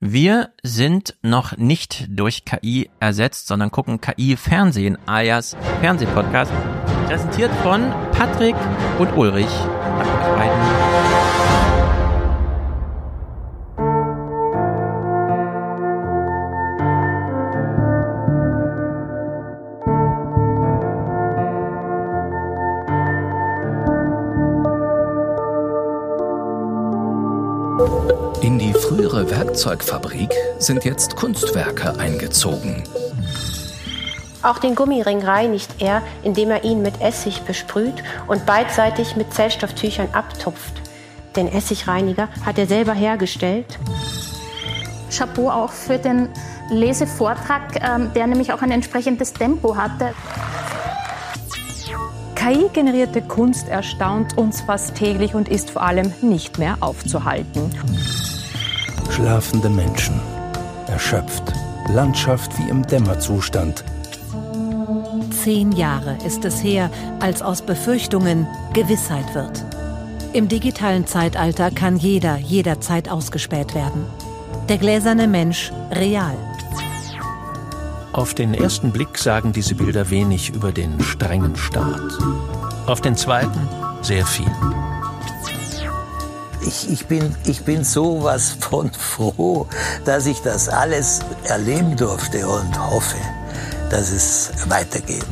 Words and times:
Wir 0.00 0.50
sind 0.62 1.14
noch 1.22 1.56
nicht 1.56 2.06
durch 2.10 2.44
KI 2.44 2.90
ersetzt, 3.00 3.46
sondern 3.46 3.70
gucken 3.70 3.98
KI 3.98 4.36
Fernsehen, 4.36 4.98
alias 5.06 5.56
Fernsehpodcast, 5.80 6.52
präsentiert 7.06 7.50
von 7.62 7.90
Patrick 8.12 8.56
und 8.98 9.16
Ulrich. 9.16 9.48
Danke 9.98 10.18
euch 10.18 10.36
beiden. 10.36 10.85
Werkzeugfabrik 29.56 30.28
sind 30.58 30.84
jetzt 30.84 31.16
Kunstwerke 31.16 31.98
eingezogen. 31.98 32.82
Auch 34.42 34.58
den 34.58 34.74
Gummiring 34.74 35.24
reinigt 35.24 35.76
er, 35.78 36.02
indem 36.22 36.50
er 36.50 36.62
ihn 36.62 36.82
mit 36.82 37.00
Essig 37.00 37.40
besprüht 37.40 38.04
und 38.26 38.44
beidseitig 38.44 39.16
mit 39.16 39.32
Zellstofftüchern 39.32 40.08
abtupft. 40.12 40.74
Den 41.36 41.50
Essigreiniger 41.50 42.28
hat 42.44 42.58
er 42.58 42.66
selber 42.66 42.92
hergestellt. 42.92 43.78
Chapeau 45.10 45.48
auch 45.48 45.72
für 45.72 45.96
den 45.96 46.28
Lesevortrag, 46.70 47.82
ähm, 47.82 48.12
der 48.14 48.26
nämlich 48.26 48.52
auch 48.52 48.60
ein 48.60 48.70
entsprechendes 48.70 49.32
Tempo 49.32 49.74
hatte. 49.74 50.12
KI-generierte 52.34 53.22
Kunst 53.22 53.70
erstaunt 53.70 54.36
uns 54.36 54.60
fast 54.60 54.96
täglich 54.96 55.34
und 55.34 55.48
ist 55.48 55.70
vor 55.70 55.80
allem 55.80 56.12
nicht 56.20 56.58
mehr 56.58 56.76
aufzuhalten. 56.80 57.70
Schlafende 59.16 59.70
Menschen. 59.70 60.20
Erschöpft. 60.88 61.42
Landschaft 61.88 62.50
wie 62.58 62.68
im 62.68 62.86
Dämmerzustand. 62.86 63.82
Zehn 65.42 65.72
Jahre 65.72 66.18
ist 66.26 66.44
es 66.44 66.62
her, 66.62 66.90
als 67.18 67.40
aus 67.40 67.62
Befürchtungen 67.62 68.46
Gewissheit 68.74 69.34
wird. 69.34 69.64
Im 70.34 70.48
digitalen 70.48 71.06
Zeitalter 71.06 71.70
kann 71.70 71.96
jeder 71.96 72.36
jederzeit 72.36 73.08
ausgespäht 73.08 73.74
werden. 73.74 74.04
Der 74.68 74.76
gläserne 74.76 75.26
Mensch 75.26 75.72
real. 75.92 76.36
Auf 78.12 78.34
den 78.34 78.52
ersten 78.52 78.92
Blick 78.92 79.16
sagen 79.16 79.54
diese 79.54 79.76
Bilder 79.76 80.10
wenig 80.10 80.50
über 80.50 80.72
den 80.72 81.00
strengen 81.00 81.56
Staat. 81.56 82.18
Auf 82.86 83.00
den 83.00 83.16
zweiten 83.16 83.66
sehr 84.02 84.26
viel. 84.26 84.52
Ich, 86.66 86.90
ich, 86.90 87.06
bin, 87.06 87.34
ich 87.46 87.62
bin 87.62 87.84
sowas 87.84 88.56
von 88.58 88.90
froh, 88.98 89.68
dass 90.04 90.26
ich 90.26 90.40
das 90.40 90.68
alles 90.68 91.20
erleben 91.44 91.96
durfte 91.96 92.46
und 92.48 92.90
hoffe, 92.90 93.18
dass 93.88 94.10
es 94.10 94.50
weitergeht. 94.68 95.24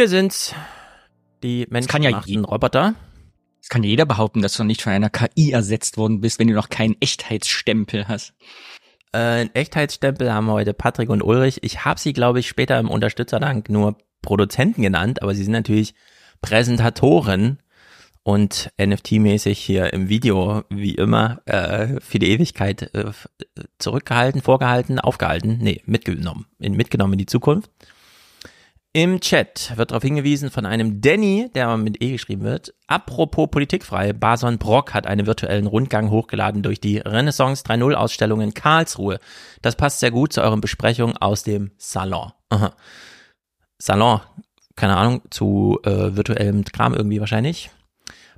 Wir 0.00 0.08
sind 0.08 0.54
die 1.42 1.60
ja 1.60 1.66
menschengemachten 1.68 2.32
je- 2.32 2.40
Roboter. 2.40 2.94
Es 3.60 3.68
kann 3.68 3.82
jeder 3.82 4.06
behaupten, 4.06 4.40
dass 4.40 4.56
du 4.56 4.64
nicht 4.64 4.80
von 4.80 4.94
einer 4.94 5.10
KI 5.10 5.50
ersetzt 5.52 5.98
worden 5.98 6.22
bist, 6.22 6.38
wenn 6.38 6.48
du 6.48 6.54
noch 6.54 6.70
keinen 6.70 6.96
Echtheitsstempel 7.00 8.08
hast. 8.08 8.32
Äh, 9.12 9.18
einen 9.18 9.54
Echtheitsstempel 9.54 10.32
haben 10.32 10.48
heute 10.48 10.72
Patrick 10.72 11.10
und 11.10 11.20
Ulrich. 11.22 11.62
Ich 11.64 11.84
habe 11.84 12.00
sie, 12.00 12.14
glaube 12.14 12.40
ich, 12.40 12.48
später 12.48 12.78
im 12.78 12.88
Unterstützerdank 12.88 13.68
nur 13.68 13.98
Produzenten 14.22 14.80
genannt, 14.80 15.20
aber 15.20 15.34
sie 15.34 15.44
sind 15.44 15.52
natürlich 15.52 15.92
Präsentatoren 16.40 17.58
und 18.22 18.72
NFT-mäßig 18.78 19.58
hier 19.58 19.92
im 19.92 20.08
Video, 20.08 20.62
wie 20.70 20.94
immer, 20.94 21.42
äh, 21.44 22.00
für 22.00 22.18
die 22.18 22.30
Ewigkeit 22.30 22.94
äh, 22.94 23.10
zurückgehalten, 23.78 24.40
vorgehalten, 24.40 24.98
aufgehalten, 24.98 25.58
nee, 25.60 25.82
mitgenommen, 25.84 26.46
in, 26.58 26.72
mitgenommen 26.72 27.12
in 27.12 27.18
die 27.18 27.26
Zukunft. 27.26 27.70
Im 28.92 29.20
Chat 29.20 29.72
wird 29.76 29.92
darauf 29.92 30.02
hingewiesen 30.02 30.50
von 30.50 30.66
einem 30.66 31.00
Danny, 31.00 31.48
der 31.54 31.76
mit 31.76 32.02
E 32.02 32.10
geschrieben 32.10 32.42
wird. 32.42 32.74
Apropos 32.88 33.48
politikfrei, 33.48 34.12
Bason 34.12 34.58
Brock 34.58 34.94
hat 34.94 35.06
einen 35.06 35.28
virtuellen 35.28 35.68
Rundgang 35.68 36.10
hochgeladen 36.10 36.64
durch 36.64 36.80
die 36.80 36.98
Renaissance 36.98 37.62
3.0 37.64 37.94
Ausstellung 37.94 38.40
in 38.40 38.52
Karlsruhe. 38.52 39.20
Das 39.62 39.76
passt 39.76 40.00
sehr 40.00 40.10
gut 40.10 40.32
zu 40.32 40.42
euren 40.42 40.60
Besprechungen 40.60 41.16
aus 41.16 41.44
dem 41.44 41.70
Salon. 41.78 42.32
Aha. 42.48 42.72
Salon, 43.78 44.22
keine 44.74 44.96
Ahnung, 44.96 45.22
zu 45.30 45.78
äh, 45.84 46.16
virtuellem 46.16 46.64
Kram 46.64 46.92
irgendwie 46.92 47.20
wahrscheinlich. 47.20 47.70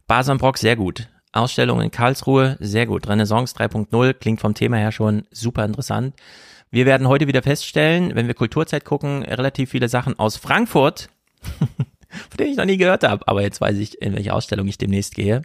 Bason 0.06 0.36
Brock, 0.36 0.58
sehr 0.58 0.76
gut. 0.76 1.08
Ausstellung 1.32 1.80
in 1.80 1.90
Karlsruhe, 1.90 2.58
sehr 2.60 2.84
gut. 2.84 3.08
Renaissance 3.08 3.56
3.0 3.56 4.12
klingt 4.12 4.42
vom 4.42 4.52
Thema 4.52 4.76
her 4.76 4.92
schon 4.92 5.26
super 5.30 5.64
interessant. 5.64 6.14
Wir 6.72 6.86
werden 6.86 7.06
heute 7.06 7.26
wieder 7.28 7.42
feststellen, 7.42 8.14
wenn 8.14 8.26
wir 8.26 8.34
Kulturzeit 8.34 8.84
gucken, 8.86 9.22
relativ 9.22 9.70
viele 9.70 9.90
Sachen 9.90 10.18
aus 10.18 10.36
Frankfurt, 10.38 11.10
von 11.42 11.68
denen 12.38 12.50
ich 12.52 12.56
noch 12.56 12.64
nie 12.64 12.78
gehört 12.78 13.04
habe. 13.04 13.28
Aber 13.28 13.42
jetzt 13.42 13.60
weiß 13.60 13.76
ich, 13.76 14.00
in 14.00 14.14
welche 14.14 14.32
Ausstellung 14.32 14.66
ich 14.66 14.78
demnächst 14.78 15.14
gehe. 15.14 15.42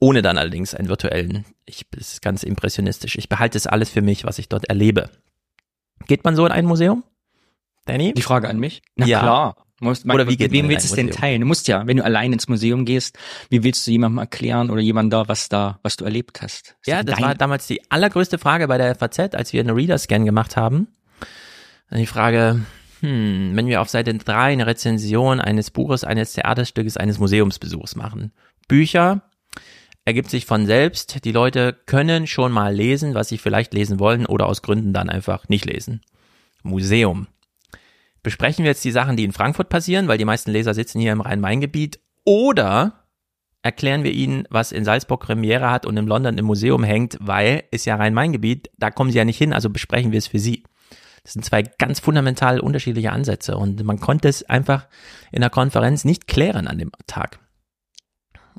Ohne 0.00 0.22
dann 0.22 0.38
allerdings 0.38 0.74
einen 0.74 0.88
virtuellen. 0.88 1.44
Ich, 1.66 1.86
das 1.90 2.14
ist 2.14 2.22
ganz 2.22 2.42
impressionistisch. 2.42 3.16
Ich 3.16 3.28
behalte 3.28 3.58
es 3.58 3.66
alles 3.66 3.90
für 3.90 4.00
mich, 4.00 4.24
was 4.24 4.38
ich 4.38 4.48
dort 4.48 4.64
erlebe. 4.64 5.10
Geht 6.06 6.24
man 6.24 6.34
so 6.34 6.46
in 6.46 6.52
ein 6.52 6.64
Museum? 6.64 7.04
Danny? 7.84 8.14
Die 8.14 8.22
Frage 8.22 8.48
an 8.48 8.58
mich? 8.58 8.82
Na 8.96 9.06
Ja. 9.06 9.20
klar. 9.20 9.63
Musst, 9.84 10.04
Oder 10.06 10.28
wie 10.28 10.36
geht 10.36 10.50
wem 10.52 10.68
willst 10.68 10.84
du 10.86 10.90
es 10.90 10.96
denn 10.96 11.10
teilen? 11.10 11.40
Du 11.42 11.46
musst 11.46 11.68
ja, 11.68 11.86
wenn 11.86 11.96
du 11.98 12.04
allein 12.04 12.32
ins 12.32 12.48
Museum 12.48 12.84
gehst, 12.84 13.18
wie 13.50 13.62
willst 13.62 13.86
du 13.86 13.90
jemandem 13.92 14.18
erklären 14.18 14.70
oder 14.70 14.80
jemand 14.80 15.12
da, 15.12 15.28
was 15.28 15.48
da, 15.48 15.78
was 15.82 15.96
du 15.96 16.04
erlebt 16.04 16.42
hast? 16.42 16.76
Ist 16.80 16.86
Ja, 16.88 17.02
das 17.02 17.16
dein- 17.16 17.24
war 17.24 17.34
damals 17.34 17.66
die 17.66 17.80
allergrößte 17.90 18.38
Frage 18.38 18.66
bei 18.68 18.78
der 18.78 18.94
FAZ, 18.96 19.34
als 19.34 19.52
wir 19.52 19.60
einen 19.60 19.70
Reader-Scan 19.76 20.24
gemacht 20.24 20.56
haben. 20.56 20.88
Die 21.90 22.06
Frage, 22.06 22.60
hm, 23.00 23.52
wenn 23.54 23.66
wir 23.66 23.80
auf 23.80 23.88
Seite 23.88 24.12
3 24.14 24.52
eine 24.52 24.66
Rezension 24.66 25.40
eines 25.40 25.70
Buches, 25.70 26.02
eines 26.02 26.32
Theaterstückes, 26.32 26.96
eines 26.96 27.18
Museumsbesuchs 27.18 27.94
machen. 27.94 28.32
Bücher 28.66 29.22
ergibt 30.06 30.30
sich 30.30 30.46
von 30.46 30.66
selbst. 30.66 31.24
Die 31.24 31.32
Leute 31.32 31.76
können 31.86 32.26
schon 32.26 32.52
mal 32.52 32.74
lesen, 32.74 33.14
was 33.14 33.28
sie 33.28 33.38
vielleicht 33.38 33.74
lesen 33.74 33.98
wollen 34.00 34.26
oder 34.26 34.46
aus 34.46 34.62
Gründen 34.62 34.92
dann 34.92 35.08
einfach 35.10 35.48
nicht 35.48 35.64
lesen. 35.66 36.00
Museum. 36.62 37.26
Besprechen 38.24 38.64
wir 38.64 38.70
jetzt 38.70 38.84
die 38.84 38.90
Sachen, 38.90 39.16
die 39.16 39.22
in 39.22 39.32
Frankfurt 39.32 39.68
passieren, 39.68 40.08
weil 40.08 40.18
die 40.18 40.24
meisten 40.24 40.50
Leser 40.50 40.74
sitzen 40.74 40.98
hier 40.98 41.12
im 41.12 41.20
Rhein-Main-Gebiet, 41.20 42.00
oder 42.24 43.04
erklären 43.62 44.02
wir 44.02 44.12
ihnen, 44.12 44.48
was 44.50 44.72
in 44.72 44.84
Salzburg 44.84 45.20
Premiere 45.20 45.70
hat 45.70 45.84
und 45.84 45.96
in 45.96 46.06
London 46.06 46.38
im 46.38 46.46
Museum 46.46 46.82
hängt, 46.84 47.18
weil 47.20 47.64
ist 47.70 47.84
ja 47.84 47.96
Rhein-Main-Gebiet, 47.96 48.70
da 48.78 48.90
kommen 48.90 49.10
sie 49.10 49.18
ja 49.18 49.24
nicht 49.24 49.38
hin, 49.38 49.52
also 49.52 49.68
besprechen 49.68 50.10
wir 50.10 50.18
es 50.18 50.26
für 50.26 50.38
sie. 50.38 50.64
Das 51.22 51.34
sind 51.34 51.44
zwei 51.44 51.62
ganz 51.62 52.00
fundamental 52.00 52.60
unterschiedliche 52.60 53.12
Ansätze 53.12 53.56
und 53.56 53.82
man 53.84 54.00
konnte 54.00 54.28
es 54.28 54.42
einfach 54.42 54.88
in 55.30 55.42
der 55.42 55.50
Konferenz 55.50 56.04
nicht 56.04 56.26
klären 56.26 56.66
an 56.66 56.78
dem 56.78 56.92
Tag. 57.06 57.40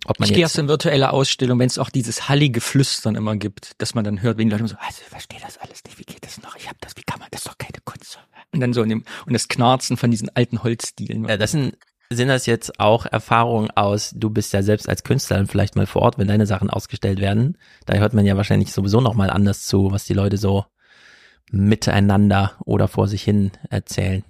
Ob 0.05 0.19
man 0.19 0.29
Ich 0.29 0.33
gehe 0.35 0.43
erst 0.43 0.59
in 0.59 0.67
virtuelle 0.67 1.11
Ausstellung, 1.11 1.57
wenn 1.57 1.67
es 1.67 1.79
auch 1.79 1.89
dieses 1.89 2.29
hallige 2.29 2.61
Flüstern 2.61 3.15
immer 3.15 3.35
gibt, 3.35 3.81
dass 3.81 3.95
man 3.95 4.03
dann 4.03 4.21
hört, 4.21 4.37
wenn 4.37 4.47
die 4.47 4.51
Leute 4.51 4.61
immer 4.61 4.69
so, 4.69 4.77
also, 4.79 5.01
ich 5.01 5.09
verstehe 5.09 5.39
das 5.41 5.57
alles 5.57 5.83
nicht, 5.85 5.97
wie 5.97 6.03
geht 6.03 6.23
das 6.23 6.39
noch? 6.41 6.55
Ich 6.55 6.67
habe 6.67 6.77
das, 6.81 6.95
wie 6.97 7.01
kann 7.01 7.19
man 7.19 7.29
das 7.31 7.41
ist 7.41 7.47
doch 7.47 7.57
keine 7.57 7.79
Kunst? 7.83 8.19
Und 8.55 8.61
dann 8.61 8.73
so 8.73 8.81
in 8.83 8.89
dem, 8.89 9.03
und 9.25 9.33
das 9.33 9.47
Knarzen 9.47 9.97
von 9.97 10.11
diesen 10.11 10.29
alten 10.33 10.63
Holzdielen. 10.63 11.25
Ja, 11.25 11.37
das 11.37 11.51
sind, 11.51 11.77
sind 12.09 12.27
das 12.27 12.45
jetzt 12.45 12.79
auch 12.79 13.05
Erfahrungen 13.05 13.69
aus, 13.71 14.13
du 14.15 14.29
bist 14.29 14.53
ja 14.53 14.63
selbst 14.63 14.87
als 14.89 15.03
Künstler 15.03 15.37
dann 15.37 15.47
vielleicht 15.47 15.75
mal 15.75 15.85
vor 15.85 16.03
Ort, 16.03 16.17
wenn 16.17 16.27
deine 16.27 16.45
Sachen 16.45 16.69
ausgestellt 16.69 17.19
werden. 17.19 17.57
Da 17.85 17.95
hört 17.95 18.13
man 18.13 18.25
ja 18.25 18.37
wahrscheinlich 18.37 18.71
sowieso 18.71 19.01
nochmal 19.01 19.29
anders 19.29 19.65
zu, 19.65 19.91
was 19.91 20.05
die 20.05 20.13
Leute 20.13 20.37
so 20.37 20.65
miteinander 21.51 22.53
oder 22.65 22.87
vor 22.87 23.07
sich 23.07 23.23
hin 23.23 23.51
erzählen. 23.69 24.23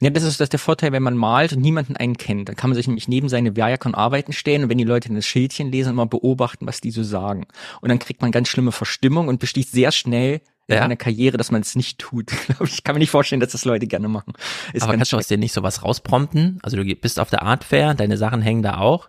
Ja, 0.00 0.10
das 0.10 0.22
ist 0.22 0.38
das 0.38 0.46
ist 0.46 0.52
der 0.52 0.60
Vorteil, 0.60 0.92
wenn 0.92 1.02
man 1.02 1.16
malt 1.16 1.52
und 1.52 1.60
niemanden 1.60 1.96
einen 1.96 2.16
kennt. 2.16 2.48
Dann 2.48 2.54
kann 2.54 2.70
man 2.70 2.76
sich 2.76 2.86
nämlich 2.86 3.08
neben 3.08 3.28
seine 3.28 3.56
Werke 3.56 3.88
und 3.88 3.96
Arbeiten 3.96 4.32
stellen 4.32 4.62
und 4.62 4.68
wenn 4.68 4.78
die 4.78 4.84
Leute 4.84 5.12
das 5.12 5.26
Schildchen 5.26 5.72
lesen, 5.72 5.96
mal 5.96 6.06
beobachten, 6.06 6.66
was 6.66 6.80
die 6.80 6.92
so 6.92 7.02
sagen. 7.02 7.46
Und 7.80 7.88
dann 7.88 7.98
kriegt 7.98 8.22
man 8.22 8.30
ganz 8.30 8.48
schlimme 8.48 8.70
Verstimmung 8.70 9.26
und 9.26 9.40
beschließt 9.40 9.72
sehr 9.72 9.90
schnell 9.90 10.40
in 10.68 10.74
Ja. 10.76 10.82
seiner 10.82 10.96
Karriere, 10.96 11.36
dass 11.38 11.50
man 11.50 11.62
es 11.62 11.74
nicht 11.74 11.98
tut. 11.98 12.30
Ich 12.64 12.84
kann 12.84 12.94
mir 12.94 13.00
nicht 13.00 13.10
vorstellen, 13.10 13.40
dass 13.40 13.52
das 13.52 13.64
Leute 13.64 13.86
gerne 13.86 14.08
machen. 14.08 14.34
Ist 14.72 14.82
Aber 14.82 14.96
kannst 14.96 15.12
du 15.12 15.16
aus 15.16 15.26
dir 15.26 15.38
nicht 15.38 15.52
sowas 15.52 15.82
rausprompten? 15.82 16.58
Also 16.62 16.76
du 16.76 16.84
bist 16.94 17.18
auf 17.18 17.30
der 17.30 17.42
Art 17.42 17.64
Fair, 17.64 17.94
deine 17.94 18.16
Sachen 18.16 18.42
hängen 18.42 18.62
da 18.62 18.76
auch. 18.78 19.08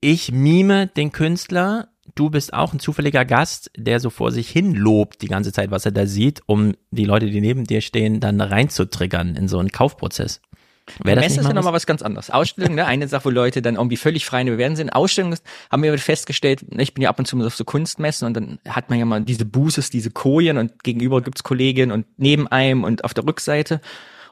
ich 0.00 0.30
mime 0.32 0.88
den 0.88 1.12
Künstler, 1.12 1.88
du 2.14 2.28
bist 2.28 2.52
auch 2.52 2.72
ein 2.72 2.80
zufälliger 2.80 3.24
Gast, 3.24 3.70
der 3.76 4.00
so 4.00 4.10
vor 4.10 4.32
sich 4.32 4.50
hin 4.50 4.74
lobt 4.74 5.22
die 5.22 5.28
ganze 5.28 5.52
Zeit, 5.52 5.70
was 5.70 5.86
er 5.86 5.92
da 5.92 6.06
sieht, 6.06 6.42
um 6.46 6.74
die 6.90 7.04
Leute, 7.04 7.30
die 7.30 7.40
neben 7.40 7.64
dir 7.64 7.80
stehen, 7.80 8.20
dann 8.20 8.40
reinzutriggern 8.40 9.36
in 9.36 9.48
so 9.48 9.58
einen 9.58 9.70
Kaufprozess. 9.70 10.40
Wäre 11.02 11.20
Messe 11.20 11.40
ist 11.40 11.46
ja 11.46 11.52
nochmal 11.52 11.72
was 11.72 11.86
ganz 11.86 12.02
anderes. 12.02 12.30
Ausstellungen, 12.30 12.76
ne? 12.76 12.86
eine 12.86 13.08
Sache, 13.08 13.26
wo 13.26 13.30
Leute 13.30 13.62
dann 13.62 13.76
irgendwie 13.76 13.96
völlig 13.96 14.26
frei 14.26 14.40
in 14.40 14.48
Bewerten 14.48 14.76
sind. 14.76 14.90
Ausstellungen 14.90 15.38
haben 15.70 15.82
wir 15.82 15.96
festgestellt, 15.98 16.64
ich 16.76 16.94
bin 16.94 17.02
ja 17.02 17.08
ab 17.08 17.18
und 17.18 17.26
zu 17.26 17.40
auf 17.44 17.54
so 17.54 17.64
Kunstmessen 17.64 18.26
und 18.26 18.34
dann 18.34 18.58
hat 18.68 18.90
man 18.90 18.98
ja 18.98 19.04
mal 19.04 19.22
diese 19.22 19.44
Buses, 19.44 19.90
diese 19.90 20.10
Kojen 20.10 20.58
und 20.58 20.82
gegenüber 20.82 21.22
gibt's 21.22 21.42
Kolleginnen 21.42 21.92
und 21.92 22.06
neben 22.16 22.48
einem 22.48 22.84
und 22.84 23.04
auf 23.04 23.14
der 23.14 23.24
Rückseite. 23.24 23.80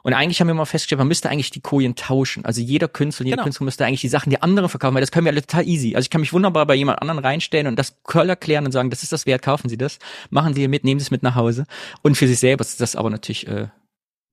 Und 0.03 0.13
eigentlich 0.13 0.41
haben 0.41 0.47
wir 0.47 0.55
mal 0.55 0.65
festgestellt, 0.65 0.97
man 0.97 1.07
müsste 1.07 1.29
eigentlich 1.29 1.51
die 1.51 1.61
Kojen 1.61 1.95
tauschen. 1.95 2.43
Also 2.43 2.59
jeder 2.59 2.87
Künstler, 2.87 3.25
jeder 3.25 3.37
genau. 3.37 3.43
Künstler 3.45 3.65
müsste 3.65 3.85
eigentlich 3.85 4.01
die 4.01 4.07
Sachen 4.07 4.31
die 4.31 4.41
anderen 4.41 4.67
verkaufen, 4.67 4.95
weil 4.95 5.01
das 5.01 5.11
können 5.11 5.25
wir 5.25 5.31
alle 5.31 5.41
total 5.41 5.67
easy. 5.67 5.95
Also 5.95 6.05
ich 6.05 6.09
kann 6.09 6.21
mich 6.21 6.33
wunderbar 6.33 6.65
bei 6.65 6.75
jemand 6.75 7.01
anderen 7.01 7.19
reinstellen 7.19 7.67
und 7.67 7.77
das 7.77 8.01
Curl 8.03 8.29
erklären 8.29 8.65
und 8.65 8.71
sagen, 8.71 8.89
das 8.89 9.03
ist 9.03 9.11
das 9.11 9.25
wert, 9.25 9.43
kaufen 9.43 9.69
Sie 9.69 9.77
das, 9.77 9.99
machen 10.29 10.53
Sie 10.53 10.67
mit, 10.67 10.83
nehmen 10.83 10.99
Sie 10.99 11.05
es 11.05 11.11
mit 11.11 11.21
nach 11.23 11.35
Hause. 11.35 11.65
Und 12.01 12.17
für 12.17 12.27
sich 12.27 12.39
selber 12.39 12.61
ist 12.61 12.81
das 12.81 12.95
aber 12.95 13.09
natürlich 13.09 13.47
äh, 13.47 13.67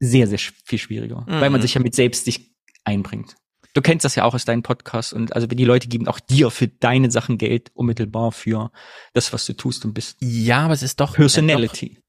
sehr, 0.00 0.26
sehr 0.26 0.38
viel 0.38 0.78
schwieriger, 0.78 1.22
mhm. 1.22 1.40
weil 1.40 1.50
man 1.50 1.60
mhm. 1.60 1.62
sich 1.62 1.74
ja 1.74 1.80
mit 1.80 1.94
selbst 1.94 2.24
sich 2.24 2.52
einbringt. 2.84 3.36
Du 3.74 3.82
kennst 3.82 4.04
das 4.04 4.14
ja 4.14 4.24
auch 4.24 4.34
aus 4.34 4.44
deinen 4.44 4.62
Podcasts 4.62 5.12
und 5.12 5.34
also 5.34 5.46
die 5.46 5.64
Leute 5.64 5.88
geben 5.88 6.08
auch 6.08 6.20
dir 6.20 6.50
für 6.50 6.68
deine 6.68 7.10
Sachen 7.10 7.38
Geld 7.38 7.70
unmittelbar 7.74 8.32
für 8.32 8.72
das, 9.12 9.32
was 9.32 9.46
du 9.46 9.52
tust 9.52 9.84
und 9.84 9.94
bist. 9.94 10.16
Ja, 10.20 10.60
aber 10.60 10.74
es 10.74 10.82
ist 10.82 11.00
doch 11.00 11.14
Personality. 11.14 11.94
Doch, 11.94 12.02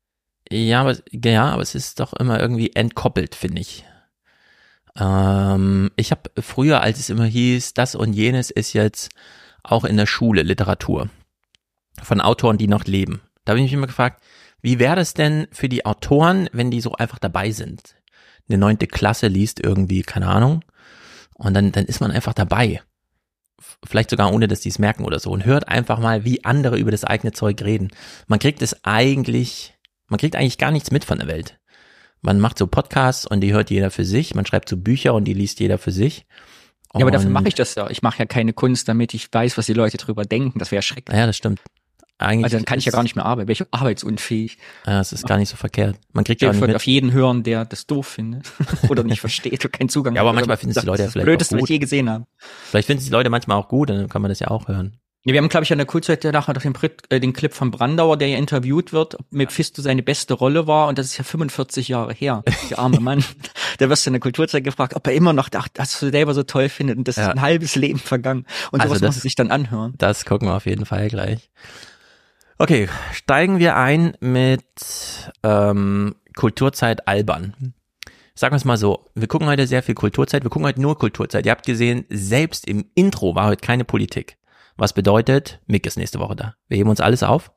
ja, 0.52 0.82
aber, 0.82 0.98
ja, 1.12 1.50
aber 1.50 1.62
es 1.62 1.76
ist 1.76 2.00
doch 2.00 2.14
immer 2.14 2.40
irgendwie 2.40 2.72
entkoppelt, 2.74 3.36
finde 3.36 3.62
ich. 3.62 3.86
Ähm, 4.98 5.92
ich 5.96 6.12
habe 6.12 6.32
früher, 6.42 6.82
als 6.82 7.00
es 7.00 7.10
immer 7.10 7.26
hieß, 7.26 7.74
das 7.74 7.94
und 7.96 8.14
jenes 8.14 8.50
ist 8.50 8.74
jetzt 8.74 9.10
auch 9.62 9.84
in 9.84 9.98
der 9.98 10.08
Schule 10.08 10.42
Literatur 10.44 11.10
von 12.02 12.22
Autoren, 12.22 12.58
die 12.58 12.68
noch 12.68 12.86
leben. 12.86 13.22
Da 13.46 13.52
habe 13.52 13.60
ich 13.60 13.66
mich 13.66 13.74
immer 13.74 13.88
gefragt, 13.88 14.24
wie 14.62 14.80
wäre 14.80 14.96
das 14.96 15.14
denn 15.14 15.48
für 15.52 15.70
die 15.70 15.86
Autoren, 15.86 16.50
wenn 16.52 16.72
die 16.72 16.82
so 16.82 16.94
einfach 16.94 17.20
dabei 17.20 17.52
sind? 17.52 17.96
Eine 18.48 18.58
neunte 18.58 18.88
Klasse 18.88 19.28
liest 19.28 19.60
irgendwie, 19.64 20.02
keine 20.02 20.28
Ahnung, 20.28 20.64
und 21.36 21.54
dann, 21.54 21.72
dann 21.72 21.86
ist 21.86 22.02
man 22.02 22.12
einfach 22.12 22.34
dabei. 22.34 22.82
Vielleicht 23.86 24.10
sogar 24.10 24.34
ohne, 24.34 24.48
dass 24.48 24.62
die 24.62 24.70
es 24.70 24.80
merken 24.80 25.06
oder 25.06 25.20
so. 25.20 25.32
Und 25.32 25.46
hört 25.46 25.70
einfach 25.70 26.00
mal, 26.00 26.26
wie 26.26 26.44
andere 26.44 26.78
über 26.78 26.92
das 26.92 27.04
eigene 27.06 27.32
Zeug 27.32 27.62
reden. 27.62 27.90
Man 28.28 28.40
kriegt 28.40 28.62
es 28.62 28.84
eigentlich 28.84 29.80
man 30.10 30.18
kriegt 30.18 30.36
eigentlich 30.36 30.58
gar 30.58 30.72
nichts 30.72 30.92
mit 30.92 31.06
von 31.06 31.20
der 31.20 31.28
Welt. 31.28 31.60
Man 32.22 32.40
macht 32.40 32.58
so 32.58 32.68
Podcasts 32.68 33.26
und 33.26 33.42
die 33.42 33.54
hört 33.54 33.70
jeder 33.70 33.92
für 33.92 34.04
sich. 34.04 34.36
Man 34.36 34.46
schreibt 34.46 34.68
so 34.68 34.76
Bücher 34.76 35.14
und 35.14 35.24
die 35.26 35.34
liest 35.34 35.60
jeder 35.60 35.78
für 35.78 35.92
sich. 35.92 36.26
Ja, 36.94 37.02
aber 37.02 37.12
dafür 37.12 37.30
mache 37.30 37.48
ich 37.48 37.56
das 37.56 37.76
ja. 37.76 37.90
Ich 37.90 38.02
mache 38.02 38.20
ja 38.20 38.26
keine 38.26 38.52
Kunst, 38.52 38.88
damit 38.88 39.14
ich 39.14 39.32
weiß, 39.32 39.58
was 39.58 39.68
die 39.68 39.74
Leute 39.74 39.98
drüber 39.98 40.26
denken. 40.26 40.60
Das 40.60 40.72
wäre 40.72 40.82
schrecklich. 40.82 41.16
Ja, 41.16 41.28
das 41.28 41.38
stimmt. 41.38 41.62
Eigentlich 42.20 42.44
also 42.44 42.58
dann 42.58 42.66
kann 42.66 42.80
ich 42.80 42.86
ja 42.86 42.92
gar 42.92 43.04
nicht 43.04 43.16
mehr 43.16 43.26
arbeiten. 43.26 43.48
Wäre 43.48 43.64
ich 43.64 43.66
arbeitsunfähig. 43.72 44.58
Ja, 44.86 45.00
es 45.00 45.14
ist 45.14 45.26
gar 45.26 45.38
nicht 45.38 45.48
so 45.48 45.56
verkehrt. 45.56 45.98
Man 46.12 46.26
kriegt 46.26 46.42
ja 46.42 46.52
nicht 46.52 46.76
auf 46.76 46.86
jeden 46.86 47.14
hören, 47.14 47.44
der 47.44 47.64
das 47.64 47.88
doof 47.88 48.08
findet 48.08 48.52
oder 48.90 49.04
nicht 49.04 49.22
versteht 49.22 49.64
oder 49.64 49.70
keinen 49.70 49.88
Zugang 49.88 50.16
Ja, 50.16 50.22
aber 50.22 50.34
manchmal 50.34 50.58
finden 50.58 50.76
es 50.76 50.82
die 50.82 50.86
Leute 50.86 51.04
ja 51.04 51.10
vielleicht 51.10 51.26
Blödeste, 51.26 51.56
auch 51.56 51.60
gut. 51.60 51.64
was 51.64 51.70
ich 51.70 51.76
je 51.76 51.80
gesehen 51.80 52.10
habe. 52.10 52.26
Vielleicht 52.70 52.88
finden 52.88 53.00
es 53.00 53.06
die 53.06 53.12
Leute 53.12 53.30
manchmal 53.30 53.58
auch 53.58 53.70
gut, 53.70 53.90
dann 53.90 54.10
kann 54.10 54.22
man 54.22 54.30
das 54.30 54.40
ja 54.40 54.50
auch 54.50 54.68
hören. 54.68 55.00
Ja, 55.26 55.34
wir 55.34 55.42
haben, 55.42 55.50
glaube 55.50 55.66
ich, 55.66 55.72
an 55.72 55.78
der 55.78 55.88
Kultzeit 55.88 56.24
nachher 56.24 56.54
doch 56.54 56.62
den, 56.62 56.74
äh, 57.10 57.20
den 57.20 57.34
Clip 57.34 57.54
von 57.54 57.72
Brandauer, 57.72 58.16
der 58.16 58.30
ja 58.30 58.38
interviewt 58.38 58.94
wird, 58.94 59.20
ob 59.20 59.26
Mephisto 59.32 59.82
seine 59.82 60.02
beste 60.02 60.34
Rolle 60.34 60.66
war. 60.66 60.88
Und 60.88 60.98
das 60.98 61.08
ist 61.08 61.18
ja 61.18 61.26
45 61.26 61.90
Jahre 61.90 62.14
her. 62.14 62.44
Der 62.70 62.80
arme 62.80 63.00
Mann. 63.02 63.24
der 63.80 63.90
wirst 63.90 64.06
du 64.06 64.10
in 64.10 64.14
der 64.14 64.22
Kulturzeit 64.22 64.64
gefragt, 64.64 64.96
ob 64.96 65.06
er 65.08 65.14
immer 65.14 65.34
noch 65.34 65.50
dachte, 65.50 65.72
das 65.74 66.00
du 66.00 66.10
selber 66.10 66.34
so 66.34 66.44
toll 66.44 66.70
findet. 66.70 66.98
Und 66.98 67.08
das 67.08 67.18
ja. 67.18 67.24
ist 67.24 67.30
ein 67.32 67.42
halbes 67.42 67.76
Leben 67.76 68.00
vergangen. 68.00 68.46
Und 68.72 68.80
also 68.80 68.94
sowas 68.94 69.02
das, 69.02 69.16
muss 69.16 69.24
sich 69.24 69.36
dann 69.36 69.52
anhören. 69.52 69.94
Das 69.98 70.24
gucken 70.24 70.48
wir 70.48 70.56
auf 70.56 70.66
jeden 70.66 70.86
Fall 70.86 71.10
gleich. 71.10 71.50
Okay, 72.62 72.90
steigen 73.14 73.58
wir 73.58 73.78
ein 73.78 74.18
mit 74.20 74.66
ähm, 75.44 76.16
Kulturzeit 76.36 77.08
albern. 77.08 77.74
Sagen 78.36 78.52
wir 78.52 78.58
es 78.58 78.66
mal 78.66 78.76
so, 78.76 79.06
wir 79.16 79.30
gucken 79.30 79.48
heute 79.48 79.66
sehr 79.66 79.82
viel 79.82 79.96
Kulturzeit, 79.96 80.44
wir 80.44 80.50
gucken 80.50 80.68
heute 80.68 80.82
nur 80.82 81.00
Kulturzeit. 81.00 81.46
Ihr 81.46 81.54
habt 81.54 81.66
gesehen, 81.66 82.04
selbst 82.10 82.68
im 82.68 82.86
Intro 82.96 83.34
war 83.34 83.48
heute 83.48 83.66
keine 83.66 83.86
Politik. 83.86 84.38
Was 84.76 84.92
bedeutet, 84.92 85.62
Mick 85.68 85.86
ist 85.86 85.98
nächste 85.98 86.20
Woche 86.20 86.36
da. 86.36 86.56
Wir 86.68 86.78
heben 86.78 86.90
uns 86.90 87.00
alles 87.00 87.24
auf. 87.24 87.54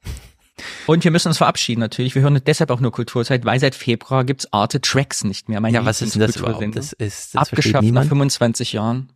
Und 0.86 1.02
wir 1.02 1.10
müssen 1.10 1.28
uns 1.28 1.38
verabschieden 1.38 1.80
natürlich. 1.80 2.14
Wir 2.14 2.22
hören 2.22 2.40
deshalb 2.46 2.70
auch 2.70 2.78
nur 2.78 2.92
Kulturzeit, 2.92 3.44
weil 3.44 3.58
seit 3.58 3.74
Februar 3.74 4.22
gibt's 4.22 4.52
Arte 4.52 4.80
Tracks 4.80 5.24
nicht 5.24 5.48
mehr. 5.48 5.60
Meine 5.60 5.78
ja, 5.78 5.84
was 5.84 6.00
ist 6.00 6.14
denn 6.14 6.20
das 6.20 6.36
überhaupt? 6.36 6.76
Das 6.76 6.92
ist 6.92 7.34
das 7.34 7.42
abgeschafft 7.42 7.90
nach 7.90 8.04
25 8.04 8.72
Jahren. 8.72 9.12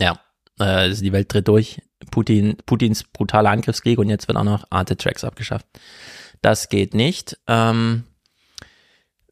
Ja, 0.00 0.20
äh, 0.60 0.90
die 0.94 1.12
Welt 1.12 1.32
dreht 1.32 1.48
durch. 1.48 1.80
Putin, 2.10 2.56
Putins 2.66 3.04
brutaler 3.04 3.50
Angriffskrieg 3.50 3.98
und 3.98 4.08
jetzt 4.08 4.28
wird 4.28 4.38
auch 4.38 4.44
noch 4.44 4.64
Arte 4.70 4.96
Tracks 4.96 5.24
abgeschafft. 5.24 5.66
Das 6.42 6.68
geht 6.68 6.94
nicht. 6.94 7.38
Ähm, 7.46 8.04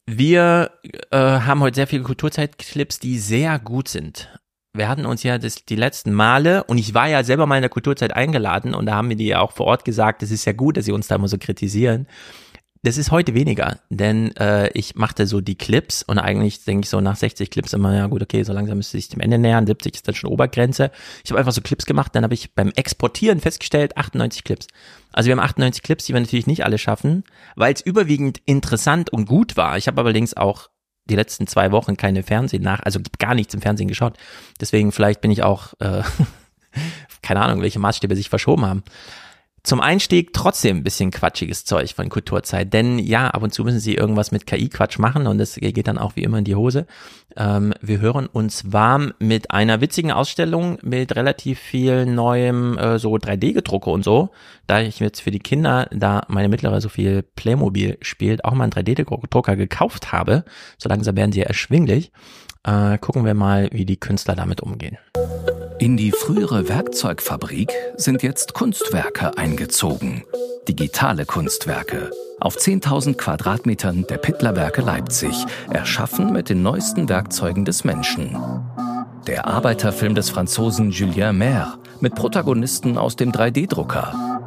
wir 0.05 0.71
äh, 1.11 1.17
haben 1.17 1.61
heute 1.61 1.75
sehr 1.75 1.87
viele 1.87 2.03
Kulturzeit-Clips, 2.03 2.99
die 2.99 3.17
sehr 3.19 3.59
gut 3.59 3.87
sind 3.87 4.29
wir 4.73 4.89
hatten 4.89 5.05
uns 5.05 5.21
ja 5.23 5.37
das, 5.37 5.65
die 5.65 5.75
letzten 5.75 6.13
Male, 6.13 6.63
und 6.63 6.79
ich 6.79 6.93
war 6.93 7.07
ja 7.07 7.23
selber 7.23 7.45
mal 7.45 7.57
in 7.57 7.61
der 7.61 7.69
Kulturzeit 7.69 8.13
eingeladen, 8.13 8.73
und 8.73 8.87
da 8.87 8.95
haben 8.95 9.09
wir 9.09 9.15
die 9.15 9.27
ja 9.27 9.39
auch 9.39 9.51
vor 9.51 9.67
Ort 9.67 9.85
gesagt, 9.85 10.23
es 10.23 10.31
ist 10.31 10.45
ja 10.45 10.53
gut, 10.53 10.77
dass 10.77 10.85
sie 10.85 10.91
uns 10.91 11.07
da 11.07 11.15
immer 11.15 11.27
so 11.27 11.37
kritisieren. 11.37 12.07
Das 12.85 12.97
ist 12.97 13.11
heute 13.11 13.33
weniger, 13.33 13.79
denn 13.89 14.35
äh, 14.35 14.67
ich 14.73 14.95
machte 14.95 15.25
so 15.25 15.39
die 15.39 15.55
Clips 15.55 16.03
und 16.03 16.19
eigentlich 16.19 16.65
denke 16.65 16.83
ich 16.83 16.89
so 16.89 16.99
nach 16.99 17.15
60 17.15 17.49
Clips 17.49 17.71
immer, 17.71 17.95
ja 17.95 18.07
gut, 18.07 18.21
okay, 18.21 18.43
so 18.43 18.51
langsam 18.51 18.75
müsste 18.75 18.97
ich 18.97 19.07
dem 19.07 19.21
Ende 19.21 19.37
nähern, 19.37 19.65
70 19.65 19.95
ist 19.95 20.05
dann 20.05 20.15
schon 20.15 20.29
Obergrenze. 20.29 20.91
Ich 21.23 21.31
habe 21.31 21.39
einfach 21.39 21.53
so 21.53 21.61
Clips 21.61 21.85
gemacht, 21.85 22.13
dann 22.13 22.25
habe 22.25 22.33
ich 22.33 22.53
beim 22.53 22.73
Exportieren 22.75 23.39
festgestellt, 23.39 23.95
98 23.95 24.43
Clips. 24.43 24.67
Also 25.13 25.27
wir 25.27 25.31
haben 25.31 25.39
98 25.39 25.81
Clips, 25.81 26.03
die 26.03 26.13
wir 26.13 26.19
natürlich 26.19 26.45
nicht 26.45 26.65
alle 26.65 26.77
schaffen, 26.77 27.23
weil 27.55 27.73
es 27.73 27.79
überwiegend 27.79 28.39
interessant 28.43 29.11
und 29.11 29.27
gut 29.27 29.55
war. 29.55 29.77
Ich 29.77 29.87
habe 29.87 30.01
allerdings 30.01 30.35
auch 30.35 30.67
die 31.05 31.15
letzten 31.15 31.47
zwei 31.47 31.71
Wochen 31.71 31.95
keine 31.95 32.21
Fernsehen 32.21 32.63
nach, 32.63 32.81
also 32.81 32.99
gar 33.17 33.33
nichts 33.33 33.53
im 33.53 33.61
Fernsehen 33.61 33.87
geschaut. 33.87 34.17
Deswegen 34.59 34.91
vielleicht 34.91 35.21
bin 35.21 35.31
ich 35.31 35.41
auch, 35.41 35.73
äh, 35.79 36.03
keine 37.21 37.43
Ahnung, 37.43 37.61
welche 37.61 37.79
Maßstäbe 37.79 38.17
sich 38.17 38.27
verschoben 38.27 38.65
haben. 38.65 38.83
Zum 39.65 39.79
Einstieg 39.79 40.33
trotzdem 40.33 40.77
ein 40.77 40.83
bisschen 40.83 41.09
quatschiges 41.09 41.63
Zeug 41.63 41.93
von 41.95 42.09
Kulturzeit, 42.09 42.73
denn 42.73 42.99
ja, 42.99 43.29
ab 43.29 43.43
und 43.43 43.53
zu 43.53 43.63
müssen 43.63 43.79
sie 43.79 43.95
irgendwas 43.95 44.33
mit 44.33 44.45
KI-Quatsch 44.45 44.99
machen 44.99 45.25
und 45.25 45.37
das 45.37 45.55
geht 45.55 45.87
dann 45.87 45.97
auch 45.97 46.17
wie 46.17 46.23
immer 46.23 46.39
in 46.39 46.43
die 46.43 46.55
Hose. 46.55 46.85
Ähm, 47.37 47.73
wir 47.79 48.01
hören 48.01 48.27
uns 48.27 48.73
warm 48.73 49.13
mit 49.19 49.51
einer 49.51 49.79
witzigen 49.79 50.11
Ausstellung 50.11 50.79
mit 50.81 51.15
relativ 51.15 51.59
viel 51.59 52.05
neuem 52.05 52.77
äh, 52.77 52.99
so 52.99 53.15
3D-Gedrucke 53.15 53.89
und 53.89 54.03
so. 54.03 54.31
Da 54.67 54.81
ich 54.81 54.99
jetzt 54.99 55.21
für 55.21 55.31
die 55.31 55.39
Kinder, 55.39 55.87
da 55.93 56.23
meine 56.27 56.49
mittlere 56.49 56.81
so 56.81 56.89
viel 56.89 57.23
Playmobil 57.23 57.97
spielt, 58.01 58.43
auch 58.43 58.53
mal 58.53 58.65
einen 58.65 58.73
3D-Drucker 58.73 59.55
gekauft 59.55 60.11
habe, 60.11 60.43
so 60.77 60.89
langsam 60.89 61.15
werden 61.15 61.31
sie 61.31 61.41
erschwinglich, 61.41 62.11
äh, 62.65 62.97
gucken 62.97 63.23
wir 63.23 63.33
mal, 63.33 63.69
wie 63.71 63.85
die 63.85 63.97
Künstler 63.97 64.35
damit 64.35 64.59
umgehen. 64.59 64.97
In 65.83 65.97
die 65.97 66.13
frühere 66.13 66.69
Werkzeugfabrik 66.69 67.69
sind 67.97 68.23
jetzt 68.23 68.53
Kunstwerke 68.53 69.37
eingezogen. 69.37 70.23
Digitale 70.65 71.25
Kunstwerke. 71.25 72.09
Auf 72.39 72.55
10.000 72.55 73.15
Quadratmetern 73.15 74.07
der 74.07 74.15
Pittlerwerke 74.15 74.81
Leipzig, 74.81 75.45
erschaffen 75.69 76.31
mit 76.31 76.47
den 76.47 76.63
neuesten 76.63 77.09
Werkzeugen 77.09 77.65
des 77.65 77.83
Menschen. 77.83 78.37
Der 79.27 79.45
Arbeiterfilm 79.45 80.15
des 80.15 80.29
Franzosen 80.29 80.91
Julien 80.91 81.37
Maire 81.37 81.73
mit 81.99 82.15
Protagonisten 82.15 82.97
aus 82.97 83.17
dem 83.17 83.33
3D-Drucker. 83.33 84.39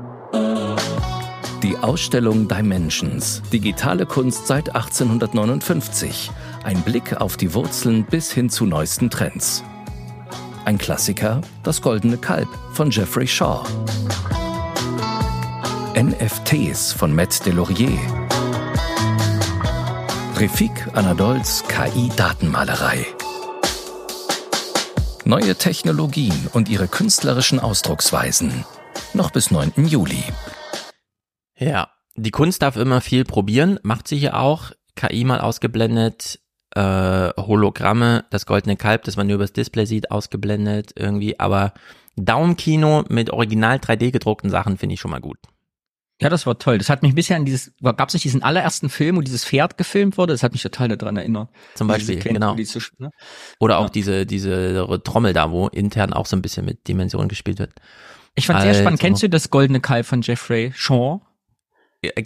Die 1.62 1.76
Ausstellung 1.76 2.48
Dimensions, 2.48 3.42
digitale 3.52 4.06
Kunst 4.06 4.46
seit 4.46 4.74
1859. 4.74 6.30
Ein 6.64 6.80
Blick 6.80 7.20
auf 7.20 7.36
die 7.36 7.52
Wurzeln 7.52 8.06
bis 8.06 8.32
hin 8.32 8.48
zu 8.48 8.64
neuesten 8.64 9.10
Trends. 9.10 9.62
Ein 10.66 10.78
Klassiker, 10.78 11.42
Das 11.62 11.80
Goldene 11.80 12.18
Kalb 12.18 12.48
von 12.72 12.90
Jeffrey 12.90 13.28
Shaw. 13.28 13.64
NFTs 15.94 16.92
von 16.92 17.14
Matt 17.14 17.46
Delorier. 17.46 17.96
Refik 20.34 20.88
Anadols 20.92 21.62
KI-Datenmalerei. 21.68 23.06
Neue 25.24 25.54
Technologien 25.54 26.48
und 26.52 26.68
ihre 26.68 26.88
künstlerischen 26.88 27.60
Ausdrucksweisen. 27.60 28.64
Noch 29.14 29.30
bis 29.30 29.52
9. 29.52 29.86
Juli. 29.86 30.24
Ja, 31.56 31.90
die 32.16 32.32
Kunst 32.32 32.62
darf 32.62 32.74
immer 32.74 33.00
viel 33.00 33.24
probieren, 33.24 33.78
macht 33.84 34.08
sie 34.08 34.18
hier 34.18 34.36
auch. 34.36 34.72
KI 34.96 35.22
mal 35.22 35.40
ausgeblendet, 35.40 36.40
äh, 36.76 37.32
Hologramme, 37.40 38.24
das 38.30 38.46
goldene 38.46 38.76
Kalb, 38.76 39.04
das 39.04 39.16
man 39.16 39.26
nur 39.26 39.36
übers 39.36 39.52
Display 39.52 39.86
sieht, 39.86 40.10
ausgeblendet 40.10 40.92
irgendwie, 40.94 41.40
aber 41.40 41.72
Daumenkino 42.16 43.04
mit 43.08 43.30
original 43.30 43.78
3D 43.78 44.10
gedruckten 44.10 44.50
Sachen 44.50 44.76
finde 44.78 44.94
ich 44.94 45.00
schon 45.00 45.10
mal 45.10 45.20
gut. 45.20 45.38
Ja, 46.20 46.30
das 46.30 46.46
war 46.46 46.58
toll. 46.58 46.78
Das 46.78 46.88
hat 46.88 47.02
mich 47.02 47.14
bisher 47.14 47.36
an 47.36 47.44
dieses, 47.44 47.74
gab 47.82 48.08
es 48.08 48.14
nicht 48.14 48.24
diesen 48.24 48.42
allerersten 48.42 48.88
Film, 48.88 49.16
wo 49.16 49.20
dieses 49.20 49.44
Pferd 49.44 49.76
gefilmt 49.76 50.16
wurde? 50.16 50.32
Das 50.32 50.42
hat 50.42 50.52
mich 50.52 50.62
total 50.62 50.88
daran 50.96 51.16
erinnert. 51.18 51.50
Zum 51.74 51.88
Beispiel, 51.88 52.18
genau. 52.18 52.54
Ne? 52.54 53.10
Oder 53.60 53.78
auch 53.78 53.84
ja. 53.86 53.90
diese, 53.90 54.24
diese 54.24 55.00
Trommel 55.04 55.34
da, 55.34 55.50
wo 55.50 55.68
intern 55.68 56.14
auch 56.14 56.24
so 56.24 56.34
ein 56.36 56.40
bisschen 56.40 56.64
mit 56.64 56.88
Dimensionen 56.88 57.28
gespielt 57.28 57.58
wird. 57.58 57.74
Ich 58.34 58.46
fand 58.46 58.60
sehr 58.60 58.70
Also- 58.70 58.80
spannend. 58.80 59.00
Kennst 59.00 59.22
du 59.22 59.28
das 59.28 59.50
goldene 59.50 59.80
Kalb 59.80 60.06
von 60.06 60.22
Jeffrey 60.22 60.72
Shaw? 60.74 61.20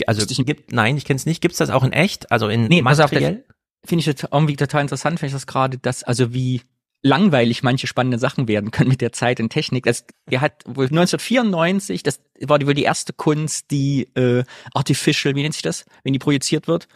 Also 0.07 0.45
gibt, 0.45 0.73
nein, 0.73 0.97
ich 0.97 1.04
kenne 1.04 1.16
es 1.16 1.26
nicht. 1.26 1.40
Gibt 1.40 1.52
es 1.52 1.59
das 1.59 1.71
auch 1.71 1.83
in 1.83 1.92
echt? 1.92 2.30
Also 2.30 2.49
in 2.49 2.64
Nee, 2.66 2.83
pass 2.83 3.00
auf, 3.00 3.11
materiell? 3.11 3.45
Finde 3.84 4.00
ich 4.00 4.06
jetzt 4.06 4.26
irgendwie 4.30 4.56
total 4.56 4.82
interessant, 4.82 5.18
finde 5.18 5.28
ich 5.28 5.34
das 5.34 5.46
gerade, 5.46 5.78
dass, 5.78 6.02
also 6.02 6.32
wie 6.32 6.62
langweilig 7.02 7.62
manche 7.62 7.87
spannende 7.87 8.18
Sachen 8.18 8.46
werden 8.46 8.70
können 8.70 8.90
mit 8.90 9.00
der 9.00 9.12
Zeit 9.12 9.40
und 9.40 9.50
Technik. 9.50 9.84
Das, 9.84 10.04
der 10.30 10.40
hat 10.40 10.62
wohl 10.66 10.87
1994, 10.87 12.02
das 12.02 12.20
war 12.42 12.60
wohl 12.60 12.75
die 12.75 12.82
erste 12.82 13.12
Kunst, 13.12 13.70
die 13.70 14.02
äh, 14.14 14.44
Artificial, 14.75 15.34
wie 15.34 15.42
nennt 15.42 15.54
sich 15.54 15.62
das, 15.62 15.87
wenn 16.04 16.12
die 16.12 16.18
projiziert 16.18 16.68
wird? 16.68 16.88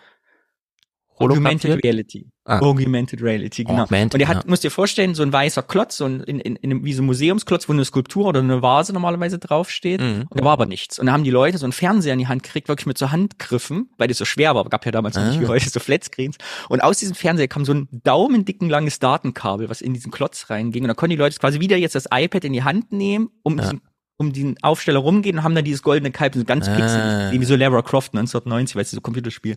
Augmented? 1.18 1.84
Reality. 1.84 2.26
Ah. 2.46 2.58
Augmented 2.60 3.22
Reality, 3.22 3.64
genau. 3.64 3.84
Augmented, 3.84 4.14
und 4.14 4.18
der 4.18 4.28
hat, 4.28 4.44
ja. 4.44 4.50
musst 4.50 4.64
dir 4.64 4.70
vorstellen, 4.70 5.14
so 5.14 5.22
ein 5.22 5.32
weißer 5.32 5.62
Klotz, 5.62 5.96
so 5.96 6.04
ein, 6.04 6.20
in, 6.24 6.40
in, 6.40 6.56
in 6.56 6.84
wie 6.84 6.92
so 6.92 7.02
ein 7.02 7.06
Museumsklotz, 7.06 7.68
wo 7.68 7.72
eine 7.72 7.84
Skulptur 7.84 8.26
oder 8.26 8.40
eine 8.40 8.60
Vase 8.60 8.92
normalerweise 8.92 9.38
draufsteht. 9.38 10.00
Mhm. 10.00 10.26
Und 10.28 10.40
da 10.40 10.44
war 10.44 10.52
aber 10.52 10.66
nichts. 10.66 10.98
Und 10.98 11.06
da 11.06 11.12
haben 11.12 11.24
die 11.24 11.30
Leute 11.30 11.56
so 11.58 11.64
einen 11.64 11.72
Fernseher 11.72 12.12
in 12.12 12.18
die 12.18 12.26
Hand 12.26 12.42
gekriegt, 12.42 12.68
wirklich 12.68 12.86
mit 12.86 12.98
so 12.98 13.10
Handgriffen, 13.10 13.88
weil 13.96 14.08
das 14.08 14.18
so 14.18 14.24
schwer 14.24 14.54
war. 14.54 14.64
Gab 14.68 14.84
ja 14.84 14.92
damals 14.92 15.16
noch 15.16 15.24
nicht 15.26 15.40
wie 15.40 15.46
Ah. 15.46 15.48
heute 15.48 15.68
so 15.70 15.80
Flatscreens. 15.80 16.36
Und 16.68 16.82
aus 16.82 16.98
diesem 16.98 17.14
Fernseher 17.14 17.48
kam 17.48 17.64
so 17.64 17.72
ein 17.72 17.88
daumendicken 17.90 18.68
langes 18.68 18.98
Datenkabel, 18.98 19.70
was 19.70 19.80
in 19.80 19.94
diesen 19.94 20.10
Klotz 20.10 20.50
reinging. 20.50 20.82
Und 20.82 20.88
da 20.88 20.94
konnten 20.94 21.12
die 21.12 21.16
Leute 21.16 21.38
quasi 21.38 21.60
wieder 21.60 21.76
jetzt 21.76 21.94
das 21.94 22.06
iPad 22.12 22.44
in 22.44 22.52
die 22.52 22.62
Hand 22.62 22.92
nehmen, 22.92 23.30
um 23.42 23.56
diesen 23.56 23.80
um 24.16 24.32
den 24.32 24.62
Aufsteller 24.62 25.00
rumgehen 25.00 25.38
und 25.38 25.44
haben 25.44 25.54
dann 25.54 25.64
dieses 25.64 25.82
goldene 25.82 26.10
Kalb, 26.12 26.34
so 26.34 26.44
ganz 26.44 26.68
Ah. 26.68 26.74
pixelig, 26.76 27.40
wie 27.40 27.44
so 27.44 27.56
Lara 27.56 27.82
Croft 27.82 28.14
1990, 28.14 28.76
weil 28.76 28.82
es 28.82 28.90
so 28.90 29.00
Computerspiel. 29.00 29.56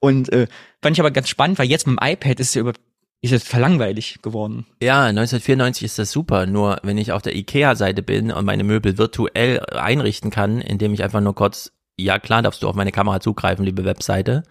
Und 0.00 0.30
äh, 0.32 0.46
fand 0.82 0.96
ich 0.96 1.00
aber 1.00 1.10
ganz 1.10 1.28
spannend, 1.28 1.58
weil 1.58 1.68
jetzt 1.68 1.86
mit 1.86 1.98
dem 1.98 2.06
iPad 2.06 2.40
ist 2.40 2.48
es 2.48 2.54
ja 2.54 2.60
über 2.60 2.72
ist 3.22 3.32
es 3.32 3.44
verlangweilig 3.44 4.18
geworden. 4.22 4.66
Ja, 4.82 5.04
1994 5.06 5.84
ist 5.84 5.98
das 5.98 6.12
super. 6.12 6.44
Nur 6.46 6.78
wenn 6.82 6.98
ich 6.98 7.12
auf 7.12 7.22
der 7.22 7.34
IKEA-Seite 7.34 8.02
bin 8.02 8.30
und 8.30 8.44
meine 8.44 8.62
Möbel 8.62 8.98
virtuell 8.98 9.60
einrichten 9.70 10.30
kann, 10.30 10.60
indem 10.60 10.92
ich 10.92 11.02
einfach 11.02 11.22
nur 11.22 11.34
kurz, 11.34 11.72
ja 11.96 12.18
klar, 12.18 12.42
darfst 12.42 12.62
du 12.62 12.68
auf 12.68 12.76
meine 12.76 12.92
Kamera 12.92 13.18
zugreifen, 13.20 13.64
liebe 13.64 13.86
Webseite, 13.86 14.42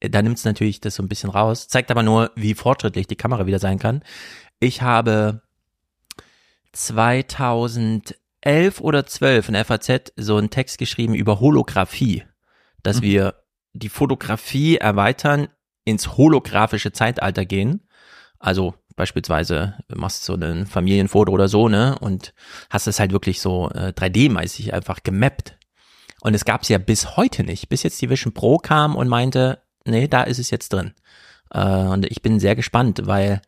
äh, 0.00 0.08
da 0.08 0.22
nimmt 0.22 0.38
es 0.38 0.46
natürlich 0.46 0.80
das 0.80 0.94
so 0.94 1.02
ein 1.02 1.08
bisschen 1.08 1.28
raus. 1.30 1.68
Zeigt 1.68 1.90
aber 1.90 2.02
nur, 2.02 2.30
wie 2.36 2.54
fortschrittlich 2.54 3.06
die 3.06 3.16
Kamera 3.16 3.46
wieder 3.46 3.58
sein 3.58 3.78
kann. 3.78 4.02
Ich 4.60 4.80
habe 4.80 5.42
2011 8.46 8.80
oder 8.80 9.04
12 9.06 9.48
in 9.48 9.54
der 9.54 9.64
FAZ 9.64 10.12
so 10.16 10.36
einen 10.36 10.50
Text 10.50 10.78
geschrieben 10.78 11.14
über 11.14 11.40
Holographie, 11.40 12.24
dass 12.82 12.98
Mhm. 12.98 13.02
wir 13.02 13.34
die 13.72 13.88
Fotografie 13.88 14.76
erweitern, 14.76 15.48
ins 15.84 16.16
holographische 16.16 16.92
Zeitalter 16.92 17.44
gehen. 17.44 17.88
Also 18.38 18.74
beispielsweise 18.94 19.74
du 19.88 19.98
machst 19.98 20.24
so 20.24 20.34
ein 20.34 20.66
Familienfoto 20.66 21.32
oder 21.32 21.48
so, 21.48 21.68
ne? 21.68 21.98
Und 22.00 22.32
hast 22.70 22.86
es 22.86 23.00
halt 23.00 23.12
wirklich 23.12 23.40
so 23.40 23.68
äh, 23.70 23.92
3D-mäßig 23.92 24.72
einfach 24.72 25.02
gemappt. 25.02 25.58
Und 26.20 26.34
es 26.34 26.44
gab's 26.44 26.68
ja 26.68 26.78
bis 26.78 27.16
heute 27.16 27.42
nicht, 27.44 27.68
bis 27.68 27.82
jetzt 27.82 28.00
die 28.00 28.08
Vision 28.08 28.32
Pro 28.32 28.58
kam 28.58 28.96
und 28.96 29.08
meinte, 29.08 29.62
nee, 29.84 30.08
da 30.08 30.22
ist 30.22 30.38
es 30.38 30.50
jetzt 30.50 30.72
drin. 30.72 30.94
Äh, 31.50 31.60
und 31.64 32.06
ich 32.06 32.22
bin 32.22 32.40
sehr 32.40 32.54
gespannt, 32.56 33.02
weil 33.04 33.42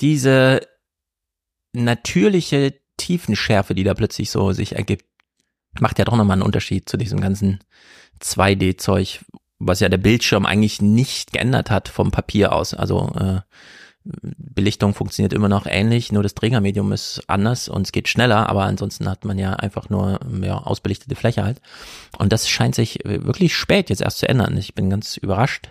diese 0.00 0.60
natürliche 1.72 2.74
Tiefenschärfe, 2.96 3.74
die 3.74 3.84
da 3.84 3.94
plötzlich 3.94 4.30
so 4.30 4.52
sich 4.52 4.74
ergibt, 4.76 5.04
macht 5.80 5.98
ja 5.98 6.04
doch 6.04 6.16
nochmal 6.16 6.34
einen 6.34 6.42
Unterschied 6.42 6.88
zu 6.88 6.96
diesem 6.96 7.20
ganzen 7.20 7.60
2D-Zeug, 8.20 9.24
was 9.58 9.80
ja 9.80 9.88
der 9.88 9.98
Bildschirm 9.98 10.46
eigentlich 10.46 10.80
nicht 10.80 11.32
geändert 11.32 11.70
hat 11.70 11.88
vom 11.88 12.10
Papier 12.10 12.52
aus. 12.52 12.74
Also 12.74 13.12
äh, 13.18 13.40
Belichtung 14.04 14.94
funktioniert 14.94 15.32
immer 15.32 15.48
noch 15.48 15.66
ähnlich, 15.66 16.12
nur 16.12 16.22
das 16.22 16.34
Trägermedium 16.34 16.92
ist 16.92 17.22
anders 17.26 17.68
und 17.68 17.82
es 17.82 17.92
geht 17.92 18.08
schneller, 18.08 18.48
aber 18.48 18.64
ansonsten 18.64 19.08
hat 19.08 19.24
man 19.24 19.38
ja 19.38 19.54
einfach 19.54 19.90
nur 19.90 20.20
ja, 20.42 20.58
ausbelichtete 20.58 21.16
Fläche 21.16 21.42
halt. 21.42 21.60
Und 22.16 22.32
das 22.32 22.48
scheint 22.48 22.74
sich 22.74 23.00
wirklich 23.04 23.54
spät 23.56 23.90
jetzt 23.90 24.02
erst 24.02 24.18
zu 24.18 24.28
ändern. 24.28 24.56
Ich 24.56 24.74
bin 24.74 24.90
ganz 24.90 25.16
überrascht. 25.16 25.70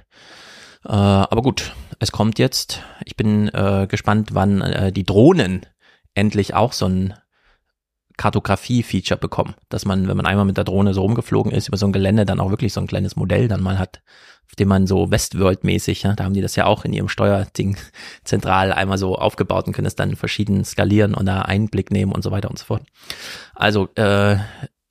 Äh, 0.85 0.89
aber 0.91 1.41
gut, 1.41 1.73
es 1.99 2.11
kommt 2.11 2.39
jetzt. 2.39 2.81
Ich 3.05 3.15
bin 3.15 3.47
äh, 3.49 3.87
gespannt, 3.89 4.29
wann 4.33 4.61
äh, 4.61 4.91
die 4.91 5.05
Drohnen 5.05 5.65
endlich 6.15 6.53
auch 6.53 6.73
so 6.73 6.87
ein 6.87 7.13
Kartografie-Feature 8.17 9.19
bekommen, 9.19 9.55
dass 9.69 9.85
man, 9.85 10.07
wenn 10.07 10.17
man 10.17 10.25
einmal 10.25 10.45
mit 10.45 10.57
der 10.57 10.63
Drohne 10.63 10.93
so 10.93 11.01
rumgeflogen 11.01 11.51
ist, 11.51 11.67
über 11.67 11.77
so 11.77 11.85
ein 11.85 11.91
Gelände 11.91 12.25
dann 12.25 12.39
auch 12.39 12.49
wirklich 12.49 12.73
so 12.73 12.79
ein 12.79 12.87
kleines 12.87 13.15
Modell 13.15 13.47
dann 13.47 13.61
mal 13.61 13.77
hat, 13.77 14.01
auf 14.47 14.55
dem 14.55 14.69
man 14.69 14.87
so 14.87 15.11
Westworld-mäßig, 15.11 16.03
ne, 16.05 16.15
da 16.15 16.23
haben 16.23 16.33
die 16.33 16.41
das 16.41 16.55
ja 16.55 16.65
auch 16.65 16.85
in 16.85 16.93
ihrem 16.93 17.09
Steuerding 17.09 17.77
zentral 18.23 18.71
einmal 18.71 18.97
so 18.97 19.15
aufgebaut 19.17 19.67
und 19.67 19.73
können 19.73 19.87
es 19.87 19.95
dann 19.95 20.15
verschieden 20.15 20.63
skalieren 20.63 21.13
und 21.13 21.25
da 21.25 21.41
Einblick 21.41 21.91
nehmen 21.91 22.11
und 22.11 22.23
so 22.23 22.31
weiter 22.31 22.49
und 22.49 22.57
so 22.57 22.65
fort. 22.65 22.83
Also, 23.53 23.89
äh, 23.95 24.37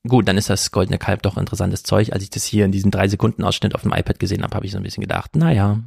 gut, 0.07 0.29
dann 0.29 0.37
ist 0.37 0.51
das 0.51 0.71
Goldene 0.71 0.99
Kalb 0.99 1.23
doch 1.23 1.39
interessantes 1.39 1.83
Zeug. 1.83 2.13
Als 2.13 2.23
ich 2.23 2.31
das 2.31 2.45
hier 2.45 2.67
in 2.67 2.73
diesem 2.73 2.91
drei 2.91 3.09
Sekunden 3.09 3.43
Ausschnitt 3.43 3.75
auf 3.75 3.83
dem 3.83 3.93
iPad 3.93 4.19
gesehen 4.19 4.43
habe, 4.43 4.55
habe 4.55 4.67
ich 4.67 4.73
so 4.73 4.79
ein 4.79 4.83
bisschen 4.83 5.01
gedacht, 5.01 5.35
naja, 5.35 5.79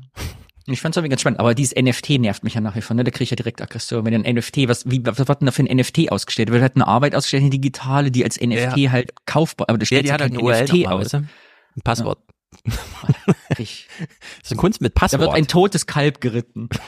Ich 0.69 0.81
fand's 0.81 0.97
irgendwie 0.97 1.09
ganz 1.09 1.21
spannend, 1.21 1.39
aber 1.39 1.55
dieses 1.55 1.75
NFT 1.75 2.19
nervt 2.19 2.43
mich 2.43 2.53
ja 2.55 2.62
nach 2.62 2.75
wie 2.75 2.81
vor, 2.81 2.95
ne? 2.95 3.03
Da 3.05 3.12
kriege 3.12 3.24
ich 3.24 3.29
ja 3.29 3.36
direkt 3.38 3.62
Aggression. 3.62 4.03
Wenn 4.05 4.13
ein 4.25 4.36
NFT, 4.36 4.67
was, 4.67 4.89
wie, 4.89 5.01
was 5.05 5.17
wird 5.17 5.29
denn 5.41 5.45
da 5.45 5.51
für 5.53 5.63
ein 5.63 5.77
NFT 5.77 6.12
ausgestellt? 6.12 6.50
Da 6.50 6.53
wird 6.53 6.62
halt 6.62 6.75
eine 6.75 6.88
Arbeit 6.88 7.15
ausgestellt, 7.15 7.41
eine 7.43 7.50
digitale, 7.51 8.12
die 8.12 8.24
als 8.24 8.39
NFT 8.39 8.77
Ja. 8.77 8.91
halt 8.91 9.13
kaufbar, 9.25 9.69
aber 9.69 9.77
da 9.77 9.86
Ja, 9.89 10.01
die 10.01 10.07
ja 10.09 10.13
hat 10.15 10.21
halt 10.21 10.33
eine 10.33 10.41
URL 10.41 10.63
NFT 10.65 10.88
aus. 10.88 11.01
weißt 11.01 11.13
du? 11.13 11.17
Ein 11.17 11.81
Passwort. 11.83 12.19
Ich, 13.57 13.88
Das 14.00 14.07
ist 14.43 14.51
eine 14.51 14.57
Kunst 14.59 14.81
mit 14.81 14.95
da 14.95 15.00
Passwort. 15.00 15.21
wird 15.21 15.33
ein 15.33 15.47
totes 15.47 15.86
Kalb 15.88 16.21
geritten. 16.21 16.69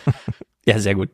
Ja, 0.65 0.77
sehr 0.77 0.93
gut. 0.93 1.09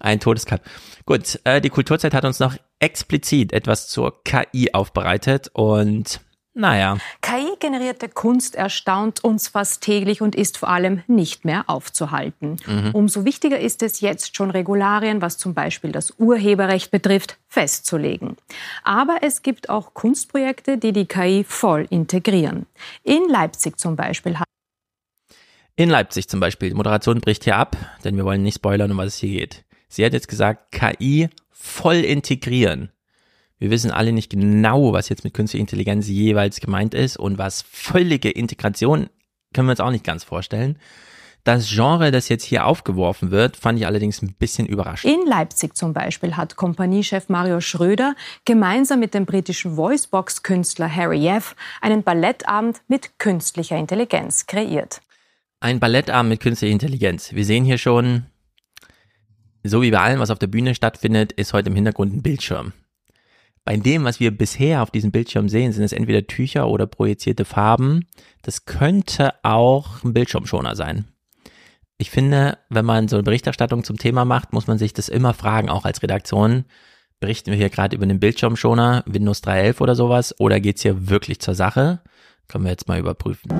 Ein 0.00 0.20
Todeskalb. 0.20 0.62
Gut, 1.04 1.38
äh, 1.44 1.60
die 1.60 1.68
Kulturzeit 1.68 2.14
hat 2.14 2.24
uns 2.24 2.38
noch 2.38 2.56
explizit 2.78 3.52
etwas 3.52 3.88
zur 3.88 4.22
KI 4.24 4.72
aufbereitet 4.72 5.50
und 5.52 6.20
naja, 6.56 6.96
KI-generierte 7.20 8.08
Kunst 8.08 8.54
erstaunt 8.54 9.22
uns 9.22 9.48
fast 9.48 9.82
täglich 9.82 10.22
und 10.22 10.34
ist 10.34 10.56
vor 10.56 10.70
allem 10.70 11.02
nicht 11.06 11.44
mehr 11.44 11.64
aufzuhalten. 11.68 12.56
Mhm. 12.66 12.90
Umso 12.92 13.24
wichtiger 13.24 13.60
ist 13.60 13.82
es 13.82 14.00
jetzt 14.00 14.36
schon 14.36 14.50
Regularien, 14.50 15.20
was 15.20 15.36
zum 15.36 15.52
Beispiel 15.54 15.92
das 15.92 16.14
Urheberrecht 16.18 16.90
betrifft, 16.90 17.36
festzulegen. 17.48 18.36
Aber 18.84 19.18
es 19.20 19.42
gibt 19.42 19.68
auch 19.68 19.92
Kunstprojekte, 19.92 20.78
die 20.78 20.92
die 20.92 21.06
KI 21.06 21.44
voll 21.46 21.86
integrieren. 21.90 22.66
In 23.02 23.28
Leipzig 23.28 23.78
zum 23.78 23.94
Beispiel 23.96 24.38
hat 24.38 24.46
in 25.78 25.90
Leipzig 25.90 26.26
zum 26.26 26.40
Beispiel, 26.40 26.70
die 26.70 26.74
Moderation 26.74 27.20
bricht 27.20 27.44
hier 27.44 27.56
ab, 27.56 27.76
denn 28.02 28.16
wir 28.16 28.24
wollen 28.24 28.42
nicht 28.42 28.54
spoilern, 28.54 28.90
um 28.90 28.96
was 28.96 29.08
es 29.08 29.18
hier 29.18 29.40
geht. 29.40 29.64
Sie 29.88 30.06
hat 30.06 30.14
jetzt 30.14 30.28
gesagt, 30.28 30.72
KI 30.72 31.28
voll 31.50 31.96
integrieren. 31.96 32.90
Wir 33.58 33.70
wissen 33.70 33.90
alle 33.90 34.12
nicht 34.12 34.30
genau, 34.30 34.92
was 34.92 35.08
jetzt 35.08 35.24
mit 35.24 35.34
künstlicher 35.34 35.62
Intelligenz 35.62 36.08
jeweils 36.08 36.60
gemeint 36.60 36.92
ist 36.92 37.16
und 37.16 37.38
was 37.38 37.62
völlige 37.62 38.30
Integration 38.30 39.08
können 39.54 39.68
wir 39.68 39.72
uns 39.72 39.80
auch 39.80 39.90
nicht 39.90 40.04
ganz 40.04 40.24
vorstellen. 40.24 40.78
Das 41.44 41.70
Genre, 41.70 42.10
das 42.10 42.28
jetzt 42.28 42.42
hier 42.42 42.66
aufgeworfen 42.66 43.30
wird, 43.30 43.56
fand 43.56 43.78
ich 43.78 43.86
allerdings 43.86 44.20
ein 44.20 44.34
bisschen 44.34 44.66
überraschend. 44.66 45.14
In 45.14 45.26
Leipzig 45.26 45.76
zum 45.76 45.92
Beispiel 45.92 46.36
hat 46.36 46.56
Kompaniechef 46.56 47.28
Mario 47.28 47.60
Schröder 47.60 48.16
gemeinsam 48.44 48.98
mit 48.98 49.14
dem 49.14 49.26
britischen 49.26 49.76
Voicebox-Künstler 49.76 50.92
Harry 50.92 51.18
Jeff 51.18 51.54
einen 51.80 52.02
Ballettabend 52.02 52.82
mit 52.88 53.20
künstlicher 53.20 53.76
Intelligenz 53.76 54.46
kreiert. 54.46 55.00
Ein 55.60 55.78
Ballettabend 55.78 56.30
mit 56.30 56.40
künstlicher 56.40 56.72
Intelligenz. 56.72 57.32
Wir 57.32 57.44
sehen 57.44 57.64
hier 57.64 57.78
schon, 57.78 58.26
so 59.62 59.82
wie 59.82 59.92
bei 59.92 60.00
allem, 60.00 60.18
was 60.18 60.30
auf 60.30 60.40
der 60.40 60.48
Bühne 60.48 60.74
stattfindet, 60.74 61.30
ist 61.30 61.52
heute 61.52 61.70
im 61.70 61.76
Hintergrund 61.76 62.12
ein 62.12 62.22
Bildschirm. 62.22 62.72
Bei 63.66 63.76
dem, 63.76 64.04
was 64.04 64.20
wir 64.20 64.30
bisher 64.30 64.80
auf 64.80 64.92
diesem 64.92 65.10
Bildschirm 65.10 65.48
sehen, 65.48 65.72
sind 65.72 65.82
es 65.82 65.92
entweder 65.92 66.24
Tücher 66.28 66.68
oder 66.68 66.86
projizierte 66.86 67.44
Farben. 67.44 68.06
Das 68.42 68.64
könnte 68.64 69.34
auch 69.42 70.04
ein 70.04 70.14
Bildschirmschoner 70.14 70.76
sein. 70.76 71.06
Ich 71.98 72.12
finde, 72.12 72.58
wenn 72.70 72.84
man 72.84 73.08
so 73.08 73.16
eine 73.16 73.24
Berichterstattung 73.24 73.82
zum 73.82 73.98
Thema 73.98 74.24
macht, 74.24 74.52
muss 74.52 74.68
man 74.68 74.78
sich 74.78 74.92
das 74.92 75.08
immer 75.08 75.34
fragen, 75.34 75.68
auch 75.68 75.84
als 75.84 76.00
Redaktion. 76.00 76.64
Berichten 77.18 77.50
wir 77.50 77.56
hier 77.56 77.68
gerade 77.68 77.96
über 77.96 78.04
einen 78.04 78.20
Bildschirmschoner, 78.20 79.02
Windows 79.04 79.42
3.11 79.42 79.80
oder 79.80 79.96
sowas, 79.96 80.38
oder 80.38 80.60
geht's 80.60 80.82
hier 80.82 81.08
wirklich 81.08 81.40
zur 81.40 81.56
Sache? 81.56 82.02
Können 82.46 82.64
wir 82.64 82.70
jetzt 82.70 82.86
mal 82.86 83.00
überprüfen. 83.00 83.50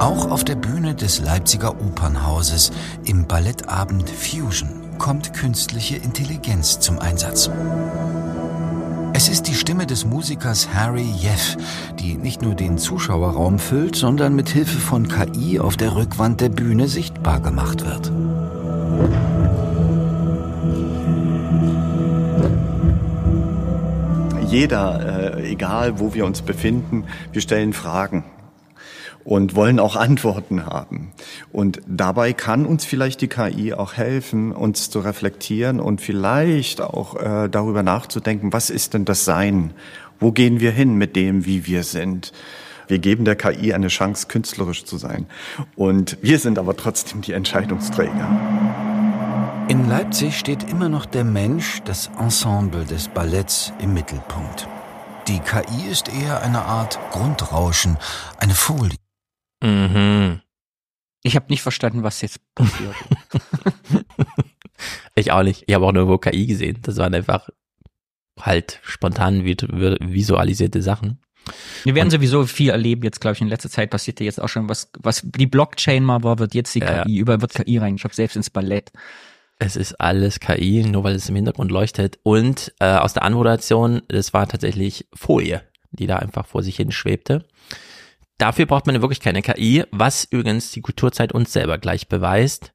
Auch 0.00 0.32
auf 0.32 0.42
der 0.42 0.56
Bühne 0.56 0.96
des 0.96 1.20
Leipziger 1.20 1.80
Opernhauses 1.80 2.72
im 3.04 3.28
Ballettabend 3.28 4.10
Fusion 4.10 4.98
kommt 4.98 5.32
künstliche 5.32 5.94
Intelligenz 5.94 6.80
zum 6.80 6.98
Einsatz. 6.98 7.50
Es 9.16 9.28
ist 9.28 9.46
die 9.46 9.54
Stimme 9.54 9.86
des 9.86 10.04
Musikers 10.04 10.74
Harry 10.74 11.06
Jeff, 11.16 11.56
die 12.00 12.16
nicht 12.16 12.42
nur 12.42 12.56
den 12.56 12.78
Zuschauerraum 12.78 13.60
füllt, 13.60 13.94
sondern 13.94 14.34
mit 14.34 14.48
Hilfe 14.48 14.80
von 14.80 15.06
KI 15.06 15.60
auf 15.60 15.76
der 15.76 15.94
Rückwand 15.94 16.40
der 16.40 16.48
Bühne 16.48 16.88
sichtbar 16.88 17.38
gemacht 17.38 17.86
wird. 17.86 18.10
Jeder, 24.50 25.36
äh, 25.36 25.48
egal 25.48 26.00
wo 26.00 26.12
wir 26.12 26.26
uns 26.26 26.42
befinden, 26.42 27.04
wir 27.30 27.40
stellen 27.40 27.72
Fragen 27.72 28.24
und 29.24 29.54
wollen 29.54 29.80
auch 29.80 29.96
Antworten 29.96 30.66
haben. 30.66 31.12
Und 31.52 31.80
dabei 31.86 32.32
kann 32.32 32.66
uns 32.66 32.84
vielleicht 32.84 33.20
die 33.20 33.28
KI 33.28 33.72
auch 33.72 33.94
helfen, 33.94 34.52
uns 34.52 34.90
zu 34.90 35.00
reflektieren 35.00 35.80
und 35.80 36.00
vielleicht 36.00 36.80
auch 36.80 37.16
äh, 37.16 37.48
darüber 37.48 37.82
nachzudenken, 37.82 38.52
was 38.52 38.70
ist 38.70 38.94
denn 38.94 39.04
das 39.04 39.24
Sein 39.24 39.72
Wo 40.20 40.30
gehen 40.32 40.60
wir 40.60 40.70
hin 40.70 40.94
mit 40.94 41.16
dem, 41.16 41.44
wie 41.44 41.66
wir 41.66 41.82
sind? 41.82 42.32
Wir 42.86 42.98
geben 42.98 43.24
der 43.24 43.36
KI 43.36 43.72
eine 43.72 43.88
Chance, 43.88 44.26
künstlerisch 44.28 44.84
zu 44.84 44.98
sein. 44.98 45.26
Und 45.74 46.18
wir 46.20 46.38
sind 46.38 46.58
aber 46.58 46.76
trotzdem 46.76 47.22
die 47.22 47.32
Entscheidungsträger. 47.32 48.28
In 49.68 49.88
Leipzig 49.88 50.38
steht 50.38 50.70
immer 50.70 50.90
noch 50.90 51.06
der 51.06 51.24
Mensch, 51.24 51.80
das 51.86 52.10
Ensemble 52.18 52.84
des 52.84 53.08
Balletts 53.08 53.72
im 53.80 53.94
Mittelpunkt. 53.94 54.68
Die 55.26 55.40
KI 55.40 55.90
ist 55.90 56.08
eher 56.08 56.42
eine 56.42 56.62
Art 56.62 56.98
Grundrauschen, 57.10 57.96
eine 58.38 58.54
Folie. 58.54 59.03
Mhm. 59.64 60.40
Ich 61.22 61.36
habe 61.36 61.46
nicht 61.48 61.62
verstanden, 61.62 62.02
was 62.02 62.20
jetzt 62.20 62.40
passiert. 62.54 62.94
ich 65.14 65.32
auch 65.32 65.42
nicht. 65.42 65.64
Ich 65.66 65.74
habe 65.74 65.86
auch 65.86 65.92
nur 65.92 66.20
KI 66.20 66.46
gesehen. 66.46 66.78
Das 66.82 66.98
waren 66.98 67.14
einfach 67.14 67.48
halt 68.38 68.80
spontan 68.82 69.44
visualisierte 69.44 70.82
Sachen. 70.82 71.18
Wir 71.82 71.94
werden 71.94 72.06
und, 72.06 72.12
sowieso 72.12 72.46
viel 72.46 72.70
erleben 72.70 73.02
jetzt, 73.02 73.20
glaube 73.20 73.34
ich, 73.34 73.40
in 73.40 73.48
letzter 73.48 73.70
Zeit 73.70 73.90
passiert 73.90 74.20
ja 74.20 74.26
jetzt 74.26 74.40
auch 74.40 74.48
schon 74.48 74.68
was, 74.68 74.90
was 74.98 75.22
die 75.24 75.46
Blockchain 75.46 76.02
mal 76.02 76.22
war, 76.22 76.38
wird 76.38 76.54
jetzt 76.54 76.74
die 76.74 76.80
ja, 76.80 77.04
KI, 77.04 77.18
über 77.18 77.40
wird 77.40 77.54
KI 77.54 77.78
reingeschafft, 77.78 78.14
selbst 78.14 78.36
ins 78.36 78.50
Ballett. 78.50 78.92
Es 79.58 79.76
ist 79.76 80.00
alles 80.00 80.40
KI, 80.40 80.84
nur 80.84 81.04
weil 81.04 81.14
es 81.14 81.28
im 81.28 81.36
Hintergrund 81.36 81.70
leuchtet. 81.70 82.18
Und 82.22 82.74
äh, 82.80 82.96
aus 82.96 83.12
der 83.12 83.22
Anmoderation, 83.22 84.02
das 84.08 84.32
war 84.32 84.48
tatsächlich 84.48 85.06
Folie, 85.14 85.62
die 85.92 86.06
da 86.06 86.16
einfach 86.16 86.46
vor 86.46 86.62
sich 86.62 86.76
hin 86.76 86.90
schwebte. 86.90 87.46
Dafür 88.38 88.66
braucht 88.66 88.86
man 88.86 89.00
wirklich 89.00 89.20
keine 89.20 89.42
KI, 89.42 89.84
was 89.90 90.24
übrigens 90.24 90.72
die 90.72 90.80
Kulturzeit 90.80 91.32
uns 91.32 91.52
selber 91.52 91.78
gleich 91.78 92.08
beweist. 92.08 92.72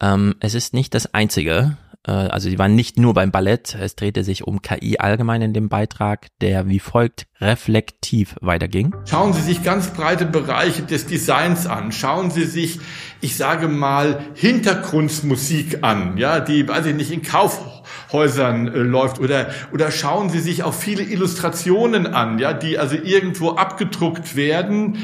Ähm, 0.00 0.36
es 0.40 0.54
ist 0.54 0.74
nicht 0.74 0.94
das 0.94 1.12
Einzige, 1.14 1.76
also 2.10 2.50
die 2.50 2.58
waren 2.58 2.74
nicht 2.74 2.98
nur 2.98 3.14
beim 3.14 3.30
Ballett, 3.30 3.74
es 3.80 3.96
drehte 3.96 4.24
sich 4.24 4.46
um 4.46 4.60
KI 4.60 4.98
allgemein 4.98 5.40
in 5.40 5.54
dem 5.54 5.70
Beitrag, 5.70 6.28
der 6.42 6.68
wie 6.68 6.78
folgt 6.78 7.26
reflektiv 7.40 8.36
weiterging. 8.40 8.94
Schauen 9.08 9.32
Sie 9.32 9.40
sich 9.40 9.62
ganz 9.62 9.88
breite 9.88 10.26
Bereiche 10.26 10.82
des 10.82 11.06
Designs 11.06 11.66
an. 11.66 11.92
Schauen 11.92 12.30
Sie 12.30 12.44
sich, 12.44 12.80
ich 13.22 13.36
sage 13.36 13.68
mal, 13.68 14.20
Hintergrundmusik 14.34 15.78
an, 15.82 16.18
ja, 16.18 16.40
die, 16.40 16.68
weiß 16.68 16.86
ich 16.86 16.94
nicht, 16.94 17.10
in 17.10 17.22
Kaufhäusern 17.22 18.68
äh, 18.68 18.78
läuft 18.78 19.18
oder, 19.18 19.48
oder 19.72 19.90
schauen 19.90 20.28
Sie 20.28 20.40
sich 20.40 20.62
auch 20.62 20.74
viele 20.74 21.02
Illustrationen 21.02 22.06
an, 22.06 22.38
ja, 22.38 22.52
die 22.52 22.78
also 22.78 22.96
irgendwo 22.96 23.52
abgedruckt 23.52 24.36
werden. 24.36 24.98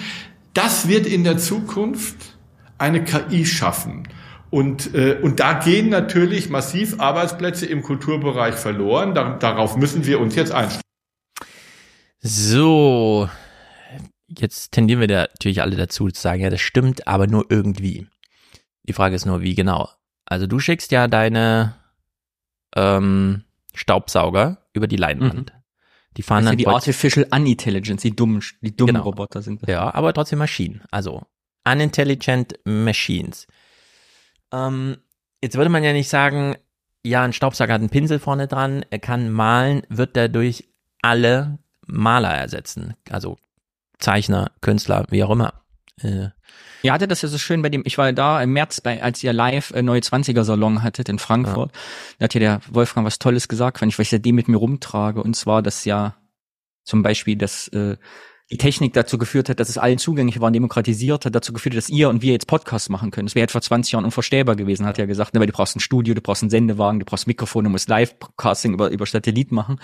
Das 0.53 0.87
wird 0.89 1.07
in 1.07 1.25
der 1.25 1.39
Zukunft 1.39 2.17
eine 2.77 3.05
KI 3.05 3.47
schaffen. 3.47 4.07
Und, 4.51 4.95
äh, 4.95 5.19
und 5.23 5.39
da 5.39 5.55
gehen 5.55 5.89
natürlich 5.89 6.51
massiv 6.51 6.99
Arbeitsplätze 6.99 7.67
im 7.67 7.83
Kulturbereich 7.83 8.57
verloren. 8.57 9.15
Dar 9.15 9.39
darauf 9.39 9.77
müssen 9.77 10.05
wir 10.07 10.21
uns 10.21 10.35
jetzt 10.35 10.53
einstellen. 10.53 10.83
So, 12.21 13.31
jetzt 14.29 14.73
tendieren 14.73 15.01
wir 15.01 15.09
da 15.09 15.23
natürlich 15.23 15.63
alle 15.63 15.77
dazu 15.77 16.09
zu 16.09 16.21
sagen, 16.21 16.43
ja, 16.43 16.51
das 16.51 16.61
stimmt, 16.61 17.07
aber 17.07 17.27
nur 17.27 17.47
irgendwie. 17.49 18.09
Die 18.83 18.93
Frage 18.93 19.15
ist 19.15 19.25
nur, 19.25 19.41
wie 19.41 19.55
genau. 19.55 19.89
Also 20.27 20.47
du 20.47 20.59
schickst 20.59 20.91
ja 20.91 21.09
deine 21.09 21.77
ähm, 22.77 23.45
Staubsauger 23.75 24.67
über 24.73 24.87
die 24.87 24.97
Leinwand. 24.97 25.53
Mhm. 25.53 25.61
Die 26.17 26.23
fahren 26.23 26.45
das 26.45 26.51
dann 26.51 26.59
die 26.59 26.67
Artificial 26.67 27.27
Unintelligence, 27.31 28.03
die 28.03 28.15
dummen, 28.15 28.43
die 28.61 28.77
dummen 28.77 28.95
genau. 28.95 29.05
Roboter 29.05 29.43
sind. 29.43 29.63
Das. 29.63 29.71
Ja, 29.71 29.95
aber 29.95 30.13
trotzdem 30.13 30.41
Maschinen. 30.41 30.83
Also 30.91 31.23
unintelligent 31.65 32.55
Machines. 32.65 33.47
Ähm, 34.53 34.99
jetzt 35.43 35.57
würde 35.57 35.71
man 35.71 35.85
ja 35.85 35.93
nicht 35.93 36.09
sagen, 36.09 36.57
ja, 37.05 37.23
ein 37.23 37.33
Staubsauger 37.33 37.75
hat 37.75 37.81
einen 37.81 37.91
Pinsel 37.91 38.19
vorne 38.19 38.47
dran, 38.47 38.85
er 38.91 38.99
kann 38.99 39.31
malen, 39.31 39.83
wird 39.89 40.17
dadurch 40.17 40.69
alle 41.03 41.59
Maler 41.87 42.35
ersetzen. 42.35 42.95
Also 43.09 43.39
Zeichner, 43.99 44.51
Künstler, 44.61 45.07
wie 45.11 45.25
auch 45.25 45.31
immer. 45.31 45.55
Äh, 46.03 46.29
ja, 46.83 46.95
hatte 46.95 47.09
das 47.09 47.23
ja 47.23 47.29
so 47.29 47.39
schön 47.39 47.63
bei 47.63 47.69
dem, 47.69 47.83
ich 47.85 47.99
war 47.99 48.13
da 48.13 48.43
im 48.43 48.53
März, 48.53 48.81
bei, 48.81 49.03
als 49.03 49.23
ihr 49.23 49.33
live 49.33 49.71
äh, 49.73 49.83
neue 49.83 50.01
20er 50.01 50.45
Salon 50.45 50.83
hattet 50.83 51.09
in 51.09 51.19
Frankfurt. 51.19 51.73
Ja. 51.75 51.81
Da 52.19 52.25
hat 52.25 52.35
ja 52.35 52.41
der 52.41 52.61
Wolfgang 52.71 53.07
was 53.07 53.19
Tolles 53.19 53.49
gesagt, 53.49 53.81
wenn 53.81 53.91
ich, 53.91 53.99
weil 53.99 54.05
ich 54.05 54.11
ja 54.11 54.19
die 54.19 54.33
mit 54.33 54.49
mir 54.49 54.57
rumtrage. 54.57 55.23
Und 55.23 55.35
zwar, 55.37 55.63
dass 55.63 55.85
ja 55.85 56.17
zum 56.85 57.03
Beispiel 57.03 57.37
das 57.37 57.69
äh, 57.69 57.97
die 58.51 58.59
Technik 58.59 58.93
dazu 58.95 59.17
geführt 59.17 59.49
hat, 59.49 59.61
dass 59.61 59.69
es 59.69 59.79
allen 59.79 59.99
zugänglich 59.99 60.41
war 60.41 60.49
und 60.49 60.53
demokratisiert 60.55 61.25
hat, 61.25 61.35
dazu 61.35 61.53
geführt 61.53 61.75
hat, 61.75 61.79
dass 61.79 61.89
ihr 61.89 62.09
und 62.09 62.21
wir 62.21 62.33
jetzt 62.33 62.47
Podcasts 62.47 62.89
machen 62.89 63.11
können. 63.11 63.27
Das 63.27 63.35
wäre 63.35 63.49
vor 63.49 63.61
20 63.61 63.93
Jahren 63.93 64.05
unvorstellbar 64.05 64.57
gewesen, 64.57 64.87
hat 64.87 64.99
er 64.99 65.07
gesagt, 65.07 65.35
ne, 65.35 65.41
weil 65.41 65.47
du 65.47 65.53
brauchst 65.53 65.77
ein 65.77 65.81
Studio, 65.81 66.15
du 66.15 66.21
brauchst 66.21 66.43
einen 66.43 66.51
Sendewagen, 66.51 66.99
du 66.99 67.07
brauchst 67.07 67.27
Mikrofone, 67.27 67.69
du 67.69 67.71
musst 67.71 67.89
Live-Casting 67.89 68.75
über, 68.75 68.91
über 68.91 69.07
Satellit 69.07 69.53
machen. 69.53 69.81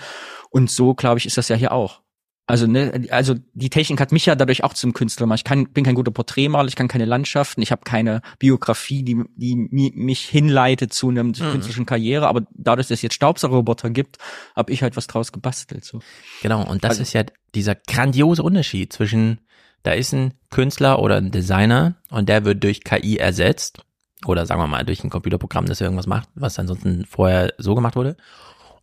Und 0.49 0.69
so, 0.69 0.93
glaube 0.95 1.19
ich, 1.19 1.25
ist 1.25 1.37
das 1.37 1.47
ja 1.47 1.55
hier 1.55 1.71
auch. 1.71 2.01
Also, 2.49 2.65
ne, 2.65 3.05
also 3.11 3.35
die 3.53 3.69
Technik 3.69 3.99
hat 3.99 4.13
mich 4.13 4.25
ja 4.25 4.33
dadurch 4.33 4.63
auch 4.63 4.73
zum 4.73 4.93
Künstler 4.93 5.25
gemacht. 5.25 5.39
Ich 5.39 5.43
kann, 5.43 5.67
bin 5.67 5.83
kein 5.83 5.95
guter 5.95 6.11
Porträtmaler, 6.11 6.69
ich 6.69 6.77
kann 6.77 6.87
keine 6.87 7.03
Landschaften, 7.03 7.61
ich 7.61 7.73
habe 7.73 7.81
keine 7.83 8.21
Biografie, 8.39 9.03
die, 9.03 9.21
die 9.35 9.55
mich 9.67 10.21
hinleitet 10.21 10.93
zu 10.93 11.09
einem 11.09 11.27
mhm. 11.27 11.33
künstlerischen 11.33 11.85
Karriere. 11.85 12.25
Aber 12.25 12.47
dadurch, 12.53 12.87
dass 12.87 12.99
es 12.99 13.01
jetzt 13.01 13.15
Staubsaugerroboter 13.15 13.89
gibt, 13.89 14.17
habe 14.55 14.71
ich 14.71 14.81
halt 14.81 14.95
was 14.95 15.07
draus 15.07 15.33
gebastelt. 15.33 15.83
So. 15.83 15.99
Genau, 16.41 16.65
und 16.65 16.85
das 16.85 16.91
also, 16.91 17.01
ist 17.01 17.11
ja 17.11 17.25
dieser 17.53 17.75
grandiose 17.75 18.41
Unterschied 18.41 18.93
zwischen, 18.93 19.41
da 19.83 19.91
ist 19.91 20.13
ein 20.13 20.33
Künstler 20.49 20.99
oder 20.99 21.17
ein 21.17 21.31
Designer 21.31 21.95
und 22.09 22.29
der 22.29 22.45
wird 22.45 22.63
durch 22.63 22.85
KI 22.85 23.17
ersetzt. 23.17 23.83
Oder 24.25 24.45
sagen 24.45 24.61
wir 24.61 24.67
mal, 24.67 24.85
durch 24.85 25.03
ein 25.03 25.09
Computerprogramm, 25.09 25.65
das 25.65 25.81
irgendwas 25.81 26.07
macht, 26.07 26.29
was 26.33 26.57
ansonsten 26.57 27.03
vorher 27.05 27.53
so 27.57 27.75
gemacht 27.75 27.97
wurde. 27.97 28.15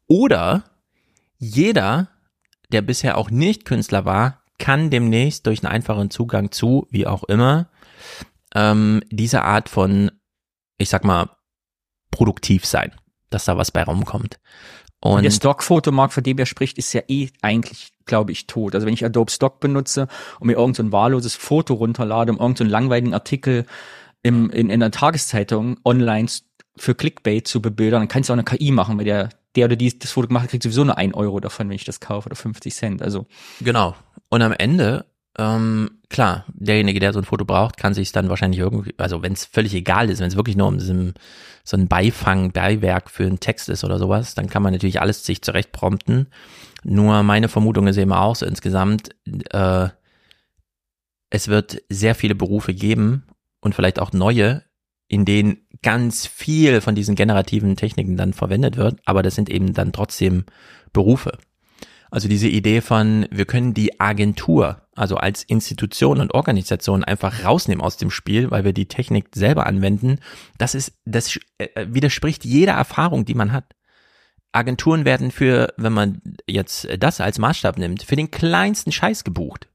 Oder 0.07 0.65
jeder 1.39 2.09
der 2.75 2.83
bisher 2.83 3.17
auch 3.17 3.31
nicht 3.31 3.65
Künstler 3.65 4.05
war, 4.05 4.43
kann 4.59 4.91
demnächst 4.91 5.47
durch 5.47 5.65
einen 5.65 5.73
einfachen 5.73 6.11
Zugang 6.11 6.51
zu, 6.51 6.87
wie 6.91 7.07
auch 7.07 7.25
immer, 7.25 7.69
ähm, 8.55 9.03
diese 9.11 9.43
Art 9.43 9.69
von, 9.69 10.11
ich 10.79 10.89
sag 10.89 11.05
mal, 11.05 11.31
produktiv 12.11 12.67
sein, 12.67 12.93
dass 13.31 13.45
da 13.45 13.57
was 13.57 13.71
bei 13.71 13.83
rumkommt. 13.83 14.39
Und, 15.01 15.23
der 15.23 15.31
Stockfotomarkt, 15.31 16.15
von 16.15 16.23
dem 16.23 16.39
er 16.39 16.47
spricht, 16.47 16.79
ist 16.79 16.93
ja 16.95 17.03
eh 17.09 17.29
eigentlich, 17.43 17.93
glaube 18.07 18.33
ich, 18.33 18.47
tot. 18.47 18.75
Also 18.75 18.87
wenn 18.87 18.95
ich 18.95 19.05
Adobe 19.05 19.31
Stock 19.31 19.61
benutze 19.61 20.09
und 20.41 20.47
mir 20.47 20.55
irgendein 20.55 20.87
so 20.87 20.93
wahlloses 20.93 21.35
Foto 21.35 21.75
runterlade, 21.75 22.33
um 22.33 22.39
irgendeinen 22.39 22.69
so 22.69 22.73
langweiligen 22.73 23.13
Artikel 23.13 23.67
im, 24.23 24.49
in, 24.49 24.71
in 24.71 24.83
einer 24.83 24.91
Tageszeitung 24.91 25.79
online 25.85 26.29
für 26.77 26.95
Clickbait 26.95 27.47
zu 27.47 27.63
bebildern, 27.63 28.03
dann 28.03 28.09
kannst 28.09 28.29
du 28.29 28.33
auch 28.33 28.37
eine 28.37 28.45
KI 28.45 28.71
machen, 28.71 28.99
weil 28.99 29.05
der 29.05 29.31
der 29.57 29.67
oder 29.67 29.77
die 29.77 29.97
das 29.97 30.11
Foto 30.11 30.27
gemacht 30.27 30.45
hat, 30.45 30.51
kriegt 30.51 30.65
sowieso 30.65 30.83
nur 30.83 30.99
ein 30.99 31.15
Euro 31.15 31.39
davon, 31.39 31.69
wenn 31.69 31.77
ich 31.77 31.85
das 31.85 32.01
kaufe 32.01 32.27
oder 32.27 32.35
50 32.35 32.75
Cent. 32.75 33.03
Also 33.03 33.27
genau. 33.61 33.95
Und 34.29 34.43
am 34.43 34.53
Ende 34.53 35.07
ähm, 35.37 35.91
klar, 36.09 36.45
derjenige, 36.49 37.01
der 37.01 37.13
so 37.13 37.19
ein 37.19 37.25
Foto 37.25 37.45
braucht, 37.45 37.77
kann 37.77 37.95
sich 37.95 38.13
dann 38.13 38.29
wahrscheinlich 38.29 38.61
irgendwie, 38.61 38.95
also 38.99 39.23
wenn 39.23 39.33
es 39.33 39.45
völlig 39.45 39.75
egal 39.75 40.09
ist, 40.11 40.21
wenn 40.21 40.29
es 40.29 40.37
wirklich 40.37 40.57
nur 40.57 40.69
um 40.69 40.79
diesem, 40.79 41.15
so 41.65 41.77
ein 41.77 41.89
Beifang, 41.89 42.53
Beiwerk 42.53 43.11
für 43.11 43.25
einen 43.25 43.41
Text 43.41 43.69
ist 43.69 43.85
oder 43.85 43.99
sowas, 43.99 44.35
dann 44.35 44.49
kann 44.49 44.63
man 44.63 44.73
natürlich 44.73 45.01
alles 45.01 45.25
sich 45.25 45.43
zurecht 45.43 45.73
prompten. 45.73 46.29
Nur 46.85 47.23
meine 47.23 47.49
Vermutung 47.49 47.87
ist 47.89 47.97
eben 47.97 48.13
auch 48.13 48.37
so 48.37 48.47
insgesamt, 48.47 49.11
äh, 49.51 49.89
es 51.31 51.49
wird 51.49 51.83
sehr 51.89 52.15
viele 52.15 52.37
Berufe 52.37 52.75
geben 52.75 53.27
und 53.61 53.75
vielleicht 53.75 53.99
auch 53.99 54.13
neue, 54.13 54.63
in 55.09 55.25
denen 55.25 55.59
ganz 55.83 56.27
viel 56.27 56.81
von 56.81 56.95
diesen 56.95 57.15
generativen 57.15 57.77
Techniken 57.77 58.17
dann 58.17 58.33
verwendet 58.33 58.77
wird, 58.77 59.01
aber 59.05 59.23
das 59.23 59.35
sind 59.35 59.51
eben 59.51 59.75
dann 59.75 59.93
trotzdem 59.93 60.45
Berufe. 60.93 61.39
Also 62.11 62.29
diese 62.29 62.49
Idee 62.49 62.81
von, 62.81 63.27
wir 63.31 63.45
können 63.45 63.75
die 63.75 64.01
Agentur, 64.01 64.83
also 64.95 65.17
als 65.17 65.43
Institution 65.43 66.21
und 66.21 66.33
Organisation 66.33 67.03
einfach 67.03 67.45
rausnehmen 67.45 67.85
aus 67.85 67.97
dem 67.97 68.11
Spiel, 68.11 68.53
weil 68.53 68.65
wir 68.65 68.73
die 68.73 68.87
Technik 68.87 69.31
selber 69.35 69.67
anwenden, 69.67 70.21
das 70.57 70.77
ist, 70.77 70.93
das 71.05 71.37
äh, 71.59 71.87
widerspricht 71.89 72.45
jeder 72.45 72.75
Erfahrung, 72.75 73.25
die 73.25 73.35
man 73.35 73.53
hat. 73.53 73.75
Agenturen 74.53 75.05
werden 75.05 75.33
für, 75.33 75.75
wenn 75.77 75.93
man 75.93 76.23
jetzt 76.47 76.87
das 77.01 77.21
als 77.21 77.41
Maßstab 77.41 77.79
nimmt, 77.79 78.05
für 78.05 78.15
den 78.15 78.31
kleinsten 78.31 78.93
Scheiß 78.93 79.25
gebucht. 79.25 79.69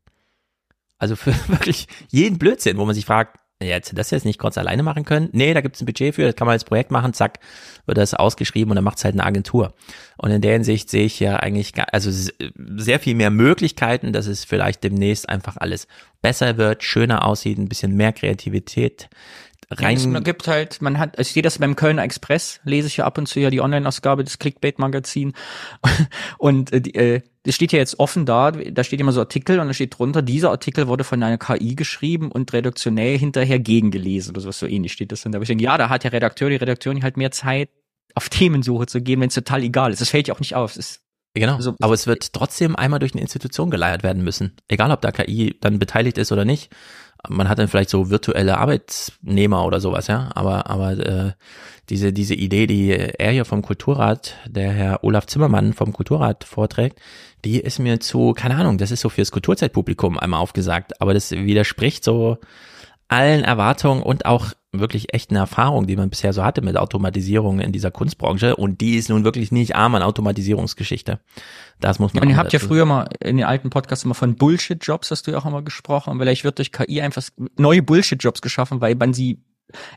Also 0.98 1.18
für 1.18 1.34
wirklich 1.50 1.88
jeden 2.08 2.40
Blödsinn, 2.40 2.78
wo 2.78 2.86
man 2.86 2.96
sich 2.96 3.06
fragt, 3.06 3.38
ja, 3.62 3.68
jetzt 3.76 3.98
das 3.98 4.12
jetzt 4.12 4.26
nicht 4.26 4.40
kurz 4.40 4.58
alleine 4.58 4.84
machen 4.84 5.04
können. 5.04 5.28
Nee, 5.34 5.54
da 5.54 5.60
gibt's 5.60 5.82
ein 5.82 5.86
Budget 5.86 6.16
für, 6.16 6.26
das 6.26 6.36
kann 6.36 6.46
man 6.46 6.54
als 6.54 6.64
Projekt 6.64 6.92
machen, 6.92 7.14
zack, 7.14 7.40
wird 7.86 7.98
das 7.98 8.14
ausgeschrieben 8.14 8.72
und 8.72 8.76
dann 8.76 8.86
macht's 8.86 9.04
halt 9.04 9.16
eine 9.16 9.26
Agentur. 9.26 9.74
Und 10.18 10.32
in 10.32 10.42
der 10.42 10.54
Hinsicht 10.54 10.90
sehe 10.90 11.06
ich 11.06 11.20
ja 11.20 11.38
eigentlich 11.38 11.74
also 11.92 12.10
sehr 12.78 13.00
viel 13.00 13.16
mehr 13.16 13.32
Möglichkeiten, 13.32 14.14
dass 14.14 14.28
es 14.28 14.46
vielleicht 14.46 14.84
demnächst 14.84 15.28
einfach 15.28 15.58
alles 15.58 15.88
besser 16.22 16.58
wird, 16.58 16.84
schöner 16.84 17.26
aussieht, 17.26 17.58
ein 17.58 17.68
bisschen 17.68 17.96
mehr 17.96 18.14
Kreativität 18.14 19.10
rein. 19.72 19.98
Ja, 19.98 20.18
es 20.18 20.24
gibt 20.24 20.48
halt, 20.48 20.82
man 20.82 20.98
hat, 20.98 21.20
ich 21.20 21.32
sehe 21.32 21.44
das 21.44 21.58
beim 21.58 21.76
Kölner 21.76 22.04
Express, 22.04 22.60
lese 22.64 22.88
ich 22.88 22.98
ja 22.98 23.06
ab 23.06 23.18
und 23.18 23.28
zu 23.28 23.40
ja 23.40 23.50
die 23.50 23.62
Online-Ausgabe 23.62 24.24
des 24.24 24.40
Clickbait-Magazin. 24.40 25.34
und 26.38 26.74
äh, 26.74 27.16
äh, 27.16 27.22
das 27.44 27.56
steht 27.56 27.72
ja 27.72 27.80
jetzt 27.80 28.00
offen 28.00 28.26
da, 28.26 28.52
da 28.52 28.84
steht 28.84 29.00
immer 29.00 29.12
so 29.12 29.22
Artikel 29.22 29.60
und 29.60 29.68
da 29.68 29.74
steht 29.74 29.98
drunter, 29.98 30.22
dieser 30.22 30.52
Artikel 30.52 30.88
wurde 30.88 31.04
von 31.04 31.22
einer 31.24 31.38
KI 31.38 31.76
geschrieben 31.76 32.32
und 32.32 32.52
redaktionell 32.52 33.18
hinterher 33.18 33.60
gegengelesen 33.60 34.32
oder 34.32 34.42
sowas 34.42 34.60
so 34.60 34.68
ähnlich 34.68 34.92
steht 34.92 35.12
das 35.12 35.22
dann. 35.22 35.32
Da 35.32 35.38
habe 35.38 35.44
ich 35.44 35.50
denke, 35.50 35.64
ja, 35.64 35.78
da 35.78 35.90
hat 35.90 36.04
der 36.04 36.14
Redakteur, 36.14 36.50
die 36.50 36.58
Redakteurin 36.58 37.04
halt 37.04 37.18
mehr 37.18 37.32
Zeit, 37.32 37.70
auf 38.16 38.30
Themensuche 38.30 38.88
zu 38.88 39.02
gehen, 39.02 39.22
wenn 39.22 39.30
es 39.30 39.36
total 39.36 39.64
egal 39.64 39.92
ist. 39.92 40.02
Das 40.02 40.10
fällt 40.10 40.28
ja 40.28 40.34
auch 40.34 40.40
nicht 40.40 40.56
auf. 40.56 40.78
Genau. 41.36 41.56
Also, 41.56 41.76
aber 41.80 41.94
es 41.94 42.08
wird 42.08 42.34
trotzdem 42.34 42.76
einmal 42.76 43.00
durch 43.00 43.14
eine 43.14 43.22
Institution 43.22 43.70
geleiert 43.70 44.04
werden 44.04 44.24
müssen. 44.24 44.58
Egal, 44.68 44.92
ob 44.92 45.02
da 45.02 45.12
KI 45.12 45.56
dann 45.62 45.80
beteiligt 45.80 46.18
ist 46.18 46.32
oder 46.32 46.44
nicht. 46.44 46.72
Man 47.28 47.50
hat 47.50 47.60
dann 47.60 47.68
vielleicht 47.68 47.90
so 47.90 48.10
virtuelle 48.10 48.58
Arbeitsnehmer 48.58 49.66
oder 49.66 49.82
sowas, 49.82 50.08
ja. 50.08 50.30
Aber, 50.36 50.70
aber 50.70 50.92
äh, 50.92 51.32
diese, 51.90 52.14
diese 52.14 52.36
Idee, 52.36 52.68
die 52.68 52.92
er 52.92 53.32
hier 53.32 53.46
vom 53.46 53.62
Kulturrat, 53.62 54.36
der 54.48 54.72
Herr 54.72 55.04
Olaf 55.04 55.26
Zimmermann 55.26 55.74
vom 55.74 55.92
Kulturrat 55.92 56.44
vorträgt, 56.44 57.00
die 57.46 57.60
ist 57.60 57.80
mir 57.80 58.00
zu, 58.00 58.34
keine 58.34 58.56
Ahnung, 58.56 58.78
das 58.78 58.92
ist 58.92 59.02
so 59.02 59.10
fürs 59.10 59.32
Kulturzeitpublikum 59.32 60.18
einmal 60.18 60.40
aufgesagt, 60.40 61.02
aber 61.02 61.14
das 61.14 61.32
widerspricht 61.32 62.04
so 62.04 62.38
allen 63.10 63.44
Erwartungen 63.44 64.02
und 64.02 64.26
auch 64.26 64.54
wirklich 64.72 65.14
echten 65.14 65.36
Erfahrungen, 65.36 65.88
die 65.88 65.96
man 65.96 66.12
bisher 66.12 66.32
so 66.32 66.44
hatte 66.44 66.62
mit 66.62 66.78
Automatisierung 66.78 67.60
in 67.60 67.72
dieser 67.72 67.90
Kunstbranche. 67.90 68.56
Und 68.56 68.82
die 68.82 68.96
ist 68.96 69.10
nun 69.10 69.24
wirklich 69.24 69.52
nicht 69.52 69.76
arm 69.76 69.96
an 69.96 70.04
Automatisierungsgeschichte. 70.04 71.20
Das 71.80 71.98
muss 71.98 72.14
man. 72.14 72.24
Und 72.24 72.30
ihr 72.30 72.38
habt 72.38 72.54
ja 72.54 72.60
früher 72.60 72.86
mal 72.86 73.10
in 73.20 73.38
den 73.38 73.46
alten 73.46 73.72
Podcasts 73.72 74.06
immer 74.06 74.14
von 74.14 74.36
Bullshit-Jobs, 74.36 75.10
hast 75.10 75.26
du 75.26 75.32
ja 75.32 75.40
auch 75.40 75.46
immer 75.46 75.64
gesprochen. 75.64 76.12
Und 76.12 76.20
vielleicht 76.20 76.44
wird 76.44 76.60
durch 76.60 76.72
KI 76.72 77.02
einfach 77.02 77.24
neue 77.58 77.82
Bullshit-Jobs 77.82 78.42
geschaffen, 78.42 78.80
weil 78.80 78.96
man 78.96 79.14
sie 79.14 79.40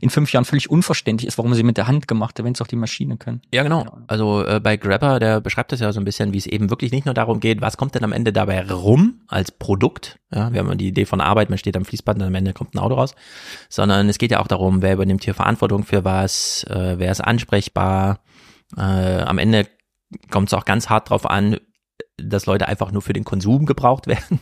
in 0.00 0.10
fünf 0.10 0.32
Jahren 0.32 0.44
völlig 0.44 0.70
unverständlich 0.70 1.28
ist, 1.28 1.38
warum 1.38 1.54
sie 1.54 1.62
mit 1.62 1.76
der 1.76 1.86
Hand 1.86 2.08
gemacht 2.08 2.38
hat, 2.38 2.44
wenn 2.44 2.52
es 2.52 2.60
auch 2.60 2.66
die 2.66 2.76
Maschine 2.76 3.16
können. 3.16 3.42
Ja, 3.52 3.62
genau. 3.62 3.86
Also 4.06 4.44
äh, 4.44 4.60
bei 4.60 4.76
Grabber, 4.76 5.18
der 5.18 5.40
beschreibt 5.40 5.72
das 5.72 5.80
ja 5.80 5.92
so 5.92 6.00
ein 6.00 6.04
bisschen, 6.04 6.32
wie 6.32 6.38
es 6.38 6.46
eben 6.46 6.70
wirklich 6.70 6.92
nicht 6.92 7.06
nur 7.06 7.14
darum 7.14 7.40
geht, 7.40 7.60
was 7.60 7.76
kommt 7.76 7.94
denn 7.94 8.04
am 8.04 8.12
Ende 8.12 8.32
dabei 8.32 8.62
rum 8.70 9.22
als 9.28 9.50
Produkt. 9.50 10.18
Ja, 10.32 10.52
wir 10.52 10.60
haben 10.60 10.78
die 10.78 10.88
Idee 10.88 11.04
von 11.04 11.20
Arbeit, 11.20 11.50
man 11.50 11.58
steht 11.58 11.76
am 11.76 11.84
Fließband 11.84 12.20
und 12.20 12.26
am 12.26 12.34
Ende 12.34 12.52
kommt 12.52 12.74
ein 12.74 12.78
Auto 12.78 12.94
raus. 12.94 13.14
Sondern 13.68 14.08
es 14.08 14.18
geht 14.18 14.30
ja 14.30 14.40
auch 14.40 14.46
darum, 14.46 14.82
wer 14.82 14.94
übernimmt 14.94 15.24
hier 15.24 15.34
Verantwortung 15.34 15.84
für 15.84 16.04
was, 16.04 16.64
äh, 16.64 16.98
wer 16.98 17.10
ist 17.10 17.20
ansprechbar. 17.20 18.20
Äh, 18.76 18.80
am 19.22 19.38
Ende 19.38 19.66
kommt 20.30 20.48
es 20.48 20.54
auch 20.54 20.64
ganz 20.64 20.88
hart 20.88 21.10
drauf 21.10 21.28
an, 21.28 21.58
dass 22.16 22.46
Leute 22.46 22.68
einfach 22.68 22.92
nur 22.92 23.02
für 23.02 23.12
den 23.12 23.24
Konsum 23.24 23.66
gebraucht 23.66 24.06
werden. 24.06 24.40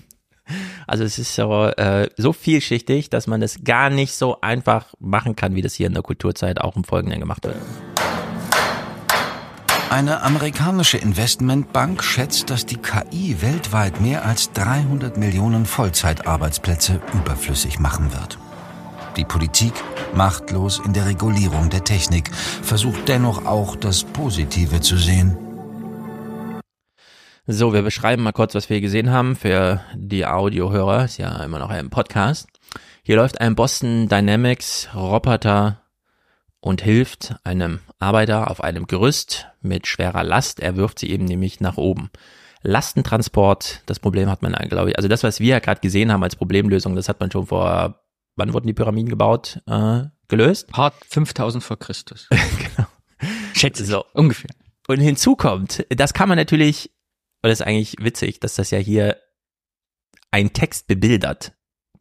Also 0.90 1.04
es 1.04 1.20
ist 1.20 1.36
so, 1.36 1.66
äh, 1.66 2.10
so 2.16 2.32
vielschichtig, 2.32 3.10
dass 3.10 3.28
man 3.28 3.42
es 3.42 3.62
gar 3.62 3.90
nicht 3.90 4.12
so 4.12 4.40
einfach 4.40 4.86
machen 4.98 5.36
kann, 5.36 5.54
wie 5.54 5.62
das 5.62 5.74
hier 5.74 5.86
in 5.86 5.92
der 5.94 6.02
Kulturzeit 6.02 6.60
auch 6.60 6.74
im 6.74 6.82
Folgenden 6.82 7.20
gemacht 7.20 7.44
wird. 7.44 7.54
Eine 9.88 10.22
amerikanische 10.22 10.98
Investmentbank 10.98 12.02
schätzt, 12.02 12.50
dass 12.50 12.66
die 12.66 12.78
KI 12.78 13.36
weltweit 13.40 14.00
mehr 14.00 14.24
als 14.24 14.50
300 14.50 15.16
Millionen 15.16 15.64
Vollzeitarbeitsplätze 15.64 17.00
überflüssig 17.14 17.78
machen 17.78 18.12
wird. 18.12 18.36
Die 19.16 19.24
Politik, 19.24 19.74
machtlos 20.12 20.82
in 20.84 20.92
der 20.92 21.06
Regulierung 21.06 21.70
der 21.70 21.84
Technik, 21.84 22.34
versucht 22.34 23.06
dennoch 23.06 23.46
auch 23.46 23.76
das 23.76 24.02
Positive 24.02 24.80
zu 24.80 24.96
sehen. 24.96 25.38
So, 27.52 27.72
wir 27.72 27.82
beschreiben 27.82 28.22
mal 28.22 28.30
kurz, 28.30 28.54
was 28.54 28.70
wir 28.70 28.80
gesehen 28.80 29.10
haben 29.10 29.34
für 29.34 29.80
die 29.96 30.24
Audiohörer. 30.24 31.06
Ist 31.06 31.18
ja 31.18 31.42
immer 31.42 31.58
noch 31.58 31.70
ein 31.70 31.90
Podcast. 31.90 32.48
Hier 33.02 33.16
läuft 33.16 33.40
ein 33.40 33.56
Boston 33.56 34.08
Dynamics 34.08 34.88
Roboter 34.94 35.82
und 36.60 36.80
hilft 36.80 37.34
einem 37.42 37.80
Arbeiter 37.98 38.52
auf 38.52 38.62
einem 38.62 38.86
Gerüst 38.86 39.48
mit 39.62 39.88
schwerer 39.88 40.22
Last. 40.22 40.60
Er 40.60 40.76
wirft 40.76 41.00
sie 41.00 41.10
eben 41.10 41.24
nämlich 41.24 41.58
nach 41.58 41.76
oben. 41.76 42.10
Lastentransport, 42.62 43.82
das 43.86 43.98
Problem 43.98 44.30
hat 44.30 44.42
man, 44.42 44.52
glaube 44.68 44.90
ich, 44.90 44.96
also 44.96 45.08
das, 45.08 45.24
was 45.24 45.40
wir 45.40 45.48
ja 45.48 45.58
gerade 45.58 45.80
gesehen 45.80 46.12
haben 46.12 46.22
als 46.22 46.36
Problemlösung, 46.36 46.94
das 46.94 47.08
hat 47.08 47.18
man 47.18 47.32
schon 47.32 47.48
vor, 47.48 48.00
wann 48.36 48.52
wurden 48.52 48.68
die 48.68 48.74
Pyramiden 48.74 49.10
gebaut, 49.10 49.60
äh, 49.66 50.02
gelöst? 50.28 50.68
Hart 50.72 50.94
5000 51.08 51.64
vor 51.64 51.80
Christus. 51.80 52.28
genau. 52.76 52.86
Schätze 53.54 53.84
so. 53.84 54.04
Ungefähr. 54.12 54.50
Und 54.86 55.00
hinzu 55.00 55.34
kommt, 55.34 55.84
das 55.88 56.14
kann 56.14 56.28
man 56.28 56.38
natürlich 56.38 56.92
und 57.42 57.48
das 57.48 57.60
ist 57.60 57.66
eigentlich 57.66 57.96
witzig, 57.98 58.40
dass 58.40 58.54
das 58.54 58.70
ja 58.70 58.78
hier 58.78 59.16
ein 60.30 60.52
Text 60.52 60.86
bebildert, 60.86 61.52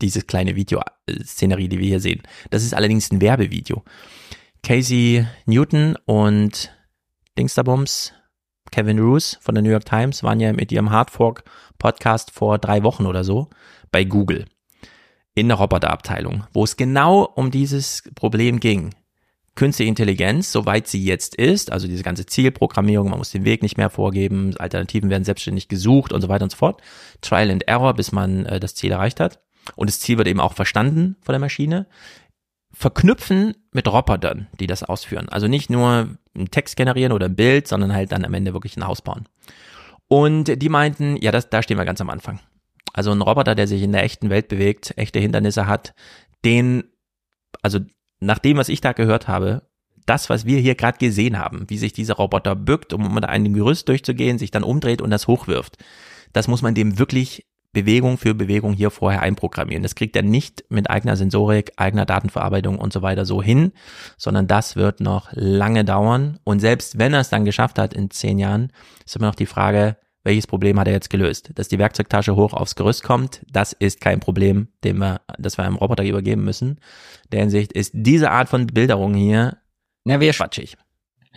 dieses 0.02 0.28
kleine 0.28 0.56
Video-Szenerie, 0.56 1.70
die 1.70 1.80
wir 1.80 1.88
hier 1.88 2.00
sehen. 2.00 2.22
Das 2.50 2.64
ist 2.64 2.74
allerdings 2.74 3.12
ein 3.12 3.22
Werbevideo. 3.22 3.84
Casey 4.64 5.26
Newton 5.46 5.96
und 6.06 6.74
Dingsterbums, 7.38 8.14
Kevin 8.72 9.00
Roos 9.00 9.38
von 9.42 9.56
der 9.56 9.64
New 9.64 9.72
York 9.72 9.86
Times 9.86 10.24
waren 10.24 10.40
ja 10.40 10.54
mit 10.54 10.72
ihrem 10.72 10.92
Hardfork 10.92 11.44
Podcast 11.78 12.32
vor 12.32 12.58
drei 12.58 12.84
Wochen 12.84 13.06
oder 13.06 13.24
so 13.24 13.50
bei 13.92 14.04
Google 14.04 14.46
in 15.34 15.48
der 15.48 15.58
Roboterabteilung, 15.58 16.44
wo 16.54 16.66
es 16.66 16.76
genau 16.76 17.24
um 17.24 17.50
dieses 17.50 18.04
Problem 18.16 18.60
ging. 18.60 18.94
Künstliche 19.60 19.90
Intelligenz, 19.90 20.54
soweit 20.54 20.88
sie 20.88 21.04
jetzt 21.04 21.36
ist, 21.36 21.70
also 21.70 21.86
diese 21.86 22.02
ganze 22.02 22.26
Zielprogrammierung, 22.26 23.10
man 23.10 23.18
muss 23.18 23.32
den 23.32 23.44
Weg 23.44 23.62
nicht 23.62 23.76
mehr 23.76 23.90
vorgeben, 23.90 24.56
Alternativen 24.56 25.10
werden 25.10 25.26
selbstständig 25.26 25.68
gesucht 25.68 26.14
und 26.14 26.22
so 26.22 26.30
weiter 26.30 26.46
und 26.46 26.52
so 26.52 26.56
fort. 26.56 26.82
Trial 27.20 27.52
and 27.52 27.68
Error, 27.68 27.94
bis 27.94 28.14
man 28.14 28.46
äh, 28.46 28.62
das 28.62 28.74
Ziel 28.74 28.94
erreicht 28.94 29.20
hat. 29.20 29.42
Und 29.76 29.90
das 29.90 30.00
Ziel 30.00 30.18
wird 30.18 30.30
eben 30.30 30.40
auch 30.40 30.54
verstanden 30.54 31.18
von 31.20 31.34
der 31.34 31.42
Maschine. 31.42 31.88
Verknüpfen 32.72 33.54
mit 33.74 33.86
Robotern, 33.86 34.48
die 34.62 34.66
das 34.66 34.82
ausführen. 34.82 35.28
Also 35.28 35.50
nicht 35.50 35.70
nur 35.70 36.08
einen 36.34 36.52
Text 36.52 36.78
generieren 36.78 37.12
oder 37.12 37.26
ein 37.26 37.36
Bild, 37.36 37.68
sondern 37.68 37.94
halt 37.94 38.14
dann 38.14 38.24
am 38.24 38.34
Ende 38.34 38.54
wirklich 38.54 38.78
ein 38.78 38.88
Haus 38.88 39.02
bauen. 39.02 39.28
Und 40.08 40.62
die 40.62 40.70
meinten, 40.70 41.18
ja, 41.18 41.34
das, 41.34 41.50
da 41.50 41.62
stehen 41.62 41.78
wir 41.78 41.84
ganz 41.84 42.00
am 42.00 42.10
Anfang. 42.10 42.40
Also 42.94 43.12
ein 43.12 43.22
Roboter, 43.22 43.56
der 43.56 43.68
sich 43.68 43.82
in 43.82 43.92
der 43.92 44.04
echten 44.04 44.30
Welt 44.30 44.48
bewegt, 44.48 44.94
echte 44.96 45.20
Hindernisse 45.20 45.68
hat, 45.68 45.94
den, 46.46 46.86
also 47.62 47.80
nach 48.20 48.40
dem, 48.40 48.58
was 48.58 48.70
ich 48.70 48.82
da 48.82 48.94
gehört 48.94 49.28
habe, 49.28 49.64
das, 50.06 50.30
was 50.30 50.46
wir 50.46 50.60
hier 50.60 50.76
gerade 50.76 50.98
gesehen 50.98 51.38
haben, 51.38 51.66
wie 51.70 51.78
sich 51.78 51.94
dieser 51.94 52.16
Roboter 52.16 52.56
bückt, 52.56 52.94
um 52.94 53.14
mit 53.14 53.26
einem 53.26 53.54
Gerüst 53.54 53.88
durchzugehen, 53.88 54.40
sich 54.40 54.52
dann 54.52 54.64
umdreht 54.64 55.02
und 55.02 55.12
das 55.12 55.28
hochwirft, 55.28 55.78
das 56.34 56.48
muss 56.48 56.62
man 56.62 56.74
dem 56.74 56.98
wirklich 56.98 57.46
Bewegung 57.72 58.18
für 58.18 58.34
Bewegung 58.34 58.74
hier 58.74 58.90
vorher 58.90 59.22
einprogrammieren. 59.22 59.84
Das 59.84 59.94
kriegt 59.94 60.16
er 60.16 60.24
nicht 60.24 60.64
mit 60.70 60.90
eigener 60.90 61.16
Sensorik, 61.16 61.74
eigener 61.78 62.06
Datenverarbeitung 62.06 62.80
und 62.80 62.92
so 62.92 63.04
weiter 63.04 63.26
so 63.26 63.44
hin, 63.44 63.74
sondern 64.18 64.48
das 64.48 64.76
wird 64.76 65.02
noch 65.02 65.30
lange 65.34 65.86
dauern. 65.86 66.40
Und 66.44 66.60
selbst 66.60 66.98
wenn 66.98 67.14
er 67.14 67.20
es 67.20 67.30
dann 67.30 67.46
geschafft 67.46 67.78
hat 67.78 67.94
in 67.94 68.10
zehn 68.10 68.40
Jahren, 68.40 68.72
ist 69.06 69.16
immer 69.16 69.28
noch 69.28 69.36
die 69.36 69.46
Frage, 69.46 69.98
welches 70.30 70.46
Problem 70.46 70.80
hat 70.80 70.88
er 70.88 70.94
jetzt 70.94 71.10
gelöst? 71.10 71.50
Dass 71.56 71.70
die 71.70 71.80
Werkzeugtasche 71.80 72.36
hoch 72.36 72.54
aufs 72.54 72.76
Gerüst 72.76 73.02
kommt, 73.02 73.42
das 73.52 73.74
ist 73.74 74.00
kein 74.00 74.20
Problem, 74.20 74.68
dem 74.84 75.00
wir, 75.00 75.22
das 75.40 75.58
wir 75.58 75.66
einem 75.66 75.76
Roboter 75.76 76.06
übergeben 76.06 76.44
müssen. 76.44 76.80
Der 77.32 77.40
Hinsicht 77.40 77.74
ist 77.74 77.94
diese 77.96 78.30
Art 78.30 78.48
von 78.48 78.68
Bebilderung 78.68 79.16
hier 79.16 79.58
Na, 80.06 80.20
wir 80.20 80.32
quatschig. 80.32 80.78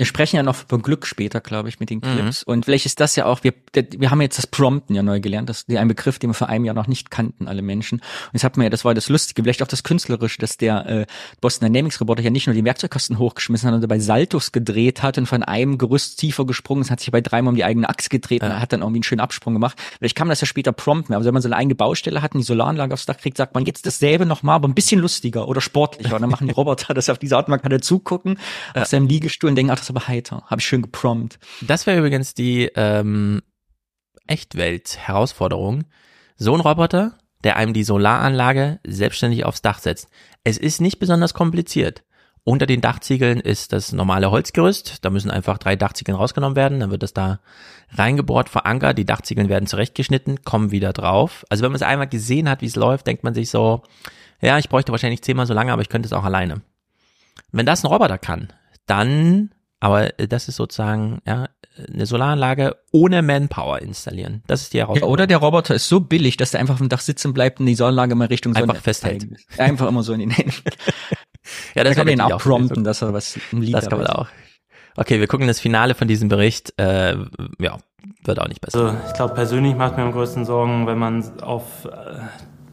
Wir 0.02 0.06
sprechen 0.06 0.34
ja 0.34 0.42
noch 0.42 0.56
von 0.56 0.82
Glück 0.82 1.06
später, 1.06 1.40
glaube 1.40 1.68
ich, 1.68 1.78
mit 1.78 1.88
den. 1.88 2.00
Clips. 2.00 2.44
Mhm. 2.44 2.52
Und 2.52 2.64
vielleicht 2.64 2.86
ist 2.86 2.98
das 2.98 3.14
ja 3.14 3.26
auch, 3.26 3.44
wir, 3.44 3.54
wir 3.72 4.10
haben 4.10 4.20
jetzt 4.20 4.36
das 4.36 4.46
Prompten 4.48 4.96
ja 4.96 5.02
neu 5.02 5.20
gelernt, 5.20 5.48
das 5.48 5.62
ist 5.62 5.76
ein 5.76 5.86
Begriff, 5.88 6.18
den 6.18 6.30
wir 6.30 6.34
vor 6.34 6.48
einem 6.48 6.64
Jahr 6.64 6.74
noch 6.74 6.88
nicht 6.88 7.10
kannten, 7.10 7.46
alle 7.46 7.62
Menschen. 7.62 7.98
Und 8.00 8.32
jetzt 8.32 8.44
hat 8.44 8.56
man 8.56 8.64
ja, 8.64 8.70
das 8.70 8.84
war 8.84 8.94
das 8.94 9.08
Lustige, 9.08 9.42
vielleicht 9.42 9.62
auch 9.62 9.68
das 9.68 9.84
Künstlerische, 9.84 10.38
dass 10.40 10.56
der 10.56 10.86
äh, 10.86 11.06
Boston 11.40 11.72
Dynamics 11.72 12.00
Roboter 12.00 12.22
ja 12.22 12.30
nicht 12.30 12.46
nur 12.46 12.54
die 12.54 12.64
Werkzeugkasten 12.64 13.18
hochgeschmissen 13.18 13.68
hat, 13.68 13.74
sondern 13.74 13.88
dabei 13.88 14.00
Saltos 14.00 14.50
gedreht 14.50 15.02
hat 15.02 15.18
und 15.18 15.26
von 15.26 15.44
einem 15.44 15.78
Gerüst 15.78 16.18
tiefer 16.18 16.44
gesprungen 16.44 16.82
ist, 16.82 16.90
hat 16.90 16.98
sich 16.98 17.10
bei 17.12 17.20
dreimal 17.20 17.50
um 17.50 17.56
die 17.56 17.64
eigene 17.64 17.88
Achse 17.88 18.08
gedreht 18.08 18.42
ja. 18.42 18.48
und 18.48 18.60
hat 18.60 18.72
dann 18.72 18.80
irgendwie 18.80 18.98
einen 18.98 19.04
schönen 19.04 19.20
Absprung 19.20 19.54
gemacht. 19.54 19.78
Vielleicht 19.98 20.16
kann 20.16 20.26
man 20.26 20.32
das 20.32 20.40
ja 20.40 20.48
später 20.48 20.72
prompten, 20.72 21.14
aber 21.14 21.24
wenn 21.24 21.32
man 21.32 21.42
so 21.42 21.48
eine 21.48 21.56
eigene 21.56 21.76
Baustelle 21.76 22.22
hat 22.22 22.34
und 22.34 22.40
die 22.40 22.46
Solaranlage 22.46 22.94
aufs 22.94 23.06
Dach 23.06 23.18
kriegt, 23.18 23.36
sagt 23.36 23.54
man 23.54 23.64
jetzt 23.64 23.86
dasselbe 23.86 24.26
nochmal, 24.26 24.56
aber 24.56 24.66
ein 24.66 24.74
bisschen 24.74 25.00
lustiger 25.00 25.46
oder 25.46 25.60
sportlicher. 25.60 26.16
Und 26.16 26.22
dann 26.22 26.30
machen 26.30 26.48
die 26.48 26.54
Roboter 26.56 26.94
das 26.94 27.08
auf 27.08 27.18
diese 27.18 27.36
Art, 27.36 27.48
man 27.48 27.62
kann 27.62 27.70
da 27.70 27.80
zugucken, 27.80 28.38
ja. 28.74 28.82
auf 28.82 28.88
seinem 28.88 29.06
Liegestuhl 29.06 29.50
und 29.50 29.56
denken, 29.56 29.70
ach, 29.70 29.78
das 29.78 29.91
aber 29.92 30.08
heiter. 30.08 30.44
Hab 30.46 30.58
ich 30.58 30.66
schön 30.66 30.82
geprompt. 30.82 31.38
Das 31.60 31.86
wäre 31.86 31.98
übrigens 31.98 32.34
die 32.34 32.70
ähm, 32.74 33.42
Echtwelt-Herausforderung. 34.26 35.84
So 36.36 36.54
ein 36.54 36.60
Roboter, 36.60 37.18
der 37.44 37.56
einem 37.56 37.72
die 37.72 37.84
Solaranlage 37.84 38.80
selbstständig 38.86 39.44
aufs 39.44 39.62
Dach 39.62 39.78
setzt. 39.78 40.08
Es 40.44 40.58
ist 40.58 40.80
nicht 40.80 40.98
besonders 40.98 41.34
kompliziert. 41.34 42.02
Unter 42.44 42.66
den 42.66 42.80
Dachziegeln 42.80 43.38
ist 43.38 43.72
das 43.72 43.92
normale 43.92 44.32
Holzgerüst. 44.32 45.04
Da 45.04 45.10
müssen 45.10 45.30
einfach 45.30 45.58
drei 45.58 45.76
Dachziegeln 45.76 46.16
rausgenommen 46.16 46.56
werden. 46.56 46.80
Dann 46.80 46.90
wird 46.90 47.04
das 47.04 47.12
da 47.12 47.38
reingebohrt, 47.90 48.48
verankert. 48.48 48.98
Die 48.98 49.04
Dachziegeln 49.04 49.48
werden 49.48 49.68
zurechtgeschnitten, 49.68 50.42
kommen 50.42 50.72
wieder 50.72 50.92
drauf. 50.92 51.46
Also 51.50 51.62
wenn 51.62 51.70
man 51.70 51.76
es 51.76 51.82
einmal 51.82 52.08
gesehen 52.08 52.48
hat, 52.48 52.60
wie 52.60 52.66
es 52.66 52.74
läuft, 52.74 53.06
denkt 53.06 53.22
man 53.22 53.34
sich 53.34 53.48
so, 53.50 53.82
ja, 54.40 54.58
ich 54.58 54.68
bräuchte 54.68 54.90
wahrscheinlich 54.90 55.22
zehnmal 55.22 55.46
so 55.46 55.54
lange, 55.54 55.72
aber 55.72 55.82
ich 55.82 55.88
könnte 55.88 56.08
es 56.08 56.12
auch 56.12 56.24
alleine. 56.24 56.62
Wenn 57.52 57.66
das 57.66 57.84
ein 57.84 57.86
Roboter 57.86 58.18
kann, 58.18 58.48
dann 58.86 59.50
aber 59.82 60.16
äh, 60.20 60.28
das 60.28 60.46
ist 60.46 60.56
sozusagen 60.56 61.20
ja, 61.26 61.48
eine 61.92 62.06
Solaranlage 62.06 62.76
ohne 62.92 63.20
Manpower 63.20 63.82
installieren. 63.82 64.44
Das 64.46 64.62
ist 64.62 64.74
die 64.74 64.78
Herausforderung. 64.78 65.08
Ja, 65.08 65.12
oder 65.12 65.26
der 65.26 65.38
Roboter 65.38 65.74
ist 65.74 65.88
so 65.88 65.98
billig, 65.98 66.36
dass 66.36 66.52
der 66.52 66.60
einfach 66.60 66.74
auf 66.74 66.78
dem 66.78 66.88
Dach 66.88 67.00
sitzen 67.00 67.34
bleibt 67.34 67.58
und 67.58 67.66
die 67.66 67.74
Solaranlage 67.74 68.14
mal 68.14 68.28
Richtung 68.28 68.54
Sonne 68.54 68.70
einfach 68.70 68.80
festhält. 68.80 69.26
Einfach 69.58 69.88
immer 69.88 70.04
so 70.04 70.12
in 70.12 70.20
den 70.20 70.30
Händen. 70.30 70.62
ja, 71.74 71.82
das 71.82 71.96
kann 71.96 72.06
man 72.06 72.14
ihn 72.14 72.20
auch 72.20 72.38
prompten, 72.38 72.84
dass 72.84 73.02
er 73.02 73.12
was 73.12 73.40
im 73.50 73.60
Lied 73.60 73.74
Das 73.74 73.88
kann 73.88 73.98
man 73.98 74.06
auch. 74.06 74.28
Okay, 74.94 75.18
wir 75.18 75.26
gucken 75.26 75.48
das 75.48 75.58
Finale 75.58 75.96
von 75.96 76.06
diesem 76.06 76.28
Bericht. 76.28 76.78
Äh, 76.78 77.16
ja, 77.58 77.78
wird 78.22 78.38
auch 78.38 78.46
nicht 78.46 78.60
besser. 78.60 78.78
Also, 78.78 78.98
ich 79.08 79.14
glaube, 79.14 79.34
persönlich 79.34 79.74
macht 79.74 79.96
mir 79.96 80.04
am 80.04 80.12
größten 80.12 80.44
Sorgen, 80.44 80.86
wenn 80.86 80.98
man 80.98 81.40
auf 81.40 81.86
äh, 81.86 81.88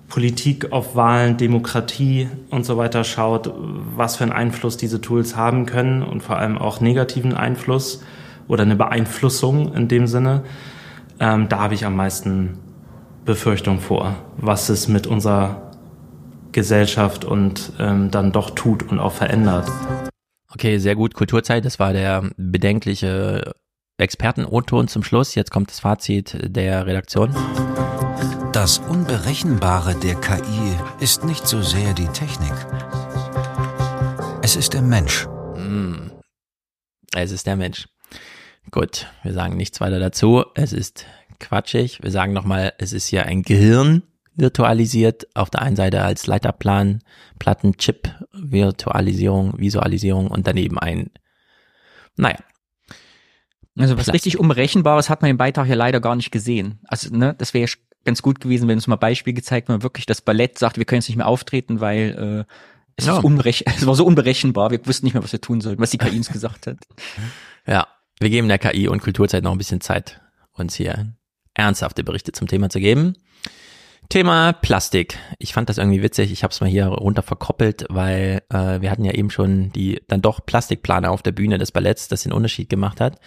Politik 0.09 0.71
auf 0.71 0.95
Wahlen, 0.95 1.37
Demokratie 1.37 2.27
und 2.49 2.65
so 2.65 2.77
weiter 2.77 3.03
schaut, 3.03 3.53
was 3.95 4.17
für 4.17 4.23
einen 4.23 4.33
Einfluss 4.33 4.75
diese 4.75 5.01
Tools 5.01 5.35
haben 5.35 5.65
können 5.65 6.01
und 6.01 6.21
vor 6.21 6.37
allem 6.37 6.57
auch 6.57 6.81
negativen 6.81 7.33
Einfluss 7.33 8.03
oder 8.47 8.63
eine 8.63 8.75
Beeinflussung 8.75 9.73
in 9.75 9.87
dem 9.87 10.07
Sinne. 10.07 10.43
Ähm, 11.19 11.47
da 11.47 11.59
habe 11.59 11.75
ich 11.75 11.85
am 11.85 11.95
meisten 11.95 12.57
Befürchtung 13.23 13.79
vor, 13.79 14.15
was 14.37 14.69
es 14.69 14.87
mit 14.87 15.05
unserer 15.05 15.71
Gesellschaft 16.51 17.23
und 17.23 17.73
ähm, 17.79 18.09
dann 18.09 18.31
doch 18.31 18.49
tut 18.49 18.89
und 18.89 18.99
auch 18.99 19.13
verändert. 19.13 19.69
Okay, 20.51 20.79
sehr 20.79 20.95
gut. 20.95 21.13
Kulturzeit, 21.13 21.63
das 21.63 21.77
war 21.77 21.93
der 21.93 22.31
bedenkliche 22.37 23.51
Experten-O-Ton 23.97 24.87
zum 24.87 25.03
Schluss. 25.03 25.35
Jetzt 25.35 25.51
kommt 25.51 25.69
das 25.69 25.79
Fazit 25.79 26.35
der 26.43 26.87
Redaktion. 26.87 27.29
Das 28.51 28.79
Unberechenbare 28.79 29.93
der 29.93 30.15
KI 30.15 30.75
ist 30.99 31.23
nicht 31.23 31.47
so 31.47 31.61
sehr 31.61 31.93
die 31.93 32.07
Technik. 32.07 32.53
Es 34.41 34.55
ist 34.55 34.73
der 34.73 34.81
Mensch. 34.81 35.27
Es 37.13 37.31
ist 37.31 37.45
der 37.45 37.55
Mensch. 37.55 37.87
Gut, 38.71 39.05
wir 39.21 39.33
sagen 39.33 39.55
nichts 39.55 39.79
weiter 39.81 39.99
dazu. 39.99 40.45
Es 40.55 40.73
ist 40.73 41.05
quatschig. 41.39 42.01
Wir 42.01 42.09
sagen 42.09 42.33
nochmal, 42.33 42.73
es 42.79 42.91
ist 42.91 43.05
hier 43.05 43.27
ein 43.27 43.43
Gehirn 43.43 44.01
virtualisiert. 44.33 45.27
Auf 45.35 45.51
der 45.51 45.61
einen 45.61 45.75
Seite 45.75 46.01
als 46.01 46.25
Leiterplan, 46.25 47.03
Plattenchip, 47.37 48.09
Virtualisierung, 48.33 49.59
Visualisierung 49.59 50.27
und 50.31 50.47
daneben 50.47 50.79
ein, 50.79 51.11
naja. 52.15 52.39
Also 53.77 53.95
was 53.95 54.11
richtig 54.11 54.39
Unberechenbares 54.39 55.09
hat 55.09 55.21
man 55.21 55.31
im 55.31 55.37
Beitrag 55.37 55.67
ja 55.67 55.75
leider 55.75 56.01
gar 56.01 56.15
nicht 56.15 56.31
gesehen. 56.31 56.79
Also, 56.87 57.15
ne, 57.15 57.35
das 57.37 57.53
wäre 57.53 57.69
ganz 58.09 58.23
gut 58.23 58.39
gewesen, 58.39 58.67
wenn 58.67 58.77
uns 58.77 58.87
mal 58.87 58.95
Beispiel 58.95 59.33
gezeigt, 59.33 59.69
man 59.69 59.83
wirklich 59.83 60.07
das 60.07 60.21
Ballett 60.21 60.57
sagt, 60.57 60.77
wir 60.77 60.85
können 60.85 61.01
jetzt 61.01 61.09
nicht 61.09 61.17
mehr 61.17 61.27
auftreten, 61.27 61.79
weil 61.79 62.45
äh, 62.47 62.53
es, 62.95 63.05
ja. 63.05 63.21
es 63.45 63.85
war 63.85 63.95
so 63.95 64.03
unberechenbar, 64.03 64.71
wir 64.71 64.83
wussten 64.87 65.05
nicht 65.05 65.13
mehr, 65.13 65.23
was 65.23 65.31
wir 65.31 65.41
tun 65.41 65.61
sollten, 65.61 65.79
was 65.79 65.91
die 65.91 65.99
KI 65.99 66.17
uns 66.17 66.29
gesagt 66.33 66.65
hat. 66.65 66.77
Ja, 67.67 67.87
wir 68.19 68.31
geben 68.31 68.47
der 68.47 68.57
KI 68.57 68.87
und 68.87 69.03
Kulturzeit 69.03 69.43
noch 69.43 69.51
ein 69.51 69.59
bisschen 69.59 69.79
Zeit, 69.79 70.21
uns 70.53 70.73
hier 70.73 71.13
ernsthafte 71.53 72.03
Berichte 72.03 72.31
zum 72.31 72.47
Thema 72.47 72.71
zu 72.71 72.79
geben. 72.79 73.15
Thema 74.09 74.53
Plastik. 74.53 75.19
Ich 75.37 75.53
fand 75.53 75.69
das 75.69 75.77
irgendwie 75.77 76.01
witzig. 76.01 76.31
Ich 76.31 76.41
habe 76.41 76.51
es 76.51 76.61
mal 76.61 76.69
hier 76.69 76.87
runter 76.87 77.21
verkoppelt, 77.21 77.85
weil 77.89 78.41
äh, 78.49 78.81
wir 78.81 78.89
hatten 78.89 79.05
ja 79.05 79.13
eben 79.13 79.29
schon 79.29 79.71
die 79.71 80.01
dann 80.07 80.23
doch 80.23 80.43
Plastikplane 80.43 81.11
auf 81.11 81.21
der 81.21 81.31
Bühne 81.31 81.59
des 81.59 81.71
Balletts, 81.71 82.07
das 82.07 82.23
den 82.23 82.33
Unterschied 82.33 82.69
gemacht 82.69 83.01
hat. 83.01 83.19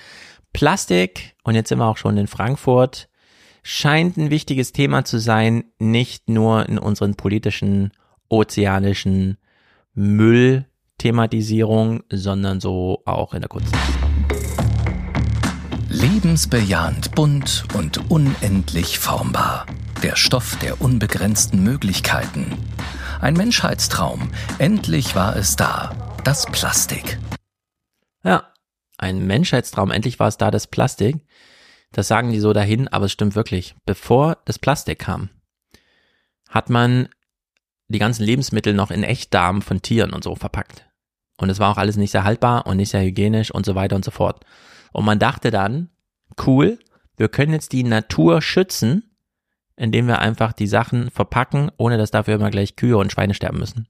Plastik, 0.52 1.36
und 1.44 1.54
jetzt 1.54 1.68
sind 1.68 1.78
wir 1.78 1.86
auch 1.86 1.98
schon 1.98 2.16
in 2.16 2.26
Frankfurt, 2.26 3.08
scheint 3.62 4.16
ein 4.16 4.30
wichtiges 4.30 4.72
Thema 4.72 5.04
zu 5.04 5.18
sein, 5.18 5.64
nicht 5.78 6.28
nur 6.28 6.68
in 6.68 6.78
unseren 6.78 7.14
politischen, 7.14 7.92
ozeanischen 8.28 9.38
Müllthematisierung, 9.94 12.02
sondern 12.10 12.60
so 12.60 13.02
auch 13.04 13.34
in 13.34 13.40
der 13.40 13.48
Kunst. 13.48 13.72
Lebensbejahend, 15.88 17.14
bunt 17.14 17.64
und 17.74 18.10
unendlich 18.10 18.98
formbar. 18.98 19.66
Der 20.02 20.16
Stoff 20.16 20.58
der 20.58 20.80
unbegrenzten 20.80 21.62
Möglichkeiten. 21.62 22.56
Ein 23.20 23.34
Menschheitstraum. 23.34 24.32
Endlich 24.58 25.14
war 25.14 25.36
es 25.36 25.54
da. 25.54 25.94
Das 26.24 26.46
Plastik. 26.46 27.18
Ja, 28.24 28.48
ein 28.98 29.24
Menschheitstraum. 29.26 29.92
Endlich 29.92 30.18
war 30.18 30.26
es 30.28 30.38
da, 30.38 30.50
das 30.50 30.66
Plastik. 30.66 31.18
Das 31.92 32.08
sagen 32.08 32.32
die 32.32 32.40
so 32.40 32.52
dahin, 32.52 32.88
aber 32.88 33.06
es 33.06 33.12
stimmt 33.12 33.34
wirklich. 33.34 33.74
Bevor 33.84 34.38
das 34.46 34.58
Plastik 34.58 35.00
kam, 35.00 35.28
hat 36.48 36.70
man 36.70 37.08
die 37.88 37.98
ganzen 37.98 38.24
Lebensmittel 38.24 38.74
noch 38.74 38.90
in 38.90 39.02
Echtdarm 39.02 39.62
von 39.62 39.82
Tieren 39.82 40.12
und 40.12 40.24
so 40.24 40.34
verpackt. 40.34 40.86
Und 41.36 41.50
es 41.50 41.58
war 41.58 41.70
auch 41.70 41.76
alles 41.76 41.96
nicht 41.96 42.10
sehr 42.10 42.24
haltbar 42.24 42.66
und 42.66 42.78
nicht 42.78 42.90
sehr 42.90 43.02
hygienisch 43.02 43.50
und 43.50 43.66
so 43.66 43.74
weiter 43.74 43.96
und 43.96 44.04
so 44.04 44.10
fort. 44.10 44.44
Und 44.92 45.04
man 45.04 45.18
dachte 45.18 45.50
dann, 45.50 45.90
cool, 46.46 46.78
wir 47.16 47.28
können 47.28 47.52
jetzt 47.52 47.72
die 47.72 47.84
Natur 47.84 48.40
schützen, 48.42 49.16
indem 49.76 50.06
wir 50.06 50.18
einfach 50.20 50.52
die 50.52 50.66
Sachen 50.66 51.10
verpacken, 51.10 51.70
ohne 51.76 51.98
dass 51.98 52.10
dafür 52.10 52.34
immer 52.34 52.50
gleich 52.50 52.76
Kühe 52.76 52.96
und 52.96 53.12
Schweine 53.12 53.34
sterben 53.34 53.58
müssen. 53.58 53.88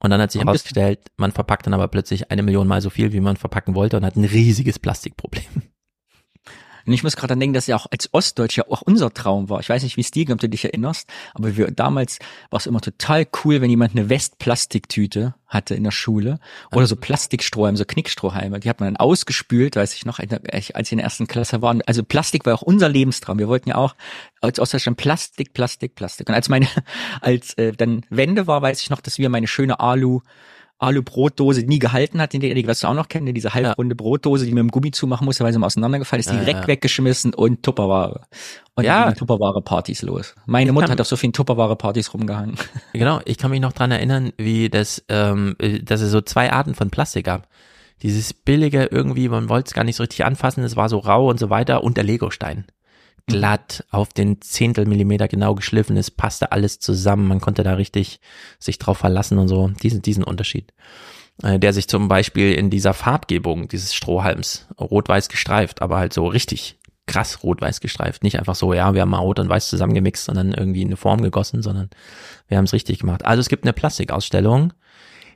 Und 0.00 0.10
dann 0.10 0.20
hat 0.20 0.32
sich 0.32 0.42
herausgestellt, 0.42 1.12
man 1.16 1.30
verpackt 1.30 1.66
dann 1.66 1.74
aber 1.74 1.86
plötzlich 1.86 2.30
eine 2.30 2.42
Million 2.42 2.66
Mal 2.66 2.82
so 2.82 2.90
viel, 2.90 3.12
wie 3.12 3.20
man 3.20 3.36
verpacken 3.36 3.76
wollte 3.76 3.96
und 3.96 4.04
hat 4.04 4.16
ein 4.16 4.24
riesiges 4.24 4.78
Plastikproblem. 4.80 5.44
Und 6.86 6.92
ich 6.92 7.02
muss 7.02 7.16
gerade 7.16 7.36
denken, 7.36 7.54
dass 7.54 7.66
ja 7.66 7.76
auch 7.76 7.86
als 7.90 8.12
Ostdeutscher 8.12 8.66
auch 8.70 8.82
unser 8.82 9.12
Traum 9.12 9.48
war. 9.48 9.60
Ich 9.60 9.68
weiß 9.68 9.82
nicht, 9.82 9.96
wie 9.96 10.00
es 10.00 10.10
dir 10.10 10.24
ging, 10.24 10.34
ob 10.34 10.40
du 10.40 10.48
dich 10.48 10.64
erinnerst, 10.64 11.08
aber 11.34 11.56
wir 11.56 11.70
damals 11.70 12.18
war 12.50 12.58
es 12.58 12.66
immer 12.66 12.80
total 12.80 13.26
cool, 13.44 13.60
wenn 13.60 13.70
jemand 13.70 13.94
eine 13.94 14.08
Westplastiktüte 14.08 15.34
hatte 15.52 15.74
in 15.74 15.84
der 15.84 15.90
Schule 15.90 16.38
oder 16.72 16.86
so 16.86 16.96
Plastikstrohhalme, 16.96 17.76
so 17.76 17.84
Knickstrohhalme. 17.84 18.60
Die 18.60 18.68
hat 18.68 18.80
man 18.80 18.94
dann 18.94 18.96
ausgespült, 18.96 19.76
weiß 19.76 19.94
ich 19.94 20.06
noch, 20.06 20.18
als 20.18 20.62
ich 20.62 20.92
in 20.92 20.98
der 20.98 21.04
ersten 21.04 21.26
Klasse 21.26 21.60
war. 21.60 21.76
Also 21.86 22.02
Plastik 22.02 22.46
war 22.46 22.54
auch 22.54 22.62
unser 22.62 22.88
Lebenstraum. 22.88 23.38
Wir 23.38 23.48
wollten 23.48 23.68
ja 23.68 23.76
auch 23.76 23.94
als 24.40 24.58
Ostdeutschland 24.58 24.96
Plastik, 24.96 25.52
Plastik, 25.52 25.94
Plastik. 25.94 26.28
Und 26.28 26.34
als 26.34 26.48
meine, 26.48 26.66
als 27.20 27.54
äh, 27.54 27.72
dann 27.72 28.04
Wende 28.08 28.46
war, 28.46 28.62
weiß 28.62 28.80
ich 28.82 28.90
noch, 28.90 29.00
dass 29.00 29.18
wir 29.18 29.28
meine 29.28 29.46
schöne 29.46 29.78
Alu 29.80 30.20
Alu-Brotdose 30.82 31.62
nie 31.62 31.78
gehalten 31.78 32.20
hat, 32.20 32.32
den 32.32 32.40
die 32.40 32.66
wirst 32.66 32.82
du 32.82 32.88
auch 32.88 32.94
noch 32.94 33.08
kennen, 33.08 33.32
diese 33.34 33.54
halbrunde 33.54 33.94
Brotdose, 33.94 34.44
die 34.44 34.52
mit 34.52 34.60
dem 34.60 34.70
Gummi 34.70 34.90
zumachen 34.90 35.24
musste, 35.24 35.44
weil 35.44 35.52
sie 35.52 35.58
mal 35.58 35.66
auseinandergefallen 35.66 36.20
ist, 36.20 36.30
direkt 36.30 36.48
ja, 36.48 36.60
ja. 36.60 36.66
weggeschmissen 36.68 37.34
und 37.34 37.62
Tupperware. 37.62 38.22
Und 38.74 38.84
ja. 38.84 39.12
Tupperware-Partys 39.12 40.02
los. 40.02 40.34
Meine 40.46 40.70
ich 40.70 40.74
Mutter 40.74 40.90
hat 40.90 41.00
auf 41.00 41.06
so 41.06 41.16
vielen 41.16 41.32
Tupperware-Partys 41.32 42.12
rumgehangen. 42.12 42.56
Genau, 42.92 43.20
ich 43.24 43.38
kann 43.38 43.50
mich 43.50 43.60
noch 43.60 43.72
dran 43.72 43.90
erinnern, 43.90 44.32
wie 44.36 44.68
das, 44.68 45.02
ähm, 45.08 45.56
dass 45.82 46.00
es 46.00 46.10
so 46.10 46.20
zwei 46.20 46.52
Arten 46.52 46.74
von 46.74 46.90
Plastik 46.90 47.24
gab. 47.26 47.48
Dieses 48.02 48.34
billige 48.34 48.84
irgendwie, 48.84 49.28
man 49.28 49.48
wollte 49.48 49.68
es 49.68 49.74
gar 49.74 49.84
nicht 49.84 49.96
so 49.96 50.02
richtig 50.02 50.24
anfassen, 50.24 50.62
es 50.62 50.76
war 50.76 50.88
so 50.88 50.98
rau 50.98 51.28
und 51.28 51.38
so 51.38 51.50
weiter 51.50 51.84
und 51.84 51.96
der 51.96 52.04
Legostein 52.04 52.66
glatt, 53.26 53.84
auf 53.90 54.12
den 54.12 54.40
Zehntel 54.40 54.86
Millimeter 54.86 55.28
genau 55.28 55.54
geschliffen 55.54 55.96
ist, 55.96 56.12
passte 56.12 56.52
alles 56.52 56.78
zusammen, 56.78 57.28
man 57.28 57.40
konnte 57.40 57.62
da 57.62 57.74
richtig 57.74 58.20
sich 58.58 58.78
drauf 58.78 58.98
verlassen 58.98 59.38
und 59.38 59.48
so, 59.48 59.68
diesen, 59.68 60.02
diesen 60.02 60.24
Unterschied. 60.24 60.72
Äh, 61.42 61.58
der 61.58 61.72
sich 61.72 61.88
zum 61.88 62.08
Beispiel 62.08 62.52
in 62.52 62.70
dieser 62.70 62.94
Farbgebung 62.94 63.68
dieses 63.68 63.94
Strohhalms 63.94 64.66
rot-weiß 64.78 65.28
gestreift, 65.28 65.80
aber 65.80 65.96
halt 65.96 66.12
so 66.12 66.26
richtig 66.26 66.78
krass 67.06 67.42
rot-weiß 67.42 67.80
gestreift. 67.80 68.22
Nicht 68.22 68.38
einfach 68.38 68.54
so, 68.54 68.74
ja, 68.74 68.94
wir 68.94 69.00
haben 69.00 69.10
mal 69.10 69.18
rot 69.18 69.38
und 69.38 69.48
weiß 69.48 69.68
zusammengemixt 69.68 70.28
und 70.28 70.36
dann 70.36 70.52
irgendwie 70.52 70.82
in 70.82 70.88
eine 70.88 70.96
Form 70.96 71.22
gegossen, 71.22 71.62
sondern 71.62 71.90
wir 72.48 72.58
haben 72.58 72.64
es 72.64 72.72
richtig 72.72 73.00
gemacht. 73.00 73.24
Also 73.24 73.40
es 73.40 73.48
gibt 73.48 73.64
eine 73.64 73.72
Plastikausstellung 73.72 74.72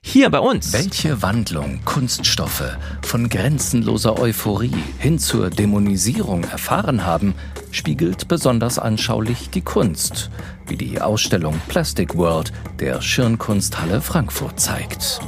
hier 0.01 0.31
bei 0.31 0.39
uns. 0.39 0.73
Welche 0.73 1.23
Wandlung 1.23 1.81
Kunststoffe 1.85 2.77
von 3.03 3.29
grenzenloser 3.29 4.19
Euphorie 4.21 4.71
hin 4.99 5.19
zur 5.19 5.51
Dämonisierung 5.51 6.45
erfahren 6.45 7.05
haben, 7.05 7.35
spiegelt 7.77 8.29
besonders 8.29 8.79
anschaulich 8.79 9.51
die 9.51 9.61
Kunst, 9.61 10.31
wie 10.67 10.77
die 10.77 11.01
Ausstellung 11.01 11.61
Plastic 11.69 12.17
World 12.17 12.53
der 12.81 13.01
Schirnkunsthalle 13.03 14.01
Frankfurt 14.01 14.59
zeigt. 14.59 15.21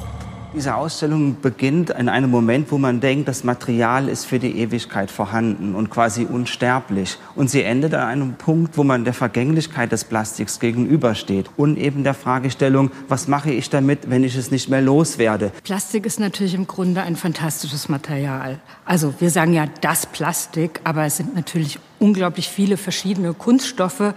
Diese 0.59 0.75
Ausstellung 0.75 1.37
beginnt 1.41 1.91
in 1.91 2.09
einem 2.09 2.33
Moment, 2.33 2.73
wo 2.73 2.79
man 2.79 2.99
denkt, 2.99 3.29
das 3.29 3.45
Material 3.45 4.09
ist 4.09 4.25
für 4.25 4.41
die 4.41 4.59
Ewigkeit 4.59 5.09
vorhanden 5.09 5.77
und 5.77 5.89
quasi 5.89 6.25
unsterblich. 6.25 7.17
Und 7.37 7.49
sie 7.49 7.63
endet 7.63 7.95
an 7.95 8.09
einem 8.09 8.35
Punkt, 8.35 8.77
wo 8.77 8.83
man 8.83 9.05
der 9.05 9.15
Vergänglichkeit 9.15 9.93
des 9.93 10.03
Plastiks 10.03 10.59
gegenübersteht 10.59 11.49
und 11.57 11.79
eben 11.79 12.03
der 12.03 12.15
Fragestellung, 12.15 12.91
was 13.07 13.29
mache 13.29 13.53
ich 13.53 13.71
damit, 13.71 14.11
wenn 14.11 14.25
ich 14.25 14.35
es 14.35 14.51
nicht 14.51 14.69
mehr 14.69 14.83
loswerde. 14.83 15.53
Plastik 15.63 16.05
ist 16.07 16.19
natürlich 16.19 16.55
im 16.55 16.67
Grunde 16.67 17.03
ein 17.03 17.15
fantastisches 17.15 17.89
Material. 17.89 18.59
Also 18.85 19.15
wir 19.21 19.31
sagen 19.31 19.53
ja 19.53 19.67
das 19.81 20.07
Plastik, 20.07 20.81
aber 20.83 21.05
es 21.05 21.19
sind 21.19 21.37
natürlich 21.37 21.79
unglaublich 22.01 22.49
viele 22.49 22.77
verschiedene 22.77 23.33
Kunststoffe, 23.33 24.13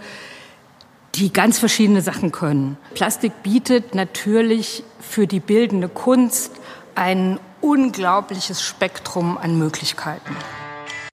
die 1.14 1.32
ganz 1.32 1.58
verschiedene 1.58 2.00
Sachen 2.00 2.32
können. 2.32 2.76
Plastik 2.94 3.42
bietet 3.42 3.94
natürlich 3.94 4.82
für 5.00 5.26
die 5.26 5.40
bildende 5.40 5.88
Kunst 5.88 6.52
ein 6.94 7.38
unglaubliches 7.60 8.62
Spektrum 8.62 9.36
an 9.38 9.58
Möglichkeiten. 9.58 10.34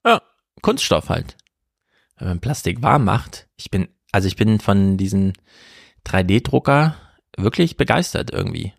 Ja, 0.04 0.22
Kunststoff 0.62 1.08
halt. 1.08 1.36
Wenn 2.18 2.28
man 2.28 2.40
Plastik 2.40 2.82
warm 2.82 3.04
macht, 3.04 3.46
ich 3.56 3.70
bin, 3.70 3.88
also 4.12 4.26
ich 4.26 4.36
bin 4.36 4.60
von 4.60 4.96
diesen 4.96 5.34
3D-Drucker 6.06 6.96
wirklich 7.36 7.76
begeistert 7.76 8.30
irgendwie. 8.32 8.72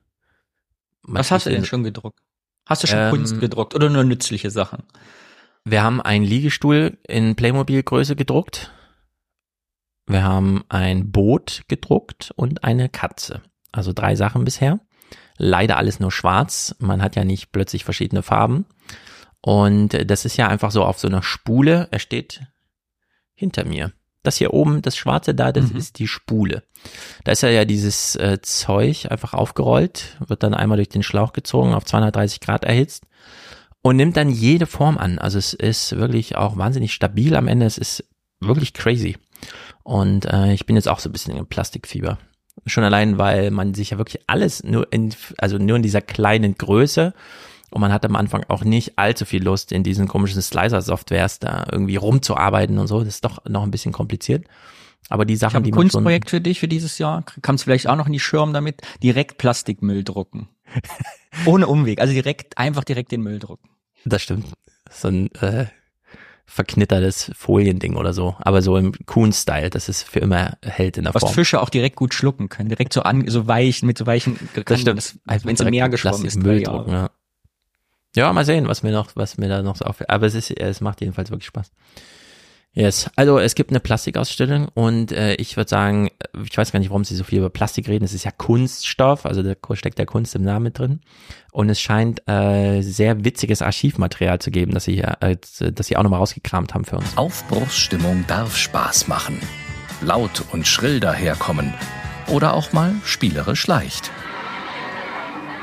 Man 1.04 1.20
Was 1.20 1.32
hast 1.32 1.46
du 1.46 1.50
denn 1.52 1.66
schon 1.66 1.84
gedruckt? 1.84 2.20
Hast 2.66 2.84
du 2.84 2.88
schon 2.88 3.00
ähm, 3.00 3.10
Kunst 3.12 3.40
gedruckt 3.40 3.74
oder 3.74 3.90
nur 3.90 4.04
nützliche 4.04 4.52
Sachen? 4.52 4.84
Wir 5.64 5.84
haben 5.84 6.02
einen 6.02 6.26
Liegestuhl 6.26 6.98
in 7.08 7.36
Playmobil-Größe 7.36 8.16
gedruckt 8.16 8.72
wir 10.12 10.24
haben 10.24 10.64
ein 10.70 11.12
Boot 11.12 11.64
gedruckt 11.68 12.32
und 12.36 12.64
eine 12.64 12.90
Katze. 12.90 13.42
Also 13.72 13.94
drei 13.94 14.16
Sachen 14.16 14.44
bisher. 14.44 14.80
Leider 15.38 15.78
alles 15.78 16.00
nur 16.00 16.12
schwarz. 16.12 16.76
Man 16.80 17.02
hat 17.02 17.16
ja 17.16 17.24
nicht 17.24 17.52
plötzlich 17.52 17.84
verschiedene 17.84 18.22
Farben. 18.22 18.66
Und 19.42 20.10
das 20.10 20.26
ist 20.26 20.38
ja 20.38 20.48
einfach 20.48 20.72
so 20.72 20.84
auf 20.84 21.00
so 21.00 21.08
einer 21.08 21.24
Spule. 21.24 21.88
Er 21.92 22.00
steht 22.00 22.42
hinter 23.34 23.66
mir. 23.66 23.92
Das 24.24 24.38
hier 24.38 24.54
oben, 24.54 24.84
das 24.84 24.96
Schwarze 24.96 25.34
da, 25.34 25.52
das 25.52 25.72
mhm. 25.72 25.78
ist 25.78 25.98
die 25.98 26.08
Spule. 26.08 26.62
Da 27.24 27.32
ist 27.32 27.42
ja, 27.42 27.50
ja 27.50 27.66
dieses 27.66 28.16
äh, 28.16 28.40
Zeug 28.42 29.08
einfach 29.10 29.34
aufgerollt, 29.34 30.18
wird 30.20 30.44
dann 30.44 30.54
einmal 30.54 30.78
durch 30.78 30.90
den 30.90 31.02
Schlauch 31.02 31.34
gezogen, 31.34 31.74
auf 31.74 31.86
230 31.86 32.40
Grad 32.40 32.64
erhitzt. 32.64 33.08
und 33.82 33.96
nimmt 33.96 34.16
dann 34.18 34.30
jede 34.30 34.68
Form 34.68 35.00
an. 35.00 35.18
Also 35.18 35.40
es 35.40 35.54
ist 35.54 35.96
wirklich 35.96 36.36
auch 36.36 36.56
wahnsinnig 36.56 36.94
stabil 36.94 37.36
am 37.36 37.48
Ende. 37.48 37.66
Es 37.66 37.80
ist 37.80 38.04
wirklich 38.40 38.74
crazy. 38.74 39.18
Und 39.84 40.26
äh, 40.26 40.54
ich 40.54 40.66
bin 40.66 40.76
jetzt 40.76 40.88
auch 40.88 41.00
so 41.00 41.10
ein 41.10 41.12
bisschen 41.12 41.36
im 41.38 41.46
Plastikfieber. 41.46 42.18
Schon 42.66 42.84
allein, 42.84 43.18
weil 43.18 43.50
man 43.52 43.74
sich 43.74 43.92
ja 43.92 43.98
wirklich 43.98 44.24
alles 44.28 44.64
nur 44.64 44.92
in, 44.92 45.14
also 45.38 45.58
nur 45.58 45.78
in 45.78 45.84
dieser 45.84 46.02
kleinen 46.02 46.56
Größe 46.56 47.14
und 47.72 47.80
man 47.80 47.94
hat 47.94 48.06
am 48.06 48.18
Anfang 48.18 48.44
auch 48.50 48.64
nicht 48.66 49.00
allzu 49.00 49.26
viel 49.26 49.42
Lust, 49.42 49.72
in 49.72 49.84
diesen 49.84 50.08
komischen 50.08 50.42
Slicer-Softwares 50.42 51.40
da 51.40 51.66
irgendwie 51.72 51.96
rumzuarbeiten 51.96 52.78
und 52.78 52.88
so. 52.88 53.00
Das 53.00 53.08
ist 53.08 53.26
doch 53.26 53.46
noch 53.46 53.64
ein 53.64 53.72
bisschen 53.72 53.94
kompliziert. 53.94 54.46
Aber 55.10 55.26
die 55.26 55.38
Sachen, 55.38 55.60
ich 55.60 55.64
die 55.64 55.72
ein 55.72 55.76
man 55.76 55.90
Kunstprojekt 55.90 56.30
für 56.30 56.42
dich 56.42 56.60
für 56.60 56.68
dieses 56.68 56.98
Jahr. 56.98 57.24
Kannst 57.42 57.64
vielleicht 57.64 57.88
auch 57.88 57.96
noch 57.96 58.08
in 58.08 58.14
die 58.14 58.20
Schirm 58.20 58.52
damit. 58.52 58.82
Direkt 59.02 59.38
Plastikmüll 59.38 60.04
drucken. 60.04 60.50
Ohne 61.46 61.68
Umweg. 61.68 62.02
Also 62.02 62.14
direkt, 62.14 62.58
einfach 62.58 62.84
direkt 62.84 63.14
den 63.14 63.22
Müll 63.22 63.40
drucken. 63.40 63.70
Das 64.04 64.22
stimmt. 64.22 64.48
So 64.90 65.08
ein 65.08 65.34
äh, 65.36 65.68
verknittertes 66.46 67.32
Foliending 67.36 67.96
oder 67.96 68.14
so. 68.14 68.36
Aber 68.40 68.62
so 68.62 68.78
im 68.78 68.94
Kuhn-Style, 69.06 69.70
dass 69.70 69.88
es 69.90 70.04
für 70.04 70.20
immer 70.20 70.58
hält 70.64 70.98
in 70.98 71.06
der 71.06 71.14
Was 71.14 71.22
Form. 71.22 71.34
Fische 71.34 71.62
auch 71.62 71.70
direkt 71.70 71.96
gut 71.96 72.14
schlucken 72.14 72.50
können. 72.50 72.70
Direkt 72.70 72.94
so 72.94 73.04
an, 73.04 73.28
so 73.28 73.48
weich, 73.48 73.84
mit 73.84 73.98
so 73.98 74.06
weichen, 74.06 74.38
Das 74.66 74.82
stimmt. 74.82 74.98
Das, 74.98 75.46
wenn 75.46 75.56
es 75.56 75.62
im 75.62 75.70
Meer 75.70 75.90
geschwommen 75.90 76.26
ist. 76.26 76.38
Müll 76.38 76.64
drucken, 76.64 76.92
ja. 76.92 77.10
Ja, 78.16 78.34
mal 78.34 78.44
sehen, 78.44 78.68
was 78.68 78.84
mir 78.84 78.92
noch, 78.92 79.16
was 79.16 79.38
mir 79.38 79.48
da 79.48 79.62
noch 79.62 79.78
so 79.78 79.86
auffällt. 79.86 80.10
Aber 80.10 80.26
es 80.26 80.36
ist, 80.36 80.52
es 80.52 80.82
macht 80.82 81.00
jedenfalls 81.00 81.32
wirklich 81.32 81.48
Spaß. 81.48 81.72
Yes. 82.74 83.10
Also 83.18 83.38
es 83.38 83.56
gibt 83.56 83.72
eine 83.72 83.82
Plastikausstellung 83.82 84.70
und 84.74 85.12
äh, 85.12 85.34
ich 85.36 85.58
würde 85.58 85.70
sagen, 85.70 86.10
ich 86.42 86.58
weiß 86.58 86.72
gar 86.72 86.80
nicht, 86.80 86.90
warum 86.90 87.04
sie 87.04 87.16
so 87.16 87.26
viel 87.26 87.40
über 87.40 87.50
Plastik 87.50 87.90
reden. 87.90 88.06
Es 88.06 88.14
ist 88.14 88.24
ja 88.24 88.32
Kunststoff, 88.32 89.26
also 89.26 89.44
da 89.44 89.56
steckt 89.74 90.00
der 90.00 90.06
Kunst 90.06 90.36
im 90.36 90.44
Namen 90.44 90.72
drin. 90.72 91.02
Und 91.52 91.70
es 91.70 91.82
scheint 91.82 92.26
äh, 92.30 92.82
sehr 92.82 93.26
witziges 93.26 93.62
Archivmaterial 93.62 94.40
zu 94.40 94.52
geben, 94.52 94.72
das 94.74 94.86
sie, 94.86 95.00
äh, 95.00 95.36
das 95.60 95.88
sie 95.88 95.98
auch 95.98 96.04
nochmal 96.04 96.20
rausgekramt 96.22 96.74
haben 96.74 96.86
für 96.86 96.96
uns. 96.96 97.18
Aufbruchsstimmung 97.18 98.24
darf 98.28 98.56
Spaß 98.56 99.10
machen. 99.10 99.38
Laut 100.02 100.46
und 100.54 100.66
schrill 100.66 101.02
daherkommen. 101.02 101.74
Oder 102.30 102.54
auch 102.54 102.72
mal 102.72 102.96
spielerisch 103.04 103.68
leicht. 103.68 104.12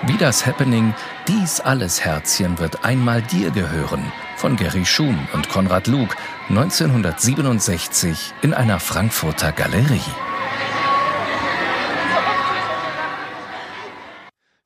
Wie 0.07 0.19
das 0.19 0.45
Happening 0.45 0.95
Dies 1.27 1.61
alles 1.61 2.05
Herzchen 2.05 2.59
wird 2.59 2.85
einmal 2.85 3.23
dir 3.23 3.51
gehören 3.51 4.05
von 4.39 4.55
Gary 4.55 4.87
Schum 4.87 5.27
und 5.33 5.49
Konrad 5.49 5.89
Luke 5.89 6.15
1967 6.49 8.33
in 8.43 8.55
einer 8.55 8.79
Frankfurter 8.79 9.51
Galerie. 9.51 10.01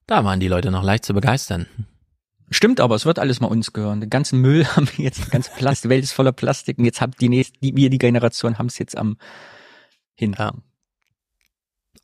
Da 0.06 0.24
waren 0.24 0.40
die 0.40 0.48
Leute 0.48 0.70
noch 0.70 0.82
leicht 0.82 1.06
zu 1.06 1.14
begeistern. 1.14 1.66
Stimmt 2.50 2.80
aber, 2.80 2.96
es 2.96 3.06
wird 3.06 3.18
alles 3.18 3.40
mal 3.40 3.46
uns 3.46 3.72
gehören. 3.72 4.02
Den 4.02 4.10
ganzen 4.10 4.42
Müll 4.42 4.66
haben 4.76 4.88
wir 4.94 5.06
jetzt, 5.06 5.24
die 5.24 5.30
ganze 5.30 5.50
Plastik, 5.52 5.90
Welt 5.90 6.04
ist 6.04 6.12
voller 6.12 6.32
Plastik 6.32 6.78
und 6.78 6.84
jetzt 6.84 7.00
habt 7.00 7.18
die 7.22 7.30
nächste, 7.30 7.58
die, 7.60 7.74
wir, 7.74 7.88
die 7.88 7.98
Generation, 7.98 8.58
haben 8.58 8.66
es 8.66 8.78
jetzt 8.78 8.96
am 8.98 9.16
Hintern. 10.14 10.62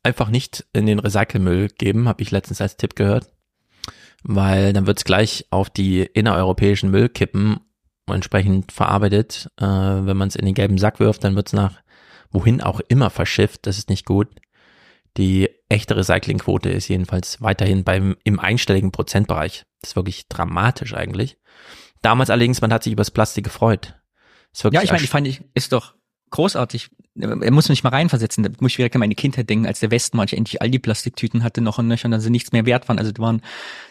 Einfach 0.01 0.29
nicht 0.29 0.65
in 0.73 0.87
den 0.87 0.97
Recycelmüll 0.97 1.67
geben, 1.67 2.07
habe 2.07 2.23
ich 2.23 2.31
letztens 2.31 2.61
als 2.61 2.77
Tipp 2.77 2.95
gehört. 2.95 3.29
Weil 4.23 4.73
dann 4.73 4.87
wird's 4.87 5.05
gleich 5.05 5.45
auf 5.49 5.69
die 5.69 6.01
innereuropäischen 6.01 6.91
Müllkippen 6.91 7.59
entsprechend 8.07 8.71
verarbeitet. 8.71 9.49
Äh, 9.57 9.65
wenn 9.65 10.17
man 10.17 10.27
es 10.27 10.35
in 10.35 10.45
den 10.45 10.55
gelben 10.55 10.77
Sack 10.77 10.99
wirft, 10.99 11.23
dann 11.23 11.35
wird's 11.35 11.53
nach 11.53 11.81
wohin 12.31 12.61
auch 12.61 12.79
immer 12.87 13.09
verschifft. 13.09 13.65
Das 13.65 13.77
ist 13.77 13.89
nicht 13.89 14.05
gut. 14.05 14.27
Die 15.17 15.49
echte 15.69 15.95
Recyclingquote 15.95 16.69
ist 16.69 16.87
jedenfalls 16.87 17.41
weiterhin 17.41 17.83
beim 17.83 18.15
im 18.23 18.39
einstelligen 18.39 18.91
Prozentbereich. 18.91 19.65
Das 19.81 19.91
ist 19.91 19.95
wirklich 19.95 20.27
dramatisch 20.27 20.93
eigentlich. 20.93 21.37
Damals 22.01 22.29
allerdings, 22.29 22.61
man 22.61 22.71
hat 22.71 22.83
sich 22.83 22.93
übers 22.93 23.11
Plastik 23.11 23.43
gefreut. 23.43 23.95
Ja, 24.71 24.81
ich 24.81 24.91
meine, 24.91 25.03
ich 25.03 25.09
fand 25.09 25.27
ich, 25.27 25.43
ist 25.53 25.73
doch 25.73 25.95
großartig. 26.31 26.89
Er 27.21 27.51
muss 27.51 27.67
mich 27.67 27.83
mal 27.83 27.89
reinversetzen. 27.89 28.43
Da 28.43 28.49
muss 28.61 28.71
ich 28.71 28.77
direkt 28.77 28.95
an 28.95 28.99
meine 28.99 29.15
Kindheit 29.15 29.49
denken, 29.49 29.65
als 29.67 29.81
der 29.81 29.91
Westen 29.91 30.15
manchmal 30.15 30.37
endlich 30.37 30.61
all 30.61 30.69
die 30.69 30.79
Plastiktüten 30.79 31.43
hatte 31.43 31.59
noch 31.59 31.77
und 31.77 31.87
nöcher 31.87 32.05
und 32.05 32.11
dann 32.11 32.21
sie 32.21 32.29
nichts 32.29 32.53
mehr 32.53 32.65
wert 32.65 32.87
waren. 32.87 32.97
Also 32.97 33.11
die 33.11 33.19
waren 33.21 33.41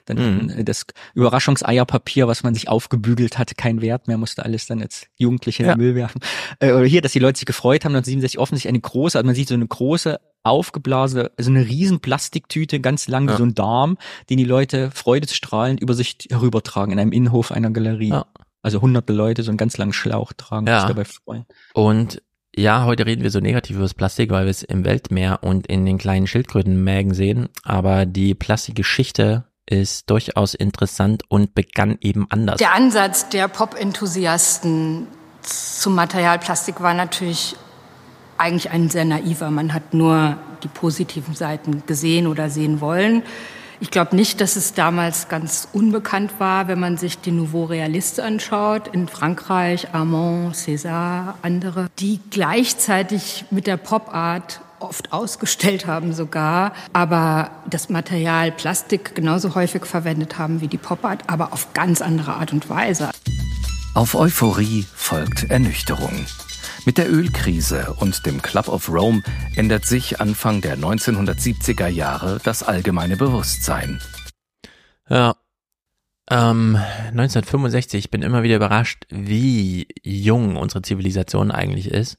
dann 0.07 0.47
Mhm. 0.57 0.65
das 0.65 0.87
Überraschungseierpapier, 1.15 2.27
was 2.27 2.43
man 2.43 2.55
sich 2.55 2.69
aufgebügelt 2.69 3.39
hatte, 3.39 3.55
kein 3.55 3.81
Wert 3.83 4.09
mehr, 4.09 4.19
musste 4.19 4.45
alles 4.45 4.67
dann 4.67 4.81
als 4.81 5.07
Jugendliche 5.17 5.63
in 5.63 5.69
Ja. 5.69 5.75
den 5.75 5.81
Müll 5.81 5.95
werfen. 5.95 6.21
Äh, 6.61 6.73
oder 6.73 6.87
hier, 6.87 7.03
dass 7.03 7.13
die 7.13 7.19
Leute 7.19 7.39
sich 7.39 7.47
gefreut 7.47 7.85
haben, 7.85 7.93
1967 7.93 8.39
offensichtlich 8.39 8.71
eine 8.71 8.81
große, 8.81 9.19
also 9.19 9.27
man 9.27 9.35
sieht 9.35 9.49
so 9.49 9.55
eine 9.55 9.67
große 9.67 10.19
aufgeblasene, 10.43 11.31
also 11.37 11.51
eine 11.51 11.67
riesen 11.67 12.01
Plastiktüte, 12.01 12.81
ganz 12.81 13.09
lang 13.09 13.27
wie 13.27 13.33
Ja. 13.33 13.37
so 13.37 13.45
ein 13.45 13.55
Darm, 13.55 13.99
den 14.31 14.39
die 14.39 14.45
Leute 14.45 14.91
freudestrahlend 14.93 15.81
über 15.81 15.95
sich 15.95 16.17
herübertragen 16.31 16.93
in 16.93 16.99
einem 16.99 17.13
Innenhof 17.13 17.53
einer 17.53 17.71
Galerie. 17.71 18.09
Ja. 18.11 18.27
Also 18.63 18.81
hunderte 18.81 19.13
Leute 19.13 19.43
so 19.43 19.51
einen 19.51 19.59
ganz 19.59 19.77
langen 19.79 19.93
Schlauch 19.93 20.33
tragen, 20.33 20.67
Ja. 20.67 20.81
sich 20.81 20.89
dabei 20.89 21.05
freuen. 21.05 21.45
Und 21.75 22.23
ja, 22.59 22.85
heute 22.85 23.07
reden 23.07 23.23
wir 23.23 23.31
so 23.31 23.41
negativ 23.41 23.77
über 23.77 23.85
das 23.85 23.95
Plastik, 23.95 24.31
weil 24.31 24.45
wir 24.45 24.51
es 24.51 24.63
im 24.63 24.85
Weltmeer 24.85 25.39
und 25.43 25.67
in 25.67 25.87
den 25.87 25.99
kleinen 25.99 26.27
Schildkrötenmägen 26.27 27.15
sehen. 27.15 27.49
Aber 27.63 28.05
die 28.05 28.35
Plastikgeschichte 28.35 29.45
ist 29.67 30.11
durchaus 30.11 30.55
interessant 30.55 31.23
und 31.29 31.55
begann 31.55 31.99
eben 32.01 32.27
anders. 32.31 32.57
Der 32.57 32.75
Ansatz 32.75 33.29
der 33.29 33.49
Pop-Enthusiasten 33.49 35.07
zum 35.43 35.95
Material 35.95 36.39
Plastik 36.39 36.81
war 36.81 36.95
natürlich 36.95 37.55
eigentlich 38.39 38.71
ein 38.71 38.89
sehr 38.89 39.05
naiver. 39.05 39.51
Man 39.51 39.73
hat 39.73 39.95
nur 39.95 40.37
die 40.63 40.69
positiven 40.69 41.35
Seiten 41.35 41.85
gesehen 41.87 42.27
oder 42.27 42.51
sehen 42.51 42.81
wollen. 42.81 43.23
Ich 43.81 43.93
glaube 43.93 44.17
nicht, 44.17 44.41
dass 44.41 44.57
es 44.57 44.75
damals 44.75 45.29
ganz 45.29 45.69
unbekannt 45.73 46.33
war, 46.39 46.67
wenn 46.67 46.81
man 46.81 46.97
sich 46.97 47.21
die 47.21 47.31
Nouveau 47.31 47.65
Realiste 47.65 48.25
anschaut, 48.25 48.89
in 48.89 49.07
Frankreich, 49.07 49.95
Armand, 49.95 50.57
César, 50.57 51.35
andere, 51.43 51.89
die 52.01 52.19
gleichzeitig 52.31 53.45
mit 53.51 53.69
der 53.69 53.77
Pop-Art 53.77 54.61
oft 54.81 55.13
ausgestellt 55.13 55.87
haben 55.87 56.13
sogar, 56.13 56.73
aber 56.93 57.51
das 57.71 57.89
Material 57.89 58.51
Plastik 58.51 59.15
genauso 59.15 59.55
häufig 59.55 59.87
verwendet 59.87 60.39
haben 60.39 60.61
wie 60.61 60.69
die 60.69 60.79
Pop-Art, 60.79 61.23
aber 61.29 61.53
auf 61.53 61.73
ganz 61.73 62.01
andere 62.01 62.35
Art 62.35 62.53
und 62.53 62.69
Weise. 62.69 63.11
Auf 63.95 64.15
Euphorie 64.15 64.87
folgt 64.95 65.51
Ernüchterung. 65.51 66.27
Mit 66.89 66.97
der 66.97 67.13
Ölkrise 67.13 67.95
und 68.01 68.25
dem 68.25 68.41
Club 68.41 68.67
of 68.67 68.89
Rome 68.89 69.23
ändert 69.57 69.85
sich 69.85 70.23
Anfang 70.23 70.63
der 70.63 70.79
1970er 70.79 71.87
Jahre 71.87 72.41
das 72.43 72.63
allgemeine 72.63 73.19
Bewusstsein. 73.19 74.01
Ja. 75.11 75.37
Ähm, 76.31 76.77
1965, 77.09 78.07
ich 78.07 78.11
bin 78.11 78.23
immer 78.23 78.43
wieder 78.43 78.57
überrascht, 78.57 79.05
wie 79.11 79.87
jung 80.03 80.57
unsere 80.57 80.81
Zivilisation 80.81 81.51
eigentlich 81.51 81.91
ist. 81.91 82.17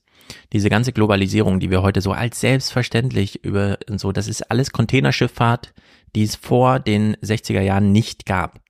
Diese 0.54 0.70
ganze 0.70 0.94
Globalisierung, 0.94 1.60
die 1.60 1.72
wir 1.72 1.82
heute 1.82 2.02
so 2.02 2.12
als 2.12 2.40
selbstverständlich 2.40 3.44
über 3.44 3.80
und 3.90 4.00
so, 4.00 4.12
das 4.12 4.28
ist 4.28 4.52
alles 4.52 4.72
Containerschifffahrt, 4.72 5.74
die 6.16 6.22
es 6.22 6.36
vor 6.36 6.80
den 6.80 7.16
60er 7.24 7.62
Jahren 7.62 7.92
nicht 7.92 8.28
gab. 8.28 8.62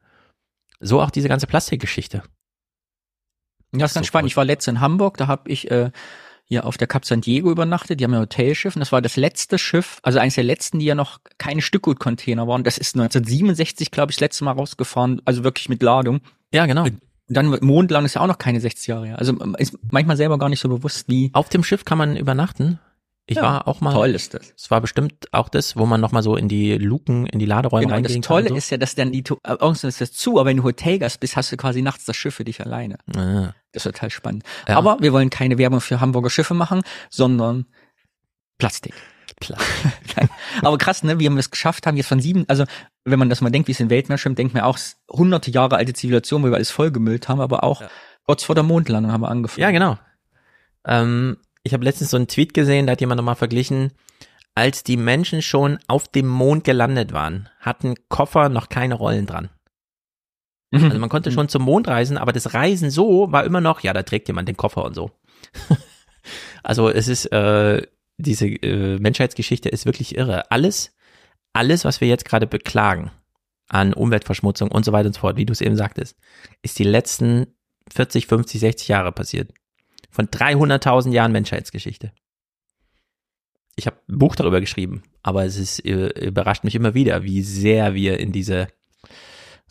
So 0.80 1.02
auch 1.02 1.12
diese 1.12 1.28
ganze 1.28 1.46
Plastikgeschichte. 1.46 2.24
Ja, 3.76 3.86
ist 3.86 3.94
ganz 3.94 4.08
spannend. 4.08 4.30
Ich 4.30 4.38
war 4.38 4.46
letztens 4.46 4.78
in 4.78 4.82
Hamburg, 4.82 5.18
da 5.18 5.28
habe 5.28 5.50
ich 5.50 5.70
äh, 5.70 5.92
hier 6.46 6.66
auf 6.66 6.78
der 6.78 6.88
Cap 6.88 7.06
San 7.06 7.22
Diego 7.22 7.52
übernachtet. 7.52 8.00
Die 8.00 8.04
haben 8.04 8.14
ja 8.14 8.20
ein 8.20 8.24
Hotelschiff 8.24 8.76
und 8.76 8.80
das 8.80 8.92
war 8.92 9.02
das 9.02 9.16
letzte 9.16 9.60
Schiff, 9.60 10.00
also 10.02 10.20
eines 10.20 10.36
der 10.36 10.44
letzten, 10.44 10.80
die 10.80 10.86
ja 10.86 10.96
noch 10.96 11.20
keine 11.38 11.62
Stückgutcontainer 11.62 12.48
waren. 12.48 12.64
Das 12.64 12.78
ist 12.78 12.96
1967, 12.96 13.92
glaube 13.92 14.12
ich, 14.12 14.18
das 14.18 14.22
letzte 14.22 14.44
Mal 14.46 14.54
rausgefahren, 14.54 15.22
also 15.26 15.44
wirklich 15.44 15.70
mit 15.70 15.84
Ladung. 15.84 16.22
Ja, 16.52 16.66
genau. 16.66 16.86
Und 16.86 17.00
dann 17.28 17.46
mondlang 17.62 18.06
ist 18.06 18.16
ja 18.16 18.22
auch 18.22 18.28
noch 18.28 18.40
keine 18.40 18.60
60 18.60 18.88
Jahre 18.88 19.06
her. 19.06 19.20
Also 19.20 19.34
ist 19.58 19.78
manchmal 19.92 20.18
selber 20.18 20.40
gar 20.40 20.50
nicht 20.50 20.60
so 20.60 20.68
bewusst, 20.68 21.08
wie. 21.08 21.30
Auf 21.34 21.50
dem 21.50 21.64
Schiff 21.64 21.86
kann 21.86 22.00
man 22.00 22.18
übernachten. 22.18 22.80
Ich 23.32 23.36
Ja, 23.38 23.44
war 23.44 23.68
auch 23.68 23.80
mal. 23.80 23.94
toll 23.94 24.10
ist 24.10 24.34
das. 24.34 24.54
Es 24.58 24.72
war 24.72 24.82
bestimmt 24.82 25.28
auch 25.32 25.50
das, 25.50 25.78
wo 25.78 25.86
man 25.86 26.02
nochmal 26.02 26.24
so 26.24 26.36
in 26.36 26.48
die 26.48 26.74
Luken, 26.80 27.28
in 27.28 27.38
die 27.38 27.46
Laderäume 27.46 27.84
Genau, 27.84 27.94
reingehen 27.94 28.22
das 28.22 28.28
kann. 28.28 28.36
Tolle 28.38 28.44
und 28.46 28.50
so. 28.50 28.56
ist 28.56 28.70
ja, 28.72 28.78
dass 28.78 28.96
dann 28.96 29.12
die, 29.12 29.24
außen 29.44 29.88
ist 29.88 30.02
das 30.02 30.14
zu, 30.14 30.40
aber 30.40 30.50
wenn 30.50 30.58
du 30.58 30.64
Hotelgast 30.64 31.20
bist, 31.20 31.36
hast 31.36 31.52
du 31.52 31.58
quasi 31.58 31.84
nachts 31.84 32.06
das 32.06 32.16
Schiff 32.16 32.34
für 32.34 32.44
dich 32.44 32.60
alleine. 32.60 32.98
Ah. 33.16 33.54
Das 33.72 33.86
ist 33.86 33.94
total 33.94 34.10
spannend. 34.10 34.44
Ja. 34.68 34.78
Aber 34.78 34.98
wir 35.00 35.14
wollen 35.14 35.30
keine 35.30 35.60
Werbung 35.60 35.80
für 35.80 36.00
Hamburger 36.02 36.32
Schiffe 36.32 36.56
machen, 36.56 36.82
sondern 37.12 37.68
Plastik. 38.58 38.96
Nein. 40.18 40.30
Aber 40.64 40.78
krass, 40.80 41.04
ne, 41.04 41.20
wie 41.20 41.30
wir 41.30 41.38
es 41.38 41.52
geschafft 41.52 41.86
haben, 41.86 41.96
jetzt 41.98 42.08
von 42.08 42.20
sieben, 42.20 42.46
also 42.48 42.66
wenn 43.06 43.20
man 43.20 43.30
das 43.30 43.42
mal 43.42 43.52
denkt, 43.52 43.68
wie 43.68 43.74
es 43.74 43.80
in 43.80 43.90
Weltmeer 43.92 44.18
schwimmt, 44.18 44.38
denkt 44.40 44.54
man 44.56 44.64
auch, 44.64 44.78
hunderte 45.10 45.52
Jahre 45.52 45.76
alte 45.78 45.94
Zivilisation, 45.94 46.42
wo 46.44 46.48
wir 46.48 46.56
alles 46.56 46.72
vollgemüllt 46.72 47.30
haben, 47.30 47.40
aber 47.42 47.64
auch 47.64 47.84
kurz 48.26 48.44
vor 48.44 48.56
der 48.56 48.64
Mondlandung 48.64 49.12
haben 49.12 49.22
wir 49.22 49.30
angefangen. 49.30 49.62
Ja, 49.62 49.72
genau. 49.72 49.98
Ähm, 50.86 51.38
ich 51.64 51.74
habe 51.74 51.84
letztens 51.84 52.12
so 52.12 52.18
einen 52.18 52.28
Tweet 52.28 52.54
gesehen, 52.54 52.88
da 52.88 52.94
hat 52.94 53.02
jemand 53.02 53.18
nochmal 53.18 53.36
verglichen, 53.36 53.92
als 54.56 54.84
die 54.84 54.98
Menschen 54.98 55.42
schon 55.42 55.80
auf 55.88 56.08
dem 56.08 56.28
Mond 56.28 56.64
gelandet 56.64 57.14
waren, 57.14 57.50
hatten 57.60 57.96
Koffer 58.10 58.50
noch 58.50 58.70
keine 58.70 58.96
Rollen 58.96 59.26
dran. 59.26 59.50
Mhm. 60.72 60.86
Also 60.86 61.00
man 61.00 61.10
konnte 61.10 61.32
schon 61.32 61.50
zum 61.50 61.64
Mond 61.64 61.88
reisen, 61.88 62.18
aber 62.18 62.32
das 62.32 62.54
Reisen 62.54 62.92
so 62.92 63.32
war 63.32 63.44
immer 63.44 63.62
noch, 63.62 63.82
ja, 63.82 63.94
da 63.94 64.04
trägt 64.04 64.28
jemand 64.28 64.48
den 64.48 64.58
Koffer 64.58 64.84
und 64.84 64.94
so. 64.94 65.12
also 66.64 66.90
es 66.90 67.08
ist, 67.08 67.26
äh, 67.28 67.82
diese 68.18 68.48
äh, 68.48 69.00
Menschheitsgeschichte 69.00 69.70
ist 69.70 69.86
wirklich 69.86 70.18
irre. 70.18 70.52
Alles, 70.52 70.96
alles, 71.54 71.86
was 71.86 72.02
wir 72.02 72.08
jetzt 72.08 72.26
gerade 72.26 72.48
beklagen, 72.48 73.12
an 73.70 73.94
Umweltverschmutzung 73.94 74.72
und 74.72 74.84
so 74.84 74.92
weiter 74.92 75.08
und 75.08 75.14
so 75.14 75.22
fort, 75.22 75.38
wie 75.38 75.46
du 75.46 75.54
es 75.54 75.62
eben 75.62 75.78
sagtest, 75.78 76.18
ist 76.64 76.80
die 76.80 76.84
letzten 76.84 77.48
40, 77.94 78.28
50, 78.28 78.60
60 78.60 78.88
Jahre 78.88 79.12
passiert. 79.12 79.54
Von 80.10 80.28
300.000 80.28 81.12
Jahren 81.12 81.32
Menschheitsgeschichte. 81.32 82.12
Ich 83.76 83.88
habe 83.88 83.98
ein 84.10 84.18
Buch 84.18 84.36
darüber 84.36 84.60
geschrieben, 84.60 85.04
aber 85.24 85.46
es 85.46 85.58
ist, 85.58 85.86
äh, 85.86 86.08
überrascht 86.26 86.64
mich 86.64 86.76
immer 86.76 86.94
wieder, 86.94 87.24
wie 87.24 87.42
sehr 87.44 87.94
wir 87.94 88.20
in 88.20 88.32
diese 88.32 88.68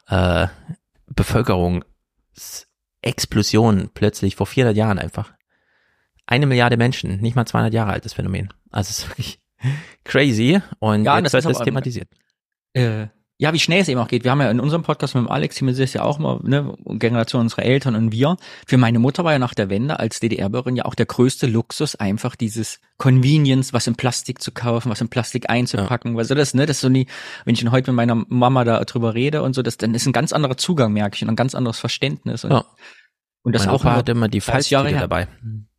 äh, 0.08 0.46
Bevölkerungsexplosion 1.06 3.90
plötzlich 3.92 4.36
vor 4.36 4.46
400 4.46 4.76
Jahren 4.76 4.98
einfach. 4.98 5.32
Eine 6.26 6.46
Milliarde 6.46 6.76
Menschen, 6.76 7.20
nicht 7.20 7.36
mal 7.36 7.46
200 7.46 7.72
Jahre 7.74 7.92
altes 7.92 8.14
Phänomen. 8.14 8.52
Also 8.70 8.90
es 8.90 9.00
ist 9.00 9.08
wirklich 9.08 9.40
crazy 10.04 10.60
und 10.78 11.00
und 11.00 11.04
jetzt 11.04 11.34
das 11.34 11.44
wird 11.44 11.56
das 11.56 11.64
thematisiert. 11.64 12.08
äh, 12.74 13.08
ja, 13.40 13.52
wie 13.52 13.60
schnell 13.60 13.80
es 13.80 13.88
eben 13.88 14.00
auch 14.00 14.08
geht. 14.08 14.24
Wir 14.24 14.32
haben 14.32 14.40
ja 14.40 14.50
in 14.50 14.58
unserem 14.58 14.82
Podcast 14.82 15.14
mit 15.14 15.24
dem 15.24 15.30
Alex, 15.30 15.56
die 15.56 15.66
das 15.72 15.92
ja 15.92 16.02
auch 16.02 16.18
mal, 16.18 16.40
ne, 16.42 16.74
Generation 16.84 17.42
unserer 17.42 17.62
Eltern 17.62 17.94
und 17.94 18.10
wir. 18.10 18.36
Für 18.66 18.78
meine 18.78 18.98
Mutter 18.98 19.22
war 19.22 19.30
ja 19.30 19.38
nach 19.38 19.54
der 19.54 19.70
Wende 19.70 20.00
als 20.00 20.18
DDR-Bürgerin 20.18 20.74
ja 20.74 20.84
auch 20.86 20.96
der 20.96 21.06
größte 21.06 21.46
Luxus, 21.46 21.94
einfach 21.94 22.34
dieses 22.34 22.80
Convenience, 22.96 23.72
was 23.72 23.86
in 23.86 23.94
Plastik 23.94 24.42
zu 24.42 24.50
kaufen, 24.50 24.90
was 24.90 25.00
in 25.00 25.08
Plastik 25.08 25.48
einzupacken. 25.48 26.16
Was 26.16 26.26
das, 26.26 26.52
ne, 26.54 26.66
das 26.66 26.78
ist 26.78 26.80
so 26.80 26.88
nie, 26.88 27.06
wenn 27.44 27.54
ich 27.54 27.64
heute 27.70 27.92
mit 27.92 27.96
meiner 27.96 28.16
Mama 28.28 28.64
da 28.64 28.84
drüber 28.84 29.14
rede 29.14 29.42
und 29.42 29.54
so, 29.54 29.62
das, 29.62 29.76
dann 29.76 29.94
ist 29.94 30.04
ein 30.06 30.12
ganz 30.12 30.32
anderer 30.32 30.56
Zugang, 30.56 30.92
merke 30.92 31.14
ich, 31.14 31.22
und 31.22 31.28
ein 31.28 31.36
ganz 31.36 31.54
anderes 31.54 31.78
Verständnis. 31.78 32.44
Und, 32.44 32.50
Ja. 32.50 32.64
und 33.42 33.54
das 33.54 33.66
mein 33.66 33.74
auch 33.74 33.84
Opa 33.84 34.00
immer 34.10 34.26
die 34.26 34.40
30 34.40 34.70
Jahre 34.70 34.86
Falztüte 34.86 34.98
her. 34.98 35.08
dabei. 35.08 35.28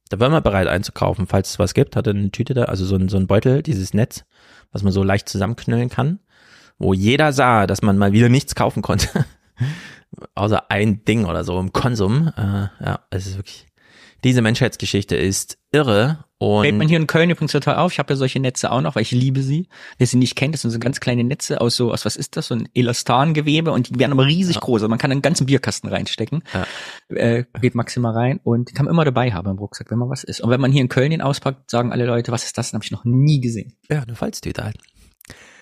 Da 0.07 0.19
war 0.21 0.29
man 0.29 0.41
bereit 0.41 0.67
einzukaufen, 0.67 1.27
falls 1.27 1.49
es 1.51 1.59
was 1.59 1.73
gibt, 1.73 1.97
hat 1.97 2.07
er 2.07 2.13
eine 2.13 2.31
Tüte 2.31 2.53
da, 2.53 2.63
also 2.63 2.85
so 2.85 2.95
ein, 2.95 3.09
so 3.09 3.17
ein 3.17 3.27
Beutel, 3.27 3.61
dieses 3.61 3.93
Netz, 3.93 4.23
was 4.71 4.81
man 4.81 4.93
so 4.93 5.03
leicht 5.03 5.27
zusammenknüllen 5.27 5.89
kann, 5.89 6.19
wo 6.79 6.93
jeder 6.93 7.33
sah, 7.33 7.67
dass 7.67 7.81
man 7.81 7.97
mal 7.97 8.13
wieder 8.13 8.29
nichts 8.29 8.55
kaufen 8.55 8.81
konnte. 8.81 9.25
Außer 10.35 10.71
ein 10.71 11.05
Ding 11.05 11.25
oder 11.25 11.43
so 11.43 11.59
im 11.59 11.71
Konsum. 11.71 12.31
Äh, 12.35 12.67
ja, 12.83 13.01
es 13.11 13.27
ist 13.27 13.37
wirklich, 13.37 13.67
diese 14.23 14.41
Menschheitsgeschichte 14.41 15.15
ist 15.15 15.57
irre 15.71 16.25
und 16.41 16.63
Fällt 16.63 16.77
man 16.77 16.87
hier 16.87 16.97
in 16.97 17.05
Köln 17.05 17.29
übrigens 17.29 17.51
total 17.51 17.75
auf. 17.75 17.91
Ich 17.91 17.99
habe 17.99 18.13
ja 18.13 18.15
solche 18.15 18.39
Netze 18.39 18.71
auch 18.71 18.79
noch, 18.79 18.95
weil 18.95 19.01
ich 19.01 19.11
liebe 19.11 19.43
sie. 19.43 19.67
Wer 19.97 20.07
sie 20.07 20.15
nicht 20.15 20.37
kennt, 20.37 20.53
das 20.53 20.61
sind 20.61 20.71
so 20.71 20.79
ganz 20.79 21.01
kleine 21.01 21.25
Netze 21.25 21.59
aus 21.59 21.75
so, 21.75 21.91
aus 21.91 22.05
was 22.05 22.15
ist 22.15 22.37
das? 22.37 22.47
So 22.47 22.55
ein 22.55 22.69
Elastangewebe 22.73 23.73
und 23.73 23.89
die 23.89 23.99
werden 23.99 24.13
aber 24.13 24.25
riesig 24.25 24.57
groß. 24.61 24.83
Also 24.83 24.87
man 24.87 24.99
kann 24.99 25.11
einen 25.11 25.21
ganzen 25.21 25.47
Bierkasten 25.47 25.89
reinstecken. 25.89 26.41
Äh, 27.09 27.43
geht 27.59 27.75
maximal 27.75 28.13
rein 28.13 28.39
und 28.41 28.69
die 28.69 28.73
kann 28.73 28.85
man 28.85 28.93
immer 28.93 29.03
dabei 29.03 29.33
haben 29.33 29.49
im 29.49 29.57
Rucksack, 29.57 29.91
wenn 29.91 29.99
man 29.99 30.09
was 30.09 30.23
ist. 30.23 30.39
Und 30.39 30.49
wenn 30.49 30.61
man 30.61 30.71
hier 30.71 30.81
in 30.81 30.87
Köln 30.87 31.11
den 31.11 31.21
auspackt, 31.21 31.69
sagen 31.69 31.91
alle 31.91 32.05
Leute, 32.05 32.31
was 32.31 32.45
ist 32.45 32.57
das? 32.57 32.71
Den 32.71 32.75
habe 32.75 32.85
ich 32.85 32.91
noch 32.91 33.03
nie 33.03 33.41
gesehen. 33.41 33.73
ja, 33.89 34.01
eine 34.01 34.15
Falztüte 34.15 34.63
halt. 34.63 34.77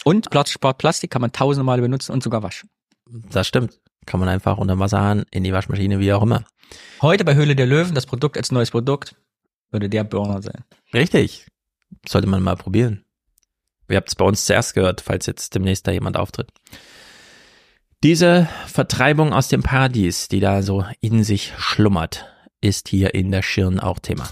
Und 0.08 0.30
Sportplastik 0.48 1.12
kann 1.12 1.22
man 1.22 1.34
tausende 1.34 1.66
Male 1.66 1.82
benutzen 1.82 2.14
und 2.14 2.24
sogar 2.24 2.42
waschen. 2.42 2.70
Das 3.30 3.46
stimmt. 3.46 3.78
Kann 4.06 4.22
man 4.22 4.30
einfach 4.30 4.58
unter 4.58 4.76
dem 4.76 4.80
Wasserhahn 4.80 5.26
in 5.32 5.44
die 5.44 5.52
Waschmaschine, 5.52 6.00
wie 6.00 6.14
auch 6.14 6.24
immer. 6.24 6.46
Heute 7.02 7.26
bei 7.26 7.36
Höhle 7.36 7.58
der 7.58 7.66
Löwen, 7.66 7.94
das 7.94 8.06
Produkt 8.06 8.38
als 8.38 8.50
neues 8.54 8.72
Produkt, 8.72 9.16
würde 9.70 9.90
der 9.90 10.06
Burner 10.06 10.42
sein. 10.42 10.64
Richtig. 10.94 11.48
Sollte 12.08 12.30
man 12.30 12.42
mal 12.42 12.56
probieren. 12.56 13.04
Ihr 13.90 13.98
habt 13.98 14.08
es 14.08 14.16
bei 14.16 14.24
uns 14.24 14.46
zuerst 14.46 14.76
gehört, 14.76 15.02
falls 15.02 15.26
jetzt 15.26 15.56
demnächst 15.56 15.86
da 15.86 15.92
jemand 15.92 16.16
auftritt. 16.16 16.52
Diese 18.02 18.48
Vertreibung 18.68 19.34
aus 19.34 19.50
dem 19.50 19.62
Paradies, 19.62 20.30
die 20.30 20.40
da 20.40 20.62
so 20.62 20.86
in 21.02 21.26
sich 21.26 21.52
schlummert, 21.58 22.26
ist 22.62 22.88
hier 22.88 23.14
in 23.14 23.30
der 23.32 23.42
Schirn 23.42 23.82
auch 23.82 24.00
Thema. 24.00 24.30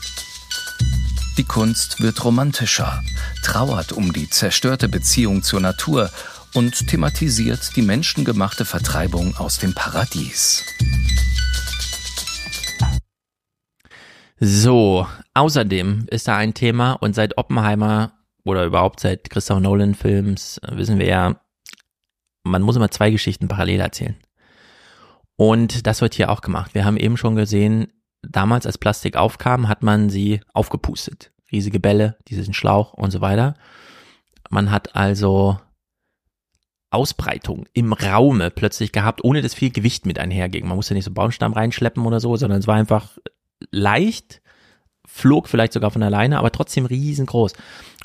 Die 1.38 1.44
Kunst 1.44 2.02
wird 2.02 2.24
romantischer, 2.24 3.04
trauert 3.44 3.92
um 3.92 4.14
die 4.14 4.30
zerstörte 4.30 4.88
Beziehung 4.88 5.44
zur 5.44 5.60
Natur 5.60 6.10
und 6.54 6.88
thematisiert 6.88 7.76
die 7.76 7.82
menschengemachte 7.82 8.64
Vertreibung 8.64 9.36
aus 9.36 9.60
dem 9.60 9.74
Paradies. 9.74 10.64
So, 14.40 15.08
außerdem 15.34 16.06
ist 16.10 16.30
da 16.30 16.38
ein 16.38 16.54
Thema 16.54 16.94
und 16.94 17.16
seit 17.16 17.38
Oppenheimer 17.38 18.14
oder 18.46 18.64
überhaupt 18.64 19.02
seit 19.02 19.30
Christopher 19.30 19.60
Nolan 19.60 19.94
Films 19.94 20.60
äh, 20.60 20.78
wissen 20.78 21.00
wir 21.00 21.08
ja, 21.08 21.42
man 22.44 22.62
muss 22.62 22.78
immer 22.78 22.92
zwei 22.92 23.12
Geschichten 23.12 23.50
parallel 23.50 23.82
erzählen. 23.82 24.16
Und 25.36 25.86
das 25.86 26.00
wird 26.00 26.14
hier 26.14 26.30
auch 26.30 26.40
gemacht. 26.40 26.74
Wir 26.74 26.86
haben 26.86 26.96
eben 26.96 27.18
schon 27.18 27.36
gesehen, 27.36 27.88
damals 28.30 28.66
als 28.66 28.78
Plastik 28.78 29.16
aufkam, 29.16 29.68
hat 29.68 29.84
man 29.84 30.10
sie 30.10 30.42
aufgepustet. 30.54 31.32
Riesige 31.52 31.80
Bälle, 31.80 32.18
diesen 32.28 32.54
Schlauch 32.54 32.94
und 32.94 33.12
so 33.12 33.22
weiter. 33.22 33.56
Man 34.50 34.72
hat 34.72 34.96
also 34.96 35.58
Ausbreitung 36.90 37.66
im 37.74 37.94
Raume 37.94 38.52
plötzlich 38.52 38.92
gehabt, 38.92 39.24
ohne 39.24 39.42
dass 39.42 39.54
viel 39.54 39.72
Gewicht 39.72 40.06
mit 40.06 40.18
einherging. 40.18 40.68
Man 40.68 40.78
musste 40.78 40.94
nicht 40.94 41.04
so 41.04 41.12
Baumstamm 41.12 41.54
reinschleppen 41.54 42.06
oder 42.06 42.20
so, 42.20 42.36
sondern 42.38 42.60
es 42.60 42.68
war 42.68 42.76
einfach 42.76 43.18
leicht, 43.72 44.42
flog 45.06 45.50
vielleicht 45.50 45.74
sogar 45.74 45.92
von 45.92 46.04
alleine, 46.04 46.40
aber 46.40 46.52
trotzdem 46.52 46.86
riesengroß. 46.86 47.54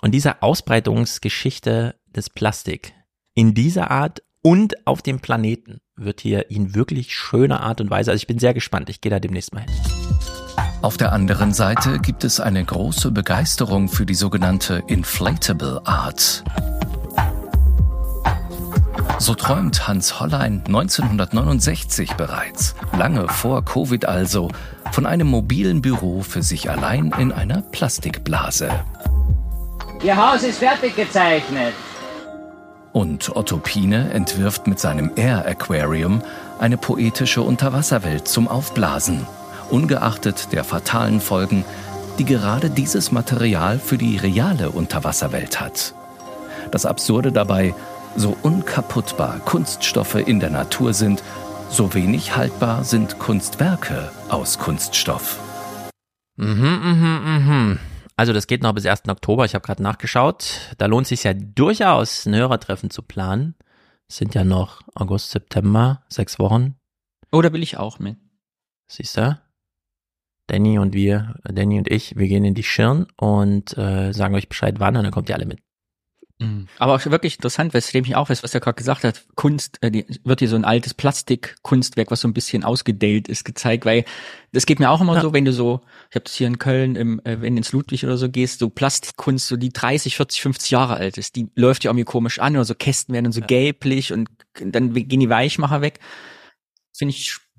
Und 0.03 0.13
diese 0.13 0.43
Ausbreitungsgeschichte 0.43 1.95
des 2.15 2.31
Plastik 2.31 2.93
in 3.35 3.55
dieser 3.55 3.91
Art 3.91 4.23
und 4.43 4.87
auf 4.87 5.03
dem 5.03 5.21
Planeten 5.21 5.81
wird 5.97 6.21
hier 6.21 6.51
in 6.51 6.75
wirklich 6.75 7.15
schöner 7.15 7.61
Art 7.61 7.81
und 7.81 7.91
Weise. 7.91 8.11
Also 8.11 8.21
ich 8.21 8.27
bin 8.27 8.39
sehr 8.39 8.55
gespannt. 8.55 8.89
Ich 8.89 9.01
gehe 9.01 9.11
da 9.11 9.21
demnächst 9.21 9.53
mal 9.53 9.61
hin. 9.61 9.71
Auf 10.83 10.97
der 10.97 11.13
anderen 11.13 11.53
Seite 11.53 11.99
gibt 11.99 12.25
es 12.25 12.41
eine 12.41 12.65
große 12.65 13.11
Begeisterung 13.11 13.89
für 13.89 14.07
die 14.07 14.15
sogenannte 14.15 14.83
Inflatable 14.87 15.83
Art. 15.85 16.43
So 19.19 19.35
träumt 19.35 19.87
Hans 19.87 20.19
Hollein 20.19 20.63
1969 20.67 22.15
bereits, 22.15 22.75
lange 22.97 23.29
vor 23.29 23.63
Covid 23.63 24.07
also, 24.07 24.51
von 24.93 25.05
einem 25.05 25.27
mobilen 25.27 25.83
Büro 25.83 26.23
für 26.23 26.43
sich 26.43 26.71
allein 26.71 27.13
in 27.19 27.31
einer 27.31 27.61
Plastikblase. 27.61 28.71
Ihr 30.03 30.17
Haus 30.17 30.43
ist 30.43 30.61
fertig 30.61 30.97
gezeichnet. 30.97 31.75
Und 32.93 33.37
Otto 33.37 33.59
Pine 33.59 34.13
entwirft 34.13 34.67
mit 34.67 34.81
seinem 34.81 35.13
Air 35.15 35.47
Aquarium 35.47 36.23
eine 36.59 36.77
poetische 36.77 37.43
Unterwasserwelt 37.43 38.27
zum 38.27 38.49
Aufblasen, 38.49 39.27
ungeachtet 39.71 40.53
der 40.53 40.65
fatalen 40.65 41.21
Folgen, 41.21 41.65
die 42.19 42.25
gerade 42.25 42.69
dieses 42.69 43.13
Material 43.13 43.79
für 43.79 43.97
die 43.97 44.17
reale 44.17 44.71
Unterwasserwelt 44.71 45.61
hat. 45.61 45.95
Das 46.73 46.85
Absurde 46.85 47.33
dabei, 47.33 47.75
so 48.17 48.37
unkaputtbar 48.43 49.39
Kunststoffe 49.39 50.17
in 50.17 50.41
der 50.41 50.51
Natur 50.51 50.93
sind, 50.93 51.23
so 51.71 51.95
wenig 51.95 52.37
haltbar 52.37 52.83
sind 52.83 53.21
Kunstwerke 53.21 54.11
aus 54.29 54.59
Kunststoff. 54.59 55.39
Mhm, 56.37 56.81
mhm, 56.83 57.21
mhm. 57.25 57.79
Also 58.21 58.35
das 58.35 58.47
geht 58.47 58.63
noch 58.63 58.75
bis 58.75 58.85
1. 58.85 59.09
Oktober. 59.09 59.47
Ich 59.47 59.55
habe 59.55 59.65
gerade 59.65 59.83
nachgeschaut. 59.83 60.75
Da 60.77 60.85
lohnt 60.85 61.07
sich 61.07 61.25
ja 61.25 61.33
durchaus 61.33 62.27
ein 62.27 62.35
Hörertreffen 62.35 62.91
zu 62.91 63.01
planen. 63.01 63.55
Es 64.11 64.19
sind 64.19 64.35
ja 64.35 64.45
noch 64.45 64.83
August, 64.95 65.31
September, 65.31 66.03
sechs 66.11 66.39
Wochen. 66.39 66.75
Oh, 67.33 67.41
da 67.41 67.51
will 67.55 67.63
ich 67.63 67.79
auch 67.79 67.99
mit. 67.99 68.19
Siehst 68.89 69.17
du? 69.17 69.41
Danny 70.49 70.79
und 70.79 70.93
wir, 70.93 71.37
Danny 71.45 71.79
und 71.79 71.91
ich, 71.91 72.15
wir 72.17 72.29
gehen 72.29 72.45
in 72.45 72.53
die 72.53 72.63
Schirn 72.63 73.07
und 73.17 73.79
äh, 73.79 74.13
sagen 74.13 74.35
euch 74.35 74.51
Bescheid 74.51 74.75
wann 74.81 74.99
und 74.99 75.05
dann 75.05 75.13
kommt 75.13 75.31
ihr 75.31 75.35
alle 75.35 75.47
mit. 75.47 75.61
Mhm. 76.41 76.69
Aber 76.79 76.95
auch 76.95 77.05
wirklich 77.05 77.37
interessant, 77.37 77.75
weswegen 77.75 78.11
ich 78.11 78.17
auch 78.17 78.31
weiß, 78.31 78.43
was 78.43 78.55
er 78.55 78.61
gerade 78.61 78.77
gesagt 78.77 79.05
hat. 79.05 79.25
Kunst, 79.35 79.77
äh, 79.83 79.91
die, 79.91 80.07
wird 80.25 80.41
hier 80.41 80.49
so 80.49 80.57
ein 80.57 80.65
altes 80.65 80.95
Plastikkunstwerk, 80.95 82.11
was 82.11 82.23
so 82.23 82.29
ein 82.29 82.33
bisschen 82.33 82.65
ausgedellt 82.65 83.29
ist, 83.29 83.45
gezeigt, 83.45 83.85
weil 83.85 84.05
das 84.53 84.65
geht 84.65 84.81
mir 84.81 84.91
auch 84.91 85.03
immer 85.03 85.21
so, 85.21 85.35
wenn 85.35 85.45
du 85.45 85.53
so, 85.53 85.83
ich 86.09 86.17
habe 86.17 86.25
das 86.25 86.35
hier 86.35 86.47
in 86.47 86.59
Köln, 86.59 86.97
im, 86.97 87.21
äh, 87.25 87.43
wenn 87.43 87.55
du 87.55 87.59
ins 87.59 87.73
Ludwig 87.73 88.05
oder 88.05 88.17
so 88.17 88.31
gehst, 88.31 88.61
so 88.61 88.71
Plastikkunst, 88.71 89.49
so 89.49 89.57
die 89.57 89.71
30, 89.71 90.17
40, 90.17 90.41
50 90.41 90.71
Jahre 90.71 90.95
alt 90.95 91.19
ist, 91.19 91.37
die 91.37 91.49
läuft 91.55 91.85
ja 91.85 91.91
irgendwie 91.91 92.05
komisch 92.05 92.39
an 92.39 92.57
oder 92.57 92.65
so 92.65 92.75
Kästen 92.75 93.13
werden 93.13 93.25
dann 93.25 93.33
so 93.33 93.43
gelblich 93.43 94.13
und 94.13 94.31
dann 94.55 94.95
gehen 94.95 95.21
die 95.21 95.29
Weichmacher 95.29 95.83
weg. 95.83 96.01
Finde 96.97 97.15
ich 97.15 97.33
halt, 97.33 97.50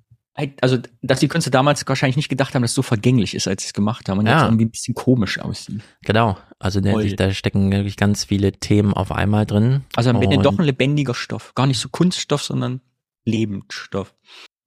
also, 0.62 0.78
dass 1.02 1.20
die 1.20 1.28
Künstler 1.28 1.52
damals 1.52 1.88
wahrscheinlich 1.88 2.16
nicht 2.18 2.30
gedacht 2.30 2.54
haben, 2.56 2.62
dass 2.62 2.72
es 2.72 2.76
so 2.76 2.82
vergänglich 2.82 3.36
ist, 3.36 3.48
als 3.48 3.64
sie 3.64 3.68
es 3.68 3.74
gemacht 3.74 4.10
haben 4.10 4.20
und 4.20 4.28
Ja. 4.28 4.34
jetzt 4.34 4.44
irgendwie 4.46 4.66
ein 4.66 4.72
bisschen 4.72 4.94
komisch 4.94 5.40
aussieht. 5.40 5.82
Genau. 6.04 6.38
Also 6.60 6.82
Voll. 6.82 7.16
da 7.16 7.32
stecken 7.34 7.72
wirklich 7.72 7.98
ganz 7.98 8.26
viele 8.26 8.52
Themen 8.52 8.94
auf 8.94 9.12
einmal 9.12 9.46
drin. 9.46 9.82
Also 9.96 10.12
am 10.12 10.22
Ende 10.22 10.38
doch 10.38 10.58
ein 10.60 10.66
lebendiger 10.66 11.14
Stoff. 11.14 11.54
Gar 11.56 11.68
nicht 11.68 11.80
so 11.80 11.90
Kunststoff, 11.90 12.44
sondern 12.44 12.82
Lebensstoff. 13.26 14.14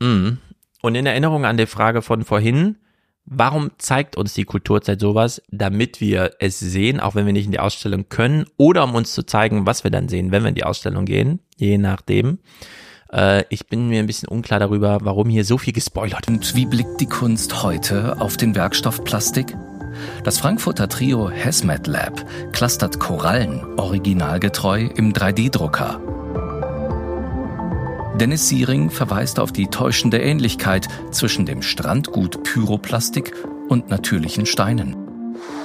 Mhm. 0.01 0.39
Und 0.83 0.95
in 0.95 1.07
Erinnerung 1.07 1.45
an 1.45 1.57
die 1.57 1.66
Frage 1.66 2.03
von 2.03 2.25
vorhin, 2.25 2.77
warum 3.25 3.70
zeigt 3.79 4.16
uns 4.16 4.35
die 4.35 4.45
Kulturzeit 4.45 5.01
sowas, 5.01 5.41
damit 5.51 6.01
wir 6.01 6.33
es 6.41 6.61
sehen, 6.61 7.01
auch 7.01 7.14
wenn 7.14 7.27
wir 7.27 7.33
nicht 7.33 7.47
in 7.47 7.53
die 7.53 7.61
Ausstellung 7.61 8.09
können, 8.09 8.45
oder 8.57 8.85
um 8.85 8.95
uns 8.95 9.14
zu 9.14 9.25
zeigen, 9.25 9.66
was 9.66 9.85
wir 9.85 9.91
dann 9.91 10.09
sehen, 10.09 10.31
wenn 10.31 10.43
wir 10.43 10.51
in 10.51 10.55
die 10.55 10.64
Ausstellung 10.64 11.05
gehen, 11.07 11.41
je 11.57 11.79
nachdem. 11.79 12.39
Äh, 13.14 13.44
ich 13.48 13.66
bin 13.66 13.88
mir 13.88 14.00
ein 14.00 14.06
bisschen 14.06 14.28
unklar 14.28 14.60
darüber, 14.60 14.98
warum 15.02 15.28
hier 15.28 15.44
so 15.44 15.58
viel 15.58 15.72
gespoilert 15.72 16.28
wird. 16.28 16.38
Und 16.38 16.54
wie 16.54 16.66
blickt 16.66 17.00
die 17.00 17.06
Kunst 17.06 17.62
heute 17.62 18.20
auf 18.20 18.36
den 18.36 18.54
Werkstoff 18.54 19.04
Plastik? 19.04 19.56
Das 20.24 20.38
Frankfurter 20.38 20.88
Trio 20.88 21.30
Hazmat 21.30 21.86
Lab 21.86 22.24
clustert 22.52 22.98
Korallen 22.98 23.78
originalgetreu 23.78 24.88
im 24.96 25.12
3D-Drucker. 25.12 26.00
Dennis 28.18 28.48
Siering 28.48 28.90
verweist 28.90 29.40
auf 29.40 29.52
die 29.52 29.66
täuschende 29.66 30.18
Ähnlichkeit 30.18 30.88
zwischen 31.10 31.46
dem 31.46 31.62
Strandgut 31.62 32.42
Pyroplastik 32.44 33.34
und 33.68 33.88
natürlichen 33.88 34.46
Steinen. 34.46 35.03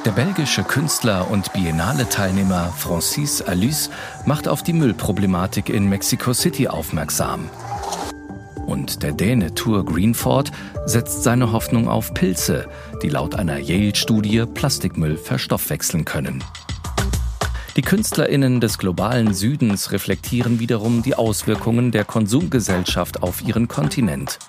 Der 0.06 0.12
belgische 0.12 0.64
Künstler 0.64 1.30
und 1.30 1.52
Biennale-Teilnehmer 1.54 2.74
Francis 2.78 3.42
Alus 3.42 3.90
macht 4.26 4.48
auf 4.48 4.64
die 4.64 4.74
Müllproblematik 4.74 5.70
in 5.70 5.90
Mexico 5.90 6.34
City 6.34 6.68
aufmerksam. 6.68 7.50
Und 8.66 9.04
der 9.04 9.12
Däne 9.12 9.54
Tour 9.56 9.86
Greenford 9.86 10.52
setzt 10.86 11.24
seine 11.24 11.52
Hoffnung 11.52 11.90
auf 11.90 12.14
Pilze, 12.14 12.68
die 13.04 13.10
laut 13.10 13.36
einer 13.36 13.60
Yale-Studie 13.60 14.46
Plastikmüll 14.46 15.18
verstoffwechseln 15.18 16.06
können. 16.06 16.44
Die 17.76 17.82
KünstlerInnen 17.82 18.62
des 18.62 18.78
globalen 18.78 19.34
Südens 19.34 19.92
reflektieren 19.92 20.60
wiederum 20.60 21.04
die 21.04 21.16
Auswirkungen 21.16 21.92
der 21.92 22.06
Konsumgesellschaft 22.06 23.22
auf 23.22 23.42
ihren 23.42 23.68
Kontinent. 23.68 24.40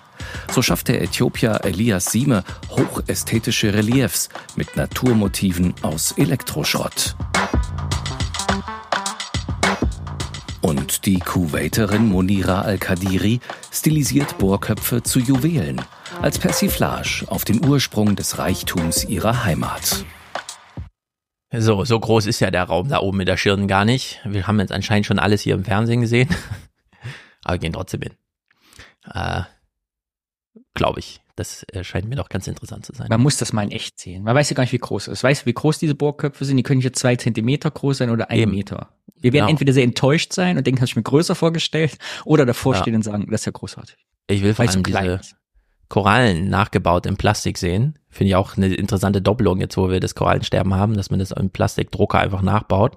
So 0.51 0.63
schafft 0.63 0.89
der 0.89 1.03
Äthiopier 1.03 1.61
Elias 1.65 2.07
Sieme 2.07 2.45
hochästhetische 2.71 3.75
Reliefs 3.75 4.29
mit 4.57 4.77
Naturmotiven 4.77 5.75
aus 5.83 6.13
Elektroschrott. 6.13 7.17
Und 10.61 11.07
die 11.07 11.19
Kuwaiterin 11.19 12.07
Monira 12.07 12.63
Al-Kadiri 12.63 13.41
stilisiert 13.73 14.39
Bohrköpfe 14.39 15.03
zu 15.03 15.19
Juwelen 15.19 15.81
als 16.21 16.39
Persiflage 16.39 17.25
auf 17.29 17.45
den 17.45 17.65
Ursprung 17.65 18.15
des 18.15 18.39
Reichtums 18.39 19.05
ihrer 19.05 19.45
Heimat. 19.45 20.05
So, 21.53 21.85
so 21.85 21.99
groß 21.99 22.27
ist 22.27 22.41
ja 22.41 22.51
der 22.51 22.65
Raum 22.65 22.89
da 22.89 23.01
oben 23.01 23.19
mit 23.19 23.29
der 23.29 23.37
Schirn 23.37 23.67
gar 23.67 23.85
nicht. 23.85 24.21
Wir 24.25 24.47
haben 24.47 24.61
jetzt 24.61 24.71
anscheinend 24.71 25.07
schon 25.07 25.19
alles 25.19 25.41
hier 25.41 25.55
im 25.55 25.65
Fernsehen 25.65 26.01
gesehen. 26.01 26.29
Aber 27.45 27.59
gehen 27.59 27.73
trotzdem 27.73 28.03
hin. 28.03 28.15
Äh, 29.13 29.43
Glaube 30.75 31.01
ich. 31.01 31.21
Das 31.37 31.65
scheint 31.83 32.09
mir 32.09 32.17
doch 32.17 32.29
ganz 32.29 32.47
interessant 32.47 32.85
zu 32.85 32.93
sein. 32.93 33.07
Man 33.09 33.23
muss 33.23 33.39
das 33.39 33.53
mal 33.53 33.63
in 33.63 33.71
echt 33.71 33.99
sehen. 33.99 34.25
Man 34.25 34.35
weiß 34.35 34.51
ja 34.51 34.55
gar 34.55 34.65
nicht, 34.65 34.73
wie 34.73 34.79
groß 34.79 35.09
es 35.09 35.13
ist. 35.15 35.25
Weißt 35.25 35.43
du, 35.43 35.47
wie 35.47 35.55
groß 35.55 35.79
diese 35.79 35.95
Bohrköpfe 35.95 36.45
sind? 36.45 36.57
Die 36.59 36.63
können 36.63 36.81
jetzt 36.81 36.99
zwei 36.99 37.17
Zentimeter 37.17 37.71
groß 37.71 37.99
sein 37.99 38.11
oder 38.11 38.31
ein 38.31 38.51
Meter. 38.51 38.91
Wir 39.17 39.33
werden 39.33 39.45
genau. 39.45 39.51
entweder 39.51 39.73
sehr 39.73 39.85
enttäuscht 39.85 40.33
sein 40.33 40.59
und 40.59 40.67
denken, 40.67 40.81
hast 40.81 40.95
du 40.95 40.99
mir 40.99 41.03
größer 41.03 41.35
vorgestellt, 41.35 41.99
oder 42.25 42.47
davor 42.47 42.75
ja. 42.75 42.81
stehen 42.81 42.95
und 42.95 43.03
sagen, 43.03 43.27
das 43.31 43.43
ist 43.43 43.47
ja 43.47 43.53
großartig. 43.53 43.97
Ich 44.29 44.43
will 44.43 44.55
vor 44.55 44.67
allem 44.67 44.83
diese 44.83 45.21
Korallen 45.89 46.49
nachgebaut 46.49 47.07
in 47.07 47.17
Plastik 47.17 47.59
sehen. 47.59 47.99
Finde 48.09 48.29
ich 48.31 48.37
auch 48.37 48.57
eine 48.57 48.73
interessante 48.73 49.21
Doppelung 49.21 49.61
jetzt, 49.61 49.77
wo 49.77 49.91
wir 49.91 50.01
das 50.01 50.15
Korallensterben 50.15 50.75
haben, 50.75 50.95
dass 50.95 51.11
man 51.11 51.19
das 51.19 51.33
im 51.33 51.51
Plastikdrucker 51.51 52.19
einfach 52.19 52.43
nachbaut. 52.43 52.97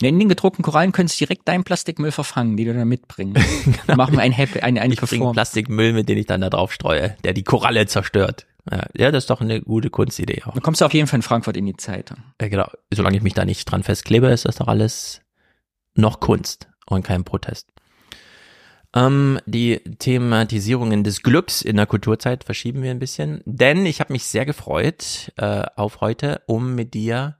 In 0.00 0.18
den 0.18 0.28
gedruckten 0.28 0.62
Korallen 0.64 0.92
könntest 0.92 1.20
du 1.20 1.26
direkt 1.26 1.48
deinen 1.48 1.64
Plastikmüll 1.64 2.10
verfangen, 2.10 2.56
die 2.56 2.64
du 2.64 2.74
dann 2.74 2.88
mitbringst. 2.88 3.42
genau. 3.64 3.96
Machen 3.96 4.14
wir 4.14 4.20
ein 4.20 4.32
Happy, 4.32 4.60
ein, 4.60 4.78
ein 4.78 4.90
Ich 4.90 5.00
bringe 5.00 5.32
Plastikmüll, 5.32 5.92
mit 5.92 6.08
dem 6.08 6.18
ich 6.18 6.26
dann 6.26 6.40
da 6.40 6.50
drauf 6.50 6.72
streue, 6.72 7.16
der 7.24 7.32
die 7.32 7.44
Koralle 7.44 7.86
zerstört. 7.86 8.46
Ja, 8.96 9.10
das 9.10 9.24
ist 9.24 9.30
doch 9.30 9.42
eine 9.42 9.60
gute 9.60 9.90
Kunstidee 9.90 10.42
auch. 10.44 10.54
Dann 10.54 10.62
kommst 10.62 10.80
du 10.80 10.86
auf 10.86 10.94
jeden 10.94 11.06
Fall 11.06 11.18
in 11.18 11.22
Frankfurt 11.22 11.56
in 11.56 11.66
die 11.66 11.76
Zeit. 11.76 12.14
Ja, 12.40 12.48
genau. 12.48 12.66
Solange 12.92 13.16
ich 13.16 13.22
mich 13.22 13.34
da 13.34 13.44
nicht 13.44 13.66
dran 13.66 13.82
festklebe, 13.82 14.28
ist 14.28 14.46
das 14.46 14.56
doch 14.56 14.68
alles 14.68 15.20
noch 15.94 16.20
Kunst 16.20 16.68
und 16.86 17.02
kein 17.02 17.24
Protest. 17.24 17.68
Ähm, 18.94 19.38
die 19.44 19.80
Thematisierungen 19.98 21.04
des 21.04 21.22
Glücks 21.22 21.60
in 21.62 21.76
der 21.76 21.86
Kulturzeit 21.86 22.44
verschieben 22.44 22.82
wir 22.82 22.90
ein 22.90 23.00
bisschen, 23.00 23.42
denn 23.44 23.86
ich 23.86 24.00
habe 24.00 24.12
mich 24.12 24.24
sehr 24.24 24.46
gefreut 24.46 25.32
äh, 25.36 25.64
auf 25.76 26.00
heute, 26.00 26.42
um 26.46 26.74
mit 26.74 26.94
dir, 26.94 27.36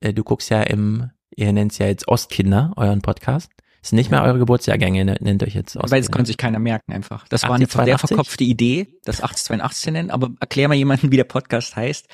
äh, 0.00 0.12
du 0.12 0.22
guckst 0.22 0.50
ja 0.50 0.62
im 0.62 1.10
ihr 1.34 1.52
nennt 1.52 1.72
es 1.72 1.78
ja 1.78 1.86
jetzt 1.86 2.08
Ostkinder, 2.08 2.72
euren 2.76 3.02
Podcast. 3.02 3.50
Ist 3.82 3.94
nicht 3.94 4.10
mehr 4.10 4.22
eure 4.22 4.38
Geburtsjahrgänge, 4.38 5.06
ne, 5.06 5.16
nennt 5.20 5.42
euch 5.42 5.54
jetzt 5.54 5.74
Ostkinder. 5.74 5.90
Weil 5.90 6.02
das 6.02 6.10
konnte 6.10 6.26
sich 6.26 6.36
keiner 6.36 6.58
merken 6.58 6.92
einfach. 6.92 7.26
Das 7.28 7.44
war 7.44 7.54
eine 7.54 7.66
sehr 7.66 7.98
verkopfte 7.98 8.44
Idee, 8.44 8.88
das 9.04 9.22
1882 9.22 9.82
zu 9.82 9.90
nennen, 9.90 10.10
aber 10.10 10.30
erklär 10.38 10.68
mal 10.68 10.74
jemanden, 10.74 11.10
wie 11.10 11.16
der 11.16 11.24
Podcast 11.24 11.76
heißt. 11.76 12.06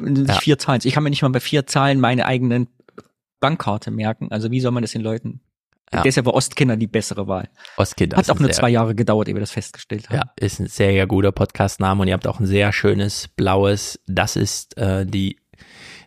Ja. 0.00 0.34
Vier 0.34 0.58
Zahlen. 0.58 0.80
Ich 0.82 0.94
kann 0.94 1.04
mir 1.04 1.10
nicht 1.10 1.22
mal 1.22 1.28
bei 1.28 1.38
vier 1.38 1.66
Zahlen 1.66 2.00
meine 2.00 2.26
eigenen 2.26 2.66
Bankkarte 3.38 3.92
merken. 3.92 4.32
Also 4.32 4.50
wie 4.50 4.60
soll 4.60 4.72
man 4.72 4.82
das 4.82 4.90
den 4.90 5.02
Leuten? 5.02 5.40
Ja. 5.92 6.02
Deshalb 6.02 6.26
war 6.26 6.34
Ostkinder 6.34 6.76
die 6.76 6.88
bessere 6.88 7.28
Wahl. 7.28 7.48
Ostkinder. 7.76 8.16
Hat 8.16 8.28
auch 8.28 8.40
nur 8.40 8.50
zwei 8.50 8.70
Jahre 8.70 8.96
gedauert, 8.96 9.28
ehe 9.28 9.34
wir 9.34 9.40
das 9.40 9.52
festgestellt 9.52 10.08
haben. 10.08 10.16
Ja, 10.16 10.32
ist 10.36 10.58
ein 10.58 10.66
sehr, 10.66 10.90
sehr 10.90 11.06
guter 11.06 11.30
Podcastname 11.30 12.02
und 12.02 12.08
ihr 12.08 12.14
habt 12.14 12.26
auch 12.26 12.40
ein 12.40 12.46
sehr 12.46 12.72
schönes 12.72 13.28
blaues, 13.28 14.00
das 14.08 14.34
ist 14.34 14.76
äh, 14.76 15.06
die 15.06 15.38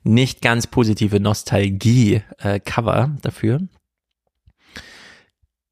nicht 0.08 0.41
ganz 0.41 0.68
positive 0.68 1.20
Nostalgie-Cover 1.20 3.12
äh, 3.16 3.22
dafür. 3.22 3.62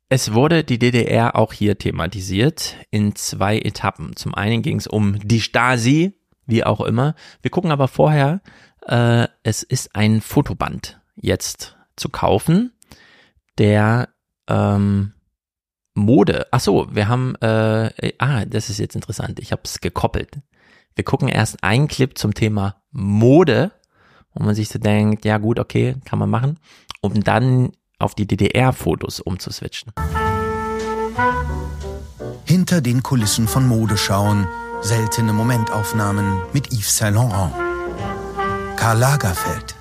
Es 0.08 0.34
wurde 0.34 0.64
die 0.64 0.78
DDR 0.78 1.36
auch 1.36 1.52
hier 1.52 1.78
thematisiert 1.78 2.76
in 2.92 3.16
zwei 3.16 3.58
Etappen. 3.58 4.16
Zum 4.16 4.36
einen 4.36 4.62
ging 4.62 4.78
es 4.78 4.86
um 4.86 5.18
die 5.20 5.42
Stasi, 5.42 6.14
wie 6.46 6.64
auch 6.64 6.82
immer. 6.82 7.16
Wir 7.42 7.50
gucken 7.50 7.72
aber 7.72 7.88
vorher, 7.88 8.42
äh, 8.86 9.28
es 9.42 9.64
ist 9.64 9.96
ein 9.96 10.22
Fotoband 10.22 11.02
jetzt 11.16 11.76
zu 11.96 12.10
kaufen, 12.10 12.72
der 13.58 14.10
ähm, 14.48 15.14
Mode. 15.96 16.48
Ach 16.52 16.60
so, 16.60 16.94
wir 16.94 17.08
haben, 17.08 17.36
äh, 17.42 18.14
ah, 18.20 18.46
das 18.46 18.70
ist 18.70 18.78
jetzt 18.80 18.96
interessant. 18.96 19.40
Ich 19.40 19.52
habe 19.52 19.64
es 19.64 19.80
gekoppelt. 19.80 20.40
Wir 20.94 21.04
gucken 21.04 21.30
erst 21.30 21.64
einen 21.64 21.88
Clip 21.88 22.16
zum 22.18 22.34
Thema 22.34 22.84
Mode 22.92 23.72
wo 24.36 24.44
man 24.44 24.54
sich 24.54 24.70
so 24.70 24.78
denkt, 24.78 25.26
ja 25.26 25.38
gut, 25.38 25.60
okay, 25.60 25.96
kann 26.06 26.20
man 26.20 26.30
machen, 26.30 26.60
um 27.02 27.24
dann 27.24 27.72
auf 27.98 28.14
die 28.14 28.28
DDR-Fotos 28.28 29.22
umzuswitchen. 29.22 29.94
Hinter 32.44 32.82
den 32.82 33.02
Kulissen 33.02 33.48
von 33.48 33.68
Modeschauen, 33.68 34.48
seltene 34.82 35.34
Momentaufnahmen 35.34 36.42
mit 36.54 36.72
Yves 36.72 36.98
Saint 36.98 37.16
Laurent. 37.16 37.54
Karl 38.76 39.00
Lagerfeld. 39.00 39.76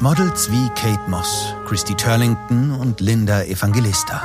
Models 0.00 0.50
wie 0.52 0.68
Kate 0.74 1.00
Moss, 1.08 1.54
Christy 1.66 1.94
Turlington 1.94 2.72
und 2.72 3.00
Linda 3.00 3.42
Evangelista. 3.42 4.22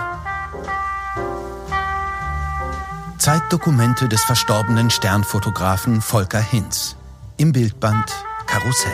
Zeitdokumente 3.18 4.10
des 4.10 4.22
verstorbenen 4.24 4.90
Sternfotografen 4.90 6.02
Volker 6.02 6.42
Hinz 6.42 6.99
im 7.40 7.54
Bildband 7.54 8.06
Karussell. 8.48 8.92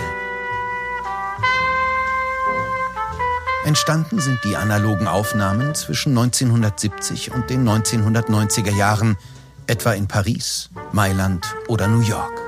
Entstanden 3.65 4.19
sind 4.19 4.43
die 4.43 4.55
analogen 4.55 5.07
Aufnahmen 5.07 5.73
zwischen 5.73 6.15
1970 6.15 7.31
und 7.33 7.49
den 7.49 7.67
1990er 7.67 8.71
Jahren, 8.77 9.17
etwa 9.65 9.93
in 9.93 10.07
Paris, 10.07 10.69
Mailand 10.91 11.55
oder 11.67 11.87
New 11.87 12.01
York. 12.01 12.39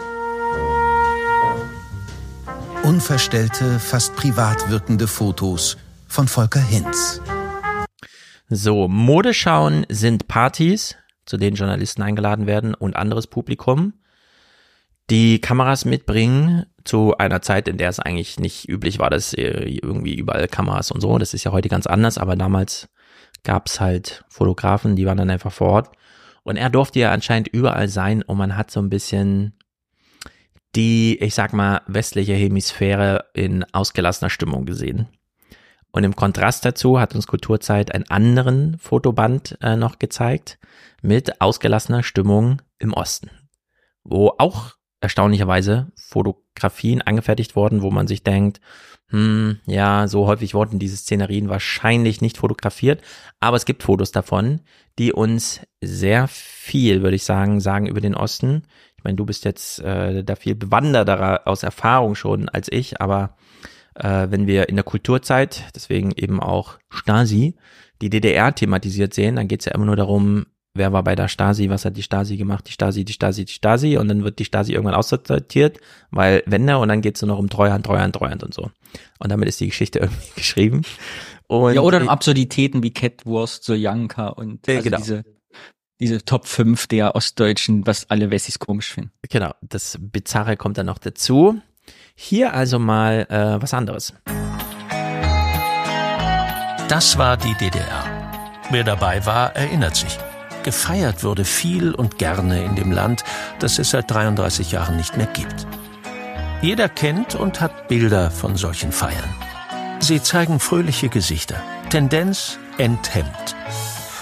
Unverstellte, 2.83 3.79
fast 3.79 4.15
privat 4.15 4.69
wirkende 4.69 5.07
Fotos 5.07 5.77
von 6.07 6.27
Volker 6.27 6.61
Hinz. 6.61 7.21
So, 8.49 8.87
Modeschauen 8.87 9.87
sind 9.89 10.27
Partys, 10.27 10.95
zu 11.25 11.37
denen 11.37 11.55
Journalisten 11.55 12.03
eingeladen 12.03 12.45
werden 12.45 12.75
und 12.75 12.95
anderes 12.95 13.25
Publikum 13.25 13.93
die 15.09 15.39
Kameras 15.39 15.85
mitbringen 15.85 16.65
zu 16.83 17.17
einer 17.17 17.41
Zeit, 17.41 17.67
in 17.67 17.77
der 17.77 17.89
es 17.89 17.99
eigentlich 17.99 18.39
nicht 18.39 18.67
üblich 18.67 18.99
war, 18.99 19.09
dass 19.09 19.33
äh, 19.33 19.63
irgendwie 19.63 20.15
überall 20.15 20.47
Kameras 20.47 20.91
und 20.91 21.01
so. 21.01 21.17
Das 21.17 21.33
ist 21.33 21.43
ja 21.43 21.51
heute 21.51 21.69
ganz 21.69 21.87
anders, 21.87 22.17
aber 22.17 22.35
damals 22.35 22.89
gab 23.43 23.67
es 23.67 23.79
halt 23.79 24.25
Fotografen, 24.29 24.95
die 24.95 25.05
waren 25.05 25.17
dann 25.17 25.29
einfach 25.29 25.51
vor 25.51 25.69
Ort. 25.69 25.91
Und 26.43 26.57
er 26.57 26.69
durfte 26.69 26.99
ja 26.99 27.11
anscheinend 27.11 27.49
überall 27.49 27.89
sein 27.89 28.21
und 28.21 28.37
man 28.37 28.55
hat 28.55 28.71
so 28.71 28.79
ein 28.79 28.89
bisschen 28.89 29.53
die, 30.75 31.17
ich 31.19 31.33
sag 31.33 31.53
mal, 31.53 31.81
westliche 31.87 32.33
Hemisphäre 32.33 33.25
in 33.33 33.65
ausgelassener 33.73 34.29
Stimmung 34.29 34.65
gesehen. 34.65 35.07
Und 35.91 36.03
im 36.03 36.15
Kontrast 36.15 36.63
dazu 36.63 36.99
hat 36.99 37.15
uns 37.15 37.27
Kulturzeit 37.27 37.93
einen 37.93 38.09
anderen 38.09 38.77
Fotoband 38.77 39.57
äh, 39.61 39.75
noch 39.75 39.99
gezeigt 39.99 40.59
mit 41.01 41.41
ausgelassener 41.41 42.03
Stimmung 42.03 42.61
im 42.77 42.93
Osten, 42.93 43.31
wo 44.03 44.33
auch 44.37 44.76
erstaunlicherweise 45.01 45.91
Fotografien 45.95 47.01
angefertigt 47.01 47.55
worden, 47.55 47.81
wo 47.81 47.91
man 47.91 48.07
sich 48.07 48.23
denkt, 48.23 48.61
hm, 49.09 49.59
ja, 49.65 50.07
so 50.07 50.27
häufig 50.27 50.53
wurden 50.53 50.79
diese 50.79 50.97
Szenerien 50.97 51.47
wahrscheinlich 51.47 52.19
nicht 52.21 52.37
fotografiert, 52.37 53.01
aber 53.39 53.55
es 53.55 53.65
gibt 53.65 53.83
Fotos 53.83 54.11
davon, 54.11 54.61
die 54.99 55.13
uns 55.13 55.61
sehr 55.81 56.27
viel, 56.27 57.03
würde 57.03 57.15
ich 57.15 57.23
sagen, 57.23 57.61
sagen 57.61 57.85
über 57.85 58.01
den 58.01 58.15
Osten. 58.15 58.63
Ich 58.97 59.03
meine, 59.03 59.15
du 59.15 59.25
bist 59.25 59.45
jetzt 59.45 59.79
äh, 59.79 60.23
da 60.23 60.35
viel 60.35 60.55
bewanderter 60.55 61.47
aus 61.47 61.63
Erfahrung 61.63 62.15
schon 62.15 62.49
als 62.49 62.67
ich, 62.69 62.99
aber 62.99 63.37
äh, 63.95 64.27
wenn 64.29 64.45
wir 64.45 64.67
in 64.67 64.75
der 64.75 64.83
Kulturzeit, 64.83 65.63
deswegen 65.73 66.11
eben 66.11 66.41
auch 66.41 66.77
Stasi, 66.89 67.55
die 68.01 68.09
DDR 68.09 68.53
thematisiert 68.53 69.13
sehen, 69.13 69.37
dann 69.37 69.47
geht 69.47 69.61
es 69.61 69.65
ja 69.67 69.73
immer 69.73 69.85
nur 69.85 69.95
darum, 69.95 70.47
wer 70.77 70.93
war 70.93 71.03
bei 71.03 71.15
der 71.15 71.27
Stasi, 71.27 71.69
was 71.69 71.85
hat 71.85 71.97
die 71.97 72.03
Stasi 72.03 72.37
gemacht, 72.37 72.67
die 72.67 72.71
Stasi, 72.71 73.05
die 73.05 73.13
Stasi, 73.13 73.45
die 73.45 73.53
Stasi 73.53 73.97
und 73.97 74.07
dann 74.07 74.23
wird 74.23 74.39
die 74.39 74.45
Stasi 74.45 74.73
irgendwann 74.73 74.95
aussortiert, 74.95 75.79
weil 76.11 76.43
Wender 76.45 76.79
und 76.79 76.89
dann 76.89 77.01
geht's 77.01 77.21
nur 77.21 77.29
noch 77.29 77.39
um 77.39 77.49
Treuhand, 77.49 77.85
Treuhand, 77.85 78.15
Treuhand 78.15 78.43
und 78.43 78.53
so. 78.53 78.71
Und 79.19 79.31
damit 79.31 79.47
ist 79.47 79.59
die 79.59 79.67
Geschichte 79.67 79.99
irgendwie 79.99 80.31
geschrieben. 80.35 80.81
Und 81.47 81.75
ja, 81.75 81.81
oder 81.81 82.01
um 82.01 82.09
Absurditäten 82.09 82.83
wie 82.83 82.91
Catwurst, 82.91 83.63
Sojanka 83.63 84.27
und 84.27 84.67
also 84.67 84.81
genau. 84.81 84.97
diese, 84.97 85.23
diese 85.99 86.23
Top 86.25 86.45
5 86.45 86.87
der 86.87 87.15
Ostdeutschen, 87.15 87.87
was 87.87 88.09
alle 88.09 88.31
Wessis 88.31 88.59
komisch 88.59 88.93
finden. 88.93 89.11
Genau, 89.29 89.51
das 89.61 89.97
Bizarre 89.99 90.57
kommt 90.57 90.77
dann 90.77 90.85
noch 90.85 90.97
dazu. 90.99 91.61
Hier 92.15 92.53
also 92.53 92.79
mal 92.79 93.27
äh, 93.29 93.61
was 93.61 93.73
anderes. 93.73 94.13
Das 96.89 97.17
war 97.17 97.37
die 97.37 97.53
DDR. 97.55 98.05
Wer 98.69 98.83
dabei 98.83 99.25
war, 99.25 99.55
erinnert 99.55 99.95
sich. 99.95 100.17
Gefeiert 100.67 101.23
wurde 101.23 101.45
viel 101.45 101.95
und 101.95 102.17
gerne 102.17 102.61
in 102.61 102.75
dem 102.75 102.91
Land, 102.91 103.23
das 103.59 103.79
es 103.79 103.91
seit 103.91 104.11
33 104.11 104.73
Jahren 104.73 104.97
nicht 104.97 105.15
mehr 105.15 105.27
gibt. 105.27 105.65
Jeder 106.61 106.89
kennt 106.89 107.35
und 107.35 107.61
hat 107.61 107.87
Bilder 107.87 108.31
von 108.31 108.57
solchen 108.57 108.91
Feiern. 108.91 109.33
Sie 110.01 110.21
zeigen 110.21 110.59
fröhliche 110.59 111.07
Gesichter, 111.07 111.55
Tendenz 111.89 112.59
enthemmt. 112.77 113.55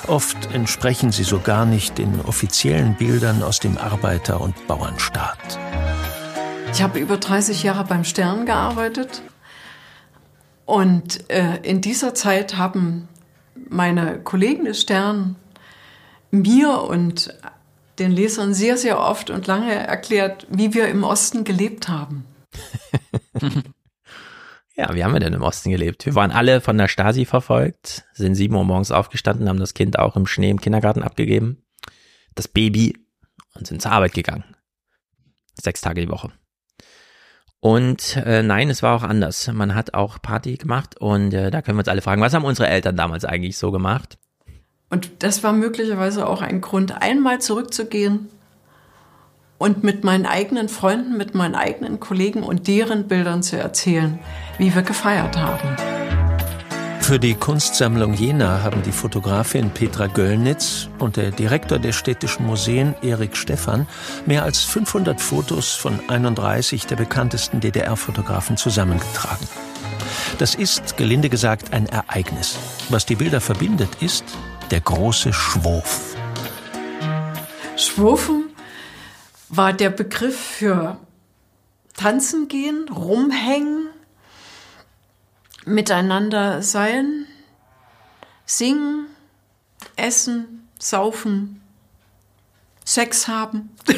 Oft 0.06 0.54
entsprechen 0.54 1.12
sie 1.12 1.24
so 1.24 1.40
gar 1.40 1.66
nicht 1.66 1.98
den 1.98 2.22
offiziellen 2.22 2.94
Bildern 2.94 3.42
aus 3.42 3.60
dem 3.60 3.80
Arbeiter- 3.80 4.40
und 4.40 4.68
Bauernstaat. 4.68 5.58
Ich 6.72 6.84
habe 6.84 7.00
über 7.00 7.18
30 7.18 7.64
Jahre 7.64 7.86
beim 7.86 8.04
Stern 8.04 8.46
gearbeitet 8.46 9.24
und 10.66 11.28
äh, 11.32 11.58
in 11.64 11.82
dieser 11.82 12.14
Zeit 12.14 12.56
haben 12.56 13.08
meine 13.68 14.20
Kollegen 14.20 14.66
des 14.66 14.82
Stern 14.82 15.38
mir 16.42 16.82
und 16.82 17.34
den 18.00 18.12
Lesern 18.12 18.54
sehr, 18.54 18.78
sehr 18.78 19.00
oft 19.00 19.30
und 19.30 19.48
lange 19.48 19.74
erklärt, 19.74 20.48
wie 20.50 20.74
wir 20.74 20.88
im 20.88 21.04
Osten 21.04 21.44
gelebt 21.44 21.88
haben. 21.88 22.26
Ja, 24.78 24.94
wie 24.94 25.04
haben 25.04 25.14
wir 25.14 25.22
denn 25.22 25.34
im 25.34 25.42
Osten 25.42 25.72
gelebt? 25.72 26.06
Wir 26.06 26.16
waren 26.16 26.32
alle 26.32 26.60
von 26.60 26.78
der 26.78 26.90
Stasi 26.90 27.24
verfolgt, 27.24 28.04
sind 28.14 28.36
sieben 28.36 28.56
Uhr 28.56 28.66
morgens 28.66 28.92
aufgestanden, 28.92 29.48
haben 29.48 29.60
das 29.60 29.74
Kind 29.74 29.98
auch 29.98 30.18
im 30.18 30.28
Schnee 30.28 30.50
im 30.50 30.60
Kindergarten 30.60 31.02
abgegeben, 31.02 31.64
das 32.36 32.50
Baby 32.50 32.98
und 33.54 33.66
sind 33.66 33.82
zur 33.82 33.94
Arbeit 33.94 34.14
gegangen. 34.14 34.44
Sechs 35.54 35.80
Tage 35.80 36.02
die 36.02 36.10
Woche. 36.10 36.34
Und 37.62 38.18
äh, 38.18 38.44
nein, 38.44 38.70
es 38.70 38.84
war 38.84 38.98
auch 38.98 39.04
anders. 39.04 39.48
Man 39.48 39.76
hat 39.76 39.94
auch 39.94 40.22
Party 40.22 40.58
gemacht 40.58 41.00
und 41.00 41.34
äh, 41.34 41.52
da 41.52 41.62
können 41.62 41.78
wir 41.78 41.82
uns 41.82 41.88
alle 41.88 42.02
fragen, 42.02 42.22
was 42.22 42.34
haben 42.34 42.44
unsere 42.44 42.68
Eltern 42.68 42.98
damals 42.98 43.24
eigentlich 43.24 43.58
so 43.58 43.72
gemacht? 43.72 44.18
Und 44.90 45.24
das 45.24 45.44
war 45.44 45.54
möglicherweise 45.54 46.28
auch 46.28 46.42
ein 46.42 46.62
Grund, 46.62 47.02
einmal 47.02 47.42
zurückzugehen 47.42 48.30
und 49.58 49.84
mit 49.84 50.04
meinen 50.04 50.26
eigenen 50.26 50.70
Freunden, 50.70 51.18
mit 51.18 51.34
meinen 51.34 51.56
eigenen 51.56 52.00
Kollegen 52.00 52.44
und 52.44 52.68
deren 52.68 53.08
Bildern 53.08 53.42
zu 53.42 53.58
erzählen, 53.58 54.20
wie 54.58 54.74
wir 54.74 54.84
gefeiert 54.84 55.38
haben. 55.38 55.76
Für 57.06 57.20
die 57.20 57.36
Kunstsammlung 57.36 58.16
Jena 58.16 58.64
haben 58.64 58.82
die 58.82 58.92
Fotografin 58.92 59.70
Petra 59.70 60.08
Göllnitz 60.08 60.90
und 60.98 61.18
der 61.18 61.30
Direktor 61.30 61.78
der 61.78 61.92
Städtischen 61.92 62.48
Museen 62.48 62.96
Erik 63.04 63.38
Stephan 63.38 63.86
mehr 64.26 64.42
als 64.42 64.64
500 64.64 65.22
Fotos 65.22 65.74
von 65.74 66.00
31 66.08 66.88
der 66.88 66.96
bekanntesten 66.96 67.60
DDR-Fotografen 67.60 68.58
zusammengetragen. 68.58 69.48
Das 70.40 70.56
ist, 70.56 70.98
gelinde 70.98 71.30
gesagt, 71.30 71.74
ein 71.74 71.86
Ereignis. 71.86 72.58
Was 72.90 73.06
die 73.06 73.16
Bilder 73.16 73.40
verbindet, 73.40 74.02
ist 74.02 74.24
der 74.72 74.82
große 74.82 75.32
Schwurf. 75.34 76.16
Schwurfen 77.76 78.50
war 79.50 79.74
der 79.74 79.90
Begriff 79.90 80.40
für 80.40 80.98
tanzen 81.94 82.48
gehen, 82.48 82.90
rumhängen, 82.90 83.88
miteinander 85.66 86.62
sein, 86.62 87.28
singen, 88.46 89.08
essen, 89.96 90.68
saufen, 90.80 91.62
Sex 92.84 93.28
haben. 93.28 93.72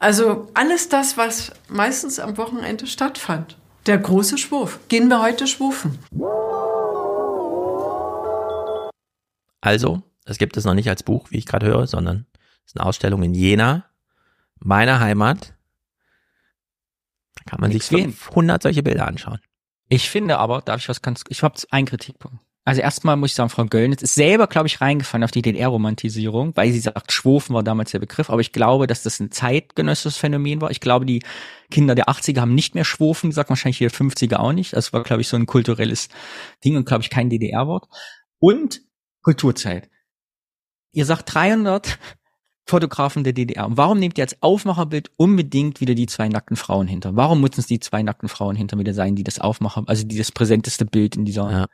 also 0.00 0.48
alles 0.54 0.88
das, 0.88 1.16
was 1.16 1.52
meistens 1.68 2.18
am 2.18 2.36
Wochenende 2.36 2.86
stattfand. 2.86 3.56
Der 3.86 3.98
große 3.98 4.38
Schwurf. 4.38 4.80
Gehen 4.88 5.08
wir 5.08 5.22
heute 5.22 5.46
schwurfen. 5.46 5.98
Also, 9.62 10.02
es 10.26 10.36
gibt 10.36 10.56
es 10.58 10.64
noch 10.64 10.74
nicht 10.74 10.90
als 10.90 11.02
Buch, 11.02 11.30
wie 11.30 11.38
ich 11.38 11.46
gerade 11.46 11.66
höre, 11.66 11.86
sondern 11.86 12.26
es 12.64 12.72
ist 12.72 12.76
eine 12.76 12.86
Ausstellung 12.86 13.22
in 13.22 13.32
Jena, 13.32 13.86
meiner 14.58 15.00
Heimat. 15.00 15.54
Da 17.36 17.44
kann 17.46 17.60
man 17.60 17.70
Nix 17.70 17.88
sich 17.88 17.96
gehen. 17.96 18.12
500 18.12 18.62
solche 18.62 18.82
Bilder 18.82 19.06
anschauen. 19.06 19.40
Ich 19.88 20.10
finde 20.10 20.38
aber, 20.38 20.60
darf 20.62 20.80
ich 20.80 20.88
was 20.88 21.00
ganz, 21.00 21.22
ich 21.28 21.42
habe 21.42 21.54
einen 21.70 21.86
Kritikpunkt. 21.86 22.38
Also 22.64 22.80
erstmal 22.80 23.16
muss 23.16 23.30
ich 23.30 23.34
sagen, 23.34 23.50
Frau 23.50 23.64
Göllnitz 23.64 24.02
ist 24.02 24.14
selber, 24.14 24.46
glaube 24.46 24.68
ich, 24.68 24.80
reingefallen 24.80 25.24
auf 25.24 25.32
die 25.32 25.42
DDR-Romantisierung, 25.42 26.56
weil 26.56 26.70
sie 26.72 26.78
sagt, 26.78 27.10
Schwofen 27.10 27.54
war 27.54 27.64
damals 27.64 27.90
der 27.90 27.98
Begriff, 27.98 28.30
aber 28.30 28.40
ich 28.40 28.52
glaube, 28.52 28.86
dass 28.86 29.02
das 29.02 29.18
ein 29.18 29.32
zeitgenössisches 29.32 30.16
Phänomen 30.16 30.60
war. 30.60 30.70
Ich 30.70 30.80
glaube, 30.80 31.04
die 31.04 31.24
Kinder 31.70 31.96
der 31.96 32.06
80er 32.06 32.40
haben 32.40 32.54
nicht 32.54 32.76
mehr 32.76 32.84
Schwofen 32.84 33.30
gesagt, 33.30 33.48
wahrscheinlich 33.48 33.78
die 33.78 33.88
der 33.88 33.92
50er 33.92 34.36
auch 34.36 34.52
nicht. 34.52 34.74
Das 34.74 34.92
war, 34.92 35.02
glaube 35.02 35.22
ich, 35.22 35.28
so 35.28 35.36
ein 35.36 35.46
kulturelles 35.46 36.08
Ding 36.64 36.76
und, 36.76 36.86
glaube 36.86 37.02
ich, 37.02 37.10
kein 37.10 37.30
DDR-Wort. 37.30 37.88
Und 38.38 38.80
Kulturzeit. 39.22 39.88
Ihr 40.92 41.06
sagt 41.06 41.34
300 41.34 41.98
Fotografen 42.66 43.24
der 43.24 43.32
DDR. 43.32 43.66
Und 43.66 43.76
warum 43.76 43.98
nehmt 43.98 44.18
ihr 44.18 44.24
als 44.24 44.40
Aufmacherbild 44.40 45.10
unbedingt 45.16 45.80
wieder 45.80 45.94
die 45.94 46.06
zwei 46.06 46.28
nackten 46.28 46.56
Frauen 46.56 46.86
hinter? 46.86 47.16
Warum 47.16 47.40
müssen 47.40 47.60
es 47.60 47.66
die 47.66 47.80
zwei 47.80 48.02
nackten 48.02 48.28
Frauen 48.28 48.54
hinter 48.54 48.78
wieder 48.78 48.94
sein, 48.94 49.16
die 49.16 49.24
das 49.24 49.40
aufmachen, 49.40 49.88
also 49.88 50.06
die 50.06 50.16
das 50.16 50.30
präsenteste 50.30 50.84
Bild 50.84 51.16
in 51.16 51.24
dieser 51.24 51.66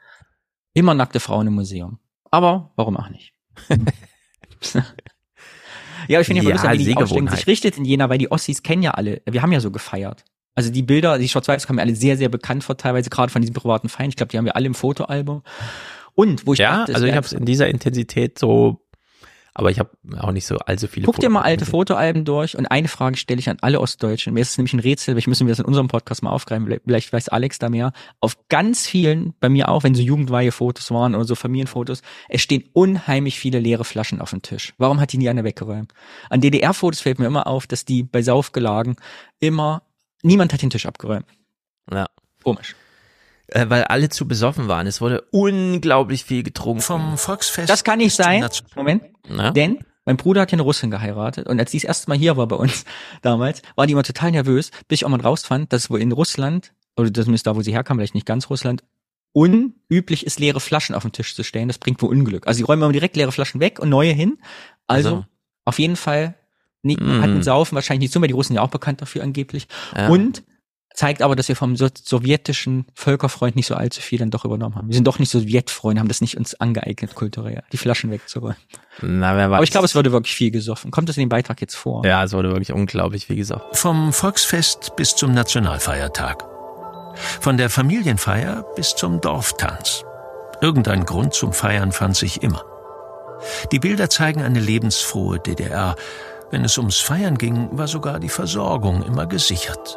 immer 0.73 0.95
nackte 0.95 1.21
Frauen 1.21 1.47
im 1.47 1.55
Museum? 1.55 1.99
Aber 2.31 2.73
warum 2.77 2.97
auch 2.97 3.11
nicht? 3.11 3.35
ja, 6.09 6.21
ich 6.21 6.27
finde 6.27 6.43
ja, 6.43 6.51
Ja, 6.51 6.59
verrückt, 6.59 6.75
wie 6.75 6.79
die 6.79 6.85
Sehgewohnheit. 6.85 7.37
sich 7.37 7.47
richtet 7.47 7.77
in 7.77 7.85
Jena, 7.85 8.09
weil 8.09 8.19
die 8.19 8.31
Ossis 8.31 8.63
kennen 8.63 8.83
ja 8.83 8.93
alle, 8.93 9.23
wir 9.27 9.43
haben 9.43 9.53
ja 9.53 9.61
so 9.61 9.71
gefeiert. 9.71 10.25
Also 10.55 10.73
die 10.73 10.83
Bilder, 10.83 11.19
die 11.19 11.29
Schwarz-Weiß 11.29 11.67
kommen 11.67 11.77
mir 11.77 11.83
alle 11.83 11.95
sehr, 11.95 12.17
sehr 12.17 12.29
bekannt 12.29 12.65
vor, 12.65 12.77
teilweise 12.77 13.11
gerade 13.11 13.31
von 13.31 13.43
diesen 13.43 13.55
privaten 13.55 13.89
Feiern. 13.89 14.09
Ich 14.09 14.17
glaube, 14.17 14.31
die 14.31 14.39
haben 14.39 14.45
wir 14.45 14.57
alle 14.57 14.67
im 14.67 14.75
Fotoalbum. 14.75 15.43
Und 16.19 16.49
wo 16.49 16.53
ich 16.53 16.59
Ja, 16.59 16.79
dachte, 16.79 16.97
also 16.97 17.07
ich 17.07 17.15
habe 17.15 17.25
es 17.25 17.33
in 17.33 17.45
dieser 17.45 17.69
Intensität 17.69 18.41
so, 18.41 18.85
aber 19.55 19.71
ich 19.71 19.79
habe 19.79 19.91
auch 20.19 20.33
nicht 20.33 20.47
so 20.47 20.57
allzu 20.57 20.89
viele. 20.89 21.07
Guck 21.07 21.21
dir 21.21 21.29
mal 21.29 21.43
Fotos 21.43 21.51
alte. 21.51 21.65
Fotoalben 21.65 22.25
durch 22.25 22.59
und 22.59 22.67
eine 22.67 22.89
Frage 22.89 23.17
stelle 23.17 23.39
ich 23.39 23.49
an 23.49 23.59
alle 23.61 23.81
Ostdeutschen. 23.81 24.35
Mir 24.35 24.41
ist 24.41 24.51
es 24.51 24.59
nämlich 24.59 24.73
ein 24.73 24.81
Rätsel, 24.81 25.15
vielleicht 25.15 25.29
müssen 25.29 25.47
wir 25.47 25.53
das 25.53 25.61
in 25.61 25.65
unserem 25.65 25.87
Podcast 25.87 26.25
mal 26.25 26.31
aufgreifen. 26.31 26.81
Vielleicht 26.85 27.13
weiß 27.13 27.29
Alex 27.29 27.61
da 27.61 27.69
mehr. 27.69 27.93
Auf 28.19 28.37
ganz 28.49 28.89
vielen, 28.89 29.35
bei 29.39 29.49
mir 29.49 29.69
auch, 29.69 29.85
wenn 29.85 29.95
so 29.95 30.03
Jugendweihe-Fotos 30.03 30.91
waren 30.91 31.15
oder 31.15 31.23
so 31.23 31.37
Familienfotos, 31.37 32.03
es 32.29 32.43
stehen 32.43 32.65
unheimlich 32.73 33.39
viele 33.39 33.61
leere 33.61 33.85
Flaschen 33.85 34.21
auf 34.21 34.31
dem 34.31 34.43
Tisch. 34.43 34.75
Warum 34.77 34.99
hat 34.99 35.13
die 35.13 35.19
nie 35.19 35.29
einer 35.29 35.45
weggeräumt? 35.45 35.93
An 36.31 36.41
DDR-Fotos 36.41 37.01
fällt 37.01 37.21
mir 37.21 37.27
immer 37.27 37.47
auf, 37.47 37.69
dass 37.69 37.85
die 37.85 38.03
bei 38.03 38.23
Saufgelagen 38.23 38.97
immer, 39.39 39.85
niemand 40.25 40.53
hat 40.53 40.63
den 40.63 40.71
Tisch 40.71 40.87
abgeräumt. 40.87 41.27
Ja. 41.93 42.07
Komisch. 42.43 42.75
Äh, 43.49 43.67
weil 43.71 43.85
alle 43.85 44.09
zu 44.11 44.29
besoffen 44.29 44.69
waren. 44.69 44.87
Es 44.87 45.01
wurde 45.01 45.23
unglaublich 45.31 46.25
viel 46.25 46.43
getrunken. 46.43 46.83
Vom 46.83 47.17
Volksfest. 47.19 47.69
Das 47.71 47.83
kann 47.85 47.99
nicht 47.99 48.15
sein. 48.15 48.47
Moment. 48.77 49.03
Na? 49.29 49.51
Denn 49.53 49.79
mein 50.05 50.17
Bruder 50.19 50.43
hat 50.43 50.53
ja 50.53 50.57
eine 50.57 50.63
Russin 50.63 50.91
geheiratet 50.91 51.47
und 51.49 51.59
als 51.59 51.71
die 51.71 51.79
das 51.79 51.85
erste 51.85 52.11
Mal 52.11 52.19
hier 52.19 52.37
war 52.37 52.47
bei 52.47 52.57
uns 52.57 52.85
damals, 53.23 53.63
war 53.77 53.87
die 53.87 53.93
immer 53.93 54.03
total 54.03 54.31
nervös, 54.33 54.71
bis 54.89 55.01
ich 55.01 55.05
auch 55.05 55.11
mal 55.11 55.21
rausfand, 55.21 55.73
dass 55.73 55.91
wohl 55.91 56.01
in 56.01 56.13
Russland, 56.13 56.73
oder 56.97 57.13
zumindest 57.13 57.47
da, 57.47 57.57
wo 57.57 57.63
sie 57.63 57.73
herkam, 57.73 57.99
vielleicht 57.99 58.15
nicht 58.15 58.27
ganz 58.27 58.49
Russland, 58.51 58.83
unüblich 59.33 60.27
ist, 60.27 60.41
leere 60.41 60.61
Flaschen 60.61 60.95
auf 60.95 61.03
den 61.03 61.13
Tisch 61.13 61.35
zu 61.35 61.43
stellen. 61.45 61.69
Das 61.69 61.79
bringt 61.79 62.01
wohl 62.03 62.11
Unglück. 62.11 62.47
Also 62.47 62.59
sie 62.59 62.65
räumen 62.65 62.83
immer 62.83 62.93
direkt 62.93 63.17
leere 63.17 63.33
Flaschen 63.33 63.61
weg 63.61 63.79
und 63.79 63.89
neue 63.89 64.13
hin. 64.13 64.39
Also, 64.87 65.09
Also. 65.09 65.25
auf 65.65 65.79
jeden 65.79 65.97
Fall 65.97 66.35
nicht, 66.83 67.01
Mm. 67.01 67.21
hatten 67.23 67.43
Saufen 67.43 67.75
wahrscheinlich 67.75 68.01
nicht 68.09 68.13
so, 68.13 68.21
weil 68.21 68.29
die 68.29 68.35
Russen 68.35 68.55
ja 68.55 68.63
auch 68.63 68.71
bekannt 68.71 69.03
dafür 69.03 69.23
angeblich. 69.23 69.69
Ja. 69.97 70.09
Und 70.09 70.43
zeigt 70.99 71.23
aber, 71.23 71.37
dass 71.37 71.47
wir 71.47 71.55
vom 71.55 71.77
so 71.77 71.87
sowjetischen 72.03 72.85
Völkerfreund 72.93 73.55
nicht 73.55 73.69
so 73.69 73.77
allzu 73.77 74.01
viel 74.01 74.19
dann 74.19 74.33
doch 74.33 74.45
übernommen 74.45 74.75
haben. 74.75 74.89
Wir 74.89 74.97
sind 74.97 75.07
doch 75.07 75.21
nicht 75.21 75.31
Sowjetfreunde, 75.31 76.01
haben 76.01 76.09
das 76.09 76.21
nicht 76.21 76.37
uns 76.37 76.57
angeeignet, 76.57 77.15
kulturell, 77.15 77.63
die 77.71 77.77
Flaschen 77.77 78.11
wegzuräumen. 78.11 78.57
Na, 79.01 79.37
wer 79.37 79.49
weiß. 79.49 79.59
Aber 79.59 79.65
ich 79.65 79.71
glaube, 79.71 79.85
es 79.85 79.95
wurde 79.95 80.11
wirklich 80.11 80.35
viel 80.35 80.51
gesoffen. 80.51 80.91
Kommt 80.91 81.09
das 81.09 81.17
in 81.17 81.21
dem 81.21 81.29
Beitrag 81.29 81.61
jetzt 81.61 81.77
vor? 81.77 82.05
Ja, 82.05 82.25
es 82.25 82.33
wurde 82.33 82.51
wirklich 82.51 82.73
unglaublich 82.73 83.27
viel 83.27 83.37
gesagt. 83.37 83.77
Vom 83.77 84.13
Volksfest 84.13 84.97
bis 84.97 85.15
zum 85.15 85.33
Nationalfeiertag. 85.35 86.45
Von 87.41 87.59
der 87.59 87.71
Familienfeier 87.71 88.65
bis 88.75 88.97
zum 88.97 89.21
Dorftanz. 89.21 90.03
Irgendein 90.61 91.05
Grund 91.05 91.33
zum 91.33 91.53
Feiern 91.53 91.93
fand 91.93 92.17
sich 92.17 92.43
immer. 92.43 92.65
Die 93.71 93.79
Bilder 93.79 94.11
zeigen 94.11 94.43
eine 94.43 94.59
lebensfrohe 94.59 95.39
DDR. 95.39 95.95
Wenn 96.51 96.65
es 96.65 96.77
ums 96.77 96.99
Feiern 96.99 97.39
ging, 97.39 97.69
war 97.71 97.87
sogar 97.87 98.19
die 98.19 98.29
Versorgung 98.29 99.05
immer 99.05 99.27
gesichert. 99.27 99.97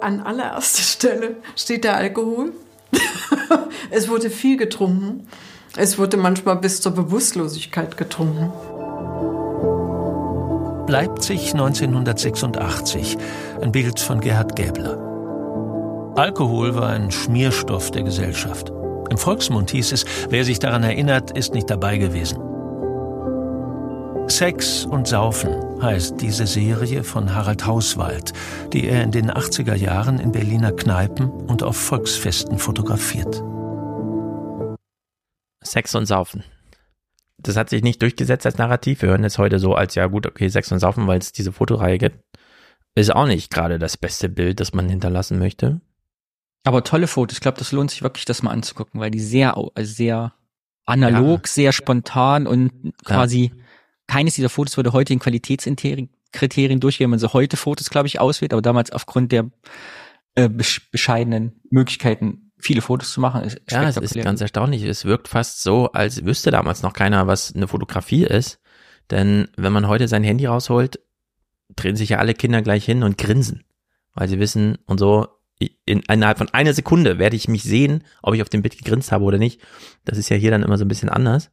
An 0.00 0.20
allererster 0.20 0.82
Stelle 0.82 1.36
steht 1.56 1.84
der 1.84 1.96
Alkohol. 1.96 2.52
es 3.90 4.08
wurde 4.08 4.30
viel 4.30 4.56
getrunken. 4.56 5.28
Es 5.76 5.98
wurde 5.98 6.16
manchmal 6.16 6.56
bis 6.56 6.80
zur 6.80 6.92
Bewusstlosigkeit 6.92 7.96
getrunken. 7.96 8.52
Leipzig 10.88 11.52
1986. 11.52 13.16
Ein 13.60 13.72
Bild 13.72 14.00
von 14.00 14.20
Gerhard 14.20 14.56
Gäbler. 14.56 14.98
Alkohol 16.16 16.74
war 16.74 16.88
ein 16.88 17.10
Schmierstoff 17.10 17.90
der 17.90 18.02
Gesellschaft. 18.02 18.72
Im 19.10 19.18
Volksmund 19.18 19.70
hieß 19.70 19.92
es, 19.92 20.04
wer 20.28 20.44
sich 20.44 20.58
daran 20.58 20.82
erinnert, 20.82 21.36
ist 21.36 21.54
nicht 21.54 21.70
dabei 21.70 21.98
gewesen. 21.98 22.40
Sex 24.28 24.84
und 24.84 25.08
Saufen 25.08 25.82
heißt 25.82 26.20
diese 26.20 26.46
Serie 26.46 27.04
von 27.04 27.34
Harald 27.34 27.66
Hauswald, 27.66 28.32
die 28.72 28.86
er 28.86 29.02
in 29.02 29.12
den 29.12 29.30
80er 29.30 29.74
Jahren 29.74 30.18
in 30.18 30.32
Berliner 30.32 30.72
Kneipen 30.72 31.30
und 31.30 31.62
auf 31.62 31.76
Volksfesten 31.76 32.58
fotografiert. 32.58 33.42
Sex 35.62 35.94
und 35.94 36.06
Saufen. 36.06 36.44
Das 37.38 37.56
hat 37.56 37.70
sich 37.70 37.82
nicht 37.82 38.02
durchgesetzt 38.02 38.46
als 38.46 38.58
Narrativ. 38.58 39.02
Wir 39.02 39.10
hören 39.10 39.24
es 39.24 39.38
heute 39.38 39.58
so 39.58 39.74
als, 39.74 39.94
ja 39.94 40.06
gut, 40.06 40.26
okay, 40.26 40.48
Sex 40.48 40.70
und 40.72 40.78
Saufen, 40.78 41.06
weil 41.06 41.18
es 41.18 41.32
diese 41.32 41.52
Fotoreihe 41.52 41.98
gibt. 41.98 42.18
Ist 42.94 43.14
auch 43.14 43.26
nicht 43.26 43.50
gerade 43.50 43.78
das 43.78 43.96
beste 43.96 44.28
Bild, 44.28 44.60
das 44.60 44.74
man 44.74 44.88
hinterlassen 44.88 45.38
möchte. 45.38 45.80
Aber 46.64 46.84
tolle 46.84 47.06
Fotos. 47.06 47.38
Ich 47.38 47.40
glaube, 47.40 47.58
das 47.58 47.72
lohnt 47.72 47.90
sich 47.90 48.02
wirklich, 48.02 48.24
das 48.24 48.42
mal 48.42 48.50
anzugucken, 48.50 49.00
weil 49.00 49.10
die 49.10 49.20
sehr, 49.20 49.56
also 49.56 49.92
sehr 49.92 50.34
analog, 50.84 51.46
ja. 51.46 51.52
sehr 51.52 51.72
spontan 51.72 52.46
und 52.46 52.92
quasi 53.04 53.52
ja. 53.54 53.64
Keines 54.10 54.34
dieser 54.34 54.48
Fotos 54.48 54.76
würde 54.76 54.92
heute 54.92 55.12
in 55.12 55.20
Qualitätskriterien 55.20 56.80
durchgehen, 56.80 57.04
wenn 57.04 57.10
man 57.10 57.18
so 57.20 57.32
heute 57.32 57.56
Fotos, 57.56 57.90
glaube 57.90 58.08
ich, 58.08 58.20
auswählt, 58.20 58.52
aber 58.52 58.60
damals 58.60 58.90
aufgrund 58.90 59.30
der 59.30 59.50
äh, 60.34 60.48
bescheidenen 60.48 61.60
Möglichkeiten 61.70 62.50
viele 62.58 62.82
Fotos 62.82 63.12
zu 63.12 63.20
machen. 63.20 63.44
Ist 63.44 63.60
ja, 63.70 63.88
es 63.88 63.96
ist 63.96 64.16
ganz 64.16 64.40
erstaunlich. 64.40 64.82
Es 64.82 65.04
wirkt 65.04 65.28
fast 65.28 65.62
so, 65.62 65.92
als 65.92 66.24
wüsste 66.24 66.50
damals 66.50 66.82
noch 66.82 66.92
keiner, 66.92 67.28
was 67.28 67.54
eine 67.54 67.68
Fotografie 67.68 68.24
ist. 68.24 68.60
Denn 69.12 69.46
wenn 69.56 69.72
man 69.72 69.86
heute 69.86 70.08
sein 70.08 70.24
Handy 70.24 70.46
rausholt, 70.46 70.98
drehen 71.76 71.94
sich 71.94 72.08
ja 72.08 72.18
alle 72.18 72.34
Kinder 72.34 72.62
gleich 72.62 72.84
hin 72.84 73.04
und 73.04 73.16
grinsen, 73.16 73.62
weil 74.14 74.26
sie 74.26 74.40
wissen 74.40 74.76
und 74.86 74.98
so, 74.98 75.28
in, 75.84 76.00
innerhalb 76.08 76.38
von 76.38 76.48
einer 76.50 76.72
Sekunde 76.72 77.18
werde 77.18 77.36
ich 77.36 77.48
mich 77.48 77.62
sehen, 77.62 78.04
ob 78.22 78.34
ich 78.34 78.42
auf 78.42 78.48
dem 78.48 78.62
Bild 78.62 78.78
gegrinst 78.78 79.12
habe 79.12 79.24
oder 79.24 79.38
nicht. 79.38 79.60
Das 80.04 80.16
ist 80.16 80.28
ja 80.30 80.36
hier 80.36 80.50
dann 80.50 80.62
immer 80.62 80.78
so 80.78 80.84
ein 80.84 80.88
bisschen 80.88 81.10
anders. 81.10 81.50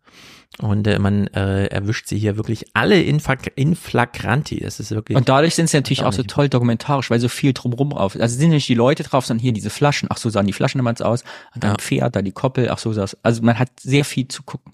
Und 0.59 0.87
äh, 0.87 0.97
man 0.97 1.27
äh, 1.27 1.65
erwischt 1.65 2.07
sie 2.07 2.17
hier 2.17 2.37
wirklich 2.37 2.67
alle 2.73 3.01
in, 3.01 3.21
in 3.55 3.75
flagranti. 3.75 4.61
Das 4.61 4.79
ist 4.79 4.91
wirklich. 4.91 5.17
Und 5.17 5.27
dadurch 5.27 5.55
sind 5.55 5.69
sie 5.69 5.77
natürlich 5.77 6.03
auch 6.03 6.13
so 6.13 6.23
toll 6.23 6.47
dokumentarisch, 6.47 7.11
weil 7.11 7.19
so 7.19 7.27
viel 7.27 7.53
drumrum 7.53 7.89
drauf 7.91 8.15
ist. 8.15 8.21
Also 8.21 8.37
sind 8.37 8.51
nicht 8.51 8.69
die 8.69 8.73
Leute 8.73 9.03
drauf, 9.03 9.25
sondern 9.25 9.41
hier 9.41 9.51
diese 9.51 9.69
Flaschen. 9.69 10.07
Ach 10.09 10.17
so 10.17 10.29
sahen 10.29 10.47
die 10.47 10.53
Flaschen 10.53 10.79
damals 10.79 11.01
aus. 11.01 11.23
Und 11.53 11.63
dann 11.63 11.71
ja. 11.71 11.77
Pferd, 11.77 12.15
da 12.15 12.21
die 12.21 12.31
Koppel. 12.31 12.69
Ach 12.69 12.79
so 12.79 12.93
sah 12.93 13.05
Also 13.23 13.43
man 13.43 13.59
hat 13.59 13.69
sehr 13.79 14.05
viel 14.05 14.29
zu 14.29 14.43
gucken. 14.43 14.73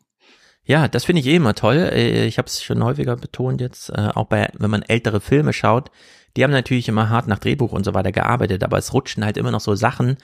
Ja, 0.65 0.87
das 0.87 1.03
finde 1.03 1.19
ich 1.19 1.27
eh 1.27 1.35
immer 1.35 1.55
toll. 1.55 1.89
Äh, 1.91 2.27
ich 2.27 2.37
habe 2.37 2.47
es 2.47 2.63
schon 2.63 2.83
häufiger 2.83 3.17
betont 3.17 3.59
jetzt, 3.59 3.89
äh, 3.89 4.09
auch 4.13 4.27
bei, 4.27 4.49
wenn 4.57 4.69
man 4.69 4.83
ältere 4.83 5.19
Filme 5.19 5.51
schaut, 5.51 5.91
die 6.35 6.43
haben 6.43 6.51
natürlich 6.51 6.87
immer 6.87 7.09
hart 7.09 7.27
nach 7.27 7.39
Drehbuch 7.39 7.71
und 7.71 7.83
so 7.83 7.93
weiter 7.93 8.11
gearbeitet, 8.11 8.63
aber 8.63 8.77
es 8.77 8.93
rutschen 8.93 9.23
halt 9.23 9.37
immer 9.37 9.51
noch 9.51 9.61
so 9.61 9.75
Sachen 9.75 10.17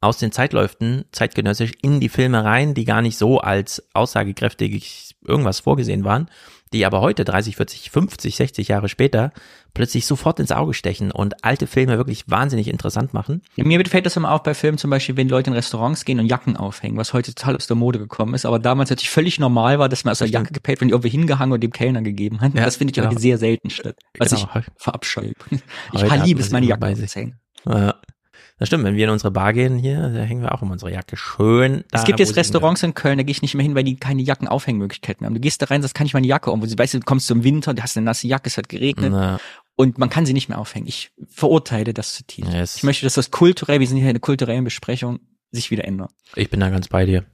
aus 0.00 0.18
den 0.18 0.32
Zeitläuften 0.32 1.04
zeitgenössisch 1.12 1.72
in 1.82 2.00
die 2.00 2.08
Filme 2.08 2.42
rein, 2.42 2.74
die 2.74 2.84
gar 2.84 3.02
nicht 3.02 3.18
so 3.18 3.38
als 3.40 3.86
aussagekräftig 3.92 5.16
irgendwas 5.22 5.60
vorgesehen 5.60 6.04
waren, 6.04 6.30
die 6.72 6.86
aber 6.86 7.00
heute 7.00 7.24
30, 7.24 7.56
40, 7.56 7.90
50, 7.90 8.36
60 8.36 8.68
Jahre 8.68 8.88
später 8.88 9.32
plötzlich 9.74 10.06
sofort 10.06 10.40
ins 10.40 10.52
Auge 10.52 10.74
stechen 10.74 11.10
und 11.10 11.44
alte 11.44 11.66
Filme 11.66 11.96
wirklich 11.96 12.24
wahnsinnig 12.28 12.68
interessant 12.68 13.14
machen. 13.14 13.42
Ja, 13.56 13.64
mir 13.64 13.84
fällt 13.86 14.06
das 14.06 14.16
immer 14.16 14.32
auf 14.32 14.42
bei 14.42 14.54
Filmen 14.54 14.78
zum 14.78 14.90
Beispiel, 14.90 15.16
wenn 15.16 15.28
Leute 15.28 15.50
in 15.50 15.54
Restaurants 15.54 16.04
gehen 16.04 16.20
und 16.20 16.26
Jacken 16.26 16.56
aufhängen, 16.56 16.96
was 16.96 17.12
heute 17.12 17.34
total 17.34 17.56
aus 17.56 17.66
der 17.66 17.76
Mode 17.76 17.98
gekommen 17.98 18.34
ist, 18.34 18.46
aber 18.46 18.58
damals 18.58 18.90
natürlich 18.90 19.10
völlig 19.10 19.38
normal 19.38 19.78
war, 19.78 19.88
dass 19.88 20.04
man 20.04 20.12
aus 20.12 20.18
der 20.18 20.28
Jacke 20.28 20.52
gepellt, 20.52 20.80
wenn 20.80 20.88
die 20.88 20.92
irgendwie 20.92 21.10
hingehangen 21.10 21.52
und 21.52 21.62
dem 21.62 21.72
Kellner 21.72 22.02
gegeben 22.02 22.40
hat. 22.40 22.54
Ja, 22.54 22.64
das 22.64 22.76
finde 22.76 22.92
ich 22.92 22.96
genau. 22.96 23.10
heute 23.10 23.20
sehr 23.20 23.38
selten 23.38 23.70
statt, 23.70 23.96
was 24.18 24.30
genau. 24.30 24.48
ich 24.58 24.64
verabscheue. 24.76 25.32
Ich 25.92 26.24
liebe 26.24 26.40
es, 26.40 26.50
meine 26.50 26.66
Jacke 26.66 26.86
aufzuhängen. 26.86 27.40
Ja. 27.66 27.94
Das 28.60 28.66
stimmt, 28.68 28.84
wenn 28.84 28.94
wir 28.94 29.04
in 29.04 29.10
unsere 29.10 29.30
Bar 29.30 29.54
gehen 29.54 29.78
hier, 29.78 30.10
da 30.10 30.20
hängen 30.20 30.42
wir 30.42 30.54
auch 30.54 30.60
immer 30.60 30.72
unsere 30.72 30.92
Jacke 30.92 31.16
schön. 31.16 31.82
Da, 31.90 31.98
es 31.98 32.04
gibt 32.04 32.20
jetzt 32.20 32.36
Restaurants 32.36 32.82
in 32.82 32.92
Köln, 32.92 33.16
da 33.16 33.24
gehe 33.24 33.32
ich 33.32 33.40
nicht 33.40 33.54
mehr 33.54 33.62
hin, 33.62 33.74
weil 33.74 33.84
die 33.84 33.96
keine 33.96 34.20
Jackenaufhängmöglichkeiten 34.20 35.24
haben. 35.24 35.32
Du 35.32 35.40
gehst 35.40 35.62
da 35.62 35.66
rein, 35.66 35.80
sagst, 35.80 35.94
kann 35.94 36.06
ich 36.06 36.12
meine 36.12 36.26
Jacke 36.26 36.50
um? 36.50 36.60
Du 36.60 36.78
weißt, 36.78 36.92
du 36.92 37.00
kommst 37.00 37.26
zum 37.26 37.42
Winter, 37.42 37.72
du 37.72 37.82
hast 37.82 37.96
eine 37.96 38.04
nasse 38.04 38.28
Jacke, 38.28 38.48
es 38.48 38.58
hat 38.58 38.68
geregnet. 38.68 39.12
Na. 39.12 39.40
Und 39.76 39.96
man 39.96 40.10
kann 40.10 40.26
sie 40.26 40.34
nicht 40.34 40.50
mehr 40.50 40.58
aufhängen. 40.58 40.86
Ich 40.86 41.10
verurteile 41.30 41.94
das 41.94 42.14
zutiefst. 42.14 42.52
Yes. 42.52 42.76
Ich 42.76 42.82
möchte, 42.82 43.06
dass 43.06 43.14
das 43.14 43.30
kulturell, 43.30 43.80
wir 43.80 43.86
sind 43.86 43.96
hier 43.96 44.04
in 44.04 44.10
einer 44.10 44.20
kulturellen 44.20 44.64
Besprechung, 44.64 45.20
sich 45.52 45.70
wieder 45.70 45.86
ändert. 45.86 46.10
Ich 46.36 46.50
bin 46.50 46.60
da 46.60 46.68
ganz 46.68 46.88
bei 46.88 47.06
dir. 47.06 47.24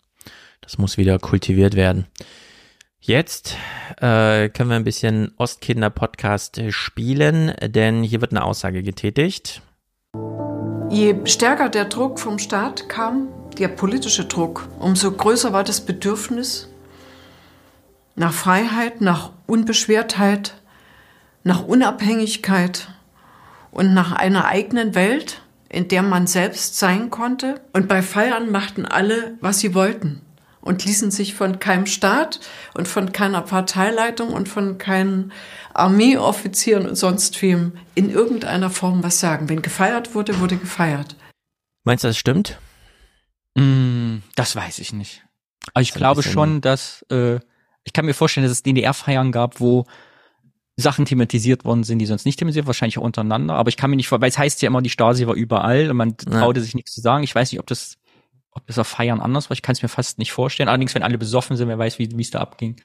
Das 0.60 0.78
muss 0.78 0.96
wieder 0.96 1.18
kultiviert 1.18 1.74
werden. 1.74 2.06
Jetzt 3.00 3.56
äh, 3.96 4.48
können 4.48 4.70
wir 4.70 4.76
ein 4.76 4.84
bisschen 4.84 5.32
Ostkinder-Podcast 5.38 6.60
spielen, 6.70 7.52
denn 7.60 8.04
hier 8.04 8.20
wird 8.20 8.30
eine 8.30 8.44
Aussage 8.44 8.84
getätigt. 8.84 9.60
Je 10.90 11.14
stärker 11.24 11.68
der 11.68 11.86
Druck 11.86 12.18
vom 12.20 12.38
Staat 12.38 12.88
kam, 12.88 13.28
der 13.58 13.68
politische 13.68 14.24
Druck, 14.24 14.68
umso 14.78 15.10
größer 15.12 15.52
war 15.52 15.64
das 15.64 15.80
Bedürfnis 15.80 16.68
nach 18.14 18.32
Freiheit, 18.32 19.00
nach 19.00 19.30
Unbeschwertheit, 19.46 20.54
nach 21.44 21.64
Unabhängigkeit 21.64 22.88
und 23.70 23.94
nach 23.94 24.12
einer 24.12 24.46
eigenen 24.46 24.94
Welt, 24.94 25.42
in 25.68 25.88
der 25.88 26.02
man 26.02 26.26
selbst 26.26 26.78
sein 26.78 27.10
konnte. 27.10 27.60
Und 27.72 27.88
bei 27.88 28.02
Feiern 28.02 28.50
machten 28.50 28.86
alle, 28.86 29.36
was 29.40 29.60
sie 29.60 29.74
wollten 29.74 30.22
und 30.66 30.84
ließen 30.84 31.10
sich 31.10 31.34
von 31.34 31.58
keinem 31.58 31.86
Staat 31.86 32.40
und 32.74 32.88
von 32.88 33.12
keiner 33.12 33.42
Parteileitung 33.42 34.32
und 34.32 34.48
von 34.48 34.78
keinen 34.78 35.32
Armeeoffizieren 35.72 36.86
und 36.86 36.96
sonst 36.96 37.40
wem 37.42 37.72
in 37.94 38.10
irgendeiner 38.10 38.70
Form 38.70 39.02
was 39.02 39.20
sagen. 39.20 39.48
Wenn 39.48 39.62
gefeiert 39.62 40.14
wurde, 40.14 40.40
wurde 40.40 40.56
gefeiert. 40.56 41.16
Meinst 41.84 42.04
du, 42.04 42.08
das 42.08 42.18
stimmt? 42.18 42.58
Mm, 43.54 44.18
das 44.34 44.56
weiß 44.56 44.78
ich 44.80 44.92
nicht. 44.92 45.22
Aber 45.72 45.82
ich 45.82 45.94
glaube 45.94 46.22
schon, 46.22 46.60
dass 46.60 47.04
äh, 47.10 47.40
ich 47.84 47.92
kann 47.92 48.04
mir 48.04 48.14
vorstellen, 48.14 48.44
dass 48.44 48.52
es 48.52 48.62
DDR-Feiern 48.62 49.32
gab, 49.32 49.60
wo 49.60 49.86
Sachen 50.76 51.06
thematisiert 51.06 51.64
worden 51.64 51.84
sind, 51.84 51.98
die 52.00 52.06
sonst 52.06 52.26
nicht 52.26 52.38
thematisiert, 52.38 52.66
wahrscheinlich 52.66 52.98
auch 52.98 53.02
untereinander. 53.02 53.54
Aber 53.54 53.68
ich 53.68 53.76
kann 53.76 53.88
mir 53.88 53.96
nicht 53.96 54.08
vor, 54.08 54.20
weil 54.20 54.28
es 54.28 54.36
heißt 54.36 54.60
ja 54.60 54.66
immer, 54.66 54.82
die 54.82 54.90
Stasi 54.90 55.26
war 55.26 55.34
überall 55.34 55.90
und 55.90 55.96
man 55.96 56.16
traute 56.16 56.60
ja. 56.60 56.64
sich 56.64 56.74
nichts 56.74 56.92
zu 56.92 57.00
sagen. 57.00 57.24
Ich 57.24 57.34
weiß 57.34 57.50
nicht, 57.52 57.60
ob 57.60 57.66
das, 57.66 57.96
ob 58.56 58.66
das 58.66 58.78
auf 58.78 58.88
Feiern 58.88 59.20
anders 59.20 59.50
war. 59.50 59.54
Ich 59.54 59.62
kann 59.62 59.74
es 59.74 59.82
mir 59.82 59.88
fast 59.88 60.18
nicht 60.18 60.32
vorstellen. 60.32 60.68
Allerdings, 60.68 60.94
wenn 60.94 61.02
alle 61.02 61.18
besoffen 61.18 61.56
sind, 61.56 61.68
wer 61.68 61.78
weiß, 61.78 61.98
wie 61.98 62.08
es 62.20 62.30
da 62.30 62.40
abging. 62.40 62.80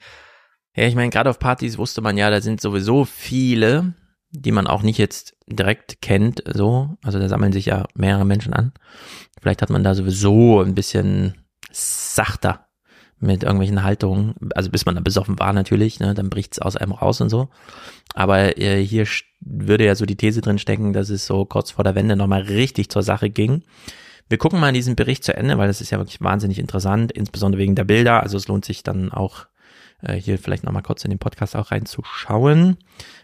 Ja, 0.76 0.86
ich 0.86 0.96
meine, 0.96 1.10
gerade 1.10 1.30
auf 1.30 1.40
Partys 1.40 1.78
wusste 1.78 2.02
man 2.02 2.18
ja, 2.18 2.30
da 2.30 2.42
sind 2.42 2.62
sowieso 2.62 3.06
viele, 3.06 3.94
die 4.32 4.52
man 4.52 4.68
auch 4.68 4.84
nicht 4.84 4.98
jetzt 4.98 5.36
direkt 5.48 6.02
kennt, 6.02 6.44
so. 6.54 6.98
Also 7.04 7.20
da 7.20 7.28
sammeln 7.28 7.54
sich 7.54 7.66
ja 7.66 7.86
mehrere 7.94 8.26
Menschen 8.26 8.54
an. 8.54 8.74
Vielleicht 9.42 9.62
hat 9.62 9.70
man 9.70 9.84
da 9.84 9.96
sowieso 9.96 10.62
ein 10.62 10.76
bisschen 10.76 11.36
sachter 11.72 12.68
mit 13.20 13.44
irgendwelchen 13.44 13.84
Haltungen, 13.84 14.34
also 14.56 14.72
bis 14.72 14.86
man 14.86 14.96
da 14.96 15.02
besoffen 15.02 15.38
war 15.40 15.54
natürlich, 15.54 16.00
ne, 16.00 16.16
dann 16.16 16.30
bricht's 16.30 16.58
aus 16.60 16.76
einem 16.76 16.92
raus 16.92 17.22
und 17.22 17.30
so. 17.30 17.50
Aber 18.16 18.58
äh, 18.58 18.84
hier 18.84 19.06
würde 19.40 19.86
ja 19.86 19.96
so 19.96 20.06
die 20.06 20.16
These 20.16 20.42
drin 20.42 20.58
stecken, 20.58 20.92
dass 20.92 21.10
es 21.10 21.28
so 21.28 21.46
kurz 21.46 21.72
vor 21.72 21.84
der 21.84 21.96
Wende 21.96 22.16
nochmal 22.16 22.42
richtig 22.42 22.90
zur 22.90 23.04
Sache 23.04 23.30
ging. 23.30 23.64
Wir 24.32 24.38
gucken 24.38 24.62
mal 24.62 24.72
diesen 24.72 24.96
Bericht 24.96 25.26
zu 25.26 25.36
Ende, 25.36 25.58
weil 25.58 25.68
das 25.68 25.82
ist 25.82 25.90
ja 25.90 25.98
wirklich 25.98 26.22
wahnsinnig 26.22 26.58
interessant, 26.58 27.12
insbesondere 27.12 27.60
wegen 27.60 27.76
der 27.76 27.84
Bilder. 27.84 28.24
Also 28.24 28.38
es 28.38 28.48
lohnt 28.48 28.64
sich 28.64 28.82
dann 28.82 29.12
auch 29.12 29.46
äh, 30.02 30.14
hier 30.14 30.40
vielleicht 30.40 30.64
nochmal 30.64 30.84
kurz 30.84 31.04
in 31.04 31.10
den 31.10 31.20
Podcast 31.20 31.54
auch 31.54 31.70
reinzuschauen. 31.70 32.78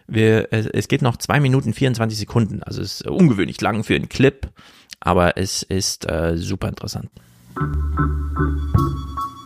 Wir, 0.06 0.48
es, 0.50 0.66
es 0.66 0.86
geht 0.86 1.00
noch 1.00 1.16
zwei 1.16 1.40
Minuten 1.40 1.72
24 1.72 2.18
Sekunden, 2.18 2.62
also 2.62 2.82
es 2.82 3.00
ist 3.00 3.06
ungewöhnlich 3.06 3.58
lang 3.62 3.84
für 3.84 3.94
einen 3.94 4.10
Clip, 4.10 4.50
aber 5.00 5.38
es 5.38 5.62
ist 5.62 6.06
äh, 6.10 6.36
super 6.36 6.68
interessant. 6.68 7.08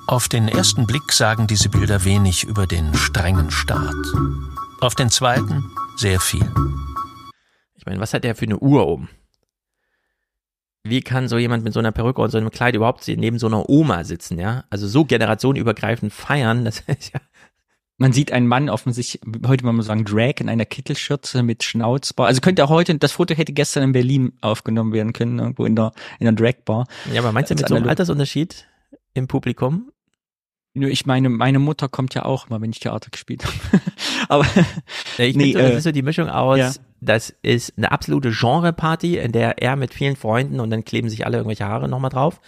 Auf 0.09 0.29
den 0.29 0.49
ersten 0.49 0.89
Blick 0.89 1.13
sagen 1.13 1.47
diese 1.47 1.69
Bilder 1.69 2.05
wenig 2.05 2.43
über 2.43 2.67
den 2.67 2.93
strengen 2.95 3.53
Staat. 3.53 3.95
Auf 4.81 4.97
den 4.97 5.11
zweiten 5.11 5.71
sehr 5.95 6.19
viel. 6.19 6.51
Ich 7.77 7.87
meine, 7.87 8.01
was 8.01 8.13
hat 8.15 8.25
der 8.25 8.35
für 8.35 8.47
eine 8.47 8.59
Uhr 8.59 8.89
um? 8.89 9.09
Wie 10.85 11.01
kann 11.01 11.29
so 11.29 11.39
jemand 11.39 11.63
mit 11.63 11.73
so 11.73 11.79
einer 11.79 11.93
Perücke 11.93 12.21
und 12.21 12.31
so 12.31 12.39
einem 12.39 12.51
Kleid 12.51 12.75
überhaupt 12.75 13.07
neben 13.07 13.39
so 13.39 13.47
einer 13.47 13.69
Oma 13.69 14.03
sitzen, 14.05 14.39
ja? 14.39 14.65
Also 14.69 14.89
so 14.89 15.05
generationenübergreifend 15.05 16.13
feiern, 16.13 16.65
das 16.65 16.81
ist 16.87 17.13
ja. 17.15 17.21
Man 17.99 18.13
sieht 18.13 18.33
einen 18.33 18.49
Mann 18.49 18.69
auf 18.69 18.83
sich, 18.87 19.21
heute 19.47 19.65
mal 19.65 19.81
sagen, 19.83 20.05
Drag 20.05 20.41
in 20.41 20.49
einer 20.49 20.65
Kittelschürze 20.65 21.45
mit 21.45 21.63
Schnauzbar. 21.63 22.27
Also 22.27 22.41
könnte 22.41 22.65
auch 22.65 22.71
heute, 22.71 22.97
das 22.99 23.13
Foto 23.13 23.35
hätte 23.35 23.53
gestern 23.53 23.85
in 23.85 23.93
Berlin 23.93 24.33
aufgenommen 24.41 24.93
werden 24.93 25.13
können, 25.13 25.39
irgendwo 25.39 25.65
in 25.67 25.77
der, 25.77 25.93
in 26.19 26.25
der 26.25 26.33
Dragbar. 26.33 26.89
Ja, 27.13 27.21
aber 27.21 27.31
meinst 27.31 27.53
du 27.53 27.55
mit 27.55 27.69
so 27.69 27.77
einem 27.77 27.89
Altersunterschied 27.89 28.67
im 29.15 29.29
Publikum? 29.29 29.93
Nur 30.75 30.91
ich 30.91 31.07
meine, 31.07 31.29
meine 31.29 31.61
Mutter 31.61 31.89
kommt 31.89 32.15
ja 32.15 32.25
auch 32.25 32.49
mal, 32.49 32.61
wenn 32.61 32.71
ich 32.71 32.81
Theater 32.81 33.11
gespielt 33.11 33.45
habe. 33.45 33.55
aber 34.29 34.47
ja, 35.19 35.25
ich 35.25 35.37
nee, 35.37 35.53
finde, 35.53 35.63
das 35.63 35.71
äh, 35.71 35.77
ist 35.77 35.85
so 35.85 35.93
die 35.93 36.03
Mischung 36.03 36.29
aus, 36.29 36.59
ja. 36.59 36.73
Das 37.05 37.35
ist 37.43 37.75
eine 37.77 37.91
absolute 37.91 38.31
Genreparty, 38.31 39.19
in 39.19 39.33
der 39.33 39.61
er 39.61 39.77
mit 39.77 39.93
vielen 39.93 40.17
Freunden 40.17 40.61
und 40.61 40.71
dann 40.71 40.85
kleben 40.85 41.11
sich 41.11 41.27
alle 41.27 41.37
irgendwelche 41.39 41.67
Haare 41.67 41.89
nochmal 41.89 42.11
drauf. 42.11 42.41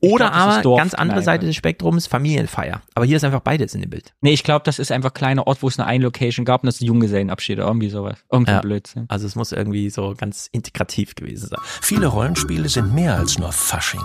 Oder 0.00 0.26
glaub, 0.28 0.32
aber 0.36 0.62
Dorfkneipe. 0.62 0.76
ganz 0.76 0.94
andere 0.94 1.22
Seite 1.22 1.46
des 1.46 1.56
Spektrums, 1.56 2.06
Familienfeier. 2.06 2.82
Aber 2.94 3.06
hier 3.06 3.16
ist 3.16 3.24
einfach 3.24 3.40
beides 3.40 3.74
in 3.74 3.80
dem 3.80 3.88
Bild. 3.88 4.12
Nee, 4.20 4.32
ich 4.32 4.44
glaube, 4.44 4.62
das 4.64 4.78
ist 4.78 4.92
einfach 4.92 5.10
ein 5.10 5.14
kleiner 5.14 5.46
Ort, 5.46 5.62
wo 5.62 5.68
es 5.68 5.78
eine 5.78 5.86
Ein-Location 5.88 6.44
gab 6.44 6.62
und 6.62 6.66
das 6.66 6.74
ist 6.76 6.82
ein 6.82 6.86
Junggesellenabschied 6.86 7.56
oder 7.58 7.68
irgendwie 7.68 7.88
sowas. 7.88 8.18
Irgendwie 8.30 8.52
Ja. 8.52 8.60
Blödsinn. 8.60 9.06
Also 9.08 9.26
es 9.26 9.34
muss 9.34 9.52
irgendwie 9.52 9.88
so 9.88 10.14
ganz 10.14 10.48
integrativ 10.52 11.14
gewesen 11.14 11.48
sein. 11.48 11.58
Viele 11.80 12.08
Rollenspiele 12.08 12.68
sind 12.68 12.92
mehr 12.94 13.16
als 13.16 13.38
nur 13.38 13.50
Fasching. 13.52 14.02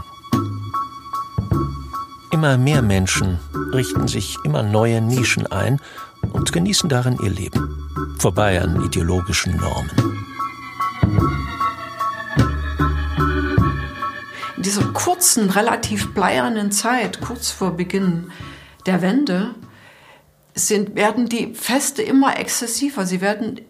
Immer 2.32 2.58
mehr 2.58 2.82
Menschen 2.82 3.39
richten 3.74 4.08
sich 4.08 4.38
immer 4.45 4.64
neue 4.64 5.02
Nischen 5.02 5.47
ein 5.47 5.80
und 6.32 6.54
genießen 6.54 6.88
darin 6.88 7.18
ihr 7.24 7.32
Leben, 7.32 7.89
vorbei 8.22 8.62
an 8.62 8.84
ideologischen 8.84 9.56
Normen. 9.56 9.92
In 14.58 14.64
dieser 14.64 14.84
kurzen, 14.92 15.50
relativ 15.50 16.14
bleiernen 16.14 16.72
Zeit, 16.72 17.22
kurz 17.22 17.50
vor 17.50 17.78
Beginn 17.78 18.32
der 18.86 19.02
Wende, 19.02 19.56
sind, 20.54 20.96
werden 20.96 21.30
die 21.30 21.54
Feste 21.54 22.02
immer 22.02 22.38
exzessiver. 22.38 23.06
Sie 23.06 23.22
werden 23.22 23.62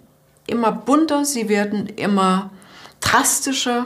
immer 0.47 0.71
bunter, 0.71 1.25
sie 1.25 1.47
werden 1.47 1.85
immer 1.85 2.49
drastischer. 3.01 3.85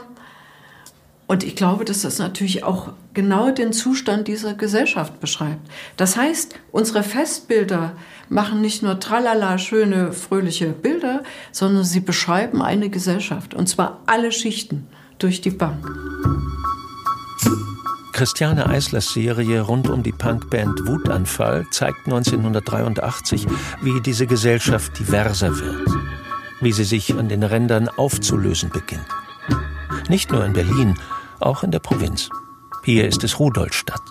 Und 1.26 1.42
ich 1.42 1.56
glaube, 1.56 1.84
dass 1.84 2.02
das 2.02 2.18
natürlich 2.18 2.64
auch 2.64 2.92
genau 3.14 3.50
den 3.50 3.72
Zustand 3.72 4.28
dieser 4.28 4.54
Gesellschaft 4.54 5.20
beschreibt. 5.20 5.70
Das 5.96 6.16
heißt, 6.16 6.54
unsere 6.70 7.02
Festbilder 7.02 7.92
machen 8.28 8.60
nicht 8.60 8.82
nur 8.82 9.00
tralala 9.00 9.56
schöne, 9.56 10.12
fröhliche 10.12 10.68
Bilder, 10.68 11.22
sondern 11.50 11.84
sie 11.84 12.00
beschreiben 12.00 12.60
eine 12.60 12.90
Gesellschaft. 12.90 13.54
Und 13.54 13.68
zwar 13.68 14.00
alle 14.06 14.32
Schichten 14.32 14.86
durch 15.18 15.40
die 15.40 15.50
Bank. 15.50 15.86
Christiane 18.12 18.68
Eislers 18.68 19.12
Serie 19.12 19.62
rund 19.62 19.88
um 19.88 20.02
die 20.02 20.12
Punkband 20.12 20.86
Wutanfall 20.86 21.66
zeigt 21.70 22.06
1983, 22.06 23.46
wie 23.82 24.00
diese 24.02 24.26
Gesellschaft 24.26 24.98
diverser 24.98 25.58
wird, 25.58 25.88
wie 26.60 26.70
sie 26.70 26.84
sich 26.84 27.12
an 27.18 27.28
den 27.28 27.42
Rändern 27.42 27.88
aufzulösen 27.88 28.70
beginnt. 28.70 29.06
Nicht 30.08 30.30
nur 30.30 30.44
in 30.44 30.52
Berlin, 30.52 30.94
auch 31.40 31.62
in 31.62 31.70
der 31.70 31.78
Provinz. 31.78 32.28
Hier 32.84 33.06
ist 33.08 33.24
es 33.24 33.38
Rudolstadt. 33.38 34.02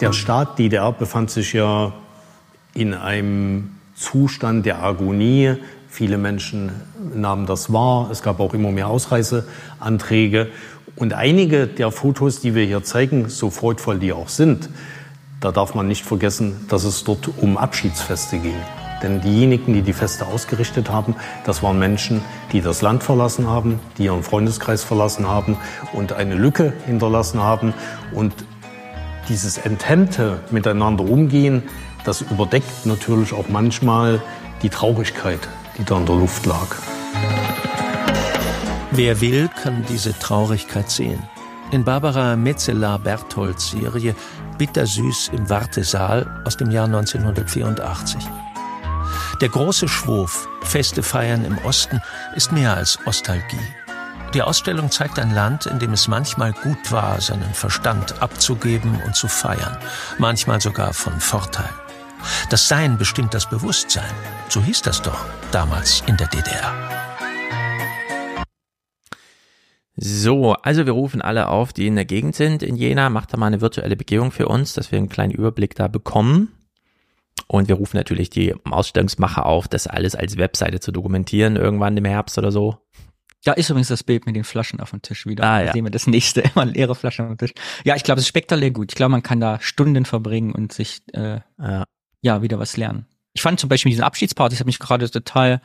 Der 0.00 0.12
Staat 0.12 0.58
DDR 0.58 0.92
befand 0.92 1.30
sich 1.30 1.52
ja 1.52 1.92
in 2.74 2.94
einem 2.94 3.70
Zustand 3.94 4.66
der 4.66 4.82
Agonie. 4.82 5.54
Viele 5.88 6.18
Menschen 6.18 6.70
nahmen 7.14 7.46
das 7.46 7.72
wahr. 7.72 8.10
Es 8.10 8.22
gab 8.22 8.40
auch 8.40 8.52
immer 8.52 8.70
mehr 8.70 8.88
Ausreiseanträge. 8.88 10.48
Und 10.96 11.14
einige 11.14 11.66
der 11.66 11.90
Fotos, 11.90 12.40
die 12.40 12.54
wir 12.54 12.64
hier 12.64 12.82
zeigen, 12.82 13.28
so 13.28 13.50
freudvoll 13.50 13.98
die 13.98 14.12
auch 14.12 14.28
sind, 14.28 14.68
da 15.40 15.52
darf 15.52 15.74
man 15.74 15.88
nicht 15.88 16.04
vergessen, 16.04 16.66
dass 16.68 16.84
es 16.84 17.04
dort 17.04 17.28
um 17.38 17.56
Abschiedsfeste 17.56 18.38
ging. 18.38 18.56
Denn 19.02 19.20
diejenigen, 19.20 19.74
die 19.74 19.82
die 19.82 19.92
Feste 19.92 20.26
ausgerichtet 20.26 20.90
haben, 20.90 21.16
das 21.44 21.62
waren 21.62 21.78
Menschen, 21.78 22.22
die 22.52 22.60
das 22.60 22.82
Land 22.82 23.02
verlassen 23.02 23.46
haben, 23.48 23.80
die 23.98 24.04
ihren 24.04 24.22
Freundeskreis 24.22 24.84
verlassen 24.84 25.28
haben 25.28 25.56
und 25.92 26.12
eine 26.12 26.34
Lücke 26.34 26.72
hinterlassen 26.86 27.42
haben. 27.42 27.74
Und 28.12 28.32
dieses 29.28 29.58
enthemmte 29.58 30.40
Miteinander 30.50 31.04
umgehen, 31.04 31.62
das 32.04 32.20
überdeckt 32.20 32.86
natürlich 32.86 33.32
auch 33.32 33.48
manchmal 33.48 34.22
die 34.62 34.70
Traurigkeit, 34.70 35.40
die 35.76 35.84
da 35.84 35.98
in 35.98 36.06
der 36.06 36.16
Luft 36.16 36.46
lag. 36.46 36.76
Wer 38.92 39.20
will, 39.20 39.50
kann 39.62 39.84
diese 39.88 40.18
Traurigkeit 40.18 40.90
sehen. 40.90 41.22
In 41.72 41.84
Barbara 41.84 42.36
Metzeler-Bertholds 42.36 43.72
Serie 43.72 44.14
Bittersüß 44.56 45.32
im 45.34 45.50
Wartesaal 45.50 46.42
aus 46.46 46.56
dem 46.56 46.70
Jahr 46.70 46.86
1984. 46.86 48.26
Der 49.42 49.50
große 49.50 49.86
Schwurf, 49.86 50.48
Feste 50.62 51.02
feiern 51.02 51.44
im 51.44 51.58
Osten, 51.58 52.00
ist 52.34 52.52
mehr 52.52 52.74
als 52.74 52.98
Ostalgie. 53.06 53.60
Die 54.32 54.40
Ausstellung 54.40 54.90
zeigt 54.90 55.18
ein 55.18 55.30
Land, 55.30 55.66
in 55.66 55.78
dem 55.78 55.92
es 55.92 56.08
manchmal 56.08 56.52
gut 56.52 56.90
war, 56.90 57.20
seinen 57.20 57.52
Verstand 57.52 58.22
abzugeben 58.22 58.98
und 59.04 59.14
zu 59.14 59.28
feiern, 59.28 59.76
manchmal 60.18 60.62
sogar 60.62 60.94
von 60.94 61.20
Vorteil. 61.20 61.68
Das 62.48 62.66
Sein 62.66 62.96
bestimmt 62.96 63.34
das 63.34 63.48
Bewusstsein. 63.48 64.10
So 64.48 64.62
hieß 64.62 64.80
das 64.82 65.02
doch 65.02 65.26
damals 65.52 66.02
in 66.06 66.16
der 66.16 66.28
DDR. 66.28 66.72
So, 69.96 70.54
also 70.54 70.86
wir 70.86 70.92
rufen 70.92 71.20
alle 71.20 71.48
auf, 71.48 71.74
die 71.74 71.86
in 71.86 71.96
der 71.96 72.06
Gegend 72.06 72.36
sind 72.36 72.62
in 72.62 72.76
Jena. 72.76 73.10
Macht 73.10 73.34
da 73.34 73.36
mal 73.36 73.46
eine 73.46 73.60
virtuelle 73.60 73.96
Begehung 73.96 74.30
für 74.30 74.48
uns, 74.48 74.72
dass 74.72 74.92
wir 74.92 74.98
einen 74.98 75.10
kleinen 75.10 75.32
Überblick 75.32 75.74
da 75.74 75.88
bekommen. 75.88 76.55
Und 77.48 77.68
wir 77.68 77.76
rufen 77.76 77.96
natürlich 77.96 78.30
die 78.30 78.54
Ausstellungsmacher 78.64 79.46
auf, 79.46 79.68
das 79.68 79.86
alles 79.86 80.14
als 80.14 80.36
Webseite 80.36 80.80
zu 80.80 80.90
dokumentieren, 80.90 81.56
irgendwann 81.56 81.96
im 81.96 82.04
Herbst 82.04 82.38
oder 82.38 82.50
so. 82.50 82.78
Da 83.44 83.52
ist 83.52 83.70
übrigens 83.70 83.88
das 83.88 84.02
Bild 84.02 84.26
mit 84.26 84.34
den 84.34 84.42
Flaschen 84.42 84.80
auf 84.80 84.90
dem 84.90 85.02
Tisch 85.02 85.24
wieder. 85.26 85.44
Ah, 85.44 85.60
Da 85.60 85.66
ja. 85.66 85.72
sehen 85.72 85.84
wir 85.84 85.92
das 85.92 86.08
nächste, 86.08 86.40
immer 86.54 86.64
leere 86.64 86.96
Flaschen 86.96 87.26
auf 87.26 87.32
dem 87.32 87.38
Tisch. 87.38 87.52
Ja, 87.84 87.94
ich 87.94 88.02
glaube, 88.02 88.18
es 88.18 88.24
ist 88.24 88.28
spektakulär 88.28 88.72
gut. 88.72 88.90
Ich 88.90 88.96
glaube, 88.96 89.10
man 89.10 89.22
kann 89.22 89.38
da 89.38 89.60
Stunden 89.60 90.04
verbringen 90.04 90.52
und 90.52 90.72
sich 90.72 91.02
äh, 91.12 91.40
ja. 91.58 91.84
ja 92.22 92.42
wieder 92.42 92.58
was 92.58 92.76
lernen. 92.76 93.06
Ich 93.34 93.42
fand 93.42 93.60
zum 93.60 93.68
Beispiel 93.68 93.90
diesen 93.90 94.02
Abschiedspartys, 94.02 94.58
habe 94.58 94.66
mich 94.66 94.80
gerade 94.80 95.08
total, 95.08 95.60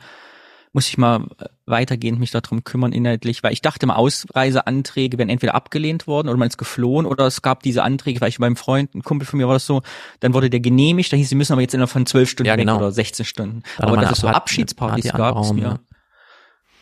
muss 0.72 0.88
ich 0.88 0.98
mal 0.98 1.26
äh, 1.38 1.46
weitergehend 1.66 2.18
mich 2.18 2.30
darum 2.30 2.64
kümmern 2.64 2.92
inhaltlich, 2.92 3.42
weil 3.42 3.52
ich 3.52 3.60
dachte 3.60 3.86
mal, 3.86 3.96
Ausreiseanträge 3.96 5.18
werden 5.18 5.28
entweder 5.28 5.54
abgelehnt 5.54 6.06
worden 6.06 6.28
oder 6.28 6.38
man 6.38 6.48
ist 6.48 6.58
geflohen 6.58 7.06
oder 7.06 7.26
es 7.26 7.42
gab 7.42 7.62
diese 7.62 7.82
Anträge, 7.82 8.20
weil 8.20 8.30
ich 8.30 8.38
beim 8.38 8.56
Freund, 8.56 8.94
ein 8.94 9.02
Kumpel 9.02 9.26
von 9.26 9.38
mir 9.38 9.46
war 9.46 9.54
das 9.54 9.66
so, 9.66 9.82
dann 10.20 10.34
wurde 10.34 10.50
der 10.50 10.60
genehmigt, 10.60 11.12
da 11.12 11.16
hieß, 11.16 11.28
sie 11.28 11.34
müssen 11.34 11.52
aber 11.52 11.62
jetzt 11.62 11.74
innerhalb 11.74 11.90
von 11.90 12.06
zwölf 12.06 12.30
Stunden 12.30 12.48
Ja, 12.48 12.56
genau. 12.56 12.74
weg 12.74 12.80
oder 12.80 12.92
16 12.92 13.24
Stunden. 13.24 13.62
Da 13.78 13.86
aber 13.86 13.96
dass 13.98 14.12
es 14.12 14.18
so 14.18 14.28
Abschiedspartys 14.28 15.12
Party 15.12 15.18
gab, 15.18 15.40
ist 15.40 15.52
mir 15.52 15.62
ja. 15.62 15.78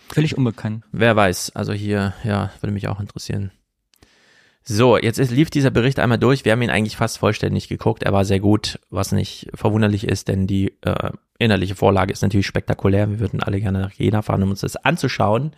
völlig 0.08 0.38
unbekannt. 0.38 0.84
Wer 0.92 1.16
weiß, 1.16 1.52
also 1.54 1.72
hier, 1.72 2.14
ja, 2.24 2.50
würde 2.60 2.72
mich 2.72 2.88
auch 2.88 3.00
interessieren. 3.00 3.50
So, 4.62 4.98
jetzt 4.98 5.18
ist, 5.18 5.30
lief 5.30 5.50
dieser 5.50 5.70
Bericht 5.70 5.98
einmal 5.98 6.18
durch. 6.18 6.44
Wir 6.44 6.52
haben 6.52 6.62
ihn 6.62 6.70
eigentlich 6.70 6.96
fast 6.96 7.18
vollständig 7.18 7.68
geguckt. 7.68 8.02
Er 8.02 8.12
war 8.12 8.24
sehr 8.24 8.40
gut, 8.40 8.78
was 8.90 9.12
nicht 9.12 9.48
verwunderlich 9.54 10.06
ist, 10.06 10.28
denn 10.28 10.46
die 10.46 10.74
äh, 10.82 11.10
innerliche 11.38 11.74
Vorlage 11.74 12.12
ist 12.12 12.22
natürlich 12.22 12.46
spektakulär. 12.46 13.10
Wir 13.10 13.20
würden 13.20 13.42
alle 13.42 13.60
gerne 13.60 13.80
nach 13.80 13.92
Jena 13.92 14.22
fahren, 14.22 14.42
um 14.42 14.50
uns 14.50 14.60
das 14.60 14.76
anzuschauen. 14.76 15.52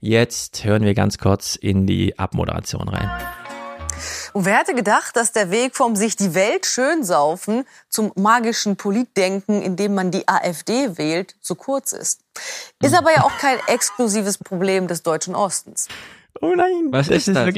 Jetzt 0.00 0.64
hören 0.64 0.84
wir 0.84 0.94
ganz 0.94 1.18
kurz 1.18 1.56
in 1.56 1.86
die 1.86 2.18
Abmoderation 2.18 2.88
rein. 2.88 3.10
Und 4.32 4.44
wer 4.44 4.58
hätte 4.58 4.74
gedacht, 4.74 5.16
dass 5.16 5.32
der 5.32 5.50
Weg 5.50 5.74
vom 5.74 5.96
sich 5.96 6.14
die 6.14 6.34
Welt 6.34 6.66
schön 6.66 7.02
saufen 7.02 7.64
zum 7.88 8.12
magischen 8.14 8.76
Politdenken, 8.76 9.60
in 9.60 9.74
dem 9.74 9.94
man 9.94 10.12
die 10.12 10.28
AfD 10.28 10.96
wählt, 10.96 11.34
so 11.40 11.56
kurz 11.56 11.92
ist? 11.92 12.20
Ist 12.80 12.94
aber 12.94 13.10
ja 13.10 13.24
auch 13.24 13.36
kein 13.38 13.58
exklusives 13.66 14.38
Problem 14.38 14.86
des 14.86 15.02
deutschen 15.02 15.34
Ostens. 15.34 15.88
Oh 16.40 16.54
nein, 16.54 16.88
Was 16.90 17.08
ist, 17.08 17.26
das? 17.26 17.54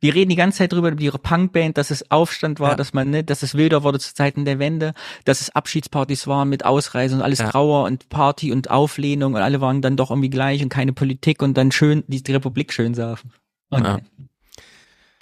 Wir 0.00 0.14
reden 0.14 0.28
die 0.28 0.36
ganze 0.36 0.58
Zeit 0.58 0.72
drüber, 0.72 0.90
über 0.90 1.00
ihre 1.00 1.18
Punkband, 1.18 1.78
dass 1.78 1.90
es 1.90 2.10
Aufstand 2.10 2.60
war, 2.60 2.76
dass 2.76 2.92
man, 2.92 3.08
ne, 3.10 3.24
dass 3.24 3.42
es 3.42 3.54
wilder 3.54 3.82
wurde 3.82 3.98
zu 3.98 4.14
Zeiten 4.14 4.44
der 4.44 4.58
Wende, 4.58 4.92
dass 5.24 5.40
es 5.40 5.50
Abschiedspartys 5.50 6.26
waren 6.26 6.50
mit 6.50 6.64
Ausreise 6.66 7.14
und 7.14 7.22
alles 7.22 7.38
Trauer 7.38 7.84
und 7.84 8.08
Party 8.10 8.52
und 8.52 8.70
Auflehnung 8.70 9.34
und 9.34 9.40
alle 9.40 9.60
waren 9.62 9.80
dann 9.80 9.96
doch 9.96 10.10
irgendwie 10.10 10.28
gleich 10.30 10.62
und 10.62 10.68
keine 10.68 10.92
Politik 10.92 11.40
und 11.42 11.56
dann 11.56 11.72
schön, 11.72 12.04
die, 12.08 12.22
die 12.22 12.32
Republik 12.32 12.72
schön 12.74 12.94
saufen. 12.94 13.32
Und, 13.70 13.84
Ja. 13.84 13.98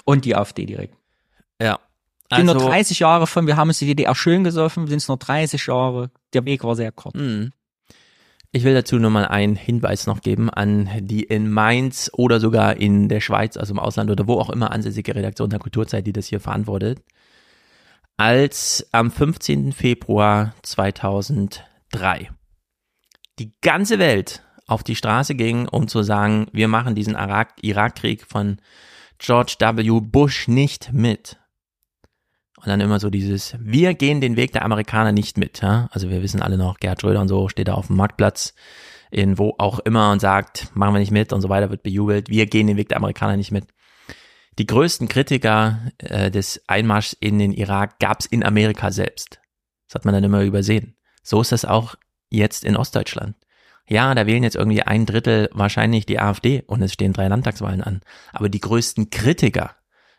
und 0.04 0.24
die 0.24 0.34
AfD 0.34 0.66
direkt. 0.66 0.94
Ja. 1.60 1.78
sind 2.34 2.46
nur 2.46 2.56
Also- 2.56 2.66
30 2.66 2.98
Jahre 2.98 3.26
von, 3.28 3.46
wir 3.46 3.56
haben 3.56 3.68
uns 3.68 3.78
die 3.78 3.86
DDR 3.86 4.14
schön 4.16 4.42
gesoffen, 4.42 4.88
sind 4.88 4.96
es 4.96 5.06
nur 5.06 5.18
30 5.18 5.66
Jahre. 5.68 6.10
Der 6.32 6.44
Weg 6.44 6.64
war 6.64 6.74
sehr 6.74 6.90
kurz. 6.90 7.14
Mhm. 7.14 7.52
Ich 8.56 8.62
will 8.62 8.72
dazu 8.72 9.00
nur 9.00 9.10
mal 9.10 9.24
einen 9.24 9.56
Hinweis 9.56 10.06
noch 10.06 10.20
geben 10.20 10.48
an 10.48 10.88
die 11.00 11.24
in 11.24 11.50
Mainz 11.50 12.08
oder 12.14 12.38
sogar 12.38 12.76
in 12.76 13.08
der 13.08 13.20
Schweiz, 13.20 13.56
also 13.56 13.74
im 13.74 13.80
Ausland 13.80 14.12
oder 14.12 14.28
wo 14.28 14.38
auch 14.38 14.48
immer 14.48 14.70
ansässige 14.70 15.16
Redaktion 15.16 15.50
der 15.50 15.58
Kulturzeit, 15.58 16.06
die 16.06 16.12
das 16.12 16.28
hier 16.28 16.38
verantwortet. 16.38 17.02
Als 18.16 18.86
am 18.92 19.10
15. 19.10 19.72
Februar 19.72 20.54
2003 20.62 22.30
die 23.40 23.52
ganze 23.60 23.98
Welt 23.98 24.44
auf 24.68 24.84
die 24.84 24.94
Straße 24.94 25.34
ging, 25.34 25.66
um 25.66 25.88
zu 25.88 26.04
sagen, 26.04 26.46
wir 26.52 26.68
machen 26.68 26.94
diesen 26.94 27.14
Irak- 27.14 27.56
Irakkrieg 27.60 28.24
von 28.24 28.58
George 29.18 29.56
W. 29.58 29.98
Bush 30.00 30.46
nicht 30.46 30.92
mit. 30.92 31.40
Und 32.64 32.70
dann 32.70 32.80
immer 32.80 32.98
so 32.98 33.10
dieses, 33.10 33.56
wir 33.60 33.92
gehen 33.92 34.22
den 34.22 34.36
Weg 34.36 34.52
der 34.52 34.64
Amerikaner 34.64 35.12
nicht 35.12 35.36
mit. 35.36 35.60
Ja? 35.60 35.88
Also 35.90 36.08
wir 36.08 36.22
wissen 36.22 36.40
alle 36.40 36.56
noch, 36.56 36.78
Gerhard 36.78 37.02
Schröder 37.02 37.20
und 37.20 37.28
so 37.28 37.48
steht 37.48 37.68
da 37.68 37.74
auf 37.74 37.88
dem 37.88 37.96
Marktplatz 37.96 38.54
in 39.10 39.38
wo 39.38 39.54
auch 39.58 39.78
immer 39.78 40.10
und 40.10 40.20
sagt, 40.20 40.74
machen 40.74 40.94
wir 40.94 40.98
nicht 40.98 41.12
mit 41.12 41.32
und 41.32 41.40
so 41.40 41.48
weiter, 41.48 41.70
wird 41.70 41.84
bejubelt. 41.84 42.28
Wir 42.28 42.46
gehen 42.46 42.66
den 42.66 42.76
Weg 42.76 42.88
der 42.88 42.96
Amerikaner 42.96 43.36
nicht 43.36 43.52
mit. 43.52 43.66
Die 44.58 44.66
größten 44.66 45.08
Kritiker 45.08 45.78
äh, 45.98 46.32
des 46.32 46.62
Einmarschs 46.66 47.16
in 47.20 47.38
den 47.38 47.52
Irak 47.52 48.00
gab's 48.00 48.26
in 48.26 48.44
Amerika 48.44 48.90
selbst. 48.90 49.40
Das 49.86 49.96
hat 49.96 50.04
man 50.04 50.14
dann 50.14 50.24
immer 50.24 50.42
übersehen. 50.42 50.96
So 51.22 51.40
ist 51.40 51.52
das 51.52 51.64
auch 51.64 51.94
jetzt 52.28 52.64
in 52.64 52.76
Ostdeutschland. 52.76 53.36
Ja, 53.86 54.14
da 54.14 54.26
wählen 54.26 54.42
jetzt 54.42 54.56
irgendwie 54.56 54.82
ein 54.82 55.06
Drittel 55.06 55.48
wahrscheinlich 55.52 56.06
die 56.06 56.18
AfD 56.18 56.62
und 56.66 56.82
es 56.82 56.92
stehen 56.92 57.12
drei 57.12 57.28
Landtagswahlen 57.28 57.82
an. 57.82 58.00
Aber 58.32 58.48
die 58.48 58.60
größten 58.60 59.10
Kritiker 59.10 59.76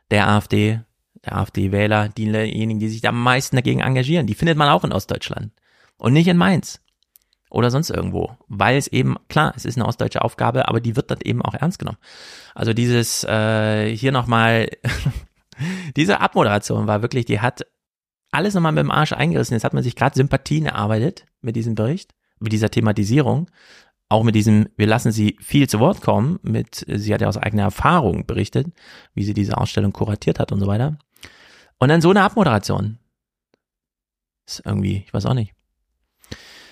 der 0.09 0.29
AfD, 0.29 0.81
der 1.26 1.38
AfD-Wähler, 1.38 2.09
diejenigen, 2.09 2.80
die 2.80 2.89
sich 2.89 3.07
am 3.07 3.21
meisten 3.21 3.55
dagegen 3.55 3.82
engagieren, 3.82 4.28
die 4.28 4.36
findet 4.36 4.57
man 4.57 4.69
auch 4.69 4.84
in 4.84 4.93
Ostdeutschland. 4.93 5.51
Und 5.97 6.13
nicht 6.13 6.28
in 6.28 6.38
Mainz. 6.38 6.82
Oder 7.49 7.71
sonst 7.71 7.89
irgendwo. 7.89 8.36
Weil 8.47 8.78
es 8.78 8.88
eben, 8.88 9.15
klar, 9.30 9.53
es 9.55 9.65
ist 9.65 9.78
eine 9.78 9.86
ostdeutsche 9.86 10.21
Aufgabe, 10.21 10.67
aber 10.67 10.82
die 10.82 10.95
wird 10.95 11.09
dann 11.11 11.19
eben 11.23 11.41
auch 11.41 11.53
ernst 11.53 11.80
genommen. 11.80 11.99
Also 12.53 12.73
dieses, 12.73 13.23
äh, 13.23 13.95
hier 13.95 14.11
nochmal, 14.11 14.67
diese 15.95 16.19
Abmoderation 16.19 16.88
war 16.88 17.01
wirklich, 17.01 17.26
die 17.26 17.39
hat 17.39 17.65
alles 18.32 18.53
nochmal 18.53 18.73
mit 18.73 18.84
dem 18.84 18.91
Arsch 18.91 19.13
eingerissen. 19.13 19.53
Jetzt 19.53 19.63
hat 19.63 19.73
man 19.73 19.84
sich 19.84 19.95
gerade 19.95 20.15
Sympathien 20.15 20.65
erarbeitet 20.65 21.26
mit 21.41 21.55
diesem 21.55 21.76
Bericht, 21.76 22.13
mit 22.39 22.51
dieser 22.51 22.69
Thematisierung. 22.69 23.49
Auch 24.09 24.23
mit 24.23 24.36
diesem, 24.36 24.67
wir 24.76 24.88
lassen 24.88 25.11
sie 25.11 25.38
viel 25.39 25.67
zu 25.67 25.80
Wort 25.80 26.01
kommen, 26.01 26.39
mit, 26.43 26.86
sie 26.88 27.13
hat 27.13 27.21
ja 27.21 27.28
aus 27.28 27.38
eigener 27.38 27.63
Erfahrung 27.63 28.28
berichtet, 28.28 28.67
wie 29.13 29.23
sie 29.23 29.34
diese 29.34 29.57
Ausstellung 29.57 29.93
kuratiert 29.93 30.39
hat 30.39 30.51
und 30.51 30.59
so 30.59 30.67
weiter. 30.67 30.97
Und 31.80 31.89
dann 31.89 32.01
so 32.01 32.09
eine 32.09 32.23
Abmoderation. 32.23 32.99
Ist 34.47 34.61
irgendwie, 34.65 35.03
ich 35.05 35.13
weiß 35.13 35.26
auch 35.26 35.34
nicht. 35.34 35.53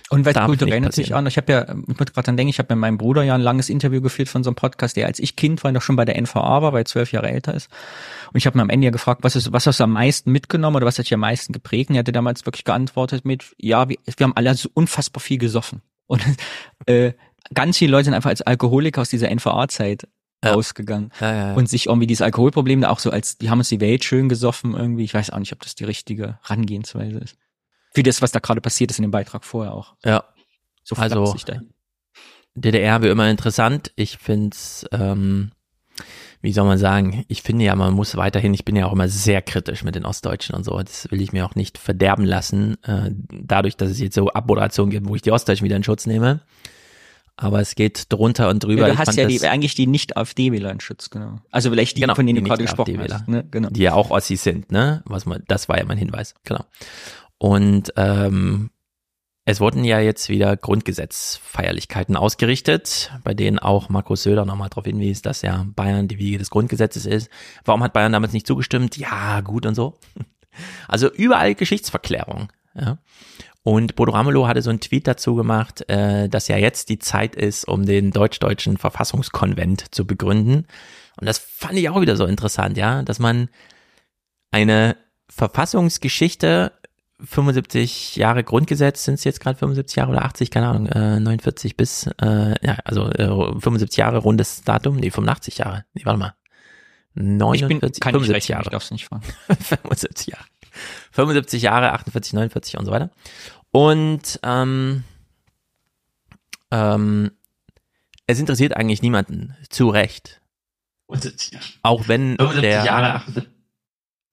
Und 0.09 0.25
weil 0.25 0.33
kulturell 0.35 0.79
natürlich 0.79 1.15
auch, 1.15 1.25
ich 1.25 1.37
habe 1.37 1.51
ja, 1.51 1.63
ich 1.63 1.87
muss 1.87 2.13
gerade 2.13 2.23
dann 2.23 2.37
denken, 2.37 2.49
ich 2.49 2.59
habe 2.59 2.75
mit 2.75 2.81
meinem 2.81 2.99
Bruder 2.99 3.23
ja 3.23 3.33
ein 3.33 3.41
langes 3.41 3.67
Interview 3.67 3.99
geführt 3.99 4.29
von 4.29 4.43
so 4.43 4.51
einem 4.51 4.55
Podcast, 4.55 4.95
der 4.95 5.07
als 5.07 5.17
ich 5.17 5.35
Kind 5.35 5.63
war, 5.63 5.71
noch 5.71 5.81
schon 5.81 5.95
bei 5.95 6.05
der 6.05 6.21
NVA 6.21 6.61
war, 6.61 6.71
weil 6.71 6.83
er 6.83 6.85
zwölf 6.85 7.11
Jahre 7.11 7.31
älter 7.31 7.55
ist. 7.55 7.67
Und 8.31 8.37
ich 8.37 8.45
habe 8.45 8.55
mir 8.55 8.61
am 8.61 8.69
Ende 8.69 8.85
ja 8.85 8.91
gefragt, 8.91 9.23
was 9.23 9.35
ist, 9.35 9.51
was 9.51 9.65
hast 9.65 9.79
du 9.79 9.85
am 9.85 9.91
meisten 9.93 10.31
mitgenommen 10.31 10.75
oder 10.75 10.85
was 10.85 10.99
hat 10.99 11.05
dich 11.05 11.13
am 11.15 11.21
meisten 11.21 11.51
geprägt? 11.51 11.89
Und 11.89 11.95
er 11.95 11.99
hatte 11.99 12.11
damals 12.11 12.45
wirklich 12.45 12.63
geantwortet 12.63 13.25
mit, 13.25 13.55
ja, 13.57 13.89
wir, 13.89 13.97
wir 14.05 14.23
haben 14.23 14.35
alle 14.35 14.53
so 14.53 14.69
unfassbar 14.75 15.19
viel 15.19 15.39
gesoffen. 15.39 15.81
Und 16.05 16.21
äh, 16.85 17.13
ganz 17.53 17.79
viele 17.79 17.91
Leute 17.91 18.05
sind 18.05 18.13
einfach 18.13 18.29
als 18.29 18.43
Alkoholiker 18.43 19.01
aus 19.01 19.09
dieser 19.09 19.33
NVA-Zeit 19.33 20.07
ja. 20.43 20.53
rausgegangen 20.53 21.11
ja, 21.19 21.33
ja, 21.33 21.53
und 21.53 21.69
sich 21.69 21.87
irgendwie 21.87 22.07
dieses 22.07 22.21
Alkoholproblem 22.21 22.81
da 22.81 22.89
auch 22.89 22.99
so 22.99 23.09
als, 23.09 23.37
die 23.37 23.49
haben 23.49 23.59
uns 23.59 23.69
die 23.69 23.81
Welt 23.81 24.03
schön 24.03 24.29
gesoffen 24.29 24.75
irgendwie. 24.75 25.03
Ich 25.03 25.13
weiß 25.13 25.29
auch 25.31 25.39
nicht, 25.39 25.53
ob 25.53 25.61
das 25.61 25.75
die 25.75 25.85
richtige 25.85 26.39
Rangehensweise 26.43 27.19
ist 27.19 27.37
für 27.93 28.03
das, 28.03 28.21
was 28.21 28.31
da 28.31 28.39
gerade 28.39 28.61
passiert 28.61 28.91
ist 28.91 28.97
in 28.97 29.03
dem 29.03 29.11
Beitrag 29.11 29.45
vorher 29.45 29.73
auch. 29.73 29.95
Ja. 30.03 30.23
So 30.83 30.95
also 30.95 31.35
DDR 32.55 33.01
wie 33.01 33.07
immer 33.07 33.29
interessant. 33.29 33.91
Ich 33.95 34.17
find's, 34.17 34.85
ähm, 34.91 35.51
wie 36.41 36.51
soll 36.51 36.65
man 36.65 36.77
sagen, 36.77 37.23
ich 37.29 37.41
finde 37.41 37.65
ja, 37.65 37.75
man 37.75 37.93
muss 37.93 38.17
weiterhin, 38.17 38.53
ich 38.53 38.65
bin 38.65 38.75
ja 38.75 38.85
auch 38.85 38.93
immer 38.93 39.07
sehr 39.07 39.41
kritisch 39.41 39.83
mit 39.83 39.95
den 39.95 40.05
Ostdeutschen 40.05 40.55
und 40.55 40.63
so. 40.63 40.77
Das 40.77 41.09
will 41.09 41.21
ich 41.21 41.31
mir 41.31 41.45
auch 41.45 41.55
nicht 41.55 41.77
verderben 41.77 42.25
lassen, 42.25 42.83
äh, 42.83 43.11
dadurch, 43.31 43.77
dass 43.77 43.89
es 43.89 43.99
jetzt 43.99 44.15
so 44.15 44.29
Abmoderationen 44.29 44.91
gibt, 44.91 45.07
wo 45.07 45.15
ich 45.15 45.21
die 45.21 45.31
Ostdeutschen 45.31 45.65
wieder 45.65 45.77
in 45.77 45.83
Schutz 45.83 46.05
nehme. 46.05 46.41
Aber 47.35 47.59
es 47.59 47.75
geht 47.75 48.11
drunter 48.13 48.49
und 48.49 48.63
drüber. 48.63 48.87
Ja, 48.87 48.93
du 48.93 48.99
hast 48.99 49.15
ja 49.15 49.25
die, 49.25 49.41
eigentlich 49.47 49.73
die 49.73 49.87
Nicht-AfD-Wähler 49.87 50.71
in 50.71 50.79
Schutz, 50.79 51.09
genau. 51.09 51.39
Also 51.51 51.71
vielleicht 51.71 51.97
die, 51.97 52.01
genau, 52.01 52.13
von 52.15 52.27
denen 52.27 52.37
die 52.37 52.41
du 52.43 52.47
gerade 52.47 52.63
gesprochen 52.63 52.99
hast. 52.99 53.27
Ne? 53.27 53.47
Genau. 53.49 53.69
Die 53.69 53.81
ja 53.81 53.93
auch 53.93 54.11
Ossis 54.11 54.43
sind, 54.43 54.71
ne? 54.71 55.01
Was 55.05 55.25
man, 55.25 55.43
das 55.47 55.67
war 55.67 55.77
ja 55.77 55.85
mein 55.85 55.97
Hinweis, 55.97 56.35
genau. 56.43 56.63
Und 57.39 57.91
ähm, 57.97 58.69
es 59.45 59.59
wurden 59.59 59.83
ja 59.83 59.99
jetzt 59.99 60.29
wieder 60.29 60.55
Grundgesetzfeierlichkeiten 60.55 62.15
ausgerichtet, 62.15 63.11
bei 63.23 63.33
denen 63.33 63.59
auch 63.59 63.89
Markus 63.89 64.23
Söder 64.23 64.45
nochmal 64.45 64.69
darauf 64.69 64.85
hinwies, 64.85 65.21
dass 65.21 65.41
ja 65.41 65.65
Bayern 65.75 66.07
die 66.07 66.17
Wiege 66.17 66.37
des 66.37 66.49
Grundgesetzes 66.49 67.05
ist. 67.05 67.29
Warum 67.65 67.83
hat 67.83 67.93
Bayern 67.93 68.13
damals 68.13 68.31
nicht 68.31 68.47
zugestimmt? 68.47 68.95
Ja, 68.95 69.41
gut 69.41 69.65
und 69.65 69.75
so. 69.75 69.97
Also 70.87 71.11
überall 71.11 71.55
Geschichtsverklärung. 71.55 72.53
Ja. 72.75 72.99
Und 73.63 73.95
Bodo 73.95 74.11
Ramelow 74.11 74.45
hatte 74.45 74.61
so 74.61 74.69
einen 74.69 74.81
Tweet 74.81 75.07
dazu 75.07 75.35
gemacht, 75.35 75.89
äh, 75.89 76.27
dass 76.27 76.49
ja 76.49 76.57
jetzt 76.57 76.89
die 76.89 76.99
Zeit 76.99 77.35
ist, 77.35 77.65
um 77.65 77.85
den 77.85 78.11
deutsch-deutschen 78.11 78.77
Verfassungskonvent 78.77 79.95
zu 79.95 80.05
begründen. 80.05 80.67
Und 81.19 81.27
das 81.27 81.37
fand 81.37 81.77
ich 81.77 81.89
auch 81.89 82.01
wieder 82.01 82.17
so 82.17 82.25
interessant, 82.25 82.77
ja, 82.77 83.03
dass 83.03 83.19
man 83.19 83.49
eine 84.51 84.97
Verfassungsgeschichte 85.29 86.73
75 87.23 88.17
Jahre 88.17 88.43
Grundgesetz 88.43 89.05
sind 89.05 89.15
es 89.15 89.23
jetzt 89.23 89.39
gerade 89.39 89.57
75 89.57 89.95
Jahre 89.95 90.11
oder 90.11 90.25
80, 90.25 90.51
keine 90.51 90.67
Ahnung, 90.67 90.87
äh, 90.87 91.19
49 91.19 91.77
bis, 91.77 92.07
äh, 92.21 92.55
ja, 92.65 92.77
also 92.83 93.09
äh, 93.11 93.27
75 93.27 93.97
Jahre 93.97 94.17
rundes 94.17 94.63
Datum, 94.63 94.97
nee, 94.97 95.09
85 95.09 95.59
Jahre, 95.59 95.85
nee, 95.93 96.05
warte 96.05 96.19
mal. 96.19 96.33
49, 97.15 97.61
ich 97.61 97.79
bin, 97.79 97.91
kann 98.01 98.13
75 98.13 98.37
ich 98.37 98.49
Jahre. 98.49 98.63
Ich 98.63 98.69
darf's 98.69 98.91
nicht 98.91 99.05
fragen. 99.05 99.23
75 99.47 100.27
Jahre. 100.33 100.45
75 101.11 101.61
Jahre, 101.61 101.93
48, 101.93 102.33
49 102.33 102.77
und 102.77 102.85
so 102.85 102.91
weiter. 102.91 103.09
Und 103.71 104.39
ähm, 104.43 105.03
ähm, 106.71 107.31
es 108.27 108.39
interessiert 108.39 108.75
eigentlich 108.75 109.01
niemanden, 109.01 109.55
zu 109.69 109.89
Recht. 109.89 110.41
Auch 111.83 112.07
wenn 112.07 112.37
75 112.37 112.61
der 112.61 112.85
Jahre, 112.85 113.21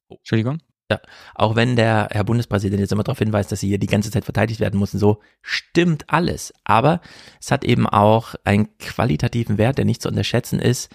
oh, 0.08 0.16
Entschuldigung. 0.16 0.60
Ja, 0.90 1.00
auch 1.36 1.54
wenn 1.54 1.76
der 1.76 2.08
Herr 2.10 2.24
Bundespräsident 2.24 2.80
jetzt 2.80 2.90
immer 2.90 3.04
darauf 3.04 3.18
hinweist, 3.18 3.52
dass 3.52 3.60
sie 3.60 3.68
hier 3.68 3.78
die 3.78 3.86
ganze 3.86 4.10
Zeit 4.10 4.24
verteidigt 4.24 4.58
werden 4.58 4.80
müssen, 4.80 4.98
so 4.98 5.20
stimmt 5.40 6.04
alles. 6.08 6.52
Aber 6.64 7.00
es 7.40 7.52
hat 7.52 7.64
eben 7.64 7.86
auch 7.86 8.34
einen 8.42 8.76
qualitativen 8.78 9.56
Wert, 9.56 9.78
der 9.78 9.84
nicht 9.84 10.02
zu 10.02 10.08
unterschätzen 10.08 10.58
ist, 10.58 10.90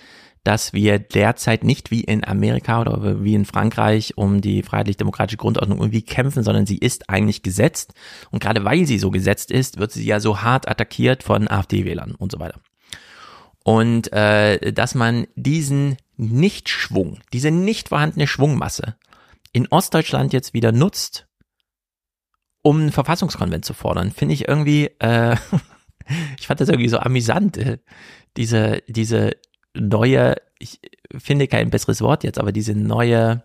dass 0.45 0.73
wir 0.73 0.99
derzeit 0.99 1.63
nicht 1.63 1.89
wie 1.89 2.01
in 2.01 2.23
Amerika 2.23 2.79
oder 2.79 3.23
wie 3.23 3.33
in 3.33 3.45
Frankreich 3.45 4.15
um 4.15 4.41
die 4.41 4.61
freiheitlich-demokratische 4.61 5.37
Grundordnung 5.37 5.79
irgendwie 5.79 6.03
kämpfen, 6.03 6.43
sondern 6.43 6.67
sie 6.67 6.77
ist 6.77 7.09
eigentlich 7.09 7.41
gesetzt. 7.41 7.95
Und 8.29 8.43
gerade 8.43 8.63
weil 8.63 8.85
sie 8.85 8.99
so 8.99 9.09
gesetzt 9.09 9.49
ist, 9.49 9.79
wird 9.79 9.91
sie 9.91 10.05
ja 10.05 10.19
so 10.19 10.43
hart 10.43 10.69
attackiert 10.69 11.23
von 11.23 11.47
AfD-Wählern 11.47 12.13
und 12.13 12.31
so 12.31 12.39
weiter. 12.39 12.61
Und 13.63 14.13
äh, 14.13 14.71
dass 14.71 14.93
man 14.93 15.25
diesen 15.35 15.97
Nichtschwung, 16.15 17.21
diese 17.33 17.49
nicht 17.49 17.89
vorhandene 17.89 18.27
Schwungmasse 18.27 18.97
in 19.51 19.67
Ostdeutschland 19.69 20.31
jetzt 20.31 20.53
wieder 20.53 20.71
nutzt, 20.71 21.27
um 22.61 22.81
einen 22.81 22.91
Verfassungskonvent 22.91 23.65
zu 23.65 23.73
fordern, 23.73 24.11
finde 24.11 24.35
ich 24.35 24.47
irgendwie, 24.47 24.91
äh, 24.99 25.37
ich 26.39 26.45
fand 26.45 26.61
das 26.61 26.69
irgendwie 26.69 26.89
so 26.89 26.99
amüsant, 26.99 27.57
äh, 27.57 27.79
diese, 28.37 28.83
diese 28.87 29.31
neue, 29.75 30.35
ich 30.59 30.79
finde 31.17 31.47
kein 31.47 31.69
besseres 31.69 32.01
Wort 32.01 32.23
jetzt, 32.23 32.39
aber 32.39 32.51
diese 32.51 32.75
neue 32.75 33.43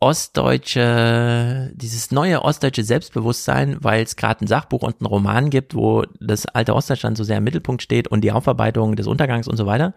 ostdeutsche, 0.00 1.72
dieses 1.74 2.10
neue 2.10 2.42
ostdeutsche 2.42 2.84
Selbstbewusstsein, 2.84 3.78
weil 3.80 4.02
es 4.02 4.16
gerade 4.16 4.44
ein 4.44 4.48
Sachbuch 4.48 4.82
und 4.82 5.00
einen 5.00 5.06
Roman 5.06 5.50
gibt, 5.50 5.74
wo 5.74 6.04
das 6.20 6.46
alte 6.46 6.74
Ostdeutschland 6.74 7.16
so 7.16 7.24
sehr 7.24 7.38
im 7.38 7.44
Mittelpunkt 7.44 7.82
steht 7.82 8.08
und 8.08 8.22
die 8.22 8.32
Aufarbeitung 8.32 8.96
des 8.96 9.06
Untergangs 9.06 9.48
und 9.48 9.56
so 9.56 9.66
weiter 9.66 9.94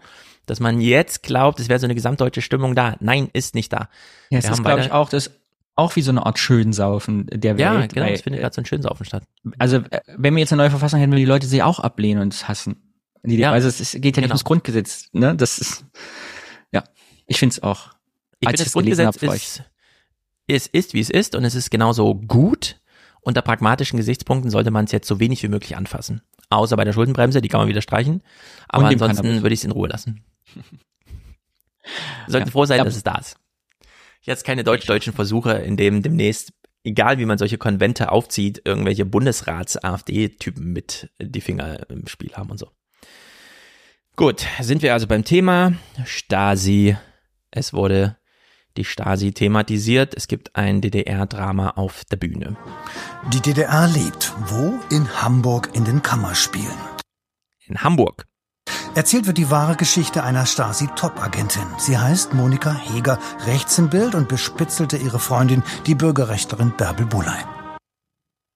dass 0.48 0.60
man 0.60 0.80
jetzt 0.80 1.22
glaubt, 1.22 1.60
es 1.60 1.68
wäre 1.68 1.78
so 1.78 1.86
eine 1.86 1.94
gesamtdeutsche 1.94 2.42
Stimmung 2.42 2.74
da. 2.74 2.96
Nein, 3.00 3.28
ist 3.32 3.54
nicht 3.54 3.72
da. 3.72 3.88
Ja, 4.30 4.38
es 4.38 4.48
ist, 4.48 4.62
glaube 4.64 4.80
ich, 4.80 4.92
auch 4.92 5.08
das 5.08 5.30
auch 5.76 5.94
wie 5.94 6.02
so 6.02 6.10
eine 6.10 6.26
Art 6.26 6.40
Schönsaufen 6.40 7.26
der 7.32 7.56
Welt. 7.56 7.60
Ja, 7.60 7.86
genau, 7.86 8.06
es 8.06 8.22
findet 8.22 8.40
gerade 8.40 8.54
so 8.54 8.60
ein 8.60 8.66
Schönsaufen 8.66 9.06
statt. 9.06 9.22
Also, 9.58 9.76
äh, 9.76 10.00
wenn 10.16 10.34
wir 10.34 10.40
jetzt 10.40 10.52
eine 10.52 10.62
neue 10.62 10.70
Verfassung 10.70 10.98
hätten, 10.98 11.12
würden 11.12 11.20
die 11.20 11.24
Leute 11.24 11.46
sie 11.46 11.62
auch 11.62 11.78
ablehnen 11.78 12.20
und 12.20 12.48
hassen. 12.48 12.87
Die, 13.28 13.36
ja, 13.36 13.52
also 13.52 13.68
es 13.68 13.78
geht 13.78 13.94
ja 13.94 14.00
nicht 14.00 14.14
genau. 14.14 14.30
ums 14.30 14.44
Grundgesetz, 14.44 15.08
ne? 15.12 15.36
Das 15.36 15.58
ist, 15.58 15.84
ja, 16.72 16.84
ich 17.26 17.38
finde 17.38 17.52
es 17.54 17.62
auch. 17.62 17.90
Ich 18.40 18.48
finde, 18.48 18.64
das 18.64 18.72
Grundgesetz 18.72 19.16
ist, 19.16 19.62
es 20.46 20.66
ist, 20.66 20.94
wie 20.94 21.00
es 21.00 21.10
ist 21.10 21.34
und 21.34 21.44
es 21.44 21.54
ist 21.54 21.70
genauso 21.70 22.14
gut. 22.14 22.80
Unter 23.20 23.42
pragmatischen 23.42 23.98
Gesichtspunkten 23.98 24.50
sollte 24.50 24.70
man 24.70 24.86
es 24.86 24.92
jetzt 24.92 25.06
so 25.06 25.20
wenig 25.20 25.42
wie 25.42 25.48
möglich 25.48 25.76
anfassen. 25.76 26.22
Außer 26.48 26.76
bei 26.76 26.84
der 26.84 26.94
Schuldenbremse, 26.94 27.42
die 27.42 27.48
kann 27.48 27.60
man 27.60 27.68
wieder 27.68 27.82
streichen. 27.82 28.22
Aber 28.68 28.86
ansonsten 28.86 29.42
würde 29.42 29.52
ich 29.52 29.60
es 29.60 29.64
in 29.64 29.72
Ruhe 29.72 29.88
lassen. 29.88 30.24
Wir 30.54 30.62
sollten 32.28 32.48
ja, 32.48 32.52
froh 32.52 32.64
sein, 32.64 32.82
dass 32.82 32.96
es 32.96 33.02
da 33.02 33.18
ist. 33.18 33.36
Jetzt 34.22 34.44
keine 34.44 34.64
deutsch-deutschen 34.64 35.12
Versuche, 35.12 35.52
in 35.52 35.76
dem 35.76 36.02
demnächst, 36.02 36.52
egal 36.84 37.18
wie 37.18 37.26
man 37.26 37.36
solche 37.36 37.58
Konvente 37.58 38.10
aufzieht, 38.10 38.62
irgendwelche 38.64 39.04
Bundesrats-AfD-Typen 39.04 40.72
mit 40.72 41.10
die 41.20 41.40
Finger 41.42 41.90
im 41.90 42.06
Spiel 42.06 42.32
haben 42.34 42.50
und 42.50 42.58
so. 42.58 42.70
Gut, 44.18 44.44
sind 44.60 44.82
wir 44.82 44.94
also 44.94 45.06
beim 45.06 45.22
Thema 45.22 45.74
Stasi. 46.04 46.96
Es 47.52 47.72
wurde 47.72 48.16
die 48.76 48.84
Stasi 48.84 49.30
thematisiert. 49.30 50.12
Es 50.12 50.26
gibt 50.26 50.56
ein 50.56 50.80
DDR-Drama 50.80 51.70
auf 51.76 52.04
der 52.04 52.16
Bühne. 52.16 52.56
Die 53.32 53.40
DDR 53.40 53.86
lebt. 53.86 54.34
Wo? 54.46 54.74
In 54.90 55.22
Hamburg 55.22 55.70
in 55.74 55.84
den 55.84 56.02
Kammerspielen. 56.02 56.66
In 57.68 57.84
Hamburg. 57.84 58.26
Erzählt 58.96 59.28
wird 59.28 59.38
die 59.38 59.52
wahre 59.52 59.76
Geschichte 59.76 60.24
einer 60.24 60.46
Stasi-Top-Agentin. 60.46 61.68
Sie 61.78 61.96
heißt 61.96 62.34
Monika 62.34 62.74
Heger, 62.74 63.20
rechts 63.46 63.78
im 63.78 63.88
Bild 63.88 64.16
und 64.16 64.28
bespitzelte 64.28 64.96
ihre 64.96 65.20
Freundin, 65.20 65.62
die 65.86 65.94
Bürgerrechterin 65.94 66.72
Bärbel 66.76 67.06
Bulay. 67.06 67.44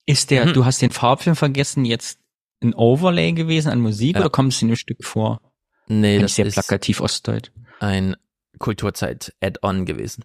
Ist 0.06 0.32
der, 0.32 0.46
mhm. 0.46 0.54
du 0.54 0.64
hast 0.64 0.82
den 0.82 0.90
Farbfilm 0.90 1.36
vergessen, 1.36 1.84
jetzt 1.84 2.18
ein 2.64 2.74
Overlay 2.74 3.30
gewesen 3.30 3.70
an 3.70 3.78
Musik 3.78 4.16
ja. 4.16 4.22
oder 4.22 4.30
kommt 4.30 4.54
es 4.54 4.60
in 4.60 4.66
dem 4.66 4.76
Stück 4.76 5.04
vor? 5.04 5.40
Nee, 5.86 6.14
Eigentlich 6.16 6.22
das 6.22 6.34
sehr 6.36 6.46
ist 6.46 6.54
plakativ 6.54 7.00
ostdeutsch. 7.00 7.50
Ein 7.80 8.16
Kulturzeit-Add-on 8.58 9.86
gewesen, 9.86 10.24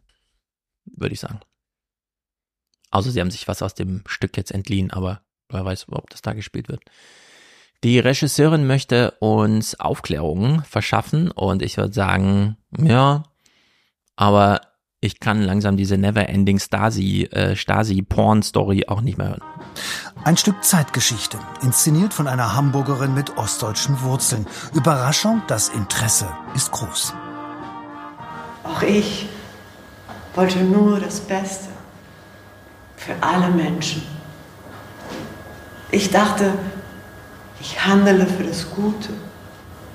würde 0.85 1.13
ich 1.13 1.19
sagen. 1.19 1.39
Außer 2.91 3.11
sie 3.11 3.19
haben 3.19 3.31
sich 3.31 3.47
was 3.47 3.61
aus 3.61 3.73
dem 3.73 4.03
Stück 4.07 4.37
jetzt 4.37 4.51
entliehen, 4.51 4.91
aber 4.91 5.21
wer 5.49 5.65
weiß, 5.65 5.87
ob 5.89 6.09
das 6.09 6.21
da 6.21 6.33
gespielt 6.33 6.69
wird. 6.69 6.81
Die 7.83 7.99
Regisseurin 7.99 8.65
möchte 8.65 9.11
uns 9.19 9.79
Aufklärungen 9.79 10.63
verschaffen 10.63 11.31
und 11.31 11.61
ich 11.61 11.77
würde 11.77 11.93
sagen, 11.93 12.57
ja, 12.77 13.23
aber 14.15 14.61
ich 14.99 15.19
kann 15.19 15.43
langsam 15.43 15.77
diese 15.77 15.97
Never-Ending 15.97 16.59
Stasi, 16.59 17.23
äh, 17.25 17.55
Stasi-Porn-Story 17.55 18.85
auch 18.87 19.01
nicht 19.01 19.17
mehr 19.17 19.29
hören. 19.29 19.41
Ein 20.23 20.37
Stück 20.37 20.63
Zeitgeschichte, 20.63 21.37
inszeniert 21.61 22.13
von 22.13 22.27
einer 22.27 22.55
Hamburgerin 22.55 23.13
mit 23.13 23.37
ostdeutschen 23.37 24.01
Wurzeln. 24.01 24.45
Überraschung, 24.73 25.41
das 25.47 25.69
Interesse 25.69 26.27
ist 26.55 26.71
groß. 26.71 27.13
Auch 28.63 28.81
ich 28.81 29.29
wollte 30.35 30.59
nur 30.59 30.99
das 30.99 31.19
Beste 31.19 31.69
für 32.97 33.15
alle 33.21 33.49
Menschen. 33.49 34.03
Ich 35.91 36.11
dachte, 36.11 36.53
ich 37.59 37.85
handele 37.85 38.27
für 38.27 38.43
das 38.43 38.69
Gute. 38.69 39.09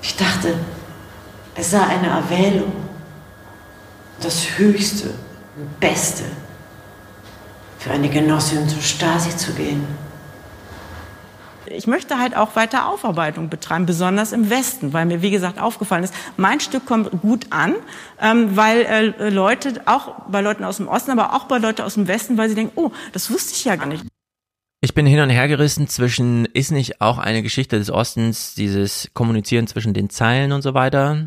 Ich 0.01 0.15
dachte, 0.17 0.55
es 1.55 1.71
sei 1.71 1.81
eine 1.81 2.07
Erwählung, 2.07 2.73
das 4.19 4.57
Höchste 4.57 5.13
Beste 5.79 6.23
für 7.83 7.91
eine 7.91 8.07
Genossin 8.07 8.69
zur 8.69 8.81
Stasi 8.81 9.35
zu 9.35 9.51
gehen. 9.53 9.85
Ich 11.65 11.85
möchte 11.85 12.17
halt 12.17 12.35
auch 12.37 12.55
weiter 12.55 12.87
Aufarbeitung 12.87 13.49
betreiben, 13.49 13.85
besonders 13.85 14.31
im 14.31 14.49
Westen, 14.49 14.93
weil 14.93 15.05
mir, 15.05 15.21
wie 15.21 15.31
gesagt, 15.31 15.59
aufgefallen 15.59 16.03
ist, 16.03 16.13
mein 16.37 16.61
Stück 16.61 16.85
kommt 16.85 17.09
gut 17.21 17.47
an, 17.49 17.73
ähm, 18.21 18.55
weil 18.55 18.81
äh, 19.19 19.29
Leute, 19.29 19.81
auch 19.85 20.13
bei 20.29 20.39
Leuten 20.39 20.63
aus 20.63 20.77
dem 20.77 20.87
Osten, 20.87 21.11
aber 21.11 21.33
auch 21.33 21.45
bei 21.45 21.57
Leuten 21.57 21.81
aus 21.81 21.95
dem 21.95 22.07
Westen, 22.07 22.37
weil 22.37 22.47
sie 22.47 22.55
denken, 22.55 22.71
oh, 22.75 22.91
das 23.11 23.29
wusste 23.31 23.53
ich 23.53 23.65
ja 23.65 23.75
gar 23.75 23.87
nicht. 23.87 24.05
Ich 24.79 24.93
bin 24.93 25.05
hin 25.05 25.19
und 25.19 25.29
her 25.29 25.47
gerissen 25.47 25.87
zwischen, 25.87 26.45
ist 26.45 26.71
nicht 26.71 27.01
auch 27.01 27.17
eine 27.17 27.41
Geschichte 27.41 27.77
des 27.79 27.89
Ostens, 27.89 28.55
dieses 28.55 29.09
Kommunizieren 29.13 29.67
zwischen 29.67 29.93
den 29.93 30.09
Zeilen 30.09 30.51
und 30.51 30.61
so 30.61 30.73
weiter? 30.73 31.25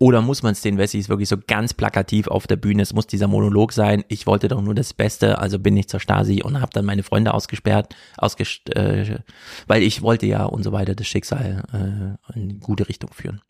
Oder 0.00 0.22
muss 0.22 0.44
man 0.44 0.52
es 0.52 0.60
den 0.60 0.78
Wessis 0.78 1.08
wirklich 1.08 1.28
so 1.28 1.36
ganz 1.44 1.74
plakativ 1.74 2.28
auf 2.28 2.46
der 2.46 2.54
Bühne? 2.54 2.82
Es 2.82 2.94
muss 2.94 3.08
dieser 3.08 3.26
Monolog 3.26 3.72
sein. 3.72 4.04
Ich 4.06 4.26
wollte 4.28 4.46
doch 4.46 4.62
nur 4.62 4.74
das 4.74 4.94
Beste, 4.94 5.38
also 5.38 5.58
bin 5.58 5.76
ich 5.76 5.88
zur 5.88 5.98
Stasi 5.98 6.40
und 6.42 6.60
habe 6.60 6.70
dann 6.72 6.84
meine 6.84 7.02
Freunde 7.02 7.34
ausgesperrt, 7.34 7.96
ausges 8.16 8.60
äh, 8.74 9.18
weil 9.66 9.82
ich 9.82 10.00
wollte 10.02 10.26
ja 10.26 10.44
und 10.44 10.62
so 10.62 10.70
weiter 10.70 10.94
das 10.94 11.08
Schicksal 11.08 11.64
äh, 12.34 12.38
in 12.38 12.60
gute 12.60 12.88
Richtung 12.88 13.12
führen. 13.12 13.40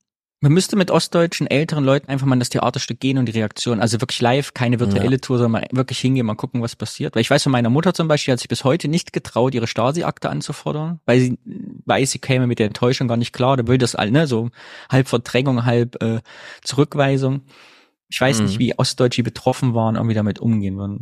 Man 0.41 0.53
müsste 0.53 0.76
mit 0.76 0.93
ostdeutschen 0.93 1.49
älteren 1.49 1.82
Leuten 1.82 2.09
einfach 2.09 2.26
mal 2.26 2.34
in 2.34 2.39
das 2.39 2.49
Theaterstück 2.51 3.01
gehen 3.01 3.18
und 3.18 3.26
die 3.26 3.32
Reaktion, 3.32 3.80
also 3.80 4.01
wirklich 4.01 4.20
live, 4.20 4.55
keine 4.55 4.78
virtuelle 4.78 5.16
ja. 5.16 5.18
Tour, 5.18 5.39
sondern 5.39 5.62
mal 5.62 5.68
wirklich 5.72 5.99
hingehen, 5.99 6.26
mal 6.26 6.36
gucken, 6.36 6.62
was 6.62 6.76
passiert. 6.76 7.16
Weil 7.16 7.22
ich 7.22 7.30
weiß 7.30 7.43
von 7.43 7.51
meiner 7.51 7.70
Mutter 7.70 7.93
zum 7.93 8.07
Beispiel, 8.07 8.32
hat 8.32 8.39
sich 8.39 8.49
bis 8.49 8.62
heute 8.62 8.86
nicht 8.86 9.12
getraut, 9.12 9.55
ihre 9.55 9.66
Stasi-Akte 9.66 10.30
anzufordern, 10.30 11.01
weil 11.07 11.18
sie 11.18 11.39
weiß, 11.86 12.12
sie 12.12 12.20
käme 12.20 12.47
mit 12.47 12.61
der 12.61 12.66
Enttäuschung 12.66 13.09
gar 13.09 13.16
nicht 13.16 13.32
klar. 13.32 13.57
Da 13.57 13.66
will 13.66 13.78
das 13.78 13.97
all, 13.97 14.12
ne, 14.12 14.28
so 14.28 14.51
halb 14.89 15.09
Verdrängung, 15.09 15.64
halb 15.64 16.01
äh, 16.03 16.20
Zurückweisung. 16.62 17.43
Ich 18.09 18.20
weiß 18.20 18.39
mhm. 18.39 18.47
nicht, 18.47 18.59
wie 18.61 18.78
Ostdeutsche 18.78 19.24
betroffen 19.24 19.74
waren, 19.74 19.97
irgendwie 19.97 20.14
damit 20.14 20.39
umgehen 20.39 20.78
würden. 20.78 21.01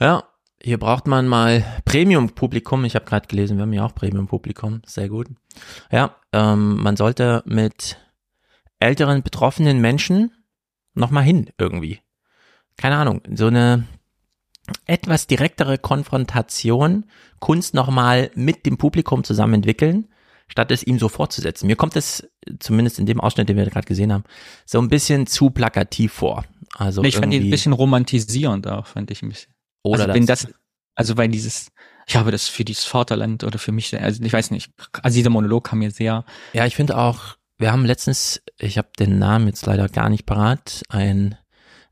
Ja, 0.00 0.24
hier 0.60 0.78
braucht 0.78 1.06
man 1.06 1.28
mal 1.28 1.64
Premium-Publikum. 1.84 2.84
Ich 2.84 2.96
habe 2.96 3.04
gerade 3.04 3.28
gelesen, 3.28 3.56
wir 3.56 3.62
haben 3.62 3.72
ja 3.72 3.84
auch 3.84 3.94
Premium-Publikum. 3.94 4.82
Sehr 4.84 5.08
gut. 5.08 5.28
Ja, 5.92 6.16
ähm, 6.32 6.82
man 6.82 6.96
sollte 6.96 7.42
mit 7.46 7.98
älteren 8.80 9.22
betroffenen 9.22 9.80
Menschen 9.80 10.32
nochmal 10.94 11.24
hin 11.24 11.50
irgendwie. 11.58 12.00
Keine 12.76 12.96
Ahnung, 12.96 13.22
so 13.34 13.46
eine 13.46 13.86
etwas 14.86 15.26
direktere 15.26 15.78
Konfrontation, 15.78 17.04
Kunst 17.40 17.74
nochmal 17.74 18.30
mit 18.34 18.66
dem 18.66 18.76
Publikum 18.76 19.24
zusammen 19.24 19.54
entwickeln, 19.54 20.08
statt 20.46 20.70
es 20.70 20.82
ihm 20.82 20.98
so 20.98 21.08
fortzusetzen. 21.08 21.66
Mir 21.66 21.76
kommt 21.76 21.96
es, 21.96 22.28
zumindest 22.58 22.98
in 22.98 23.06
dem 23.06 23.20
Ausschnitt, 23.20 23.48
den 23.48 23.56
wir 23.56 23.66
gerade 23.66 23.86
gesehen 23.86 24.12
haben, 24.12 24.24
so 24.64 24.80
ein 24.80 24.88
bisschen 24.88 25.26
zu 25.26 25.50
plakativ 25.50 26.12
vor. 26.12 26.44
Also 26.74 27.02
ich 27.02 27.16
fand 27.16 27.32
ihn 27.32 27.44
ein 27.44 27.50
bisschen 27.50 27.72
romantisierend 27.72 28.66
auch, 28.66 28.86
fand 28.86 29.10
ich 29.10 29.22
ein 29.22 29.28
bisschen. 29.28 29.52
Oder 29.82 30.02
also, 30.04 30.14
wenn 30.14 30.26
das, 30.26 30.48
also 30.94 31.16
weil 31.16 31.28
dieses, 31.28 31.70
ich 32.06 32.16
habe 32.16 32.30
das 32.30 32.48
für 32.48 32.64
dieses 32.64 32.84
Vaterland 32.84 33.44
oder 33.44 33.58
für 33.58 33.72
mich, 33.72 33.98
also 33.98 34.22
ich 34.22 34.32
weiß 34.32 34.50
nicht, 34.50 34.70
also 35.02 35.16
dieser 35.16 35.30
Monolog 35.30 35.64
kam 35.68 35.78
mir 35.78 35.90
sehr. 35.90 36.24
Ja, 36.52 36.66
ich 36.66 36.76
finde 36.76 36.96
auch, 36.96 37.36
wir 37.58 37.72
haben 37.72 37.84
letztens, 37.84 38.40
ich 38.58 38.78
habe 38.78 38.88
den 38.98 39.18
Namen 39.18 39.48
jetzt 39.48 39.66
leider 39.66 39.88
gar 39.88 40.08
nicht 40.08 40.26
parat, 40.26 40.82
ein 40.88 41.36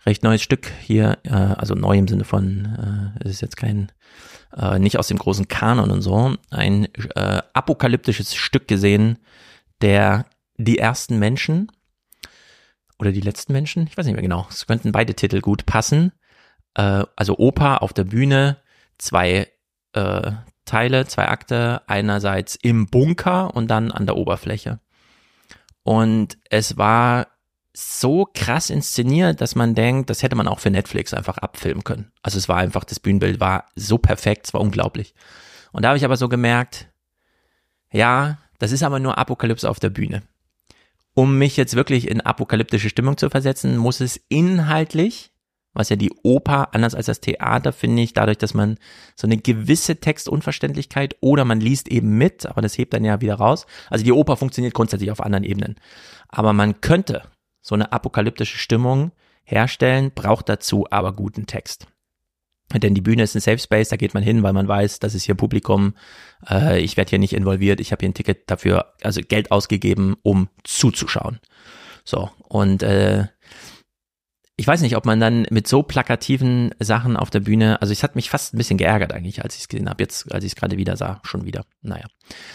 recht 0.06 0.22
neues 0.22 0.42
Stück 0.42 0.70
hier, 0.80 1.18
äh, 1.24 1.30
also 1.30 1.74
neu 1.74 1.98
im 1.98 2.08
Sinne 2.08 2.24
von, 2.24 3.14
äh, 3.18 3.24
es 3.24 3.32
ist 3.32 3.40
jetzt 3.42 3.56
kein, 3.56 3.90
äh, 4.56 4.78
nicht 4.78 4.98
aus 4.98 5.08
dem 5.08 5.18
großen 5.18 5.48
Kanon 5.48 5.90
und 5.90 6.02
so, 6.02 6.36
ein 6.50 6.86
äh, 7.16 7.42
apokalyptisches 7.52 8.34
Stück 8.36 8.68
gesehen, 8.68 9.18
der 9.80 10.26
die 10.56 10.78
ersten 10.78 11.18
Menschen 11.18 11.70
oder 12.98 13.12
die 13.12 13.20
letzten 13.20 13.52
Menschen, 13.52 13.86
ich 13.88 13.98
weiß 13.98 14.06
nicht 14.06 14.14
mehr 14.14 14.22
genau, 14.22 14.46
es 14.48 14.66
könnten 14.66 14.92
beide 14.92 15.14
Titel 15.14 15.40
gut 15.40 15.66
passen. 15.66 16.12
Äh, 16.74 17.04
also 17.16 17.36
Oper 17.38 17.82
auf 17.82 17.92
der 17.92 18.04
Bühne, 18.04 18.58
zwei 18.98 19.48
äh, 19.92 20.32
Teile, 20.64 21.06
zwei 21.06 21.28
Akte, 21.28 21.82
einerseits 21.88 22.56
im 22.56 22.88
Bunker 22.88 23.54
und 23.54 23.68
dann 23.68 23.90
an 23.90 24.06
der 24.06 24.16
Oberfläche. 24.16 24.80
Und 25.86 26.36
es 26.50 26.76
war 26.76 27.28
so 27.72 28.26
krass 28.34 28.70
inszeniert, 28.70 29.40
dass 29.40 29.54
man 29.54 29.76
denkt, 29.76 30.10
das 30.10 30.24
hätte 30.24 30.34
man 30.34 30.48
auch 30.48 30.58
für 30.58 30.70
Netflix 30.70 31.14
einfach 31.14 31.38
abfilmen 31.38 31.84
können. 31.84 32.10
Also 32.22 32.38
es 32.38 32.48
war 32.48 32.56
einfach, 32.56 32.82
das 32.82 32.98
Bühnenbild 32.98 33.38
war 33.38 33.66
so 33.76 33.96
perfekt, 33.96 34.48
es 34.48 34.52
war 34.54 34.60
unglaublich. 34.60 35.14
Und 35.70 35.84
da 35.84 35.90
habe 35.90 35.96
ich 35.96 36.04
aber 36.04 36.16
so 36.16 36.28
gemerkt, 36.28 36.88
ja, 37.92 38.38
das 38.58 38.72
ist 38.72 38.82
aber 38.82 38.98
nur 38.98 39.16
Apokalypse 39.16 39.70
auf 39.70 39.78
der 39.78 39.90
Bühne. 39.90 40.24
Um 41.14 41.38
mich 41.38 41.56
jetzt 41.56 41.76
wirklich 41.76 42.10
in 42.10 42.20
apokalyptische 42.20 42.90
Stimmung 42.90 43.16
zu 43.16 43.30
versetzen, 43.30 43.76
muss 43.76 44.00
es 44.00 44.20
inhaltlich 44.28 45.30
was 45.76 45.88
ja 45.90 45.96
die 45.96 46.12
Oper, 46.22 46.74
anders 46.74 46.94
als 46.94 47.06
das 47.06 47.20
Theater, 47.20 47.72
finde 47.72 48.02
ich, 48.02 48.12
dadurch, 48.12 48.38
dass 48.38 48.54
man 48.54 48.78
so 49.14 49.26
eine 49.26 49.36
gewisse 49.36 49.96
Textunverständlichkeit 49.96 51.16
oder 51.20 51.44
man 51.44 51.60
liest 51.60 51.88
eben 51.88 52.16
mit, 52.16 52.46
aber 52.46 52.62
das 52.62 52.78
hebt 52.78 52.94
dann 52.94 53.04
ja 53.04 53.20
wieder 53.20 53.34
raus. 53.34 53.66
Also 53.90 54.04
die 54.04 54.12
Oper 54.12 54.36
funktioniert 54.36 54.74
grundsätzlich 54.74 55.10
auf 55.10 55.20
anderen 55.20 55.44
Ebenen. 55.44 55.76
Aber 56.28 56.52
man 56.52 56.80
könnte 56.80 57.22
so 57.60 57.74
eine 57.74 57.92
apokalyptische 57.92 58.58
Stimmung 58.58 59.12
herstellen, 59.44 60.12
braucht 60.14 60.48
dazu 60.48 60.86
aber 60.90 61.12
guten 61.12 61.46
Text. 61.46 61.86
Denn 62.74 62.94
die 62.94 63.00
Bühne 63.00 63.22
ist 63.22 63.34
ein 63.36 63.40
Safe 63.40 63.58
Space, 63.58 63.90
da 63.90 63.96
geht 63.96 64.14
man 64.14 64.24
hin, 64.24 64.42
weil 64.42 64.52
man 64.52 64.66
weiß, 64.66 64.98
das 64.98 65.14
ist 65.14 65.24
hier 65.24 65.36
Publikum, 65.36 65.94
äh, 66.50 66.80
ich 66.80 66.96
werde 66.96 67.10
hier 67.10 67.20
nicht 67.20 67.32
involviert, 67.32 67.80
ich 67.80 67.92
habe 67.92 68.00
hier 68.00 68.08
ein 68.08 68.14
Ticket 68.14 68.50
dafür, 68.50 68.94
also 69.02 69.20
Geld 69.20 69.52
ausgegeben, 69.52 70.16
um 70.22 70.48
zuzuschauen. 70.64 71.38
So, 72.04 72.30
und 72.48 72.82
äh, 72.82 73.26
ich 74.58 74.66
weiß 74.66 74.80
nicht, 74.80 74.96
ob 74.96 75.04
man 75.04 75.20
dann 75.20 75.46
mit 75.50 75.68
so 75.68 75.82
plakativen 75.82 76.74
Sachen 76.78 77.16
auf 77.16 77.28
der 77.28 77.40
Bühne, 77.40 77.80
also 77.82 77.92
es 77.92 78.02
hat 78.02 78.16
mich 78.16 78.30
fast 78.30 78.54
ein 78.54 78.58
bisschen 78.58 78.78
geärgert 78.78 79.12
eigentlich, 79.12 79.42
als 79.42 79.54
ich 79.54 79.62
es 79.62 79.68
gesehen 79.68 79.90
habe. 79.90 80.02
Jetzt, 80.02 80.32
als 80.32 80.44
ich 80.44 80.52
es 80.52 80.56
gerade 80.56 80.78
wieder 80.78 80.96
sah, 80.96 81.20
schon 81.24 81.44
wieder. 81.44 81.66
Naja. 81.82 82.06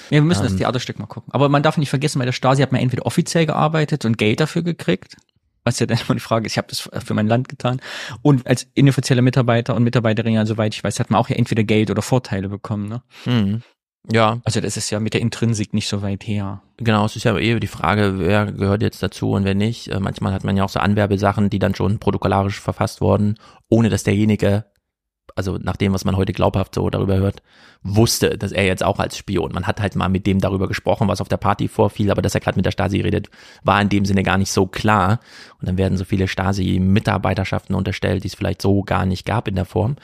Ja, 0.10 0.16
wir 0.16 0.22
müssen 0.24 0.42
ähm, 0.42 0.48
das 0.48 0.56
Theaterstück 0.58 0.98
mal 0.98 1.06
gucken. 1.06 1.32
Aber 1.32 1.48
man 1.48 1.62
darf 1.62 1.78
nicht 1.78 1.90
vergessen, 1.90 2.18
bei 2.18 2.26
der 2.26 2.32
Stasi 2.32 2.64
hat 2.64 2.72
man 2.72 2.82
entweder 2.82 3.06
offiziell 3.06 3.46
gearbeitet 3.46 4.04
und 4.06 4.18
Geld 4.18 4.40
dafür 4.40 4.64
gekriegt, 4.64 5.16
was 5.64 5.80
ja 5.80 5.86
dann 5.86 6.00
immer 6.00 6.16
die 6.16 6.22
Frage 6.22 6.48
ist, 6.48 6.54
ich 6.54 6.58
habe 6.58 6.70
das 6.70 6.90
für 7.06 7.14
mein 7.14 7.28
Land 7.28 7.50
getan. 7.50 7.80
Und 8.24 8.48
als 8.48 8.68
inoffizieller 8.74 9.22
Mitarbeiter 9.22 9.76
und 9.76 9.84
Mitarbeiterin, 9.84 10.34
ja, 10.34 10.46
soweit 10.48 10.74
ich 10.74 10.84
weiß, 10.84 11.00
hat 11.00 11.12
man 11.12 11.20
auch 11.20 11.30
ja 11.30 11.36
entweder 11.36 11.64
Geld 11.64 11.92
oder 11.92 12.02
Vorteile 12.02 12.50
bekommen. 12.50 12.90
Ne? 12.90 13.04
Mhm. 13.26 13.62
Ja. 14.10 14.42
Also 14.44 14.62
das 14.62 14.78
ist 14.78 14.90
ja 14.90 15.00
mit 15.00 15.14
der 15.14 15.22
Intrinsik 15.22 15.74
nicht 15.74 15.88
so 15.88 16.02
weit 16.02 16.26
her. 16.26 16.62
Genau, 16.78 17.06
es 17.06 17.16
ist 17.16 17.24
ja 17.24 17.38
eher 17.38 17.60
die 17.60 17.68
Frage, 17.68 18.16
wer 18.18 18.52
gehört 18.52 18.82
jetzt 18.82 19.04
dazu 19.04 19.32
und 19.32 19.44
wer 19.44 19.54
nicht. 19.54 19.90
Äh, 19.90 20.00
manchmal 20.00 20.34
hat 20.34 20.44
man 20.44 20.58
ja 20.58 20.64
auch 20.64 20.70
so 20.70 20.80
Anwerbesachen, 20.80 21.50
die 21.50 21.60
dann 21.60 21.76
schon 21.76 22.00
protokollarisch 22.00 22.60
verfasst 22.60 23.02
wurden, 23.02 23.36
ohne 23.70 23.90
dass 23.90 24.04
derjenige, 24.04 24.66
also 25.36 25.58
nach 25.58 25.78
dem, 25.78 25.94
was 25.94 26.04
man 26.04 26.18
heute 26.18 26.34
glaubhaft 26.34 26.74
so 26.74 26.90
darüber 26.90 27.18
hört, 27.18 27.44
wusste, 27.84 28.38
dass 28.38 28.52
er 28.52 28.66
jetzt 28.66 28.84
auch 28.84 29.00
als 29.00 29.18
Spion. 29.18 29.54
Man 29.54 29.68
hat 29.68 29.80
halt 29.80 29.96
mal 29.96 30.10
mit 30.10 30.26
dem 30.26 30.40
darüber 30.40 30.68
gesprochen, 30.68 31.08
was 31.08 31.22
auf 31.22 31.30
der 31.30 31.38
Party 31.38 31.68
vorfiel, 31.68 32.12
aber 32.12 32.24
dass 32.24 32.34
er 32.34 32.42
gerade 32.42 32.58
mit 32.58 32.66
der 32.66 32.72
Stasi 32.72 33.02
redet, 33.02 33.30
war 33.64 33.82
in 33.82 33.90
dem 33.90 34.06
Sinne 34.06 34.24
gar 34.24 34.38
nicht 34.40 34.52
so 34.52 34.66
klar. 34.66 35.20
Und 35.60 35.68
dann 35.68 35.78
werden 35.78 35.98
so 35.98 36.06
viele 36.06 36.28
Stasi-Mitarbeiterschaften 36.28 37.76
unterstellt, 37.76 38.24
die 38.24 38.28
es 38.28 38.36
vielleicht 38.36 38.62
so 38.64 38.82
gar 38.82 39.06
nicht 39.06 39.26
gab 39.26 39.48
in 39.48 39.56
der 39.56 39.66
Form. 39.66 39.96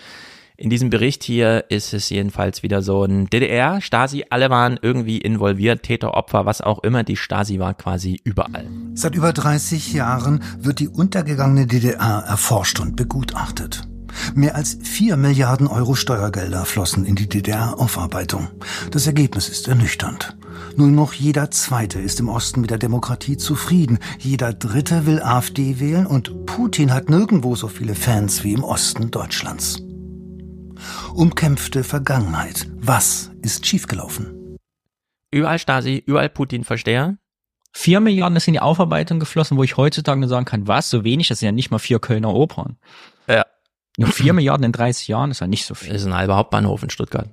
In 0.59 0.71
diesem 0.71 0.89
Bericht 0.89 1.23
hier 1.23 1.65
ist 1.69 1.93
es 1.93 2.09
jedenfalls 2.09 2.63
wieder 2.63 2.81
so 2.81 3.03
ein 3.03 3.27
DDR, 3.27 3.79
Stasi, 3.79 4.25
alle 4.31 4.49
waren 4.49 4.79
irgendwie 4.81 5.19
involviert, 5.19 5.83
Täter, 5.83 6.15
Opfer, 6.15 6.47
was 6.47 6.61
auch 6.61 6.79
immer. 6.79 7.03
Die 7.03 7.15
Stasi 7.15 7.59
war 7.59 7.75
quasi 7.75 8.19
überall. 8.23 8.67
Seit 8.95 9.13
über 9.13 9.33
30 9.33 9.93
Jahren 9.93 10.41
wird 10.57 10.79
die 10.79 10.87
untergegangene 10.87 11.67
DDR 11.67 12.23
erforscht 12.27 12.79
und 12.79 12.95
begutachtet. 12.95 13.87
Mehr 14.33 14.55
als 14.55 14.79
4 14.81 15.15
Milliarden 15.15 15.67
Euro 15.67 15.93
Steuergelder 15.93 16.65
flossen 16.65 17.05
in 17.05 17.15
die 17.15 17.29
DDR-Aufarbeitung. 17.29 18.47
Das 18.89 19.05
Ergebnis 19.05 19.49
ist 19.49 19.67
ernüchternd. 19.67 20.37
Nur 20.75 20.87
noch 20.87 21.13
jeder 21.13 21.51
Zweite 21.51 21.99
ist 21.99 22.19
im 22.19 22.29
Osten 22.29 22.61
mit 22.61 22.71
der 22.71 22.79
Demokratie 22.79 23.37
zufrieden. 23.37 23.99
Jeder 24.17 24.53
Dritte 24.53 25.05
will 25.05 25.21
AfD 25.21 25.79
wählen 25.79 26.07
und 26.07 26.47
Putin 26.47 26.95
hat 26.95 27.11
nirgendwo 27.11 27.55
so 27.55 27.67
viele 27.67 27.93
Fans 27.93 28.43
wie 28.43 28.53
im 28.53 28.63
Osten 28.63 29.11
Deutschlands 29.11 29.83
umkämpfte 31.13 31.83
Vergangenheit. 31.83 32.67
Was 32.75 33.31
ist 33.41 33.65
schiefgelaufen? 33.65 34.57
Überall 35.31 35.59
Stasi, 35.59 36.01
überall 36.05 36.29
Putin-Versteher. 36.29 37.17
Vier 37.73 37.99
Milliarden 37.99 38.37
ist 38.37 38.47
in 38.47 38.53
die 38.53 38.59
Aufarbeitung 38.59 39.19
geflossen, 39.19 39.57
wo 39.57 39.63
ich 39.63 39.77
heutzutage 39.77 40.19
nur 40.19 40.29
sagen 40.29 40.45
kann, 40.45 40.67
was, 40.67 40.89
so 40.89 41.03
wenig, 41.03 41.27
das 41.27 41.39
sind 41.39 41.47
ja 41.47 41.51
nicht 41.51 41.69
mal 41.69 41.79
vier 41.79 41.99
Kölner 41.99 42.33
Opern. 42.33 42.77
Ja. 43.27 43.45
Nur 43.97 44.09
vier 44.09 44.33
Milliarden 44.33 44.63
in 44.63 44.71
30 44.71 45.07
Jahren 45.07 45.31
ist 45.31 45.41
ja 45.41 45.47
nicht 45.47 45.65
so 45.65 45.75
viel. 45.75 45.91
Das 45.91 46.01
ist 46.01 46.07
ein 46.07 46.15
halber 46.15 46.37
Hauptbahnhof 46.37 46.83
in 46.83 46.89
Stuttgart. 46.89 47.29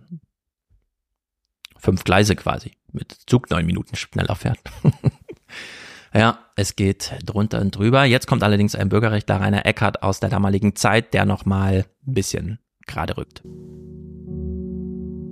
Fünf 1.79 2.05
Gleise 2.05 2.37
quasi. 2.37 2.73
Mit 2.93 3.17
Zug 3.27 3.51
neun 3.51 3.67
Minuten 3.67 3.97
schneller 3.97 4.35
fährt. 4.35 4.59
ja, 6.15 6.39
es 6.57 6.77
geht 6.77 7.15
drunter 7.25 7.61
und 7.61 7.77
drüber. 7.77 8.05
Jetzt 8.05 8.27
kommt 8.27 8.43
allerdings 8.43 8.75
ein 8.75 8.89
Bürgerrechtler 8.89 9.41
Rainer 9.41 9.67
Eckert 9.67 10.03
aus 10.03 10.21
der 10.21 10.31
damaligen 10.31 10.75
Zeit, 10.77 11.13
der 11.13 11.27
nochmal 11.27 11.85
ein 12.07 12.15
bisschen 12.15 12.59
gerade 12.87 13.17
rückt. 13.17 13.43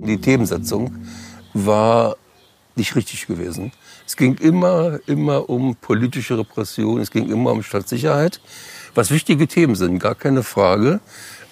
Die 0.05 0.19
Themensetzung 0.19 0.95
war 1.53 2.17
nicht 2.75 2.95
richtig 2.95 3.27
gewesen. 3.27 3.71
Es 4.05 4.17
ging 4.17 4.35
immer, 4.35 4.99
immer 5.07 5.49
um 5.49 5.75
politische 5.75 6.37
Repression, 6.37 6.99
es 6.99 7.11
ging 7.11 7.29
immer 7.29 7.51
um 7.51 7.63
Stadtsicherheit, 7.63 8.41
was 8.95 9.11
wichtige 9.11 9.47
Themen 9.47 9.75
sind, 9.75 9.99
gar 9.99 10.15
keine 10.15 10.43
Frage. 10.43 10.99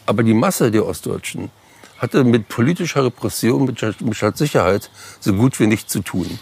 Aber 0.05 0.23
die 0.23 0.33
Masse 0.33 0.71
der 0.71 0.85
Ostdeutschen 0.85 1.49
hatte 1.97 2.23
mit 2.23 2.47
politischer 2.49 3.05
Repression, 3.05 3.65
mit 3.65 4.15
Stadtsicherheit 4.17 4.89
so 5.19 5.33
gut 5.33 5.59
wie 5.59 5.67
nichts 5.67 5.91
zu 5.91 6.01
tun. 6.01 6.39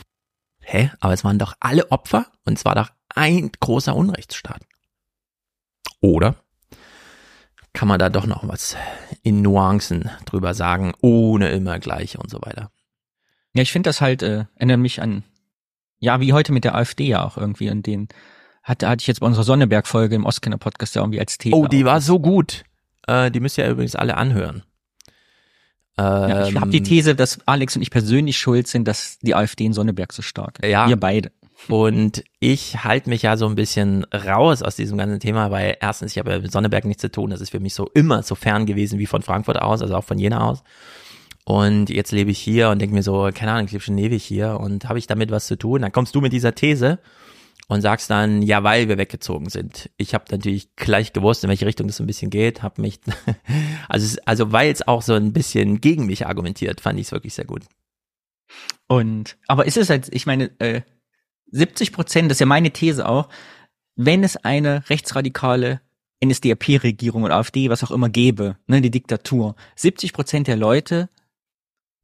Hä? 0.62 0.92
Aber 1.00 1.14
es 1.14 1.24
waren 1.24 1.38
doch 1.38 1.54
alle 1.60 1.92
Opfer 1.92 2.28
und 2.46 2.58
es 2.58 2.66
war 2.66 2.76
doch 2.76 2.90
ein 3.14 3.52
großer 3.60 3.96
Unrechtsstaat. 3.96 4.62
Oder 6.02 6.36
kann 7.74 7.88
man 7.88 8.00
da 8.00 8.10
doch 8.10 8.26
noch 8.26 8.48
was 8.48 8.76
in 9.24 9.42
Nuancen 9.42 10.10
drüber 10.26 10.54
sagen, 10.54 10.94
ohne 11.02 11.50
immer 11.50 11.80
gleich 11.80 12.18
und 12.18 12.30
so 12.30 12.42
weiter. 12.42 12.72
Ja, 13.54 13.62
ich 13.64 13.72
finde 13.72 13.90
das 13.90 14.02
halt, 14.02 14.24
äh, 14.24 14.46
erinnert 14.56 14.80
mich 14.80 15.02
an, 15.02 15.24
ja, 16.00 16.20
wie 16.20 16.34
heute 16.34 16.52
mit 16.52 16.64
der 16.64 16.76
AfD 16.76 17.08
ja 17.08 17.24
auch 17.26 17.38
irgendwie 17.38 17.70
und 17.70 17.86
den 17.86 18.08
hatte, 18.64 18.88
hatte 18.88 19.02
ich 19.02 19.08
jetzt 19.08 19.20
bei 19.20 19.26
unserer 19.28 19.44
Sonneberg-Folge 19.44 20.16
im 20.16 20.26
Ostkinder-Podcast 20.26 20.96
ja 20.96 21.02
irgendwie 21.02 21.20
als 21.20 21.38
Thema. 21.38 21.58
Oh, 21.58 21.68
die 21.68 21.86
war 21.86 22.02
so 22.02 22.20
gut. 22.20 22.64
Äh, 23.08 23.32
die 23.32 23.40
müsst 23.40 23.58
ihr 23.58 23.68
übrigens 23.68 23.96
alle 23.96 24.16
anhören. 24.18 24.64
ja, 25.98 26.48
ich 26.48 26.56
habe 26.56 26.70
die 26.70 26.78
Ähm, 26.78 26.84
These, 26.84 27.16
dass 27.16 27.40
Alex 27.46 27.76
und 27.76 27.82
ich 27.82 27.92
persönlich 27.92 28.38
schuld 28.38 28.68
sind, 28.68 28.88
dass 28.88 29.20
die 29.20 29.36
AfD 29.36 29.66
in 29.66 29.74
Sonneberg 29.74 30.14
so 30.14 30.22
stark 30.22 30.60
ist. 30.60 30.70
Ja. 30.70 30.88
Wir 30.88 30.96
beide. 30.96 31.32
Und 31.68 32.24
ich 32.40 32.84
halte 32.84 33.10
mich 33.10 33.24
ja 33.24 33.38
so 33.38 33.48
ein 33.48 33.56
bisschen 33.56 34.06
raus 34.06 34.64
aus 34.64 34.76
diesem 34.76 34.98
ganzen 34.98 35.20
Thema, 35.20 35.52
weil 35.52 35.78
erstens, 35.82 36.14
ich 36.14 36.18
habe 36.18 36.40
mit 36.40 36.52
Sonneberg 36.52 36.86
nichts 36.86 37.02
zu 37.02 37.12
tun. 37.12 37.30
Das 37.30 37.42
ist 37.42 37.52
für 37.52 37.60
mich 37.60 37.74
so 37.74 37.88
immer 37.94 38.24
so 38.24 38.36
fern 38.36 38.66
gewesen 38.66 38.98
wie 38.98 39.06
von 39.06 39.22
Frankfurt 39.22 39.62
aus, 39.62 39.82
also 39.82 39.96
auch 39.96 40.04
von 40.04 40.18
Jena 40.18 40.50
aus. 40.50 40.64
Und 41.46 41.90
jetzt 41.90 42.12
lebe 42.12 42.32
ich 42.32 42.40
hier 42.40 42.70
und 42.70 42.80
denke 42.80 42.96
mir 42.96 43.04
so, 43.04 43.30
keine 43.34 43.52
Ahnung, 43.52 43.66
ich 43.66 43.72
lebe 43.72 43.84
schon 43.84 43.98
ewig 43.98 44.24
hier 44.24 44.60
und 44.60 44.88
habe 44.88 45.00
ich 45.00 45.08
damit 45.08 45.32
was 45.32 45.48
zu 45.48 45.58
tun? 45.58 45.82
Dann 45.82 45.92
kommst 45.92 46.16
du 46.16 46.22
mit 46.22 46.32
dieser 46.32 46.56
These 46.56 47.00
und 47.68 47.82
sagst 47.82 48.10
dann, 48.10 48.42
ja, 48.42 48.64
weil 48.64 48.88
wir 48.88 48.98
weggezogen 48.98 49.50
sind. 49.50 49.90
Ich 49.98 50.14
habe 50.14 50.26
natürlich 50.32 50.76
gleich 50.76 51.14
gewusst, 51.14 51.44
in 51.44 51.50
welche 51.50 51.66
Richtung 51.66 51.88
das 51.88 51.98
so 51.98 52.04
ein 52.04 52.08
bisschen 52.08 52.30
geht, 52.32 52.64
habe 52.64 52.82
mich, 52.82 53.00
also, 53.90 54.18
also 54.26 54.52
weil 54.52 54.72
es 54.72 54.88
auch 54.88 55.02
so 55.02 55.14
ein 55.14 55.34
bisschen 55.34 55.82
gegen 55.82 56.06
mich 56.06 56.26
argumentiert, 56.26 56.82
fand 56.82 57.00
ich 57.00 57.08
es 57.08 57.12
wirklich 57.12 57.34
sehr 57.34 57.46
gut. 57.46 57.64
Und, 58.88 59.38
aber 59.48 59.66
ist 59.66 59.78
es 59.78 59.90
halt, 59.90 60.08
ich 60.12 60.26
meine, 60.26 60.52
äh, 60.60 60.82
70 61.52 61.92
Prozent, 61.94 62.30
das 62.32 62.36
ist 62.38 62.40
ja 62.42 62.46
meine 62.46 62.72
These 62.72 63.08
auch, 63.08 63.30
wenn 63.96 64.24
es 64.24 64.38
eine 64.38 64.84
rechtsradikale 64.90 65.82
NSDAP-Regierung 66.24 67.24
oder 67.24 67.36
AfD, 67.36 67.70
was 67.70 67.84
auch 67.84 67.92
immer 67.92 68.10
gäbe, 68.10 68.58
ne, 68.68 68.82
die 68.82 68.92
Diktatur, 68.92 69.56
70 69.76 70.14
Prozent 70.14 70.48
der 70.48 70.58
Leute 70.58 71.10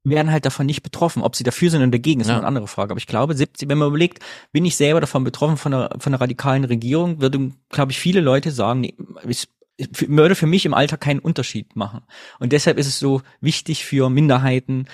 werden 0.03 0.31
halt 0.31 0.45
davon 0.45 0.67
nicht 0.67 0.84
betroffen. 0.84 1.23
Ob 1.23 1.35
sie 1.35 1.43
dafür 1.43 1.69
sind 1.72 1.81
oder 1.81 1.89
dagegen, 1.91 2.22
ist 2.22 2.27
Ja. 2.27 2.38
eine 2.38 2.45
andere 2.47 2.67
Frage. 2.67 2.91
Aber 2.91 2.99
ich 2.99 3.07
glaube, 3.07 3.34
70, 3.35 3.67
wenn 3.69 3.77
man 3.80 3.88
überlegt, 3.88 4.19
bin 4.51 4.63
ich 4.63 4.76
selber 4.76 5.01
davon 5.01 5.23
betroffen 5.23 5.57
von 5.57 5.73
einer, 5.73 5.89
von 5.99 6.13
einer 6.13 6.22
radikalen 6.22 6.63
Regierung, 6.63 7.22
würden, 7.22 7.55
glaube 7.69 7.91
ich, 7.91 7.99
viele 7.99 8.22
Leute 8.22 8.51
sagen, 8.51 8.81
nee, 8.81 8.93
es 9.27 9.47
f- 9.80 10.05
würde 10.07 10.35
für 10.35 10.45
mich 10.45 10.65
im 10.65 10.76
Alter 10.76 10.97
keinen 10.97 11.19
Unterschied 11.19 11.76
machen. 11.76 12.01
Und 12.39 12.51
deshalb 12.53 12.77
ist 12.77 12.88
es 12.88 12.99
so 12.99 13.23
wichtig 13.41 13.84
für 13.84 14.09
Minderheiten, 14.11 14.85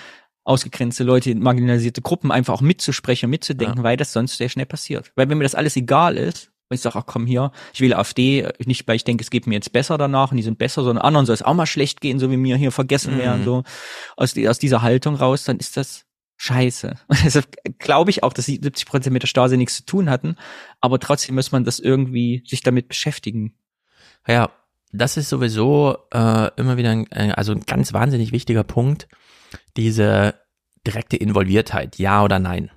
ausgegrenzte 0.44 1.04
Leute, 1.04 1.34
marginalisierte 1.34 2.02
Gruppen 2.02 2.32
einfach 2.32 2.54
auch 2.54 2.60
mitzusprechen, 2.60 3.30
mitzudenken, 3.30 3.82
weil 3.84 3.96
das 3.96 4.12
sonst 4.12 4.38
sehr 4.38 4.48
schnell 4.48 4.66
passiert. 4.66 5.12
Weil 5.14 5.28
wenn 5.28 5.38
mir 5.38 5.44
das 5.44 5.54
alles 5.54 5.76
egal 5.76 6.16
ist, 6.16 6.50
und 6.68 6.76
ich 6.76 6.80
sage, 6.80 6.96
ach 6.98 7.04
komm 7.06 7.26
hier, 7.26 7.52
ich 7.74 7.80
wähle 7.82 7.98
AfD, 7.98 8.48
nicht 8.64 8.88
weil 8.88 8.96
ich 8.96 9.04
denke, 9.04 9.22
es 9.22 9.30
geht 9.30 9.46
mir 9.46 9.54
jetzt 9.54 9.72
besser 9.72 9.98
danach 9.98 10.30
und 10.30 10.38
die 10.38 10.42
sind 10.42 10.58
besser, 10.58 10.82
sondern 10.82 11.04
anderen 11.04 11.26
soll 11.26 11.34
es 11.34 11.42
auch 11.42 11.54
mal 11.54 11.66
schlecht 11.66 12.00
gehen, 12.00 12.18
so 12.18 12.30
wie 12.30 12.38
mir 12.38 12.56
hier 12.56 12.72
vergessen 12.72 13.14
Mhm. 13.14 13.18
werden, 13.18 13.44
so 13.44 13.62
aus, 14.16 14.32
die, 14.32 14.48
aus 14.48 14.58
dieser 14.58 14.80
Haltung 14.80 15.14
raus, 15.16 15.44
dann 15.44 15.58
ist 15.58 15.76
das 15.76 16.06
scheiße. 16.38 16.96
Und 17.08 17.24
deshalb 17.24 17.46
glaube 17.78 18.10
ich 18.10 18.22
auch, 18.22 18.32
dass 18.32 18.46
die 18.46 18.58
70 18.60 18.86
Prozent 18.86 19.12
mit 19.12 19.22
der 19.22 19.28
Stasi 19.28 19.56
nichts 19.56 19.76
zu 19.76 19.84
tun 19.84 20.08
hatten, 20.10 20.36
aber 20.80 20.98
trotzdem 20.98 21.34
muss 21.36 21.52
man 21.52 21.62
das 21.64 21.78
irgendwie 21.78 22.42
sich 22.46 22.62
damit 22.62 22.88
beschäftigen. 22.88 23.54
Ja, 24.26 24.50
das 24.92 25.16
ist 25.16 25.28
sowieso 25.28 25.98
äh, 26.12 26.50
immer 26.56 26.76
wieder 26.78 26.90
ein, 26.90 27.06
äh, 27.12 27.32
also 27.36 27.52
ein 27.52 27.60
ganz 27.60 27.92
wahnsinnig 27.92 28.32
wichtiger 28.32 28.64
Punkt, 28.64 29.08
diese 29.76 30.34
direkte 30.86 31.16
Involviertheit, 31.16 31.98
ja 31.98 32.22
oder 32.22 32.38
nein. 32.38 32.70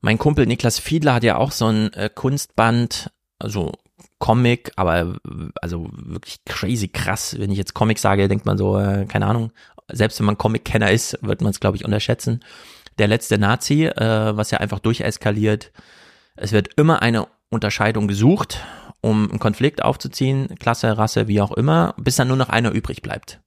Mein 0.00 0.18
Kumpel 0.18 0.46
Niklas 0.46 0.78
Fiedler 0.78 1.14
hat 1.14 1.24
ja 1.24 1.36
auch 1.36 1.50
so 1.50 1.66
ein 1.66 1.92
äh, 1.94 2.08
Kunstband, 2.14 3.10
also 3.38 3.72
Comic, 4.18 4.72
aber 4.76 5.16
also 5.60 5.88
wirklich 5.92 6.44
crazy 6.44 6.88
krass. 6.88 7.36
Wenn 7.38 7.50
ich 7.50 7.58
jetzt 7.58 7.74
Comic 7.74 7.98
sage, 7.98 8.28
denkt 8.28 8.46
man 8.46 8.58
so, 8.58 8.78
äh, 8.78 9.06
keine 9.06 9.26
Ahnung, 9.26 9.52
selbst 9.90 10.18
wenn 10.18 10.26
man 10.26 10.38
Comic-Kenner 10.38 10.90
ist, 10.90 11.18
wird 11.22 11.40
man 11.40 11.50
es, 11.50 11.60
glaube 11.60 11.76
ich, 11.76 11.84
unterschätzen. 11.84 12.44
Der 12.98 13.08
letzte 13.08 13.38
Nazi, 13.38 13.86
äh, 13.86 14.36
was 14.36 14.50
ja 14.50 14.58
einfach 14.58 14.80
durcheskaliert. 14.80 15.72
Es 16.36 16.52
wird 16.52 16.74
immer 16.76 17.02
eine 17.02 17.26
Unterscheidung 17.50 18.06
gesucht, 18.08 18.64
um 19.00 19.30
einen 19.30 19.38
Konflikt 19.38 19.82
aufzuziehen, 19.82 20.54
Klasse, 20.58 20.98
Rasse, 20.98 21.28
wie 21.28 21.40
auch 21.40 21.52
immer, 21.52 21.94
bis 21.96 22.16
dann 22.16 22.28
nur 22.28 22.36
noch 22.36 22.48
einer 22.48 22.72
übrig 22.72 23.02
bleibt. 23.02 23.40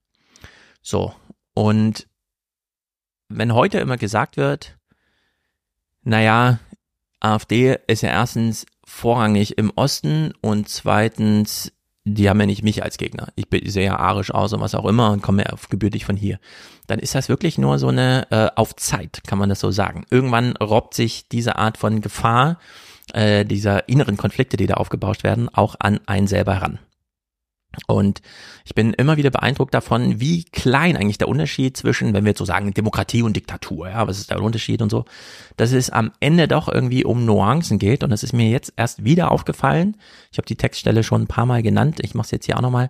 So. 0.81 1.13
Und 1.53 2.07
wenn 3.33 3.53
heute 3.53 3.79
immer 3.79 3.97
gesagt 3.97 4.37
wird, 4.37 4.77
naja, 6.03 6.59
AfD 7.19 7.77
ist 7.87 8.01
ja 8.01 8.09
erstens 8.09 8.65
vorrangig 8.83 9.57
im 9.57 9.71
Osten 9.75 10.33
und 10.41 10.67
zweitens, 10.67 11.71
die 12.03 12.29
haben 12.29 12.39
ja 12.39 12.47
nicht 12.47 12.63
mich 12.63 12.83
als 12.83 12.97
Gegner. 12.97 13.27
Ich 13.35 13.45
sehe 13.71 13.85
ja 13.85 13.97
arisch 13.97 14.31
aus 14.31 14.53
und 14.53 14.61
was 14.61 14.75
auch 14.75 14.85
immer 14.85 15.11
und 15.11 15.21
komme 15.21 15.43
ja 15.43 15.55
gebürtig 15.69 16.05
von 16.05 16.17
hier. 16.17 16.39
Dann 16.87 16.99
ist 16.99 17.13
das 17.13 17.29
wirklich 17.29 17.57
nur 17.57 17.77
so 17.77 17.89
eine 17.89 18.27
äh, 18.31 18.49
auf 18.55 18.75
Zeit, 18.75 19.21
kann 19.27 19.37
man 19.37 19.49
das 19.49 19.59
so 19.59 19.71
sagen. 19.71 20.05
Irgendwann 20.09 20.57
robbt 20.57 20.95
sich 20.95 21.29
diese 21.29 21.57
Art 21.57 21.77
von 21.77 22.01
Gefahr, 22.01 22.57
äh, 23.13 23.45
dieser 23.45 23.87
inneren 23.87 24.17
Konflikte, 24.17 24.57
die 24.57 24.67
da 24.67 24.75
aufgebauscht 24.75 25.23
werden, 25.23 25.47
auch 25.49 25.75
an 25.79 25.99
einen 26.07 26.27
selber 26.27 26.55
heran. 26.55 26.79
Und 27.87 28.21
ich 28.65 28.75
bin 28.75 28.93
immer 28.93 29.15
wieder 29.15 29.29
beeindruckt 29.29 29.73
davon, 29.73 30.19
wie 30.19 30.43
klein 30.43 30.97
eigentlich 30.97 31.17
der 31.17 31.29
Unterschied 31.29 31.77
zwischen, 31.77 32.13
wenn 32.13 32.25
wir 32.25 32.31
jetzt 32.31 32.39
so 32.39 32.45
sagen, 32.45 32.73
Demokratie 32.73 33.21
und 33.21 33.35
Diktatur, 33.35 33.89
ja, 33.89 34.07
was 34.07 34.19
ist 34.19 34.29
der 34.29 34.41
Unterschied 34.41 34.81
und 34.81 34.89
so, 34.89 35.05
dass 35.55 35.71
es 35.71 35.89
am 35.89 36.11
Ende 36.19 36.49
doch 36.49 36.67
irgendwie 36.67 37.05
um 37.05 37.25
Nuancen 37.25 37.79
geht. 37.79 38.03
Und 38.03 38.09
das 38.09 38.23
ist 38.23 38.33
mir 38.33 38.49
jetzt 38.49 38.73
erst 38.75 39.05
wieder 39.05 39.31
aufgefallen. 39.31 39.95
Ich 40.31 40.37
habe 40.37 40.47
die 40.47 40.57
Textstelle 40.57 41.03
schon 41.03 41.21
ein 41.21 41.27
paar 41.27 41.45
Mal 41.45 41.63
genannt. 41.63 41.99
Ich 42.01 42.13
mache 42.13 42.25
es 42.25 42.31
jetzt 42.31 42.45
hier 42.45 42.57
auch 42.57 42.61
nochmal. 42.61 42.89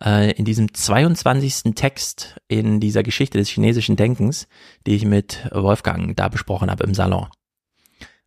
Äh, 0.00 0.32
in 0.32 0.44
diesem 0.44 0.72
22. 0.72 1.74
Text 1.74 2.36
in 2.46 2.78
dieser 2.78 3.02
Geschichte 3.02 3.38
des 3.38 3.48
chinesischen 3.48 3.96
Denkens, 3.96 4.46
die 4.86 4.94
ich 4.94 5.04
mit 5.04 5.48
Wolfgang 5.52 6.16
da 6.16 6.28
besprochen 6.28 6.70
habe 6.70 6.84
im 6.84 6.94
Salon, 6.94 7.26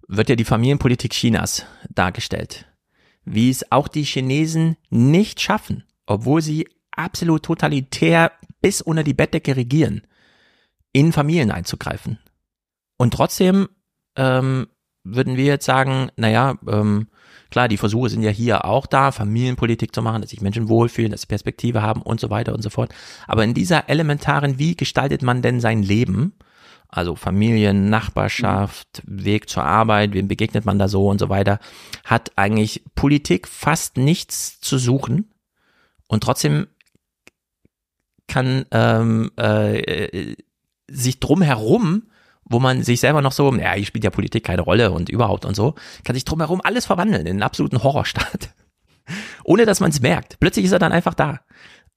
wird 0.07 0.29
ja 0.29 0.35
die 0.35 0.43
Familienpolitik 0.43 1.13
Chinas 1.13 1.65
dargestellt. 1.89 2.65
Wie 3.25 3.49
es 3.49 3.71
auch 3.71 3.87
die 3.87 4.03
Chinesen 4.03 4.75
nicht 4.89 5.39
schaffen, 5.39 5.83
obwohl 6.05 6.41
sie 6.41 6.67
absolut 6.91 7.43
totalitär 7.43 8.31
bis 8.61 8.81
unter 8.81 9.03
die 9.03 9.13
Bettdecke 9.13 9.55
regieren, 9.55 10.01
in 10.91 11.11
Familien 11.11 11.51
einzugreifen. 11.51 12.19
Und 12.97 13.13
trotzdem 13.13 13.67
ähm, 14.15 14.67
würden 15.03 15.37
wir 15.37 15.45
jetzt 15.45 15.65
sagen, 15.65 16.09
naja, 16.15 16.55
ähm, 16.67 17.07
klar, 17.49 17.67
die 17.67 17.77
Versuche 17.77 18.09
sind 18.09 18.23
ja 18.23 18.29
hier 18.29 18.65
auch 18.65 18.85
da, 18.85 19.11
Familienpolitik 19.11 19.93
zu 19.93 20.01
machen, 20.01 20.21
dass 20.21 20.31
sich 20.31 20.41
Menschen 20.41 20.69
wohlfühlen, 20.69 21.11
dass 21.11 21.21
sie 21.21 21.27
Perspektive 21.27 21.81
haben 21.81 22.01
und 22.01 22.19
so 22.19 22.29
weiter 22.29 22.53
und 22.53 22.61
so 22.61 22.69
fort. 22.69 22.93
Aber 23.27 23.43
in 23.43 23.53
dieser 23.53 23.89
elementaren, 23.89 24.59
wie 24.59 24.75
gestaltet 24.75 25.21
man 25.21 25.41
denn 25.41 25.59
sein 25.59 25.83
Leben? 25.83 26.33
Also 26.87 27.15
Familien, 27.15 27.89
Nachbarschaft, 27.89 29.01
Weg 29.05 29.49
zur 29.49 29.63
Arbeit, 29.63 30.13
wem 30.13 30.27
begegnet 30.27 30.63
man 30.65 30.77
da 30.77 30.87
so 30.87 31.07
und 31.07 31.17
so 31.17 31.27
weiter, 31.27 31.59
hat 32.03 32.31
eigentlich 32.35 32.83
Politik 32.93 33.47
fast 33.47 33.97
nichts 33.97 34.61
zu 34.61 34.77
suchen. 34.77 35.32
Und 36.07 36.23
trotzdem 36.23 36.67
kann 38.27 38.65
ähm, 38.71 39.31
äh, 39.37 40.35
sich 40.89 41.19
drumherum, 41.19 42.03
wo 42.45 42.59
man 42.59 42.83
sich 42.83 42.99
selber 42.99 43.21
noch 43.21 43.31
so, 43.31 43.53
ja, 43.55 43.73
hier 43.73 43.85
spielt 43.85 44.03
ja 44.03 44.09
Politik 44.09 44.43
keine 44.43 44.61
Rolle 44.61 44.91
und 44.91 45.09
überhaupt 45.09 45.45
und 45.45 45.55
so, 45.55 45.75
kann 46.03 46.15
sich 46.15 46.25
drumherum 46.25 46.61
alles 46.63 46.85
verwandeln 46.85 47.25
in 47.25 47.33
einen 47.33 47.43
absoluten 47.43 47.83
Horrorstaat. 47.83 48.49
Ohne 49.43 49.65
dass 49.65 49.79
man 49.79 49.91
es 49.91 50.01
merkt. 50.01 50.39
Plötzlich 50.39 50.65
ist 50.65 50.71
er 50.71 50.79
dann 50.79 50.91
einfach 50.91 51.13
da. 51.13 51.41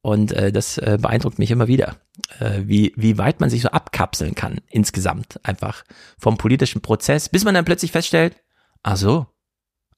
Und 0.03 0.33
äh, 0.33 0.53
das 0.53 0.78
äh, 0.78 0.99
beeindruckt 1.01 1.39
mich 1.39 1.51
immer 1.51 1.66
wieder, 1.66 1.97
äh, 2.39 2.61
wie, 2.62 2.93
wie 2.97 3.19
weit 3.19 3.41
man 3.41 3.51
sich 3.51 3.62
so 3.62 3.70
abkapseln 3.70 4.35
kann 4.35 4.61
insgesamt 4.69 5.41
einfach 5.43 5.85
vom 6.19 6.39
politischen 6.39 6.81
Prozess, 6.81 7.28
bis 7.28 7.45
man 7.45 7.55
dann 7.55 7.65
plötzlich 7.65 7.91
feststellt, 7.91 8.37
ach 8.83 8.97
so, 8.97 9.27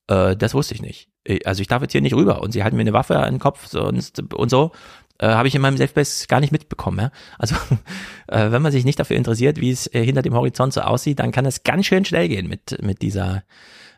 äh, 0.09 0.37
das 0.37 0.55
wusste 0.55 0.75
ich 0.75 0.83
nicht. 0.83 1.09
Äh, 1.25 1.41
Also 1.45 1.63
ich 1.63 1.69
darf 1.69 1.83
jetzt 1.83 1.93
hier 1.93 2.01
nicht 2.01 2.15
rüber 2.15 2.43
und 2.43 2.53
sie 2.53 2.63
halten 2.63 2.77
mir 2.77 2.83
eine 2.83 2.93
Waffe 2.93 3.19
an 3.19 3.35
den 3.35 3.41
Kopf 3.41 3.67
so 3.67 3.87
und, 3.87 4.51
so. 4.51 4.73
Äh, 5.21 5.29
habe 5.29 5.49
ich 5.49 5.55
in 5.55 5.61
meinem 5.63 5.77
Selfbase 5.77 6.27
gar 6.29 6.41
nicht 6.41 6.53
mitbekommen. 6.53 6.99
Ja? 6.99 7.11
Also 7.39 7.55
äh, 8.29 8.51
wenn 8.51 8.63
man 8.63 8.73
sich 8.73 8.85
nicht 8.85 8.99
dafür 8.99 9.17
interessiert, 9.17 9.61
wie 9.61 9.71
es 9.71 9.93
äh, 9.93 10.05
hinter 10.05 10.23
dem 10.23 10.35
Horizont 10.35 10.73
so 10.73 10.81
aussieht, 10.81 11.19
dann 11.19 11.33
kann 11.33 11.47
es 11.47 11.65
ganz 11.65 11.87
schön 11.87 12.05
schnell 12.05 12.29
gehen 12.29 12.49
mit, 12.49 12.83
mit 12.83 13.03
dieser 13.03 13.43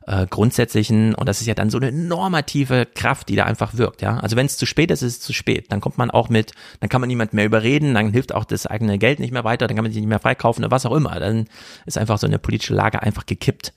äh, 0.06 0.26
grundsätzlichen, 0.26 1.14
und 1.14 1.28
das 1.28 1.40
ist 1.40 1.46
ja 1.46 1.54
dann 1.54 1.70
so 1.70 1.78
eine 1.78 1.92
normative 1.92 2.86
Kraft, 2.86 3.28
die 3.28 3.36
da 3.36 3.44
einfach 3.44 3.74
wirkt, 3.76 4.02
ja. 4.02 4.18
Also 4.18 4.36
wenn 4.36 4.46
es 4.46 4.56
zu 4.56 4.66
spät 4.66 4.90
ist, 4.90 5.02
ist 5.02 5.12
es 5.12 5.20
zu 5.20 5.32
spät. 5.32 5.66
Dann 5.70 5.80
kommt 5.80 5.98
man 5.98 6.10
auch 6.10 6.28
mit, 6.28 6.52
dann 6.80 6.88
kann 6.88 7.00
man 7.00 7.08
niemand 7.08 7.32
mehr 7.32 7.44
überreden, 7.44 7.94
dann 7.94 8.10
hilft 8.10 8.34
auch 8.34 8.44
das 8.44 8.66
eigene 8.66 8.98
Geld 8.98 9.20
nicht 9.20 9.32
mehr 9.32 9.44
weiter, 9.44 9.66
dann 9.66 9.76
kann 9.76 9.84
man 9.84 9.92
sich 9.92 10.00
nicht 10.00 10.08
mehr 10.08 10.18
freikaufen 10.18 10.64
oder 10.64 10.70
was 10.70 10.86
auch 10.86 10.94
immer. 10.94 11.18
Dann 11.20 11.46
ist 11.86 11.98
einfach 11.98 12.18
so 12.18 12.26
eine 12.26 12.38
politische 12.38 12.74
Lage 12.74 13.02
einfach 13.02 13.26
gekippt. 13.26 13.72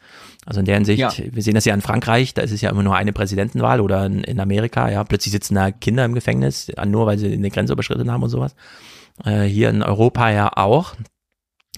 Also 0.45 0.59
in 0.59 0.65
der 0.65 0.75
Hinsicht, 0.75 0.99
Ja. 0.99 1.11
wir 1.17 1.41
sehen 1.43 1.55
das 1.55 1.65
ja 1.65 1.73
in 1.73 1.81
Frankreich, 1.81 2.33
da 2.33 2.41
ist 2.41 2.51
es 2.51 2.61
ja 2.61 2.69
immer 2.69 2.83
nur 2.83 2.95
eine 2.95 3.13
Präsidentenwahl 3.13 3.79
oder 3.81 4.05
in, 4.05 4.23
in 4.23 4.39
Amerika, 4.39 4.89
ja, 4.89 5.03
plötzlich 5.03 5.31
sitzen 5.31 5.55
da 5.55 5.71
Kinder 5.71 6.03
im 6.05 6.13
Gefängnis, 6.13 6.71
nur 6.85 7.05
weil 7.05 7.17
sie 7.17 7.31
eine 7.31 7.49
Grenze 7.49 7.73
überschritten 7.73 8.11
haben 8.11 8.23
und 8.23 8.29
sowas. 8.29 8.55
Äh, 9.23 9.43
hier 9.43 9.69
in 9.69 9.83
Europa 9.83 10.31
ja 10.31 10.51
auch. 10.55 10.95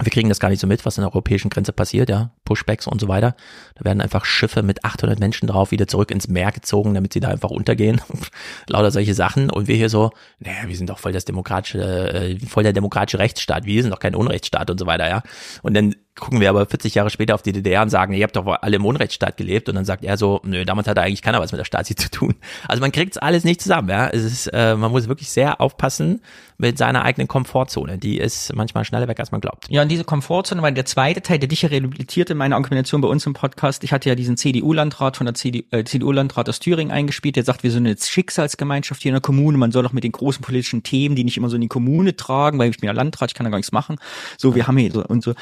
Wir 0.01 0.11
kriegen 0.11 0.27
das 0.27 0.41
gar 0.41 0.49
nicht 0.49 0.59
so 0.59 0.67
mit, 0.67 0.85
was 0.85 0.99
an 0.99 1.03
der 1.03 1.11
europäischen 1.11 1.49
Grenze 1.49 1.71
passiert, 1.71 2.09
ja, 2.09 2.31
Pushbacks 2.43 2.85
und 2.85 2.99
so 2.99 3.07
weiter. 3.07 3.33
Da 3.75 3.85
werden 3.85 4.01
einfach 4.01 4.25
Schiffe 4.25 4.61
mit 4.61 4.83
800 4.83 5.21
Menschen 5.21 5.47
drauf 5.47 5.71
wieder 5.71 5.87
zurück 5.87 6.11
ins 6.11 6.27
Meer 6.27 6.51
gezogen, 6.51 6.93
damit 6.93 7.13
sie 7.13 7.21
da 7.21 7.29
einfach 7.29 7.49
untergehen. 7.49 8.01
Lauter 8.67 8.91
solche 8.91 9.13
Sachen. 9.13 9.49
Und 9.49 9.69
wir 9.69 9.77
hier 9.77 9.87
so, 9.87 10.11
naja, 10.39 10.67
wir 10.67 10.75
sind 10.75 10.89
doch 10.89 10.99
voll 10.99 11.13
das 11.13 11.23
demokratische, 11.23 11.79
äh, 11.79 12.39
voll 12.39 12.63
der 12.63 12.73
demokratische 12.73 13.19
Rechtsstaat. 13.19 13.65
Wir 13.65 13.81
sind 13.83 13.91
doch 13.91 13.99
kein 13.99 14.15
Unrechtsstaat 14.15 14.69
und 14.69 14.77
so 14.77 14.85
weiter, 14.85 15.07
ja. 15.07 15.23
Und 15.61 15.75
dann 15.75 15.95
gucken 16.19 16.41
wir 16.41 16.49
aber 16.49 16.65
40 16.65 16.93
Jahre 16.95 17.09
später 17.09 17.33
auf 17.33 17.41
die 17.41 17.53
DDR 17.53 17.81
und 17.81 17.89
sagen, 17.89 18.13
ihr 18.13 18.23
habt 18.23 18.35
doch 18.35 18.45
alle 18.45 18.75
im 18.75 18.85
Unrechtsstaat 18.85 19.37
gelebt. 19.37 19.69
Und 19.69 19.75
dann 19.75 19.85
sagt 19.85 20.03
er 20.03 20.17
so, 20.17 20.41
nö, 20.43 20.65
damals 20.65 20.89
hat 20.89 20.99
eigentlich 20.99 21.21
keiner 21.21 21.39
was 21.39 21.53
mit 21.53 21.59
der 21.59 21.65
Stasi 21.65 21.95
zu 21.95 22.11
tun. 22.11 22.35
Also 22.67 22.81
man 22.81 22.91
kriegt's 22.91 23.17
alles 23.17 23.45
nicht 23.45 23.61
zusammen, 23.61 23.87
ja. 23.87 24.09
Es 24.09 24.23
ist, 24.23 24.47
äh, 24.47 24.75
man 24.75 24.91
muss 24.91 25.07
wirklich 25.07 25.29
sehr 25.29 25.61
aufpassen 25.61 26.21
mit 26.57 26.77
seiner 26.77 27.03
eigenen 27.03 27.27
Komfortzone. 27.27 27.97
Die 27.97 28.17
ist 28.17 28.53
manchmal 28.55 28.85
schneller 28.85 29.07
weg, 29.07 29.19
als 29.19 29.31
man 29.31 29.41
glaubt. 29.41 29.67
Ja, 29.69 29.81
und 29.81 29.89
diese 29.89 30.03
Komfortzone 30.03 30.61
war 30.61 30.71
der 30.71 30.85
zweite 30.85 31.21
Teil, 31.21 31.39
der 31.39 31.49
dich 31.49 31.63
ja 31.63 31.69
rehabilitiert 31.69 32.29
in 32.29 32.37
meiner 32.37 32.55
Argumentation 32.55 33.01
bei 33.01 33.07
uns 33.07 33.25
im 33.25 33.33
Podcast. 33.33 33.83
Ich 33.83 33.91
hatte 33.91 34.09
ja 34.09 34.15
diesen 34.15 34.37
CDU-Landrat 34.37 35.17
von 35.17 35.25
der 35.25 35.33
CD, 35.33 35.65
äh, 35.71 35.83
CDU-Landrat 35.83 36.47
aus 36.49 36.59
Thüringen 36.59 36.91
eingespielt, 36.91 37.35
der 37.35 37.43
sagt, 37.43 37.63
wir 37.63 37.71
sind 37.71 37.85
eine 37.85 37.97
Schicksalsgemeinschaft 37.97 39.01
hier 39.01 39.09
in 39.09 39.15
der 39.15 39.21
Kommune. 39.21 39.57
Man 39.57 39.71
soll 39.71 39.83
doch 39.83 39.93
mit 39.93 40.03
den 40.03 40.11
großen 40.11 40.41
politischen 40.41 40.83
Themen, 40.83 41.15
die 41.15 41.23
nicht 41.23 41.37
immer 41.37 41.49
so 41.49 41.55
in 41.55 41.61
die 41.61 41.67
Kommune 41.67 42.15
tragen, 42.15 42.57
weil 42.59 42.69
ich 42.69 42.77
bin 42.77 42.87
ja 42.87 42.93
Landrat, 42.93 43.31
ich 43.31 43.35
kann 43.35 43.45
da 43.45 43.49
gar 43.49 43.57
nichts 43.57 43.71
machen. 43.71 43.97
So, 44.37 44.55
wir 44.55 44.67
haben 44.67 44.77
hier 44.77 44.91
so 44.91 45.03
so 45.19 45.33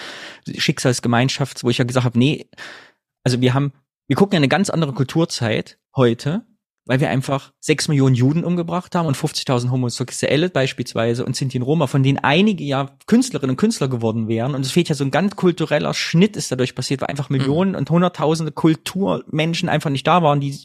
Schicksalsgemeinschaft, 0.48 1.64
wo 1.64 1.70
ich 1.70 1.78
ja 1.78 1.86
gesagt 1.86 2.06
habe, 2.06 2.18
nee, 2.18 2.48
also 3.24 3.42
wir 3.42 3.54
haben, 3.54 3.74
wir 4.08 4.16
gucken 4.16 4.34
ja 4.34 4.38
eine 4.38 4.48
ganz 4.48 4.70
andere 4.70 4.94
Kulturzeit 4.94 5.78
heute, 5.96 6.46
weil 6.86 7.00
wir 7.00 7.10
einfach 7.10 7.54
sechs 7.60 7.88
Millionen 7.88 8.16
Juden 8.16 8.44
umgebracht 8.44 8.94
haben 8.96 9.06
und 9.06 9.16
50.000 9.16 9.72
Homosexuelle 9.72 10.50
beispielsweise 10.50 11.26
und 11.26 11.36
Sinti 11.36 11.58
und 11.58 11.64
Roma, 11.64 11.88
von 11.88 12.04
denen 12.04 12.20
einige 12.20 12.64
ja 12.64 12.98
Künstlerinnen 13.08 13.52
und 13.52 13.58
Künstler 13.58 13.88
geworden 13.88 14.28
wären. 14.28 14.54
Und 14.54 14.66
es 14.66 14.72
fehlt 14.72 14.90
ja 14.90 14.96
so 14.96 15.04
ein 15.04 15.12
ganz 15.12 15.36
kultureller 15.36 15.94
Schnitt 15.94 16.36
ist 16.36 16.52
dadurch 16.52 16.76
passiert, 16.76 17.02
weil 17.02 17.10
einfach 17.10 17.30
Millionen 17.30 17.76
und 17.76 17.90
Hunderttausende 17.90 18.52
Kulturmenschen 18.52 19.70
einfach 19.70 19.90
nicht 19.90 20.08
da 20.08 20.24
waren, 20.24 20.42
die 20.42 20.58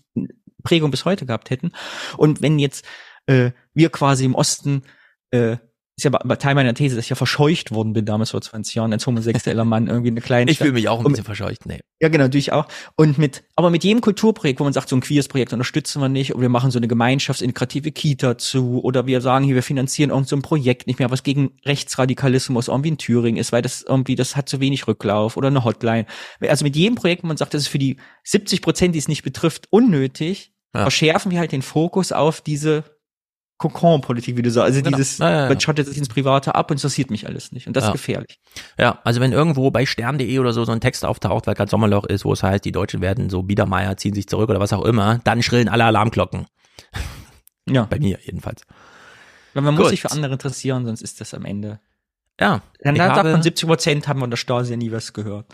Prägung 0.65 0.91
bis 0.91 1.05
heute 1.05 1.25
gehabt 1.25 1.51
hätten. 1.51 1.73
Und 2.17 2.43
wenn 2.43 2.59
jetzt 2.59 2.85
äh, 3.27 3.53
wir 3.75 3.91
quasi 3.91 4.25
im 4.25 4.35
Osten 4.35 4.83
äh, 5.31 5.59
ist 5.99 6.05
ja 6.05 6.11
Teil 6.37 6.55
meiner 6.55 6.75
These, 6.75 6.95
dass 6.97 7.05
ich 7.05 7.11
ja 7.11 7.17
verscheucht 7.17 7.73
worden 7.73 7.93
bin 7.93 8.05
damals 8.05 8.31
vor 8.31 8.41
20 8.41 8.75
Jahren 8.77 8.93
als 8.93 9.07
homosexueller 9.07 9.65
Mann 9.65 9.89
irgendwie 9.89 10.11
eine 10.11 10.21
kleine 10.21 10.51
Ich 10.51 10.59
fühle 10.59 10.73
mich 10.73 10.89
auch 10.89 11.01
ein 11.01 11.05
bisschen 11.11 11.25
verscheucht, 11.25 11.67
nee. 11.67 11.81
ja, 12.01 12.09
genau, 12.09 12.25
natürlich 12.25 12.53
auch. 12.53 12.67
Und 12.97 13.19
mit, 13.19 13.43
aber 13.57 13.71
mit 13.71 13.83
jedem 13.83 14.01
Kulturprojekt, 14.01 14.61
wo 14.61 14.65
man 14.65 14.73
sagt, 14.73 14.89
so 14.89 14.97
ein 14.97 15.01
queers 15.01 15.27
Projekt 15.27 15.53
unterstützen 15.53 16.01
wir 16.01 16.09
nicht, 16.09 16.33
oder 16.35 16.43
wir 16.43 16.49
machen 16.49 16.71
so 16.71 16.79
eine 16.79 16.87
gemeinschaftsintegrative 16.87 17.91
Kita 17.91 18.39
zu, 18.39 18.81
oder 18.83 19.07
wir 19.07 19.21
sagen 19.21 19.45
hier, 19.45 19.57
wir 19.57 19.63
finanzieren 19.65 20.11
irgend 20.11 20.29
so 20.29 20.37
ein 20.37 20.43
Projekt 20.43 20.87
nicht 20.87 21.01
mehr, 21.01 21.11
was 21.11 21.25
gegen 21.25 21.51
Rechtsradikalismus 21.67 22.69
irgendwie 22.69 22.91
in 22.91 22.99
Thüringen 22.99 23.39
ist, 23.41 23.51
weil 23.51 23.63
das 23.63 23.83
irgendwie, 23.83 24.15
das 24.15 24.37
hat 24.37 24.49
zu 24.49 24.61
wenig 24.61 24.87
Rücklauf 24.87 25.37
oder 25.37 25.49
eine 25.49 25.65
Hotline. 25.65 26.07
Also 26.41 26.65
mit 26.65 26.77
jedem 26.77 26.95
Projekt, 26.95 27.25
wo 27.25 27.27
man 27.27 27.37
sagt, 27.37 27.55
das 27.55 27.63
ist 27.63 27.69
für 27.69 27.79
die 27.79 27.97
70 28.25 28.63
Prozent, 28.63 28.95
die 28.95 28.99
es 29.01 29.09
nicht 29.09 29.23
betrifft, 29.25 29.67
unnötig, 29.71 30.53
Ja. 30.75 30.83
verschärfen 30.83 31.33
wir 31.33 31.41
halt 31.41 31.51
den 31.53 31.63
Fokus 31.63 32.13
auf 32.13 32.41
diese 32.41 32.85
Kokon-Politik, 33.59 34.37
wie 34.37 34.43
du 34.43 34.51
sagst. 34.51 34.67
Also 34.69 34.83
Genau. 34.83 34.97
dieses, 34.97 35.19
Ja, 35.19 35.31
ja, 35.31 35.43
ja. 35.43 35.49
man 35.49 35.61
schottet 35.61 35.87
sich 35.89 35.99
ins 35.99 36.09
Private 36.09 36.55
ab 36.55 36.71
und 36.71 36.77
interessiert 36.77 37.11
mich 37.11 37.27
alles 37.27 37.53
nicht. 37.53 37.67
Und 37.67 37.77
das 37.77 37.85
ist 37.87 37.93
gefährlich. 37.93 38.41
Ja, 38.79 39.01
also 39.05 39.21
wenn 39.21 39.33
irgendwo 39.33 39.71
bei 39.71 39.85
stern.de 39.85 40.39
oder 40.39 40.53
so 40.53 40.65
so 40.65 40.73
ein 40.73 40.81
Text 40.81 41.05
auftaucht, 41.05 41.47
weil 41.47 41.55
gerade 41.55 41.71
Sommerloch 41.71 42.05
ist, 42.05 42.25
wo 42.25 42.33
es 42.33 42.43
heißt, 42.43 42.65
die 42.65 42.73
Deutschen 42.73 43.01
werden 43.01 43.29
so 43.31 43.43
Biedermeier, 43.43 43.97
ziehen 43.97 44.15
sich 44.15 44.29
zurück 44.29 44.49
oder 44.49 44.61
was 44.61 44.73
auch 44.73 44.85
immer, 44.85 45.19
dann 45.25 45.43
schrillen 45.43 45.69
alle 45.69 45.85
Alarmglocken. 45.85 46.47
Ja. 47.71 47.83
Bei 47.85 47.99
mir 47.99 48.19
jedenfalls. 48.25 48.63
Weil 49.53 49.63
man 49.63 49.75
Gut. 49.77 49.83
muss 49.85 49.91
sich 49.91 50.01
für 50.01 50.11
andere 50.11 50.33
interessieren, 50.33 50.87
sonst 50.87 51.03
ist 51.03 51.21
das 51.21 51.35
am 51.35 51.45
Ende. 51.45 51.81
Ja. 52.41 52.63
Dann 52.81 52.95
ich 52.95 53.03
sagt 53.03 53.17
habe- 53.17 53.33
man 53.33 53.43
70 53.43 53.69
Prozent 53.69 54.09
haben 54.09 54.21
von 54.21 54.31
der 54.31 54.39
Stasi 54.39 54.71
ja 54.71 54.77
nie 54.79 54.91
was 54.91 55.13
gehört. 55.13 55.47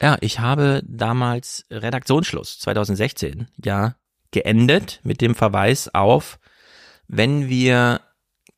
Ja, 0.00 0.16
ich 0.20 0.40
habe 0.40 0.82
damals 0.84 1.66
Redaktionsschluss 1.70 2.58
2016 2.58 3.46
ja 3.64 3.94
geendet 4.32 4.98
mit 5.04 5.20
dem 5.20 5.34
Verweis 5.36 5.88
auf, 5.94 6.40
wenn 7.12 7.48
wir 7.48 8.00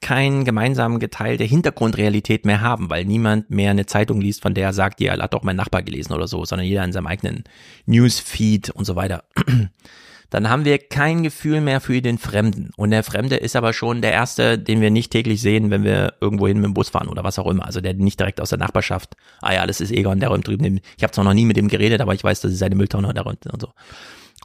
keinen 0.01 0.45
gemeinsamen 0.45 0.99
Geteil 0.99 1.39
Hintergrundrealität 1.39 2.45
mehr 2.45 2.61
haben, 2.61 2.91
weil 2.91 3.05
niemand 3.05 3.51
mehr 3.51 3.71
eine 3.71 3.87
Zeitung 3.87 4.21
liest, 4.21 4.43
von 4.43 4.53
der 4.53 4.65
er 4.67 4.73
sagt, 4.73 5.01
ja, 5.01 5.17
hat 5.17 5.33
doch 5.33 5.45
mein 5.45 5.57
Nachbar 5.57 5.83
gelesen 5.83 6.13
oder 6.13 6.27
so, 6.27 6.45
sondern 6.45 6.67
jeder 6.67 6.85
in 6.85 6.93
seinem 6.93 7.07
eigenen 7.07 7.45
Newsfeed 7.87 8.71
und 8.71 8.85
so 8.85 8.97
weiter. 8.97 9.25
Dann 10.31 10.49
haben 10.49 10.65
wir 10.65 10.79
kein 10.79 11.23
Gefühl 11.23 11.61
mehr 11.61 11.81
für 11.81 12.01
den 12.01 12.17
Fremden. 12.19 12.71
Und 12.77 12.91
der 12.91 13.03
Fremde 13.05 13.37
ist 13.37 13.55
aber 13.55 13.73
schon 13.75 14.01
der 14.01 14.13
Erste, 14.13 14.59
den 14.59 14.81
wir 14.81 14.91
nicht 14.91 15.13
täglich 15.13 15.43
sehen, 15.43 15.71
wenn 15.71 15.85
wir 15.85 16.15
irgendwo 16.23 16.49
hin 16.49 16.57
mit 16.57 16.65
dem 16.65 16.75
Bus 16.75 16.89
fahren 16.89 17.09
oder 17.09 17.23
was 17.23 17.39
auch 17.39 17.47
immer. 17.51 17.67
Also 17.67 17.81
der 17.83 17.93
nicht 17.95 18.19
direkt 18.19 18.41
aus 18.41 18.49
der 18.49 18.59
Nachbarschaft, 18.59 19.15
ah 19.43 19.53
ja, 19.53 19.67
das 19.67 19.81
ist 19.83 19.93
Egon, 19.93 20.21
der 20.21 20.31
räumt 20.31 20.49
drüben. 20.49 20.65
den- 20.65 20.81
Ich 20.97 21.03
habe 21.03 21.13
zwar 21.13 21.25
noch 21.25 21.35
nie 21.35 21.45
mit 21.45 21.59
ihm 21.59 21.69
geredet, 21.69 22.01
aber 22.01 22.15
ich 22.15 22.25
weiß, 22.25 22.41
dass 22.41 22.51
es 22.51 22.59
seine 22.59 22.75
Mülltonne 22.77 23.13
da 23.15 23.23
räumt 23.23 23.47
und 23.47 23.61
so. 23.61 23.73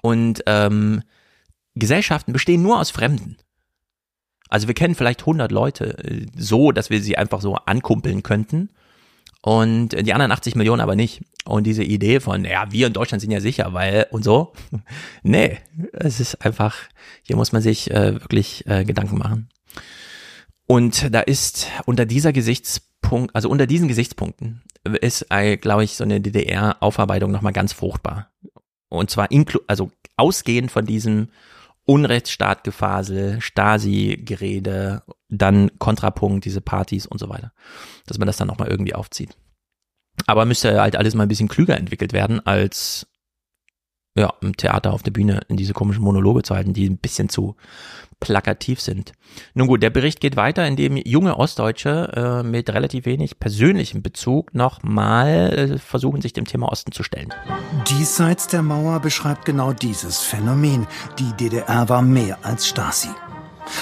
Und 0.01 0.43
ähm, 0.45 1.01
Gesellschaften 1.75 2.33
bestehen 2.33 2.61
nur 2.61 2.79
aus 2.79 2.91
Fremden. 2.91 3.37
Also 4.49 4.67
wir 4.67 4.75
kennen 4.75 4.95
vielleicht 4.95 5.21
100 5.21 5.51
Leute 5.51 5.97
äh, 6.03 6.25
so, 6.35 6.71
dass 6.71 6.89
wir 6.89 7.01
sie 7.01 7.17
einfach 7.17 7.41
so 7.41 7.55
ankumpeln 7.55 8.23
könnten. 8.23 8.69
Und 9.41 9.89
die 9.89 10.13
anderen 10.13 10.31
80 10.31 10.55
Millionen 10.55 10.81
aber 10.81 10.95
nicht. 10.95 11.21
Und 11.45 11.65
diese 11.65 11.83
Idee 11.83 12.19
von, 12.19 12.43
ja, 12.43 12.71
wir 12.71 12.87
in 12.87 12.93
Deutschland 12.93 13.21
sind 13.21 13.31
ja 13.31 13.39
sicher, 13.39 13.73
weil 13.73 14.07
und 14.11 14.23
so. 14.23 14.53
Nee, 15.23 15.59
es 15.93 16.19
ist 16.19 16.43
einfach, 16.45 16.75
hier 17.23 17.35
muss 17.35 17.51
man 17.51 17.61
sich 17.61 17.91
äh, 17.91 18.15
wirklich 18.15 18.65
äh, 18.67 18.83
Gedanken 18.83 19.17
machen. 19.17 19.49
Und 20.65 21.13
da 21.13 21.21
ist 21.21 21.67
unter 21.85 22.05
dieser 22.05 22.33
Gesichtspunkt, 22.33 23.33
also 23.33 23.49
unter 23.49 23.67
diesen 23.67 23.87
Gesichtspunkten 23.87 24.63
ist, 25.01 25.25
äh, 25.29 25.55
glaube 25.57 25.85
ich, 25.85 25.95
so 25.95 26.03
eine 26.03 26.19
DDR-Aufarbeitung 26.19 27.31
nochmal 27.31 27.53
ganz 27.53 27.71
fruchtbar. 27.71 28.31
Und 28.89 29.09
zwar 29.09 29.31
inklu 29.31 29.61
also 29.67 29.91
ausgehend 30.17 30.71
von 30.71 30.85
diesem 30.85 31.29
Unrechtsstaatgefasel, 31.87 33.39
Stasi-Gerede, 33.41 35.03
dann 35.29 35.71
Kontrapunkt, 35.79 36.45
diese 36.45 36.61
Partys 36.61 37.05
und 37.05 37.17
so 37.17 37.29
weiter. 37.29 37.53
Dass 38.05 38.17
man 38.17 38.27
das 38.27 38.37
dann 38.37 38.47
nochmal 38.47 38.67
irgendwie 38.67 38.93
aufzieht. 38.93 39.37
Aber 40.25 40.45
müsste 40.45 40.81
halt 40.81 40.97
alles 40.97 41.15
mal 41.15 41.23
ein 41.23 41.29
bisschen 41.29 41.47
klüger 41.47 41.77
entwickelt 41.77 42.11
werden, 42.11 42.45
als 42.45 43.07
ja, 44.17 44.33
im 44.41 44.57
Theater 44.57 44.93
auf 44.93 45.03
der 45.03 45.11
Bühne 45.11 45.41
in 45.47 45.57
diese 45.57 45.73
komischen 45.73 46.03
Monologe 46.03 46.43
zu 46.43 46.55
halten, 46.55 46.73
die 46.73 46.89
ein 46.89 46.97
bisschen 46.97 47.29
zu 47.29 47.55
plakativ 48.19 48.81
sind. 48.81 49.11
Nun 49.53 49.67
gut, 49.67 49.83
der 49.83 49.91
Bericht 49.91 50.19
geht 50.19 50.35
weiter, 50.35 50.65
indem 50.65 50.97
junge 50.97 51.37
Ostdeutsche 51.37 52.41
äh, 52.43 52.43
mit 52.43 52.69
relativ 52.71 53.05
wenig 53.05 53.39
persönlichem 53.39 54.01
Bezug 54.01 54.55
nochmal 54.55 55.53
äh, 55.53 55.77
versuchen, 55.77 56.21
sich 56.21 56.33
dem 56.33 56.45
Thema 56.45 56.71
Osten 56.71 56.91
zu 56.91 57.03
stellen. 57.03 57.29
Diesseits 57.87 58.47
der 58.47 58.63
Mauer 58.63 58.99
beschreibt 58.99 59.45
genau 59.45 59.71
dieses 59.71 60.19
Phänomen. 60.19 60.87
Die 61.19 61.31
DDR 61.33 61.89
war 61.89 62.01
mehr 62.01 62.39
als 62.41 62.67
Stasi. 62.67 63.09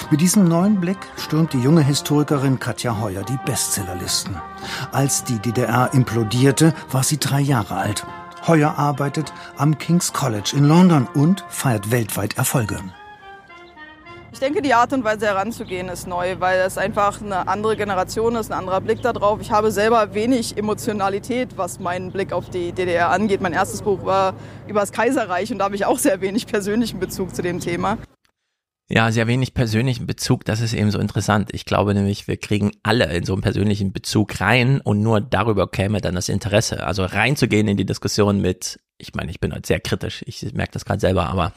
Mit 0.09 0.19
diesem 0.19 0.47
neuen 0.47 0.81
Blick 0.81 0.97
stürmt 1.17 1.53
die 1.53 1.61
junge 1.61 1.83
Historikerin 1.83 2.59
Katja 2.59 2.99
Heuer 2.99 3.23
die 3.23 3.37
Bestsellerlisten. 3.45 4.35
Als 4.91 5.23
die 5.23 5.39
DDR 5.39 5.93
implodierte, 5.93 6.73
war 6.91 7.03
sie 7.03 7.19
drei 7.19 7.39
Jahre 7.39 7.75
alt. 7.75 8.05
Heuer 8.47 8.77
arbeitet 8.77 9.33
am 9.57 9.77
King's 9.77 10.13
College 10.13 10.53
in 10.55 10.65
London 10.65 11.07
und 11.13 11.43
feiert 11.49 11.89
weltweit 11.91 12.37
Erfolge. 12.37 12.79
Ich 14.31 14.39
denke, 14.39 14.61
die 14.61 14.73
Art 14.73 14.91
und 14.91 15.05
Weise 15.05 15.27
heranzugehen 15.27 15.87
ist 15.87 16.07
neu, 16.07 16.35
weil 16.39 16.59
es 16.59 16.77
einfach 16.77 17.21
eine 17.21 17.47
andere 17.47 17.77
Generation 17.77 18.35
ist, 18.35 18.51
ein 18.51 18.57
anderer 18.57 18.81
Blick 18.81 19.01
darauf. 19.01 19.39
Ich 19.39 19.49
habe 19.49 19.71
selber 19.71 20.13
wenig 20.13 20.57
Emotionalität, 20.57 21.57
was 21.57 21.79
meinen 21.79 22.11
Blick 22.11 22.33
auf 22.33 22.49
die 22.49 22.73
DDR 22.73 23.11
angeht. 23.11 23.39
Mein 23.39 23.53
erstes 23.53 23.81
Buch 23.81 24.03
war 24.03 24.33
über 24.67 24.81
das 24.81 24.91
Kaiserreich 24.91 25.53
und 25.53 25.59
da 25.59 25.65
habe 25.65 25.75
ich 25.75 25.85
auch 25.85 25.97
sehr 25.97 26.19
wenig 26.19 26.47
persönlichen 26.47 26.99
Bezug 26.99 27.33
zu 27.33 27.41
dem 27.41 27.61
Thema. 27.61 27.97
Ja, 28.87 29.11
sehr 29.11 29.25
wenig 29.25 29.55
persönlichen 29.55 30.05
Bezug, 30.05 30.45
das 30.45 30.61
ist 30.61 30.73
eben 30.73 30.91
so 30.91 30.99
interessant. 30.99 31.49
Ich 31.53 31.65
glaube 31.65 31.95
nämlich, 31.95 32.27
wir 32.27 32.37
kriegen 32.37 32.71
alle 32.83 33.05
in 33.05 33.23
so 33.23 33.33
einen 33.33 33.41
persönlichen 33.41 33.91
Bezug 33.91 34.39
rein 34.39 34.79
und 34.79 35.01
nur 35.01 35.21
darüber 35.21 35.67
käme 35.67 36.01
dann 36.01 36.13
das 36.13 36.29
Interesse. 36.29 36.85
Also 36.85 37.03
reinzugehen 37.03 37.67
in 37.67 37.77
die 37.77 37.85
Diskussion 37.85 38.41
mit, 38.41 38.79
ich 38.99 39.15
meine, 39.15 39.31
ich 39.31 39.39
bin 39.39 39.53
halt 39.53 39.65
sehr 39.65 39.79
kritisch, 39.79 40.23
ich 40.27 40.53
merke 40.53 40.73
das 40.73 40.85
gerade 40.85 40.99
selber, 40.99 41.27
aber 41.29 41.51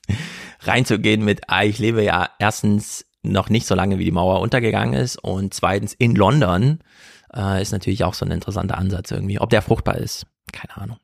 reinzugehen 0.60 1.24
mit, 1.24 1.48
ah, 1.48 1.64
ich 1.64 1.78
lebe 1.78 2.02
ja 2.02 2.28
erstens 2.38 3.06
noch 3.22 3.48
nicht 3.48 3.66
so 3.66 3.74
lange, 3.74 3.98
wie 3.98 4.04
die 4.04 4.12
Mauer 4.12 4.40
untergegangen 4.40 4.94
ist 4.94 5.16
und 5.16 5.54
zweitens 5.54 5.94
in 5.94 6.14
London, 6.14 6.80
äh, 7.34 7.62
ist 7.62 7.72
natürlich 7.72 8.04
auch 8.04 8.14
so 8.14 8.26
ein 8.26 8.32
interessanter 8.32 8.76
Ansatz 8.76 9.10
irgendwie. 9.10 9.40
Ob 9.40 9.48
der 9.48 9.62
fruchtbar 9.62 9.96
ist, 9.96 10.26
keine 10.52 10.76
Ahnung. 10.76 10.98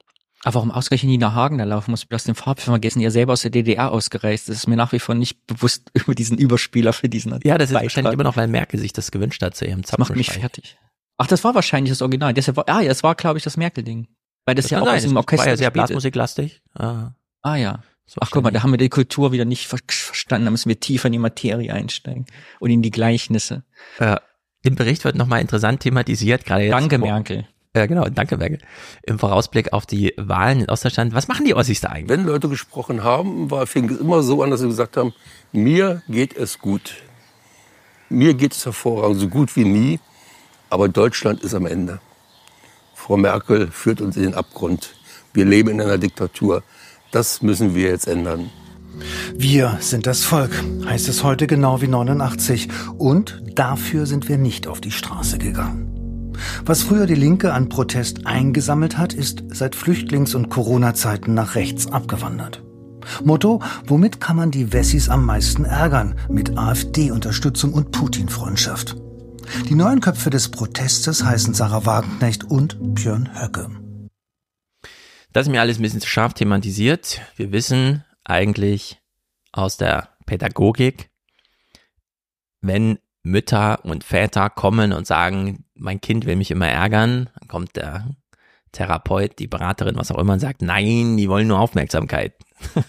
Aber 0.44 0.54
warum 0.56 0.70
ausgerechnet 0.72 1.10
Nina 1.10 1.34
Hagen 1.34 1.58
da 1.58 1.64
laufen 1.64 1.92
muss, 1.92 2.06
aus 2.12 2.24
dem 2.24 2.34
Farbfilm 2.34 2.72
vergessen, 2.72 2.98
die 2.98 3.04
ja 3.04 3.10
selber 3.10 3.32
aus 3.32 3.42
der 3.42 3.50
DDR 3.50 3.92
ausgereist. 3.92 4.48
Das 4.48 4.56
ist 4.56 4.66
mir 4.66 4.76
nach 4.76 4.92
wie 4.92 4.98
vor 4.98 5.14
nicht 5.14 5.46
bewusst 5.46 5.90
über 5.94 6.14
diesen 6.14 6.36
Überspieler 6.36 6.92
für 6.92 7.08
diesen 7.08 7.38
Ja, 7.44 7.58
das 7.58 7.70
ist 7.70 7.74
Beitrag. 7.74 7.84
wahrscheinlich 7.84 8.12
immer 8.14 8.24
noch, 8.24 8.36
weil 8.36 8.48
Merkel 8.48 8.80
sich 8.80 8.92
das 8.92 9.10
gewünscht 9.10 9.42
hat 9.42 9.54
zu 9.54 9.64
ihrem 9.64 9.84
Zapfenstreich. 9.84 10.08
macht 10.08 10.16
mich 10.16 10.40
fertig. 10.40 10.78
Ach, 11.18 11.26
das 11.26 11.44
war 11.44 11.54
wahrscheinlich 11.54 11.92
das 11.92 12.02
Original. 12.02 12.34
Deshalb 12.34 12.56
war, 12.56 12.68
ah, 12.68 12.80
ja, 12.80 12.88
das 12.88 13.02
war, 13.02 13.14
glaube 13.14 13.38
ich, 13.38 13.44
das 13.44 13.56
Merkel-Ding. 13.56 14.08
Weil 14.44 14.56
das, 14.56 14.64
das 14.64 14.70
ja 14.70 14.80
auch 14.80 14.88
aus 14.88 15.02
dem 15.02 15.16
Orchester 15.16 15.44
war 15.44 15.52
ja 15.52 15.56
sehr 15.56 15.70
blasmusiklastig. 15.70 16.62
Ah, 16.74 17.12
ah 17.42 17.56
ja. 17.56 17.82
Ach 18.20 18.30
guck 18.30 18.42
mal, 18.42 18.50
da 18.50 18.62
haben 18.62 18.72
wir 18.72 18.78
die 18.78 18.88
Kultur 18.88 19.32
wieder 19.32 19.44
nicht 19.44 19.68
verstanden. 19.68 20.46
Da 20.46 20.50
müssen 20.50 20.68
wir 20.68 20.80
tiefer 20.80 21.06
in 21.06 21.12
die 21.12 21.18
Materie 21.18 21.72
einsteigen 21.72 22.26
und 22.58 22.70
in 22.70 22.82
die 22.82 22.90
Gleichnisse. 22.90 23.62
Äh, 23.98 24.16
Im 24.62 24.74
Bericht 24.74 25.04
wird 25.04 25.16
nochmal 25.16 25.40
interessant 25.40 25.80
thematisiert, 25.80 26.44
gerade 26.44 26.64
jetzt. 26.64 26.72
Danke, 26.72 26.98
Merkel. 26.98 27.46
Ja, 27.74 27.86
genau, 27.86 28.04
danke, 28.10 28.36
Berge. 28.36 28.58
Im 29.02 29.18
Vorausblick 29.18 29.72
auf 29.72 29.86
die 29.86 30.12
Wahlen 30.18 30.60
in 30.60 30.68
Ostdeutschland, 30.68 31.14
was 31.14 31.26
machen 31.26 31.46
die 31.46 31.54
Ossis 31.54 31.80
da 31.80 31.88
eigentlich? 31.88 32.18
Wenn 32.18 32.26
Leute 32.26 32.50
gesprochen 32.50 33.02
haben, 33.02 33.50
war, 33.50 33.66
fing 33.66 33.88
es 33.88 33.98
immer 33.98 34.22
so 34.22 34.42
an, 34.42 34.50
dass 34.50 34.60
sie 34.60 34.66
gesagt 34.66 34.98
haben, 34.98 35.14
mir 35.52 36.02
geht 36.06 36.36
es 36.36 36.58
gut. 36.58 36.96
Mir 38.10 38.34
geht 38.34 38.52
es 38.52 38.66
hervorragend, 38.66 39.20
so 39.20 39.28
gut 39.28 39.56
wie 39.56 39.64
nie, 39.64 40.00
aber 40.68 40.90
Deutschland 40.90 41.42
ist 41.42 41.54
am 41.54 41.64
Ende. 41.64 42.00
Frau 42.94 43.16
Merkel 43.16 43.70
führt 43.70 44.02
uns 44.02 44.18
in 44.18 44.24
den 44.24 44.34
Abgrund. 44.34 44.94
Wir 45.32 45.46
leben 45.46 45.70
in 45.70 45.80
einer 45.80 45.96
Diktatur. 45.96 46.62
Das 47.10 47.40
müssen 47.40 47.74
wir 47.74 47.88
jetzt 47.88 48.06
ändern. 48.06 48.50
Wir 49.34 49.78
sind 49.80 50.06
das 50.06 50.24
Volk, 50.24 50.62
heißt 50.84 51.08
es 51.08 51.24
heute 51.24 51.46
genau 51.46 51.80
wie 51.80 51.88
89. 51.88 52.68
Und 52.98 53.42
dafür 53.54 54.04
sind 54.04 54.28
wir 54.28 54.36
nicht 54.36 54.66
auf 54.66 54.82
die 54.82 54.90
Straße 54.90 55.38
gegangen. 55.38 55.91
Was 56.64 56.82
früher 56.82 57.06
die 57.06 57.14
Linke 57.14 57.52
an 57.52 57.68
Protest 57.68 58.26
eingesammelt 58.26 58.98
hat, 58.98 59.12
ist 59.12 59.44
seit 59.48 59.74
Flüchtlings- 59.74 60.34
und 60.34 60.48
Corona-Zeiten 60.48 61.34
nach 61.34 61.54
rechts 61.54 61.86
abgewandert. 61.86 62.62
Motto, 63.24 63.60
womit 63.86 64.20
kann 64.20 64.36
man 64.36 64.50
die 64.50 64.72
Wessis 64.72 65.08
am 65.08 65.24
meisten 65.24 65.64
ärgern? 65.64 66.14
Mit 66.28 66.56
AfD-Unterstützung 66.56 67.72
und 67.72 67.90
Putin-Freundschaft. 67.90 68.96
Die 69.68 69.74
neuen 69.74 70.00
Köpfe 70.00 70.30
des 70.30 70.50
Protestes 70.50 71.24
heißen 71.24 71.54
Sarah 71.54 71.84
Wagenknecht 71.84 72.44
und 72.44 72.94
Björn 72.94 73.28
Höcke. 73.40 73.68
Das 75.32 75.46
ist 75.46 75.50
mir 75.50 75.60
alles 75.60 75.78
ein 75.78 75.82
bisschen 75.82 76.00
zu 76.00 76.08
scharf 76.08 76.34
thematisiert. 76.34 77.20
Wir 77.36 77.52
wissen 77.52 78.04
eigentlich 78.24 79.00
aus 79.52 79.76
der 79.76 80.10
Pädagogik, 80.26 81.10
wenn 82.60 82.98
Mütter 83.22 83.84
und 83.84 84.04
Väter 84.04 84.50
kommen 84.50 84.92
und 84.92 85.06
sagen, 85.06 85.64
mein 85.74 86.00
Kind 86.00 86.26
will 86.26 86.36
mich 86.36 86.50
immer 86.50 86.68
ärgern, 86.68 87.30
dann 87.38 87.48
kommt 87.48 87.76
der 87.76 88.08
Therapeut, 88.72 89.38
die 89.38 89.46
Beraterin, 89.46 89.96
was 89.96 90.10
auch 90.10 90.18
immer, 90.18 90.32
und 90.32 90.40
sagt, 90.40 90.62
nein, 90.62 91.16
die 91.16 91.28
wollen 91.28 91.46
nur 91.46 91.60
Aufmerksamkeit. 91.60 92.34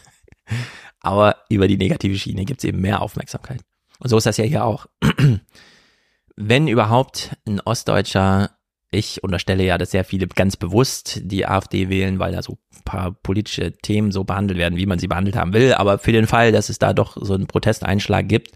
Aber 1.02 1.38
über 1.50 1.68
die 1.68 1.78
negative 1.78 2.18
Schiene 2.18 2.46
gibt 2.46 2.62
es 2.62 2.64
eben 2.64 2.80
mehr 2.80 3.02
Aufmerksamkeit. 3.02 3.62
Und 4.00 4.10
so 4.10 4.18
ist 4.18 4.26
das 4.26 4.38
ja 4.38 4.46
hier 4.46 4.64
auch. 4.64 4.88
Wenn 6.36 6.68
überhaupt 6.68 7.36
ein 7.46 7.60
Ostdeutscher, 7.60 8.52
ich 8.90 9.24
unterstelle 9.24 9.64
ja, 9.64 9.78
dass 9.78 9.92
sehr 9.92 10.06
viele 10.06 10.28
ganz 10.28 10.56
bewusst 10.56 11.20
die 11.24 11.46
AfD 11.46 11.90
wählen, 11.90 12.20
weil 12.20 12.32
da 12.32 12.42
so 12.42 12.58
ein 12.76 12.84
paar 12.86 13.12
politische 13.12 13.74
Themen 13.74 14.12
so 14.12 14.24
behandelt 14.24 14.58
werden, 14.58 14.78
wie 14.78 14.86
man 14.86 15.00
sie 15.00 15.08
behandelt 15.08 15.36
haben 15.36 15.54
will. 15.54 15.74
Aber 15.74 16.00
für 16.00 16.12
den 16.12 16.28
Fall, 16.28 16.52
dass 16.52 16.70
es 16.70 16.80
da 16.80 16.94
doch 16.94 17.18
so 17.20 17.34
einen 17.34 17.48
Protesteinschlag 17.48 18.28
gibt, 18.28 18.52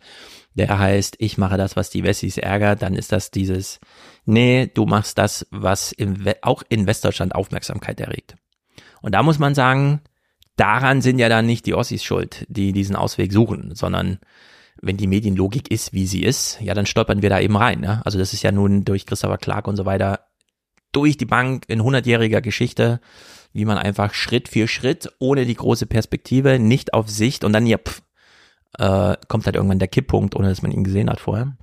der 0.57 0.79
heißt, 0.79 1.15
ich 1.19 1.37
mache 1.37 1.57
das, 1.57 1.75
was 1.75 1.89
die 1.89 2.03
Wessis 2.03 2.37
ärgert, 2.37 2.81
dann 2.81 2.95
ist 2.95 3.11
das 3.11 3.31
dieses, 3.31 3.79
nee, 4.25 4.69
du 4.73 4.85
machst 4.85 5.17
das, 5.17 5.47
was 5.51 5.91
im, 5.91 6.17
auch 6.41 6.63
in 6.67 6.87
Westdeutschland 6.87 7.35
Aufmerksamkeit 7.35 7.99
erregt. 8.01 8.35
Und 9.01 9.13
da 9.13 9.23
muss 9.23 9.39
man 9.39 9.53
sagen, 9.55 10.01
daran 10.55 11.01
sind 11.01 11.19
ja 11.19 11.29
dann 11.29 11.45
nicht 11.45 11.65
die 11.67 11.75
Ossis 11.75 12.03
schuld, 12.03 12.45
die 12.49 12.73
diesen 12.73 12.95
Ausweg 12.95 13.31
suchen, 13.31 13.75
sondern 13.75 14.19
wenn 14.81 14.97
die 14.97 15.07
Medienlogik 15.07 15.71
ist, 15.71 15.93
wie 15.93 16.07
sie 16.07 16.23
ist, 16.23 16.59
ja, 16.61 16.73
dann 16.73 16.85
stolpern 16.85 17.21
wir 17.21 17.29
da 17.29 17.39
eben 17.39 17.55
rein. 17.55 17.79
Ne? 17.79 18.01
Also 18.05 18.17
das 18.17 18.33
ist 18.33 18.43
ja 18.43 18.51
nun 18.51 18.83
durch 18.83 19.05
Christopher 19.05 19.37
Clark 19.37 19.67
und 19.67 19.75
so 19.75 19.85
weiter 19.85 20.27
durch 20.91 21.17
die 21.17 21.25
Bank 21.25 21.65
in 21.67 21.83
hundertjähriger 21.83 22.41
Geschichte, 22.41 22.99
wie 23.53 23.65
man 23.65 23.77
einfach 23.77 24.13
Schritt 24.13 24.47
für 24.47 24.67
Schritt 24.67 25.11
ohne 25.19 25.45
die 25.45 25.55
große 25.55 25.85
Perspektive, 25.85 26.59
nicht 26.59 26.93
auf 26.93 27.09
Sicht 27.09 27.43
und 27.43 27.53
dann 27.53 27.67
ja, 27.67 27.77
pff, 27.77 28.01
äh, 28.77 29.15
kommt 29.27 29.45
halt 29.45 29.55
irgendwann 29.55 29.79
der 29.79 29.87
Kipppunkt, 29.87 30.35
ohne 30.35 30.49
dass 30.49 30.61
man 30.61 30.71
ihn 30.71 30.83
gesehen 30.83 31.09
hat 31.09 31.19
vorher. 31.19 31.57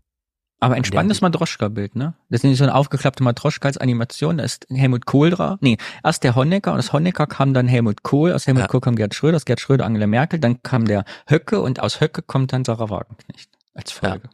Aber 0.60 0.76
ein 0.76 0.84
spannendes 0.84 1.20
Matroschka-Bild, 1.20 1.94
ne? 1.94 2.14
Das 2.30 2.38
ist 2.38 2.44
nicht 2.44 2.56
so 2.56 2.64
eine 2.64 2.74
aufgeklappte 2.74 3.22
Matroschka 3.22 3.68
als 3.68 3.76
Animation, 3.76 4.38
da 4.38 4.44
ist 4.44 4.66
Helmut 4.70 5.04
Kohl 5.04 5.28
drauf. 5.28 5.58
Nee, 5.60 5.76
erst 6.02 6.24
der 6.24 6.36
Honecker 6.36 6.72
und 6.72 6.78
aus 6.78 6.92
Honecker 6.92 7.26
kam 7.26 7.52
dann 7.52 7.68
Helmut 7.68 8.02
Kohl, 8.02 8.32
aus 8.32 8.46
Helmut 8.46 8.62
ja. 8.62 8.66
Kohl 8.68 8.80
kam 8.80 8.96
Gerd 8.96 9.14
Schröder, 9.14 9.36
aus 9.36 9.44
Gerd 9.44 9.60
Schröder 9.60 9.84
Angela 9.84 10.06
Merkel, 10.06 10.38
dann 10.38 10.62
kam 10.62 10.86
der 10.86 11.04
Höcke 11.28 11.60
und 11.60 11.80
aus 11.80 12.00
Höcke 12.00 12.22
kommt 12.22 12.52
dann 12.54 12.64
Sarah 12.64 12.88
Wagenknecht 12.88 13.50
als 13.74 13.92
Folge. 13.92 14.22
Ja. 14.24 14.30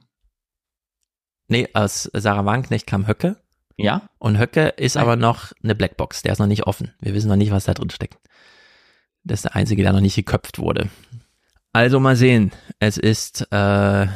Nee, 1.49 1.69
aus 1.75 2.09
Sarah 2.13 2.45
Wagenknecht 2.45 2.87
kam 2.87 3.09
Höcke. 3.09 3.37
Ja. 3.77 4.03
Und 4.19 4.39
Höcke 4.39 4.69
ist 4.69 4.95
Nein. 4.95 5.05
aber 5.05 5.17
noch 5.17 5.53
eine 5.65 5.75
Blackbox, 5.75 6.23
der 6.23 6.33
ist 6.33 6.39
noch 6.39 6.47
nicht 6.47 6.67
offen. 6.67 6.93
Wir 7.01 7.15
wissen 7.15 7.29
noch 7.29 7.37
nicht, 7.37 7.51
was 7.51 7.65
da 7.65 7.75
drin 7.75 7.91
steckt. 7.91 8.19
Das 9.25 9.41
ist 9.41 9.45
der 9.47 9.57
einzige, 9.57 9.83
der 9.83 9.93
noch 9.93 10.01
nicht 10.01 10.15
geköpft 10.15 10.59
wurde. 10.59 10.91
Also 11.73 12.01
mal 12.01 12.17
sehen. 12.17 12.51
Es 12.81 12.99
ist, 12.99 13.47
äh, 13.53 14.07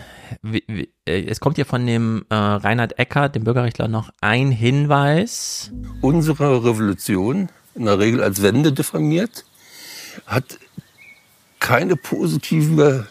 wie, 0.42 0.64
wie, 0.66 0.88
äh, 1.06 1.24
es 1.26 1.38
kommt 1.38 1.54
hier 1.54 1.66
von 1.66 1.86
dem 1.86 2.26
äh, 2.28 2.34
Reinhard 2.34 2.98
Eckert, 2.98 3.36
dem 3.36 3.44
Bürgerrechtler, 3.44 3.86
noch 3.86 4.10
ein 4.20 4.50
Hinweis. 4.50 5.70
Unsere 6.00 6.64
Revolution, 6.64 7.48
in 7.76 7.84
der 7.84 8.00
Regel 8.00 8.24
als 8.24 8.42
Wende 8.42 8.72
diffamiert, 8.72 9.44
hat 10.26 10.58
keine 11.60 11.94
positive, 11.94 13.06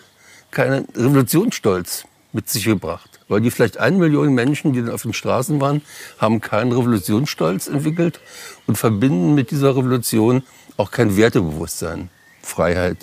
keinen 0.52 0.90
Revolutionsstolz 0.94 2.04
mit 2.34 2.50
sich 2.50 2.66
gebracht. 2.66 3.22
Weil 3.30 3.40
die 3.40 3.50
vielleicht 3.50 3.78
eine 3.78 3.98
Million 3.98 4.34
Menschen, 4.34 4.74
die 4.74 4.82
dann 4.82 4.92
auf 4.92 5.04
den 5.04 5.14
Straßen 5.14 5.62
waren, 5.62 5.82
haben 6.18 6.42
keinen 6.42 6.74
Revolutionsstolz 6.74 7.68
entwickelt 7.68 8.20
und 8.68 8.78
verbinden 8.78 9.36
mit 9.36 9.52
dieser 9.52 9.78
Revolution 9.78 10.44
auch 10.76 10.92
kein 10.92 11.16
Wertebewusstsein. 11.16 12.10
Freiheit, 12.42 12.98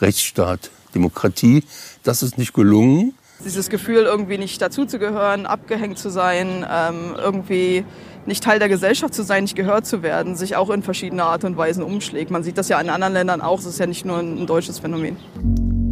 Rechtsstaat, 0.00 0.70
Demokratie. 0.94 1.64
Das 2.02 2.22
ist 2.22 2.38
nicht 2.38 2.54
gelungen. 2.54 3.14
Dieses 3.44 3.68
Gefühl, 3.68 4.04
irgendwie 4.04 4.38
nicht 4.38 4.62
dazuzugehören, 4.62 5.44
abgehängt 5.44 5.98
zu 5.98 6.10
sein, 6.10 6.64
ähm, 6.70 7.14
irgendwie 7.16 7.84
nicht 8.24 8.42
Teil 8.42 8.58
der 8.58 8.68
Gesellschaft 8.68 9.14
zu 9.14 9.22
sein, 9.22 9.44
nicht 9.44 9.56
gehört 9.56 9.86
zu 9.86 10.02
werden, 10.02 10.36
sich 10.36 10.56
auch 10.56 10.70
in 10.70 10.82
verschiedener 10.82 11.24
Art 11.24 11.44
und 11.44 11.56
Weise 11.56 11.84
umschlägt. 11.84 12.30
Man 12.30 12.42
sieht 12.42 12.58
das 12.58 12.68
ja 12.68 12.80
in 12.80 12.88
anderen 12.88 13.12
Ländern 13.12 13.40
auch, 13.40 13.58
es 13.58 13.66
ist 13.66 13.78
ja 13.78 13.86
nicht 13.86 14.04
nur 14.04 14.18
ein 14.18 14.46
deutsches 14.46 14.78
Phänomen. 14.78 15.16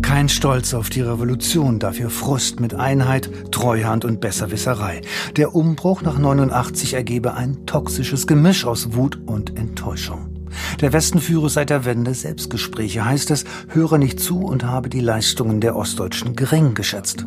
Kein 0.03 0.29
Stolz 0.29 0.75
auf 0.75 0.91
die 0.91 1.01
Revolution, 1.01 1.79
dafür 1.79 2.11
Frust 2.11 2.61
mit 2.61 2.75
Einheit, 2.75 3.31
Treuhand 3.51 4.05
und 4.05 4.21
Besserwisserei. 4.21 5.01
Der 5.37 5.55
Umbruch 5.55 6.03
nach 6.03 6.19
89 6.19 6.95
ergebe 6.95 7.35
ein 7.35 7.67
toxisches 7.67 8.27
Gemisch 8.27 8.65
aus 8.65 8.95
Wut 8.95 9.19
und 9.27 9.59
Enttäuschung. 9.59 10.34
Der 10.81 10.93
Westen 10.93 11.21
führe 11.21 11.51
seit 11.51 11.71
der 11.71 11.85
Wende 11.85 12.15
Selbstgespräche, 12.15 13.05
heißt 13.05 13.31
es, 13.31 13.45
höre 13.69 13.99
nicht 13.99 14.21
zu 14.21 14.45
und 14.45 14.65
habe 14.65 14.89
die 14.89 15.01
Leistungen 15.01 15.61
der 15.61 15.77
Ostdeutschen 15.77 16.37
gering 16.37 16.75
geschätzt. 16.75 17.25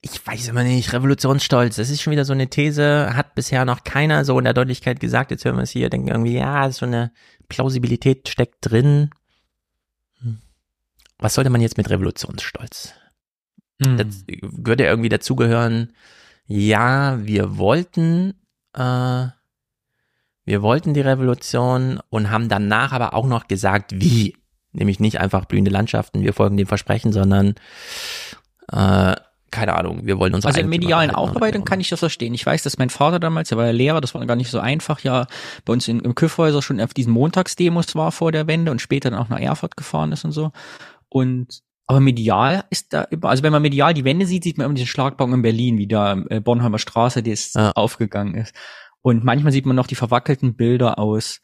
Ich 0.00 0.26
weiß 0.26 0.48
immer 0.48 0.64
nicht, 0.64 0.92
Revolutionsstolz, 0.92 1.76
das 1.76 1.88
ist 1.88 2.02
schon 2.02 2.10
wieder 2.10 2.26
so 2.26 2.34
eine 2.34 2.48
These, 2.50 3.16
hat 3.16 3.34
bisher 3.34 3.64
noch 3.64 3.84
keiner 3.84 4.26
so 4.26 4.38
in 4.38 4.44
der 4.44 4.52
Deutlichkeit 4.52 5.00
gesagt, 5.00 5.30
jetzt 5.30 5.46
hören 5.46 5.56
wir 5.56 5.62
es 5.62 5.70
hier, 5.70 5.88
denken 5.88 6.08
irgendwie, 6.08 6.36
ja, 6.36 6.70
so 6.70 6.84
eine 6.84 7.10
Plausibilität 7.48 8.28
steckt 8.28 8.56
drin. 8.60 9.08
Hm. 10.20 10.42
Was 11.18 11.34
sollte 11.34 11.48
man 11.48 11.62
jetzt 11.62 11.78
mit 11.78 11.88
Revolutionsstolz? 11.88 12.92
Hm. 13.82 13.96
Das 13.96 14.24
würde 14.42 14.84
irgendwie 14.84 15.08
dazugehören, 15.08 15.94
ja, 16.46 17.18
wir 17.24 17.56
wollten 17.56 18.34
äh, 18.74 19.28
wir 20.44 20.62
wollten 20.62 20.94
die 20.94 21.00
Revolution 21.00 22.00
und 22.10 22.30
haben 22.30 22.48
danach 22.48 22.92
aber 22.92 23.14
auch 23.14 23.26
noch 23.26 23.48
gesagt, 23.48 23.92
wie. 24.00 24.36
Nämlich 24.76 24.98
nicht 24.98 25.20
einfach 25.20 25.44
blühende 25.44 25.70
Landschaften, 25.70 26.22
wir 26.22 26.32
folgen 26.32 26.56
dem 26.56 26.66
Versprechen, 26.66 27.12
sondern 27.12 27.54
äh, 28.72 29.14
keine 29.54 29.76
Ahnung, 29.76 30.00
wir 30.04 30.18
wollen 30.18 30.34
uns 30.34 30.44
Also 30.44 30.58
in 30.58 30.68
medialen 30.68 31.12
Aufarbeitung 31.12 31.64
kann 31.64 31.78
ich 31.78 31.88
das 31.88 32.00
verstehen. 32.00 32.34
Ich 32.34 32.44
weiß, 32.44 32.64
dass 32.64 32.76
mein 32.76 32.90
Vater 32.90 33.20
damals, 33.20 33.50
der 33.50 33.58
war 33.58 33.66
ja 33.66 33.70
Lehrer, 33.70 34.00
das 34.00 34.12
war 34.12 34.26
gar 34.26 34.34
nicht 34.34 34.50
so 34.50 34.58
einfach, 34.58 34.98
ja 35.00 35.28
bei 35.64 35.72
uns 35.72 35.86
in, 35.86 36.00
im 36.00 36.16
Küffhäuser 36.16 36.60
schon 36.60 36.80
auf 36.80 36.92
diesen 36.92 37.12
Montagsdemos 37.12 37.94
war 37.94 38.10
vor 38.10 38.32
der 38.32 38.48
Wende 38.48 38.72
und 38.72 38.80
später 38.80 39.10
dann 39.10 39.20
auch 39.20 39.28
nach 39.28 39.38
Erfurt 39.38 39.76
gefahren 39.76 40.10
ist 40.10 40.24
und 40.24 40.32
so. 40.32 40.50
Und 41.08 41.60
Aber 41.86 42.00
medial 42.00 42.64
ist 42.70 42.92
da 42.92 43.06
über, 43.10 43.28
also 43.28 43.44
wenn 43.44 43.52
man 43.52 43.62
medial 43.62 43.94
die 43.94 44.04
Wände 44.04 44.26
sieht, 44.26 44.42
sieht 44.42 44.58
man 44.58 44.64
immer 44.64 44.74
diesen 44.74 44.88
Schlagbaum 44.88 45.32
in 45.34 45.42
Berlin, 45.42 45.78
wie 45.78 45.86
da 45.86 46.14
äh, 46.30 46.40
Bornholmer 46.40 46.80
Straße, 46.80 47.22
die 47.22 47.30
ist 47.30 47.54
ja. 47.54 47.70
aufgegangen 47.76 48.34
ist. 48.34 48.56
Und 49.04 49.22
manchmal 49.22 49.52
sieht 49.52 49.66
man 49.66 49.76
noch 49.76 49.86
die 49.86 49.96
verwackelten 49.96 50.56
Bilder 50.56 50.98
aus 50.98 51.40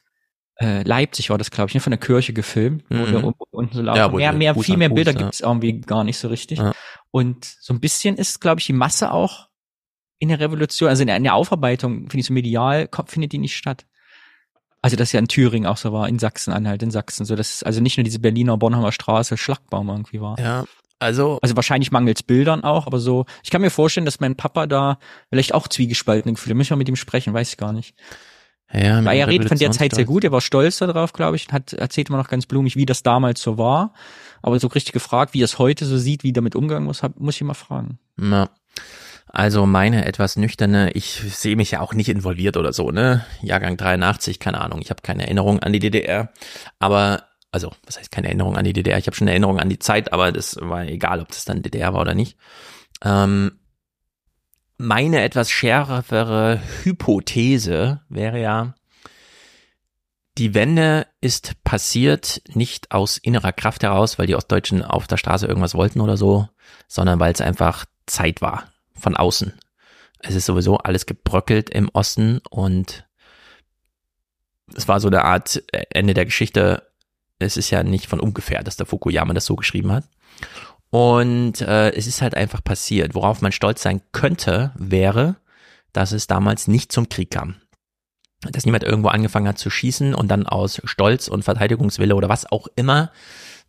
äh, 0.57 0.83
Leipzig 0.83 1.29
war 1.29 1.37
das, 1.37 1.51
glaube 1.51 1.69
ich, 1.69 1.75
ne, 1.75 1.81
von 1.81 1.91
der 1.91 2.01
Kirche 2.01 2.33
gefilmt, 2.33 2.91
mhm. 2.91 3.35
unten 3.51 3.75
so 3.75 3.83
laufen. 3.83 3.99
Ja, 3.99 4.09
mehr, 4.09 4.33
mehr, 4.33 4.55
viel 4.55 4.79
mehr 4.79 4.89
Bilder 4.89 5.13
ja. 5.13 5.19
gibt's 5.19 5.41
irgendwie 5.41 5.79
gar 5.81 6.03
nicht 6.03 6.17
so 6.17 6.29
richtig. 6.29 6.59
Ja. 6.59 6.73
Und 7.11 7.45
so 7.45 7.75
ein 7.75 7.81
bisschen 7.81 8.17
ist, 8.17 8.41
glaube 8.41 8.61
ich, 8.61 8.67
die 8.67 8.73
Masse 8.73 9.13
auch 9.13 9.49
in 10.19 10.31
der 10.31 10.41
Revolution, 10.41 10.89
also 10.89 11.03
in 11.03 11.09
der, 11.09 11.17
in 11.19 11.25
der 11.25 11.35
Aufarbeitung, 11.35 12.09
finde 12.09 12.21
ich 12.21 12.27
so 12.27 12.33
medial, 12.33 12.89
findet 13.07 13.33
die 13.33 13.39
nicht 13.39 13.57
statt. 13.57 13.87
Also 14.81 14.97
das 14.97 15.13
ja 15.13 15.19
in 15.19 15.29
Thüringen 15.29 15.67
auch 15.67 15.77
so 15.77 15.93
war, 15.93 16.09
in 16.09 16.19
Sachsen-Anhalt, 16.19 16.83
in 16.83 16.91
Sachsen, 16.91 17.27
so 17.27 17.37
dass 17.37 17.63
also 17.63 17.83
nicht 17.83 17.99
nur 17.99 18.05
diese 18.05 18.21
Berliner 18.21 18.57
Bornholmer 18.57 18.93
Straße 18.93 19.37
Schlagbaum 19.37 19.91
irgendwie 19.91 20.23
war. 20.23 20.39
Ja, 20.39 20.65
also 21.01 21.39
also 21.43 21.57
wahrscheinlich 21.57 21.91
mangels 21.91 22.23
Bildern 22.23 22.63
auch, 22.63 22.87
aber 22.87 23.01
so. 23.01 23.27
Ich 23.43 23.51
kann 23.51 23.61
mir 23.61 23.71
vorstellen, 23.71 24.05
dass 24.05 24.21
mein 24.21 24.37
Papa 24.37 24.67
da 24.67 24.99
vielleicht 25.31 25.55
auch 25.55 25.67
zwiegespalten 25.67 26.35
Gefühle. 26.35 26.55
Müssen 26.55 26.71
wir 26.71 26.77
mit 26.77 26.89
ihm 26.89 26.97
sprechen, 26.97 27.35
weiß 27.35 27.51
ich 27.51 27.57
gar 27.57 27.73
nicht. 27.73 27.95
Ja, 28.73 29.05
Weil 29.05 29.19
er 29.19 29.27
redet 29.27 29.49
von 29.49 29.59
der 29.59 29.73
Zeit 29.73 29.95
sehr 29.95 30.05
gut, 30.05 30.23
er 30.23 30.31
war 30.31 30.41
stolz 30.41 30.79
darauf, 30.79 31.13
glaube 31.13 31.35
ich, 31.35 31.49
hat 31.51 31.73
erzählt 31.73 32.09
immer 32.09 32.19
noch 32.19 32.29
ganz 32.29 32.47
blumig, 32.47 32.77
wie 32.77 32.87
das 32.87 33.03
damals 33.03 33.43
so 33.43 33.59
war. 33.59 33.95
Aber 34.43 34.61
so 34.61 34.69
richtig 34.69 34.93
gefragt, 34.93 35.35
wie 35.35 35.43
er 35.43 35.47
es 35.47 35.59
heute 35.59 35.85
so 35.87 35.99
sieht, 35.99 36.23
wie 36.23 36.33
damit 36.33 36.55
umgegangen 36.55 36.87
muss, 36.87 37.03
muss 37.19 37.35
ich 37.35 37.43
mal 37.43 37.55
fragen. 37.55 37.99
Na. 38.17 38.51
Also 39.33 39.67
meine 39.67 40.07
etwas 40.07 40.37
nüchterne, 40.37 40.91
ich 40.93 41.23
sehe 41.29 41.57
mich 41.57 41.73
ja 41.73 41.81
auch 41.81 41.95
nicht 41.95 42.09
involviert 42.09 42.57
oder 42.57 42.73
so, 42.73 42.91
ne? 42.91 43.25
Jahrgang 43.43 43.77
83, 43.77 44.41
keine 44.41 44.61
Ahnung, 44.61 44.81
ich 44.83 44.91
habe 44.91 45.03
keine 45.03 45.23
Erinnerung 45.23 45.61
an 45.61 45.73
die 45.73 45.79
DDR, 45.79 46.31
aber 46.81 47.25
also, 47.53 47.73
was 47.85 47.99
heißt 47.99 48.11
keine 48.11 48.29
Erinnerung 48.29 48.57
an 48.57 48.65
die 48.65 48.73
DDR? 48.73 48.99
Ich 48.99 49.07
habe 49.07 49.17
schon 49.17 49.27
eine 49.27 49.33
Erinnerung 49.33 49.59
an 49.59 49.69
die 49.69 49.79
Zeit, 49.79 50.13
aber 50.13 50.33
das 50.33 50.57
war 50.61 50.85
egal, 50.85 51.21
ob 51.21 51.29
das 51.29 51.45
dann 51.45 51.63
DDR 51.63 51.95
war 51.95 52.03
oder 52.03 52.15
nicht. 52.15 52.37
Ähm, 53.03 53.59
meine 54.79 55.23
etwas 55.23 55.51
schärfere 55.51 56.61
Hypothese 56.83 58.01
wäre 58.09 58.41
ja, 58.41 58.75
die 60.39 60.55
Wende 60.55 61.07
ist 61.21 61.63
passiert 61.65 62.41
nicht 62.55 62.93
aus 62.93 63.19
innerer 63.19 63.53
Kraft 63.53 63.83
heraus, 63.83 64.19
weil 64.19 64.27
die 64.27 64.37
Ostdeutschen 64.37 64.83
auf 64.83 65.07
der 65.07 65.19
Straße 65.19 65.47
irgendwas 65.47 65.75
wollten 65.75 66.01
oder 66.01 66.17
so, 66.17 66.49
sondern 66.89 67.21
weil 67.21 67.33
es 67.33 67.41
einfach 67.41 67.85
Zeit 68.07 68.41
war 68.41 68.73
von 68.95 69.17
außen. 69.17 69.53
Es 70.21 70.35
ist 70.35 70.47
sowieso 70.47 70.79
alles 70.79 71.07
gebröckelt 71.07 71.71
im 71.71 71.89
Osten 71.91 72.41
und 72.49 73.07
es 74.75 74.89
war 74.89 75.01
so 75.01 75.09
eine 75.09 75.25
Art 75.25 75.63
äh, 75.73 75.85
Ende 75.91 76.15
der 76.15 76.25
Geschichte. 76.25 76.90
Es 77.41 77.57
ist 77.57 77.71
ja 77.71 77.83
nicht 77.83 78.07
von 78.07 78.21
ungefähr, 78.21 78.63
dass 78.63 78.77
der 78.77 78.87
Fukuyama 78.87 79.35
das 79.35 79.47
so 79.47 79.57
geschrieben 79.57 79.91
hat. 79.91 80.05
Und 80.91 81.61
äh, 81.61 81.91
es 81.91 82.07
ist 82.07 82.23
halt 82.23 82.37
einfach 82.37 82.63
passiert. 82.63 83.15
Worauf 83.15 83.43
man 83.43 83.53
stolz 83.53 83.83
sein 83.83 84.01
könnte, 84.13 84.73
wäre, 84.77 85.37
dass 85.93 86.13
es 86.13 86.27
damals 86.27 86.69
nicht 86.69 86.93
zum 86.93 87.09
Krieg 87.09 87.31
kam. 87.31 87.57
Dass 88.43 88.65
niemand 88.65 88.85
irgendwo 88.85 89.09
angefangen 89.09 89.49
hat 89.49 89.59
zu 89.59 89.71
schießen 89.71 90.15
und 90.15 90.29
dann 90.29 90.47
aus 90.47 90.81
Stolz 90.85 91.29
und 91.29 91.45
Verteidigungswille 91.45 92.15
oder 92.15 92.29
was 92.29 92.51
auch 92.51 92.69
immer 92.77 93.13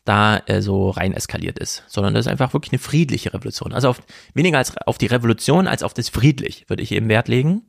da 0.06 0.42
äh, 0.48 0.62
so 0.62 0.90
rein 0.90 1.14
eskaliert 1.14 1.60
ist, 1.60 1.84
sondern 1.88 2.14
das 2.14 2.26
ist 2.26 2.32
einfach 2.32 2.54
wirklich 2.54 2.72
eine 2.72 2.80
friedliche 2.80 3.34
Revolution. 3.34 3.74
Also 3.74 3.90
auf, 3.90 4.02
weniger 4.34 4.58
als 4.58 4.76
auf 4.78 4.98
die 4.98 5.08
Revolution 5.08 5.68
als 5.68 5.84
auf 5.84 5.94
das 5.94 6.10
friedlich 6.10 6.66
würde 6.70 6.82
ich 6.82 6.92
eben 6.92 7.10
Wert 7.10 7.28
legen. 7.28 7.64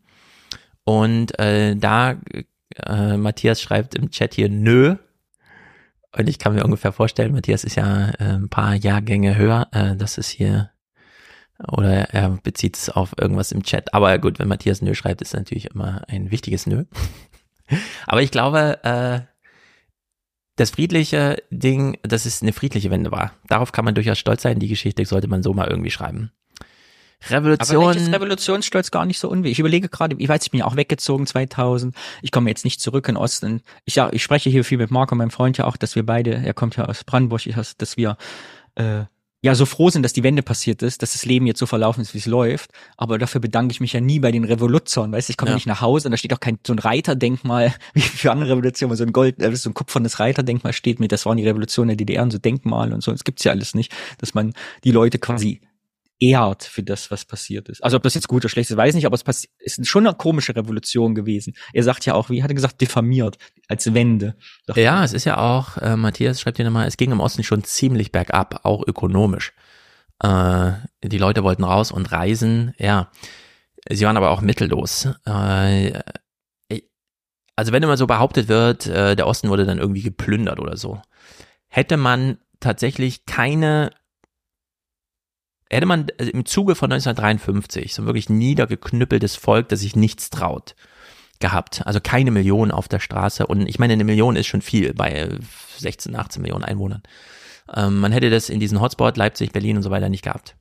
Und 0.85 1.39
äh, 1.39 1.77
da 1.77 2.17
äh, 2.77 3.17
Matthias 3.17 3.61
schreibt 3.61 3.95
im 3.95 4.11
Chat 4.11 4.35
hier 4.35 4.49
nö. 4.49 4.97
Und 6.17 6.29
ich 6.29 6.39
kann 6.39 6.55
mir 6.55 6.65
ungefähr 6.65 6.93
vorstellen, 6.93 7.33
Matthias 7.33 7.65
ist 7.65 7.77
ja 7.77 8.11
äh, 8.19 8.35
ein 8.35 8.49
paar 8.49 8.75
Jahrgänge 8.75 9.37
höher. 9.37 9.69
Äh, 9.73 9.97
das 9.97 10.19
ist 10.19 10.29
hier 10.29 10.71
oder 11.69 12.11
er 12.13 12.31
bezieht 12.43 12.77
es 12.77 12.91
auf 12.91 13.15
irgendwas 13.19 13.53
im 13.53 13.63
Chat. 13.63 13.95
Aber 13.95 14.19
gut, 14.19 14.39
wenn 14.39 14.49
Matthias 14.49 14.83
nö 14.83 14.95
schreibt, 14.95 15.23
ist 15.23 15.35
natürlich 15.35 15.67
immer 15.67 16.03
ein 16.09 16.31
wichtiges 16.31 16.67
nö. 16.67 16.85
Aber 18.07 18.23
ich 18.23 18.31
glaube, 18.31 18.83
äh, 18.83 19.21
das 20.57 20.71
friedliche 20.71 21.43
Ding, 21.51 21.99
dass 22.03 22.27
es 22.27 22.43
eine 22.43 22.53
friedliche 22.53 22.91
Wende 22.91 23.11
war. 23.11 23.33
Darauf 23.49 23.73
kann 23.73 23.85
man 23.85 23.95
durchaus 23.95 24.19
stolz 24.19 24.43
sein. 24.43 24.59
Die 24.59 24.69
Geschichte 24.69 25.05
sollte 25.05 25.29
man 25.29 25.43
so 25.43 25.55
mal 25.55 25.69
irgendwie 25.69 25.91
schreiben. 25.91 26.31
Revolution. 27.31 27.83
Aber 27.83 27.97
ist 27.97 28.13
Revolutionsstolz 28.13 28.91
gar 28.91 29.05
nicht 29.07 29.19
so 29.19 29.29
unwichtig. 29.29 29.53
Ich 29.53 29.59
überlege 29.61 29.89
gerade, 29.89 30.17
ich 30.19 30.29
weiß, 30.29 30.45
ich 30.45 30.51
bin 30.51 30.61
ja 30.61 30.67
auch 30.67 30.77
weggezogen 30.77 31.27
2000. 31.27 31.95
Ich 32.23 32.33
komme 32.33 32.51
jetzt 32.51 32.65
nicht 32.65 32.81
zurück 32.81 33.09
in 33.09 33.17
Osten. 33.17 33.63
Ich, 33.85 33.97
ja, 33.97 34.11
ich 34.13 34.23
spreche 34.23 34.51
hier 34.51 34.65
viel 34.65 34.79
mit 34.79 34.91
Marco, 34.91 35.15
meinem 35.15 35.31
Freund 35.31 35.59
ja 35.59 35.67
auch, 35.67 35.77
dass 35.77 35.95
wir 35.95 36.05
beide, 36.05 36.35
er 36.35 36.55
kommt 36.55 36.77
ja 36.77 36.87
aus 36.87 37.05
Brandenburg, 37.05 37.47
ich, 37.47 37.55
dass 37.77 37.97
wir 37.97 38.17
äh, 38.75 39.05
ja 39.43 39.57
so 39.57 39.67
froh 39.67 39.91
sind, 39.91 40.05
dass 40.05 40.13
die 40.13 40.23
Wende 40.23 40.43
passiert 40.43 40.83
ist, 40.83 41.03
dass 41.03 41.13
das 41.13 41.25
Leben 41.25 41.47
jetzt 41.47 41.59
so 41.59 41.67
verlaufen 41.67 42.01
ist, 42.01 42.15
wie 42.15 42.19
es 42.19 42.27
läuft. 42.27 42.71
Aber 42.97 43.19
dafür 43.19 43.41
bedanke 43.41 43.73
ich 43.73 43.81
mich 43.81 43.93
ja 43.93 44.01
nie 44.01 44.21
bei 44.21 44.31
den 44.31 44.45
Revolutionen. 44.45 45.13
Weißt 45.13 45.29
du, 45.29 45.33
ich 45.33 45.37
komme 45.37 45.51
ja. 45.51 45.57
nicht 45.57 45.67
nach 45.67 45.81
Hause 45.81 46.09
und 46.09 46.13
da 46.13 46.17
steht 46.17 46.33
auch 46.33 46.41
kein 46.41 46.59
so 46.65 46.73
ein 46.73 46.79
Reiterdenkmal 46.79 47.75
wie 47.95 48.01
für 48.01 48.31
andere 48.31 48.51
Revolutionen, 48.51 48.93
wo 48.93 48.97
so 48.97 49.05
ein 49.05 49.13
Gold, 49.13 49.41
äh, 49.43 49.55
so 49.57 49.69
ein 49.69 49.75
kupfernes 49.75 50.21
Reiterdenkmal 50.21 50.73
steht 50.73 51.01
mit, 51.01 51.13
das 51.13 51.27
waren 51.27 51.37
die 51.37 51.47
Revolutionen 51.47 51.89
der 51.89 51.97
DDR 51.97 52.23
und 52.23 52.31
so 52.31 52.39
Denkmale 52.39 52.95
und 52.95 53.03
so. 53.03 53.11
Das 53.11 53.25
gibt's 53.25 53.43
ja 53.45 53.53
alles 53.53 53.75
nicht, 53.75 53.93
dass 54.19 54.33
man 54.33 54.55
die 54.85 54.93
Leute 54.93 55.19
quasi 55.19 55.61
ehrt 56.23 56.63
für 56.63 56.85
das, 56.85 57.11
was 57.11 57.25
passiert 57.25 57.69
ist. 57.69 57.83
Also 57.83 57.97
ob 57.97 58.05
das 58.05 58.15
jetzt 58.15 58.29
gut 58.29 58.45
oder 58.45 58.49
schlecht 58.49 58.71
ist, 58.71 58.77
weiß 58.77 58.91
ich 58.91 58.95
nicht, 58.95 59.07
aber 59.07 59.19
es 59.27 59.49
ist 59.59 59.89
schon 59.89 60.07
eine 60.07 60.15
komische 60.15 60.55
Revolution 60.55 61.17
gewesen. 61.17 61.55
Er 61.73 61.83
sagt 61.83 62.07
ja 62.07 62.15
auch, 62.15 62.31
wie 62.31 62.45
hat 62.45 62.51
er 62.51 62.55
gesagt, 62.55 62.81
diffamiert 62.81 63.39
als 63.67 63.93
Wende. 63.93 64.37
Ja, 64.73 65.03
es 65.03 65.13
ist 65.13 65.25
ja 65.25 65.39
auch, 65.39 65.79
äh, 65.79 65.97
Matthias 65.97 66.41
schreibt 66.41 66.59
hier 66.59 66.65
nochmal, 66.65 66.87
es 66.87 66.97
ging 66.97 67.11
im 67.11 67.19
Osten 67.19 67.43
schon 67.43 67.65
ziemlich 67.65 68.13
bergab, 68.13 68.61
auch 68.63 68.87
ökonomisch. 68.87 69.53
Äh, 70.23 70.73
die 71.03 71.19
Leute 71.19 71.43
wollten 71.43 71.65
raus 71.65 71.91
und 71.91 72.13
reisen, 72.13 72.73
ja. 72.79 73.11
Sie 73.91 74.07
waren 74.07 74.17
aber 74.17 74.31
auch 74.31 74.43
mittellos. 74.43 75.09
Äh, 75.27 75.99
also 77.57 77.73
wenn 77.73 77.83
immer 77.83 77.97
so 77.97 78.07
behauptet 78.07 78.47
wird, 78.47 78.87
äh, 78.87 79.17
der 79.17 79.27
Osten 79.27 79.49
wurde 79.49 79.67
dann 79.67 79.79
irgendwie 79.79 80.03
geplündert 80.03 80.61
oder 80.61 80.77
so, 80.77 81.03
hätte 81.67 81.97
man 81.97 82.39
tatsächlich 82.61 83.27
keine 83.27 83.91
hätte 85.73 85.87
man 85.87 86.07
also 86.19 86.31
im 86.31 86.45
Zuge 86.45 86.75
von 86.75 86.93
1953 86.93 87.95
so 87.95 88.05
wirklich 88.05 88.29
niedergeknüppeltes 88.29 89.37
Volk, 89.37 89.69
das 89.69 89.81
sich 89.81 89.97
nichts 89.97 90.31
traut, 90.31 90.75
gehabt. 91.41 91.87
Also 91.87 92.01
keine 92.01 92.31
Million 92.31 92.71
auf 92.71 92.89
der 92.89 93.01
Straße. 93.01 93.47
Und 93.47 93.69
ich 93.69 93.79
meine, 93.79 93.95
eine 93.95 94.05
Million 94.05 94.37
ist 94.37 94.47
schon 94.47 94.63
viel 94.63 94.95
bei 94.95 95.29
16, 95.79 96.15
18 96.15 96.43
Millionen 96.43 96.65
Einwohnern. 96.65 97.03
Ähm, 97.75 98.01
man 98.01 98.13
hätte 98.13 98.31
das 98.31 98.49
in 98.49 98.61
diesen 98.61 98.81
Hotspot, 98.81 99.17
Leipzig, 99.17 99.53
Berlin 99.53 99.77
und 99.77 99.83
so 99.83 99.91
weiter 99.91 100.09
nicht 100.09 100.25
gehabt. 100.25 100.57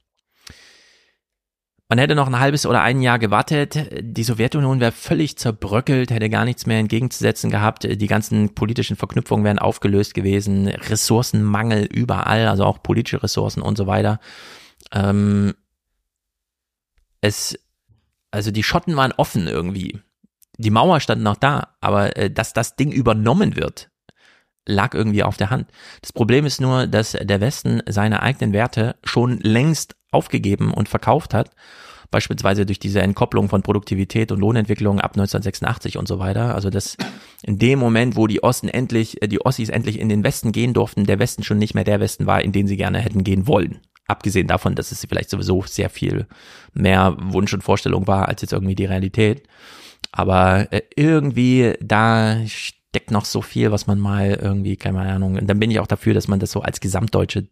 Man 1.90 2.00
hätte 2.00 2.16
noch 2.16 2.28
ein 2.28 2.40
halbes 2.40 2.66
oder 2.66 2.82
ein 2.82 3.02
Jahr 3.02 3.20
gewartet. 3.20 3.90
Die 4.00 4.24
Sowjetunion 4.24 4.80
wäre 4.80 4.94
völlig 4.94 5.38
zerbröckelt, 5.38 6.10
hätte 6.10 6.30
gar 6.30 6.46
nichts 6.46 6.66
mehr 6.66 6.80
entgegenzusetzen 6.80 7.52
gehabt. 7.52 7.84
Die 7.84 8.08
ganzen 8.08 8.56
politischen 8.56 8.96
Verknüpfungen 8.96 9.44
wären 9.44 9.60
aufgelöst 9.60 10.14
gewesen. 10.14 10.70
Ressourcenmangel 10.70 11.84
überall, 11.84 12.48
also 12.48 12.64
auch 12.64 12.82
politische 12.82 13.22
Ressourcen 13.22 13.62
und 13.62 13.78
so 13.78 13.88
weiter. 13.88 14.22
Ähm, 14.94 15.54
es, 17.22 17.58
also 18.32 18.52
die 18.52 18.64
Schotten 18.64 18.96
waren 18.96 19.14
offen 19.14 19.48
irgendwie. 19.48 20.02
Die 20.58 20.72
Mauer 20.72 21.00
stand 21.00 21.24
noch 21.24 21.38
da, 21.38 21.76
aber 21.80 22.18
äh, 22.18 22.30
dass 22.30 22.54
das 22.54 22.76
Ding 22.76 22.92
übernommen 22.92 23.56
wird, 23.56 23.90
lag 24.66 24.94
irgendwie 24.94 25.24
auf 25.24 25.38
der 25.38 25.50
Hand. 25.50 25.70
Das 26.02 26.14
Problem 26.14 26.46
ist 26.46 26.62
nur, 26.62 26.88
dass 26.88 27.12
der 27.12 27.42
Westen 27.42 27.82
seine 27.88 28.22
eigenen 28.22 28.54
Werte 28.54 28.96
schon 29.04 29.40
längst 29.40 29.96
aufgegeben 30.12 30.74
und 30.74 30.90
verkauft 30.90 31.34
hat, 31.34 31.52
beispielsweise 32.12 32.66
durch 32.66 32.80
diese 32.80 33.02
Entkopplung 33.02 33.50
von 33.50 33.64
Produktivität 33.64 34.32
und 34.32 34.40
Lohnentwicklung 34.40 35.00
ab 35.00 35.12
1986 35.12 35.98
und 35.98 36.08
so 36.08 36.20
weiter. 36.20 36.54
Also 36.54 36.70
dass 36.70 36.98
in 37.44 37.58
dem 37.58 37.80
Moment, 37.80 38.16
wo 38.16 38.28
die 38.28 38.44
Osten 38.44 38.68
endlich, 38.68 39.22
äh, 39.22 39.28
die 39.28 39.44
Ossis 39.44 39.70
endlich 39.70 40.00
in 40.00 40.10
den 40.10 40.24
Westen 40.24 40.52
gehen 40.52 40.74
durften, 40.74 41.06
der 41.06 41.20
Westen 41.20 41.44
schon 41.44 41.58
nicht 41.58 41.74
mehr 41.74 41.86
der 41.86 42.00
Westen 42.00 42.26
war, 42.26 42.42
in 42.42 42.52
den 42.52 42.68
sie 42.68 42.78
gerne 42.78 43.00
hätten 43.00 43.24
gehen 43.24 43.48
wollen. 43.48 43.80
Abgesehen 44.12 44.48
davon, 44.48 44.76
dass 44.76 44.92
es 44.92 45.06
vielleicht 45.08 45.30
sowieso 45.30 45.64
sehr 45.66 45.90
viel 45.90 46.28
mehr 46.74 47.16
Wunsch 47.18 47.54
und 47.54 47.64
Vorstellung 47.64 48.08
war, 48.08 48.28
als 48.28 48.42
jetzt 48.42 48.52
irgendwie 48.52 48.76
die 48.76 48.86
Realität. 48.86 49.48
Aber 50.12 50.72
äh, 50.72 50.82
irgendwie 50.96 51.76
da 51.82 52.38
steckt 52.46 53.12
noch 53.12 53.24
so 53.24 53.42
viel, 53.42 53.72
was 53.72 53.88
man 53.88 54.00
mal 54.00 54.38
irgendwie, 54.42 54.76
keine 54.76 55.00
Ahnung, 55.00 55.38
und 55.38 55.48
dann 55.48 55.60
bin 55.60 55.72
ich 55.72 55.80
auch 55.80 55.88
dafür, 55.88 56.14
dass 56.14 56.28
man 56.28 56.40
das 56.40 56.52
so 56.52 56.62
als 56.62 56.82
gesamtdeutsche 56.82 57.48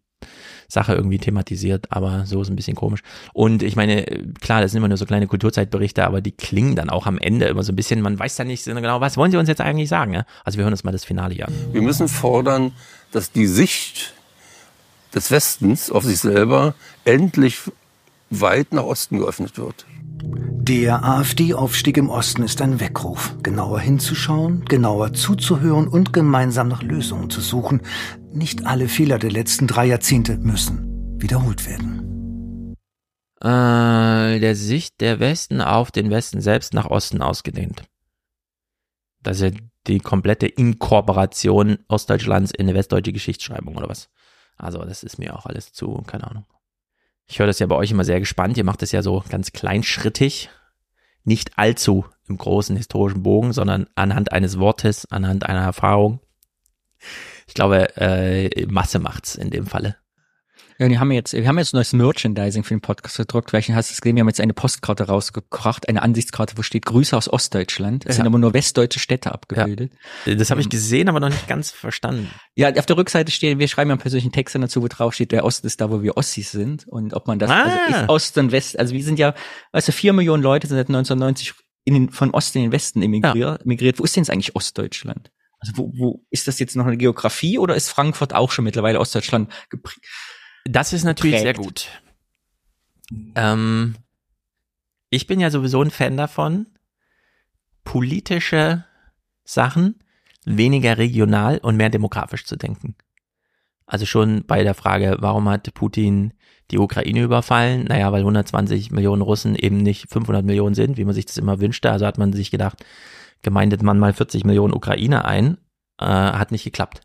Sache 0.68 0.94
irgendwie 0.94 1.18
thematisiert, 1.18 1.88
aber 1.92 2.26
so 2.26 2.42
ist 2.42 2.50
ein 2.50 2.56
bisschen 2.56 2.76
komisch. 2.76 3.02
Und 3.34 3.64
ich 3.64 3.76
meine, 3.76 4.04
klar, 4.40 4.62
das 4.62 4.72
sind 4.72 4.78
immer 4.78 4.88
nur 4.88 4.98
so 4.98 5.06
kleine 5.06 5.28
Kulturzeitberichte, 5.28 6.06
aber 6.06 6.22
die 6.22 6.32
klingen 6.32 6.76
dann 6.76 6.90
auch 6.90 7.08
am 7.08 7.18
Ende 7.18 7.48
immer 7.48 7.64
so 7.64 7.72
ein 7.72 7.76
bisschen, 7.76 8.02
man 8.02 8.20
weiß 8.20 8.38
ja 8.38 8.46
nicht 8.46 8.66
genau, 8.66 9.02
was 9.02 9.18
wollen 9.18 9.32
sie 9.32 9.38
uns 9.38 9.50
jetzt 9.50 9.62
eigentlich 9.62 9.90
sagen? 9.90 10.14
Ja? 10.14 10.26
Also 10.44 10.58
wir 10.58 10.66
hören 10.66 10.74
uns 10.74 10.84
mal 10.84 10.92
das 10.92 11.06
Finale 11.06 11.44
an. 11.48 11.54
Wir 11.72 11.82
müssen 11.82 12.08
fordern, 12.08 12.74
dass 13.12 13.32
die 13.32 13.48
Sicht 13.48 14.14
des 15.14 15.32
Westens 15.32 15.92
auf 15.92 16.04
sich 16.04 16.20
selber 16.20 16.76
endlich 17.06 17.60
weit 18.30 18.74
nach 18.74 18.84
Osten 18.84 19.20
geöffnet 19.20 19.58
wird. 19.58 19.86
Der 20.22 21.04
AfD-Aufstieg 21.04 21.98
im 21.98 22.10
Osten 22.10 22.44
ist 22.44 22.62
ein 22.62 22.80
Weckruf, 22.80 23.36
genauer 23.42 23.80
hinzuschauen, 23.80 24.66
genauer 24.66 25.14
zuzuhören 25.14 25.88
und 25.88 26.14
gemeinsam 26.14 26.68
nach 26.68 26.84
Lösungen 26.84 27.30
zu 27.30 27.42
suchen. 27.42 27.82
Nicht 28.32 28.66
alle 28.66 28.88
Fehler 28.88 29.18
der 29.18 29.32
letzten 29.32 29.66
drei 29.66 29.86
Jahrzehnte 29.86 30.38
müssen 30.38 31.16
wiederholt 31.18 31.66
werden. 31.66 32.76
Äh, 33.42 34.40
der 34.40 34.56
Sicht 34.56 35.02
der 35.02 35.20
Westen 35.20 35.62
auf 35.62 35.92
den 35.92 36.10
Westen 36.10 36.42
selbst 36.42 36.74
nach 36.74 36.86
Osten 36.86 37.22
ausgedehnt. 37.22 37.84
Das 39.24 39.40
ist 39.40 39.54
ja 39.54 39.60
die 39.88 40.00
komplette 40.00 40.48
Inkorporation 40.48 41.80
Ostdeutschlands 41.88 42.52
in 42.52 42.68
eine 42.68 42.76
westdeutsche 42.76 43.14
Geschichtsschreibung 43.14 43.76
oder 43.76 43.90
was. 43.90 44.10
Also 44.60 44.84
das 44.84 45.04
ist 45.04 45.18
mir 45.18 45.36
auch 45.36 45.46
alles 45.46 45.74
zu, 45.74 46.04
keine 46.06 46.28
Ahnung. 46.30 46.46
Ich 47.28 47.40
höre 47.40 47.48
das 47.48 47.60
ja 47.60 47.68
bei 47.68 47.76
euch 47.76 47.92
immer 47.92 48.04
sehr 48.04 48.20
gespannt. 48.20 48.58
Ihr 48.58 48.64
macht 48.64 48.82
das 48.82 48.92
ja 48.92 49.02
so 49.02 49.24
ganz 49.30 49.52
kleinschrittig, 49.52 50.50
nicht 51.24 51.58
allzu 51.58 52.06
im 52.28 52.38
großen 52.38 52.76
historischen 52.76 53.24
Bogen, 53.24 53.54
sondern 53.54 53.88
anhand 53.96 54.32
eines 54.32 54.60
Wortes, 54.60 55.10
anhand 55.12 55.46
einer 55.46 55.62
Erfahrung. 55.62 56.20
Ich 57.48 57.54
glaube, 57.54 57.96
äh, 57.98 58.66
Masse 58.68 59.00
macht's 59.00 59.36
in 59.36 59.50
dem 59.50 59.66
Falle. 59.66 59.96
Ja, 60.80 60.88
die 60.88 60.98
haben 60.98 61.12
jetzt, 61.12 61.34
wir 61.34 61.46
haben 61.46 61.58
jetzt 61.58 61.74
neues 61.74 61.92
Merchandising 61.92 62.64
für 62.64 62.74
den 62.74 62.80
Podcast 62.80 63.18
gedruckt. 63.18 63.50
Vielleicht 63.50 63.70
hast 63.72 63.90
du 63.90 63.94
es 63.94 64.00
gesehen, 64.02 64.16
wir 64.16 64.22
haben 64.22 64.30
jetzt 64.30 64.40
eine 64.40 64.54
Postkarte 64.54 65.04
rausgebracht, 65.08 65.90
eine 65.90 66.02
Ansichtskarte, 66.02 66.58
wo 66.58 66.62
steht 66.62 66.86
Grüße 66.86 67.18
aus 67.18 67.28
Ostdeutschland. 67.28 68.06
Es 68.06 68.16
Ja. 68.16 68.24
sind 68.24 68.28
aber 68.28 68.38
nur 68.40 68.54
westdeutsche 68.54 69.00
Städte 69.00 69.34
abgebildet. 69.34 69.92
Das 70.26 70.52
habe 70.52 70.62
ich 70.62 70.70
gesehen, 70.70 71.10
aber 71.10 71.20
noch 71.20 71.28
nicht 71.30 71.48
ganz 71.50 71.72
verstanden. 71.72 72.30
Ja, 72.56 72.74
auf 72.74 72.86
der 72.86 72.96
Rückseite 72.96 73.30
stehen, 73.30 73.60
wir 73.60 73.68
schreiben 73.68 73.90
ja 73.90 73.96
einen 73.96 74.02
persönlichen 74.02 74.32
Text 74.32 74.56
dazu, 74.56 74.82
wo 74.82 74.88
drauf 74.88 75.14
steht, 75.14 75.34
der 75.34 75.44
Osten 75.44 75.68
ist 75.68 75.82
da, 75.82 75.92
wo 75.92 76.02
wir 76.02 76.16
Ossis 76.16 76.52
sind. 76.52 76.88
Und 76.88 77.14
ob 77.14 77.28
man 77.28 77.40
das, 77.40 77.50
Ah. 77.52 77.64
also 77.64 78.00
ist 78.04 78.10
Ost 78.10 78.38
und 78.38 78.52
West, 78.54 78.80
also 78.80 78.94
wir 78.94 79.04
sind 79.04 79.20
ja, 79.20 79.36
weißt 79.74 79.90
du, 79.90 79.92
vier 79.92 80.14
Millionen 80.14 80.44
Leute 80.44 80.66
sind 80.68 80.78
seit 80.78 80.88
1990 80.88 81.54
in 81.84 81.94
den, 81.94 82.10
von 82.10 82.32
Osten 82.32 82.60
in 82.60 82.64
den 82.66 82.72
Westen 82.72 83.02
emigriert. 83.02 83.64
emigriert. 83.66 84.00
Wo 84.00 84.06
ist 84.06 84.16
denn 84.16 84.24
jetzt 84.24 84.30
eigentlich 84.32 84.56
Ostdeutschland? 84.56 85.30
Also 85.60 85.74
wo, 85.76 85.92
wo 85.98 86.26
ist 86.30 86.48
das 86.48 86.58
jetzt 86.60 86.78
noch 86.78 86.86
eine 86.86 86.96
Geografie 86.96 87.58
oder 87.58 87.76
ist 87.76 87.90
Frankfurt 87.90 88.34
auch 88.34 88.50
schon 88.52 88.64
mittlerweile 88.64 88.98
Ostdeutschland 88.98 89.52
geprägt? 89.70 90.00
Das 90.66 90.94
ist 90.94 91.04
natürlich 91.04 91.40
sehr 91.40 91.54
Prägt. 91.54 91.66
gut. 91.66 91.90
Ähm, 93.36 93.96
ich 95.10 95.28
bin 95.28 95.40
ja 95.40 95.50
sowieso 95.50 95.82
ein 95.82 95.92
Fan 95.92 96.18
davon, 96.18 96.68
politische 97.84 98.86
Sachen 99.44 100.04
weniger 100.46 100.98
regional 100.98 101.58
und 101.60 101.78
mehr 101.78 101.90
demografisch 101.90 102.46
zu 102.46 102.56
denken. 102.56 102.96
Also 103.86 104.06
schon 104.06 104.44
bei 104.46 104.64
der 104.64 104.76
Frage, 104.76 105.18
warum 105.20 105.50
hat 105.50 105.74
Putin 105.74 106.34
die 106.70 106.78
Ukraine 106.78 107.24
überfallen? 107.24 107.86
Naja, 107.86 108.12
weil 108.12 108.22
120 108.22 108.92
Millionen 108.92 109.24
Russen 109.24 109.56
eben 109.56 109.78
nicht 109.78 110.10
500 110.12 110.46
Millionen 110.46 110.76
sind, 110.76 110.98
wie 110.98 111.06
man 111.06 111.16
sich 111.16 111.26
das 111.26 111.38
immer 111.38 111.60
wünschte. 111.60 111.92
Also 111.92 112.06
hat 112.06 112.20
man 112.20 112.32
sich 112.32 112.52
gedacht, 112.52 112.86
gemeindet 113.42 113.82
man 113.82 113.98
mal 113.98 114.14
40 114.14 114.46
Millionen 114.46 114.74
Ukrainer 114.74 115.26
ein, 115.26 115.58
äh, 116.00 116.06
hat 116.06 116.52
nicht 116.52 116.64
geklappt. 116.64 117.02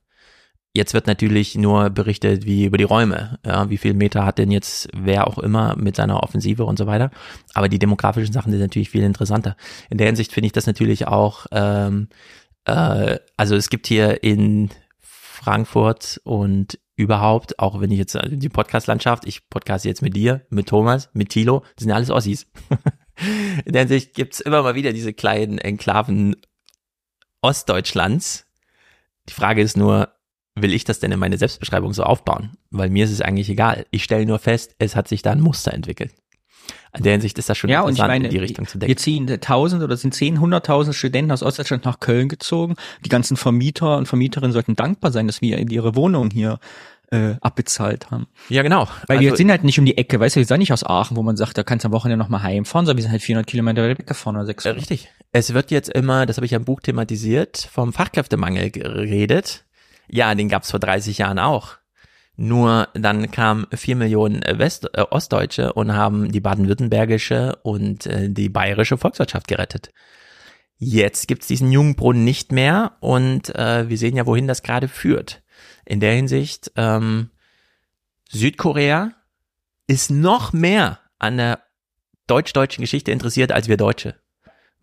Jetzt 0.76 0.92
wird 0.92 1.06
natürlich 1.06 1.54
nur 1.54 1.88
berichtet, 1.90 2.46
wie 2.46 2.64
über 2.64 2.78
die 2.78 2.84
Räume, 2.84 3.38
ja, 3.46 3.70
wie 3.70 3.78
viel 3.78 3.94
Meter 3.94 4.26
hat 4.26 4.38
denn 4.38 4.50
jetzt 4.50 4.88
wer 4.92 5.28
auch 5.28 5.38
immer 5.38 5.76
mit 5.76 5.94
seiner 5.94 6.20
Offensive 6.20 6.64
und 6.64 6.78
so 6.78 6.88
weiter. 6.88 7.12
Aber 7.54 7.68
die 7.68 7.78
demografischen 7.78 8.32
Sachen 8.32 8.50
sind 8.50 8.60
natürlich 8.60 8.90
viel 8.90 9.04
interessanter. 9.04 9.56
In 9.88 9.98
der 9.98 10.08
Hinsicht 10.08 10.32
finde 10.32 10.46
ich 10.46 10.52
das 10.52 10.66
natürlich 10.66 11.06
auch, 11.06 11.46
ähm, 11.52 12.08
äh, 12.64 13.18
also 13.36 13.54
es 13.54 13.70
gibt 13.70 13.86
hier 13.86 14.24
in 14.24 14.70
Frankfurt 14.98 16.20
und 16.24 16.80
überhaupt, 16.96 17.60
auch 17.60 17.80
wenn 17.80 17.92
ich 17.92 17.98
jetzt 17.98 18.16
also 18.16 18.34
die 18.34 18.48
Podcast-Landschaft, 18.48 19.26
ich 19.26 19.48
podcaste 19.48 19.88
jetzt 19.88 20.02
mit 20.02 20.16
dir, 20.16 20.44
mit 20.50 20.68
Thomas, 20.68 21.08
mit 21.12 21.28
Thilo, 21.28 21.60
das 21.60 21.82
sind 21.82 21.90
ja 21.90 21.94
alles 21.94 22.10
Ossis. 22.10 22.48
in 23.64 23.72
der 23.72 23.82
Hinsicht 23.82 24.14
gibt's 24.14 24.40
immer 24.40 24.62
mal 24.62 24.74
wieder 24.74 24.92
diese 24.92 25.12
kleinen 25.12 25.58
Enklaven 25.58 26.34
Ostdeutschlands. 27.42 28.46
Die 29.28 29.34
Frage 29.34 29.62
ist 29.62 29.76
nur, 29.76 30.13
will 30.56 30.72
ich 30.72 30.84
das 30.84 31.00
denn 31.00 31.12
in 31.12 31.18
meine 31.18 31.36
Selbstbeschreibung 31.38 31.92
so 31.92 32.02
aufbauen? 32.04 32.52
Weil 32.70 32.90
mir 32.90 33.04
ist 33.04 33.10
es 33.12 33.20
eigentlich 33.20 33.48
egal. 33.48 33.86
Ich 33.90 34.04
stelle 34.04 34.26
nur 34.26 34.38
fest, 34.38 34.74
es 34.78 34.94
hat 34.96 35.08
sich 35.08 35.22
da 35.22 35.32
ein 35.32 35.40
Muster 35.40 35.72
entwickelt. 35.72 36.12
In 36.96 37.02
der 37.02 37.12
Hinsicht 37.12 37.36
ist 37.38 37.48
das 37.48 37.58
schon 37.58 37.70
Ja, 37.70 37.80
und 37.80 37.86
ich 37.94 37.98
interessant, 37.98 38.08
meine, 38.12 38.24
in 38.26 38.30
die 38.30 38.38
Richtung 38.38 38.66
zu 38.68 38.74
wir 38.80 38.86
denken. 38.86 38.96
ziehen 38.98 39.26
tausend 39.40 39.82
oder 39.82 39.96
sind 39.96 40.14
zehn, 40.14 40.38
hunderttausend 40.40 40.94
Studenten 40.94 41.32
aus 41.32 41.42
Ostdeutschland 41.42 41.84
nach 41.84 41.98
Köln 41.98 42.28
gezogen. 42.28 42.76
Die 43.04 43.08
ganzen 43.08 43.36
Vermieter 43.36 43.96
und 43.96 44.06
Vermieterinnen 44.06 44.52
sollten 44.52 44.76
dankbar 44.76 45.10
sein, 45.10 45.26
dass 45.26 45.42
wir 45.42 45.58
ihre 45.70 45.96
Wohnung 45.96 46.30
hier 46.30 46.60
äh, 47.10 47.34
abbezahlt 47.40 48.10
haben. 48.12 48.28
Ja, 48.48 48.62
genau. 48.62 48.86
Weil 49.08 49.18
Also- 49.18 49.28
wir 49.30 49.36
sind 49.36 49.50
halt 49.50 49.64
nicht 49.64 49.78
um 49.78 49.84
die 49.84 49.98
Ecke, 49.98 50.20
weißt 50.20 50.36
du, 50.36 50.40
wir 50.40 50.46
sind 50.46 50.58
nicht 50.58 50.72
aus 50.72 50.84
Aachen, 50.84 51.16
wo 51.16 51.22
man 51.24 51.36
sagt, 51.36 51.58
da 51.58 51.64
kannst 51.64 51.84
du 51.84 51.88
am 51.88 51.92
Wochenende 51.92 52.22
noch 52.22 52.30
mal 52.30 52.42
heimfahren, 52.42 52.86
sondern 52.86 52.98
wir 52.98 53.02
sind 53.02 53.12
halt 53.12 53.22
400 53.22 53.46
Kilometer 53.48 53.86
weggefahren 53.88 54.36
oder 54.36 54.46
600. 54.46 54.76
Äh, 54.76 54.78
Richtig. 54.78 55.08
Es 55.32 55.52
wird 55.52 55.70
jetzt 55.72 55.90
immer, 55.90 56.26
das 56.26 56.36
habe 56.38 56.46
ich 56.46 56.52
ja 56.52 56.58
im 56.58 56.64
Buch 56.64 56.80
thematisiert, 56.80 57.68
vom 57.72 57.92
Fachkräftemangel 57.92 58.70
geredet. 58.70 59.64
Ja, 60.08 60.34
den 60.34 60.48
gab's 60.48 60.70
vor 60.70 60.80
30 60.80 61.18
Jahren 61.18 61.38
auch. 61.38 61.76
Nur 62.36 62.88
dann 62.94 63.30
kamen 63.30 63.66
vier 63.72 63.94
Millionen 63.94 64.42
West 64.58 64.88
äh, 64.92 65.02
Ostdeutsche 65.02 65.72
und 65.72 65.94
haben 65.94 66.32
die 66.32 66.40
baden-württembergische 66.40 67.56
und 67.62 68.06
äh, 68.06 68.28
die 68.28 68.48
bayerische 68.48 68.98
Volkswirtschaft 68.98 69.46
gerettet. 69.46 69.90
Jetzt 70.78 71.28
gibt's 71.28 71.46
diesen 71.46 71.70
Jungbrunnen 71.70 72.24
nicht 72.24 72.50
mehr 72.50 72.96
und 73.00 73.54
äh, 73.54 73.88
wir 73.88 73.96
sehen 73.96 74.16
ja, 74.16 74.26
wohin 74.26 74.48
das 74.48 74.62
gerade 74.62 74.88
führt. 74.88 75.42
In 75.84 76.00
der 76.00 76.14
Hinsicht, 76.14 76.72
ähm, 76.74 77.30
Südkorea 78.28 79.12
ist 79.86 80.10
noch 80.10 80.52
mehr 80.52 80.98
an 81.20 81.36
der 81.36 81.60
deutsch-deutschen 82.26 82.82
Geschichte 82.82 83.12
interessiert 83.12 83.52
als 83.52 83.68
wir 83.68 83.76
Deutsche. 83.76 84.16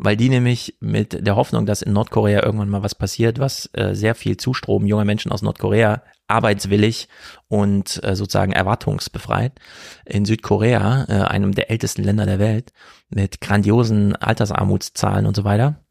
Weil 0.03 0.18
die 0.18 0.30
nämlich 0.30 0.78
mit 0.80 1.28
der 1.28 1.36
Hoffnung, 1.36 1.68
dass 1.68 1.84
in 1.84 1.94
Nordkorea 1.94 2.44
irgendwann 2.44 2.69
mal 2.69 2.82
was 2.82 2.95
passiert, 2.95 3.38
was 3.38 3.69
äh, 3.73 3.94
sehr 3.94 4.15
viel 4.15 4.36
Zustrom 4.36 4.88
junger 4.88 5.06
Menschen 5.06 5.32
aus 5.32 5.44
Nordkorea 5.44 6.02
arbeitswillig 6.28 7.07
und 7.48 8.03
äh, 8.03 8.15
sozusagen 8.15 8.52
erwartungsbefreit 8.52 9.53
in 10.06 10.26
Südkorea, 10.26 11.06
äh, 11.07 11.14
einem 11.28 11.53
der 11.53 11.69
ältesten 11.69 12.03
Länder 12.03 12.26
der 12.26 12.40
Welt, 12.40 12.73
mit 13.10 13.41
grandiosen 13.41 14.15
Altersarmutszahlen 14.15 15.28
und 15.28 15.36
so 15.36 15.44
weiter. 15.44 15.84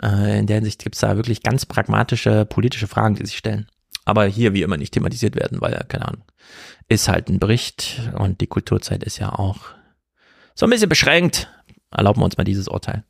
Äh, 0.00 0.38
in 0.38 0.46
der 0.46 0.58
Hinsicht 0.58 0.84
gibt's 0.84 1.00
da 1.00 1.16
wirklich 1.16 1.42
ganz 1.42 1.66
pragmatische 1.66 2.44
politische 2.44 2.86
Fragen, 2.86 3.16
die 3.16 3.26
sich 3.26 3.38
stellen. 3.38 3.66
Aber 4.04 4.24
hier 4.26 4.54
wie 4.54 4.62
immer 4.62 4.76
nicht 4.76 4.94
thematisiert 4.94 5.34
werden, 5.34 5.60
weil, 5.60 5.84
keine 5.88 6.06
Ahnung, 6.06 6.22
ist 6.88 7.08
halt 7.08 7.28
ein 7.28 7.40
Bericht 7.40 8.08
und 8.16 8.40
die 8.40 8.46
Kulturzeit 8.46 9.02
ist 9.02 9.18
ja 9.18 9.32
auch 9.32 9.58
so 10.54 10.64
ein 10.64 10.70
bisschen 10.70 10.88
beschränkt. 10.88 11.52
Erlauben 11.90 12.20
wir 12.20 12.24
uns 12.24 12.36
mal 12.36 12.44
dieses 12.44 12.68
Urteil. 12.68 13.02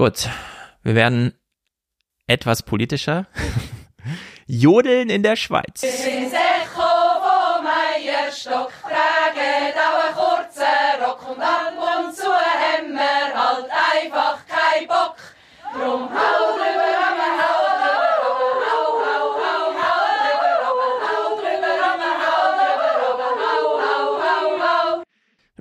Gut, 0.00 0.30
wir 0.82 0.94
werden 0.94 1.34
etwas 2.26 2.62
politischer. 2.62 3.26
Jodeln 4.46 5.10
in 5.10 5.22
der 5.22 5.36
Schweiz. 5.36 5.82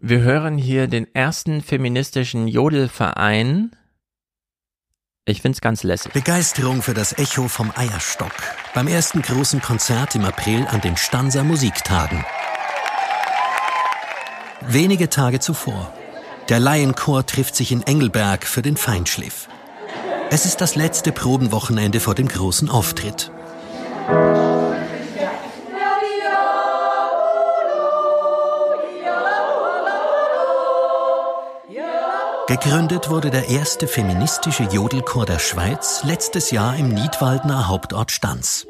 Wir 0.01 0.17
halt 0.17 0.25
hören 0.25 0.57
hier 0.57 0.87
den 0.87 1.13
ersten 1.13 1.61
feministischen 1.61 2.47
Jodelverein. 2.47 3.75
Ich 5.29 5.43
find's 5.43 5.61
ganz 5.61 5.83
lässig. 5.83 6.11
Begeisterung 6.11 6.81
für 6.81 6.95
das 6.95 7.15
Echo 7.19 7.47
vom 7.47 7.71
Eierstock. 7.75 8.31
Beim 8.73 8.87
ersten 8.87 9.21
großen 9.21 9.61
Konzert 9.61 10.15
im 10.15 10.25
April 10.25 10.65
an 10.67 10.81
den 10.81 10.97
Stanser 10.97 11.43
Musiktagen. 11.43 12.25
Wenige 14.61 15.07
Tage 15.07 15.39
zuvor. 15.39 15.93
Der 16.49 16.59
Laienchor 16.59 17.27
trifft 17.27 17.55
sich 17.55 17.71
in 17.71 17.83
Engelberg 17.83 18.43
für 18.43 18.63
den 18.63 18.75
Feinschliff. 18.75 19.47
Es 20.31 20.45
ist 20.45 20.61
das 20.61 20.73
letzte 20.75 21.11
Probenwochenende 21.11 21.99
vor 21.99 22.15
dem 22.15 22.27
großen 22.27 22.67
Auftritt. 22.67 23.31
Gegründet 32.49 33.11
wurde 33.11 33.29
der 33.29 33.47
erste 33.47 33.87
feministische 33.87 34.63
Jodelchor 34.63 35.27
der 35.27 35.37
Schweiz 35.37 36.03
letztes 36.03 36.49
Jahr 36.49 36.75
im 36.75 36.89
Niedwaldner 36.89 37.67
Hauptort 37.67 38.09
Stanz. 38.09 38.65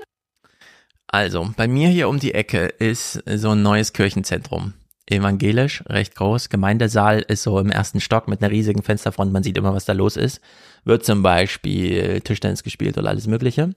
Also, 1.08 1.54
bei 1.56 1.66
mir 1.70 1.88
hier 1.88 2.10
um 2.10 2.20
die 2.20 2.34
Ecke 2.34 2.66
ist 2.66 3.24
so 3.26 3.52
ein 3.52 3.62
neues 3.62 3.94
Kirchenzentrum. 3.94 4.74
Evangelisch, 5.06 5.82
recht 5.88 6.16
groß. 6.16 6.50
Gemeindesaal 6.50 7.22
ist 7.22 7.44
so 7.44 7.58
im 7.58 7.72
ersten 7.72 8.02
Stock 8.02 8.28
mit 8.28 8.42
einer 8.42 8.52
riesigen 8.52 8.84
Fensterfront. 8.84 9.32
Man 9.32 9.44
sieht 9.44 9.58
immer, 9.58 9.74
was 9.74 9.86
da 9.86 9.94
los 9.94 10.18
ist. 10.18 10.42
Wird 10.84 11.06
zum 11.06 11.24
Beispiel 11.24 12.20
Tischtennis 12.20 12.64
gespielt 12.64 12.98
oder 12.98 13.08
alles 13.08 13.28
Mögliche. 13.28 13.74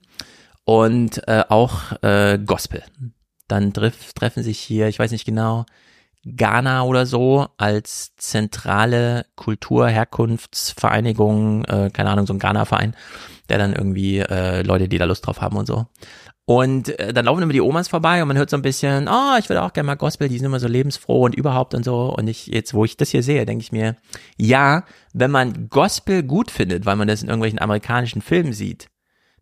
Und 0.65 1.25
äh, 1.29 1.45
auch 1.47 1.93
äh, 2.01 2.39
Gospel. 2.45 2.83
Dann 3.47 3.71
treff, 3.71 4.11
treffen 4.11 4.43
sich 4.43 4.59
hier, 4.59 4.89
ich 4.89 4.99
weiß 4.99 5.11
nicht 5.11 5.23
genau, 5.23 5.65
Ghana 6.25 6.83
oder 6.83 7.05
so 7.05 7.47
als 7.57 8.15
zentrale 8.15 9.25
Kultur-Herkunftsvereinigung, 9.35 11.65
äh, 11.65 11.89
keine 11.91 12.09
Ahnung, 12.09 12.25
so 12.25 12.33
ein 12.33 12.39
Ghana-Verein, 12.39 12.95
der 13.49 13.57
dann 13.57 13.73
irgendwie 13.73 14.19
äh, 14.19 14.61
Leute, 14.61 14.87
die 14.87 14.97
da 14.97 15.03
Lust 15.05 15.27
drauf 15.27 15.41
haben 15.41 15.57
und 15.57 15.65
so. 15.65 15.87
Und 16.45 16.89
äh, 16.99 17.13
dann 17.13 17.25
laufen 17.25 17.41
immer 17.41 17.53
die 17.53 17.61
Omas 17.61 17.87
vorbei 17.87 18.21
und 18.21 18.27
man 18.27 18.37
hört 18.37 18.49
so 18.49 18.57
ein 18.57 18.61
bisschen, 18.61 19.07
oh, 19.07 19.37
ich 19.39 19.47
würde 19.47 19.63
auch 19.63 19.71
gerne 19.71 19.87
mal 19.87 19.95
Gospel, 19.95 20.27
die 20.27 20.37
sind 20.37 20.45
immer 20.45 20.59
so 20.59 20.67
lebensfroh 20.67 21.23
und 21.23 21.35
überhaupt 21.35 21.73
und 21.73 21.85
so. 21.85 22.13
Und 22.13 22.27
ich, 22.27 22.47
jetzt, 22.47 22.73
wo 22.73 22.83
ich 22.83 22.97
das 22.97 23.09
hier 23.09 23.23
sehe, 23.23 23.45
denke 23.45 23.63
ich 23.63 23.71
mir, 23.71 23.95
ja, 24.37 24.83
wenn 25.13 25.31
man 25.31 25.69
Gospel 25.69 26.23
gut 26.23 26.51
findet, 26.51 26.85
weil 26.85 26.97
man 26.97 27.07
das 27.07 27.21
in 27.21 27.29
irgendwelchen 27.29 27.59
amerikanischen 27.59 28.21
Filmen 28.21 28.51
sieht, 28.51 28.89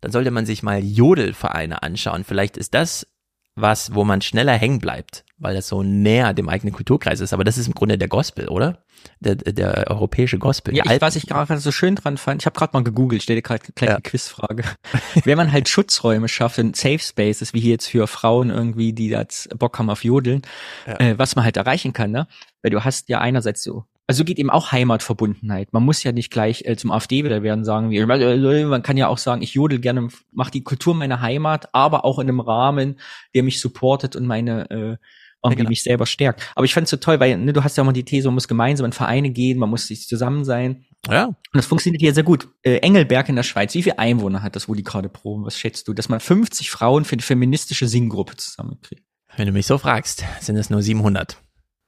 dann 0.00 0.12
sollte 0.12 0.30
man 0.30 0.46
sich 0.46 0.62
mal 0.62 0.82
Jodelvereine 0.82 1.82
anschauen. 1.82 2.24
Vielleicht 2.24 2.56
ist 2.56 2.74
das 2.74 3.06
was, 3.54 3.94
wo 3.94 4.04
man 4.04 4.22
schneller 4.22 4.54
hängen 4.54 4.78
bleibt, 4.78 5.24
weil 5.38 5.54
das 5.54 5.68
so 5.68 5.82
näher 5.82 6.32
dem 6.32 6.48
eigenen 6.48 6.72
Kulturkreis 6.72 7.20
ist. 7.20 7.32
Aber 7.32 7.44
das 7.44 7.58
ist 7.58 7.66
im 7.66 7.74
Grunde 7.74 7.98
der 7.98 8.08
Gospel, 8.08 8.48
oder? 8.48 8.84
Der, 9.20 9.34
der 9.34 9.90
europäische 9.90 10.38
Gospel. 10.38 10.74
Ja, 10.76 10.84
ich, 10.90 11.00
was 11.00 11.16
ich 11.16 11.26
gerade 11.26 11.58
so 11.58 11.72
schön 11.72 11.96
dran 11.96 12.16
fand, 12.16 12.40
ich 12.42 12.46
habe 12.46 12.56
gerade 12.56 12.70
mal 12.72 12.84
gegoogelt, 12.84 13.22
stell 13.22 13.36
dir 13.36 13.42
gerade 13.42 13.64
gleich 13.74 13.90
eine 13.90 14.00
Quizfrage. 14.00 14.62
Wenn 15.24 15.36
man 15.36 15.50
halt 15.52 15.68
Schutzräume 15.68 16.28
schafft 16.28 16.58
und 16.60 16.76
Safe 16.76 17.00
Spaces, 17.00 17.52
wie 17.52 17.60
hier 17.60 17.72
jetzt 17.72 17.88
für 17.88 18.06
Frauen 18.06 18.50
irgendwie, 18.50 18.92
die 18.92 19.08
jetzt 19.08 19.56
Bock 19.58 19.78
haben 19.78 19.90
auf 19.90 20.04
Jodeln, 20.04 20.42
Ja. 20.86 21.00
äh, 21.00 21.18
was 21.18 21.34
man 21.34 21.44
halt 21.44 21.56
erreichen 21.56 21.92
kann, 21.92 22.12
ne? 22.12 22.28
Weil 22.62 22.70
du 22.70 22.84
hast 22.84 23.08
ja 23.08 23.20
einerseits 23.20 23.62
so, 23.64 23.84
also 24.06 24.24
geht 24.24 24.38
eben 24.38 24.50
auch 24.50 24.72
Heimatverbundenheit. 24.72 25.72
Man 25.72 25.84
muss 25.84 26.02
ja 26.02 26.12
nicht 26.12 26.30
gleich 26.30 26.64
äh, 26.64 26.76
zum 26.76 26.90
AfD 26.90 27.24
wieder 27.24 27.42
werden, 27.42 27.64
sagen 27.64 27.90
wir. 27.90 28.06
Man 28.06 28.82
kann 28.82 28.96
ja 28.96 29.08
auch 29.08 29.18
sagen, 29.18 29.42
ich 29.42 29.54
jodel 29.54 29.78
gerne, 29.78 30.08
mach 30.32 30.50
die 30.50 30.62
Kultur 30.62 30.94
meiner 30.94 31.20
Heimat, 31.20 31.72
aber 31.72 32.04
auch 32.04 32.18
in 32.18 32.28
einem 32.28 32.40
Rahmen, 32.40 32.98
der 33.34 33.42
mich 33.42 33.60
supportet 33.60 34.16
und 34.16 34.26
meine 34.26 34.70
äh, 34.70 34.96
irgendwie 35.44 35.58
genau. 35.58 35.68
mich 35.70 35.82
selber 35.82 36.06
stärkt. 36.06 36.42
Aber 36.54 36.64
ich 36.64 36.74
fand 36.74 36.84
es 36.84 36.90
so 36.90 36.96
toll, 36.96 37.18
weil 37.20 37.36
ne, 37.36 37.52
du 37.52 37.64
hast 37.64 37.76
ja 37.76 37.82
immer 37.82 37.92
die 37.92 38.04
These, 38.04 38.28
man 38.28 38.34
muss 38.34 38.48
gemeinsam 38.48 38.86
in 38.86 38.92
Vereine 38.92 39.30
gehen, 39.30 39.58
man 39.58 39.70
muss 39.70 39.86
sich 39.86 40.06
zusammen 40.06 40.44
sein. 40.44 40.84
Ja. 41.08 41.26
Und 41.26 41.36
das 41.52 41.66
funktioniert 41.66 42.00
hier 42.00 42.14
sehr 42.14 42.22
gut. 42.22 42.48
Äh, 42.62 42.76
Engelberg 42.78 43.28
in 43.28 43.36
der 43.36 43.42
Schweiz, 43.42 43.74
wie 43.74 43.82
viele 43.82 43.98
Einwohner 43.98 44.42
hat 44.42 44.54
das, 44.54 44.68
wo 44.68 44.74
die 44.74 44.84
gerade 44.84 45.08
proben? 45.08 45.44
Was 45.44 45.58
schätzt 45.58 45.88
du? 45.88 45.94
Dass 45.94 46.08
man 46.08 46.20
50 46.20 46.70
Frauen 46.70 47.04
für 47.04 47.14
eine 47.14 47.22
feministische 47.22 47.88
Singgruppe 47.88 48.36
zusammenkriegt. 48.36 49.02
Wenn 49.36 49.46
du 49.46 49.52
mich 49.52 49.66
so 49.66 49.78
fragst, 49.78 50.24
sind 50.40 50.56
es 50.56 50.70
nur 50.70 50.82
700. 50.82 51.41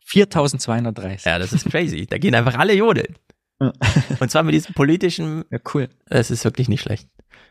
4230. 0.05 1.25
Ja, 1.27 1.39
das 1.39 1.53
ist 1.53 1.71
crazy. 1.71 2.07
Da 2.07 2.19
gehen 2.19 2.35
einfach 2.35 2.59
alle 2.59 2.75
jodeln. 2.75 3.17
Und 4.21 4.31
zwar 4.31 4.43
mit 4.43 4.55
diesem 4.55 4.75
politischen. 4.75 5.45
Ja, 5.51 5.59
cool. 5.75 5.89
Es 6.07 6.31
ist 6.31 6.45
wirklich 6.45 6.69
nicht 6.69 6.83
schlecht. 6.83 7.09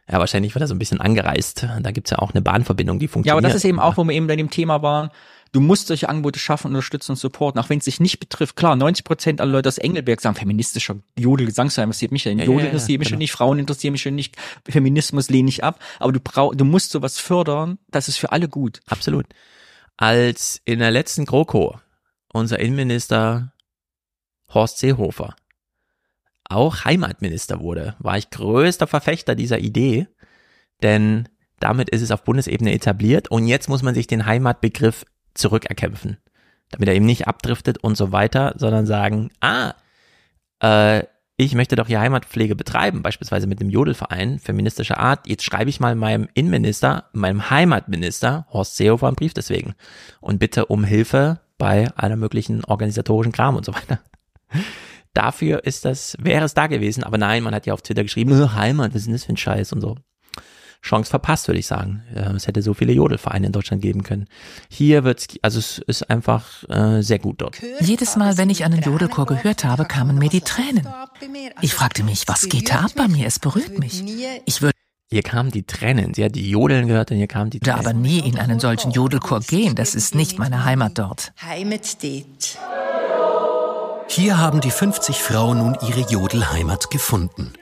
Ja, 0.09 0.19
wahrscheinlich 0.19 0.53
wird 0.53 0.61
er 0.61 0.67
so 0.67 0.75
ein 0.75 0.79
bisschen 0.79 0.99
angereist. 0.99 1.65
Da 1.81 1.91
gibt's 1.91 2.11
ja 2.11 2.19
auch 2.19 2.31
eine 2.31 2.41
Bahnverbindung, 2.41 2.99
die 2.99 3.05
Ja, 3.05 3.11
funktioniert. 3.11 3.37
aber 3.37 3.47
das 3.47 3.55
ist 3.55 3.65
eben 3.65 3.79
auch, 3.79 3.97
wo 3.97 4.03
wir 4.03 4.13
eben 4.13 4.27
bei 4.27 4.35
dem 4.35 4.49
Thema 4.49 4.81
waren. 4.81 5.09
Du 5.53 5.61
musst 5.61 5.87
solche 5.87 6.09
Angebote 6.09 6.39
schaffen, 6.39 6.67
unterstützen 6.67 7.11
und 7.11 7.17
supporten, 7.17 7.61
auch 7.61 7.69
wenn 7.69 7.77
es 7.77 7.85
sich 7.85 7.99
nicht 7.99 8.19
betrifft. 8.19 8.55
Klar, 8.55 8.75
90 8.75 9.05
Prozent 9.05 9.39
aller 9.39 9.51
Leute 9.51 9.69
aus 9.69 9.77
Engelberg 9.77 10.19
sagen, 10.19 10.35
feministischer 10.35 10.95
Jodel, 11.17 11.45
Gesangsverein 11.45 11.89
interessiert 11.89 12.11
mich 12.11 12.25
ja. 12.25 12.31
Ja, 12.31 12.39
Jodel 12.39 12.53
ja, 12.53 12.63
ja, 12.63 12.65
interessiert 12.71 12.99
mich 12.99 13.07
genau. 13.07 13.15
schon 13.15 13.19
nicht, 13.19 13.31
Frauen 13.31 13.59
interessieren 13.59 13.91
mich 13.91 14.01
schon 14.01 14.15
nicht, 14.15 14.35
Feminismus 14.67 15.29
lehne 15.29 15.49
ich 15.49 15.63
ab. 15.63 15.79
Aber 15.99 16.11
du 16.11 16.19
brauch, 16.19 16.55
du 16.55 16.65
musst 16.65 16.91
sowas 16.91 17.19
fördern, 17.19 17.77
das 17.91 18.07
ist 18.07 18.17
für 18.17 18.31
alle 18.31 18.49
gut. 18.49 18.81
Absolut. 18.87 19.27
Als 19.95 20.59
in 20.65 20.79
der 20.79 20.91
letzten 20.91 21.25
GroKo 21.25 21.79
unser 22.33 22.59
Innenminister 22.59 23.53
Horst 24.53 24.79
Seehofer 24.79 25.35
auch 26.49 26.85
Heimatminister 26.85 27.59
wurde, 27.59 27.95
war 27.99 28.17
ich 28.17 28.29
größter 28.29 28.87
Verfechter 28.87 29.35
dieser 29.35 29.59
Idee, 29.59 30.07
denn 30.81 31.29
damit 31.59 31.89
ist 31.89 32.01
es 32.01 32.11
auf 32.11 32.23
Bundesebene 32.23 32.73
etabliert 32.73 33.29
und 33.29 33.47
jetzt 33.47 33.69
muss 33.69 33.83
man 33.83 33.95
sich 33.95 34.07
den 34.07 34.25
Heimatbegriff 34.25 35.05
zurückerkämpfen, 35.33 36.17
damit 36.69 36.89
er 36.89 36.95
eben 36.95 37.05
nicht 37.05 37.27
abdriftet 37.27 37.77
und 37.79 37.95
so 37.95 38.11
weiter, 38.11 38.53
sondern 38.57 38.85
sagen, 38.85 39.31
ah, 39.39 39.73
äh, 40.59 41.03
ich 41.35 41.55
möchte 41.55 41.75
doch 41.75 41.87
hier 41.87 41.99
Heimatpflege 41.99 42.55
betreiben, 42.55 43.01
beispielsweise 43.01 43.47
mit 43.47 43.59
einem 43.59 43.71
Jodelverein 43.71 44.37
feministischer 44.37 44.99
Art. 44.99 45.27
Jetzt 45.27 45.43
schreibe 45.43 45.69
ich 45.69 45.79
mal 45.79 45.95
meinem 45.95 46.27
Innenminister, 46.35 47.09
meinem 47.13 47.49
Heimatminister 47.49 48.45
Horst 48.53 48.77
Seehofer 48.77 49.07
einen 49.07 49.15
Brief 49.15 49.33
deswegen 49.33 49.73
und 50.21 50.37
bitte 50.37 50.67
um 50.67 50.83
Hilfe 50.83 51.39
bei 51.63 51.89
aller 51.95 52.17
möglichen 52.17 52.65
organisatorischen 52.65 53.31
Kram 53.31 53.55
und 53.55 53.63
so 53.65 53.73
weiter. 53.73 53.99
Dafür 55.13 55.63
ist 55.63 55.85
das, 55.85 56.17
wäre 56.19 56.43
es 56.43 56.53
da 56.53 56.67
gewesen, 56.67 57.05
aber 57.05 57.17
nein, 57.17 57.41
man 57.41 57.55
hat 57.55 57.65
ja 57.65 57.73
auf 57.73 57.81
Twitter 57.81 58.03
geschrieben, 58.03 58.31
"Äh, 58.33 58.49
Heimat, 58.49 58.91
was 58.93 59.01
ist 59.01 59.05
denn 59.05 59.13
das 59.13 59.23
für 59.23 59.31
ein 59.31 59.37
Scheiß 59.37 59.71
und 59.71 59.79
so. 59.79 59.95
Chance 60.81 61.09
verpasst, 61.09 61.47
würde 61.47 61.59
ich 61.59 61.67
sagen. 61.67 62.03
Äh, 62.13 62.33
Es 62.35 62.47
hätte 62.47 62.61
so 62.61 62.73
viele 62.73 62.91
Jodelvereine 62.91 63.45
in 63.45 63.53
Deutschland 63.53 63.81
geben 63.81 64.03
können. 64.03 64.25
Hier 64.69 65.05
wird's, 65.05 65.27
also 65.41 65.57
es 65.59 65.77
ist 65.77 66.09
einfach 66.09 66.67
äh, 66.67 67.01
sehr 67.01 67.19
gut 67.19 67.39
dort. 67.39 67.55
Jedes 67.79 68.17
Mal, 68.17 68.37
wenn 68.37 68.49
ich 68.49 68.65
einen 68.65 68.81
Jodelchor 68.81 69.25
gehört 69.25 69.63
habe, 69.63 69.85
kamen 69.85 70.17
mir 70.17 70.27
die 70.29 70.41
Tränen. 70.41 70.85
Ich 71.61 71.73
fragte 71.73 72.03
mich, 72.03 72.27
was 72.27 72.49
geht 72.49 72.69
da 72.71 72.81
ab 72.81 72.91
bei 72.97 73.07
mir? 73.07 73.25
Es 73.25 73.39
berührt 73.39 73.79
mich. 73.79 74.03
Ich 74.45 74.61
würde 74.61 74.75
Hier 75.13 75.21
kamen 75.21 75.51
die 75.51 75.61
Tränen. 75.61 76.15
Sie 76.15 76.25
hat 76.25 76.33
die 76.33 76.49
Jodeln 76.49 76.87
gehört 76.87 77.11
und 77.11 77.17
hier 77.17 77.27
kamen 77.27 77.51
die 77.51 77.59
Tränen. 77.59 77.77
aber 77.77 77.93
nie 77.93 78.17
in 78.17 78.39
einen 78.39 78.59
solchen 78.59 78.89
Jodelchor 78.89 79.41
gehen. 79.41 79.75
Das 79.75 79.93
ist 79.93 80.15
nicht 80.15 80.39
meine 80.39 80.65
Heimat 80.65 80.97
dort. 80.97 81.33
Heimat 81.39 82.01
dort. 82.03 82.57
Hier 84.07 84.39
haben 84.39 84.59
die 84.59 84.71
50 84.71 85.17
Frauen 85.17 85.59
nun 85.59 85.77
ihre 85.87 85.99
Jodelheimat 86.09 86.89
gefunden. 86.89 87.53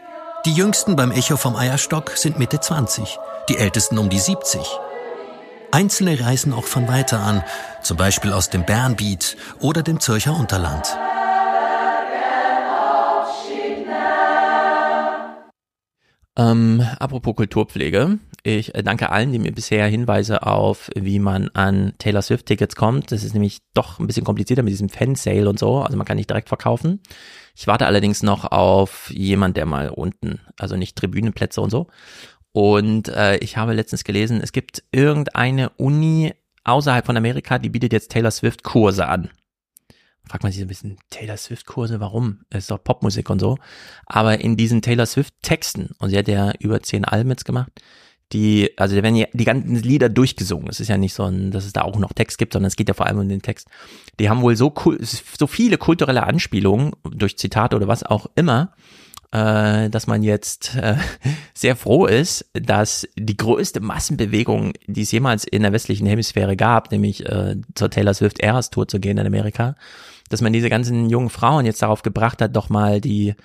Die 0.45 0.53
jüngsten 0.53 0.95
beim 0.95 1.11
Echo 1.11 1.35
vom 1.35 1.57
Eierstock 1.57 2.11
sind 2.15 2.39
Mitte 2.39 2.61
20, 2.61 3.19
die 3.49 3.57
ältesten 3.57 3.97
um 3.97 4.09
die 4.09 4.19
70. 4.19 4.61
Einzelne 5.73 6.21
reisen 6.21 6.53
auch 6.53 6.63
von 6.63 6.87
weiter 6.87 7.19
an, 7.19 7.43
zum 7.81 7.97
Beispiel 7.97 8.31
aus 8.31 8.49
dem 8.49 8.65
Bernbiet 8.65 9.35
oder 9.59 9.83
dem 9.83 9.99
Zürcher 9.99 10.37
Unterland. 10.37 10.87
Ähm, 16.37 16.81
apropos 16.99 17.35
Kulturpflege. 17.35 18.19
Ich 18.43 18.73
äh, 18.73 18.83
danke 18.83 19.09
allen, 19.09 19.31
die 19.31 19.39
mir 19.39 19.51
bisher 19.51 19.85
Hinweise 19.87 20.43
auf, 20.43 20.89
wie 20.95 21.19
man 21.19 21.49
an 21.49 21.93
Taylor 21.97 22.21
Swift 22.21 22.45
Tickets 22.45 22.75
kommt. 22.75 23.11
Das 23.11 23.23
ist 23.23 23.33
nämlich 23.33 23.59
doch 23.73 23.99
ein 23.99 24.07
bisschen 24.07 24.23
komplizierter 24.23 24.63
mit 24.63 24.71
diesem 24.71 24.89
Fansale 24.89 25.49
und 25.49 25.59
so. 25.59 25.79
Also 25.79 25.97
man 25.97 26.05
kann 26.05 26.17
nicht 26.17 26.29
direkt 26.29 26.47
verkaufen. 26.47 27.01
Ich 27.55 27.67
warte 27.67 27.85
allerdings 27.85 28.23
noch 28.23 28.45
auf 28.51 29.11
jemand, 29.13 29.57
der 29.57 29.65
mal 29.65 29.89
unten, 29.89 30.39
also 30.57 30.77
nicht 30.77 30.97
Tribünenplätze 30.97 31.59
und 31.59 31.69
so. 31.69 31.87
Und 32.53 33.09
äh, 33.09 33.37
ich 33.37 33.57
habe 33.57 33.73
letztens 33.73 34.03
gelesen, 34.03 34.41
es 34.41 34.51
gibt 34.51 34.83
irgendeine 34.91 35.69
Uni 35.71 36.33
außerhalb 36.63 37.05
von 37.05 37.17
Amerika, 37.17 37.59
die 37.59 37.69
bietet 37.69 37.93
jetzt 37.93 38.11
Taylor 38.11 38.31
Swift 38.31 38.63
Kurse 38.63 39.07
an. 39.07 39.29
Fragt 40.29 40.43
man 40.43 40.51
sich 40.51 40.59
so 40.59 40.65
ein 40.65 40.69
bisschen, 40.69 40.97
Taylor 41.09 41.37
Swift 41.37 41.65
Kurse, 41.65 41.99
warum? 41.99 42.45
Es 42.49 42.65
ist 42.65 42.71
doch 42.71 42.83
Popmusik 42.83 43.29
und 43.29 43.39
so. 43.39 43.57
Aber 44.05 44.39
in 44.39 44.55
diesen 44.55 44.81
Taylor 44.81 45.05
Swift 45.05 45.33
Texten, 45.41 45.89
und 45.99 46.09
sie 46.09 46.17
hat 46.17 46.27
ja 46.27 46.53
über 46.59 46.81
zehn 46.81 47.05
Alben 47.05 47.29
jetzt 47.31 47.45
gemacht, 47.45 47.71
die, 48.33 48.71
also 48.77 48.95
da 48.95 49.03
werden 49.03 49.15
ja 49.15 49.27
die 49.33 49.43
ganzen 49.43 49.75
Lieder 49.75 50.07
durchgesungen. 50.07 50.69
Es 50.69 50.79
ist 50.79 50.87
ja 50.87 50.97
nicht 50.97 51.13
so 51.13 51.23
ein, 51.23 51.51
dass 51.51 51.65
es 51.65 51.73
da 51.73 51.81
auch 51.81 51.97
noch 51.97 52.13
Text 52.13 52.37
gibt, 52.37 52.53
sondern 52.53 52.67
es 52.67 52.75
geht 52.75 52.87
ja 52.87 52.93
vor 52.93 53.07
allem 53.07 53.19
um 53.19 53.27
den 53.27 53.41
Text. 53.41 53.67
Die 54.19 54.29
haben 54.29 54.41
wohl 54.41 54.55
so, 54.55 54.73
so 55.01 55.47
viele 55.47 55.77
kulturelle 55.77 56.23
Anspielungen 56.23 56.93
durch 57.03 57.37
Zitate 57.37 57.75
oder 57.75 57.87
was 57.87 58.03
auch 58.03 58.27
immer, 58.35 58.73
äh, 59.31 59.89
dass 59.89 60.07
man 60.07 60.23
jetzt 60.23 60.75
äh, 60.75 60.95
sehr 61.53 61.75
froh 61.75 62.05
ist, 62.05 62.49
dass 62.53 63.07
die 63.17 63.37
größte 63.37 63.79
Massenbewegung, 63.79 64.73
die 64.87 65.01
es 65.01 65.11
jemals 65.11 65.43
in 65.43 65.63
der 65.63 65.73
westlichen 65.73 66.07
Hemisphäre 66.07 66.55
gab, 66.55 66.91
nämlich 66.91 67.25
äh, 67.25 67.57
zur 67.75 67.89
Taylor 67.89 68.13
Swift 68.13 68.39
Eras 68.39 68.69
Tour 68.69 68.87
zu 68.87 68.99
gehen 68.99 69.17
in 69.17 69.27
Amerika, 69.27 69.75
dass 70.31 70.41
man 70.41 70.53
diese 70.53 70.69
ganzen 70.69 71.09
jungen 71.09 71.29
Frauen 71.29 71.65
jetzt 71.65 71.81
darauf 71.81 72.01
gebracht 72.01 72.41
hat, 72.41 72.55
doch 72.55 72.69
mal 72.69 73.01
die 73.01 73.35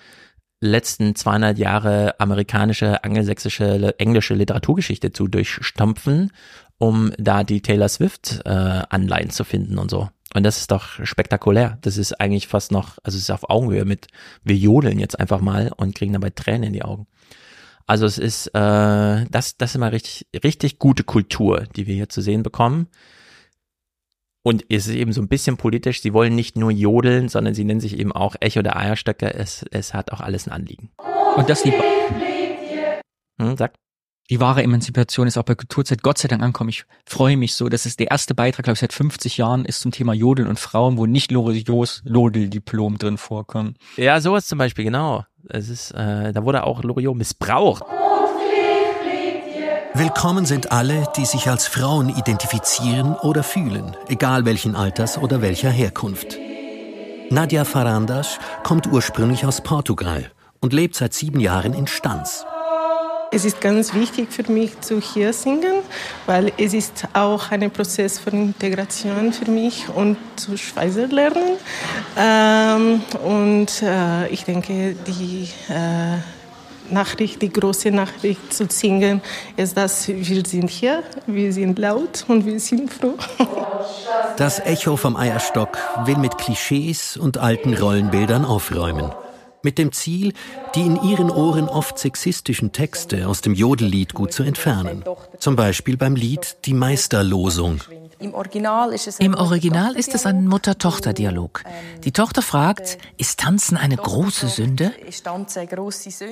letzten 0.60 1.14
200 1.14 1.58
Jahre 1.58 2.18
amerikanische, 2.18 3.04
angelsächsische, 3.04 3.98
englische 3.98 4.34
Literaturgeschichte 4.34 5.12
zu 5.12 5.28
durchstampfen, 5.28 6.32
um 6.78 7.12
da 7.18 7.44
die 7.44 7.60
Taylor 7.60 7.88
Swift 7.88 8.40
äh, 8.44 8.50
Anleihen 8.50 9.30
zu 9.30 9.44
finden 9.44 9.78
und 9.78 9.90
so. 9.90 10.08
Und 10.34 10.42
das 10.42 10.58
ist 10.58 10.70
doch 10.70 11.04
spektakulär. 11.04 11.78
Das 11.82 11.96
ist 11.96 12.20
eigentlich 12.20 12.46
fast 12.46 12.72
noch, 12.72 12.98
also 13.02 13.16
es 13.16 13.22
ist 13.22 13.30
auf 13.30 13.48
Augenhöhe 13.48 13.84
mit, 13.84 14.08
wir 14.44 14.56
jodeln 14.56 14.98
jetzt 14.98 15.18
einfach 15.18 15.40
mal 15.40 15.72
und 15.76 15.94
kriegen 15.94 16.12
dabei 16.12 16.30
Tränen 16.30 16.64
in 16.64 16.72
die 16.72 16.82
Augen. 16.82 17.06
Also 17.86 18.04
es 18.04 18.18
ist, 18.18 18.48
äh, 18.48 19.24
das, 19.30 19.56
das 19.56 19.70
ist 19.70 19.76
immer 19.76 19.92
richtig, 19.92 20.26
richtig 20.42 20.78
gute 20.78 21.04
Kultur, 21.04 21.64
die 21.76 21.86
wir 21.86 21.94
hier 21.94 22.08
zu 22.08 22.20
sehen 22.20 22.42
bekommen. 22.42 22.88
Und 24.46 24.64
es 24.68 24.86
ist 24.86 24.94
eben 24.94 25.12
so 25.12 25.20
ein 25.20 25.26
bisschen 25.26 25.56
politisch. 25.56 26.00
Sie 26.02 26.12
wollen 26.14 26.36
nicht 26.36 26.56
nur 26.56 26.70
jodeln, 26.70 27.28
sondern 27.28 27.52
sie 27.52 27.64
nennen 27.64 27.80
sich 27.80 27.98
eben 27.98 28.12
auch 28.12 28.36
Echo 28.38 28.62
der 28.62 28.76
Eierstöcke. 28.76 29.34
Es, 29.34 29.64
es 29.72 29.92
hat 29.92 30.12
auch 30.12 30.20
alles 30.20 30.46
ein 30.46 30.52
Anliegen. 30.52 30.92
Und 31.34 31.50
das 31.50 31.64
die, 31.64 31.72
Hm, 33.42 33.56
sag. 33.56 33.74
die 34.30 34.38
wahre 34.38 34.62
Emanzipation 34.62 35.26
ist 35.26 35.36
auch 35.36 35.42
bei 35.42 35.56
Kulturzeit 35.56 36.00
Gott 36.04 36.18
sei 36.18 36.28
Dank 36.28 36.44
ankommen. 36.44 36.70
Ich 36.70 36.84
freue 37.06 37.36
mich 37.36 37.56
so. 37.56 37.68
Das 37.68 37.86
ist 37.86 37.98
der 37.98 38.12
erste 38.12 38.36
Beitrag, 38.36 38.62
glaube 38.62 38.74
ich, 38.74 38.80
seit 38.80 38.92
50 38.92 39.36
Jahren 39.36 39.64
ist 39.64 39.80
zum 39.80 39.90
Thema 39.90 40.14
Jodeln 40.14 40.46
und 40.46 40.60
Frauen, 40.60 40.96
wo 40.96 41.06
nicht 41.06 41.32
Loriots 41.32 42.02
Lodel-Diplom 42.04 42.98
drin 42.98 43.18
vorkommt. 43.18 43.78
Ja, 43.96 44.20
sowas 44.20 44.46
zum 44.46 44.58
Beispiel, 44.58 44.84
genau. 44.84 45.24
Es 45.48 45.68
ist, 45.68 45.90
äh, 45.90 46.32
da 46.32 46.44
wurde 46.44 46.62
auch 46.62 46.84
Loriot 46.84 47.16
missbraucht. 47.16 47.82
Willkommen 49.98 50.44
sind 50.44 50.72
alle, 50.72 51.08
die 51.16 51.24
sich 51.24 51.48
als 51.48 51.66
Frauen 51.66 52.10
identifizieren 52.10 53.14
oder 53.14 53.42
fühlen, 53.42 53.96
egal 54.08 54.44
welchen 54.44 54.76
Alters 54.76 55.16
oder 55.16 55.40
welcher 55.40 55.70
Herkunft. 55.70 56.36
Nadia 57.30 57.64
Farandas 57.64 58.38
kommt 58.62 58.86
ursprünglich 58.86 59.46
aus 59.46 59.62
Portugal 59.62 60.30
und 60.60 60.74
lebt 60.74 60.96
seit 60.96 61.14
sieben 61.14 61.40
Jahren 61.40 61.72
in 61.72 61.86
Stanz. 61.86 62.44
Es 63.32 63.46
ist 63.46 63.62
ganz 63.62 63.94
wichtig 63.94 64.30
für 64.30 64.52
mich 64.52 64.78
zu 64.82 65.00
hier 65.00 65.32
singen, 65.32 65.76
weil 66.26 66.52
es 66.58 66.74
ist 66.74 67.08
auch 67.14 67.50
ein 67.50 67.70
Prozess 67.70 68.18
von 68.18 68.34
Integration 68.34 69.32
für 69.32 69.50
mich 69.50 69.88
und 69.88 70.18
zu 70.36 70.58
Schweizer 70.58 71.06
lernen. 71.06 71.56
Ähm, 72.18 73.00
und 73.24 73.80
äh, 73.80 74.28
ich 74.28 74.44
denke, 74.44 74.94
die 75.06 75.48
äh, 75.70 76.18
Nachricht, 76.90 77.42
die 77.42 77.52
große 77.52 77.90
Nachricht 77.90 78.52
zu 78.52 78.66
singen, 78.68 79.20
ist, 79.56 79.76
dass 79.76 80.08
wir 80.08 80.44
sind 80.46 80.70
hier, 80.70 81.02
wir 81.26 81.52
sind 81.52 81.78
laut 81.78 82.24
und 82.28 82.46
wir 82.46 82.60
sind 82.60 82.92
froh. 82.92 83.14
Das 84.36 84.60
Echo 84.60 84.96
vom 84.96 85.16
Eierstock 85.16 85.78
will 86.04 86.18
mit 86.18 86.36
Klischees 86.36 87.16
und 87.16 87.38
alten 87.38 87.72
Rollenbildern 87.72 88.44
aufräumen. 88.44 89.10
Mit 89.62 89.78
dem 89.78 89.92
Ziel, 89.92 90.32
die 90.74 90.82
in 90.82 91.02
ihren 91.02 91.30
Ohren 91.30 91.68
oft 91.68 91.98
sexistischen 91.98 92.72
Texte 92.72 93.26
aus 93.28 93.40
dem 93.40 93.54
Jodellied 93.54 94.12
gut 94.14 94.32
zu 94.32 94.42
entfernen. 94.42 95.04
Zum 95.38 95.56
Beispiel 95.56 95.96
beim 95.96 96.16
Lied 96.16 96.58
Die 96.66 96.74
Meisterlosung. 96.74 97.80
Im 98.18 98.34
Original 98.34 98.92
ist 98.92 100.14
es 100.14 100.26
ein 100.26 100.46
Mutter-Tochter-Dialog. 100.46 101.64
Die 102.04 102.12
Tochter 102.12 102.42
fragt, 102.42 102.98
ist 103.18 103.40
Tanzen 103.40 103.76
eine 103.76 103.96
große 103.96 104.48
Sünde? 104.48 104.92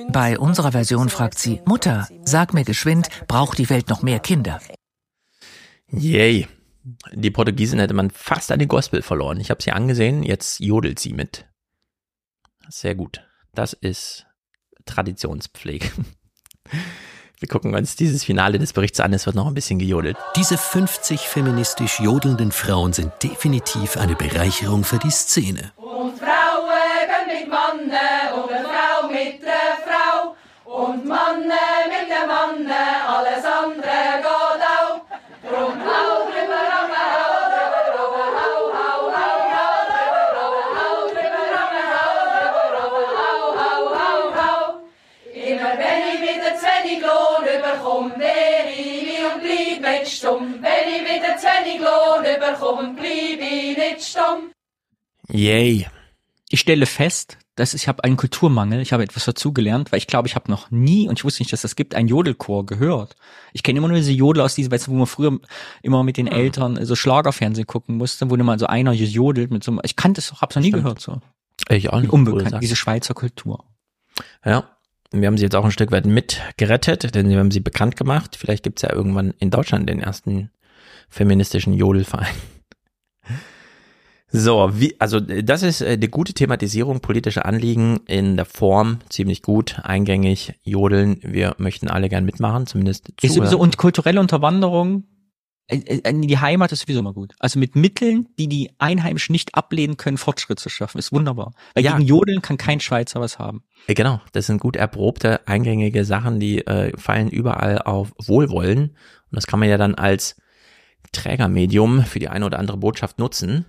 Bei 0.09 0.39
unserer 0.39 0.71
Version 0.71 1.09
fragt 1.09 1.37
sie, 1.39 1.61
Mutter, 1.65 2.07
sag 2.23 2.53
mir 2.53 2.63
geschwind, 2.63 3.09
braucht 3.27 3.57
die 3.57 3.69
Welt 3.69 3.89
noch 3.89 4.01
mehr 4.01 4.19
Kinder? 4.19 4.59
Yay. 5.91 6.47
Die 7.13 7.31
Portugiesin 7.31 7.79
hätte 7.79 7.93
man 7.95 8.11
fast 8.11 8.51
an 8.51 8.59
den 8.59 8.67
Gospel 8.67 9.01
verloren. 9.01 9.39
Ich 9.39 9.49
habe 9.49 9.61
sie 9.61 9.71
angesehen, 9.71 10.23
jetzt 10.23 10.59
jodelt 10.59 10.99
sie 10.99 11.13
mit. 11.13 11.45
Sehr 12.69 12.95
gut. 12.95 13.27
Das 13.53 13.73
ist 13.73 14.27
Traditionspflege. 14.85 15.89
Wir 17.39 17.47
gucken 17.47 17.75
uns 17.75 17.95
dieses 17.95 18.23
Finale 18.23 18.59
des 18.59 18.73
Berichts 18.73 18.99
an, 18.99 19.13
es 19.13 19.25
wird 19.25 19.35
noch 19.35 19.47
ein 19.47 19.53
bisschen 19.53 19.79
gejodelt. 19.79 20.17
Diese 20.35 20.57
50 20.57 21.21
feministisch 21.21 21.99
jodelnden 21.99 22.51
Frauen 22.51 22.93
sind 22.93 23.11
definitiv 23.21 23.97
eine 23.97 24.15
Bereicherung 24.15 24.83
für 24.83 24.99
die 24.99 25.11
Szene. 25.11 25.71
Und 25.75 26.17
Frauen 26.17 26.34
bleib 49.85 50.07
stumm. 50.07 50.55
Wenn 50.61 50.95
ich 50.95 51.01
wieder 51.03 51.37
zu 51.37 51.45
wenig 51.45 51.79
Lohn 51.79 52.25
überkomme, 52.25 52.95
bleib 52.95 53.39
ich 53.39 53.77
nicht 53.77 54.01
stumm. 54.03 54.51
Yay. 55.29 55.87
Ich 56.49 56.59
stelle 56.59 56.85
fest, 56.85 57.37
dass 57.55 57.73
ich 57.73 57.87
habe 57.87 58.03
einen 58.03 58.17
Kulturmangel, 58.17 58.81
ich 58.81 58.93
habe 58.93 59.03
etwas 59.03 59.25
dazugelernt, 59.25 59.91
weil 59.91 59.97
ich 59.97 60.07
glaube, 60.07 60.27
ich 60.27 60.35
habe 60.35 60.51
noch 60.51 60.71
nie, 60.71 61.07
und 61.07 61.19
ich 61.19 61.23
wusste 61.23 61.41
nicht, 61.41 61.53
dass 61.53 61.61
das 61.61 61.75
gibt, 61.75 61.95
einen 61.95 62.07
Jodelchor 62.07 62.65
gehört. 62.65 63.15
Ich 63.53 63.63
kenne 63.63 63.77
immer 63.77 63.87
nur 63.87 63.97
diese 63.97 64.11
Jodel 64.11 64.43
aus 64.43 64.55
diesem, 64.55 64.71
weißt 64.71 64.87
du, 64.87 64.91
wo 64.91 64.95
man 64.95 65.07
früher 65.07 65.39
immer 65.81 66.03
mit 66.03 66.17
den 66.17 66.27
Eltern 66.27 66.83
so 66.85 66.95
Schlagerfernsehen 66.95 67.65
gucken 67.67 67.97
musste, 67.97 68.29
wo 68.29 68.35
mal 68.37 68.59
so 68.59 68.67
einer 68.67 68.91
jodelt 68.91 69.51
mit 69.51 69.63
so 69.63 69.71
einem, 69.71 69.81
ich 69.83 69.95
kannte 69.95 70.19
es, 70.19 70.33
hab's 70.41 70.55
noch 70.55 70.61
nie 70.61 70.69
Stimmt. 70.69 70.83
gehört 70.83 71.01
so. 71.01 71.21
Ich 71.69 71.89
auch 71.89 72.01
nicht. 72.01 72.11
Unbekannt, 72.11 72.61
diese 72.61 72.75
Schweizer 72.75 73.13
Kultur. 73.13 73.63
Ja. 74.43 74.74
Wir 75.21 75.27
haben 75.27 75.37
sie 75.37 75.43
jetzt 75.43 75.55
auch 75.55 75.65
ein 75.65 75.71
Stück 75.71 75.91
weit 75.91 76.05
mitgerettet, 76.05 77.15
denn 77.15 77.29
wir 77.29 77.39
haben 77.39 77.51
sie 77.51 77.59
bekannt 77.59 77.95
gemacht. 77.95 78.35
Vielleicht 78.37 78.63
gibt's 78.63 78.81
ja 78.81 78.91
irgendwann 78.91 79.33
in 79.39 79.49
Deutschland 79.49 79.89
den 79.89 79.99
ersten 79.99 80.49
feministischen 81.09 81.73
Jodelverein. 81.73 82.35
So, 84.37 84.69
wie, 84.73 84.95
also 84.99 85.21
das 85.21 85.63
ist 85.63 85.81
äh, 85.81 85.91
eine 85.91 86.09
gute 86.09 86.33
Thematisierung 86.33 86.99
politischer 86.99 87.45
Anliegen 87.45 88.01
in 88.05 88.35
der 88.35 88.45
Form, 88.45 88.99
ziemlich 89.07 89.41
gut, 89.41 89.79
eingängig, 89.83 90.55
jodeln. 90.63 91.19
Wir 91.21 91.55
möchten 91.57 91.87
alle 91.87 92.09
gern 92.09 92.25
mitmachen, 92.25 92.65
zumindest 92.65 93.09
Ist 93.09 93.19
zuhören. 93.21 93.35
sowieso, 93.35 93.59
und 93.59 93.77
kulturelle 93.77 94.19
Unterwanderung, 94.19 94.95
äh, 94.95 94.99
äh, 94.99 95.14
die 95.71 96.37
Heimat 96.37 96.71
ist 96.71 96.81
sowieso 96.81 96.99
immer 96.99 97.13
gut. 97.13 97.33
Also 97.39 97.57
mit 97.57 97.75
Mitteln, 97.75 98.27
die 98.37 98.47
die 98.47 98.71
Einheimischen 98.77 99.33
nicht 99.33 99.55
ablehnen 99.55 99.97
können, 99.97 100.17
Fortschritt 100.17 100.59
zu 100.59 100.69
schaffen, 100.69 100.99
ist 100.99 101.11
wunderbar. 101.11 101.53
Weil 101.73 101.83
Ja. 101.83 101.93
gegen 101.93 102.05
Jodeln 102.07 102.41
kann 102.41 102.57
kein 102.57 102.79
Schweizer 102.79 103.19
was 103.19 103.39
haben. 103.39 103.63
Äh, 103.87 103.95
Genau, 103.95 104.21
das 104.31 104.45
sind 104.45 104.59
gut 104.59 104.75
erprobte, 104.75 105.47
eingängige 105.47 106.05
Sachen, 106.05 106.39
die 106.39 106.65
äh, 106.67 106.95
fallen 106.97 107.29
überall 107.29 107.79
auf 107.79 108.13
Wohlwollen. 108.23 108.89
Und 108.91 108.95
das 109.31 109.47
kann 109.47 109.59
man 109.59 109.69
ja 109.69 109.77
dann 109.77 109.95
als 109.95 110.35
Trägermedium 111.11 112.03
für 112.03 112.19
die 112.19 112.29
eine 112.29 112.45
oder 112.45 112.59
andere 112.59 112.77
Botschaft 112.77 113.17
nutzen. 113.19 113.65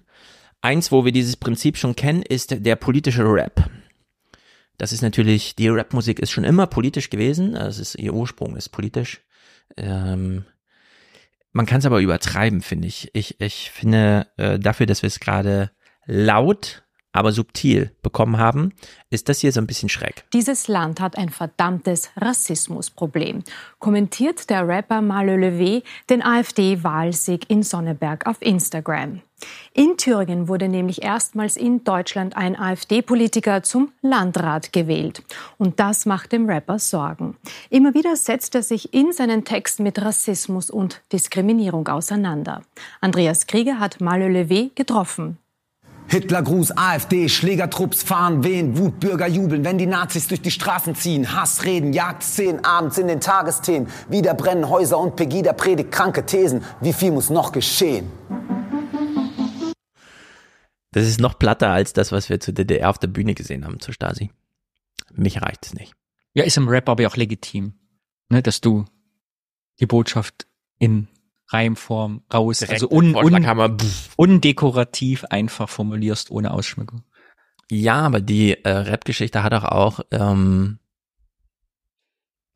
Eins, 0.61 0.91
wo 0.93 1.05
wir 1.05 1.13
dieses 1.13 1.37
Prinzip 1.37 1.77
schon 1.77 1.97
kennen, 1.97 2.23
ist 2.23 2.65
der 2.65 2.77
politische 2.77 3.25
Rap. 3.25 3.71
Das 4.79 4.93
ist 4.93 5.01
natürlich, 5.03 5.57
die 5.57 5.69
Rapmusik 5.69 6.19
ist 6.19 6.31
schon 6.31 6.45
immer 6.45 6.67
politisch 6.67 7.09
gewesen. 7.09 7.53
Das 7.55 7.79
ist, 7.79 7.95
ihr 7.95 8.13
Ursprung 8.13 8.57
ist 8.57 8.71
politisch. 8.71 9.23
Ähm, 9.77 10.45
man 11.57 11.65
kann 11.65 11.79
es 11.79 11.87
aber 11.87 12.01
übertreiben, 12.01 12.61
finde 12.61 12.87
ich. 12.87 13.11
Ich, 13.15 13.41
ich 13.41 13.71
finde, 13.71 14.27
äh, 14.37 14.59
dafür, 14.59 14.85
dass 14.85 15.03
wir 15.03 15.09
es 15.09 15.21
gerade 15.21 15.71
laut, 16.05 16.85
aber 17.17 17.33
subtil 17.33 17.93
bekommen 18.03 18.39
haben, 18.39 18.73
ist 19.11 19.29
das 19.29 19.41
hier 19.41 19.53
so 19.53 19.61
ein 19.61 19.67
bisschen 19.67 19.89
schräg. 19.89 20.25
Dieses 20.33 20.69
Land 20.69 21.01
hat 21.01 21.17
ein 21.17 21.31
verdammtes 21.31 22.11
Rassismusproblem, 22.17 23.43
kommentiert 23.79 24.51
der 24.51 24.67
Rapper 24.67 25.01
Malo 25.01 25.33
Levé 25.33 25.83
den 26.11 26.23
AfD-Wahlsieg 26.23 27.49
in 27.49 27.63
Sonneberg 27.63 28.27
auf 28.27 28.37
Instagram. 28.41 29.23
In 29.75 29.99
Thüringen 29.99 30.49
wurde 30.49 30.69
nämlich 30.69 31.03
erstmals 31.03 31.57
in 31.57 31.85
Deutschland 31.85 32.37
ein 32.37 32.59
AfD-Politiker 32.59 33.63
zum 33.63 33.93
Landrat 34.01 34.73
gewählt. 34.73 35.23
Und 35.59 35.79
das 35.79 36.07
macht 36.07 36.33
dem 36.33 36.49
Rapper 36.49 36.79
Sorgen. 36.79 37.37
Immer 37.69 37.93
wieder 37.93 38.17
setzt 38.17 38.55
er 38.55 38.63
sich 38.63 38.95
in 38.95 39.13
seinen 39.13 39.45
Texten 39.45 39.83
mit 39.83 40.01
Rassismus 40.01 40.71
und 40.71 41.03
Diskriminierung 41.13 41.87
auseinander. 41.89 42.63
Andreas 43.01 43.47
Krieger 43.47 43.79
hat 43.79 44.01
Malo 44.01 44.27
Levé 44.27 44.71
getroffen. 44.75 45.39
Hitlergruß, 46.09 46.77
AfD, 46.77 47.29
Schlägertrupps 47.29 48.03
fahren, 48.03 48.45
wehen, 48.45 48.79
Wutbürger 48.79 49.27
jubeln, 49.27 49.65
wenn 49.65 49.79
die 49.79 49.87
Nazis 49.87 50.29
durch 50.29 50.41
die 50.41 50.51
Straßen 50.51 50.95
ziehen, 50.95 51.35
Hassreden, 51.35 51.93
Jagdszenen, 51.93 52.65
abends 52.65 52.99
in 52.99 53.09
den 53.09 53.21
Tagesthemen, 53.21 53.89
wieder 54.09 54.35
brennen 54.35 54.69
Häuser 54.69 54.99
und 54.99 55.17
Pegida 55.17 55.53
predigt 55.53 55.91
kranke 55.91 56.25
Thesen. 56.25 56.63
Wie 56.81 56.93
viel 56.93 57.11
muss 57.11 57.31
noch 57.31 57.51
geschehen? 57.53 58.11
Das 60.93 61.07
ist 61.07 61.21
noch 61.21 61.39
platter 61.39 61.71
als 61.71 61.93
das, 61.93 62.13
was 62.13 62.31
wir 62.31 62.41
zur 62.41 62.55
DDR 62.55 62.89
auf 62.89 62.99
der 62.99 63.09
Bühne 63.09 63.35
gesehen 63.35 63.65
haben, 63.65 63.81
zur 63.81 63.93
Stasi. 63.93 64.31
Mich 65.13 65.43
reicht 65.43 65.67
es 65.67 65.75
nicht. 65.75 65.93
Ja, 66.33 66.45
ist 66.45 66.57
im 66.57 66.69
Rap 66.69 66.89
aber 66.89 67.07
auch 67.07 67.17
legitim, 67.17 67.75
ne, 68.29 68.43
dass 68.43 68.61
du 68.61 68.85
die 69.81 69.87
Botschaft 69.87 70.47
in 70.79 71.09
Reimform 71.49 72.23
raus, 72.33 72.59
Direkt 72.59 72.83
also 72.83 72.89
un, 72.91 73.15
un, 73.15 73.77
undekorativ 74.17 75.25
einfach 75.27 75.69
formulierst, 75.69 76.31
ohne 76.31 76.51
Ausschmückung. 76.53 77.05
Ja, 77.71 78.01
aber 78.01 78.21
die 78.21 78.53
äh, 78.65 78.69
Rap-Geschichte 78.69 79.43
hat 79.43 79.53
auch 79.55 79.65
auch, 79.65 80.01
ähm, 80.11 80.79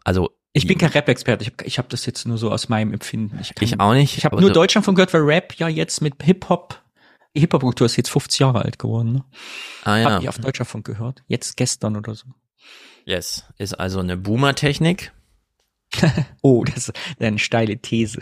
also 0.04 0.30
Ich 0.52 0.66
bin 0.66 0.78
kein 0.78 0.90
Rap-Experte, 0.90 1.42
ich 1.44 1.50
habe 1.52 1.64
ich 1.64 1.78
hab 1.78 1.88
das 1.88 2.06
jetzt 2.06 2.26
nur 2.26 2.38
so 2.38 2.50
aus 2.50 2.68
meinem 2.68 2.92
Empfinden. 2.92 3.38
Ich, 3.40 3.54
kann- 3.54 3.64
Ich 3.64 3.78
auch 3.80 3.92
nicht, 3.92 4.16
Ich 4.18 4.24
habe 4.24 4.36
nur 4.40 4.48
so- 4.48 4.54
Deutschland 4.54 4.84
von 4.84 4.94
gehört, 4.94 5.12
weil 5.14 5.22
Rap 5.22 5.54
ja 5.58 5.68
jetzt 5.68 6.00
mit 6.00 6.22
Hip-Hop, 6.22 6.82
die 7.36 7.40
Hip-Hop-Kultur 7.40 7.86
ist 7.86 7.96
jetzt 7.96 8.10
50 8.10 8.40
Jahre 8.40 8.62
alt 8.62 8.78
geworden. 8.78 9.12
Ne? 9.12 9.24
Ah, 9.84 9.96
ja. 9.98 10.10
Hab 10.10 10.22
ich 10.22 10.28
auf 10.28 10.38
Deutschland 10.38 10.84
gehört. 10.84 11.22
Jetzt 11.28 11.56
gestern 11.56 11.96
oder 11.96 12.14
so. 12.14 12.26
yes, 13.04 13.44
ist 13.56 13.74
also 13.74 14.00
eine 14.00 14.16
Boomer-Technik. 14.16 15.12
Oh, 16.42 16.64
das 16.64 16.88
ist 16.88 16.92
eine 17.18 17.38
steile 17.38 17.78
These. 17.78 18.20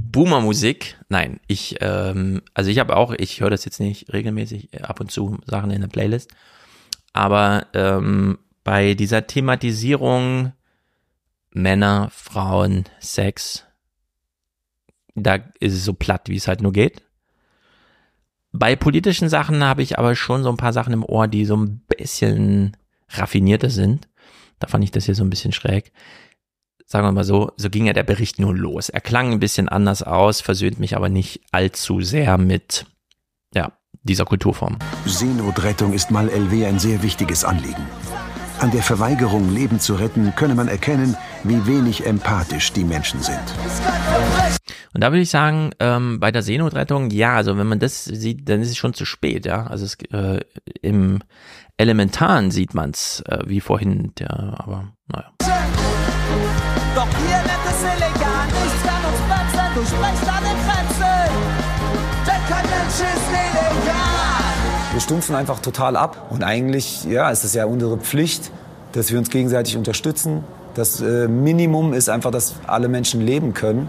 Boomer-Musik, 0.00 0.98
nein, 1.08 1.40
ich, 1.46 1.76
ähm, 1.80 2.42
also 2.54 2.70
ich 2.70 2.78
habe 2.78 2.96
auch, 2.96 3.12
ich 3.12 3.40
höre 3.40 3.50
das 3.50 3.64
jetzt 3.64 3.78
nicht 3.78 4.12
regelmäßig, 4.12 4.72
äh, 4.72 4.82
ab 4.82 5.00
und 5.00 5.10
zu 5.10 5.38
Sachen 5.46 5.70
in 5.70 5.80
der 5.80 5.88
Playlist, 5.88 6.30
aber 7.12 7.66
ähm, 7.74 8.38
bei 8.64 8.94
dieser 8.94 9.26
Thematisierung 9.26 10.52
Männer, 11.50 12.08
Frauen, 12.10 12.84
Sex, 13.00 13.66
da 15.14 15.36
ist 15.60 15.74
es 15.74 15.84
so 15.84 15.92
platt, 15.92 16.28
wie 16.28 16.36
es 16.36 16.48
halt 16.48 16.62
nur 16.62 16.72
geht. 16.72 17.02
Bei 18.52 18.76
politischen 18.76 19.28
Sachen 19.28 19.62
habe 19.64 19.82
ich 19.82 19.98
aber 19.98 20.14
schon 20.14 20.42
so 20.42 20.50
ein 20.50 20.56
paar 20.56 20.72
Sachen 20.72 20.92
im 20.92 21.04
Ohr, 21.04 21.28
die 21.28 21.44
so 21.44 21.56
ein 21.56 21.80
bisschen 21.80 22.76
raffinierter 23.10 23.70
sind. 23.70 24.08
Da 24.62 24.68
fand 24.68 24.84
ich 24.84 24.92
das 24.92 25.06
hier 25.06 25.16
so 25.16 25.24
ein 25.24 25.30
bisschen 25.30 25.52
schräg. 25.52 25.92
sagen 26.86 27.04
wir 27.04 27.12
mal 27.12 27.24
so, 27.24 27.50
so 27.56 27.68
ging 27.68 27.86
ja 27.86 27.92
der 27.92 28.04
Bericht 28.04 28.38
nur 28.38 28.54
los. 28.56 28.90
Er 28.90 29.00
klang 29.00 29.32
ein 29.32 29.40
bisschen 29.40 29.68
anders 29.68 30.02
aus, 30.02 30.40
versöhnt 30.40 30.78
mich 30.78 30.94
aber 30.94 31.08
nicht 31.08 31.40
allzu 31.50 32.00
sehr 32.00 32.38
mit, 32.38 32.86
ja, 33.54 33.72
dieser 34.02 34.24
Kulturform. 34.24 34.78
Seenotrettung 35.04 35.92
ist 35.94 36.12
mal 36.12 36.28
LW 36.28 36.66
ein 36.66 36.78
sehr 36.78 37.02
wichtiges 37.02 37.44
Anliegen. 37.44 37.86
An 38.60 38.70
der 38.70 38.82
Verweigerung, 38.82 39.52
Leben 39.52 39.80
zu 39.80 39.94
retten, 39.94 40.32
könne 40.36 40.54
man 40.54 40.68
erkennen, 40.68 41.16
wie 41.42 41.66
wenig 41.66 42.06
empathisch 42.06 42.72
die 42.72 42.84
Menschen 42.84 43.20
sind. 43.20 43.40
Und 44.94 45.00
da 45.02 45.10
würde 45.10 45.22
ich 45.22 45.30
sagen, 45.30 45.70
ähm, 45.80 46.20
bei 46.20 46.30
der 46.30 46.42
Seenotrettung, 46.42 47.10
ja, 47.10 47.34
also 47.34 47.58
wenn 47.58 47.66
man 47.66 47.80
das 47.80 48.04
sieht, 48.04 48.48
dann 48.48 48.60
ist 48.60 48.70
es 48.70 48.76
schon 48.76 48.94
zu 48.94 49.04
spät, 49.04 49.46
ja. 49.46 49.66
Also 49.66 49.86
es, 49.86 49.96
äh, 50.12 50.40
im 50.82 51.20
Elementaren 51.78 52.50
sieht 52.50 52.74
man 52.74 52.90
es, 52.90 53.22
äh, 53.26 53.38
wie 53.46 53.60
vorhin, 53.60 54.12
der, 54.18 54.30
aber 54.30 54.92
naja. 55.08 55.30
Doch 56.94 57.08
hier 57.08 57.40
wird 57.42 57.64
es 57.66 57.82
illegal, 57.82 58.46
nichts 58.46 58.82
kann 58.82 59.04
uns 59.04 59.20
bremsen, 59.28 59.74
du 59.74 59.80
sprichst 59.86 60.28
an 60.28 60.44
den 60.44 60.58
Grenzen. 60.66 61.32
Denn 62.26 62.42
kein 62.48 62.66
Mensch 62.70 63.00
ist 63.00 63.28
illegal. 63.30 64.12
Wir 64.92 65.00
stumpfen 65.00 65.34
einfach 65.34 65.60
total 65.60 65.96
ab. 65.96 66.26
Und 66.30 66.44
eigentlich, 66.44 67.04
ja, 67.04 67.30
ist 67.30 67.44
es 67.44 67.54
ja 67.54 67.64
unsere 67.64 67.96
Pflicht, 67.96 68.52
dass 68.92 69.10
wir 69.10 69.18
uns 69.18 69.30
gegenseitig 69.30 69.76
unterstützen. 69.76 70.44
Das 70.74 71.00
äh, 71.00 71.28
Minimum 71.28 71.94
ist 71.94 72.08
einfach, 72.10 72.30
dass 72.30 72.54
alle 72.66 72.88
Menschen 72.88 73.20
leben 73.22 73.54
können 73.54 73.88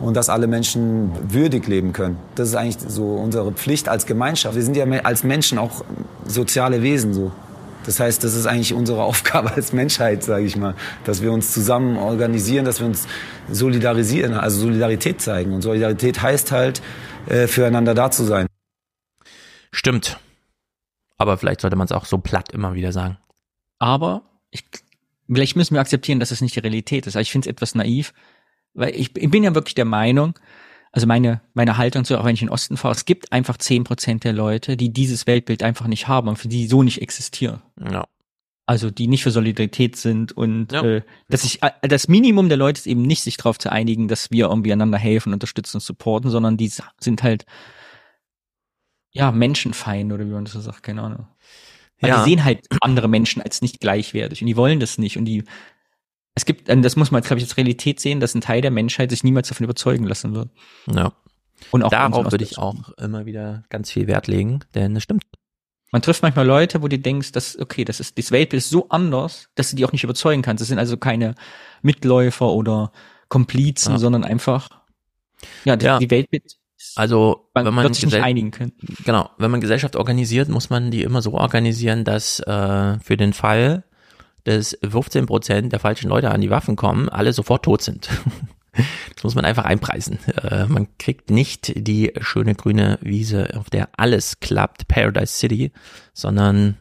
und 0.00 0.14
dass 0.14 0.28
alle 0.28 0.46
Menschen 0.46 1.10
würdig 1.32 1.66
leben 1.66 1.92
können. 1.92 2.18
Das 2.34 2.48
ist 2.48 2.54
eigentlich 2.54 2.78
so 2.88 3.14
unsere 3.14 3.52
Pflicht 3.52 3.88
als 3.88 4.06
Gemeinschaft. 4.06 4.54
Wir 4.54 4.62
sind 4.62 4.76
ja 4.76 4.84
als 5.02 5.24
Menschen 5.24 5.58
auch 5.58 5.84
soziale 6.26 6.82
Wesen 6.82 7.14
so. 7.14 7.32
Das 7.86 8.00
heißt, 8.00 8.24
das 8.24 8.34
ist 8.34 8.46
eigentlich 8.46 8.74
unsere 8.74 9.02
Aufgabe 9.04 9.52
als 9.52 9.72
Menschheit, 9.72 10.22
sage 10.22 10.44
ich 10.44 10.56
mal, 10.56 10.74
dass 11.04 11.22
wir 11.22 11.32
uns 11.32 11.52
zusammen 11.52 11.96
organisieren, 11.96 12.64
dass 12.64 12.80
wir 12.80 12.86
uns 12.86 13.06
solidarisieren, 13.50 14.34
also 14.34 14.60
Solidarität 14.60 15.20
zeigen. 15.20 15.54
Und 15.54 15.62
Solidarität 15.62 16.20
heißt 16.20 16.52
halt, 16.52 16.82
äh, 17.26 17.46
füreinander 17.46 17.94
da 17.94 18.10
zu 18.10 18.24
sein. 18.24 18.46
Stimmt. 19.70 20.18
Aber 21.16 21.38
vielleicht 21.38 21.60
sollte 21.60 21.76
man 21.76 21.86
es 21.86 21.92
auch 21.92 22.04
so 22.04 22.18
platt 22.18 22.52
immer 22.52 22.74
wieder 22.74 22.92
sagen. 22.92 23.18
Aber 23.78 24.22
ich, 24.50 24.64
vielleicht 25.28 25.56
müssen 25.56 25.74
wir 25.74 25.80
akzeptieren, 25.80 26.20
dass 26.20 26.30
es 26.30 26.40
nicht 26.40 26.56
die 26.56 26.60
Realität 26.60 27.06
ist. 27.06 27.16
Aber 27.16 27.22
ich 27.22 27.32
finde 27.32 27.48
es 27.48 27.52
etwas 27.52 27.74
naiv, 27.74 28.12
weil 28.76 28.94
ich, 28.94 29.16
ich 29.16 29.30
bin 29.30 29.42
ja 29.42 29.54
wirklich 29.54 29.74
der 29.74 29.84
Meinung, 29.84 30.38
also 30.92 31.06
meine, 31.06 31.40
meine 31.54 31.76
Haltung 31.76 32.04
zu, 32.04 32.18
auch 32.18 32.24
wenn 32.24 32.34
ich 32.34 32.42
in 32.42 32.46
den 32.48 32.52
Osten 32.54 32.76
fahre, 32.76 32.94
es 32.94 33.04
gibt 33.04 33.32
einfach 33.32 33.56
zehn 33.58 33.84
Prozent 33.84 34.24
der 34.24 34.32
Leute, 34.32 34.76
die 34.76 34.90
dieses 34.92 35.26
Weltbild 35.26 35.62
einfach 35.62 35.86
nicht 35.86 36.08
haben 36.08 36.28
und 36.28 36.36
für 36.38 36.48
die 36.48 36.66
so 36.66 36.82
nicht 36.82 37.02
existieren. 37.02 37.62
Ja. 37.90 38.06
Also 38.68 38.90
die 38.90 39.06
nicht 39.06 39.22
für 39.22 39.30
Solidarität 39.30 39.96
sind 39.96 40.32
und 40.32 40.72
ja. 40.72 40.82
äh, 40.82 41.02
dass 41.28 41.44
ich 41.44 41.62
äh, 41.62 41.70
das 41.88 42.08
Minimum 42.08 42.48
der 42.48 42.58
Leute 42.58 42.78
ist 42.80 42.86
eben 42.86 43.02
nicht, 43.02 43.22
sich 43.22 43.36
darauf 43.36 43.58
zu 43.58 43.70
einigen, 43.70 44.08
dass 44.08 44.30
wir 44.30 44.46
irgendwie 44.48 44.72
einander 44.72 44.98
helfen, 44.98 45.32
unterstützen 45.32 45.76
und 45.76 45.82
supporten, 45.82 46.30
sondern 46.30 46.56
die 46.56 46.72
sind 46.98 47.22
halt 47.22 47.44
ja 49.12 49.30
Menschenfeind 49.30 50.12
oder 50.12 50.26
wie 50.26 50.32
man 50.32 50.44
das 50.44 50.54
so 50.54 50.60
sagt, 50.60 50.82
keine 50.82 51.02
Ahnung. 51.02 51.28
Weil 52.00 52.10
Ja. 52.10 52.24
die 52.24 52.30
sehen 52.30 52.44
halt 52.44 52.66
andere 52.80 53.08
Menschen 53.08 53.40
als 53.40 53.62
nicht 53.62 53.80
gleichwertig 53.80 54.40
und 54.42 54.46
die 54.48 54.56
wollen 54.56 54.80
das 54.80 54.98
nicht 54.98 55.16
und 55.16 55.24
die 55.26 55.44
es 56.36 56.44
gibt, 56.44 56.68
das 56.68 56.96
muss 56.96 57.10
man, 57.10 57.22
glaube 57.22 57.38
ich, 57.38 57.44
als 57.44 57.56
Realität 57.56 57.98
sehen, 57.98 58.20
dass 58.20 58.34
ein 58.34 58.42
Teil 58.42 58.60
der 58.60 58.70
Menschheit 58.70 59.10
sich 59.10 59.24
niemals 59.24 59.48
davon 59.48 59.64
überzeugen 59.64 60.04
lassen 60.04 60.34
wird. 60.34 60.50
Ja. 60.94 61.12
Und 61.70 61.82
auch 61.82 61.90
Darauf 61.90 62.30
würde 62.30 62.44
ich 62.44 62.58
auch 62.58 62.90
immer 62.98 63.24
wieder 63.26 63.64
ganz 63.70 63.90
viel 63.90 64.06
Wert 64.06 64.28
legen, 64.28 64.60
denn 64.74 64.94
es 64.94 65.02
stimmt. 65.02 65.24
Man 65.92 66.02
trifft 66.02 66.22
manchmal 66.22 66.46
Leute, 66.46 66.82
wo 66.82 66.88
du 66.88 66.98
denkst, 66.98 67.32
dass, 67.32 67.58
okay, 67.58 67.84
das 67.84 68.00
ist, 68.00 68.18
das 68.18 68.30
Weltbild 68.30 68.62
ist 68.62 68.68
so 68.70 68.88
anders, 68.90 69.48
dass 69.54 69.70
du 69.70 69.76
die 69.76 69.84
auch 69.86 69.92
nicht 69.92 70.04
überzeugen 70.04 70.42
kannst. 70.42 70.60
Das 70.60 70.68
sind 70.68 70.78
also 70.78 70.98
keine 70.98 71.34
Mitläufer 71.80 72.52
oder 72.52 72.92
Komplizen, 73.28 73.92
Ja. 73.92 73.98
sondern 73.98 74.22
einfach, 74.22 74.68
ja, 75.64 75.76
die, 75.76 75.86
Ja. 75.86 75.98
die 75.98 76.10
Weltbild, 76.10 76.56
Also, 76.96 77.48
man 77.54 77.64
wenn 77.64 77.72
man 77.74 77.84
wird 77.84 77.94
sich 77.94 78.04
nicht 78.04 78.20
einigen 78.20 78.50
können. 78.50 78.72
Genau, 79.06 79.30
wenn 79.38 79.50
man 79.50 79.62
Gesellschaft 79.62 79.96
organisiert, 79.96 80.50
muss 80.50 80.68
man 80.68 80.90
die 80.90 81.02
immer 81.02 81.22
so 81.22 81.32
organisieren, 81.32 82.04
dass 82.04 82.40
äh, 82.40 82.98
für 83.00 83.16
den 83.16 83.32
Fall, 83.32 83.84
dass 84.46 84.78
15 84.88 85.26
Prozent 85.26 85.72
der 85.72 85.80
falschen 85.80 86.08
Leute 86.08 86.30
an 86.30 86.40
die 86.40 86.50
Waffen 86.50 86.76
kommen, 86.76 87.08
alle 87.08 87.32
sofort 87.32 87.64
tot 87.64 87.82
sind. 87.82 88.08
Das 89.14 89.24
muss 89.24 89.34
man 89.34 89.46
einfach 89.46 89.64
einpreisen. 89.64 90.18
Äh, 90.42 90.66
man 90.66 90.86
kriegt 90.98 91.30
nicht 91.30 91.72
die 91.74 92.12
schöne 92.20 92.54
grüne 92.54 92.98
Wiese, 93.00 93.56
auf 93.56 93.70
der 93.70 93.88
alles 93.96 94.38
klappt, 94.40 94.86
Paradise 94.86 95.32
City, 95.32 95.72
sondern 96.12 96.76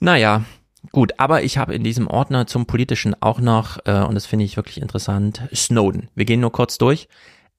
naja, 0.00 0.44
gut, 0.90 1.12
aber 1.18 1.44
ich 1.44 1.58
habe 1.58 1.76
in 1.76 1.84
diesem 1.84 2.08
Ordner 2.08 2.48
zum 2.48 2.66
Politischen 2.66 3.14
auch 3.22 3.38
noch, 3.38 3.78
äh, 3.86 4.02
und 4.02 4.16
das 4.16 4.26
finde 4.26 4.44
ich 4.44 4.56
wirklich 4.56 4.80
interessant, 4.82 5.42
Snowden. 5.54 6.08
Wir 6.16 6.24
gehen 6.24 6.40
nur 6.40 6.50
kurz 6.50 6.76
durch. 6.76 7.06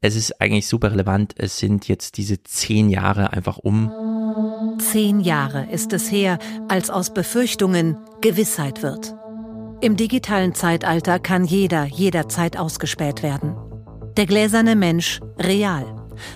Es 0.01 0.17
ist 0.17 0.41
eigentlich 0.41 0.67
super 0.67 0.91
relevant. 0.91 1.33
Es 1.37 1.57
sind 1.57 1.87
jetzt 1.87 2.17
diese 2.17 2.43
zehn 2.43 2.89
Jahre 2.89 3.31
einfach 3.31 3.57
um. 3.57 3.91
Zehn 4.79 5.19
Jahre 5.19 5.67
ist 5.71 5.93
es 5.93 6.11
her, 6.11 6.39
als 6.67 6.89
aus 6.89 7.13
Befürchtungen 7.13 7.97
Gewissheit 8.21 8.83
wird. 8.83 9.15
Im 9.81 9.95
digitalen 9.95 10.55
Zeitalter 10.55 11.19
kann 11.19 11.45
jeder 11.45 11.85
jederzeit 11.85 12.57
ausgespäht 12.57 13.21
werden. 13.21 13.55
Der 14.17 14.25
gläserne 14.25 14.75
Mensch 14.75 15.19
real. 15.37 15.85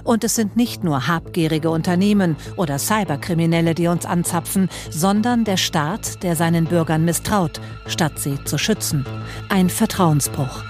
Und 0.04 0.24
es 0.24 0.36
sind 0.36 0.56
nicht 0.56 0.84
nur 0.84 1.08
habgierige 1.08 1.72
Unternehmen 1.72 2.36
oder 2.56 2.78
Cyberkriminelle, 2.78 3.74
die 3.74 3.88
uns 3.88 4.06
anzapfen, 4.06 4.70
sondern 4.92 5.44
der 5.44 5.58
Staat, 5.58 6.22
der 6.22 6.36
seinen 6.36 6.66
Bürgern 6.66 7.04
misstraut, 7.04 7.60
statt 7.88 8.20
sie 8.20 8.44
zu 8.44 8.60
schützen. 8.60 9.06
Ein 9.50 9.70
Vertrauensbruch. 9.70 10.64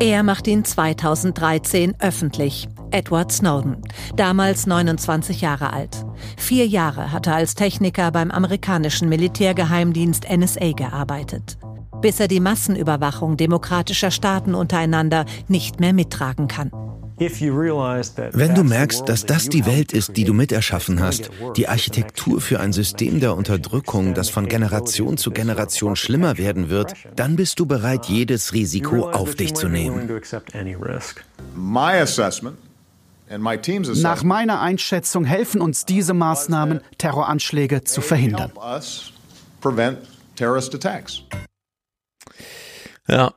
Er 0.00 0.22
macht 0.22 0.46
ihn 0.46 0.64
2013 0.64 1.94
öffentlich. 1.98 2.68
Edward 2.90 3.32
Snowden, 3.32 3.76
damals 4.16 4.66
29 4.66 5.40
Jahre 5.40 5.72
alt. 5.72 6.04
Vier 6.36 6.66
Jahre 6.66 7.12
hat 7.12 7.26
er 7.26 7.34
als 7.34 7.54
Techniker 7.54 8.10
beim 8.10 8.30
amerikanischen 8.30 9.08
Militärgeheimdienst 9.08 10.26
NSA 10.30 10.72
gearbeitet, 10.72 11.58
bis 12.00 12.20
er 12.20 12.28
die 12.28 12.40
Massenüberwachung 12.40 13.36
demokratischer 13.36 14.10
Staaten 14.10 14.54
untereinander 14.54 15.24
nicht 15.48 15.80
mehr 15.80 15.92
mittragen 15.92 16.48
kann. 16.48 16.70
Wenn 17.20 18.54
du 18.54 18.62
merkst, 18.62 19.08
dass 19.08 19.26
das 19.26 19.48
die 19.48 19.66
Welt 19.66 19.92
ist, 19.92 20.16
die 20.16 20.22
du 20.22 20.32
miterschaffen 20.32 21.00
hast, 21.00 21.30
die 21.56 21.66
Architektur 21.66 22.40
für 22.40 22.60
ein 22.60 22.72
System 22.72 23.18
der 23.18 23.34
Unterdrückung, 23.34 24.14
das 24.14 24.28
von 24.28 24.48
Generation 24.48 25.16
zu 25.16 25.32
Generation 25.32 25.96
schlimmer 25.96 26.38
werden 26.38 26.70
wird, 26.70 26.94
dann 27.16 27.34
bist 27.34 27.58
du 27.58 27.66
bereit, 27.66 28.06
jedes 28.06 28.52
Risiko 28.52 29.08
auf 29.08 29.34
dich 29.34 29.54
zu 29.54 29.68
nehmen. 29.68 30.08
Nach 34.02 34.22
meiner 34.22 34.60
Einschätzung 34.60 35.24
helfen 35.24 35.60
uns 35.60 35.84
diese 35.84 36.14
Maßnahmen, 36.14 36.80
Terroranschläge 36.98 37.84
zu 37.84 38.00
verhindern. 38.00 38.52
Ja. 43.06 43.34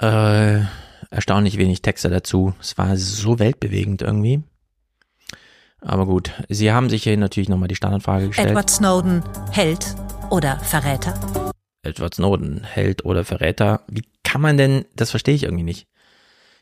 Äh, 0.00 0.64
erstaunlich 1.10 1.58
wenig 1.58 1.82
Texte 1.82 2.10
dazu. 2.10 2.54
Es 2.60 2.76
war 2.78 2.96
so 2.96 3.38
weltbewegend 3.38 4.02
irgendwie. 4.02 4.42
Aber 5.80 6.06
gut, 6.06 6.32
sie 6.48 6.72
haben 6.72 6.88
sich 6.88 7.02
hier 7.02 7.16
natürlich 7.16 7.48
nochmal 7.48 7.68
die 7.68 7.76
Standardfrage 7.76 8.28
gestellt. 8.28 8.48
Edward 8.48 8.70
Snowden, 8.70 9.22
Held 9.50 9.94
oder 10.30 10.58
Verräter? 10.60 11.14
Edward 11.82 12.14
Snowden, 12.14 12.64
Held 12.64 13.04
oder 13.04 13.24
Verräter. 13.24 13.82
Wie 13.88 14.02
kann 14.22 14.40
man 14.40 14.56
denn, 14.56 14.86
das 14.96 15.10
verstehe 15.10 15.34
ich 15.34 15.42
irgendwie 15.42 15.64
nicht. 15.64 15.86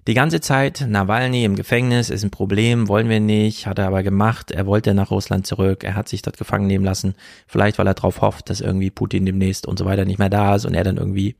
Die 0.08 0.14
ganze 0.14 0.40
Zeit, 0.40 0.84
Nawalny 0.88 1.44
im 1.44 1.54
Gefängnis 1.54 2.10
ist 2.10 2.24
ein 2.24 2.32
Problem, 2.32 2.88
wollen 2.88 3.08
wir 3.08 3.20
nicht, 3.20 3.68
hat 3.68 3.78
er 3.78 3.86
aber 3.86 4.02
gemacht, 4.02 4.50
er 4.50 4.66
wollte 4.66 4.94
nach 4.94 5.12
Russland 5.12 5.46
zurück, 5.46 5.84
er 5.84 5.94
hat 5.94 6.08
sich 6.08 6.22
dort 6.22 6.38
gefangen 6.38 6.66
nehmen 6.66 6.84
lassen, 6.84 7.14
vielleicht 7.46 7.78
weil 7.78 7.86
er 7.86 7.94
darauf 7.94 8.20
hofft, 8.20 8.50
dass 8.50 8.60
irgendwie 8.60 8.90
Putin 8.90 9.24
demnächst 9.24 9.64
und 9.64 9.78
so 9.78 9.84
weiter 9.84 10.04
nicht 10.04 10.18
mehr 10.18 10.28
da 10.28 10.56
ist 10.56 10.64
und 10.64 10.74
er 10.74 10.82
dann 10.82 10.96
irgendwie 10.96 11.36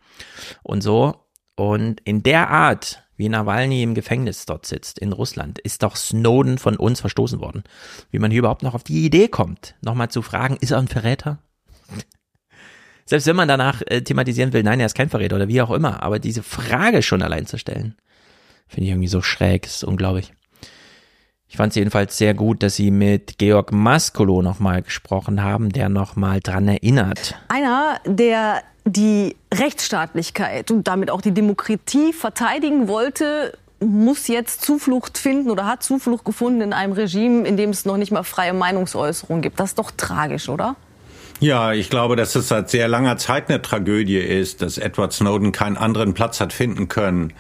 und 0.63 0.81
so. 0.81 1.27
Und 1.57 2.01
in 2.03 2.23
der 2.23 2.51
Art, 2.51 3.03
wie 3.17 3.29
Nawalny 3.29 3.83
im 3.83 3.95
Gefängnis 3.95 4.47
dort 4.47 4.65
sitzt, 4.65 5.01
in 5.01 5.13
Russland, 5.13 5.59
ist 5.59 5.83
doch 5.83 5.97
Snowden 5.97 6.57
von 6.59 6.77
uns 6.77 7.01
verstoßen 7.01 7.41
worden. 7.41 7.65
Wie 8.13 8.21
man 8.21 8.31
hier 8.31 8.39
überhaupt 8.39 8.63
noch 8.63 8.77
auf 8.77 8.85
die 8.85 9.05
Idee 9.05 9.27
kommt, 9.27 9.75
nochmal 9.81 10.09
zu 10.09 10.23
fragen, 10.23 10.57
ist 10.61 10.71
er 10.71 10.79
ein 10.79 10.87
Verräter? 10.87 11.41
Selbst 13.07 13.27
wenn 13.27 13.37
man 13.37 13.49
danach 13.49 13.83
äh, 13.87 14.03
thematisieren 14.03 14.53
will, 14.53 14.63
nein, 14.63 14.79
er 14.79 14.87
ist 14.87 14.95
kein 14.95 15.11
Verräter 15.11 15.35
oder 15.35 15.49
wie 15.49 15.61
auch 15.61 15.73
immer, 15.73 16.01
aber 16.05 16.21
diese 16.21 16.45
Frage 16.45 17.03
schon 17.03 17.23
allein 17.23 17.47
zu 17.47 17.59
stellen, 17.59 17.97
finde 18.73 18.85
ich 18.85 18.91
irgendwie 18.91 19.09
so 19.09 19.23
schräg, 19.23 19.67
ist 19.67 19.85
unglaublich. 19.85 20.33
Ich 21.49 21.59
fand 21.59 21.71
es 21.71 21.77
jedenfalls 21.77 22.17
sehr 22.17 22.33
gut, 22.33 22.63
dass 22.63 22.77
sie 22.77 22.91
mit 22.91 23.37
Georg 23.37 23.73
Maskolo 23.73 24.41
nochmal 24.41 24.81
gesprochen 24.81 25.43
haben, 25.43 25.69
der 25.69 25.91
nochmal 25.91 26.41
dran 26.41 26.67
erinnert. 26.67 27.35
Einer, 27.49 28.01
der 28.07 28.63
die 28.87 29.37
Rechtsstaatlichkeit 29.53 30.71
und 30.71 30.89
damit 30.89 31.11
auch 31.11 31.21
die 31.21 31.33
Demokratie 31.33 32.15
verteidigen 32.15 32.89
wollte, 32.89 33.57
muss 33.81 34.29
jetzt 34.29 34.63
Zuflucht 34.63 35.19
finden 35.19 35.51
oder 35.51 35.67
hat 35.67 35.83
Zuflucht 35.83 36.25
gefunden 36.25 36.63
in 36.63 36.73
einem 36.73 36.95
Regime, 36.95 37.47
in 37.47 37.59
dem 37.59 37.69
es 37.69 37.85
noch 37.85 37.99
nicht 37.99 38.13
mal 38.13 38.23
freie 38.23 38.55
Meinungsäußerung 38.55 39.43
gibt. 39.43 39.61
Das 39.61 39.71
ist 39.71 39.79
doch 39.79 39.91
tragisch, 39.91 40.49
oder? 40.49 40.77
Ja, 41.41 41.73
ich 41.73 41.91
glaube, 41.91 42.15
dass 42.15 42.37
es 42.37 42.47
seit 42.47 42.71
sehr 42.71 42.87
langer 42.87 43.17
Zeit 43.17 43.49
eine 43.49 43.61
Tragödie 43.61 44.19
ist, 44.19 44.63
dass 44.63 44.79
Edward 44.79 45.13
Snowden 45.13 45.51
keinen 45.51 45.77
anderen 45.77 46.15
Platz 46.15 46.41
hat 46.41 46.53
finden 46.53 46.87
können 46.87 47.33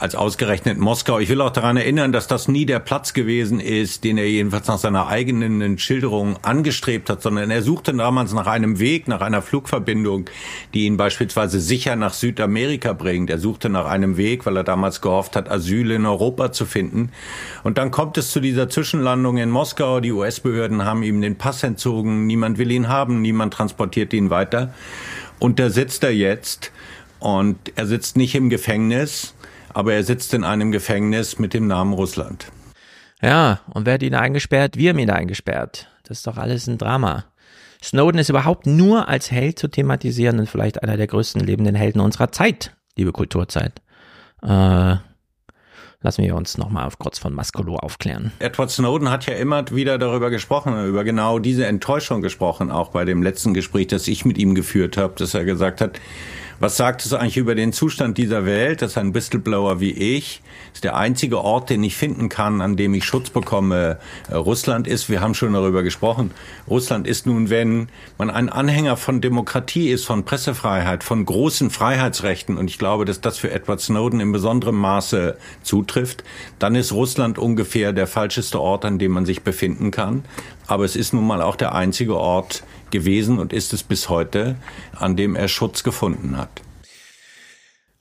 als 0.00 0.14
ausgerechnet 0.14 0.78
Moskau. 0.78 1.18
Ich 1.18 1.28
will 1.28 1.42
auch 1.42 1.50
daran 1.50 1.76
erinnern, 1.76 2.10
dass 2.10 2.26
das 2.26 2.48
nie 2.48 2.64
der 2.64 2.78
Platz 2.78 3.12
gewesen 3.12 3.60
ist, 3.60 4.02
den 4.02 4.16
er 4.16 4.28
jedenfalls 4.28 4.66
nach 4.66 4.78
seiner 4.78 5.08
eigenen 5.08 5.78
Schilderung 5.78 6.38
angestrebt 6.42 7.10
hat, 7.10 7.20
sondern 7.22 7.50
er 7.50 7.60
suchte 7.60 7.92
damals 7.92 8.32
nach 8.32 8.46
einem 8.46 8.78
Weg, 8.78 9.08
nach 9.08 9.20
einer 9.20 9.42
Flugverbindung, 9.42 10.30
die 10.72 10.86
ihn 10.86 10.96
beispielsweise 10.96 11.60
sicher 11.60 11.96
nach 11.96 12.14
Südamerika 12.14 12.94
bringt. 12.94 13.28
Er 13.28 13.38
suchte 13.38 13.68
nach 13.68 13.84
einem 13.84 14.16
Weg, 14.16 14.46
weil 14.46 14.56
er 14.56 14.64
damals 14.64 15.02
gehofft 15.02 15.36
hat, 15.36 15.50
Asyl 15.50 15.90
in 15.90 16.06
Europa 16.06 16.50
zu 16.50 16.64
finden. 16.64 17.10
Und 17.62 17.76
dann 17.76 17.90
kommt 17.90 18.16
es 18.16 18.30
zu 18.30 18.40
dieser 18.40 18.70
Zwischenlandung 18.70 19.36
in 19.36 19.50
Moskau. 19.50 20.00
Die 20.00 20.12
US-Behörden 20.12 20.82
haben 20.82 21.02
ihm 21.02 21.20
den 21.20 21.36
Pass 21.36 21.62
entzogen. 21.62 22.26
Niemand 22.26 22.56
will 22.56 22.70
ihn 22.70 22.88
haben. 22.88 23.20
Niemand 23.20 23.52
transportiert 23.52 24.14
ihn 24.14 24.30
weiter. 24.30 24.72
Und 25.38 25.58
da 25.58 25.68
sitzt 25.68 26.04
er 26.04 26.14
jetzt. 26.14 26.72
Und 27.18 27.58
er 27.76 27.86
sitzt 27.86 28.16
nicht 28.16 28.34
im 28.34 28.48
Gefängnis, 28.48 29.34
aber 29.74 29.94
er 29.94 30.04
sitzt 30.04 30.34
in 30.34 30.44
einem 30.44 30.72
Gefängnis 30.72 31.38
mit 31.38 31.54
dem 31.54 31.66
Namen 31.66 31.92
Russland. 31.92 32.46
Ja, 33.22 33.60
und 33.72 33.86
wer 33.86 33.94
hat 33.94 34.02
ihn 34.02 34.14
eingesperrt? 34.14 34.76
Wir 34.76 34.90
haben 34.90 34.98
ihn 34.98 35.10
eingesperrt. 35.10 35.88
Das 36.04 36.18
ist 36.18 36.26
doch 36.26 36.38
alles 36.38 36.66
ein 36.66 36.78
Drama. 36.78 37.24
Snowden 37.82 38.18
ist 38.18 38.28
überhaupt 38.28 38.66
nur 38.66 39.08
als 39.08 39.30
Held 39.30 39.58
zu 39.58 39.68
thematisieren 39.68 40.38
und 40.38 40.48
vielleicht 40.48 40.82
einer 40.82 40.96
der 40.96 41.06
größten 41.06 41.40
lebenden 41.40 41.74
Helden 41.74 42.00
unserer 42.00 42.30
Zeit, 42.30 42.74
liebe 42.96 43.12
Kulturzeit. 43.12 43.80
Äh, 44.42 44.96
lassen 46.02 46.24
wir 46.24 46.34
uns 46.34 46.58
nochmal 46.58 46.86
auf 46.86 46.98
kurz 46.98 47.18
von 47.18 47.32
Maskolo 47.32 47.76
aufklären. 47.76 48.32
Edward 48.38 48.70
Snowden 48.70 49.10
hat 49.10 49.26
ja 49.26 49.34
immer 49.34 49.64
wieder 49.70 49.98
darüber 49.98 50.30
gesprochen, 50.30 50.86
über 50.86 51.04
genau 51.04 51.38
diese 51.38 51.66
Enttäuschung 51.66 52.22
gesprochen, 52.22 52.70
auch 52.70 52.90
bei 52.90 53.04
dem 53.04 53.22
letzten 53.22 53.54
Gespräch, 53.54 53.88
das 53.88 54.08
ich 54.08 54.24
mit 54.24 54.38
ihm 54.38 54.54
geführt 54.54 54.96
habe, 54.96 55.14
dass 55.16 55.34
er 55.34 55.44
gesagt 55.44 55.80
hat, 55.80 56.00
was 56.60 56.76
sagt 56.76 57.06
es 57.06 57.14
eigentlich 57.14 57.38
über 57.38 57.54
den 57.54 57.72
Zustand 57.72 58.18
dieser 58.18 58.44
Welt, 58.44 58.82
dass 58.82 58.98
ein 58.98 59.14
Whistleblower 59.14 59.80
wie 59.80 59.92
ich, 59.92 60.42
ist 60.74 60.84
der 60.84 60.94
einzige 60.94 61.40
Ort, 61.40 61.70
den 61.70 61.82
ich 61.82 61.96
finden 61.96 62.28
kann, 62.28 62.60
an 62.60 62.76
dem 62.76 62.92
ich 62.92 63.06
Schutz 63.06 63.30
bekomme, 63.30 63.98
äh, 64.28 64.34
Russland 64.34 64.86
ist. 64.86 65.08
Wir 65.08 65.22
haben 65.22 65.34
schon 65.34 65.54
darüber 65.54 65.82
gesprochen. 65.82 66.32
Russland 66.68 67.06
ist 67.06 67.24
nun, 67.24 67.48
wenn 67.48 67.88
man 68.18 68.28
ein 68.28 68.50
Anhänger 68.50 68.98
von 68.98 69.22
Demokratie 69.22 69.88
ist, 69.88 70.04
von 70.04 70.26
Pressefreiheit, 70.26 71.02
von 71.02 71.24
großen 71.24 71.70
Freiheitsrechten, 71.70 72.58
und 72.58 72.68
ich 72.68 72.78
glaube, 72.78 73.06
dass 73.06 73.22
das 73.22 73.38
für 73.38 73.50
Edward 73.50 73.80
Snowden 73.80 74.20
in 74.20 74.30
besonderem 74.30 74.76
Maße 74.76 75.38
zutrifft, 75.62 76.24
dann 76.58 76.74
ist 76.74 76.92
Russland 76.92 77.38
ungefähr 77.38 77.94
der 77.94 78.06
falscheste 78.06 78.60
Ort, 78.60 78.84
an 78.84 78.98
dem 78.98 79.12
man 79.12 79.24
sich 79.24 79.42
befinden 79.42 79.90
kann. 79.90 80.24
Aber 80.66 80.84
es 80.84 80.94
ist 80.94 81.14
nun 81.14 81.26
mal 81.26 81.40
auch 81.40 81.56
der 81.56 81.74
einzige 81.74 82.16
Ort, 82.16 82.62
gewesen 82.90 83.38
und 83.38 83.52
ist 83.52 83.72
es 83.72 83.82
bis 83.82 84.08
heute, 84.08 84.56
an 84.92 85.16
dem 85.16 85.36
er 85.36 85.48
Schutz 85.48 85.82
gefunden 85.82 86.36
hat. 86.36 86.62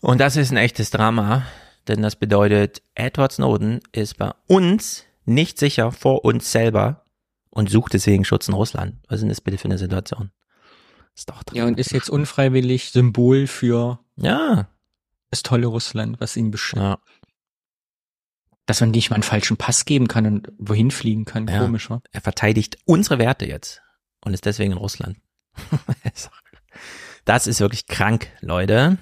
Und 0.01 0.19
das 0.19 0.37
ist 0.37 0.51
ein 0.51 0.57
echtes 0.57 0.91
Drama, 0.91 1.45
denn 1.87 2.01
das 2.01 2.15
bedeutet, 2.15 2.81
Edward 2.95 3.33
Snowden 3.33 3.81
ist 3.91 4.17
bei 4.17 4.31
uns 4.47 5.05
nicht 5.25 5.59
sicher 5.59 5.91
vor 5.91 6.23
uns 6.23 6.51
selber 6.51 7.03
und 7.49 7.69
sucht 7.69 7.93
deswegen 7.93 8.25
Schutz 8.25 8.47
in 8.47 8.53
Russland. 8.53 8.95
Was 9.07 9.15
ist 9.15 9.21
denn 9.21 9.29
das 9.29 9.41
bitte 9.41 9.57
für 9.57 9.65
eine 9.65 9.77
Situation? 9.77 10.31
Ist 11.15 11.29
doch 11.29 11.43
ja, 11.53 11.65
und 11.65 11.79
ist 11.79 11.91
jetzt 11.91 12.09
unfreiwillig 12.09 12.91
Symbol 12.91 13.47
für 13.47 13.99
ja. 14.15 14.69
das 15.31 15.43
tolle 15.43 15.67
Russland, 15.67 16.21
was 16.21 16.37
ihn 16.37 16.51
beschützt. 16.51 16.81
Ja. 16.81 16.99
Dass 18.65 18.81
man 18.81 18.91
nicht 18.91 19.09
mal 19.09 19.15
einen 19.15 19.23
falschen 19.23 19.57
Pass 19.57 19.83
geben 19.83 20.07
kann 20.07 20.25
und 20.25 20.51
wohin 20.57 20.91
fliegen 20.91 21.25
kann. 21.25 21.47
Ja. 21.47 21.59
Komisch, 21.59 21.89
wa? 21.89 22.01
Er 22.11 22.21
verteidigt 22.21 22.77
unsere 22.85 23.19
Werte 23.19 23.45
jetzt 23.45 23.81
und 24.23 24.33
ist 24.33 24.45
deswegen 24.45 24.73
in 24.73 24.77
Russland. 24.77 25.17
das 27.25 27.47
ist 27.47 27.59
wirklich 27.59 27.87
krank, 27.87 28.27
Leute. 28.41 28.97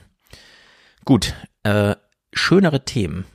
Gut, 1.05 1.33
äh, 1.63 1.95
schönere 2.33 2.85
Themen. 2.85 3.25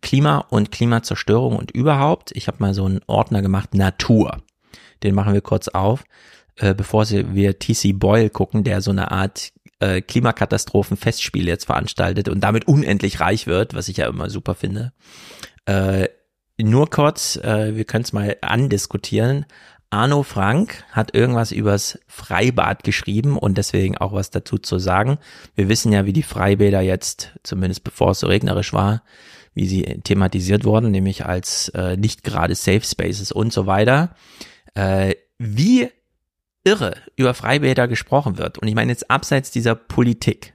Klima 0.00 0.38
und 0.38 0.70
Klimazerstörung 0.70 1.56
und 1.56 1.70
überhaupt. 1.70 2.30
Ich 2.34 2.46
habe 2.46 2.58
mal 2.60 2.74
so 2.74 2.84
einen 2.84 3.00
Ordner 3.06 3.40
gemacht, 3.40 3.74
Natur. 3.74 4.42
Den 5.02 5.14
machen 5.14 5.32
wir 5.32 5.40
kurz 5.40 5.68
auf, 5.68 6.04
äh, 6.56 6.74
bevor 6.74 7.08
wir 7.08 7.58
TC 7.58 7.98
Boyle 7.98 8.30
gucken, 8.30 8.64
der 8.64 8.82
so 8.82 8.90
eine 8.90 9.10
Art 9.10 9.52
äh, 9.80 10.02
Klimakatastrophen-Festspiel 10.02 11.48
jetzt 11.48 11.64
veranstaltet 11.64 12.28
und 12.28 12.40
damit 12.40 12.68
unendlich 12.68 13.20
reich 13.20 13.46
wird, 13.46 13.74
was 13.74 13.88
ich 13.88 13.96
ja 13.96 14.06
immer 14.06 14.30
super 14.30 14.54
finde. 14.54 14.92
Äh, 15.66 16.08
nur 16.60 16.88
kurz, 16.88 17.36
äh, 17.36 17.74
wir 17.74 17.84
können 17.84 18.04
es 18.04 18.12
mal 18.12 18.36
andiskutieren. 18.40 19.46
Arno 19.94 20.24
Frank 20.24 20.82
hat 20.90 21.14
irgendwas 21.14 21.52
übers 21.52 22.00
Freibad 22.08 22.82
geschrieben 22.82 23.38
und 23.38 23.56
deswegen 23.56 23.96
auch 23.96 24.12
was 24.12 24.30
dazu 24.30 24.58
zu 24.58 24.80
sagen. 24.80 25.18
Wir 25.54 25.68
wissen 25.68 25.92
ja, 25.92 26.04
wie 26.04 26.12
die 26.12 26.24
Freibäder 26.24 26.80
jetzt, 26.80 27.30
zumindest 27.44 27.84
bevor 27.84 28.10
es 28.10 28.18
so 28.18 28.26
regnerisch 28.26 28.72
war, 28.72 29.04
wie 29.54 29.68
sie 29.68 29.82
thematisiert 30.02 30.64
wurden, 30.64 30.90
nämlich 30.90 31.24
als 31.24 31.68
äh, 31.68 31.96
nicht 31.96 32.24
gerade 32.24 32.56
Safe 32.56 32.82
Spaces 32.82 33.30
und 33.30 33.52
so 33.52 33.66
weiter. 33.66 34.16
Äh, 34.74 35.14
wie 35.38 35.90
irre 36.64 36.96
über 37.14 37.32
Freibäder 37.32 37.86
gesprochen 37.86 38.36
wird. 38.36 38.58
Und 38.58 38.66
ich 38.66 38.74
meine 38.74 38.90
jetzt 38.90 39.12
abseits 39.12 39.52
dieser 39.52 39.76
Politik 39.76 40.53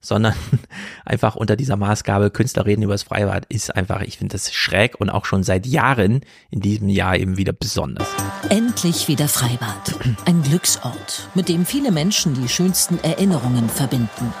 sondern 0.00 0.34
einfach 1.04 1.36
unter 1.36 1.56
dieser 1.56 1.76
Maßgabe 1.76 2.30
Künstler 2.30 2.66
reden 2.66 2.82
über 2.82 2.94
das 2.94 3.02
Freibad 3.02 3.44
ist 3.48 3.74
einfach, 3.74 4.00
ich 4.02 4.18
finde 4.18 4.32
das 4.32 4.52
schräg 4.52 5.00
und 5.00 5.10
auch 5.10 5.24
schon 5.24 5.42
seit 5.42 5.66
Jahren 5.66 6.22
in 6.50 6.60
diesem 6.60 6.88
Jahr 6.88 7.16
eben 7.16 7.36
wieder 7.36 7.52
besonders. 7.52 8.08
Endlich 8.48 9.08
wieder 9.08 9.28
Freibad. 9.28 9.94
Ein 10.24 10.42
Glücksort, 10.42 11.28
mit 11.34 11.48
dem 11.48 11.66
viele 11.66 11.92
Menschen 11.92 12.34
die 12.34 12.48
schönsten 12.48 12.98
Erinnerungen 13.02 13.68
verbinden. 13.68 14.32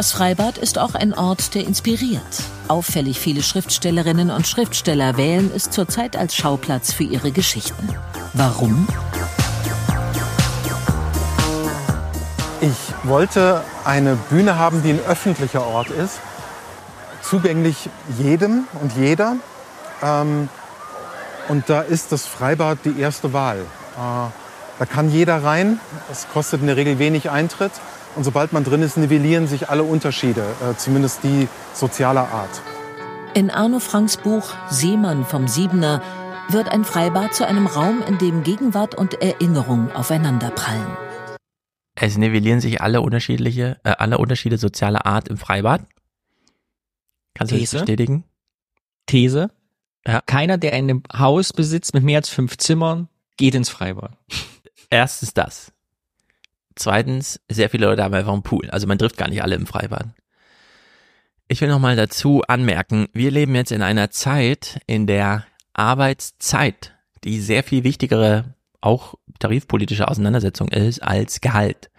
Das 0.00 0.12
Freibad 0.12 0.56
ist 0.56 0.78
auch 0.78 0.94
ein 0.94 1.12
Ort, 1.12 1.54
der 1.54 1.66
inspiriert. 1.66 2.22
Auffällig 2.68 3.20
viele 3.20 3.42
Schriftstellerinnen 3.42 4.30
und 4.30 4.46
Schriftsteller 4.46 5.18
wählen 5.18 5.50
es 5.54 5.68
zurzeit 5.68 6.16
als 6.16 6.34
Schauplatz 6.34 6.90
für 6.90 7.04
ihre 7.04 7.32
Geschichten. 7.32 7.86
Warum? 8.32 8.88
Ich 12.62 12.94
wollte 13.02 13.62
eine 13.84 14.16
Bühne 14.30 14.56
haben, 14.56 14.82
die 14.82 14.88
ein 14.88 15.00
öffentlicher 15.06 15.66
Ort 15.66 15.90
ist, 15.90 16.18
zugänglich 17.20 17.90
jedem 18.16 18.64
und 18.80 18.96
jeder. 18.96 19.36
Ähm, 20.02 20.48
und 21.48 21.68
da 21.68 21.82
ist 21.82 22.10
das 22.10 22.24
Freibad 22.24 22.78
die 22.86 22.98
erste 22.98 23.34
Wahl. 23.34 23.58
Äh, 23.58 24.30
da 24.78 24.86
kann 24.90 25.10
jeder 25.10 25.44
rein, 25.44 25.78
es 26.10 26.26
kostet 26.32 26.62
in 26.62 26.68
der 26.68 26.76
Regel 26.76 26.98
wenig 26.98 27.28
Eintritt. 27.28 27.72
Und 28.16 28.24
sobald 28.24 28.52
man 28.52 28.64
drin 28.64 28.82
ist, 28.82 28.96
nivellieren 28.96 29.46
sich 29.46 29.68
alle 29.68 29.84
Unterschiede, 29.84 30.44
äh, 30.62 30.76
zumindest 30.76 31.22
die 31.22 31.48
sozialer 31.74 32.28
Art. 32.28 32.62
In 33.34 33.50
Arno 33.50 33.78
Franks 33.78 34.16
Buch 34.16 34.52
Seemann 34.68 35.24
vom 35.24 35.46
Siebener 35.46 36.02
wird 36.48 36.68
ein 36.68 36.84
Freibad 36.84 37.32
zu 37.32 37.46
einem 37.46 37.66
Raum, 37.66 38.02
in 38.06 38.18
dem 38.18 38.42
Gegenwart 38.42 38.96
und 38.96 39.22
Erinnerung 39.22 39.92
aufeinanderprallen. 39.92 40.96
Es 41.94 42.16
nivellieren 42.16 42.60
sich 42.60 42.80
alle 42.80 43.02
unterschiedliche, 43.02 43.78
äh, 43.84 43.90
alle 43.98 44.18
Unterschiede 44.18 44.58
sozialer 44.58 45.06
Art 45.06 45.28
im 45.28 45.36
Freibad. 45.36 45.82
Kannst 47.34 47.52
These? 47.52 47.58
du 47.58 47.76
das 47.76 47.82
bestätigen? 47.82 48.24
These. 49.06 49.50
Ja. 50.06 50.20
Keiner, 50.22 50.58
der 50.58 50.72
ein 50.72 51.02
Haus 51.16 51.52
besitzt 51.52 51.94
mit 51.94 52.02
mehr 52.02 52.18
als 52.18 52.28
fünf 52.28 52.56
Zimmern, 52.56 53.08
geht 53.36 53.54
ins 53.54 53.68
Freibad. 53.68 54.16
Erstens 54.90 55.34
das. 55.34 55.72
Zweitens, 56.76 57.40
sehr 57.48 57.70
viele 57.70 57.86
Leute 57.86 58.02
haben 58.02 58.14
einfach 58.14 58.32
einen 58.32 58.42
Pool. 58.42 58.70
Also 58.70 58.86
man 58.86 58.98
trifft 58.98 59.16
gar 59.16 59.28
nicht 59.28 59.42
alle 59.42 59.56
im 59.56 59.66
Freibad. 59.66 60.08
Ich 61.48 61.60
will 61.60 61.68
nochmal 61.68 61.96
dazu 61.96 62.42
anmerken, 62.46 63.08
wir 63.12 63.30
leben 63.30 63.54
jetzt 63.56 63.72
in 63.72 63.82
einer 63.82 64.10
Zeit, 64.10 64.80
in 64.86 65.06
der 65.06 65.46
Arbeitszeit 65.72 66.94
die 67.24 67.40
sehr 67.40 67.62
viel 67.62 67.84
wichtigere, 67.84 68.54
auch 68.80 69.14
tarifpolitische 69.38 70.08
Auseinandersetzung 70.08 70.68
ist 70.68 71.02
als 71.02 71.40
Gehalt. 71.40 71.90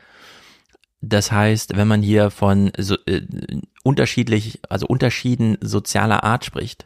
Das 1.02 1.32
heißt, 1.32 1.76
wenn 1.76 1.88
man 1.88 2.02
hier 2.02 2.30
von 2.30 2.72
so, 2.78 2.96
äh, 3.06 3.22
unterschiedlich, 3.84 4.60
also 4.70 4.86
Unterschieden 4.88 5.58
sozialer 5.62 6.24
Art 6.24 6.46
spricht, 6.46 6.86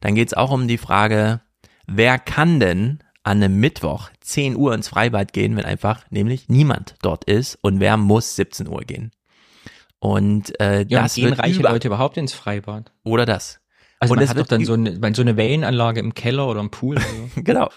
dann 0.00 0.14
geht 0.14 0.28
es 0.28 0.34
auch 0.34 0.50
um 0.50 0.66
die 0.66 0.78
Frage, 0.78 1.40
wer 1.86 2.18
kann 2.18 2.60
denn 2.60 2.98
an 3.22 3.42
einem 3.42 3.58
Mittwoch 3.58 4.10
10 4.24 4.56
Uhr 4.56 4.74
ins 4.74 4.88
Freibad 4.88 5.32
gehen, 5.32 5.56
wenn 5.56 5.64
einfach 5.64 6.02
nämlich 6.10 6.48
niemand 6.48 6.94
dort 7.02 7.24
ist 7.24 7.58
und 7.60 7.78
wer 7.78 7.96
muss 7.96 8.36
17 8.36 8.68
Uhr 8.68 8.80
gehen. 8.80 9.12
Und 9.98 10.58
äh, 10.60 10.84
ja, 10.88 11.02
das 11.02 11.14
gehen 11.14 11.30
wird 11.30 11.38
reiche 11.38 11.60
über 11.60 11.70
Leute 11.70 11.88
überhaupt 11.88 12.16
ins 12.16 12.32
Freibad. 12.32 12.90
Oder 13.04 13.26
das. 13.26 13.60
Also 14.00 14.12
und 14.12 14.16
man 14.16 14.24
es 14.24 14.30
hat 14.30 14.38
doch 14.38 14.46
dann 14.46 14.64
so 14.64 14.74
eine, 14.74 14.98
so 15.14 15.22
eine 15.22 15.36
Wellenanlage 15.36 16.00
im 16.00 16.14
Keller 16.14 16.48
oder 16.48 16.60
im 16.60 16.70
Pool. 16.70 16.96
Oder 16.96 17.04
so. 17.04 17.30
genau. 17.42 17.68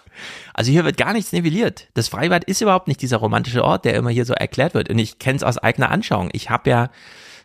Also 0.54 0.72
hier 0.72 0.84
wird 0.86 0.98
gar 0.98 1.14
nichts 1.14 1.32
nivelliert. 1.32 1.90
Das 1.94 2.08
Freibad 2.08 2.44
ist 2.46 2.62
überhaupt 2.62 2.88
nicht 2.88 3.02
dieser 3.02 3.18
romantische 3.18 3.64
Ort, 3.64 3.86
der 3.86 3.96
immer 3.96 4.10
hier 4.10 4.26
so 4.26 4.34
erklärt 4.34 4.74
wird. 4.74 4.90
Und 4.90 5.00
ich 5.00 5.20
kenne 5.20 5.38
es 5.38 5.44
aus 5.44 5.58
eigener 5.58 5.90
Anschauung. 5.90 6.30
Ich 6.32 6.50
habe 6.50 6.70
ja 6.70 6.90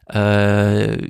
äh, 0.07 1.09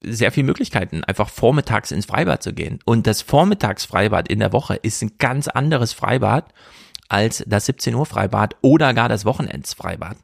sehr 0.00 0.32
viele 0.32 0.46
Möglichkeiten, 0.46 1.04
einfach 1.04 1.28
vormittags 1.28 1.90
ins 1.90 2.06
Freibad 2.06 2.42
zu 2.42 2.52
gehen. 2.52 2.78
Und 2.84 3.06
das 3.06 3.22
Vormittagsfreibad 3.22 4.28
in 4.28 4.38
der 4.38 4.52
Woche 4.52 4.76
ist 4.76 5.02
ein 5.02 5.12
ganz 5.18 5.48
anderes 5.48 5.92
Freibad 5.92 6.52
als 7.08 7.42
das 7.46 7.66
17 7.66 7.94
Uhr 7.94 8.06
Freibad 8.06 8.56
oder 8.60 8.94
gar 8.94 9.08
das 9.08 9.24
Wochenendsfreibad. 9.24 10.16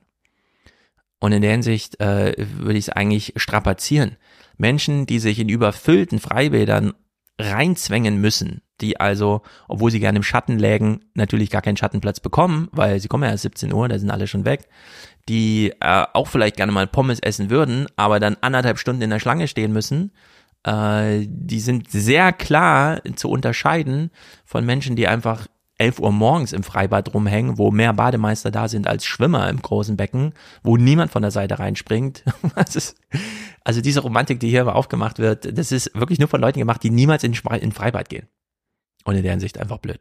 Und 1.19 1.33
in 1.33 1.43
der 1.43 1.53
Hinsicht 1.53 2.01
äh, 2.01 2.35
würde 2.37 2.79
ich 2.79 2.89
es 2.89 2.91
eigentlich 2.91 3.33
strapazieren. 3.37 4.17
Menschen, 4.59 5.07
die 5.07 5.19
sich 5.19 5.39
in 5.39 5.49
überfüllten 5.49 6.21
Freibädern 6.21 6.93
reinzwängen 7.41 8.21
müssen, 8.21 8.61
die 8.81 8.99
also, 9.01 9.43
obwohl 9.69 9.91
sie 9.91 10.01
gerne 10.01 10.17
im 10.17 10.23
Schatten 10.23 10.59
lägen, 10.59 11.01
natürlich 11.15 11.51
gar 11.51 11.63
keinen 11.63 11.77
Schattenplatz 11.77 12.21
bekommen, 12.21 12.69
weil 12.73 13.01
sie 13.01 13.09
kommen 13.09 13.25
ja 13.25 13.31
erst 13.31 13.43
17 13.43 13.73
Uhr, 13.73 13.89
da 13.89 13.99
sind 13.99 14.11
alle 14.11 14.27
schon 14.27 14.45
weg, 14.45 14.69
die 15.29 15.73
äh, 15.81 16.05
auch 16.13 16.29
vielleicht 16.29 16.57
gerne 16.57 16.73
mal 16.73 16.87
Pommes 16.87 17.21
essen 17.21 17.51
würden, 17.51 17.87
aber 17.97 18.21
dann 18.21 18.37
anderthalb 18.41 18.79
Stunden 18.79 19.03
in 19.03 19.11
der 19.11 19.21
Schlange 19.21 19.49
stehen 19.49 19.73
müssen, 19.73 20.13
äh, 20.65 21.27
die 21.27 21.61
sind 21.61 21.91
sehr 21.91 22.33
klar 22.33 23.01
zu 23.17 23.31
unterscheiden 23.31 24.11
von 24.45 24.65
Menschen, 24.67 24.97
die 24.97 25.07
einfach 25.07 25.47
11 25.79 25.99
Uhr 25.99 26.13
morgens 26.13 26.53
im 26.53 26.63
Freibad 26.63 27.13
rumhängen, 27.15 27.59
wo 27.59 27.71
mehr 27.71 27.93
Bademeister 27.93 28.51
da 28.51 28.69
sind 28.69 28.87
als 28.87 29.05
Schwimmer 29.05 29.49
im 29.49 29.61
großen 29.61 29.97
Becken, 29.97 30.33
wo 30.63 30.77
niemand 30.77 31.11
von 31.11 31.23
der 31.23 31.33
Seite 31.33 31.59
reinspringt. 31.59 32.23
also 33.65 33.81
diese 33.81 34.01
Romantik, 34.01 34.39
die 34.41 34.51
hier 34.51 34.75
aufgemacht 34.75 35.19
wird, 35.19 35.59
das 35.59 35.73
ist 35.73 35.95
wirklich 35.95 36.21
nur 36.21 36.29
von 36.29 36.41
Leuten 36.41 36.61
gemacht, 36.61 36.83
die 36.83 36.91
niemals 36.91 37.25
in, 37.25 37.35
in 37.61 37.73
Freibad 37.73 38.09
gehen. 38.09 38.29
Und 39.05 39.17
in 39.17 39.23
deren 39.23 39.41
Sicht 39.41 39.59
einfach 39.59 39.79
blöd. 39.79 40.01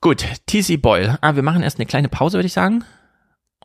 Gut, 0.00 0.24
TC 0.46 0.80
Boyle. 0.80 1.18
Ah, 1.20 1.36
wir 1.36 1.42
machen 1.42 1.62
erst 1.62 1.78
eine 1.78 1.86
kleine 1.86 2.08
Pause, 2.08 2.38
würde 2.38 2.46
ich 2.46 2.52
sagen. 2.52 2.84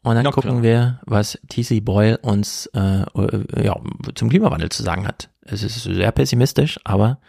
Und 0.01 0.15
dann 0.15 0.25
ja, 0.25 0.31
gucken 0.31 0.63
wir, 0.63 0.99
was 1.05 1.37
TC 1.49 1.83
Boyle 1.83 2.17
uns 2.19 2.67
äh, 2.67 3.01
äh, 3.01 3.65
ja, 3.65 3.75
zum 4.15 4.29
Klimawandel 4.29 4.69
zu 4.69 4.83
sagen 4.83 5.07
hat. 5.07 5.29
Es 5.41 5.63
ist 5.63 5.83
sehr 5.83 6.11
pessimistisch, 6.11 6.79
aber 6.85 7.19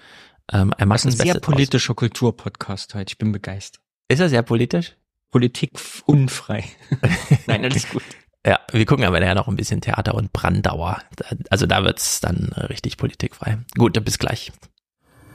ähm, 0.52 0.73
er 0.77 0.86
macht 0.86 1.05
das 1.05 1.15
ist 1.15 1.20
ein 1.20 1.27
sehr 1.27 1.40
politischer 1.40 1.94
Kulturpodcast 1.94 2.94
heute. 2.94 3.11
Ich 3.11 3.19
bin 3.19 3.32
begeistert. 3.32 3.82
Ist 4.09 4.20
er 4.20 4.28
sehr 4.28 4.43
politisch? 4.43 4.97
Politik 5.31 5.73
unfrei. 6.07 6.65
Nein, 7.47 7.65
alles 7.65 7.89
gut. 7.89 8.02
Ja, 8.47 8.59
wir 8.73 8.86
gucken 8.86 9.05
aber 9.05 9.20
nachher 9.20 9.35
noch 9.35 9.48
ein 9.48 9.57
bisschen 9.57 9.81
Theater 9.81 10.15
und 10.15 10.32
Brandauer. 10.32 11.02
Also 11.51 11.66
da 11.66 11.85
wird's 11.85 12.20
dann 12.20 12.52
richtig 12.57 12.97
politikfrei. 12.97 13.59
Gut, 13.77 14.02
bis 14.05 14.19
gleich. 14.19 14.51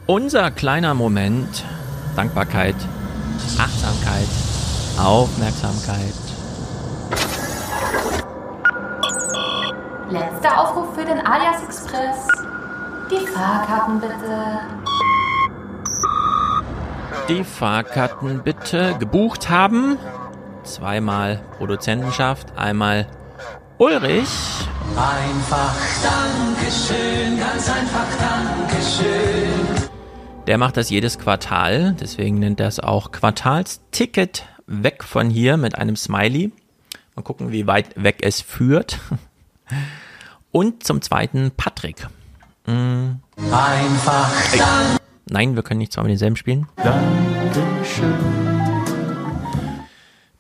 Unser 0.07 0.52
kleiner 0.52 0.94
Moment. 0.94 1.64
Dankbarkeit, 2.15 2.76
Achtsamkeit, 3.57 4.27
Aufmerksamkeit. 4.99 6.14
Letzter 10.10 10.61
Aufruf 10.61 10.94
für 10.95 11.06
den 11.06 11.26
Alias 11.26 11.64
Express. 11.64 12.27
Die 13.10 13.26
Fahrkarten 13.26 13.99
bitte 13.99 14.60
die 17.27 17.44
Fahrkarten 17.44 18.44
bitte 18.44 18.95
gebucht 18.99 19.49
haben. 19.49 19.98
Zweimal 20.64 21.41
Produzentenschaft, 21.57 22.56
einmal 22.56 23.07
Ulrich. 23.80 24.30
Einfach 24.95 25.73
Dankeschön, 26.03 27.40
ganz 27.40 27.68
einfach 27.68 28.06
Dankeschön. 28.19 29.74
Der 30.48 30.60
macht 30.60 30.78
das 30.78 30.92
jedes 30.92 31.18
Quartal, 31.18 31.96
deswegen 32.00 32.38
nennt 32.38 32.60
er 32.60 32.68
es 32.68 32.80
auch 32.80 33.12
Quartalsticket 33.12 34.46
weg 34.68 35.04
von 35.04 35.32
hier 35.32 35.58
mit 35.58 35.76
einem 35.76 35.96
Smiley. 35.96 36.52
Mal 37.16 37.24
gucken, 37.24 37.52
wie 37.52 37.66
weit 37.66 38.02
weg 38.02 38.18
es 38.22 38.42
führt. 38.42 39.00
Und 40.52 40.84
zum 40.84 41.02
zweiten 41.02 41.50
Patrick. 41.58 42.08
Mhm. 42.68 43.22
Einfach 43.52 44.32
Dankeschön. 44.52 44.98
Nein, 45.28 45.56
wir 45.56 45.64
können 45.64 45.80
nicht 45.80 45.94
zweimal 45.94 46.10
denselben 46.10 46.36
spielen. 46.36 46.68
Dankeschön. 46.76 48.14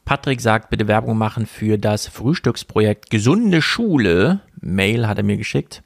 Patrick 0.05 0.39
sagt, 0.39 0.69
bitte 0.69 0.87
Werbung 0.87 1.17
machen 1.17 1.47
für 1.47 1.79
das 1.79 2.07
Frühstücksprojekt 2.07 3.09
Gesunde 3.09 3.63
Schule. 3.63 4.41
Mail 4.61 5.07
hat 5.07 5.17
er 5.17 5.23
mir 5.23 5.37
geschickt. 5.37 5.81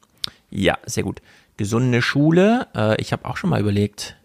Ja, 0.49 0.77
sehr 0.85 1.03
gut. 1.03 1.21
Gesunde 1.59 2.01
Schule. 2.01 2.67
Äh, 2.75 2.99
ich 3.01 3.11
habe 3.11 3.25
auch 3.25 3.37
schon 3.37 3.49
mal 3.49 3.59
überlegt, 3.59 4.15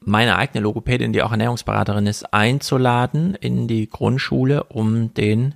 meine 0.00 0.36
eigene 0.36 0.62
Logopädin, 0.62 1.12
die 1.12 1.22
auch 1.22 1.30
Ernährungsberaterin 1.30 2.06
ist, 2.06 2.32
einzuladen 2.32 3.34
in 3.34 3.68
die 3.68 3.88
Grundschule, 3.88 4.64
um 4.64 5.12
den, 5.14 5.54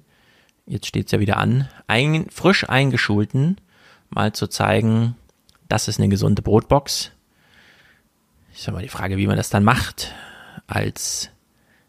jetzt 0.66 0.86
steht 0.86 1.06
es 1.06 1.12
ja 1.12 1.20
wieder 1.20 1.38
an, 1.38 1.68
ein, 1.86 2.26
frisch 2.30 2.68
eingeschulten 2.68 3.60
mal 4.10 4.32
zu 4.32 4.46
zeigen, 4.46 5.16
das 5.68 5.88
ist 5.88 5.98
eine 5.98 6.08
gesunde 6.08 6.42
Brotbox 6.42 7.10
sag 8.64 8.74
mal, 8.74 8.82
die 8.82 8.88
Frage, 8.88 9.16
wie 9.16 9.26
man 9.26 9.36
das 9.36 9.50
dann 9.50 9.64
macht, 9.64 10.12
als 10.66 11.30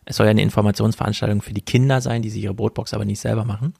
es 0.05 0.17
soll 0.17 0.27
ja 0.27 0.31
eine 0.31 0.41
Informationsveranstaltung 0.41 1.41
für 1.41 1.53
die 1.53 1.61
Kinder 1.61 2.01
sein, 2.01 2.22
die 2.22 2.30
sich 2.30 2.43
ihre 2.43 2.53
Brotbox 2.53 2.93
aber 2.93 3.05
nicht 3.05 3.19
selber 3.19 3.45
machen, 3.45 3.73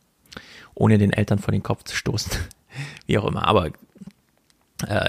ohne 0.74 0.98
den 0.98 1.14
Eltern 1.14 1.40
vor 1.40 1.52
den 1.52 1.64
Kopf 1.64 1.84
zu 1.84 1.96
stoßen. 1.96 2.32
wie 3.06 3.18
auch 3.18 3.26
immer. 3.26 3.48
Aber 3.48 3.70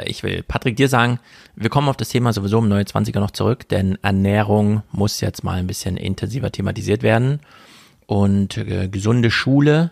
ich 0.06 0.22
will 0.22 0.42
Patrick 0.42 0.76
dir 0.76 0.88
sagen, 0.88 1.20
wir 1.54 1.70
kommen 1.70 1.88
auf 1.88 1.96
das 1.96 2.08
Thema 2.08 2.32
sowieso 2.32 2.58
im 2.58 2.68
Neue 2.68 2.84
20er 2.84 3.20
noch 3.20 3.30
zurück, 3.30 3.68
denn 3.68 3.98
Ernährung 4.02 4.82
muss 4.92 5.20
jetzt 5.20 5.44
mal 5.44 5.58
ein 5.58 5.66
bisschen 5.66 5.96
intensiver 5.96 6.50
thematisiert 6.50 7.02
werden. 7.02 7.40
Und 8.06 8.56
äh, 8.56 8.88
gesunde 8.88 9.30
Schule 9.30 9.90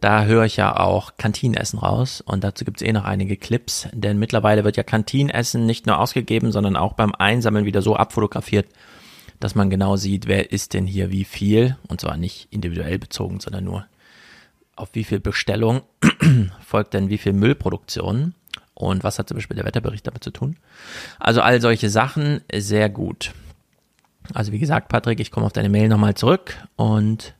da 0.00 0.24
höre 0.24 0.44
ich 0.44 0.56
ja 0.56 0.76
auch 0.76 1.16
Kantinenessen 1.16 1.78
raus. 1.78 2.20
Und 2.20 2.44
dazu 2.44 2.64
gibt 2.64 2.80
es 2.80 2.86
eh 2.86 2.92
noch 2.92 3.04
einige 3.04 3.36
Clips, 3.36 3.88
denn 3.92 4.18
mittlerweile 4.18 4.64
wird 4.64 4.76
ja 4.76 4.82
Kantinenessen 4.82 5.64
nicht 5.64 5.86
nur 5.86 5.98
ausgegeben, 5.98 6.52
sondern 6.52 6.76
auch 6.76 6.92
beim 6.92 7.14
Einsammeln 7.14 7.64
wieder 7.64 7.82
so 7.82 7.96
abfotografiert, 7.96 8.66
dass 9.40 9.54
man 9.54 9.70
genau 9.70 9.96
sieht, 9.96 10.26
wer 10.26 10.52
isst 10.52 10.74
denn 10.74 10.86
hier 10.86 11.10
wie 11.10 11.24
viel. 11.24 11.76
Und 11.88 12.00
zwar 12.00 12.16
nicht 12.16 12.48
individuell 12.50 12.98
bezogen, 12.98 13.40
sondern 13.40 13.64
nur 13.64 13.86
auf 14.76 14.90
wie 14.92 15.04
viel 15.04 15.20
Bestellung 15.20 15.80
folgt 16.66 16.92
denn 16.92 17.08
wie 17.08 17.18
viel 17.18 17.32
Müllproduktion 17.32 18.34
und 18.76 19.02
was 19.02 19.18
hat 19.18 19.28
zum 19.28 19.36
Beispiel 19.36 19.56
der 19.56 19.64
Wetterbericht 19.64 20.06
damit 20.06 20.22
zu 20.22 20.30
tun. 20.30 20.56
Also 21.18 21.40
all 21.40 21.60
solche 21.60 21.90
Sachen 21.90 22.42
sehr 22.54 22.88
gut. 22.88 23.32
Also 24.34 24.52
wie 24.52 24.58
gesagt, 24.58 24.88
Patrick, 24.88 25.18
ich 25.18 25.30
komme 25.30 25.46
auf 25.46 25.52
deine 25.52 25.68
Mail 25.68 25.88
nochmal 25.88 26.14
zurück 26.14 26.54
und 26.76 27.34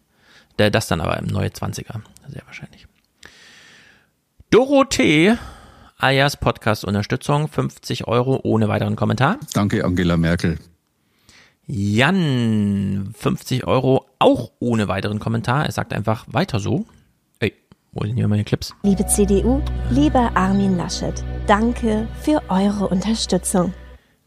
das 0.56 0.88
dann 0.88 1.00
aber 1.00 1.18
im 1.18 1.26
neue 1.26 1.48
20er 1.48 2.00
sehr 2.28 2.42
wahrscheinlich. 2.46 2.86
Dorothee, 4.50 5.36
alias 5.98 6.38
Podcast-Unterstützung, 6.38 7.48
50 7.48 8.06
Euro 8.06 8.40
ohne 8.42 8.68
weiteren 8.68 8.96
Kommentar. 8.96 9.38
Danke, 9.52 9.84
Angela 9.84 10.16
Merkel. 10.16 10.58
Jan, 11.66 13.12
50 13.14 13.66
Euro 13.66 14.06
auch 14.18 14.52
ohne 14.60 14.88
weiteren 14.88 15.18
Kommentar. 15.18 15.66
Er 15.66 15.72
sagt 15.72 15.92
einfach 15.92 16.24
weiter 16.28 16.60
so. 16.60 16.86
Wo 17.98 18.04
sind 18.04 18.16
hier 18.16 18.28
meine 18.28 18.44
Clips? 18.44 18.74
Liebe 18.82 19.06
CDU, 19.06 19.62
lieber 19.88 20.30
Armin 20.34 20.76
Laschet, 20.76 21.14
danke 21.46 22.06
für 22.20 22.42
eure 22.50 22.88
Unterstützung. 22.88 23.72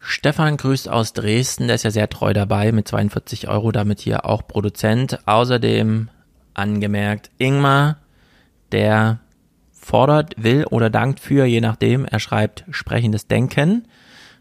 Stefan 0.00 0.56
grüßt 0.56 0.88
aus 0.88 1.12
Dresden, 1.12 1.68
der 1.68 1.76
ist 1.76 1.84
ja 1.84 1.92
sehr 1.92 2.08
treu 2.08 2.32
dabei 2.32 2.72
mit 2.72 2.88
42 2.88 3.46
Euro, 3.46 3.70
damit 3.70 4.00
hier 4.00 4.26
auch 4.26 4.44
Produzent. 4.44 5.20
Außerdem 5.28 6.08
angemerkt. 6.52 7.30
Ingmar, 7.38 7.98
der 8.72 9.20
fordert, 9.70 10.34
will 10.36 10.64
oder 10.64 10.90
dankt 10.90 11.20
für, 11.20 11.44
je 11.44 11.60
nachdem. 11.60 12.04
Er 12.04 12.18
schreibt 12.18 12.64
sprechendes 12.70 13.28
Denken. 13.28 13.86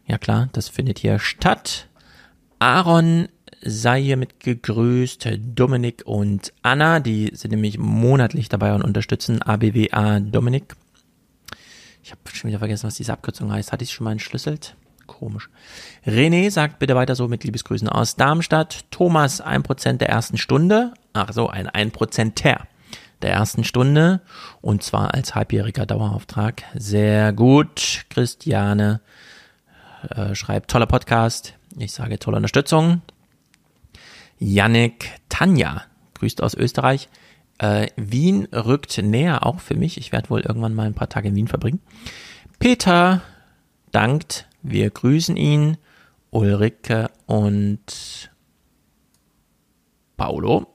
Ja 0.07 0.17
klar, 0.17 0.49
das 0.53 0.69
findet 0.69 0.97
hier 0.97 1.19
statt. 1.19 1.87
Aaron 2.57 3.27
sei 3.61 4.01
hiermit 4.01 4.39
gegrüßt. 4.39 5.27
Dominik 5.55 6.03
und 6.05 6.53
Anna, 6.61 6.99
die 6.99 7.31
sind 7.33 7.51
nämlich 7.51 7.77
monatlich 7.77 8.49
dabei 8.49 8.73
und 8.73 8.83
unterstützen 8.83 9.41
ABWA 9.41 10.19
Dominik. 10.19 10.75
Ich 12.03 12.11
habe 12.11 12.21
schon 12.33 12.49
wieder 12.49 12.59
vergessen, 12.59 12.87
was 12.87 12.95
diese 12.95 13.13
Abkürzung 13.13 13.51
heißt. 13.51 13.71
Hatte 13.71 13.83
ich 13.83 13.91
schon 13.91 14.05
mal 14.05 14.13
entschlüsselt? 14.13 14.75
Komisch. 15.07 15.49
René 16.05 16.49
sagt 16.51 16.79
bitte 16.79 16.95
weiter 16.95 17.15
so 17.15 17.27
mit 17.27 17.43
Liebesgrüßen 17.43 17.89
aus 17.89 18.15
Darmstadt. 18.15 18.85
Thomas, 18.91 19.43
1% 19.43 19.97
der 19.97 20.09
ersten 20.09 20.37
Stunde. 20.37 20.93
Ach 21.13 21.33
so, 21.33 21.49
ein 21.49 21.67
1%ter 21.67 22.67
der 23.21 23.31
ersten 23.31 23.63
Stunde. 23.63 24.21
Und 24.61 24.83
zwar 24.83 25.13
als 25.13 25.35
halbjähriger 25.35 25.85
Dauerauftrag. 25.85 26.63
Sehr 26.75 27.33
gut. 27.33 28.05
Christiane 28.09 29.01
äh, 30.09 30.35
schreibt, 30.35 30.71
toller 30.71 30.85
Podcast. 30.85 31.55
Ich 31.77 31.91
sage 31.91 32.19
tolle 32.19 32.37
Unterstützung. 32.37 33.01
Yannick 34.39 35.11
Tanja 35.29 35.83
grüßt 36.15 36.41
aus 36.41 36.55
Österreich. 36.55 37.09
Äh, 37.59 37.87
Wien 37.95 38.45
rückt 38.53 38.97
näher, 38.97 39.45
auch 39.45 39.59
für 39.59 39.75
mich. 39.75 39.97
Ich 39.97 40.11
werde 40.11 40.29
wohl 40.29 40.41
irgendwann 40.41 40.73
mal 40.73 40.87
ein 40.87 40.93
paar 40.93 41.09
Tage 41.09 41.27
in 41.27 41.35
Wien 41.35 41.47
verbringen. 41.47 41.81
Peter 42.57 43.21
dankt 43.91 44.49
wir 44.61 44.89
grüßen 44.89 45.37
ihn, 45.37 45.77
Ulrike 46.31 47.09
und 47.25 48.29
Paulo. 50.17 50.67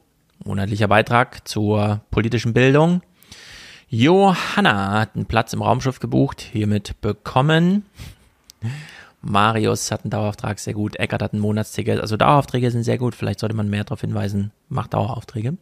Monatlicher 0.44 0.88
Beitrag 0.88 1.46
zur 1.46 2.00
politischen 2.10 2.54
Bildung. 2.54 3.02
Johanna 3.88 5.00
hat 5.00 5.14
einen 5.14 5.26
Platz 5.26 5.52
im 5.52 5.62
Raumschiff 5.62 6.00
gebucht, 6.00 6.40
hiermit 6.40 7.00
bekommen. 7.00 7.84
Marius 9.24 9.90
hat 9.90 10.04
einen 10.04 10.10
Dauerauftrag, 10.10 10.58
sehr 10.58 10.74
gut. 10.74 10.96
Eckert 10.96 11.22
hat 11.22 11.32
ein 11.32 11.38
Monatsticket. 11.38 12.00
Also 12.00 12.16
Daueraufträge 12.16 12.70
sind 12.70 12.84
sehr 12.84 12.98
gut. 12.98 13.14
Vielleicht 13.14 13.40
sollte 13.40 13.56
man 13.56 13.70
mehr 13.70 13.84
darauf 13.84 14.02
hinweisen. 14.02 14.52
Macht 14.68 14.94
Daueraufträge. 14.94 15.56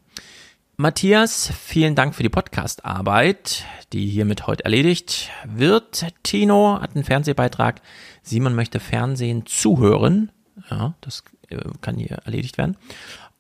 Matthias, 0.77 1.53
vielen 1.61 1.95
Dank 1.95 2.15
für 2.15 2.23
die 2.23 2.29
Podcastarbeit, 2.29 3.65
die 3.93 4.07
hiermit 4.07 4.47
heute 4.47 4.65
erledigt 4.65 5.31
wird. 5.45 6.07
Tino 6.23 6.81
hat 6.81 6.95
einen 6.95 7.05
Fernsehbeitrag. 7.05 7.83
Simon 8.23 8.55
möchte 8.55 8.81
Fernsehen 8.81 9.47
zuhören. 9.47 10.33
Ja, 10.71 10.95
das 11.01 11.25
äh, 11.51 11.59
kann 11.83 11.97
hier 11.97 12.19
erledigt 12.25 12.59
werden. 12.59 12.77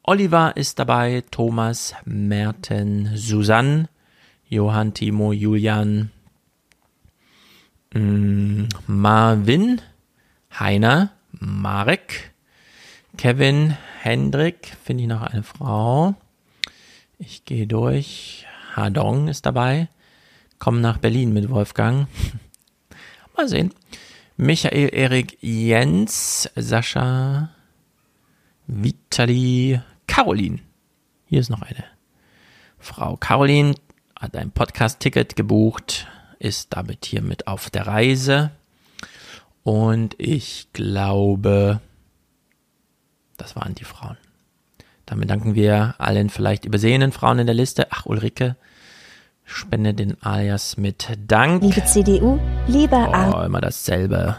Oliver 0.05 0.57
ist 0.57 0.79
dabei, 0.79 1.25
Thomas, 1.31 1.95
Merten, 2.05 3.11
Susanne, 3.15 3.89
Johann, 4.49 4.95
Timo, 4.95 5.33
Julian, 5.33 6.11
mm, 7.95 8.65
Marvin, 8.87 9.81
Heiner, 10.59 11.13
Marek, 11.33 12.33
Kevin, 13.17 13.77
Hendrik, 14.01 14.77
finde 14.85 15.05
ich 15.05 15.09
noch 15.09 15.23
eine 15.23 15.43
Frau. 15.43 16.15
Ich 17.19 17.45
gehe 17.45 17.67
durch. 17.67 18.47
Hadong 18.75 19.29
ist 19.29 19.47
dabei. 19.47 19.89
Komm 20.59 20.81
nach 20.81 20.99
Berlin 20.99 21.33
mit 21.33 21.49
Wolfgang. 21.51 22.07
Mal 23.37 23.49
sehen. 23.49 23.73
Michael, 24.37 24.91
Erik, 24.93 25.39
Jens, 25.41 26.51
Sascha, 26.57 27.51
Vitali, 28.67 29.81
Caroline. 30.07 30.59
Hier 31.27 31.41
ist 31.41 31.51
noch 31.51 31.63
eine 31.63 31.85
Frau. 32.79 33.17
Caroline 33.17 33.75
hat 34.19 34.37
ein 34.37 34.51
Podcast-Ticket 34.51 35.37
gebucht, 35.37 36.07
ist 36.39 36.75
damit 36.75 37.07
hier 37.07 37.23
mit 37.23 37.47
auf 37.47 37.71
der 37.71 37.87
Reise. 37.87 38.51
Und 39.65 40.15
ich 40.19 40.69
glaube, 40.73 41.81
das 43.37 43.57
waren 43.57 43.75
die 43.75 43.85
Frauen. 43.85 44.17
Damit 45.07 45.31
danken 45.31 45.55
wir 45.55 45.95
allen 45.99 46.31
vielleicht 46.31 46.65
übersehenen 46.65 47.13
Frauen 47.13 47.39
in 47.39 47.47
der 47.47 47.55
Liste. 47.55 47.89
Ach, 47.91 48.07
Ulrike, 48.07 48.57
spende 49.45 49.95
den 49.95 50.21
Alias 50.23 50.77
mit 50.77 51.09
Dank. 51.27 51.63
Liebe 51.63 51.85
CDU, 51.85 52.41
lieber 52.67 53.09
oh, 53.09 53.13
Arm. 53.13 53.47
immer 53.47 53.61
dasselbe. 53.61 54.37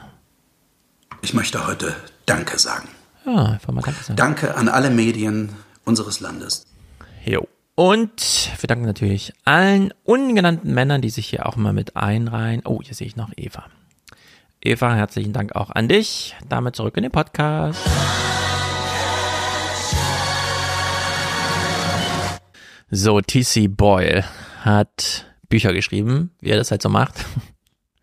Ich 1.22 1.34
möchte 1.34 1.68
heute 1.68 1.96
Danke 2.26 2.60
sagen. 2.60 2.90
Ja, 3.26 3.46
einfach 3.46 3.74
mal 3.74 3.82
Danke 3.82 4.04
sagen. 4.04 4.18
Danke 4.18 4.56
an 4.56 4.68
alle 4.68 4.90
Medien 4.90 5.50
unseres 5.86 6.20
Landes. 6.20 6.66
Jo. 7.26 7.48
Und 7.76 8.52
wir 8.60 8.68
danken 8.68 8.86
natürlich 8.86 9.34
allen 9.46 9.94
ungenannten 10.04 10.74
Männern, 10.74 11.02
die 11.02 11.10
sich 11.10 11.28
hier 11.28 11.48
auch 11.48 11.56
mal 11.56 11.74
mit 11.74 11.96
einreihen. 11.96 12.62
Oh, 12.66 12.82
hier 12.84 12.94
sehe 12.94 13.08
ich 13.08 13.16
noch 13.16 13.32
Eva. 13.36 13.66
Eva, 14.66 14.96
herzlichen 14.96 15.34
Dank 15.34 15.58
auch 15.58 15.72
an 15.72 15.90
dich. 15.90 16.36
Damit 16.48 16.78
zurück 16.78 16.96
in 16.96 17.04
den 17.04 17.12
Podcast. 17.12 17.82
So, 22.90 23.20
TC 23.20 23.68
Boyle 23.68 24.24
hat 24.62 25.26
Bücher 25.50 25.74
geschrieben, 25.74 26.32
wie 26.40 26.52
er 26.52 26.56
das 26.56 26.72
halt 26.72 26.82
so 26.82 26.88
macht. 26.88 27.26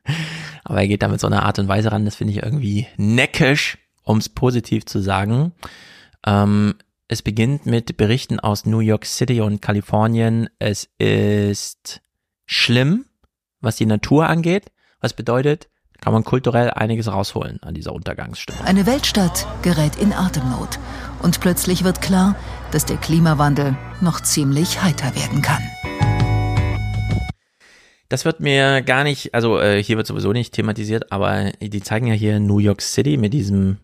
Aber 0.64 0.80
er 0.80 0.86
geht 0.86 1.00
da 1.02 1.08
mit 1.08 1.18
so 1.18 1.28
einer 1.28 1.44
Art 1.44 1.58
und 1.58 1.68
Weise 1.68 1.92
ran, 1.92 2.04
das 2.04 2.16
finde 2.16 2.34
ich 2.34 2.42
irgendwie 2.42 2.86
neckisch, 2.98 3.78
um 4.02 4.18
es 4.18 4.28
positiv 4.28 4.84
zu 4.84 5.00
sagen. 5.00 5.52
Ähm, 6.26 6.74
es 7.08 7.22
beginnt 7.22 7.64
mit 7.64 7.96
Berichten 7.96 8.38
aus 8.38 8.66
New 8.66 8.80
York 8.80 9.06
City 9.06 9.40
und 9.40 9.62
Kalifornien. 9.62 10.50
Es 10.58 10.90
ist 10.98 12.02
schlimm, 12.44 13.06
was 13.62 13.76
die 13.76 13.86
Natur 13.86 14.28
angeht. 14.28 14.70
Was 15.00 15.14
bedeutet, 15.14 15.70
kann 16.00 16.12
man 16.12 16.24
kulturell 16.24 16.70
einiges 16.70 17.08
rausholen 17.08 17.62
an 17.62 17.74
dieser 17.74 17.92
Untergangsstimmung. 17.92 18.64
Eine 18.64 18.86
Weltstadt 18.86 19.46
gerät 19.62 19.96
in 19.96 20.12
Atemnot 20.12 20.78
und 21.22 21.40
plötzlich 21.40 21.84
wird 21.84 22.00
klar, 22.00 22.36
dass 22.70 22.86
der 22.86 22.96
Klimawandel 22.96 23.76
noch 24.00 24.20
ziemlich 24.20 24.82
heiter 24.82 25.14
werden 25.14 25.42
kann. 25.42 25.62
Das 28.08 28.24
wird 28.24 28.40
mir 28.40 28.82
gar 28.82 29.04
nicht, 29.04 29.34
also 29.34 29.60
äh, 29.60 29.82
hier 29.82 29.96
wird 29.96 30.06
sowieso 30.06 30.32
nicht 30.32 30.52
thematisiert, 30.52 31.12
aber 31.12 31.52
die 31.60 31.80
zeigen 31.80 32.08
ja 32.08 32.14
hier 32.14 32.40
New 32.40 32.58
York 32.58 32.82
City 32.82 33.16
mit 33.16 33.32
diesem 33.32 33.76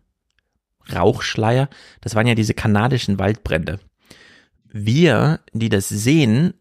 Rauchschleier. 0.93 1.69
Das 2.01 2.17
waren 2.17 2.27
ja 2.27 2.35
diese 2.35 2.55
kanadischen 2.55 3.21
Waldbrände. 3.21 3.79
Wir, 4.65 5.41
die 5.53 5.69
das 5.69 5.89
sehen, 5.89 6.55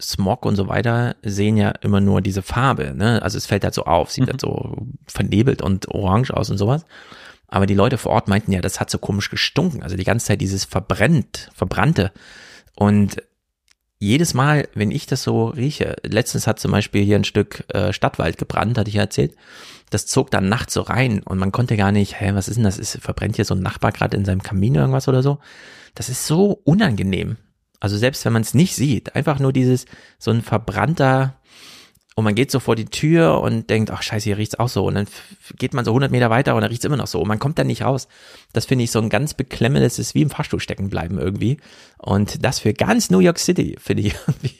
Smog 0.00 0.44
und 0.44 0.56
so 0.56 0.68
weiter 0.68 1.16
sehen 1.22 1.56
ja 1.56 1.70
immer 1.80 2.00
nur 2.00 2.20
diese 2.20 2.42
Farbe, 2.42 2.94
ne? 2.94 3.22
Also 3.22 3.38
es 3.38 3.46
fällt 3.46 3.64
halt 3.64 3.74
so 3.74 3.84
auf, 3.84 4.10
sieht 4.10 4.24
mhm. 4.26 4.30
halt 4.30 4.40
so 4.40 4.86
vernebelt 5.06 5.62
und 5.62 5.88
orange 5.88 6.30
aus 6.32 6.50
und 6.50 6.58
sowas. 6.58 6.84
Aber 7.48 7.66
die 7.66 7.74
Leute 7.74 7.96
vor 7.96 8.12
Ort 8.12 8.28
meinten 8.28 8.52
ja, 8.52 8.60
das 8.60 8.80
hat 8.80 8.90
so 8.90 8.98
komisch 8.98 9.30
gestunken. 9.30 9.82
Also 9.82 9.96
die 9.96 10.04
ganze 10.04 10.26
Zeit 10.26 10.40
dieses 10.40 10.64
verbrennt, 10.64 11.50
verbrannte. 11.54 12.12
Und 12.74 13.22
jedes 13.98 14.34
Mal, 14.34 14.68
wenn 14.74 14.90
ich 14.90 15.06
das 15.06 15.22
so 15.22 15.46
rieche, 15.46 15.96
letztens 16.02 16.46
hat 16.46 16.58
zum 16.58 16.72
Beispiel 16.72 17.02
hier 17.02 17.16
ein 17.16 17.24
Stück 17.24 17.64
äh, 17.72 17.92
Stadtwald 17.92 18.36
gebrannt, 18.36 18.76
hatte 18.76 18.88
ich 18.88 18.96
ja 18.96 19.02
erzählt. 19.02 19.34
Das 19.88 20.06
zog 20.06 20.30
dann 20.30 20.48
nachts 20.48 20.74
so 20.74 20.82
rein 20.82 21.22
und 21.22 21.38
man 21.38 21.52
konnte 21.52 21.76
gar 21.76 21.92
nicht, 21.92 22.20
hä, 22.20 22.32
was 22.34 22.48
ist 22.48 22.56
denn 22.56 22.64
das? 22.64 22.78
Ist, 22.78 22.98
verbrennt 23.00 23.36
hier 23.36 23.44
so 23.44 23.54
ein 23.54 23.62
Nachbar 23.62 23.92
gerade 23.92 24.16
in 24.16 24.24
seinem 24.24 24.42
Kamin 24.42 24.74
irgendwas 24.74 25.08
oder 25.08 25.22
so? 25.22 25.38
Das 25.94 26.08
ist 26.08 26.26
so 26.26 26.60
unangenehm. 26.64 27.36
Also 27.80 27.96
selbst 27.96 28.24
wenn 28.24 28.32
man 28.32 28.42
es 28.42 28.54
nicht 28.54 28.74
sieht, 28.74 29.14
einfach 29.14 29.38
nur 29.38 29.52
dieses, 29.52 29.86
so 30.18 30.30
ein 30.30 30.42
verbrannter, 30.42 31.36
und 32.18 32.24
man 32.24 32.34
geht 32.34 32.50
so 32.50 32.60
vor 32.60 32.76
die 32.76 32.86
Tür 32.86 33.42
und 33.42 33.68
denkt, 33.68 33.90
ach 33.90 34.02
scheiße, 34.02 34.24
hier 34.24 34.38
riecht's 34.38 34.58
auch 34.58 34.70
so. 34.70 34.86
Und 34.86 34.94
dann 34.94 35.06
geht 35.58 35.74
man 35.74 35.84
so 35.84 35.90
100 35.90 36.10
Meter 36.10 36.30
weiter 36.30 36.54
und 36.54 36.62
dann 36.62 36.70
riecht's 36.70 36.86
immer 36.86 36.96
noch 36.96 37.08
so. 37.08 37.20
Und 37.20 37.28
man 37.28 37.38
kommt 37.38 37.58
da 37.58 37.64
nicht 37.64 37.82
raus. 37.82 38.08
Das 38.54 38.64
finde 38.64 38.84
ich 38.84 38.90
so 38.90 39.00
ein 39.00 39.10
ganz 39.10 39.34
beklemmendes, 39.34 39.98
ist 39.98 40.14
wie 40.14 40.22
im 40.22 40.30
Fahrstuhl 40.30 40.58
stecken 40.58 40.88
bleiben 40.88 41.18
irgendwie. 41.18 41.58
Und 41.98 42.42
das 42.42 42.60
für 42.60 42.72
ganz 42.72 43.10
New 43.10 43.18
York 43.18 43.38
City 43.38 43.76
finde 43.78 44.04
ich 44.04 44.14
irgendwie 44.26 44.54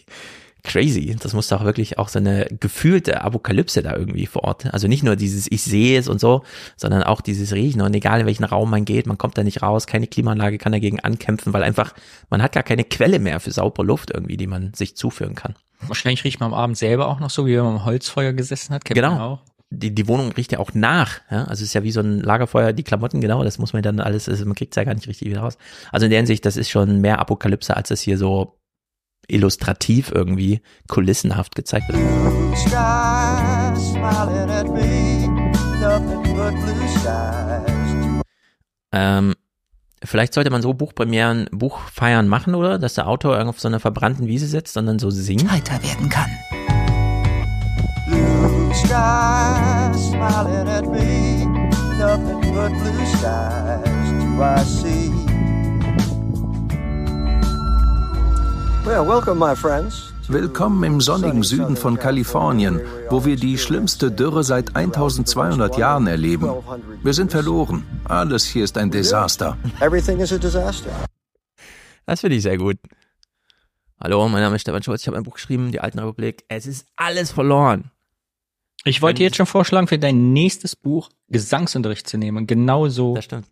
crazy. 0.66 1.16
Das 1.18 1.32
muss 1.32 1.48
doch 1.48 1.64
wirklich 1.64 1.98
auch 1.98 2.08
so 2.08 2.18
eine 2.18 2.46
gefühlte 2.60 3.22
Apokalypse 3.22 3.82
da 3.82 3.94
irgendwie 3.96 4.26
vor 4.26 4.44
Ort. 4.44 4.72
Also 4.74 4.88
nicht 4.88 5.02
nur 5.02 5.16
dieses 5.16 5.50
Ich 5.50 5.62
sehe 5.62 5.98
es 5.98 6.08
und 6.08 6.20
so, 6.20 6.42
sondern 6.76 7.04
auch 7.04 7.20
dieses 7.20 7.52
Riechen. 7.52 7.80
Und 7.80 7.94
egal 7.94 8.20
in 8.20 8.26
welchen 8.26 8.44
Raum 8.44 8.68
man 8.70 8.84
geht, 8.84 9.06
man 9.06 9.16
kommt 9.16 9.38
da 9.38 9.44
nicht 9.44 9.62
raus, 9.62 9.86
keine 9.86 10.06
Klimaanlage 10.06 10.58
kann 10.58 10.72
dagegen 10.72 11.00
ankämpfen, 11.00 11.52
weil 11.52 11.62
einfach, 11.62 11.94
man 12.28 12.42
hat 12.42 12.52
gar 12.52 12.64
keine 12.64 12.84
Quelle 12.84 13.18
mehr 13.18 13.40
für 13.40 13.52
saubere 13.52 13.86
Luft 13.86 14.10
irgendwie, 14.12 14.36
die 14.36 14.48
man 14.48 14.74
sich 14.74 14.96
zuführen 14.96 15.34
kann. 15.34 15.54
Wahrscheinlich 15.80 16.24
riecht 16.24 16.40
man 16.40 16.52
am 16.52 16.58
Abend 16.58 16.76
selber 16.76 17.08
auch 17.08 17.20
noch 17.20 17.30
so, 17.30 17.46
wie 17.46 17.56
wenn 17.56 17.64
man 17.64 17.76
am 17.76 17.84
Holzfeuer 17.84 18.32
gesessen 18.32 18.74
hat. 18.74 18.84
Kennt 18.84 18.96
genau. 18.96 19.18
auch. 19.18 19.38
Die, 19.70 19.94
die 19.94 20.08
Wohnung 20.08 20.32
riecht 20.32 20.52
ja 20.52 20.58
auch 20.58 20.74
nach. 20.74 21.20
Ja? 21.30 21.44
Also 21.44 21.62
es 21.62 21.68
ist 21.68 21.74
ja 21.74 21.82
wie 21.82 21.90
so 21.90 22.00
ein 22.00 22.20
Lagerfeuer, 22.20 22.72
die 22.72 22.84
Klamotten, 22.84 23.20
genau, 23.20 23.42
das 23.44 23.58
muss 23.58 23.72
man 23.72 23.82
dann 23.82 24.00
alles, 24.00 24.28
also 24.28 24.44
man 24.44 24.54
kriegt 24.54 24.72
es 24.72 24.76
ja 24.76 24.84
gar 24.84 24.94
nicht 24.94 25.08
richtig 25.08 25.28
wieder 25.28 25.40
raus. 25.40 25.58
Also 25.92 26.06
in 26.06 26.10
der 26.10 26.18
Hinsicht, 26.18 26.44
das 26.44 26.56
ist 26.56 26.70
schon 26.70 27.00
mehr 27.00 27.18
Apokalypse, 27.18 27.76
als 27.76 27.90
es 27.90 28.00
hier 28.00 28.16
so 28.16 28.58
illustrativ 29.28 30.12
irgendwie 30.12 30.60
kulissenhaft 30.88 31.54
gezeigt 31.54 31.88
wird. 31.88 32.00
Ähm, 38.92 39.34
vielleicht 40.02 40.34
sollte 40.34 40.50
man 40.50 40.62
so 40.62 40.74
Buchpremieren, 40.74 41.48
Buchfeiern 41.52 42.28
machen, 42.28 42.54
oder? 42.54 42.78
Dass 42.78 42.94
der 42.94 43.08
Autor 43.08 43.46
auf 43.46 43.60
so 43.60 43.68
einer 43.68 43.80
verbrannten 43.80 44.26
Wiese 44.26 44.46
sitzt 44.46 44.76
und 44.76 44.86
dann 44.86 44.98
so 44.98 45.10
singt. 45.10 45.50
Heiter 45.50 45.82
werden 45.82 46.08
kann. 46.08 46.30
Blue 48.08 48.72
sky 48.74 49.92
smiling 49.98 50.68
at 50.68 50.86
me, 50.86 51.44
nothing 51.98 52.54
but 52.54 52.70
blue 52.70 53.06
skies 53.06 54.10
do 54.10 54.42
I 54.42 54.62
see. 54.64 55.15
Willkommen 60.28 60.84
im 60.84 61.00
sonnigen 61.00 61.42
Süden 61.42 61.76
von 61.76 61.98
Kalifornien, 61.98 62.80
wo 63.10 63.24
wir 63.24 63.34
die 63.34 63.58
schlimmste 63.58 64.12
Dürre 64.12 64.44
seit 64.44 64.76
1200 64.76 65.76
Jahren 65.76 66.06
erleben. 66.06 66.54
Wir 67.02 67.12
sind 67.12 67.32
verloren. 67.32 67.84
Alles 68.04 68.44
hier 68.44 68.62
ist 68.62 68.78
ein 68.78 68.92
Desaster. 68.92 69.58
Das 72.06 72.20
finde 72.20 72.36
ich 72.36 72.44
sehr 72.44 72.58
gut. 72.58 72.76
Hallo, 74.00 74.28
mein 74.28 74.42
Name 74.42 74.54
ist 74.54 74.62
Stefan 74.62 74.84
Schulz. 74.84 75.00
Ich 75.00 75.08
habe 75.08 75.16
ein 75.16 75.24
Buch 75.24 75.34
geschrieben, 75.34 75.72
Die 75.72 75.80
Alten 75.80 75.98
Republik. 75.98 76.44
Es 76.46 76.68
ist 76.68 76.86
alles 76.94 77.32
verloren. 77.32 77.90
Ich 78.84 79.02
wollte 79.02 79.20
jetzt 79.24 79.34
schon 79.36 79.46
vorschlagen, 79.46 79.88
für 79.88 79.98
dein 79.98 80.32
nächstes 80.32 80.76
Buch 80.76 81.10
Gesangsunterricht 81.26 82.08
zu 82.08 82.18
nehmen. 82.18 82.46
Genau 82.46 82.86
so. 82.86 83.16
Das 83.16 83.24
stimmt. 83.24 83.48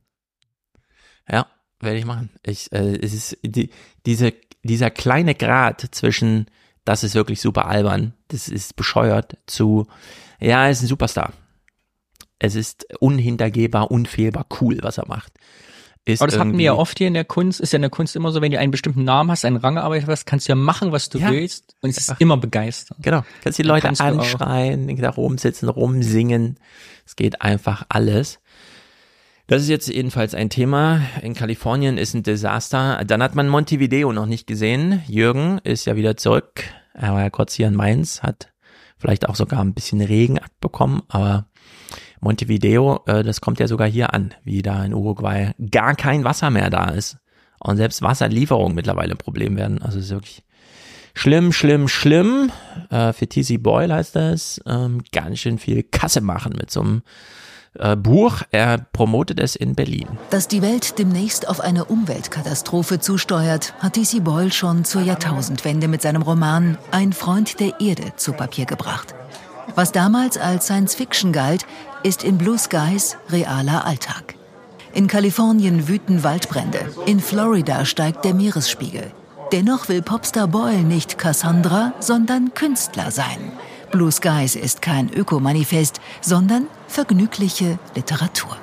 Ja, 1.29 1.49
werde 1.81 1.99
ich 1.99 2.05
machen. 2.05 2.31
Ich, 2.45 2.71
äh, 2.71 2.97
es 3.03 3.13
ist 3.13 3.39
die, 3.43 3.71
diese 4.07 4.33
dieser 4.65 4.91
kleine 4.91 5.35
Grad 5.35 5.89
zwischen, 5.93 6.47
das 6.85 7.05
ist 7.05 7.15
wirklich 7.15 7.41
super 7.41 7.67
albern, 7.67 8.15
das 8.29 8.49
ist 8.49 8.77
bescheuert, 8.77 9.37
zu, 9.47 9.87
ja, 10.41 10.65
er 10.65 10.71
ist 10.71 10.83
ein 10.83 10.89
Superstar. 10.89 11.33
Es 12.39 12.55
ist 12.57 12.87
unhintergehbar, 13.01 13.91
unfehlbar, 13.91 14.47
cool, 14.61 14.79
was 14.83 14.99
er 14.99 15.07
macht. 15.07 15.33
ist 16.05 16.21
Aber 16.21 16.31
das 16.31 16.39
hatten 16.39 16.59
wir 16.59 16.65
ja 16.65 16.75
oft 16.75 16.99
hier 16.99 17.07
in 17.09 17.15
der 17.15 17.25
Kunst. 17.25 17.61
Ist 17.61 17.73
ja 17.73 17.77
in 17.77 17.83
der 17.83 17.91
Kunst 17.91 18.17
immer 18.17 18.33
so, 18.33 18.43
wenn 18.43 18.51
du 18.53 18.59
einen 18.59 18.71
bestimmten 18.73 19.05
Namen 19.05 19.31
hast, 19.31 19.45
einen 19.45 19.57
Rang 19.57 19.77
erarbeitet 19.77 20.09
hast, 20.09 20.27
kannst 20.27 20.49
du 20.49 20.53
ja 20.53 20.57
machen, 20.57 20.93
was 20.93 21.09
du 21.09 21.19
Ja. 21.19 21.31
willst. 21.31 21.75
Und 21.81 21.91
es 21.91 21.97
ist 21.97 22.17
immer 22.19 22.37
begeistert. 22.37 22.99
Genau. 23.01 23.23
Kannst 23.43 23.59
die 23.59 23.63
Leute 23.63 23.87
kannst 23.87 24.03
anschreien, 24.03 24.95
da 24.97 25.11
rumsitzen, 25.11 25.69
rumsingen. 25.69 26.59
Es 27.07 27.17
geht 27.17 27.41
einfach 27.41 27.87
alles. 27.89 28.41
Das 29.47 29.61
ist 29.61 29.69
jetzt 29.69 29.89
jedenfalls 29.89 30.35
ein 30.35 30.49
Thema. 30.49 31.03
In 31.21 31.35
Kalifornien 31.35 31.99
ist 31.99 32.15
ein 32.15 32.23
Desaster. 32.23 33.05
Dann 33.07 33.23
hat 33.23 33.35
man 33.35 33.49
Montevideo 33.49 34.11
noch 34.13 34.25
nicht 34.25 34.47
gesehen. 34.47 35.03
Jürgen 35.07 35.59
ist 35.65 35.85
ja 35.85 35.97
wieder 35.97 36.17
zurück. 36.17 36.65
Er 36.95 37.13
war 37.13 37.21
ja 37.21 37.29
kurz 37.29 37.53
hier 37.53 37.69
in 37.69 37.75
Mainz, 37.75 38.23
hat 38.23 38.53
vielleicht 38.97 39.29
auch 39.29 39.35
sogar 39.35 39.61
ein 39.61 39.75
bisschen 39.75 40.01
Regen 40.01 40.39
abbekommen, 40.39 41.03
aber 41.09 41.49
Montevideo, 42.21 43.03
äh, 43.07 43.23
das 43.23 43.43
kommt 43.43 43.61
ja 43.61 43.67
sogar 43.67 43.89
hier 43.89 44.15
an, 44.15 44.33
wie 44.45 44.63
da 44.63 44.83
in 44.83 44.95
Uruguay 44.95 45.53
gar 45.71 45.95
kein 45.95 46.25
Wasser 46.25 46.51
mehr 46.51 46.71
da 46.71 46.89
ist. 46.91 47.19
Und 47.59 47.77
selbst 47.77 48.01
Wasserlieferungen 48.01 48.75
mittlerweile 48.75 49.13
ein 49.13 49.19
Problem 49.19 49.57
werden. 49.57 49.83
Also 49.83 49.99
es 49.99 50.07
ist 50.07 50.11
wirklich 50.13 50.43
Schlimm, 51.17 51.53
schlimm, 51.53 51.87
schlimm. 51.87 52.51
Äh, 52.91 53.13
für 53.13 53.29
TC 53.29 53.63
Boyle 53.63 53.95
heißt 53.95 54.17
das. 54.17 54.61
Ähm, 54.67 55.03
ganz 55.13 55.39
schön 55.39 55.59
viel 55.59 55.83
Kasse 55.85 56.21
machen 56.21 56.55
mit 56.59 56.71
so 56.71 56.81
einem 56.81 57.03
äh, 57.79 57.97
Buch. 57.97 58.43
Er 58.51 58.79
promotet 58.93 59.41
es 59.41 59.57
in 59.57 59.75
Berlin. 59.75 60.09
Dass 60.31 60.49
die 60.49 60.63
Welt 60.63 60.99
demnächst 60.99 61.49
auf 61.49 61.61
eine 61.61 61.85
Umweltkatastrophe 61.85 63.01
zusteuert, 63.01 63.75
hat 63.81 63.97
DC 63.97 64.23
Boyle 64.23 64.53
schon 64.53 64.85
zur 64.85 65.03
Jahrtausendwende 65.03 65.89
mit 65.89 66.03
seinem 66.03 66.23
Roman 66.23 66.79
Ein 66.91 67.13
Freund 67.13 67.61
der 67.61 67.81
Erde 67.81 68.15
zu 68.17 68.33
Papier 68.33 68.67
gebracht. 68.67 69.15
Was 69.75 69.93
damals 69.93 70.39
als 70.39 70.67
Science 70.67 70.95
Fiction 70.95 71.33
galt, 71.33 71.67
ist 72.03 72.23
in 72.23 72.39
Blue 72.39 72.59
Skies 72.59 73.17
realer 73.31 73.85
Alltag. 73.85 74.35
In 74.93 75.09
Kalifornien 75.09 75.89
wüten 75.89 76.23
Waldbrände, 76.23 76.79
in 77.07 77.19
Florida 77.19 77.85
steigt 77.85 78.25
der 78.25 78.35
Meeresspiegel. 78.35 79.11
Dennoch 79.51 79.89
will 79.89 80.03
Popstar 80.03 80.47
Boyle 80.47 80.83
nicht 80.83 81.19
Cassandra, 81.19 81.93
sondern 81.99 82.55
Künstler 82.55 83.11
sein. 83.11 83.53
Blue 83.95 84.11
Skies 84.11 84.57
ist 84.57 84.83
kein 84.83 85.09
Ökomanifest, 85.09 86.01
sondern 86.21 86.67
vergnügliche 86.89 87.79
Literatur. 87.95 88.57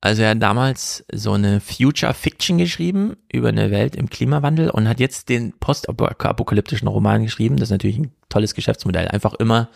Also 0.00 0.22
er 0.22 0.30
hat 0.30 0.42
damals 0.42 1.04
so 1.12 1.34
eine 1.34 1.60
Future 1.60 2.12
Fiction 2.12 2.58
geschrieben 2.58 3.14
über 3.32 3.50
eine 3.50 3.70
Welt 3.70 3.94
im 3.94 4.10
Klimawandel 4.10 4.70
und 4.70 4.88
hat 4.88 4.98
jetzt 4.98 5.28
den 5.28 5.52
postapokalyptischen 5.60 6.88
Roman 6.88 7.22
geschrieben. 7.22 7.56
Das 7.56 7.68
ist 7.68 7.70
natürlich 7.70 7.98
ein 7.98 8.10
tolles 8.28 8.54
Geschäftsmodell. 8.54 9.06
Einfach 9.06 9.34
immer 9.34 9.68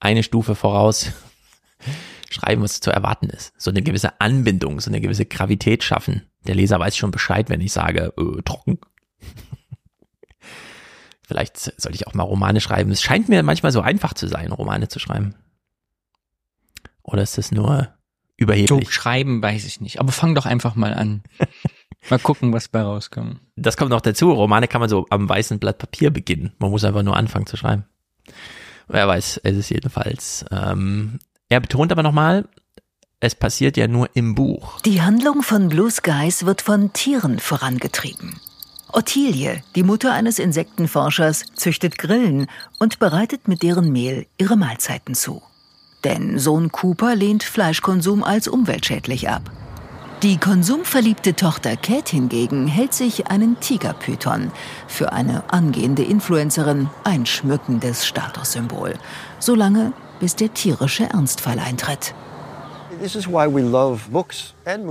eine 0.00 0.22
Stufe 0.22 0.54
voraus 0.54 1.10
schreiben, 2.30 2.60
was 2.60 2.80
zu 2.80 2.90
erwarten 2.90 3.30
ist. 3.30 3.54
So 3.56 3.70
eine 3.70 3.80
gewisse 3.80 4.20
Anbindung, 4.20 4.80
so 4.80 4.90
eine 4.90 5.00
gewisse 5.00 5.24
Gravität 5.24 5.82
schaffen. 5.82 6.26
Der 6.46 6.56
Leser 6.56 6.78
weiß 6.78 6.94
schon 6.94 7.10
Bescheid, 7.10 7.48
wenn 7.48 7.62
ich 7.62 7.72
sage, 7.72 8.12
äh, 8.18 8.42
trocken. 8.42 8.80
Vielleicht 11.32 11.56
sollte 11.80 11.96
ich 11.96 12.06
auch 12.06 12.12
mal 12.12 12.24
Romane 12.24 12.60
schreiben. 12.60 12.90
Es 12.90 13.00
scheint 13.00 13.30
mir 13.30 13.42
manchmal 13.42 13.72
so 13.72 13.80
einfach 13.80 14.12
zu 14.12 14.28
sein, 14.28 14.52
Romane 14.52 14.88
zu 14.88 14.98
schreiben. 14.98 15.34
Oder 17.02 17.22
ist 17.22 17.38
das 17.38 17.52
nur 17.52 17.88
So 17.88 17.88
überheblich? 18.36 18.92
schreiben 18.92 19.42
weiß 19.42 19.64
ich 19.64 19.80
nicht. 19.80 19.98
Aber 19.98 20.12
fang 20.12 20.34
doch 20.34 20.44
einfach 20.44 20.74
mal 20.74 20.92
an. 20.92 21.22
mal 22.10 22.18
gucken, 22.18 22.52
was 22.52 22.68
bei 22.68 22.82
rauskommt. 22.82 23.40
Das 23.56 23.78
kommt 23.78 23.90
noch 23.90 24.02
dazu. 24.02 24.30
Romane 24.30 24.68
kann 24.68 24.80
man 24.82 24.90
so 24.90 25.06
am 25.08 25.26
weißen 25.26 25.58
Blatt 25.58 25.78
Papier 25.78 26.10
beginnen. 26.10 26.52
Man 26.58 26.70
muss 26.70 26.84
einfach 26.84 27.02
nur 27.02 27.16
anfangen 27.16 27.46
zu 27.46 27.56
schreiben. 27.56 27.86
Wer 28.88 29.08
weiß, 29.08 29.40
es 29.42 29.56
ist 29.56 29.70
jedenfalls. 29.70 30.44
Ähm, 30.50 31.18
er 31.48 31.60
betont 31.60 31.92
aber 31.92 32.02
nochmal, 32.02 32.46
es 33.20 33.34
passiert 33.34 33.78
ja 33.78 33.88
nur 33.88 34.10
im 34.12 34.34
Buch. 34.34 34.82
Die 34.82 35.00
Handlung 35.00 35.42
von 35.42 35.70
Blue 35.70 35.90
Skies 35.90 36.44
wird 36.44 36.60
von 36.60 36.92
Tieren 36.92 37.38
vorangetrieben. 37.38 38.38
Ottilie, 38.92 39.62
die 39.74 39.82
Mutter 39.82 40.12
eines 40.12 40.38
Insektenforschers, 40.38 41.46
züchtet 41.54 41.96
Grillen 41.96 42.46
und 42.78 42.98
bereitet 42.98 43.48
mit 43.48 43.62
deren 43.62 43.90
Mehl 43.90 44.26
ihre 44.36 44.56
Mahlzeiten 44.56 45.14
zu. 45.14 45.42
Denn 46.04 46.38
Sohn 46.38 46.70
Cooper 46.70 47.16
lehnt 47.16 47.42
Fleischkonsum 47.42 48.22
als 48.22 48.48
umweltschädlich 48.48 49.30
ab. 49.30 49.50
Die 50.22 50.36
konsumverliebte 50.36 51.34
Tochter 51.34 51.76
Kate 51.76 52.12
hingegen 52.12 52.68
hält 52.68 52.92
sich 52.92 53.28
einen 53.28 53.58
Tigerpython, 53.60 54.52
für 54.86 55.12
eine 55.12 55.50
angehende 55.50 56.04
Influencerin 56.04 56.90
ein 57.02 57.24
schmückendes 57.26 58.06
Statussymbol. 58.06 58.94
Solange, 59.38 59.94
bis 60.20 60.36
der 60.36 60.52
tierische 60.52 61.04
Ernstfall 61.04 61.58
eintritt. 61.58 62.14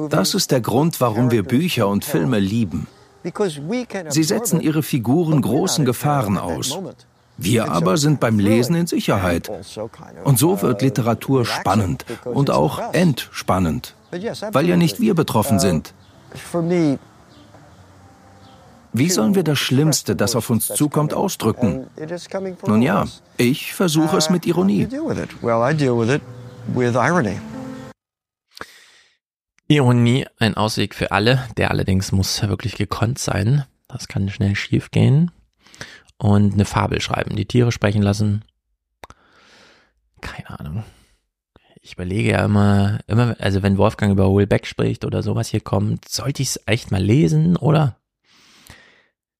Das 0.10 0.34
ist 0.34 0.52
der 0.52 0.62
Grund, 0.62 1.00
warum 1.00 1.32
wir 1.32 1.44
Bücher 1.44 1.88
und 1.88 2.04
Filme 2.04 2.40
lieben. 2.40 2.88
Sie 4.10 4.24
setzen 4.24 4.62
ihre 4.62 4.84
Figuren 4.84 5.42
großen 5.42 5.86
Gefahren 5.86 6.38
aus. 6.38 6.78
Wir 7.38 7.72
aber 7.72 7.98
sind 7.98 8.20
beim 8.20 8.40
Lesen 8.40 8.76
in 8.76 8.88
Sicherheit. 8.88 9.50
Und 10.24 10.38
so 10.38 10.62
wird 10.62 10.82
Literatur 10.82 11.46
spannend 11.46 12.06
und 12.26 12.52
auch 12.52 12.94
entspannend, 12.94 13.96
weil 14.52 14.68
ja 14.68 14.78
nicht 14.78 15.00
wir 15.00 15.16
betroffen 15.16 15.60
sind. 15.60 15.94
For 16.52 16.62
me, 16.62 16.98
Wie 18.94 19.10
sollen 19.10 19.36
wir 19.36 19.44
das 19.44 19.58
Schlimmste, 19.58 20.16
das 20.16 20.36
auf 20.36 20.50
uns 20.50 20.68
zukommt, 20.68 21.14
ausdrücken? 21.14 21.88
Nun 22.68 22.82
ja, 22.82 23.06
ich 23.38 23.74
versuche 23.74 24.18
es 24.18 24.30
mit 24.30 24.46
Ironie. 24.46 24.88
Ironie, 29.72 30.26
ein 30.38 30.56
Ausweg 30.56 30.94
für 30.94 31.12
alle. 31.12 31.48
Der 31.56 31.72
allerdings 31.72 32.12
muss 32.12 32.42
wirklich 32.42 32.76
gekonnt 32.76 33.20
sein. 33.20 33.64
Das 33.88 34.10
kann 34.10 34.30
schnell 34.30 34.56
schief 34.56 34.92
gehen. 34.92 35.32
Und 36.18 36.54
eine 36.54 36.66
Fabel 36.66 37.00
schreiben, 37.00 37.38
die 37.38 37.46
Tiere 37.46 37.72
sprechen 37.72 38.02
lassen. 38.02 38.44
Keine 40.20 40.60
Ahnung. 40.60 40.84
Ich 41.82 41.94
überlege 41.94 42.32
ja 42.32 42.46
immer, 42.46 43.00
immer, 43.08 43.36
also 43.40 43.64
wenn 43.64 43.78
Wolfgang 43.78 44.12
über 44.12 44.26
Houellebecq 44.26 44.68
spricht 44.68 45.06
oder 45.06 45.24
sowas 45.24 45.48
hier 45.48 45.62
kommt, 45.62 46.08
sollte 46.08 46.42
ich 46.42 46.50
es 46.50 46.60
echt 46.66 46.92
mal 46.92 47.02
lesen, 47.02 47.56
oder? 47.56 47.98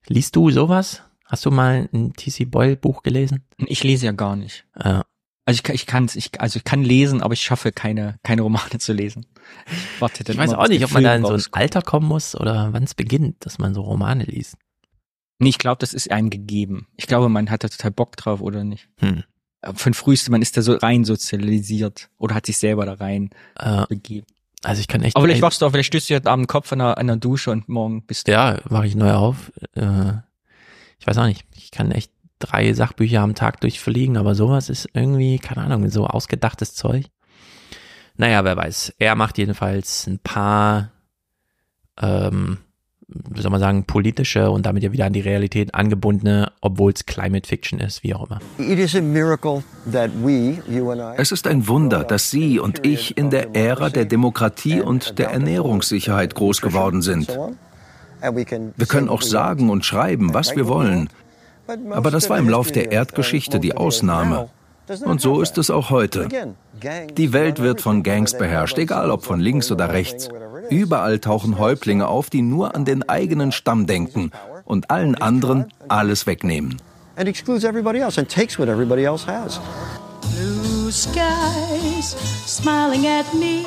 Liest 0.08 0.38
du 0.38 0.50
sowas? 0.50 1.04
Hast 1.26 1.46
du 1.46 1.52
mal 1.52 1.90
ein 1.94 2.14
T.C. 2.14 2.46
Boyle 2.46 2.78
Buch 2.78 3.04
gelesen? 3.04 3.44
Ich 3.58 3.84
lese 3.84 4.06
ja 4.06 4.12
gar 4.14 4.38
nicht. 4.38 4.66
Ja. 4.82 5.04
Also 5.52 5.58
ich, 5.60 5.64
kann- 5.64 5.76
ich 5.76 5.86
kann 5.86 6.10
ich, 6.14 6.42
also 6.42 6.58
ich 6.58 6.64
kann 6.64 6.84
lesen, 6.84 7.22
aber 7.22 7.34
ich 7.34 7.42
schaffe 7.42 7.72
keine, 7.72 8.18
keine 8.24 8.42
Romane 8.44 8.78
zu 8.80 8.94
lesen. 8.94 9.26
Ich 9.68 10.02
warte 10.02 10.24
dann 10.24 10.34
Ich 10.36 10.40
weiß 10.40 10.54
auch 10.54 10.68
nicht, 10.68 10.80
der 10.82 10.88
ob 10.88 10.94
man 10.94 11.04
da 11.04 11.16
in 11.16 11.26
so 11.26 11.34
ein. 11.34 11.44
Alter 11.52 11.82
kommen 11.82 12.08
muss 12.08 12.36
oder 12.36 12.74
wann 12.74 12.84
es 12.84 12.96
beginnt, 12.96 13.46
dass 13.46 13.60
man 13.60 13.74
so 13.74 13.82
Romane 13.82 14.24
liest. 14.24 14.56
Nee, 15.40 15.50
ich 15.50 15.58
glaube, 15.58 15.80
das 15.80 15.94
ist 15.94 16.12
einem 16.12 16.30
gegeben. 16.30 16.88
Ich 16.98 17.08
glaube, 17.08 17.28
man 17.30 17.50
hat 17.50 17.64
da 17.64 17.68
total 17.68 17.92
Bock 17.92 18.16
drauf 18.16 18.42
oder 18.42 18.64
nicht. 18.64 18.88
Hm. 19.00 19.24
Von 19.74 19.94
früheste, 19.94 20.32
man 20.32 20.42
ist 20.42 20.56
da 20.58 20.62
so 20.62 20.74
rein 20.76 21.04
sozialisiert 21.06 22.10
oder 22.18 22.36
hat 22.36 22.46
sich 22.46 22.58
selber 22.58 22.86
da 22.86 22.94
rein 22.94 23.30
Äh, 23.60 23.86
begeben. 23.88 24.26
Also 24.64 24.80
ich 24.82 24.88
kann 24.88 25.02
echt. 25.04 25.16
Aber 25.16 25.26
vielleicht 25.26 25.42
wachst 25.42 25.62
du 25.62 25.66
auf, 25.66 25.72
vielleicht 25.72 25.88
stößt 25.88 26.10
du 26.12 26.16
heute 26.16 26.30
Abend 26.30 26.44
den 26.44 26.48
Kopf 26.48 26.72
an 26.72 26.82
einer, 26.82 26.98
an 26.98 27.20
Dusche 27.20 27.50
und 27.52 27.68
morgen 27.68 28.04
bist 28.06 28.28
du. 28.28 28.32
Ja, 28.32 28.60
wache 28.66 28.86
ich 28.88 28.96
neu 28.96 29.12
auf. 29.14 29.52
Äh, 29.76 30.14
ich 31.00 31.08
weiß 31.08 31.18
auch 31.18 31.26
nicht. 31.26 31.46
Ich 31.58 31.72
kann 31.72 31.92
echt 31.92 32.12
drei 32.42 32.74
Sachbücher 32.74 33.22
am 33.22 33.36
Tag 33.36 33.62
durchfliegen, 33.62 34.18
aber 34.18 34.36
sowas 34.36 34.70
ist 34.70 34.90
irgendwie, 34.94 35.40
keine 35.40 35.62
Ahnung, 35.64 35.90
so 35.90 36.06
ausgedachtes 36.08 36.76
Zeug. 36.76 37.06
Naja, 38.18 38.44
wer 38.44 38.58
weiß. 38.58 38.94
Er 39.00 39.16
macht 39.16 39.38
jedenfalls 39.38 40.06
ein 40.08 40.20
paar, 40.20 40.92
ähm, 42.02 42.58
wie 43.08 43.42
soll 43.42 43.52
man 43.52 43.60
sagen, 43.60 43.86
politische 43.86 44.52
und 44.52 44.66
damit 44.66 44.84
ja 44.84 44.92
wieder 44.92 45.06
an 45.06 45.14
die 45.14 45.22
Realität 45.22 45.74
angebundene, 45.76 46.52
obwohl 46.62 46.92
es 46.94 47.06
Climate 47.06 47.48
Fiction 47.48 47.80
ist, 47.80 48.04
wie 48.04 48.14
auch 48.14 48.30
immer. 48.30 48.40
It 48.58 48.80
is 48.80 48.96
a 48.96 49.02
miracle 49.02 49.64
that 49.92 50.12
we, 50.24 50.60
you 50.70 50.92
and 50.92 51.02
I, 51.02 51.22
Es 51.22 51.32
ist 51.32 51.48
ein 51.48 51.68
Wunder, 51.68 52.04
dass 52.04 52.30
Sie 52.32 52.60
und 52.60 52.86
ich 52.86 53.18
in 53.18 53.30
der 53.30 53.56
Ära 53.56 53.90
der 53.90 54.06
Demokratie 54.06 54.82
und 54.82 55.18
der 55.20 55.32
Ernährungssicherheit 55.32 56.36
groß 56.36 56.62
geworden 56.62 57.02
sind. 57.02 57.30
and 58.22 58.36
we 58.38 58.46
can 58.46 58.74
Wir 58.78 58.86
können 58.86 59.10
auch 59.10 59.24
sagen 59.24 59.70
und 59.70 59.84
schreiben, 59.84 60.34
was 60.34 60.56
wir 60.56 60.68
wollen. 60.68 61.10
Aber 61.92 62.12
das 62.12 62.30
war 62.30 62.38
im 62.38 62.50
Lauf 62.50 62.72
der 62.72 62.92
Erdgeschichte 62.92 63.60
die 63.60 63.76
Ausnahme. 63.76 64.50
Und 65.06 65.22
so 65.22 65.42
ist 65.42 65.58
es 65.58 65.70
auch 65.70 65.90
heute. 65.90 66.28
Die 67.18 67.34
Welt 67.34 67.62
wird 67.62 67.82
von 67.82 68.04
Gangs 68.04 68.38
beherrscht, 68.38 68.78
egal 68.78 69.12
ob 69.12 69.24
von 69.24 69.40
links 69.40 69.72
oder 69.72 69.90
rechts. 69.90 70.30
Überall 70.70 71.20
tauchen 71.20 71.60
Häuptlinge 71.60 72.08
auf, 72.08 72.30
die 72.30 72.42
nur 72.42 72.76
an 72.76 72.86
den 72.86 73.08
eigenen 73.08 73.52
Stamm 73.52 73.86
denken 73.86 74.32
und 74.66 74.90
allen 74.90 75.16
anderen 75.16 75.72
alles 75.88 76.28
wegnehmen. 76.28 76.78
and 77.22 77.28
excludes 77.28 77.64
everybody 77.64 78.00
else 78.00 78.18
and 78.18 78.28
takes 78.30 78.58
what 78.58 78.68
everybody 78.68 79.06
else 79.06 79.24
has. 79.26 79.60
Blue 80.36 80.92
skies 80.92 82.16
smiling 82.46 83.06
at 83.06 83.34
me. 83.34 83.64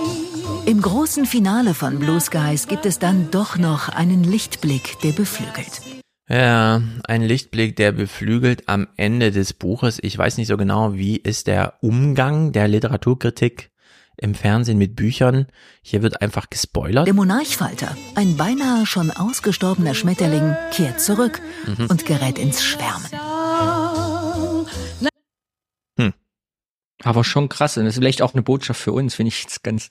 Im 0.67 0.81
großen 0.81 1.27
Finale 1.27 1.75
von 1.75 1.99
Blue 1.99 2.21
Skies 2.21 2.67
gibt 2.69 2.87
es 2.87 2.99
dann 2.99 3.31
doch 3.31 3.59
noch 3.59 3.89
einen 3.89 4.25
Lichtblick, 4.25 4.99
der 5.03 5.13
beflügelt. 5.13 5.94
Ja, 6.29 6.81
ein 7.07 7.23
Lichtblick, 7.23 7.77
der 7.77 7.93
beflügelt 7.93 8.69
am 8.69 8.89
Ende 8.97 9.31
des 9.31 9.53
Buches. 9.53 9.99
Ich 10.03 10.17
weiß 10.17 10.39
nicht 10.39 10.49
so 10.49 10.57
genau, 10.57 10.95
wie 10.95 11.17
ist 11.17 11.47
der 11.47 11.75
Umgang 11.83 12.53
der 12.53 12.67
Literaturkritik 12.67 13.71
im 14.17 14.35
Fernsehen 14.35 14.79
mit 14.79 14.97
Büchern. 14.97 15.47
Hier 15.83 16.03
wird 16.03 16.23
einfach 16.23 16.49
gespoilert. 16.49 17.07
Der 17.07 17.15
Monarchfalter, 17.15 17.95
ein 18.15 18.37
beinahe 18.37 18.87
schon 18.87 19.11
ausgestorbener 19.11 19.95
Schmetterling, 19.95 20.57
kehrt 20.73 21.01
zurück 21.01 21.43
mhm. 21.67 21.87
und 21.87 22.07
gerät 22.07 22.39
ins 22.39 22.65
Schwärmen. 22.65 23.07
Hm. 25.99 26.15
Aber 27.03 27.25
schon 27.25 27.51
krass. 27.51 27.77
Und 27.77 27.85
das 27.85 27.95
ist 27.95 27.99
vielleicht 27.99 28.23
auch 28.23 28.33
eine 28.33 28.43
Botschaft 28.43 28.81
für 28.81 28.93
uns, 28.93 29.15
finde 29.15 29.29
ich 29.29 29.43
jetzt 29.43 29.63
ganz 29.63 29.91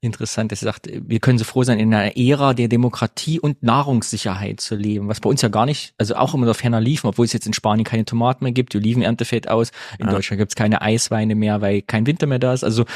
interessant, 0.00 0.50
dass 0.50 0.62
er 0.62 0.72
sagt, 0.72 0.88
wir 0.90 1.20
können 1.20 1.38
so 1.38 1.44
froh 1.44 1.62
sein, 1.62 1.78
in 1.78 1.92
einer 1.92 2.16
Ära 2.16 2.54
der 2.54 2.68
Demokratie 2.68 3.38
und 3.38 3.62
Nahrungssicherheit 3.62 4.60
zu 4.60 4.74
leben, 4.74 5.08
was 5.08 5.20
bei 5.20 5.28
uns 5.28 5.42
ja 5.42 5.48
gar 5.48 5.66
nicht, 5.66 5.94
also 5.98 6.14
auch 6.16 6.34
immer 6.34 6.46
so 6.46 6.54
ferner 6.54 6.80
liefen, 6.80 7.06
obwohl 7.06 7.26
es 7.26 7.32
jetzt 7.32 7.46
in 7.46 7.52
Spanien 7.52 7.84
keine 7.84 8.04
Tomaten 8.04 8.44
mehr 8.44 8.52
gibt, 8.52 8.72
die 8.72 8.78
Olivenernte 8.78 9.24
fällt 9.24 9.48
aus, 9.48 9.72
in 9.98 10.06
ja. 10.06 10.12
Deutschland 10.12 10.38
gibt 10.38 10.52
es 10.52 10.56
keine 10.56 10.80
Eisweine 10.80 11.34
mehr, 11.34 11.60
weil 11.60 11.82
kein 11.82 12.06
Winter 12.06 12.26
mehr 12.26 12.38
da 12.38 12.54
ist, 12.54 12.64
also 12.64 12.86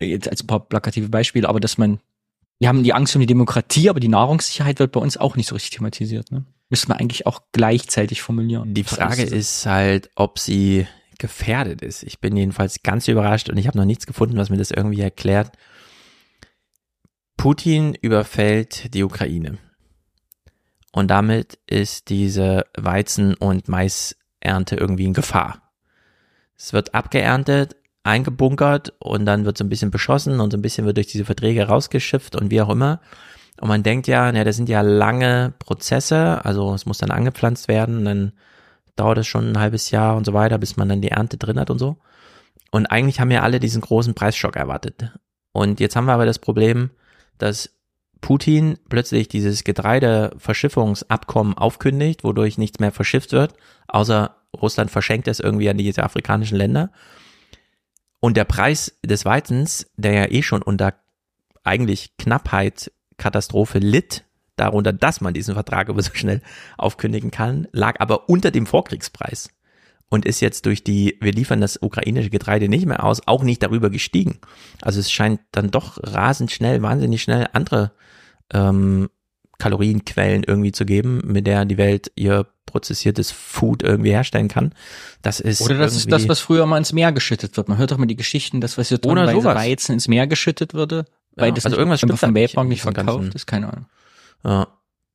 jetzt 0.00 0.28
als 0.28 0.42
ein 0.42 0.46
paar 0.48 0.60
plakative 0.60 1.08
Beispiele, 1.08 1.48
aber 1.48 1.60
dass 1.60 1.78
man, 1.78 2.00
wir 2.58 2.68
haben 2.68 2.82
die 2.82 2.94
Angst 2.94 3.14
um 3.14 3.20
die 3.20 3.26
Demokratie, 3.26 3.88
aber 3.88 4.00
die 4.00 4.08
Nahrungssicherheit 4.08 4.80
wird 4.80 4.92
bei 4.92 5.00
uns 5.00 5.16
auch 5.16 5.36
nicht 5.36 5.48
so 5.48 5.54
richtig 5.54 5.70
thematisiert, 5.70 6.32
ne? 6.32 6.44
Müsste 6.68 6.88
man 6.88 6.98
eigentlich 6.98 7.26
auch 7.26 7.42
gleichzeitig 7.50 8.22
formulieren. 8.22 8.74
Die 8.74 8.84
Frage 8.84 9.22
ist, 9.22 9.32
ist 9.32 9.66
halt, 9.66 10.08
ob 10.14 10.38
sie 10.38 10.86
gefährdet 11.18 11.82
ist. 11.82 12.04
Ich 12.04 12.20
bin 12.20 12.36
jedenfalls 12.36 12.84
ganz 12.84 13.08
überrascht 13.08 13.50
und 13.50 13.56
ich 13.58 13.66
habe 13.66 13.76
noch 13.76 13.84
nichts 13.84 14.06
gefunden, 14.06 14.36
was 14.36 14.50
mir 14.50 14.56
das 14.56 14.70
irgendwie 14.70 15.00
erklärt, 15.00 15.50
Putin 17.40 17.94
überfällt 17.94 18.92
die 18.92 19.02
Ukraine. 19.02 19.56
Und 20.92 21.10
damit 21.10 21.58
ist 21.66 22.10
diese 22.10 22.66
Weizen- 22.76 23.32
und 23.32 23.66
Maisernte 23.66 24.76
irgendwie 24.76 25.06
in 25.06 25.14
Gefahr. 25.14 25.72
Es 26.58 26.74
wird 26.74 26.94
abgeerntet, 26.94 27.76
eingebunkert 28.02 28.92
und 28.98 29.24
dann 29.24 29.46
wird 29.46 29.56
so 29.56 29.64
ein 29.64 29.70
bisschen 29.70 29.90
beschossen 29.90 30.38
und 30.38 30.50
so 30.50 30.58
ein 30.58 30.60
bisschen 30.60 30.84
wird 30.84 30.98
durch 30.98 31.06
diese 31.06 31.24
Verträge 31.24 31.66
rausgeschifft 31.66 32.36
und 32.36 32.50
wie 32.50 32.60
auch 32.60 32.68
immer. 32.68 33.00
Und 33.58 33.68
man 33.68 33.82
denkt 33.82 34.06
ja, 34.06 34.30
na, 34.30 34.44
das 34.44 34.56
sind 34.56 34.68
ja 34.68 34.82
lange 34.82 35.54
Prozesse, 35.60 36.44
also 36.44 36.74
es 36.74 36.84
muss 36.84 36.98
dann 36.98 37.10
angepflanzt 37.10 37.68
werden, 37.68 38.04
dann 38.04 38.32
dauert 38.96 39.16
es 39.16 39.26
schon 39.26 39.52
ein 39.52 39.58
halbes 39.58 39.90
Jahr 39.90 40.14
und 40.14 40.26
so 40.26 40.34
weiter, 40.34 40.58
bis 40.58 40.76
man 40.76 40.90
dann 40.90 41.00
die 41.00 41.12
Ernte 41.12 41.38
drin 41.38 41.58
hat 41.58 41.70
und 41.70 41.78
so. 41.78 41.96
Und 42.70 42.84
eigentlich 42.88 43.18
haben 43.18 43.30
ja 43.30 43.40
alle 43.40 43.60
diesen 43.60 43.80
großen 43.80 44.12
Preisschock 44.12 44.56
erwartet. 44.56 45.10
Und 45.52 45.80
jetzt 45.80 45.96
haben 45.96 46.04
wir 46.04 46.12
aber 46.12 46.26
das 46.26 46.38
Problem, 46.38 46.90
dass 47.42 47.70
Putin 48.20 48.78
plötzlich 48.88 49.28
dieses 49.28 49.64
Getreideverschiffungsabkommen 49.64 51.54
aufkündigt, 51.56 52.24
wodurch 52.24 52.58
nichts 52.58 52.78
mehr 52.78 52.92
verschifft 52.92 53.32
wird, 53.32 53.54
außer 53.88 54.36
Russland 54.54 54.90
verschenkt 54.90 55.28
es 55.28 55.40
irgendwie 55.40 55.70
an 55.70 55.78
diese 55.78 56.02
afrikanischen 56.02 56.58
Länder. 56.58 56.90
Und 58.20 58.36
der 58.36 58.44
Preis 58.44 58.98
des 59.04 59.24
Weizens, 59.24 59.90
der 59.96 60.12
ja 60.12 60.30
eh 60.30 60.42
schon 60.42 60.62
unter 60.62 60.94
eigentlich 61.64 62.16
Knappheit, 62.18 62.92
Katastrophe 63.16 63.78
litt, 63.78 64.24
darunter, 64.56 64.92
dass 64.92 65.20
man 65.20 65.32
diesen 65.32 65.54
Vertrag 65.54 65.88
aber 65.88 66.02
so 66.02 66.14
schnell 66.14 66.42
aufkündigen 66.76 67.30
kann, 67.30 67.68
lag 67.72 68.00
aber 68.00 68.28
unter 68.28 68.50
dem 68.50 68.66
Vorkriegspreis 68.66 69.50
und 70.10 70.26
ist 70.26 70.40
jetzt 70.40 70.66
durch 70.66 70.84
die, 70.84 71.16
wir 71.20 71.32
liefern 71.32 71.60
das 71.60 71.80
ukrainische 71.80 72.30
Getreide 72.30 72.68
nicht 72.68 72.84
mehr 72.84 73.04
aus, 73.04 73.22
auch 73.26 73.42
nicht 73.42 73.62
darüber 73.62 73.88
gestiegen. 73.88 74.40
Also 74.82 75.00
es 75.00 75.10
scheint 75.10 75.40
dann 75.52 75.70
doch 75.70 75.98
rasend 76.02 76.50
schnell, 76.50 76.82
wahnsinnig 76.82 77.22
schnell 77.22 77.48
andere 77.52 77.92
ähm, 78.52 79.08
Kalorienquellen 79.58 80.42
irgendwie 80.44 80.72
zu 80.72 80.84
geben, 80.84 81.22
mit 81.24 81.46
der 81.46 81.64
die 81.64 81.78
Welt 81.78 82.10
ihr 82.16 82.46
prozessiertes 82.66 83.30
Food 83.30 83.82
irgendwie 83.82 84.10
herstellen 84.10 84.48
kann. 84.48 84.74
Das 85.22 85.38
ist 85.38 85.60
oder 85.60 85.78
das 85.78 85.96
ist 85.96 86.10
das, 86.10 86.28
was 86.28 86.40
früher 86.40 86.66
mal 86.66 86.78
ins 86.78 86.92
Meer 86.92 87.12
geschüttet 87.12 87.56
wird. 87.56 87.68
Man 87.68 87.78
hört 87.78 87.92
doch 87.92 87.98
mal 87.98 88.06
die 88.06 88.16
Geschichten, 88.16 88.60
dass 88.60 88.78
was 88.78 88.88
hier 88.88 89.00
tonnenweise 89.00 89.44
Weizen 89.44 89.92
ins 89.92 90.08
Meer 90.08 90.26
geschüttet 90.26 90.74
würde, 90.74 91.06
weil 91.36 91.48
ja, 91.48 91.54
das 91.54 91.66
also 91.66 91.76
irgendwas 91.76 92.00
stimmt 92.00 92.18
vom 92.18 92.34
Weltbank 92.34 92.68
nicht 92.68 92.82
verkauft 92.82 93.34
ist, 93.34 93.46
keine 93.46 93.72
Ahnung. 93.72 93.86
Ja, 94.44 94.68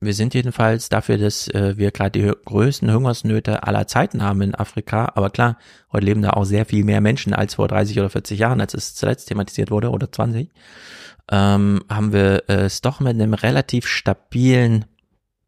wir 0.05 0.13
sind 0.13 0.33
jedenfalls 0.33 0.89
dafür, 0.89 1.17
dass 1.17 1.47
äh, 1.49 1.77
wir 1.77 1.91
gerade 1.91 2.19
die 2.19 2.31
größten 2.45 2.91
Hungersnöte 2.91 3.63
aller 3.63 3.87
Zeiten 3.87 4.21
haben 4.23 4.41
in 4.41 4.55
Afrika. 4.55 5.11
Aber 5.15 5.29
klar, 5.29 5.57
heute 5.91 6.05
leben 6.05 6.21
da 6.21 6.31
auch 6.31 6.45
sehr 6.45 6.65
viel 6.65 6.83
mehr 6.83 7.01
Menschen 7.01 7.33
als 7.33 7.55
vor 7.55 7.67
30 7.67 7.99
oder 7.99 8.09
40 8.09 8.39
Jahren, 8.39 8.61
als 8.61 8.73
es 8.73 8.95
zuletzt 8.95 9.27
thematisiert 9.27 9.71
wurde, 9.71 9.89
oder 9.89 10.11
20. 10.11 10.49
Ähm, 11.31 11.83
haben 11.89 12.13
wir 12.13 12.43
äh, 12.47 12.65
es 12.65 12.81
doch 12.81 12.99
mit 12.99 13.13
einem 13.13 13.33
relativ 13.33 13.87
stabilen 13.87 14.85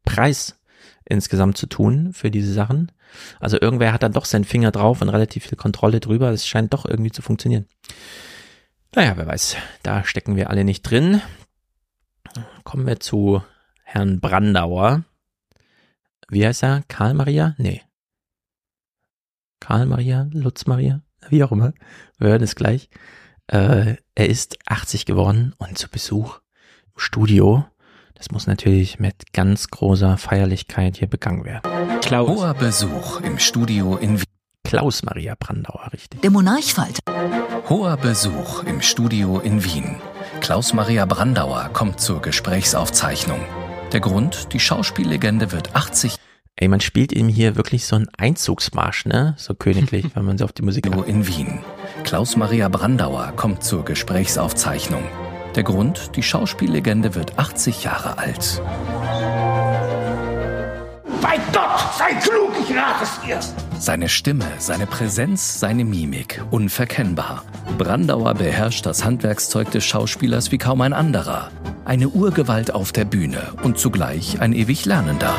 Preis 0.04 0.60
insgesamt 1.06 1.58
zu 1.58 1.68
tun 1.68 2.14
für 2.14 2.32
diese 2.32 2.52
Sachen. 2.52 2.92
Also 3.40 3.60
irgendwer 3.60 3.94
hat 3.94 4.04
dann 4.04 4.14
doch 4.14 4.26
seinen 4.26 4.44
Finger 4.44 4.72
drauf 4.72 5.02
und 5.02 5.10
relativ 5.10 5.46
viel 5.46 5.58
Kontrolle 5.58 6.00
drüber. 6.00 6.32
Es 6.32 6.48
scheint 6.48 6.74
doch 6.74 6.86
irgendwie 6.86 7.12
zu 7.12 7.22
funktionieren. 7.22 7.66
Naja, 8.96 9.14
wer 9.16 9.28
weiß, 9.28 9.58
da 9.84 10.04
stecken 10.04 10.36
wir 10.36 10.50
alle 10.50 10.64
nicht 10.64 10.82
drin. 10.84 11.22
Kommen 12.64 12.88
wir 12.88 13.00
zu 13.00 13.42
Herrn 13.90 14.20
Brandauer. 14.20 15.06
Wie 16.28 16.46
heißt 16.46 16.62
er? 16.64 16.84
Karl 16.90 17.14
Maria? 17.14 17.56
Nee. 17.58 17.84
Karl 19.62 19.86
Maria? 19.86 20.28
Lutz 20.34 20.66
Maria? 20.66 21.04
Wie 21.30 21.42
auch 21.42 21.54
immer. 21.54 21.72
Wir 22.18 22.32
hören 22.32 22.44
es 22.44 22.56
gleich. 22.56 22.90
Äh, 23.48 23.96
er 24.14 24.30
ist 24.30 24.58
80 24.66 25.06
geworden 25.06 25.56
und 25.58 25.78
zu 25.78 25.90
Besuch 25.90 26.42
im 26.88 27.00
Studio. 27.00 27.66
Das 28.16 28.30
muss 28.30 28.46
natürlich 28.46 29.00
mit 29.00 29.32
ganz 29.32 29.70
großer 29.70 30.18
Feierlichkeit 30.18 30.98
hier 30.98 31.08
begangen 31.08 31.46
werden. 31.46 32.02
Klaus. 32.02 32.28
Hoher 32.28 32.56
Besuch 32.56 33.22
im 33.22 33.40
Studio 33.40 33.96
in 33.96 34.20
Wien. 34.20 34.26
Klaus 34.66 35.02
Maria 35.04 35.36
Brandauer, 35.40 35.94
richtig. 35.94 36.22
Der 36.24 36.32
Monarchfalter. 36.32 37.00
Hoher 37.70 37.96
Besuch 37.96 38.64
im 38.64 38.82
Studio 38.82 39.40
in 39.40 39.64
Wien. 39.64 39.96
Klaus 40.42 40.74
Maria 40.74 41.06
Brandauer 41.06 41.70
kommt 41.72 42.02
zur 42.02 42.22
Gesprächsaufzeichnung. 42.22 43.40
Der 43.94 44.02
Grund, 44.02 44.52
die 44.52 44.60
Schauspiellegende 44.60 45.54
wird 45.54 45.74
80. 45.76 46.18
Ey, 46.58 46.68
man 46.68 46.82
spielt 46.82 47.14
ihm 47.14 47.30
hier 47.30 47.56
wirklich 47.56 47.86
so 47.86 47.96
einen 47.96 48.10
Einzugsmarsch, 48.18 49.06
ne? 49.06 49.36
So 49.38 49.54
königlich, 49.54 50.08
wenn 50.16 50.26
man 50.26 50.38
so 50.38 50.44
auf 50.44 50.52
die 50.52 50.64
Musik 50.64 50.94
hört. 50.94 51.08
in 51.08 51.26
Wien. 51.26 51.60
Klaus 52.04 52.36
Maria 52.36 52.68
Brandauer 52.68 53.32
kommt 53.38 53.64
zur 53.64 53.86
Gesprächsaufzeichnung. 53.86 55.04
Der 55.56 55.64
Grund, 55.64 56.18
die 56.18 56.24
Schauspiellegende 56.24 57.16
wird 57.16 57.40
80 57.40 57.86
Jahre 57.86 58.18
alt. 58.18 58.62
Bei 61.22 61.38
Gott, 61.54 61.80
sei 61.98 62.14
klug, 62.16 62.52
ich 62.60 62.76
rate 62.76 63.04
es 63.04 63.22
dir. 63.22 63.40
Seine 63.80 64.10
Stimme, 64.10 64.46
seine 64.58 64.86
Präsenz, 64.86 65.60
seine 65.60 65.86
Mimik, 65.86 66.44
unverkennbar. 66.52 67.44
Brandauer 67.78 68.34
beherrscht 68.34 68.86
das 68.86 69.06
Handwerkszeug 69.06 69.72
des 69.72 69.86
Schauspielers 69.86 70.52
wie 70.52 70.58
kaum 70.58 70.82
ein 70.82 70.94
anderer. 70.94 71.52
Eine 71.88 72.10
Urgewalt 72.10 72.74
auf 72.76 72.92
der 72.92 73.06
Bühne 73.06 73.54
und 73.64 73.80
zugleich 73.80 74.42
ein 74.42 74.52
ewig 74.52 74.84
Lernender. 74.84 75.34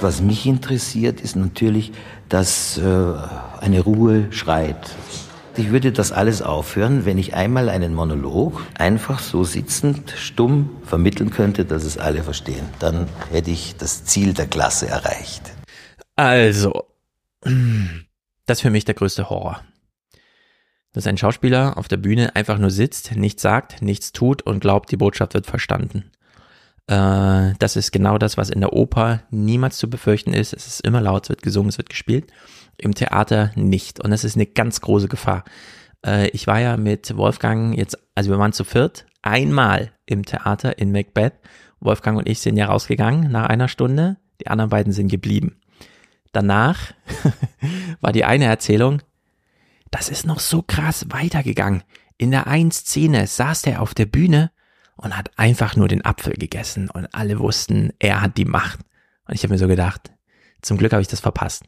Was 0.00 0.22
mich 0.22 0.46
interessiert, 0.46 1.20
ist 1.20 1.36
natürlich, 1.36 1.92
dass 2.30 2.78
äh, 2.78 3.12
eine 3.60 3.80
Ruhe 3.80 4.32
schreit. 4.32 4.96
Ich 5.58 5.70
würde 5.70 5.92
das 5.92 6.10
alles 6.10 6.40
aufhören, 6.40 7.04
wenn 7.04 7.18
ich 7.18 7.34
einmal 7.34 7.68
einen 7.68 7.94
Monolog 7.94 8.62
einfach 8.78 9.18
so 9.18 9.44
sitzend, 9.44 10.14
stumm 10.16 10.70
vermitteln 10.84 11.28
könnte, 11.28 11.66
dass 11.66 11.84
es 11.84 11.98
alle 11.98 12.22
verstehen. 12.22 12.64
Dann 12.78 13.06
hätte 13.30 13.50
ich 13.50 13.76
das 13.76 14.06
Ziel 14.06 14.32
der 14.32 14.46
Klasse 14.46 14.88
erreicht. 14.88 15.42
Also, 16.16 16.86
das 18.46 18.56
ist 18.56 18.62
für 18.62 18.70
mich 18.70 18.86
der 18.86 18.94
größte 18.94 19.28
Horror 19.28 19.60
dass 20.92 21.06
ein 21.06 21.18
Schauspieler 21.18 21.76
auf 21.76 21.88
der 21.88 21.96
Bühne 21.98 22.34
einfach 22.34 22.58
nur 22.58 22.70
sitzt, 22.70 23.14
nichts 23.14 23.42
sagt, 23.42 23.82
nichts 23.82 24.12
tut 24.12 24.42
und 24.42 24.60
glaubt, 24.60 24.90
die 24.90 24.96
Botschaft 24.96 25.34
wird 25.34 25.46
verstanden. 25.46 26.10
Äh, 26.88 27.52
das 27.58 27.76
ist 27.76 27.92
genau 27.92 28.18
das, 28.18 28.36
was 28.36 28.50
in 28.50 28.60
der 28.60 28.72
Oper 28.72 29.22
niemals 29.30 29.76
zu 29.76 29.88
befürchten 29.88 30.32
ist. 30.32 30.52
Es 30.52 30.66
ist 30.66 30.80
immer 30.80 31.00
laut, 31.00 31.24
es 31.24 31.28
wird 31.28 31.42
gesungen, 31.42 31.68
es 31.68 31.78
wird 31.78 31.90
gespielt. 31.90 32.32
Im 32.78 32.94
Theater 32.94 33.52
nicht. 33.54 34.02
Und 34.02 34.10
das 34.10 34.24
ist 34.24 34.36
eine 34.36 34.46
ganz 34.46 34.80
große 34.80 35.08
Gefahr. 35.08 35.44
Äh, 36.04 36.28
ich 36.28 36.46
war 36.46 36.60
ja 36.60 36.76
mit 36.76 37.16
Wolfgang 37.16 37.76
jetzt, 37.76 37.98
also 38.14 38.30
wir 38.30 38.38
waren 38.38 38.52
zu 38.52 38.64
viert, 38.64 39.06
einmal 39.22 39.92
im 40.06 40.24
Theater 40.24 40.78
in 40.78 40.92
Macbeth. 40.92 41.34
Wolfgang 41.80 42.18
und 42.18 42.28
ich 42.28 42.40
sind 42.40 42.56
ja 42.56 42.66
rausgegangen 42.66 43.30
nach 43.30 43.46
einer 43.46 43.68
Stunde. 43.68 44.16
Die 44.40 44.48
anderen 44.48 44.70
beiden 44.70 44.92
sind 44.92 45.08
geblieben. 45.08 45.60
Danach 46.32 46.92
war 48.00 48.12
die 48.12 48.24
eine 48.24 48.46
Erzählung, 48.46 49.02
das 49.90 50.08
ist 50.08 50.26
noch 50.26 50.40
so 50.40 50.62
krass 50.62 51.06
weitergegangen. 51.10 51.82
In 52.16 52.30
der 52.30 52.46
einen 52.46 52.70
Szene 52.70 53.26
saß 53.26 53.62
der 53.62 53.80
auf 53.82 53.94
der 53.94 54.06
Bühne 54.06 54.50
und 54.96 55.16
hat 55.16 55.30
einfach 55.38 55.76
nur 55.76 55.88
den 55.88 56.04
Apfel 56.04 56.34
gegessen 56.34 56.90
und 56.90 57.14
alle 57.14 57.38
wussten, 57.38 57.92
er 57.98 58.20
hat 58.20 58.36
die 58.36 58.44
Macht. 58.44 58.80
Und 59.26 59.34
ich 59.34 59.42
habe 59.42 59.52
mir 59.54 59.58
so 59.58 59.68
gedacht, 59.68 60.10
zum 60.62 60.76
Glück 60.76 60.92
habe 60.92 61.02
ich 61.02 61.08
das 61.08 61.20
verpasst. 61.20 61.64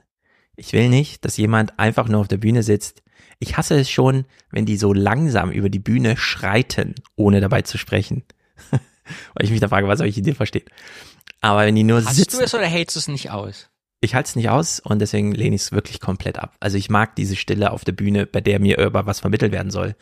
Ich 0.57 0.73
will 0.73 0.89
nicht, 0.89 1.25
dass 1.25 1.37
jemand 1.37 1.79
einfach 1.79 2.09
nur 2.09 2.21
auf 2.21 2.29
der 2.29 2.37
Bühne 2.37 2.63
sitzt. 2.63 3.03
Ich 3.39 3.57
hasse 3.57 3.79
es 3.79 3.89
schon, 3.91 4.27
wenn 4.51 4.67
die 4.67 4.77
so 4.77 4.93
langsam 4.93 5.51
über 5.51 5.71
die 5.71 5.79
Bühne 5.79 6.17
schreiten, 6.17 6.95
ohne 7.17 7.41
dabei 7.41 7.63
zu 7.63 7.79
sprechen. 7.79 8.25
Weil 8.71 9.45
ich 9.45 9.51
mich 9.51 9.61
da 9.61 9.69
frage, 9.69 9.89
was 9.89 10.01
euch 10.01 10.19
in 10.19 10.25
dir 10.25 10.35
versteht. 10.35 10.71
Aber 11.41 11.65
wenn 11.65 11.75
die 11.75 11.85
nur 11.85 12.05
Hast 12.05 12.17
sitzen. 12.17 12.39
du 12.39 12.45
es 12.45 12.55
oder 12.55 12.67
hältst 12.67 12.97
du 12.97 13.01
es 13.01 13.09
nicht 13.09 13.31
aus? 13.31 13.71
Ich 14.01 14.15
halte 14.15 14.29
es 14.29 14.37
nicht 14.37 14.49
aus 14.49 14.81
und 14.81 14.99
deswegen 14.99 15.33
lehne 15.33 15.55
ich 15.55 15.63
es 15.63 15.73
wirklich 15.73 16.01
komplett 16.01 16.39
ab. 16.39 16.57
Also 16.61 16.79
ich 16.79 16.89
mag 16.89 17.15
diese 17.17 17.37
Stille 17.37 17.71
auf 17.71 17.85
der 17.85 17.93
Bühne, 17.93 18.27
bei 18.27 18.41
der 18.41 18.59
mir 18.59 18.79
über 18.79 19.07
was 19.07 19.21
vermittelt 19.21 19.53
werden 19.53 19.71
soll. 19.71 19.95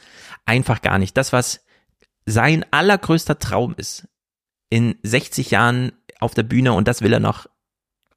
Einfach 0.45 0.83
gar 0.83 0.99
nicht. 0.99 1.17
Das, 1.17 1.33
was 1.33 1.65
sein 2.25 2.65
allergrößter 2.71 3.39
Traum 3.39 3.75
ist, 3.77 4.07
in 4.71 4.97
60 5.03 5.51
Jahren 5.51 5.93
auf 6.21 6.35
der 6.35 6.43
Bühne 6.43 6.75
und 6.75 6.87
das 6.87 7.03
will 7.03 7.13
er 7.13 7.21
noch 7.21 7.47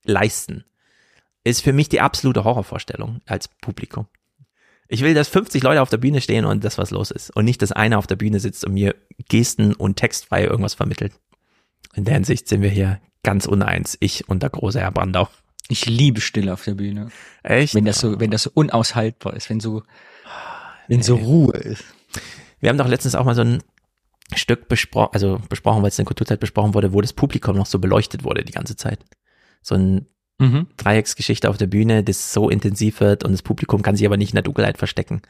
leisten, 0.03 0.65
ist 1.43 1.61
für 1.61 1.73
mich 1.73 1.89
die 1.89 2.01
absolute 2.01 2.43
Horrorvorstellung 2.43 3.21
als 3.25 3.47
Publikum. 3.47 4.07
Ich 4.87 5.01
will, 5.01 5.13
dass 5.13 5.29
50 5.29 5.63
Leute 5.63 5.81
auf 5.81 5.89
der 5.89 5.97
Bühne 5.97 6.19
stehen 6.21 6.45
und 6.45 6.63
das, 6.63 6.77
was 6.77 6.91
los 6.91 7.11
ist. 7.11 7.33
Und 7.35 7.45
nicht, 7.45 7.61
dass 7.61 7.71
einer 7.71 7.97
auf 7.97 8.07
der 8.07 8.17
Bühne 8.17 8.41
sitzt 8.41 8.65
und 8.65 8.73
mir 8.73 8.93
Gesten 9.29 9.73
und 9.73 9.95
textfrei 9.95 10.43
irgendwas 10.43 10.73
vermittelt. 10.73 11.13
In 11.95 12.03
der 12.03 12.15
Hinsicht 12.15 12.49
sind 12.49 12.61
wir 12.61 12.69
hier 12.69 12.99
ganz 13.23 13.45
uneins, 13.45 13.97
ich 14.01 14.27
und 14.27 14.43
der 14.43 14.49
große 14.49 14.81
Herr 14.81 14.91
Brandau. 14.91 15.29
Ich 15.67 15.85
liebe 15.85 16.21
Stille 16.21 16.53
auf 16.53 16.63
der 16.63 16.73
Bühne. 16.73 17.09
Echt? 17.43 17.75
Wenn 17.75 17.85
das 17.85 17.99
so, 17.99 18.19
wenn 18.19 18.31
das 18.31 18.43
so 18.43 18.51
unaushaltbar 18.53 19.35
ist, 19.35 19.49
wenn 19.49 19.59
so, 19.59 19.83
wenn 20.87 21.01
so 21.01 21.15
Ruhe 21.15 21.55
ist. 21.57 21.83
Wir 22.59 22.69
haben 22.69 22.77
doch 22.77 22.87
letztens 22.87 23.15
auch 23.15 23.25
mal 23.25 23.35
so 23.35 23.41
ein 23.41 23.63
Stück 24.35 24.67
besprochen, 24.67 25.13
also 25.13 25.41
besprochen, 25.49 25.81
weil 25.81 25.89
es 25.89 25.99
in 25.99 26.05
Kulturzeit 26.05 26.39
besprochen 26.39 26.73
wurde, 26.73 26.93
wo 26.93 27.01
das 27.01 27.13
Publikum 27.13 27.55
noch 27.55 27.65
so 27.65 27.79
beleuchtet 27.79 28.23
wurde 28.23 28.43
die 28.43 28.53
ganze 28.53 28.75
Zeit. 28.75 28.99
So 29.61 29.75
ein 29.75 30.05
mhm. 30.39 30.67
Dreiecksgeschichte 30.77 31.49
auf 31.49 31.57
der 31.57 31.67
Bühne, 31.67 32.03
das 32.03 32.33
so 32.33 32.49
intensiv 32.49 32.99
wird 32.99 33.23
und 33.23 33.31
das 33.31 33.41
Publikum 33.41 33.81
kann 33.81 33.95
sich 33.95 34.05
aber 34.05 34.17
nicht 34.17 34.31
in 34.31 34.35
der 34.35 34.43
Dunkelheit 34.43 34.77
verstecken. 34.77 35.21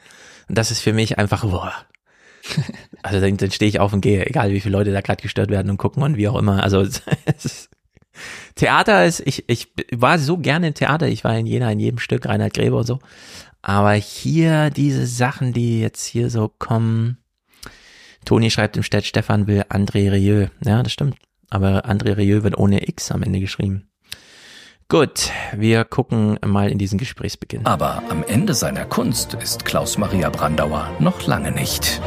Und 0.48 0.58
das 0.58 0.70
ist 0.70 0.80
für 0.80 0.92
mich 0.92 1.18
einfach, 1.18 1.44
boah. 1.44 1.72
Also 3.04 3.20
dann, 3.20 3.36
dann 3.36 3.50
stehe 3.50 3.68
ich 3.68 3.80
auf 3.80 3.92
und 3.92 4.00
gehe, 4.00 4.24
egal 4.26 4.52
wie 4.52 4.60
viele 4.60 4.76
Leute 4.76 4.92
da 4.92 5.00
gerade 5.00 5.20
gestört 5.20 5.50
werden 5.50 5.70
und 5.70 5.76
gucken 5.76 6.04
und 6.04 6.16
wie 6.16 6.28
auch 6.28 6.38
immer. 6.38 6.62
Also 6.62 6.82
es 7.24 7.44
ist 7.44 7.70
Theater 8.54 9.06
ist, 9.06 9.20
ich, 9.26 9.44
ich 9.48 9.68
war 9.92 10.18
so 10.18 10.38
gerne 10.38 10.68
im 10.68 10.74
Theater, 10.74 11.08
ich 11.08 11.24
war 11.24 11.36
in 11.36 11.46
Jena 11.46 11.70
in 11.70 11.80
jedem 11.80 11.98
Stück, 11.98 12.26
Reinhard 12.26 12.54
Gräber 12.54 12.78
und 12.78 12.86
so. 12.86 12.98
Aber 13.62 13.92
hier 13.92 14.70
diese 14.70 15.06
Sachen, 15.06 15.52
die 15.52 15.80
jetzt 15.80 16.04
hier 16.04 16.30
so 16.30 16.48
kommen, 16.48 17.18
Toni 18.24 18.50
schreibt 18.50 18.76
im 18.76 18.82
Chat, 18.82 19.04
Stefan 19.04 19.46
will 19.46 19.62
André 19.68 20.10
Rieu. 20.12 20.48
Ja, 20.64 20.82
das 20.82 20.92
stimmt. 20.92 21.16
Aber 21.50 21.86
André 21.86 22.16
Rieu 22.16 22.42
wird 22.42 22.56
ohne 22.58 22.88
X 22.88 23.10
am 23.10 23.22
Ende 23.22 23.40
geschrieben. 23.40 23.88
Gut, 24.88 25.30
wir 25.56 25.84
gucken 25.84 26.38
mal 26.44 26.70
in 26.70 26.78
diesen 26.78 26.98
Gesprächsbeginn. 26.98 27.64
Aber 27.64 28.02
am 28.10 28.22
Ende 28.24 28.52
seiner 28.52 28.84
Kunst 28.84 29.34
ist 29.34 29.64
Klaus 29.64 29.96
Maria 29.96 30.28
Brandauer 30.28 30.90
noch 30.98 31.26
lange 31.26 31.50
nicht. 31.50 32.00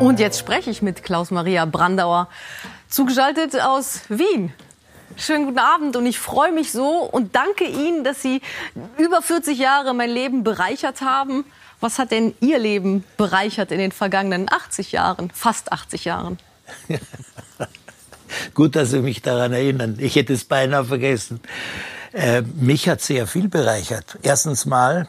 Und 0.00 0.18
jetzt 0.18 0.40
spreche 0.40 0.68
ich 0.68 0.82
mit 0.82 1.04
Klaus 1.04 1.30
Maria 1.30 1.64
Brandauer, 1.64 2.28
zugeschaltet 2.92 3.58
aus 3.58 4.02
Wien. 4.08 4.52
Schönen 5.16 5.46
guten 5.46 5.58
Abend 5.58 5.96
und 5.96 6.06
ich 6.06 6.18
freue 6.18 6.52
mich 6.52 6.72
so 6.72 7.00
und 7.00 7.34
danke 7.34 7.64
Ihnen, 7.64 8.04
dass 8.04 8.22
Sie 8.22 8.40
über 8.98 9.22
40 9.22 9.58
Jahre 9.58 9.94
mein 9.94 10.10
Leben 10.10 10.44
bereichert 10.44 11.00
haben. 11.00 11.44
Was 11.80 11.98
hat 11.98 12.10
denn 12.10 12.34
Ihr 12.40 12.58
Leben 12.58 13.04
bereichert 13.16 13.72
in 13.72 13.78
den 13.78 13.92
vergangenen 13.92 14.50
80 14.50 14.92
Jahren, 14.92 15.30
fast 15.30 15.72
80 15.72 16.04
Jahren? 16.04 16.38
Gut, 18.54 18.76
dass 18.76 18.90
Sie 18.90 19.00
mich 19.00 19.22
daran 19.22 19.52
erinnern. 19.52 19.96
Ich 19.98 20.16
hätte 20.16 20.34
es 20.34 20.44
beinahe 20.44 20.84
vergessen. 20.84 21.40
Äh, 22.12 22.42
mich 22.42 22.88
hat 22.88 23.00
sehr 23.00 23.26
viel 23.26 23.48
bereichert. 23.48 24.18
Erstens 24.22 24.66
mal 24.66 25.08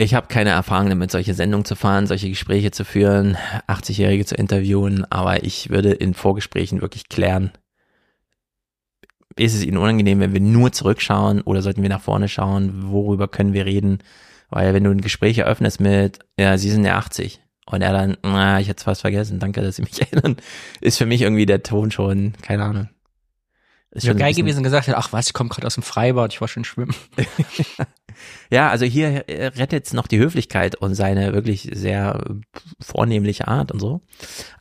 ich 0.00 0.14
habe 0.14 0.28
keine 0.28 0.50
Erfahrung 0.50 0.88
damit, 0.88 1.10
solche 1.10 1.34
Sendungen 1.34 1.66
zu 1.66 1.76
fahren, 1.76 2.06
solche 2.06 2.28
Gespräche 2.28 2.70
zu 2.70 2.84
führen, 2.84 3.36
80-Jährige 3.68 4.24
zu 4.24 4.34
interviewen, 4.34 5.04
aber 5.10 5.44
ich 5.44 5.68
würde 5.68 5.92
in 5.92 6.14
Vorgesprächen 6.14 6.80
wirklich 6.80 7.08
klären, 7.08 7.52
ist 9.36 9.54
es 9.54 9.62
Ihnen 9.62 9.76
unangenehm, 9.76 10.20
wenn 10.20 10.32
wir 10.32 10.40
nur 10.40 10.72
zurückschauen 10.72 11.42
oder 11.42 11.62
sollten 11.62 11.82
wir 11.82 11.90
nach 11.90 12.00
vorne 12.00 12.28
schauen, 12.28 12.90
worüber 12.90 13.28
können 13.28 13.52
wir 13.52 13.66
reden? 13.66 13.98
Weil 14.48 14.74
wenn 14.74 14.84
du 14.84 14.90
ein 14.90 15.02
Gespräch 15.02 15.38
eröffnest 15.38 15.80
mit, 15.80 16.18
ja, 16.38 16.56
Sie 16.56 16.70
sind 16.70 16.84
ja 16.84 16.96
80 16.96 17.40
und 17.66 17.82
er 17.82 17.92
dann, 17.92 18.16
na, 18.22 18.58
ich 18.58 18.68
hätte 18.68 18.78
es 18.78 18.84
fast 18.84 19.02
vergessen, 19.02 19.38
danke, 19.38 19.60
dass 19.60 19.76
Sie 19.76 19.82
mich 19.82 20.00
erinnern, 20.12 20.36
ist 20.80 20.98
für 20.98 21.06
mich 21.06 21.22
irgendwie 21.22 21.46
der 21.46 21.62
Ton 21.62 21.90
schon, 21.90 22.32
keine 22.42 22.64
Ahnung. 22.64 22.88
Ist 23.92 24.06
schon 24.06 24.16
geil 24.16 24.34
gewesen 24.34 24.62
gesagt 24.62 24.86
hat, 24.86 24.94
ach 24.96 25.12
was, 25.12 25.26
ich 25.26 25.32
komme 25.32 25.50
gerade 25.50 25.66
aus 25.66 25.74
dem 25.74 25.82
Freibad, 25.82 26.32
ich 26.32 26.40
war 26.40 26.48
schon 26.48 26.64
schwimmen. 26.64 26.94
Ja, 28.50 28.68
also 28.68 28.84
hier 28.84 29.24
rettet 29.28 29.86
es 29.86 29.92
noch 29.92 30.06
die 30.06 30.18
Höflichkeit 30.18 30.76
und 30.76 30.94
seine 30.94 31.32
wirklich 31.32 31.70
sehr 31.72 32.22
vornehmliche 32.80 33.48
Art 33.48 33.72
und 33.72 33.80
so. 33.80 34.02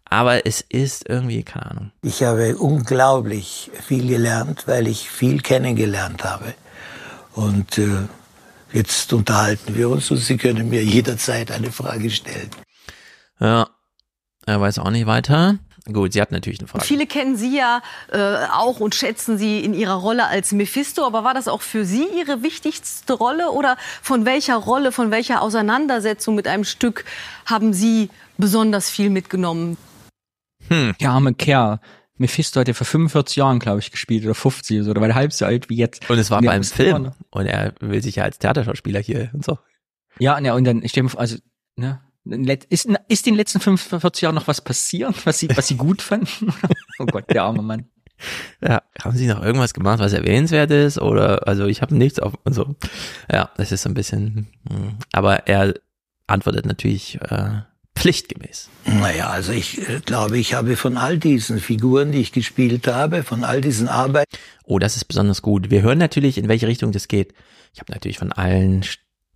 Aber 0.05 0.45
es 0.45 0.61
ist 0.61 1.07
irgendwie, 1.07 1.43
keine 1.43 1.71
Ahnung. 1.71 1.91
Ich 2.01 2.23
habe 2.23 2.57
unglaublich 2.57 3.69
viel 3.85 4.07
gelernt, 4.07 4.67
weil 4.67 4.87
ich 4.87 5.09
viel 5.09 5.41
kennengelernt 5.41 6.23
habe. 6.23 6.53
Und 7.33 7.77
äh, 7.77 8.07
jetzt 8.73 9.13
unterhalten 9.13 9.75
wir 9.75 9.89
uns 9.89 10.09
und 10.09 10.17
Sie 10.17 10.37
können 10.37 10.69
mir 10.69 10.83
jederzeit 10.83 11.51
eine 11.51 11.71
Frage 11.71 12.09
stellen. 12.09 12.49
Ja, 13.39 13.69
er 14.45 14.61
weiß 14.61 14.79
auch 14.79 14.89
nicht 14.89 15.05
weiter. 15.05 15.59
Gut, 15.91 16.13
sie 16.13 16.21
hat 16.21 16.31
natürlich 16.31 16.59
eine 16.59 16.67
Frage. 16.67 16.85
Viele 16.85 17.07
kennen 17.07 17.35
Sie 17.35 17.57
ja 17.57 17.81
äh, 18.11 18.45
auch 18.51 18.79
und 18.79 18.95
schätzen 18.95 19.37
Sie 19.37 19.59
in 19.63 19.73
Ihrer 19.73 19.95
Rolle 19.95 20.27
als 20.27 20.51
Mephisto. 20.51 21.05
Aber 21.05 21.23
war 21.23 21.33
das 21.33 21.47
auch 21.47 21.61
für 21.61 21.85
Sie 21.85 22.05
Ihre 22.17 22.43
wichtigste 22.43 23.13
Rolle? 23.13 23.51
Oder 23.51 23.77
von 24.01 24.25
welcher 24.25 24.55
Rolle, 24.55 24.91
von 24.91 25.11
welcher 25.11 25.41
Auseinandersetzung 25.41 26.35
mit 26.35 26.47
einem 26.47 26.63
Stück 26.63 27.05
haben 27.45 27.73
Sie 27.73 28.09
besonders 28.37 28.89
viel 28.89 29.09
mitgenommen? 29.09 29.77
Hm. 30.67 30.93
Der 30.99 31.09
arme 31.11 31.33
Kerl. 31.33 31.79
Mephisto 32.17 32.59
hat 32.59 32.67
ja 32.67 32.73
vor 32.73 32.85
45 32.85 33.37
Jahren, 33.37 33.59
glaube 33.59 33.79
ich, 33.79 33.91
gespielt 33.91 34.25
oder 34.25 34.35
50 34.35 34.77
oder 34.77 34.83
so, 34.83 34.91
oder 34.91 35.01
war 35.01 35.15
halb 35.15 35.31
so 35.31 35.45
alt 35.45 35.69
wie 35.69 35.77
jetzt. 35.77 36.07
Und 36.09 36.19
es 36.19 36.29
war 36.29 36.41
beim 36.41 36.63
Film. 36.63 37.13
Und 37.31 37.45
er 37.45 37.73
will 37.79 38.03
sich 38.03 38.17
ja 38.17 38.25
als 38.25 38.39
Theaterschauspieler 38.39 38.99
hier 38.99 39.29
und 39.33 39.45
so. 39.45 39.57
Ja, 40.19 40.39
ne, 40.41 40.53
und 40.53 40.65
dann, 40.65 40.83
ich 40.83 40.91
denke, 40.91 41.17
also, 41.17 41.37
ne, 41.77 42.01
ist, 42.25 42.87
ist 43.07 43.27
in 43.27 43.33
den 43.33 43.37
letzten 43.37 43.59
45 43.59 44.21
Jahren 44.21 44.35
noch 44.35 44.47
was 44.47 44.61
passiert, 44.61 45.25
was 45.25 45.39
Sie, 45.39 45.49
was 45.55 45.67
Sie 45.67 45.75
gut 45.75 46.01
fanden? 46.01 46.53
oh 46.99 47.05
Gott, 47.05 47.25
der 47.29 47.43
arme 47.43 47.61
Mann. 47.61 47.85
Ja, 48.61 48.81
haben 49.01 49.17
Sie 49.17 49.27
noch 49.27 49.41
irgendwas 49.43 49.73
gemacht, 49.73 49.99
was 49.99 50.13
erwähnenswert 50.13 50.71
ist? 50.71 50.99
Oder, 50.99 51.47
also 51.47 51.65
ich 51.65 51.81
habe 51.81 51.95
nichts 51.95 52.19
auf 52.19 52.33
und 52.43 52.53
so. 52.53 52.75
Ja, 53.31 53.49
das 53.57 53.71
ist 53.71 53.83
so 53.83 53.89
ein 53.89 53.93
bisschen, 53.93 54.47
hm. 54.69 54.97
aber 55.13 55.47
er 55.47 55.73
antwortet 56.27 56.65
natürlich 56.65 57.19
äh, 57.21 57.61
pflichtgemäß. 57.95 58.69
Naja, 58.85 59.29
also 59.29 59.51
ich 59.51 59.87
äh, 59.87 59.99
glaube, 60.05 60.37
ich 60.37 60.53
habe 60.53 60.75
von 60.75 60.97
all 60.97 61.17
diesen 61.17 61.59
Figuren, 61.59 62.11
die 62.11 62.19
ich 62.19 62.31
gespielt 62.31 62.87
habe, 62.87 63.23
von 63.23 63.43
all 63.43 63.61
diesen 63.61 63.87
Arbeiten. 63.87 64.37
Oh, 64.63 64.79
das 64.79 64.95
ist 64.95 65.05
besonders 65.05 65.41
gut. 65.41 65.69
Wir 65.69 65.81
hören 65.81 65.97
natürlich, 65.97 66.37
in 66.37 66.47
welche 66.47 66.67
Richtung 66.67 66.91
das 66.91 67.07
geht. 67.07 67.33
Ich 67.73 67.79
habe 67.79 67.91
natürlich 67.91 68.17
von 68.19 68.31
allen 68.31 68.83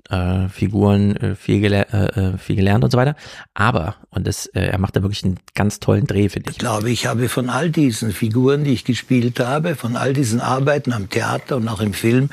äh, 0.10 0.50
Figuren 0.50 1.16
äh, 1.16 1.36
viel, 1.36 1.62
gele 1.62 1.88
äh, 1.92 2.34
äh, 2.34 2.38
viel 2.38 2.56
gelernt 2.56 2.84
und 2.84 2.92
so 2.92 2.98
weiter. 2.98 3.16
Aber, 3.54 3.96
und 4.10 4.28
das, 4.28 4.48
äh, 4.48 4.62
er 4.62 4.78
macht 4.78 4.96
da 4.96 5.02
wirklich 5.02 5.24
einen 5.24 5.40
ganz 5.54 5.80
tollen 5.80 6.06
Dreh, 6.06 6.30
finde 6.30 6.50
ich. 6.50 6.58
Ich 6.58 6.60
glaube, 6.60 6.90
ich 6.90 7.06
habe 7.06 7.30
von 7.30 7.50
all 7.50 7.70
diesen 7.70 8.12
Figuren, 8.12 8.64
die 8.64 8.74
ich 8.74 8.84
gespielt 8.86 9.40
habe, 9.40 9.76
von 9.76 9.96
all 9.96 10.14
diesen 10.14 10.42
Arbeiten 10.42 10.94
am 10.94 11.10
Theater 11.10 11.56
und 11.58 11.68
auch 11.68 11.82
im 11.82 11.94
Film, 11.94 12.30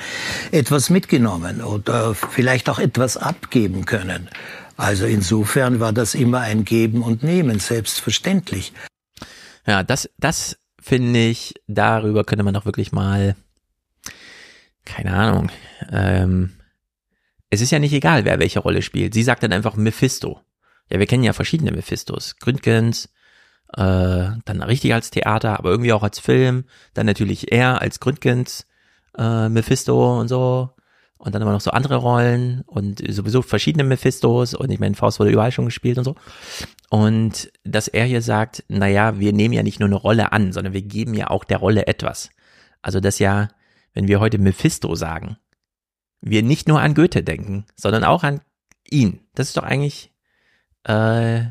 etwas 0.50 0.90
mitgenommen 0.90 1.62
oder 1.62 2.14
vielleicht 2.14 2.68
auch 2.68 2.78
etwas 2.78 3.16
abgeben 3.16 3.84
können. 3.84 4.28
Also 4.76 5.04
insofern 5.04 5.78
war 5.78 5.92
das 5.92 6.14
immer 6.14 6.40
ein 6.40 6.64
Geben 6.64 7.02
und 7.02 7.22
Nehmen, 7.22 7.58
selbstverständlich. 7.58 8.72
Ja, 9.66 9.82
das, 9.82 10.08
das 10.18 10.56
finde 10.80 11.20
ich, 11.20 11.54
darüber 11.66 12.24
könnte 12.24 12.44
man 12.44 12.54
doch 12.54 12.64
wirklich 12.64 12.90
mal, 12.90 13.36
keine 14.86 15.12
Ahnung, 15.12 15.50
ähm, 15.92 16.52
es 17.50 17.60
ist 17.60 17.72
ja 17.72 17.78
nicht 17.78 17.92
egal, 17.92 18.24
wer 18.24 18.38
welche 18.38 18.60
Rolle 18.60 18.82
spielt. 18.82 19.12
Sie 19.12 19.24
sagt 19.24 19.42
dann 19.42 19.52
einfach 19.52 19.76
Mephisto. 19.76 20.40
Ja, 20.88 20.98
wir 20.98 21.06
kennen 21.06 21.24
ja 21.24 21.32
verschiedene 21.32 21.72
Mephistos. 21.72 22.36
Gründgens, 22.36 23.06
äh, 23.76 24.30
dann 24.44 24.62
richtig 24.62 24.94
als 24.94 25.10
Theater, 25.10 25.58
aber 25.58 25.70
irgendwie 25.70 25.92
auch 25.92 26.02
als 26.02 26.20
Film. 26.20 26.64
Dann 26.94 27.06
natürlich 27.06 27.52
er 27.52 27.80
als 27.80 28.00
Gründgens, 28.00 28.66
äh, 29.18 29.48
Mephisto 29.48 30.20
und 30.20 30.28
so. 30.28 30.70
Und 31.18 31.34
dann 31.34 31.42
immer 31.42 31.52
noch 31.52 31.60
so 31.60 31.70
andere 31.72 31.96
Rollen 31.96 32.62
und 32.66 33.02
sowieso 33.12 33.42
verschiedene 33.42 33.84
Mephistos. 33.84 34.54
Und 34.54 34.70
ich 34.70 34.80
meine, 34.80 34.94
Faust 34.94 35.20
wurde 35.20 35.30
überall 35.30 35.52
schon 35.52 35.66
gespielt 35.66 35.98
und 35.98 36.04
so. 36.04 36.14
Und 36.88 37.52
dass 37.62 37.88
er 37.88 38.06
hier 38.06 38.22
sagt, 38.22 38.64
naja, 38.68 39.18
wir 39.18 39.32
nehmen 39.32 39.52
ja 39.52 39.62
nicht 39.62 39.80
nur 39.80 39.88
eine 39.88 39.96
Rolle 39.96 40.32
an, 40.32 40.52
sondern 40.52 40.72
wir 40.72 40.82
geben 40.82 41.14
ja 41.14 41.28
auch 41.28 41.44
der 41.44 41.58
Rolle 41.58 41.86
etwas. 41.88 42.30
Also 42.80 43.00
das 43.00 43.18
ja, 43.18 43.48
wenn 43.92 44.08
wir 44.08 44.18
heute 44.18 44.38
Mephisto 44.38 44.94
sagen, 44.94 45.36
wir 46.20 46.42
nicht 46.42 46.68
nur 46.68 46.80
an 46.80 46.94
Goethe 46.94 47.22
denken, 47.22 47.64
sondern 47.76 48.04
auch 48.04 48.22
an 48.22 48.40
ihn. 48.88 49.20
Das 49.34 49.48
ist 49.48 49.56
doch 49.56 49.62
eigentlich 49.62 50.12
äh, 50.84 51.44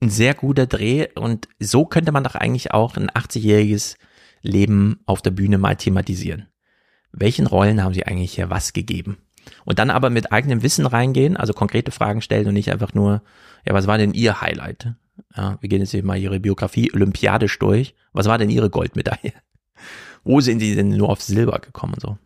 ein 0.00 0.10
sehr 0.10 0.34
guter 0.34 0.66
Dreh 0.66 1.08
und 1.14 1.48
so 1.58 1.84
könnte 1.86 2.12
man 2.12 2.24
doch 2.24 2.34
eigentlich 2.34 2.72
auch 2.72 2.96
ein 2.96 3.10
80-jähriges 3.10 3.96
Leben 4.42 5.00
auf 5.06 5.22
der 5.22 5.30
Bühne 5.30 5.58
mal 5.58 5.76
thematisieren. 5.76 6.48
Welchen 7.12 7.46
Rollen 7.46 7.82
haben 7.82 7.94
sie 7.94 8.06
eigentlich 8.06 8.34
hier 8.34 8.50
was 8.50 8.72
gegeben? 8.72 9.18
Und 9.64 9.78
dann 9.78 9.90
aber 9.90 10.10
mit 10.10 10.32
eigenem 10.32 10.62
Wissen 10.62 10.86
reingehen, 10.86 11.36
also 11.36 11.52
konkrete 11.52 11.92
Fragen 11.92 12.20
stellen 12.20 12.48
und 12.48 12.54
nicht 12.54 12.72
einfach 12.72 12.94
nur, 12.94 13.22
ja, 13.64 13.74
was 13.74 13.86
war 13.86 13.96
denn 13.96 14.12
Ihr 14.12 14.40
Highlight? 14.40 14.94
Ja, 15.36 15.56
wir 15.60 15.68
gehen 15.68 15.80
jetzt 15.80 15.92
hier 15.92 16.04
mal 16.04 16.18
Ihre 16.18 16.40
Biografie 16.40 16.92
olympiadisch 16.92 17.58
durch. 17.58 17.94
Was 18.12 18.26
war 18.26 18.38
denn 18.38 18.50
Ihre 18.50 18.70
Goldmedaille? 18.70 19.32
Wo 20.24 20.40
sind 20.40 20.58
die 20.58 20.74
denn 20.74 20.88
nur 20.88 21.08
auf 21.08 21.22
Silber 21.22 21.58
gekommen 21.60 21.94
und 21.94 22.00
so? 22.00 22.18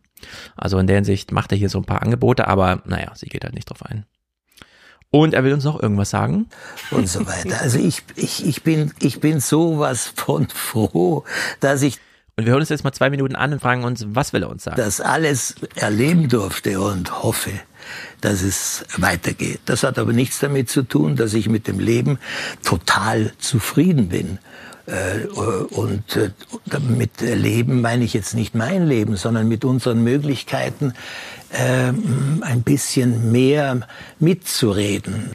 Also 0.55 0.77
in 0.79 0.87
der 0.87 0.97
Hinsicht 0.97 1.31
macht 1.31 1.51
er 1.51 1.57
hier 1.57 1.69
so 1.69 1.79
ein 1.79 1.85
paar 1.85 2.01
Angebote, 2.01 2.47
aber 2.47 2.81
naja, 2.85 3.11
sie 3.15 3.27
geht 3.27 3.43
halt 3.43 3.55
nicht 3.55 3.69
drauf 3.69 3.83
ein. 3.85 4.05
Und 5.09 5.33
er 5.33 5.43
will 5.43 5.53
uns 5.53 5.65
noch 5.65 5.81
irgendwas 5.81 6.09
sagen. 6.09 6.47
Und 6.89 7.09
so 7.09 7.27
weiter. 7.27 7.59
Also 7.61 7.79
ich, 7.79 8.03
ich, 8.15 8.45
ich, 8.45 8.63
bin, 8.63 8.93
ich 9.01 9.19
bin 9.19 9.41
sowas 9.41 10.13
von 10.15 10.47
froh, 10.47 11.25
dass 11.59 11.81
ich 11.81 11.99
und 12.37 12.45
wir 12.45 12.53
hören 12.53 12.61
uns 12.61 12.69
jetzt 12.69 12.83
mal 12.83 12.93
zwei 12.93 13.09
Minuten 13.09 13.35
an 13.35 13.53
und 13.53 13.61
fragen 13.61 13.83
uns, 13.83 14.05
was 14.07 14.31
will 14.31 14.43
er 14.43 14.49
uns 14.49 14.63
sagen? 14.63 14.77
Das 14.77 15.01
alles 15.01 15.55
erleben 15.75 16.29
durfte 16.29 16.79
und 16.79 17.23
hoffe, 17.23 17.51
dass 18.21 18.41
es 18.41 18.85
weitergeht. 18.97 19.59
Das 19.65 19.83
hat 19.83 19.99
aber 19.99 20.13
nichts 20.13 20.39
damit 20.39 20.69
zu 20.69 20.83
tun, 20.83 21.17
dass 21.17 21.33
ich 21.33 21.49
mit 21.49 21.67
dem 21.67 21.79
Leben 21.79 22.19
total 22.63 23.33
zufrieden 23.37 24.09
bin. 24.09 24.39
Äh, 24.91 25.25
und 25.27 26.17
äh, 26.17 26.31
mit 26.79 27.21
Leben 27.21 27.81
meine 27.81 28.03
ich 28.03 28.13
jetzt 28.13 28.33
nicht 28.35 28.55
mein 28.55 28.87
Leben, 28.87 29.15
sondern 29.15 29.47
mit 29.47 29.63
unseren 29.63 30.03
Möglichkeiten 30.03 30.93
ähm, 31.53 32.43
ein 32.45 32.61
bisschen 32.63 33.31
mehr 33.31 33.87
mitzureden. 34.19 35.31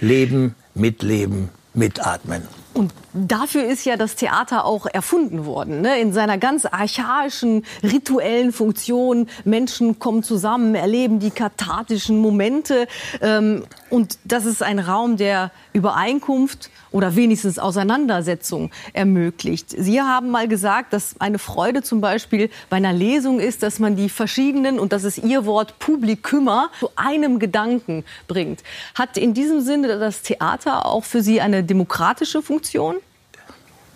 Leben, 0.00 0.54
mitleben, 0.74 1.48
mitatmen. 1.72 2.42
Und 2.74 2.92
dafür 3.12 3.64
ist 3.64 3.84
ja 3.84 3.96
das 3.96 4.16
Theater 4.16 4.64
auch 4.64 4.86
erfunden 4.86 5.44
worden, 5.44 5.80
ne? 5.80 6.00
in 6.00 6.12
seiner 6.12 6.38
ganz 6.38 6.66
archaischen, 6.66 7.64
rituellen 7.82 8.52
Funktion. 8.52 9.28
Menschen 9.44 9.98
kommen 9.98 10.22
zusammen, 10.22 10.74
erleben 10.74 11.18
die 11.18 11.30
kathartischen 11.30 12.18
Momente. 12.18 12.86
Ähm, 13.20 13.64
und 13.88 14.18
das 14.24 14.46
ist 14.46 14.62
ein 14.62 14.78
Raum 14.78 15.16
der 15.16 15.50
Übereinkunft 15.72 16.70
oder 16.92 17.16
wenigstens 17.16 17.58
Auseinandersetzung 17.58 18.70
ermöglicht. 18.92 19.70
Sie 19.70 20.00
haben 20.00 20.30
mal 20.30 20.48
gesagt, 20.48 20.92
dass 20.92 21.20
eine 21.20 21.38
Freude 21.38 21.82
zum 21.82 22.00
Beispiel 22.00 22.50
bei 22.68 22.76
einer 22.76 22.92
Lesung 22.92 23.40
ist, 23.40 23.62
dass 23.62 23.78
man 23.78 23.96
die 23.96 24.08
verschiedenen, 24.08 24.78
und 24.78 24.92
das 24.92 25.04
ist 25.04 25.18
Ihr 25.18 25.46
Wort, 25.46 25.78
Publikümer 25.78 26.70
zu 26.78 26.90
einem 26.96 27.38
Gedanken 27.38 28.04
bringt. 28.26 28.62
Hat 28.94 29.16
in 29.16 29.34
diesem 29.34 29.60
Sinne 29.60 29.98
das 29.98 30.22
Theater 30.22 30.86
auch 30.86 31.04
für 31.04 31.22
Sie 31.22 31.40
eine 31.40 31.62
demokratische 31.62 32.42
Funktion? 32.42 32.96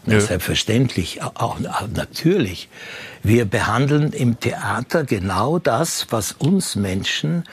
Ja. 0.07 0.21
Selbstverständlich, 0.21 1.23
auch, 1.23 1.37
auch 1.37 1.61
natürlich. 1.95 2.69
Wir 3.23 3.47
behandeln 3.47 4.13
im 4.13 4.39
Theater 4.39 5.05
genau 5.05 5.59
das, 5.59 6.09
was 6.11 6.33
uns 6.33 6.77
Menschen 6.77 7.45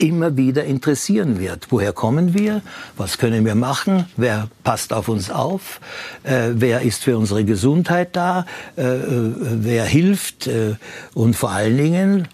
immer 0.00 0.36
wieder 0.36 0.64
interessieren 0.64 1.38
wird. 1.38 1.66
Woher 1.70 1.92
kommen 1.92 2.34
wir? 2.34 2.62
Was 2.96 3.18
können 3.18 3.44
wir 3.44 3.54
machen? 3.54 4.06
Wer 4.16 4.48
passt 4.64 4.92
auf 4.92 5.08
uns 5.08 5.30
auf? 5.30 5.80
Äh, 6.24 6.50
wer 6.54 6.80
ist 6.80 7.04
für 7.04 7.16
unsere 7.18 7.44
Gesundheit 7.44 8.16
da? 8.16 8.46
Äh, 8.76 8.82
äh, 8.82 9.34
wer 9.38 9.84
hilft? 9.84 10.46
Äh, 10.46 10.76
und 11.14 11.36
vor 11.36 11.50
allen 11.50 11.76
Dingen, 11.76 12.28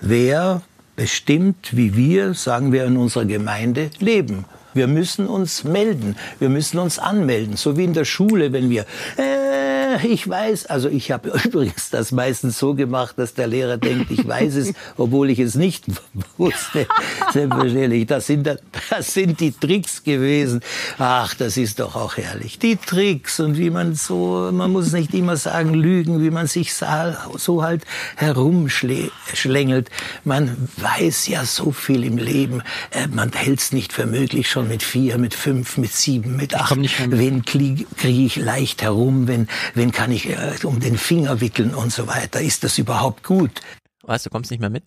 wer 0.00 0.62
bestimmt, 0.96 1.76
wie 1.76 1.96
wir, 1.96 2.34
sagen 2.34 2.72
wir, 2.72 2.84
in 2.84 2.96
unserer 2.96 3.24
Gemeinde 3.24 3.90
leben? 3.98 4.44
Wir 4.76 4.86
müssen 4.86 5.26
uns 5.26 5.64
melden. 5.64 6.16
Wir 6.38 6.50
müssen 6.50 6.78
uns 6.78 6.98
anmelden. 6.98 7.56
So 7.56 7.76
wie 7.78 7.84
in 7.84 7.94
der 7.94 8.04
Schule, 8.04 8.52
wenn 8.52 8.68
wir, 8.68 8.84
äh, 9.16 10.06
ich 10.06 10.28
weiß, 10.28 10.66
also 10.66 10.88
ich 10.88 11.10
habe 11.10 11.30
übrigens 11.44 11.90
das 11.90 12.12
meistens 12.12 12.58
so 12.58 12.74
gemacht, 12.74 13.18
dass 13.18 13.32
der 13.32 13.46
Lehrer 13.46 13.78
denkt, 13.78 14.10
ich 14.10 14.26
weiß 14.26 14.54
es, 14.56 14.74
obwohl 14.96 15.30
ich 15.30 15.38
es 15.38 15.54
nicht 15.54 15.84
wusste. 16.36 16.86
Selbstverständlich. 17.32 18.06
Das 18.06 18.26
sind, 18.26 18.46
das 18.90 19.14
sind 19.14 19.40
die 19.40 19.52
Tricks 19.52 20.02
gewesen. 20.04 20.60
Ach, 20.98 21.34
das 21.34 21.56
ist 21.56 21.80
doch 21.80 21.96
auch 21.96 22.18
herrlich. 22.18 22.58
Die 22.58 22.76
Tricks 22.76 23.40
und 23.40 23.56
wie 23.56 23.70
man 23.70 23.94
so, 23.94 24.50
man 24.52 24.72
muss 24.72 24.92
nicht 24.92 25.14
immer 25.14 25.36
sagen 25.36 25.72
lügen, 25.72 26.22
wie 26.22 26.30
man 26.30 26.46
sich 26.46 26.74
so 26.74 27.62
halt 27.62 27.84
herumschlängelt. 28.16 29.90
Man 30.24 30.68
weiß 30.76 31.28
ja 31.28 31.44
so 31.44 31.72
viel 31.72 32.04
im 32.04 32.18
Leben. 32.18 32.62
Äh, 32.90 33.06
man 33.08 33.32
hält 33.32 33.60
es 33.60 33.72
nicht 33.72 33.92
für 33.92 34.06
möglich, 34.06 34.50
schon 34.50 34.65
mit 34.66 34.82
vier, 34.82 35.18
mit 35.18 35.34
fünf, 35.34 35.78
mit 35.78 35.92
sieben, 35.92 36.36
mit 36.36 36.54
acht. 36.54 36.76
Wen 36.76 37.44
kriege 37.44 37.86
ich 38.02 38.36
leicht 38.36 38.82
herum? 38.82 39.28
Wen, 39.28 39.48
wen 39.74 39.92
kann 39.92 40.12
ich 40.12 40.28
äh, 40.28 40.54
um 40.64 40.80
den 40.80 40.98
Finger 40.98 41.40
wickeln 41.40 41.74
und 41.74 41.92
so 41.92 42.06
weiter? 42.06 42.40
Ist 42.40 42.64
das 42.64 42.78
überhaupt 42.78 43.24
gut? 43.24 43.60
Was, 44.02 44.22
du 44.22 44.30
kommst 44.30 44.50
nicht 44.50 44.60
mehr 44.60 44.70
mit? 44.70 44.84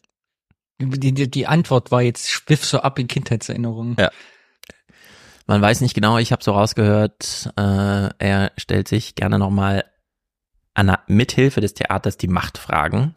Die, 0.81 1.13
die, 1.13 1.29
die 1.29 1.47
Antwort 1.47 1.91
war 1.91 2.01
jetzt 2.01 2.29
spiff 2.29 2.63
so 2.63 2.79
ab 2.79 2.99
in 2.99 3.07
Kindheitserinnerungen. 3.07 3.97
Ja. 3.99 4.09
Man 5.45 5.61
weiß 5.61 5.81
nicht 5.81 5.93
genau, 5.93 6.17
ich 6.17 6.31
habe 6.31 6.43
so 6.43 6.51
rausgehört, 6.51 7.51
äh, 7.57 8.09
er 8.19 8.51
stellt 8.57 8.87
sich 8.87 9.15
gerne 9.15 9.39
nochmal 9.39 9.83
an 10.75 10.95
Mithilfe 11.07 11.59
des 11.59 11.73
Theaters 11.73 12.17
die 12.17 12.27
Machtfragen 12.27 13.15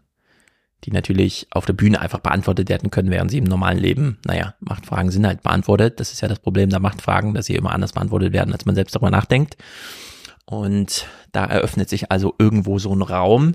die 0.85 0.91
natürlich 0.91 1.47
auf 1.51 1.65
der 1.65 1.75
Bühne 1.75 2.01
einfach 2.01 2.19
beantwortet 2.19 2.69
werden 2.69 2.91
können, 2.91 3.11
während 3.11 3.31
sie 3.31 3.39
im 3.39 3.45
normalen 3.45 3.79
Leben, 3.79 4.19
naja, 4.27 4.55
Machtfragen 4.61 5.11
sind 5.11 5.27
halt 5.27 5.43
beantwortet. 5.43 6.01
Das 6.01 6.13
ist 6.13 6.21
ja 6.21 6.29
das 6.29 6.41
Problem 6.41 6.71
der 6.71 6.81
Machtfragen, 6.81 7.35
dass 7.35 7.47
sie 7.47 7.55
immer 7.55 7.73
anders 7.73 7.93
beantwortet 7.93 8.33
werden, 8.33 8.53
als 8.53 8.67
man 8.67 8.75
selbst 8.75 8.95
darüber 8.95 9.11
nachdenkt. 9.11 9.57
Und 10.45 11.07
da 11.31 11.45
eröffnet 11.45 11.89
sich 11.89 12.11
also 12.11 12.35
irgendwo 12.39 12.79
so 12.79 12.93
ein 12.95 13.03
Raum. 13.03 13.55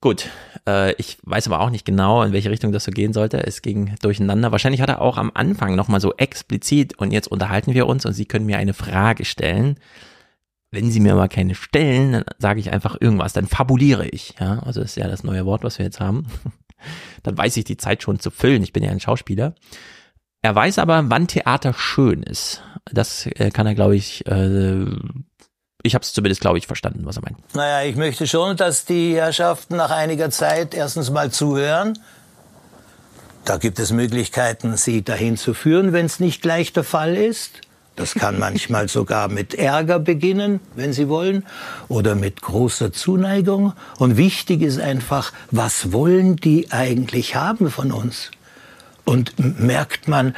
Gut, 0.00 0.28
äh, 0.66 0.92
ich 0.94 1.18
weiß 1.22 1.46
aber 1.48 1.60
auch 1.60 1.70
nicht 1.70 1.84
genau, 1.84 2.22
in 2.22 2.32
welche 2.32 2.50
Richtung 2.50 2.72
das 2.72 2.84
so 2.84 2.92
gehen 2.92 3.12
sollte. 3.12 3.46
Es 3.46 3.60
ging 3.60 3.94
durcheinander. 4.00 4.52
Wahrscheinlich 4.52 4.80
hat 4.80 4.88
er 4.88 5.02
auch 5.02 5.18
am 5.18 5.30
Anfang 5.34 5.74
nochmal 5.74 6.00
so 6.00 6.14
explizit 6.14 6.98
und 6.98 7.12
jetzt 7.12 7.28
unterhalten 7.28 7.74
wir 7.74 7.86
uns 7.86 8.06
und 8.06 8.12
Sie 8.12 8.26
können 8.26 8.46
mir 8.46 8.58
eine 8.58 8.74
Frage 8.74 9.24
stellen 9.24 9.76
wenn 10.76 10.90
sie 10.90 11.00
mir 11.00 11.14
aber 11.14 11.28
keine 11.28 11.54
stellen, 11.54 12.12
dann 12.12 12.24
sage 12.38 12.60
ich 12.60 12.70
einfach 12.70 12.98
irgendwas, 13.00 13.32
dann 13.32 13.46
fabuliere 13.46 14.06
ich. 14.08 14.34
Ja, 14.38 14.58
also 14.58 14.82
das 14.82 14.90
ist 14.90 14.96
ja 14.96 15.08
das 15.08 15.24
neue 15.24 15.46
Wort, 15.46 15.64
was 15.64 15.78
wir 15.78 15.86
jetzt 15.86 16.00
haben. 16.00 16.26
dann 17.22 17.36
weiß 17.36 17.56
ich 17.56 17.64
die 17.64 17.78
Zeit 17.78 18.02
schon 18.02 18.20
zu 18.20 18.30
füllen. 18.30 18.62
Ich 18.62 18.74
bin 18.74 18.84
ja 18.84 18.90
ein 18.90 19.00
Schauspieler. 19.00 19.54
Er 20.42 20.54
weiß 20.54 20.78
aber, 20.78 21.02
wann 21.08 21.28
Theater 21.28 21.72
schön 21.72 22.22
ist. 22.22 22.62
Das 22.92 23.26
äh, 23.26 23.50
kann 23.50 23.66
er, 23.66 23.74
glaube 23.74 23.96
ich, 23.96 24.26
äh, 24.26 24.84
ich 25.82 25.94
habe 25.94 26.02
es 26.02 26.12
zumindest, 26.12 26.42
glaube 26.42 26.58
ich, 26.58 26.66
verstanden, 26.66 27.06
was 27.06 27.16
er 27.16 27.22
meint. 27.22 27.38
Naja, 27.54 27.88
ich 27.88 27.96
möchte 27.96 28.26
schon, 28.26 28.58
dass 28.58 28.84
die 28.84 29.14
Herrschaften 29.14 29.76
nach 29.76 29.90
einiger 29.90 30.28
Zeit 30.28 30.74
erstens 30.74 31.10
mal 31.10 31.30
zuhören. 31.30 31.98
Da 33.46 33.56
gibt 33.56 33.78
es 33.78 33.92
Möglichkeiten, 33.92 34.76
sie 34.76 35.02
dahin 35.02 35.38
zu 35.38 35.54
führen, 35.54 35.94
wenn 35.94 36.04
es 36.04 36.20
nicht 36.20 36.42
gleich 36.42 36.74
der 36.74 36.84
Fall 36.84 37.16
ist. 37.16 37.62
Das 37.96 38.14
kann 38.14 38.38
manchmal 38.38 38.88
sogar 38.88 39.28
mit 39.28 39.54
Ärger 39.54 39.98
beginnen, 39.98 40.60
wenn 40.74 40.92
Sie 40.92 41.08
wollen, 41.08 41.46
oder 41.88 42.14
mit 42.14 42.42
großer 42.42 42.92
Zuneigung. 42.92 43.72
Und 43.98 44.18
wichtig 44.18 44.60
ist 44.60 44.78
einfach, 44.78 45.32
was 45.50 45.92
wollen 45.92 46.36
die 46.36 46.70
eigentlich 46.70 47.36
haben 47.36 47.70
von 47.70 47.92
uns? 47.92 48.30
Und 49.06 49.34
merkt 49.60 50.08
man, 50.08 50.34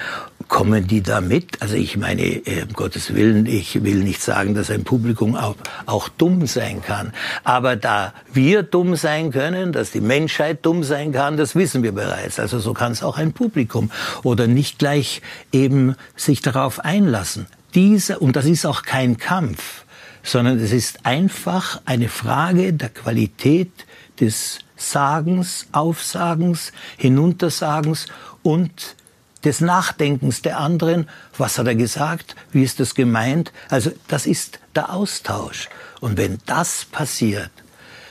kommen 0.48 0.86
die 0.86 1.02
da 1.02 1.22
mit? 1.22 1.62
Also 1.62 1.74
ich 1.74 1.97
meine, 1.97 2.22
äh, 2.22 2.64
um 2.64 2.74
Gottes 2.74 3.14
Willen, 3.14 3.47
ich 3.47 3.82
will 3.82 3.97
nicht 4.05 4.20
sagen, 4.20 4.55
dass 4.55 4.70
ein 4.70 4.84
Publikum 4.84 5.36
auch, 5.36 5.56
auch 5.86 6.10
dumm 6.10 6.47
sein 6.47 6.82
kann. 6.82 7.14
Aber 7.44 7.76
da 7.76 8.12
wir 8.30 8.62
dumm 8.62 8.94
sein 8.94 9.30
können, 9.30 9.72
dass 9.72 9.90
die 9.90 10.02
Menschheit 10.02 10.66
dumm 10.66 10.84
sein 10.84 11.12
kann, 11.12 11.38
das 11.38 11.55
wissen 11.55 11.82
wir 11.82 11.92
bereits. 11.92 12.38
Also 12.38 12.58
so 12.58 12.74
kann 12.74 12.92
es 12.92 13.02
auch 13.02 13.16
ein 13.16 13.32
Publikum. 13.32 13.90
Oder 14.22 14.47
nicht 14.47 14.78
gleich 14.78 15.22
eben 15.50 15.97
sich 16.14 16.42
darauf 16.42 16.80
einlassen. 16.80 17.47
Diese, 17.74 18.18
und 18.18 18.36
das 18.36 18.44
ist 18.44 18.66
auch 18.66 18.82
kein 18.82 19.16
Kampf, 19.16 19.84
sondern 20.22 20.58
es 20.58 20.72
ist 20.72 21.06
einfach 21.06 21.80
eine 21.86 22.10
Frage 22.10 22.74
der 22.74 22.90
Qualität 22.90 23.72
des 24.20 24.58
Sagens, 24.76 25.66
Aufsagens, 25.72 26.72
Hinuntersagens 26.97 28.06
und 28.48 28.96
des 29.44 29.60
Nachdenkens 29.60 30.40
der 30.40 30.58
anderen. 30.58 31.06
Was 31.36 31.58
hat 31.58 31.66
er 31.66 31.74
gesagt? 31.74 32.34
Wie 32.50 32.62
ist 32.62 32.80
das 32.80 32.94
gemeint? 32.94 33.52
Also 33.68 33.92
das 34.08 34.24
ist 34.24 34.58
der 34.74 34.90
Austausch. 34.90 35.68
Und 36.00 36.16
wenn 36.16 36.38
das 36.46 36.86
passiert, 36.86 37.50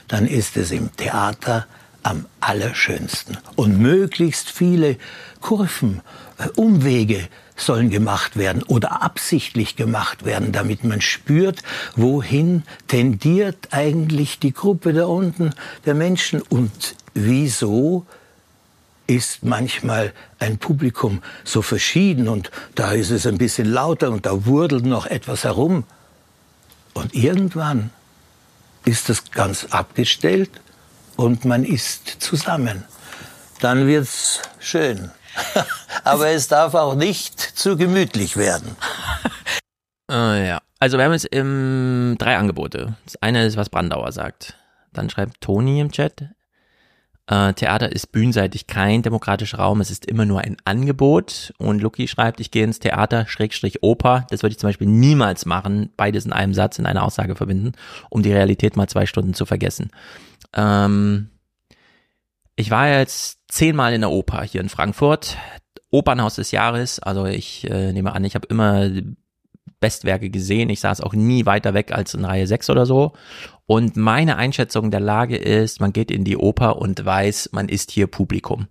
dann 0.07 0.27
ist 0.27 0.55
es 0.55 0.69
im 0.69 0.95
Theater 0.95 1.65
am 2.03 2.25
allerschönsten. 2.39 3.39
Und 3.55 3.79
möglichst 3.79 4.51
viele 4.51 4.97
Kurven, 5.41 6.01
äh, 6.37 6.49
Umwege 6.55 7.27
sollen 7.55 7.89
gemacht 7.89 8.37
werden 8.37 8.61
oder 8.61 9.01
absichtlich 9.01 9.75
gemacht 9.75 10.23
werden, 10.23 10.51
damit 10.51 10.83
man 10.83 11.01
spürt, 11.01 11.63
wohin 11.95 12.61
tendiert 12.87 13.69
eigentlich 13.71 14.37
die 14.37 14.53
Gruppe 14.53 14.93
da 14.93 15.07
unten 15.07 15.55
der 15.87 15.95
Menschen 15.95 16.43
und 16.43 16.95
wieso 17.15 18.05
ist 19.07 19.43
manchmal 19.43 20.13
ein 20.39 20.57
Publikum 20.57 21.21
so 21.43 21.61
verschieden 21.61 22.27
und 22.27 22.51
da 22.75 22.91
ist 22.91 23.09
es 23.09 23.25
ein 23.25 23.37
bisschen 23.37 23.71
lauter 23.71 24.11
und 24.11 24.25
da 24.25 24.45
wurdelt 24.45 24.85
noch 24.85 25.05
etwas 25.05 25.45
herum. 25.45 25.85
Und 26.93 27.15
irgendwann 27.15 27.91
ist 28.85 29.09
das 29.09 29.31
ganz 29.31 29.65
abgestellt 29.65 30.51
und 31.15 31.45
man 31.45 31.63
ist 31.63 32.17
zusammen. 32.19 32.83
Dann 33.61 33.87
wird's 33.87 34.41
schön. 34.59 35.11
Aber 36.03 36.27
es 36.29 36.47
darf 36.47 36.73
auch 36.73 36.95
nicht 36.95 37.39
zu 37.39 37.77
gemütlich 37.77 38.37
werden. 38.37 38.75
äh, 40.11 40.47
ja. 40.47 40.61
Also 40.79 40.97
wir 40.97 41.05
haben 41.05 41.13
jetzt 41.13 41.25
im 41.25 42.15
drei 42.19 42.37
Angebote. 42.37 42.95
Das 43.05 43.15
eine 43.21 43.45
ist, 43.45 43.57
was 43.57 43.69
Brandauer 43.69 44.11
sagt. 44.11 44.55
Dann 44.93 45.09
schreibt 45.09 45.41
Toni 45.41 45.79
im 45.79 45.91
Chat, 45.91 46.29
äh, 47.27 47.53
Theater 47.53 47.91
ist 47.91 48.13
bühnenseitig 48.13 48.67
kein 48.67 49.01
demokratischer 49.01 49.57
Raum, 49.57 49.81
es 49.81 49.91
ist 49.91 50.05
immer 50.05 50.25
nur 50.25 50.41
ein 50.41 50.55
Angebot. 50.63 51.53
Und 51.57 51.81
Lucky 51.81 52.07
schreibt, 52.07 52.39
ich 52.39 52.51
gehe 52.51 52.63
ins 52.63 52.79
Theater, 52.79 53.27
Schrägstrich 53.27 53.83
Oper. 53.83 54.25
Das 54.29 54.43
würde 54.43 54.53
ich 54.53 54.59
zum 54.59 54.69
Beispiel 54.69 54.87
niemals 54.87 55.45
machen, 55.45 55.91
beides 55.97 56.25
in 56.25 56.31
einem 56.31 56.53
Satz, 56.53 56.79
in 56.79 56.85
einer 56.85 57.03
Aussage 57.03 57.35
verbinden, 57.35 57.73
um 58.09 58.23
die 58.23 58.31
Realität 58.31 58.77
mal 58.77 58.87
zwei 58.87 59.05
Stunden 59.05 59.33
zu 59.33 59.45
vergessen. 59.45 59.91
Ähm, 60.53 61.29
ich 62.55 62.71
war 62.71 62.87
jetzt 62.89 63.39
zehnmal 63.49 63.93
in 63.93 64.01
der 64.01 64.11
Oper 64.11 64.43
hier 64.43 64.61
in 64.61 64.69
Frankfurt. 64.69 65.37
Opernhaus 65.89 66.35
des 66.35 66.51
Jahres, 66.51 66.99
also 66.99 67.25
ich 67.25 67.69
äh, 67.69 67.93
nehme 67.93 68.13
an, 68.13 68.23
ich 68.23 68.35
habe 68.35 68.47
immer 68.47 68.89
Bestwerke 69.79 70.29
gesehen. 70.29 70.69
Ich 70.69 70.79
saß 70.79 71.01
auch 71.01 71.13
nie 71.13 71.45
weiter 71.45 71.73
weg 71.73 71.91
als 71.91 72.13
in 72.13 72.25
Reihe 72.25 72.47
6 72.47 72.69
oder 72.69 72.85
so. 72.85 73.13
Und 73.65 73.97
meine 73.97 74.37
Einschätzung 74.37 74.91
der 74.91 74.99
Lage 74.99 75.37
ist, 75.37 75.81
man 75.81 75.93
geht 75.93 76.11
in 76.11 76.23
die 76.23 76.37
Oper 76.37 76.77
und 76.77 77.03
weiß, 77.03 77.49
man 77.51 77.69
ist 77.69 77.91
hier 77.91 78.07
Publikum. 78.07 78.67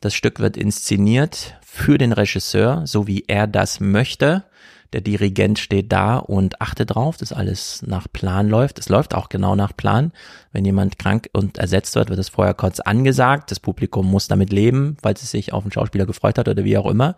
Das 0.00 0.14
Stück 0.14 0.40
wird 0.40 0.56
inszeniert 0.56 1.54
für 1.62 1.96
den 1.96 2.12
Regisseur, 2.12 2.86
so 2.86 3.06
wie 3.06 3.24
er 3.28 3.46
das 3.46 3.78
möchte. 3.78 4.44
Der 4.92 5.00
Dirigent 5.00 5.58
steht 5.58 5.90
da 5.90 6.18
und 6.18 6.60
achtet 6.60 6.94
drauf, 6.94 7.16
dass 7.16 7.32
alles 7.32 7.82
nach 7.86 8.08
Plan 8.12 8.48
läuft. 8.48 8.78
Es 8.78 8.90
läuft 8.90 9.14
auch 9.14 9.30
genau 9.30 9.54
nach 9.54 9.74
Plan. 9.74 10.12
Wenn 10.52 10.66
jemand 10.66 10.98
krank 10.98 11.30
und 11.32 11.56
ersetzt 11.56 11.94
wird, 11.94 12.10
wird 12.10 12.18
es 12.18 12.28
vorher 12.28 12.52
kurz 12.52 12.80
angesagt. 12.80 13.50
Das 13.50 13.60
Publikum 13.60 14.10
muss 14.10 14.28
damit 14.28 14.52
leben, 14.52 14.96
falls 15.00 15.22
es 15.22 15.30
sich 15.30 15.52
auf 15.52 15.62
den 15.62 15.72
Schauspieler 15.72 16.04
gefreut 16.04 16.36
hat 16.36 16.48
oder 16.48 16.64
wie 16.64 16.76
auch 16.76 16.90
immer. 16.90 17.16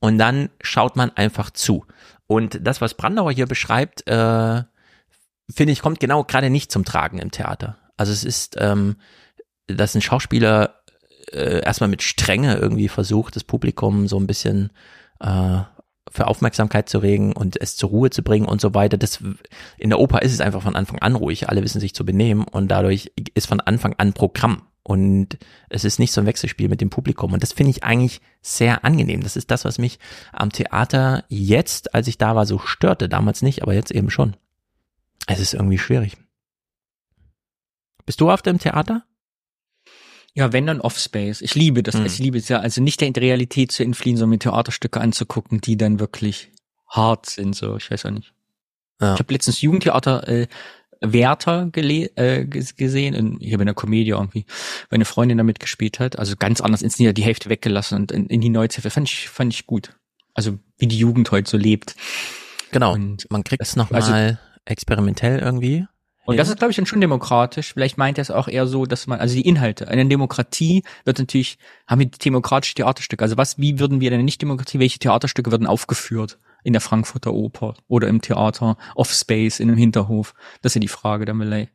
Und 0.00 0.18
dann 0.18 0.48
schaut 0.62 0.96
man 0.96 1.10
einfach 1.10 1.50
zu. 1.50 1.84
Und 2.26 2.66
das, 2.66 2.80
was 2.80 2.94
Brandauer 2.94 3.32
hier 3.32 3.46
beschreibt, 3.46 4.06
äh, 4.06 4.62
finde 5.50 5.72
ich, 5.72 5.82
kommt 5.82 6.00
genau 6.00 6.24
gerade 6.24 6.50
nicht 6.50 6.72
zum 6.72 6.84
Tragen 6.84 7.18
im 7.18 7.30
Theater. 7.30 7.78
Also 7.96 8.12
es 8.12 8.24
ist, 8.24 8.56
ähm, 8.58 8.96
dass 9.66 9.94
ein 9.94 10.02
Schauspieler 10.02 10.82
äh, 11.32 11.62
erstmal 11.62 11.90
mit 11.90 12.02
Strenge 12.02 12.56
irgendwie 12.56 12.88
versucht, 12.88 13.36
das 13.36 13.44
Publikum 13.44 14.08
so 14.08 14.18
ein 14.18 14.26
bisschen 14.26 14.70
äh, 15.20 15.60
für 16.10 16.26
Aufmerksamkeit 16.26 16.88
zu 16.88 16.98
regen 16.98 17.32
und 17.32 17.60
es 17.60 17.76
zur 17.76 17.90
Ruhe 17.90 18.10
zu 18.10 18.22
bringen 18.22 18.46
und 18.46 18.60
so 18.60 18.74
weiter. 18.74 18.98
Das 18.98 19.22
in 19.78 19.90
der 19.90 19.98
Oper 19.98 20.22
ist 20.22 20.32
es 20.32 20.40
einfach 20.40 20.62
von 20.62 20.76
Anfang 20.76 20.98
an 20.98 21.14
ruhig. 21.14 21.48
Alle 21.48 21.62
wissen 21.62 21.80
sich 21.80 21.94
zu 21.94 22.04
benehmen 22.04 22.44
und 22.44 22.68
dadurch 22.68 23.12
ist 23.34 23.46
von 23.46 23.60
Anfang 23.60 23.94
an 23.98 24.12
Programm. 24.12 24.62
Und 24.84 25.38
es 25.68 25.84
ist 25.84 25.98
nicht 25.98 26.12
so 26.12 26.20
ein 26.20 26.26
Wechselspiel 26.26 26.68
mit 26.68 26.80
dem 26.80 26.90
Publikum. 26.90 27.32
Und 27.32 27.42
das 27.42 27.52
finde 27.52 27.70
ich 27.70 27.84
eigentlich 27.84 28.20
sehr 28.40 28.84
angenehm. 28.84 29.22
Das 29.22 29.36
ist 29.36 29.50
das, 29.50 29.64
was 29.64 29.78
mich 29.78 29.98
am 30.32 30.50
Theater 30.50 31.24
jetzt, 31.28 31.94
als 31.94 32.08
ich 32.08 32.18
da 32.18 32.34
war, 32.34 32.46
so 32.46 32.58
störte. 32.58 33.08
Damals 33.08 33.42
nicht, 33.42 33.62
aber 33.62 33.74
jetzt 33.74 33.92
eben 33.92 34.10
schon. 34.10 34.36
Es 35.28 35.38
ist 35.38 35.54
irgendwie 35.54 35.78
schwierig. 35.78 36.16
Bist 38.04 38.20
du 38.20 38.30
auf 38.30 38.42
dem 38.42 38.58
Theater? 38.58 39.04
Ja, 40.34 40.52
wenn 40.52 40.66
dann 40.66 40.80
Offspace. 40.80 41.42
Ich 41.42 41.54
liebe 41.54 41.82
das. 41.82 41.94
Hm. 41.94 42.06
Ich 42.06 42.18
liebe 42.18 42.38
es 42.38 42.48
ja. 42.48 42.58
Also 42.58 42.82
nicht 42.82 43.00
der 43.00 43.14
Realität 43.14 43.70
zu 43.70 43.84
entfliehen, 43.84 44.16
sondern 44.16 44.30
mir 44.30 44.38
Theaterstücke 44.38 45.00
anzugucken, 45.00 45.60
die 45.60 45.76
dann 45.76 46.00
wirklich 46.00 46.50
hart 46.88 47.26
sind. 47.26 47.54
So, 47.54 47.76
ich 47.76 47.90
weiß 47.90 48.06
auch 48.06 48.10
nicht. 48.10 48.32
Ja. 49.00 49.14
Ich 49.14 49.20
habe 49.20 49.32
letztens 49.32 49.60
Jugendtheater 49.60 50.26
äh, 50.28 50.46
Werther 51.02 51.70
äh, 51.74 52.44
gesehen, 52.44 53.14
in, 53.14 53.38
hier 53.40 53.58
bei 53.58 53.62
einer 53.62 53.74
Komödie 53.74 54.10
irgendwie, 54.10 54.46
weil 54.88 54.96
eine 54.96 55.04
Freundin 55.04 55.38
da 55.38 55.44
mitgespielt 55.44 55.98
hat. 55.98 56.18
Also 56.18 56.36
ganz 56.36 56.60
anders 56.60 56.82
inszeniert, 56.82 57.18
die 57.18 57.24
Hälfte 57.24 57.50
weggelassen 57.50 57.98
und 57.98 58.12
in, 58.12 58.26
in 58.26 58.40
die 58.40 58.48
Neuzeit. 58.48 58.90
Fand 58.92 59.08
ich, 59.08 59.28
fand 59.28 59.52
ich 59.52 59.66
gut. 59.66 59.94
Also 60.34 60.58
wie 60.78 60.86
die 60.86 60.98
Jugend 60.98 61.30
heute 61.30 61.50
so 61.50 61.56
lebt. 61.56 61.96
Genau. 62.70 62.94
Und 62.94 63.30
man 63.30 63.44
kriegt 63.44 63.62
es 63.62 63.76
nochmal 63.76 64.02
also, 64.02 64.38
experimentell 64.64 65.38
irgendwie. 65.38 65.86
Und 66.24 66.36
das 66.36 66.48
ist, 66.48 66.58
glaube 66.58 66.70
ich, 66.70 66.76
dann 66.76 66.86
schon 66.86 67.00
demokratisch. 67.00 67.72
Vielleicht 67.72 67.98
meint 67.98 68.16
er 68.16 68.22
es 68.22 68.30
auch 68.30 68.46
eher 68.46 68.66
so, 68.66 68.86
dass 68.86 69.08
man, 69.08 69.18
also 69.18 69.34
die 69.34 69.46
Inhalte. 69.46 69.88
Eine 69.88 70.06
Demokratie 70.06 70.84
wird 71.04 71.18
natürlich, 71.18 71.58
haben 71.86 71.98
wir 71.98 72.06
demokratische 72.06 72.74
Theaterstücke. 72.74 73.24
Also 73.24 73.36
was, 73.36 73.58
wie 73.58 73.80
würden 73.80 74.00
wir 74.00 74.10
denn 74.10 74.24
nicht 74.24 74.40
Demokratie, 74.40 74.78
welche 74.78 75.00
Theaterstücke 75.00 75.50
werden 75.50 75.66
aufgeführt? 75.66 76.38
In 76.62 76.72
der 76.72 76.80
Frankfurter 76.80 77.32
Oper 77.32 77.74
oder 77.88 78.08
im 78.08 78.20
Theater, 78.20 78.76
Offspace, 78.94 79.60
in 79.60 79.68
einem 79.68 79.78
Hinterhof? 79.78 80.34
Das 80.60 80.70
ist 80.70 80.74
ja 80.76 80.80
die 80.80 80.88
Frage 80.88 81.24
der 81.24 81.34
Malay. 81.34 81.68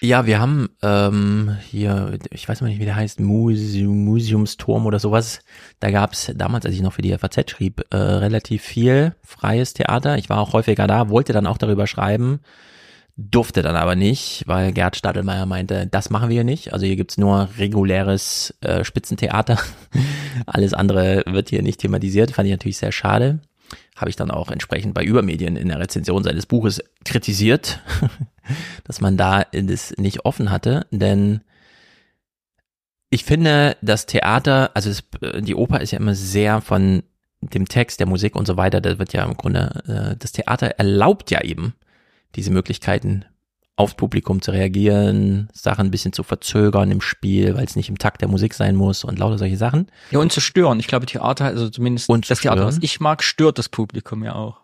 Ja, 0.00 0.26
wir 0.26 0.40
haben 0.40 0.68
ähm, 0.82 1.56
hier, 1.70 2.18
ich 2.30 2.46
weiß 2.46 2.60
mal 2.60 2.68
nicht, 2.68 2.80
wie 2.80 2.84
der 2.84 2.96
heißt, 2.96 3.18
Museum, 3.18 4.04
Museumsturm 4.04 4.84
oder 4.84 4.98
sowas. 4.98 5.40
Da 5.80 5.90
gab's 5.90 6.30
damals, 6.34 6.66
als 6.66 6.74
ich 6.74 6.82
noch 6.82 6.92
für 6.92 7.02
die 7.02 7.16
FAZ 7.16 7.50
schrieb, 7.50 7.82
äh, 7.90 7.96
relativ 7.96 8.62
viel 8.62 9.14
freies 9.22 9.72
Theater. 9.72 10.18
Ich 10.18 10.28
war 10.28 10.38
auch 10.38 10.52
häufiger 10.52 10.86
da, 10.86 11.08
wollte 11.08 11.32
dann 11.32 11.46
auch 11.46 11.56
darüber 11.56 11.86
schreiben, 11.86 12.40
durfte 13.16 13.62
dann 13.62 13.74
aber 13.74 13.96
nicht, 13.96 14.42
weil 14.46 14.72
Gerd 14.72 14.96
Stadelmeier 14.96 15.46
meinte, 15.46 15.86
das 15.86 16.10
machen 16.10 16.28
wir 16.28 16.34
hier 16.34 16.44
nicht. 16.44 16.74
Also 16.74 16.84
hier 16.84 16.96
gibt's 16.96 17.16
nur 17.16 17.48
reguläres 17.56 18.54
äh, 18.60 18.84
Spitzentheater. 18.84 19.58
Alles 20.46 20.74
andere 20.74 21.22
wird 21.26 21.48
hier 21.48 21.62
nicht 21.62 21.80
thematisiert. 21.80 22.32
Fand 22.32 22.46
ich 22.46 22.52
natürlich 22.52 22.76
sehr 22.76 22.92
schade. 22.92 23.40
Habe 23.96 24.10
ich 24.10 24.16
dann 24.16 24.30
auch 24.30 24.50
entsprechend 24.50 24.94
bei 24.94 25.04
Übermedien 25.04 25.56
in 25.56 25.68
der 25.68 25.80
Rezension 25.80 26.22
seines 26.22 26.46
Buches 26.46 26.82
kritisiert, 27.04 27.80
dass 28.84 29.00
man 29.00 29.16
da 29.16 29.44
das 29.52 29.94
nicht 29.96 30.24
offen 30.24 30.50
hatte, 30.50 30.86
denn 30.90 31.40
ich 33.10 33.24
finde, 33.24 33.76
das 33.82 34.06
Theater, 34.06 34.70
also 34.74 34.90
das, 34.90 35.04
die 35.42 35.54
Oper 35.54 35.80
ist 35.80 35.92
ja 35.92 35.98
immer 35.98 36.14
sehr 36.14 36.60
von 36.60 37.02
dem 37.40 37.68
Text, 37.68 38.00
der 38.00 38.06
Musik 38.06 38.34
und 38.34 38.46
so 38.46 38.56
weiter, 38.56 38.80
da 38.80 38.98
wird 38.98 39.12
ja 39.12 39.24
im 39.24 39.36
Grunde, 39.36 39.82
äh, 39.86 40.16
das 40.18 40.32
Theater 40.32 40.66
erlaubt 40.78 41.30
ja 41.30 41.42
eben, 41.42 41.74
diese 42.34 42.50
Möglichkeiten 42.50 43.24
aufs 43.76 43.94
Publikum 43.94 44.40
zu 44.40 44.50
reagieren, 44.50 45.48
Sachen 45.52 45.86
ein 45.86 45.90
bisschen 45.90 46.14
zu 46.14 46.22
verzögern 46.22 46.90
im 46.90 47.02
Spiel, 47.02 47.54
weil 47.54 47.64
es 47.64 47.76
nicht 47.76 47.90
im 47.90 47.98
Takt 47.98 48.22
der 48.22 48.28
Musik 48.28 48.54
sein 48.54 48.74
muss 48.74 49.04
und 49.04 49.18
lauter 49.18 49.38
solche 49.38 49.58
Sachen. 49.58 49.90
Ja, 50.10 50.18
und 50.18 50.32
zu 50.32 50.40
stören. 50.40 50.80
Ich 50.80 50.86
glaube, 50.86 51.04
Theater, 51.04 51.44
also 51.44 51.68
zumindest 51.68 52.08
und 52.08 52.28
das 52.30 52.40
Theater, 52.40 52.64
was 52.64 52.78
ich 52.80 53.00
mag, 53.00 53.22
stört 53.22 53.58
das 53.58 53.68
Publikum 53.68 54.24
ja 54.24 54.34
auch. 54.34 54.62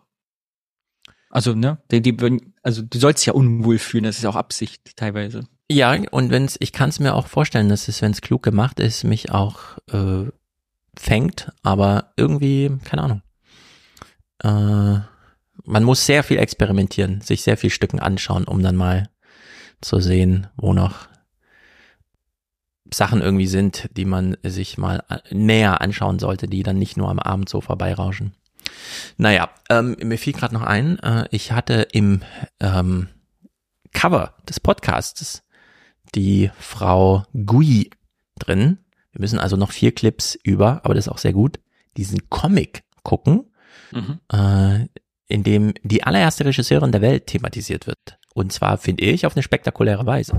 Also, 1.29 1.53
ne, 1.53 1.77
die, 1.91 2.01
die 2.01 2.41
also 2.61 2.81
du 2.81 2.99
sollst 2.99 3.25
ja 3.25 3.33
unwohl 3.33 3.79
fühlen, 3.79 4.03
das 4.03 4.17
ist 4.17 4.23
ja 4.23 4.29
auch 4.29 4.35
Absicht 4.35 4.95
teilweise. 4.95 5.43
Ja, 5.71 5.95
und 6.11 6.29
wenn's, 6.29 6.57
ich 6.59 6.71
kann 6.73 6.89
es 6.89 6.99
mir 6.99 7.15
auch 7.15 7.27
vorstellen, 7.27 7.69
dass 7.69 7.87
es, 7.87 8.01
wenn 8.01 8.11
es 8.11 8.21
klug 8.21 8.43
gemacht 8.43 8.79
ist, 8.79 9.03
mich 9.03 9.31
auch 9.31 9.77
äh, 9.91 10.29
fängt, 10.95 11.51
aber 11.63 12.13
irgendwie, 12.17 12.71
keine 12.83 13.03
Ahnung. 13.03 13.21
Äh, 14.43 15.12
man 15.63 15.83
muss 15.83 16.05
sehr 16.05 16.23
viel 16.23 16.37
experimentieren, 16.37 17.21
sich 17.21 17.43
sehr 17.43 17.57
viel 17.57 17.69
Stücken 17.69 17.99
anschauen, 17.99 18.45
um 18.45 18.61
dann 18.61 18.75
mal 18.75 19.09
zu 19.81 19.99
sehen, 19.99 20.47
wo 20.55 20.73
noch 20.73 21.07
Sachen 22.91 23.21
irgendwie 23.21 23.47
sind, 23.47 23.89
die 23.95 24.05
man 24.05 24.37
sich 24.43 24.77
mal 24.77 25.03
näher 25.31 25.81
anschauen 25.81 26.19
sollte, 26.19 26.47
die 26.47 26.63
dann 26.63 26.77
nicht 26.77 26.97
nur 26.97 27.09
am 27.09 27.19
Abend 27.19 27.49
so 27.49 27.61
vorbeirauschen. 27.61 28.35
Naja, 29.17 29.49
ähm, 29.69 29.95
mir 30.01 30.17
fiel 30.17 30.33
gerade 30.33 30.53
noch 30.53 30.61
ein, 30.61 30.99
äh, 30.99 31.27
ich 31.31 31.51
hatte 31.51 31.87
im 31.91 32.21
ähm, 32.59 33.09
Cover 33.93 34.35
des 34.47 34.59
Podcasts 34.59 35.43
die 36.15 36.51
Frau 36.59 37.25
Gui 37.33 37.89
drin. 38.39 38.79
Wir 39.11 39.21
müssen 39.21 39.39
also 39.39 39.57
noch 39.57 39.71
vier 39.71 39.93
Clips 39.93 40.37
über, 40.43 40.81
aber 40.83 40.93
das 40.93 41.07
ist 41.07 41.11
auch 41.11 41.17
sehr 41.17 41.33
gut, 41.33 41.59
diesen 41.97 42.29
Comic 42.29 42.83
gucken. 43.03 43.51
Mhm. 43.91 44.19
Äh, 44.31 44.87
in 45.33 45.43
dem 45.43 45.73
die 45.81 46.03
allererste 46.03 46.45
Regisseurin 46.45 46.91
der 46.91 47.01
Welt 47.01 47.25
thematisiert 47.25 47.87
wird. 47.87 48.19
Und 48.35 48.53
zwar, 48.53 48.77
finde 48.77 49.03
ich, 49.03 49.25
auf 49.25 49.35
eine 49.35 49.41
spektakuläre 49.41 50.05
Weise. 50.05 50.33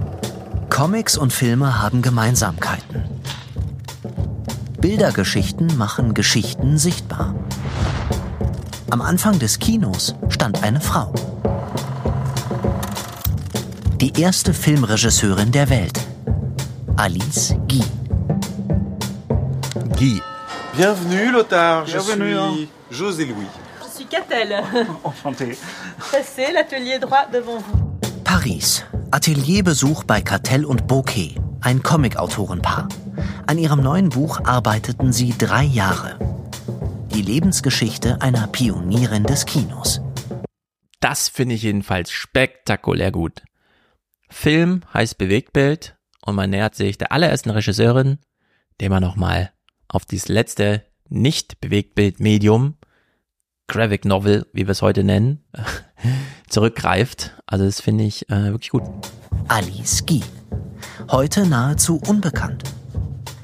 Comics 0.70 1.18
und 1.18 1.32
Filme 1.32 1.82
haben 1.82 2.00
Gemeinsamkeiten. 2.00 3.02
Bildergeschichten 4.80 5.76
machen 5.76 6.14
Geschichten 6.14 6.78
sichtbar. 6.78 7.34
Am 8.90 9.00
Anfang 9.02 9.36
des 9.40 9.58
Kinos 9.58 10.14
stand 10.28 10.62
eine 10.62 10.80
Frau. 10.80 11.12
Die 14.00 14.12
erste 14.20 14.54
Filmregisseurin 14.54 15.50
der 15.50 15.70
Welt. 15.70 15.98
Alice 16.96 17.56
Guy. 17.66 17.82
Guy. 19.98 20.22
Bienvenue, 20.76 21.32
Lothar. 21.32 21.84
Je 21.84 21.98
suis 21.98 22.68
José 22.92 23.24
Louis 23.24 23.63
suis 24.04 24.08
Catel. 24.08 24.62
Enchanté. 25.04 25.56
Passez 26.10 26.52
l'atelier 26.52 26.98
droit 26.98 27.26
devant 27.32 27.58
vous. 27.58 27.86
Paris. 28.24 28.84
Atelierbesuch 29.10 30.04
bei 30.04 30.20
Catel 30.20 30.64
und 30.64 30.86
Bouquet, 30.86 31.36
ein 31.60 31.82
Comicautorenpaar. 31.82 32.88
An 33.46 33.58
ihrem 33.58 33.80
neuen 33.80 34.08
Buch 34.08 34.40
arbeiteten 34.44 35.12
sie 35.12 35.34
drei 35.36 35.64
Jahre. 35.64 36.18
Die 37.14 37.22
Lebensgeschichte 37.22 38.20
einer 38.20 38.48
Pionierin 38.48 39.24
des 39.24 39.46
Kinos. 39.46 40.00
Das 40.98 41.28
finde 41.28 41.54
ich 41.54 41.62
jedenfalls 41.62 42.10
spektakulär 42.10 43.12
gut. 43.12 43.42
Film 44.30 44.80
heißt 44.92 45.16
Bewegtbild 45.16 45.96
und 46.22 46.34
man 46.34 46.50
nähert 46.50 46.74
sich 46.74 46.98
der 46.98 47.12
allerersten 47.12 47.50
Regisseurin, 47.50 48.18
dem 48.80 48.90
man 48.90 49.02
nochmal 49.02 49.52
auf 49.86 50.06
dieses 50.06 50.28
letzte 50.28 50.82
Nicht-Bewegtbild-Medium 51.08 52.78
Graphic 53.68 54.04
Novel, 54.04 54.46
wie 54.52 54.66
wir 54.66 54.70
es 54.70 54.82
heute 54.82 55.04
nennen, 55.04 55.42
zurückgreift. 56.48 57.34
Also 57.46 57.64
das 57.64 57.80
finde 57.80 58.04
ich 58.04 58.28
äh, 58.30 58.50
wirklich 58.52 58.70
gut. 58.70 58.82
Alice 59.48 60.04
Guy. 60.06 60.22
heute 61.10 61.46
nahezu 61.46 62.00
unbekannt. 62.06 62.62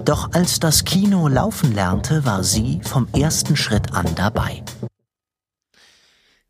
Doch 0.05 0.33
als 0.33 0.61
das 0.61 0.85
Kino 0.85 1.29
laufen 1.29 1.75
lernte, 1.75 2.25
war 2.25 2.43
sie 2.43 2.81
vom 2.85 3.07
ersten 3.13 3.57
Schritt 3.57 3.93
an 3.93 4.07
dabei. 4.15 4.63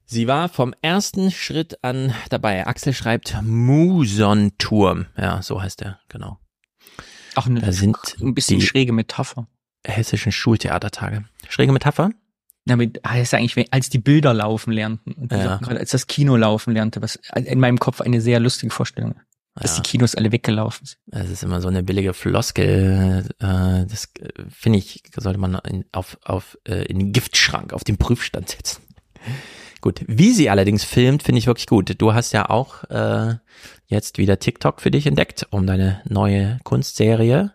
Sie 0.05 0.27
war 0.27 0.49
vom 0.49 0.75
ersten 0.83 1.31
Schritt 1.31 1.83
an 1.85 2.13
dabei. 2.31 2.67
Axel 2.67 2.93
schreibt 2.93 3.37
Muson-Turm. 3.43 5.07
Ja, 5.17 5.41
so 5.43 5.63
heißt 5.63 5.83
er, 5.83 6.01
genau. 6.09 6.39
Ach, 7.37 7.47
ne, 7.47 7.61
da 7.61 7.71
sind 7.73 7.97
ein 8.21 8.35
bisschen 8.35 8.59
die 8.59 8.67
schräge 8.67 8.93
Metapher. 8.93 9.47
hessischen 9.87 10.33
Schultheatertage. 10.33 11.25
Schräge 11.49 11.71
Metapher? 11.73 12.11
Damit 12.67 13.01
heißt 13.07 13.35
eigentlich, 13.35 13.57
wenn- 13.57 13.73
als 13.73 13.89
die 13.89 13.99
Bilder 13.99 14.35
laufen 14.35 14.73
lernten, 14.73 15.13
und 15.13 15.33
Ja. 15.33 15.57
gerade 15.57 15.81
als 15.81 15.91
das 15.91 16.07
Kino 16.07 16.37
laufen 16.37 16.75
lernte, 16.75 17.01
was 17.03 17.19
in 17.35 17.59
meinem 17.61 17.79
Kopf 17.79 18.01
eine 18.01 18.21
sehr 18.21 18.39
lustige 18.39 18.73
Vorstellung, 18.73 19.13
ist, 19.13 19.65
dass 19.65 19.77
Ja. 19.77 19.83
die 19.83 19.89
Kinos 19.91 20.15
alle 20.15 20.31
weggelaufen 20.31 20.87
sind. 20.87 20.99
Das 21.07 21.31
ist 21.31 21.43
immer 21.43 21.61
so 21.61 21.69
eine 21.69 21.83
billige 21.83 22.13
Floskel. 22.15 23.25
Äh, 23.39 23.87
das 23.87 24.11
äh, 24.21 24.29
finde 24.51 24.79
ich, 24.79 25.03
sollte 25.17 25.39
man 25.39 25.55
in, 25.67 25.85
auf, 25.93 26.19
auf, 26.23 26.59
äh, 26.69 26.85
in 26.85 26.99
den 26.99 27.13
Giftschrank, 27.13 27.73
auf 27.73 27.83
den 27.83 27.97
Prüfstand 27.97 28.51
setzen. 28.51 28.83
Gut, 29.81 30.03
wie 30.07 30.33
sie 30.35 30.51
allerdings 30.51 30.85
filmt, 30.85 31.23
finde 31.23 31.39
ich 31.39 31.47
wirklich 31.47 31.67
gut. 31.67 31.95
Du 32.01 32.13
hast 32.13 32.33
ja 32.33 32.51
auch 32.51 32.85
äh, 32.91 33.37
jetzt 33.87 34.19
wieder 34.19 34.39
TikTok 34.39 34.83
für 34.83 34.91
dich 34.91 35.07
entdeckt, 35.07 35.47
um 35.51 35.67
deine 35.67 36.03
neue 36.07 36.59
Kunstserie 36.65 37.53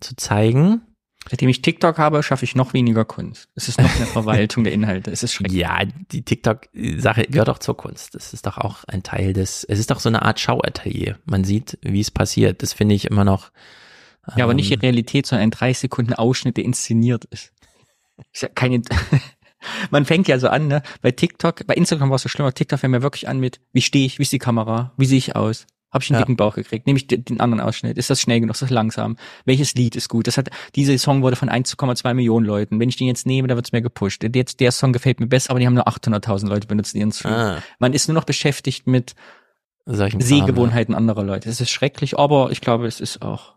zu 0.00 0.16
zeigen. 0.16 0.82
Seitdem 1.30 1.48
ich 1.48 1.62
TikTok 1.62 1.98
habe, 1.98 2.22
schaffe 2.22 2.44
ich 2.44 2.54
noch 2.54 2.74
weniger 2.74 3.04
Kunst. 3.04 3.48
Es 3.54 3.68
ist 3.68 3.80
noch 3.80 3.94
eine 3.94 4.06
Verwaltung 4.12 4.64
der 4.64 4.72
Inhalte. 4.72 5.10
Es 5.10 5.22
ist 5.22 5.32
schrecklich. 5.34 5.60
Ja, 5.60 5.84
die 5.84 6.22
TikTok-Sache 6.22 7.24
gehört 7.24 7.48
auch 7.48 7.58
zur 7.58 7.76
Kunst. 7.76 8.14
Das 8.14 8.32
ist 8.32 8.46
doch 8.46 8.58
auch 8.58 8.84
ein 8.84 9.02
Teil 9.02 9.32
des, 9.32 9.64
es 9.64 9.78
ist 9.78 9.90
doch 9.90 10.00
so 10.00 10.08
eine 10.08 10.22
Art 10.22 10.40
Schauatelier. 10.40 11.18
Man 11.24 11.44
sieht, 11.44 11.78
wie 11.82 12.00
es 12.00 12.10
passiert. 12.10 12.62
Das 12.62 12.72
finde 12.72 12.94
ich 12.94 13.06
immer 13.06 13.24
noch. 13.24 13.50
Ja, 14.36 14.44
aber 14.44 14.54
nicht 14.54 14.70
die 14.70 14.74
ähm, 14.74 14.80
Realität, 14.80 15.26
sondern 15.26 15.48
ein 15.48 15.50
30 15.50 15.78
Sekunden 15.78 16.14
Ausschnitt, 16.14 16.56
der 16.56 16.64
inszeniert 16.64 17.24
ist. 17.26 17.52
Ist 18.32 18.42
ja 18.42 18.48
keine, 18.48 18.82
man 19.90 20.04
fängt 20.04 20.28
ja 20.28 20.38
so 20.38 20.48
an, 20.48 20.68
ne? 20.68 20.82
Bei 21.00 21.10
TikTok, 21.10 21.66
bei 21.66 21.74
Instagram 21.74 22.10
war 22.10 22.16
es 22.16 22.22
so 22.22 22.28
schlimmer. 22.28 22.52
TikTok 22.52 22.78
fängt 22.78 22.92
mir 22.92 23.02
wirklich 23.02 23.28
an 23.28 23.40
mit, 23.40 23.60
wie 23.72 23.82
stehe 23.82 24.06
ich, 24.06 24.18
wie 24.18 24.22
ist 24.22 24.32
die 24.32 24.38
Kamera, 24.38 24.92
wie 24.96 25.06
sehe 25.06 25.18
ich 25.18 25.34
aus? 25.34 25.66
Habe 25.92 26.02
ich 26.02 26.10
einen 26.10 26.20
Ja. 26.20 26.24
dicken 26.24 26.36
Bauch 26.36 26.54
gekriegt? 26.54 26.86
Nehme 26.86 26.96
ich 26.96 27.06
den 27.06 27.38
anderen 27.40 27.60
Ausschnitt? 27.60 27.98
Ist 27.98 28.08
das 28.08 28.20
schnell 28.20 28.40
genug? 28.40 28.54
Ist 28.54 28.62
das 28.62 28.70
langsam? 28.70 29.16
Welches 29.44 29.74
Lied 29.74 29.94
ist 29.94 30.08
gut? 30.08 30.26
Das 30.26 30.38
hat, 30.38 30.48
dieser 30.74 30.96
Song 30.96 31.22
wurde 31.22 31.36
von 31.36 31.50
1,2 31.50 32.14
Millionen 32.14 32.46
Leuten. 32.46 32.80
Wenn 32.80 32.88
ich 32.88 32.96
den 32.96 33.08
jetzt 33.08 33.26
nehme, 33.26 33.46
dann 33.46 33.56
wird's 33.56 33.72
mir 33.72 33.82
gepusht. 33.82 34.24
Jetzt, 34.34 34.60
der 34.60 34.72
Song 34.72 34.92
gefällt 34.94 35.20
mir 35.20 35.26
besser, 35.26 35.50
aber 35.50 35.60
die 35.60 35.66
haben 35.66 35.74
nur 35.74 35.86
800.000 35.86 36.48
Leute 36.48 36.66
benutzt 36.66 36.94
ihren 36.94 37.12
Stream. 37.12 37.34
Ah. 37.34 37.62
Man 37.78 37.92
ist 37.92 38.08
nur 38.08 38.14
noch 38.14 38.24
beschäftigt 38.24 38.86
mit 38.86 39.14
solchen 39.84 40.20
Sehgewohnheiten 40.20 40.94
anderer 40.94 41.24
Leute. 41.24 41.48
Es 41.50 41.60
ist 41.60 41.70
schrecklich, 41.70 42.18
aber 42.18 42.50
ich 42.52 42.60
glaube, 42.60 42.86
es 42.86 43.00
ist 43.00 43.20
auch 43.20 43.54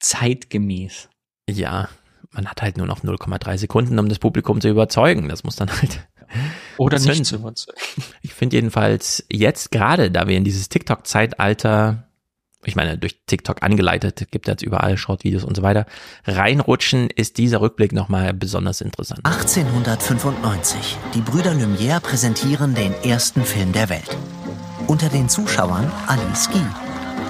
zeitgemäß. 0.00 1.08
Ja, 1.48 1.88
man 2.32 2.46
hat 2.48 2.62
halt 2.62 2.76
nur 2.76 2.86
noch 2.86 3.02
0,3 3.02 3.56
Sekunden, 3.58 3.98
um 3.98 4.08
das 4.08 4.18
Publikum 4.18 4.60
zu 4.60 4.68
überzeugen. 4.68 5.28
Das 5.28 5.44
muss 5.44 5.56
dann 5.56 5.70
halt. 5.70 6.08
Oder 6.76 6.98
nicht 6.98 7.24
zu 7.26 7.36
überzeugen. 7.36 7.78
Ich 8.22 8.34
finde 8.34 8.56
jedenfalls 8.56 9.24
jetzt 9.30 9.70
gerade, 9.70 10.10
da 10.10 10.28
wir 10.28 10.36
in 10.36 10.44
dieses 10.44 10.68
TikTok-Zeitalter, 10.68 12.08
ich 12.64 12.76
meine, 12.76 12.98
durch 12.98 13.20
TikTok 13.26 13.62
angeleitet, 13.62 14.30
gibt 14.30 14.48
jetzt 14.48 14.62
überall 14.62 14.96
Short-Videos 14.96 15.44
und 15.44 15.56
so 15.56 15.62
weiter, 15.62 15.86
reinrutschen, 16.26 17.08
ist 17.10 17.38
dieser 17.38 17.60
Rückblick 17.60 17.92
nochmal 17.92 18.34
besonders 18.34 18.80
interessant. 18.80 19.24
1895. 19.24 20.98
Die 21.14 21.20
Brüder 21.20 21.52
Lumière 21.52 22.00
präsentieren 22.00 22.74
den 22.74 22.92
ersten 23.02 23.44
Film 23.44 23.72
der 23.72 23.88
Welt. 23.88 24.16
Unter 24.86 25.08
den 25.08 25.28
Zuschauern 25.28 25.90
Alice 26.06 26.50
Guy, 26.50 26.62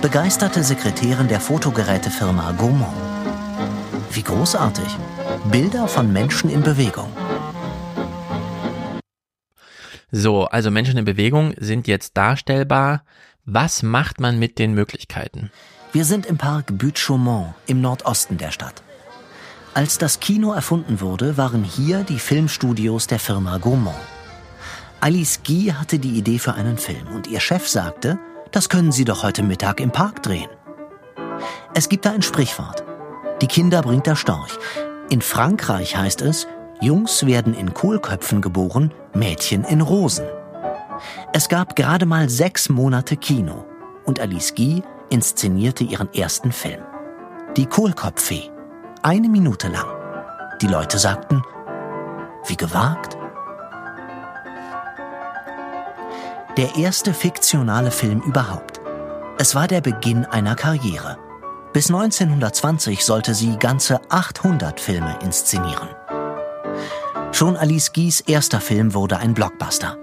begeisterte 0.00 0.62
Sekretärin 0.62 1.28
der 1.28 1.40
Fotogerätefirma 1.40 2.52
Gaumont. 2.52 2.94
Wie 4.12 4.22
großartig. 4.22 4.96
Bilder 5.50 5.88
von 5.88 6.12
Menschen 6.12 6.50
in 6.50 6.62
Bewegung. 6.62 7.08
So, 10.10 10.44
also 10.46 10.70
Menschen 10.70 10.96
in 10.96 11.04
Bewegung 11.04 11.54
sind 11.58 11.86
jetzt 11.86 12.16
darstellbar. 12.16 13.02
Was 13.44 13.82
macht 13.82 14.20
man 14.20 14.38
mit 14.38 14.58
den 14.58 14.72
Möglichkeiten? 14.72 15.50
Wir 15.92 16.04
sind 16.04 16.26
im 16.26 16.38
Park 16.38 16.78
Butte-Chaumont 16.78 17.54
im 17.66 17.80
Nordosten 17.80 18.38
der 18.38 18.50
Stadt. 18.50 18.82
Als 19.74 19.98
das 19.98 20.20
Kino 20.20 20.52
erfunden 20.52 21.00
wurde, 21.00 21.36
waren 21.36 21.62
hier 21.62 22.04
die 22.04 22.18
Filmstudios 22.18 23.06
der 23.06 23.18
Firma 23.18 23.58
Gaumont. 23.58 23.96
Alice 25.00 25.40
Guy 25.46 25.72
hatte 25.78 25.98
die 25.98 26.18
Idee 26.18 26.38
für 26.38 26.54
einen 26.54 26.78
Film 26.78 27.06
und 27.14 27.26
ihr 27.26 27.40
Chef 27.40 27.68
sagte, 27.68 28.18
das 28.50 28.68
können 28.68 28.92
Sie 28.92 29.04
doch 29.04 29.22
heute 29.22 29.42
Mittag 29.42 29.80
im 29.80 29.90
Park 29.90 30.22
drehen. 30.22 30.48
Es 31.74 31.88
gibt 31.88 32.06
da 32.06 32.12
ein 32.12 32.22
Sprichwort. 32.22 32.82
Die 33.40 33.46
Kinder 33.46 33.82
bringt 33.82 34.06
der 34.06 34.16
Storch. 34.16 34.58
In 35.10 35.22
Frankreich 35.22 35.96
heißt 35.96 36.22
es, 36.22 36.48
Jungs 36.80 37.26
werden 37.26 37.54
in 37.54 37.74
Kohlköpfen 37.74 38.40
geboren, 38.40 38.92
Mädchen 39.12 39.64
in 39.64 39.80
Rosen. 39.80 40.26
Es 41.32 41.48
gab 41.48 41.74
gerade 41.74 42.06
mal 42.06 42.28
sechs 42.28 42.68
Monate 42.68 43.16
Kino 43.16 43.64
und 44.04 44.20
Alice 44.20 44.54
Guy 44.54 44.82
inszenierte 45.10 45.82
ihren 45.82 46.12
ersten 46.14 46.52
Film. 46.52 46.82
Die 47.56 47.66
Kohlkopffee. 47.66 48.50
Eine 49.02 49.28
Minute 49.28 49.68
lang. 49.68 49.86
Die 50.60 50.68
Leute 50.68 50.98
sagten, 50.98 51.42
wie 52.46 52.56
gewagt. 52.56 53.16
Der 56.56 56.76
erste 56.76 57.12
fiktionale 57.12 57.90
Film 57.90 58.20
überhaupt. 58.20 58.80
Es 59.38 59.54
war 59.54 59.66
der 59.66 59.80
Beginn 59.80 60.24
einer 60.26 60.54
Karriere. 60.54 61.18
Bis 61.72 61.88
1920 61.88 63.04
sollte 63.04 63.34
sie 63.34 63.56
ganze 63.56 64.00
800 64.10 64.80
Filme 64.80 65.18
inszenieren. 65.22 65.88
Schon 67.32 67.56
Alice 67.56 67.92
Guys 67.92 68.20
erster 68.20 68.60
Film 68.60 68.94
wurde 68.94 69.18
ein 69.18 69.34
Blockbuster. 69.34 69.96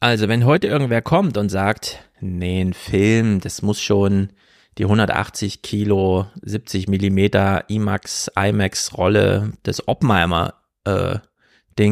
Also, 0.00 0.28
wenn 0.28 0.44
heute 0.44 0.66
irgendwer 0.66 1.02
kommt 1.02 1.36
und 1.36 1.48
sagt, 1.48 2.10
nee, 2.20 2.60
ein 2.60 2.74
Film, 2.74 3.40
das 3.40 3.62
muss 3.62 3.80
schon 3.80 4.30
die 4.78 4.84
180 4.84 5.62
Kilo, 5.62 6.26
70 6.42 6.88
Millimeter 6.88 7.64
IMAX, 7.68 8.30
IMAX 8.36 8.96
Rolle 8.98 9.52
des 9.64 9.86
Oppenheimer 9.86 10.54
äh, 10.84 11.18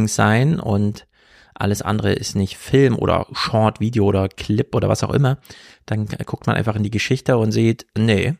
sein 0.06 0.58
und 0.58 1.06
alles 1.54 1.82
andere 1.82 2.12
ist 2.12 2.34
nicht 2.34 2.56
Film 2.56 2.96
oder 2.96 3.26
Short 3.32 3.78
Video 3.78 4.04
oder 4.04 4.28
Clip 4.28 4.74
oder 4.74 4.88
was 4.88 5.04
auch 5.04 5.12
immer, 5.12 5.38
dann 5.86 6.06
guckt 6.06 6.46
man 6.46 6.56
einfach 6.56 6.76
in 6.76 6.82
die 6.82 6.90
Geschichte 6.90 7.36
und 7.36 7.52
sieht, 7.52 7.86
nee, 7.96 8.34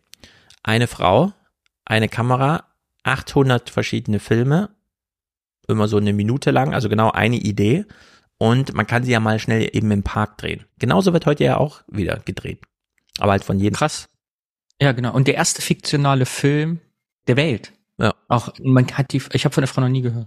eine 0.63 0.87
Frau, 0.87 1.33
eine 1.85 2.09
Kamera, 2.09 2.65
800 3.05 3.71
verschiedene 3.71 4.19
Filme, 4.19 4.71
immer 5.69 5.89
so 5.89 5.97
eine 5.97 6.13
Minute 6.13 6.51
lang, 6.51 6.75
also 6.75 6.89
genau 6.89 7.11
eine 7.11 7.37
Idee 7.37 7.87
und 8.43 8.75
man 8.75 8.89
kann 8.89 9.05
sie 9.05 9.13
ja 9.13 9.21
mal 9.21 9.39
schnell 9.39 9.71
eben 9.73 9.91
im 9.93 10.03
Park 10.03 10.39
drehen. 10.39 10.65
Genauso 10.81 11.13
wird 11.13 11.27
heute 11.27 11.45
ja 11.45 11.59
auch 11.59 11.83
wieder 11.87 12.21
gedreht. 12.25 12.61
Aber 13.19 13.31
halt 13.31 13.45
von 13.45 13.61
jedem. 13.61 13.77
Krass. 13.77 14.09
Ja, 14.81 14.91
genau. 14.91 15.15
Und 15.15 15.29
der 15.29 15.35
erste 15.35 15.63
fiktionale 15.63 16.27
Film 16.27 16.81
der 17.29 17.37
Welt. 17.37 17.73
Ja. 17.99 18.15
Auch 18.29 18.53
man 18.61 18.87
hat 18.89 19.13
die, 19.13 19.23
ich 19.33 19.45
habe 19.45 19.55
von 19.55 19.63
der 19.63 19.69
Frau 19.69 19.81
noch 19.81 19.89
nie 19.89 20.03
gehört. 20.03 20.27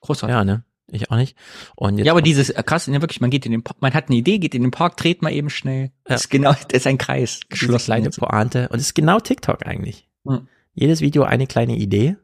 Großartig. 0.00 0.34
Ja, 0.34 0.44
ne? 0.44 0.64
Ich 0.88 1.10
auch 1.10 1.16
nicht. 1.16 1.36
Und 1.74 1.96
jetzt 1.96 2.06
Ja, 2.06 2.12
aber 2.12 2.20
dieses 2.20 2.50
äh, 2.50 2.62
krass, 2.62 2.86
ja, 2.86 3.00
wirklich, 3.00 3.20
man 3.20 3.30
geht 3.30 3.46
in 3.46 3.52
den, 3.52 3.62
Park, 3.62 3.78
man 3.80 3.94
hat 3.94 4.08
eine 4.08 4.16
Idee, 4.16 4.38
geht 4.38 4.54
in 4.54 4.62
den 4.62 4.70
Park, 4.70 4.98
dreht 4.98 5.22
mal 5.22 5.32
eben 5.32 5.50
schnell. 5.50 5.90
Das 6.04 6.24
ist 6.24 6.28
genau, 6.28 6.52
das 6.68 6.80
ist 6.80 6.86
ein 6.86 6.98
Kreis, 6.98 7.40
diese 7.40 7.48
geschlossen. 7.48 7.86
kleine 7.86 8.10
Pointe. 8.10 8.68
Und 8.68 8.76
es 8.76 8.88
ist 8.88 8.94
genau 8.94 9.18
TikTok 9.18 9.66
eigentlich. 9.66 10.08
Hm. 10.26 10.46
Jedes 10.74 11.00
Video 11.00 11.22
eine 11.22 11.46
kleine 11.46 11.76
Idee. 11.76 12.16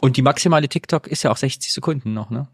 Und 0.00 0.16
die 0.16 0.22
maximale 0.22 0.68
TikTok 0.68 1.06
ist 1.06 1.22
ja 1.22 1.30
auch 1.30 1.36
60 1.36 1.72
Sekunden 1.72 2.12
noch, 2.12 2.30
ne? 2.30 2.48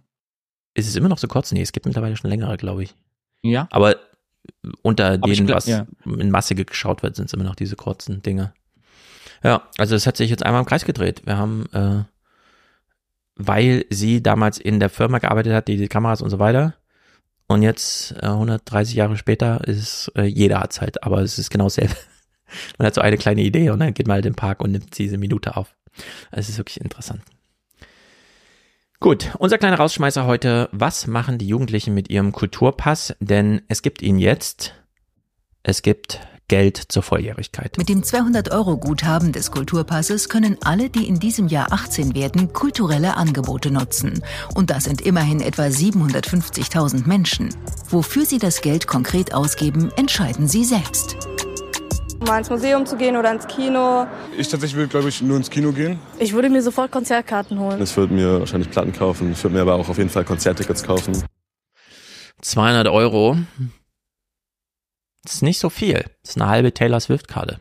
Ist 0.75 0.89
es 0.89 0.97
immer 0.97 1.09
noch 1.09 1.19
so 1.19 1.29
kurz? 1.29 1.53
Nee, 1.53 1.63
es 1.63 1.73
gibt 1.73 1.87
mittlerweile 1.87 2.17
schon 2.17 2.31
längere, 2.31 2.57
glaube 2.57 2.85
ich. 2.85 2.95
Ja. 3.43 3.69
Aber 3.71 3.97
unter 4.83 5.15
Aber 5.15 5.29
ich 5.29 5.37
denen, 5.37 5.47
glaub, 5.47 5.57
was 5.59 5.67
ja. 5.67 5.87
in 6.05 6.31
Masse 6.31 6.55
geschaut 6.55 7.03
wird, 7.03 7.17
sind 7.17 7.27
es 7.27 7.33
immer 7.33 7.45
noch 7.45 7.55
diese 7.55 7.77
kurzen 7.77 8.23
Dinge. 8.23 8.55
Ja, 9.45 9.69
also 9.79 9.95
es 9.95 10.07
hat 10.07 10.17
sich 10.17 10.31
jetzt 10.31 10.45
einmal 10.45 10.63
im 10.63 10.67
Kreis 10.67 10.85
gedreht. 10.85 11.23
Wir 11.25 11.37
haben, 11.37 11.67
äh, 11.73 12.05
weil 13.35 13.85
sie 13.91 14.23
damals 14.23 14.59
in 14.59 14.81
der 14.81 14.89
Firma 14.89 15.19
gearbeitet 15.19 15.53
hat, 15.53 15.69
die 15.69 15.77
die 15.77 15.89
Kameras 15.89 16.23
und 16.23 16.31
so 16.31 16.39
weiter. 16.39 16.75
Und 17.49 17.63
jetzt, 17.63 18.13
äh, 18.23 18.27
130 18.27 18.95
Jahre 18.95 19.17
später, 19.17 19.67
ist 19.67 20.13
äh, 20.17 20.25
jeder 20.25 20.61
hat's 20.61 20.81
halt, 20.81 21.03
aber 21.03 21.21
es 21.21 21.39
ist 21.39 21.51
genau 21.51 21.65
dasselbe. 21.65 21.95
Man 22.79 22.87
hat 22.87 22.95
so 22.95 23.01
eine 23.01 23.19
kleine 23.19 23.43
Idee 23.43 23.71
und 23.71 23.81
dann 23.81 23.95
geht 23.95 24.07
man 24.07 24.17
halt 24.17 24.27
im 24.27 24.35
Park 24.35 24.61
und 24.61 24.73
nimmt 24.73 24.99
diese 24.99 25.17
Minute 25.17 25.57
auf. 25.57 25.75
Es 26.31 26.49
ist 26.49 26.59
wirklich 26.59 26.81
interessant. 26.81 27.23
Gut, 29.01 29.35
unser 29.39 29.59
kleiner 29.59 29.79
Rausschmeißer 29.79 30.27
heute. 30.27 30.69
Was 30.71 31.09
machen 31.09 31.39
die 31.39 31.49
Jugendlichen 31.49 31.93
mit 31.93 32.09
ihrem 32.09 32.31
Kulturpass? 32.31 33.17
Denn 33.19 33.63
es 33.67 33.83
gibt 33.83 34.01
ihn 34.01 34.19
jetzt. 34.19 34.75
Es 35.65 35.83
gibt 35.83 36.21
Geld 36.47 36.77
zur 36.77 37.03
Volljährigkeit. 37.03 37.79
Mit 37.79 37.89
dem 37.89 38.03
200-Euro-Guthaben 38.03 39.33
des 39.33 39.51
Kulturpasses 39.51 40.29
können 40.29 40.57
alle, 40.63 40.91
die 40.91 41.09
in 41.09 41.19
diesem 41.19 41.49
Jahr 41.49 41.73
18 41.73 42.15
werden, 42.15 42.53
kulturelle 42.53 43.17
Angebote 43.17 43.71
nutzen. 43.71 44.23
Und 44.55 44.71
das 44.71 44.85
sind 44.85 45.01
immerhin 45.01 45.41
etwa 45.41 45.63
750.000 45.63 47.07
Menschen. 47.07 47.49
Wofür 47.89 48.27
sie 48.27 48.39
das 48.39 48.61
Geld 48.61 48.87
konkret 48.87 49.35
ausgeben, 49.35 49.91
entscheiden 49.97 50.47
sie 50.47 50.65
selbst. 50.65 51.17
Mal 52.27 52.39
ins 52.39 52.51
Museum 52.51 52.87
zu 52.87 52.97
gehen 52.97 53.17
oder 53.17 53.33
ins 53.33 53.47
Kino. 53.47 54.07
Ich 54.37 54.49
tatsächlich 54.49 54.77
würde, 54.77 54.89
glaube 54.89 55.09
ich, 55.09 55.23
nur 55.23 55.37
ins 55.37 55.51
Kino 55.51 55.73
gehen. 55.73 55.99
Ich 56.19 56.33
würde 56.33 56.49
mir 56.49 56.63
sofort 56.63 56.91
Konzertkarten 56.91 57.59
holen. 57.59 57.83
Ich 57.83 57.97
würde 57.97 58.15
mir 58.15 58.41
wahrscheinlich 58.41 58.71
Platten 58.71 58.93
kaufen. 58.93 59.33
Ich 59.33 59.43
würde 59.43 59.55
mir 59.55 59.63
aber 59.63 59.75
auch 59.75 59.89
auf 59.89 59.99
jeden 59.99 60.11
Fall 60.11 60.25
Konzerttickets 60.25 60.83
kaufen. 60.83 61.23
200 62.41 62.89
Euro. 62.89 63.37
Das 65.23 65.35
ist 65.35 65.43
nicht 65.43 65.59
so 65.59 65.71
viel. 65.71 66.05
Das 66.23 66.31
ist 66.31 66.41
eine 66.41 66.51
halbe 66.51 66.75
Taylor 66.75 67.01
Swift-Karte. 67.01 67.61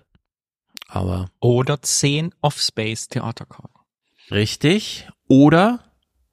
Aber. 0.87 1.29
Oder 1.39 1.81
10 1.81 2.33
Off-Space-Theaterkarten. 2.41 3.69
Richtig. 4.31 5.07
Oder 5.27 5.90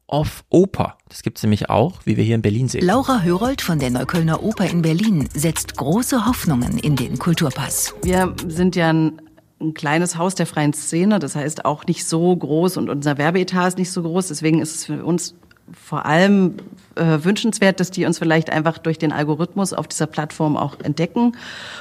Off 0.08 0.44
Oper. 0.48 0.96
Das 1.08 1.22
gibt's 1.22 1.42
nämlich 1.42 1.68
auch, 1.68 2.00
wie 2.04 2.16
wir 2.16 2.24
hier 2.24 2.34
in 2.34 2.42
Berlin 2.42 2.66
sehen. 2.66 2.84
Laura 2.84 3.22
Hörold 3.22 3.60
von 3.60 3.78
der 3.78 3.90
Neuköllner 3.90 4.42
Oper 4.42 4.64
in 4.64 4.82
Berlin 4.82 5.28
setzt 5.34 5.76
große 5.76 6.26
Hoffnungen 6.26 6.78
in 6.78 6.96
den 6.96 7.18
Kulturpass. 7.18 7.94
Wir 8.02 8.34
sind 8.46 8.74
ja 8.74 8.88
ein, 8.88 9.20
ein 9.60 9.74
kleines 9.74 10.16
Haus 10.16 10.34
der 10.34 10.46
freien 10.46 10.72
Szene, 10.72 11.18
das 11.18 11.36
heißt 11.36 11.66
auch 11.66 11.84
nicht 11.84 12.06
so 12.06 12.34
groß 12.34 12.78
und 12.78 12.88
unser 12.88 13.18
Werbeetat 13.18 13.68
ist 13.68 13.78
nicht 13.78 13.92
so 13.92 14.02
groß. 14.02 14.28
Deswegen 14.28 14.60
ist 14.60 14.74
es 14.74 14.86
für 14.86 15.04
uns 15.04 15.34
vor 15.72 16.06
allem 16.06 16.54
äh, 16.94 17.18
wünschenswert, 17.22 17.78
dass 17.78 17.90
die 17.90 18.06
uns 18.06 18.18
vielleicht 18.18 18.50
einfach 18.50 18.78
durch 18.78 18.98
den 18.98 19.12
Algorithmus 19.12 19.74
auf 19.74 19.88
dieser 19.88 20.06
Plattform 20.06 20.56
auch 20.56 20.80
entdecken 20.80 21.36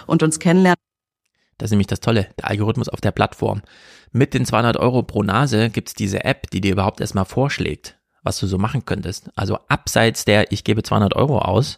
und 0.06 0.22
uns 0.22 0.40
kennenlernen. 0.40 0.78
Das 1.58 1.68
ist 1.68 1.72
nämlich 1.72 1.88
das 1.88 2.02
Tolle, 2.02 2.28
der 2.38 2.50
Algorithmus 2.50 2.90
auf 2.90 3.02
der 3.02 3.12
Plattform. 3.12 3.62
Mit 4.12 4.34
den 4.34 4.46
200 4.46 4.78
Euro 4.78 5.04
pro 5.04 5.24
Nase 5.24 5.70
gibt's 5.70 5.94
diese 5.94 6.24
App, 6.24 6.50
die 6.52 6.62
dir 6.62 6.74
überhaupt 6.74 7.02
erstmal 7.02 7.26
vorschlägt, 7.26 7.97
was 8.28 8.38
du 8.40 8.46
so 8.46 8.58
machen 8.58 8.86
könntest. 8.86 9.30
Also 9.36 9.58
abseits 9.70 10.26
der, 10.26 10.52
ich 10.52 10.64
gebe 10.64 10.84
200 10.84 11.16
Euro 11.16 11.40
aus, 11.40 11.78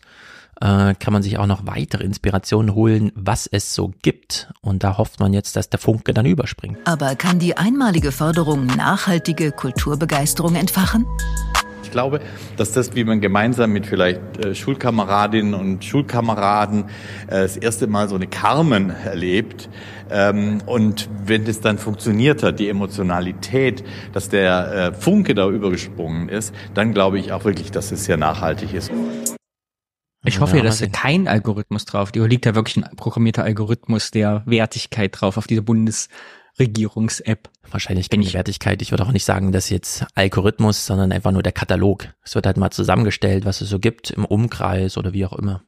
äh, 0.60 0.94
kann 0.95 1.14
man 1.14 1.24
sich 1.24 1.38
auch 1.38 1.45
noch 1.45 1.66
weitere 1.66 2.03
Inspirationen 2.03 2.76
holen, 2.76 3.11
was 3.16 3.48
es 3.48 3.74
so 3.74 3.94
gibt. 4.02 4.52
Und 4.61 4.84
da 4.84 4.98
hofft 4.98 5.19
man 5.19 5.32
jetzt, 5.32 5.56
dass 5.56 5.69
der 5.69 5.80
Funke 5.80 6.14
dann 6.14 6.26
überspringt. 6.26 6.78
Aber 6.86 7.16
kann 7.16 7.40
die 7.40 7.56
einmalige 7.56 8.11
Förderung 8.11 8.66
nachhaltige 8.66 9.52
Kulturbegeisterung 9.52 10.56
entfachen? 10.56 11.06
Ich 11.90 11.93
glaube, 11.93 12.19
dass 12.56 12.72
das, 12.72 12.93
wie 12.93 13.03
man 13.03 13.19
gemeinsam 13.19 13.72
mit 13.72 13.88
vielleicht 13.88 14.22
äh, 14.45 14.53
Schulkameradinnen 14.53 15.56
und 15.56 15.84
Schulkameraden 15.84 16.84
äh, 17.26 17.42
das 17.42 17.58
erste 17.58 17.88
Mal 17.88 18.08
so 18.08 18.14
eine 18.14 18.27
Carmen 18.27 18.92
erlebt, 18.92 19.69
ähm, 20.11 20.59
und 20.68 21.09
wenn 21.26 21.45
das 21.45 21.61
dann 21.61 21.80
funktioniert 21.80 22.43
hat, 22.43 22.59
die 22.59 22.69
Emotionalität, 22.69 23.84
dass 24.14 24.30
der 24.30 24.72
äh, 24.72 24.93
Funke 24.93 25.34
da 25.34 25.50
übergesprungen 25.50 26.30
ist, 26.30 26.53
dann 26.76 26.93
glaube 26.93 27.18
ich 27.18 27.32
auch 27.32 27.43
wirklich, 27.43 27.72
dass 27.72 27.92
es 27.92 28.06
sehr 28.06 28.18
nachhaltig 28.18 28.76
ist. 28.76 28.92
Ich 30.26 30.40
hoffe 30.40 30.58
ja, 30.58 30.64
dass 30.64 30.77
da 30.77 30.85
kein 30.85 31.27
Algorithmus 31.27 31.85
drauf, 31.85 32.11
da 32.11 32.24
liegt 32.24 32.45
da 32.45 32.53
wirklich 32.53 32.77
ein 32.77 32.95
programmierter 32.98 33.43
Algorithmus 33.43 34.11
der 34.11 34.43
Wertigkeit 34.45 35.19
drauf 35.19 35.38
auf 35.38 35.48
dieser 35.48 35.64
Bundesregierungs-App. 36.58 37.50
Wahrscheinlich 37.72 38.10
keine 38.10 38.32
Wertigkeit. 38.34 38.82
Ich 38.82 38.92
würde 38.92 39.06
auch 39.06 39.11
nicht 39.11 39.26
sagen, 39.26 39.52
dass 39.52 39.69
jetzt 39.69 40.06
Algorithmus, 40.16 40.86
sondern 40.86 41.11
einfach 41.11 41.32
nur 41.32 41.44
der 41.44 41.52
Katalog. 41.52 42.08
Es 42.24 42.36
wird 42.36 42.45
halt 42.45 42.58
mal 42.58 42.72
zusammengestellt, 42.72 43.45
was 43.45 43.61
es 43.61 43.69
so 43.69 43.80
gibt 43.80 44.11
im 44.11 44.26
Umkreis 44.26 44.98
oder 44.98 45.14
wie 45.14 45.26
auch 45.26 45.34
immer. 45.34 45.64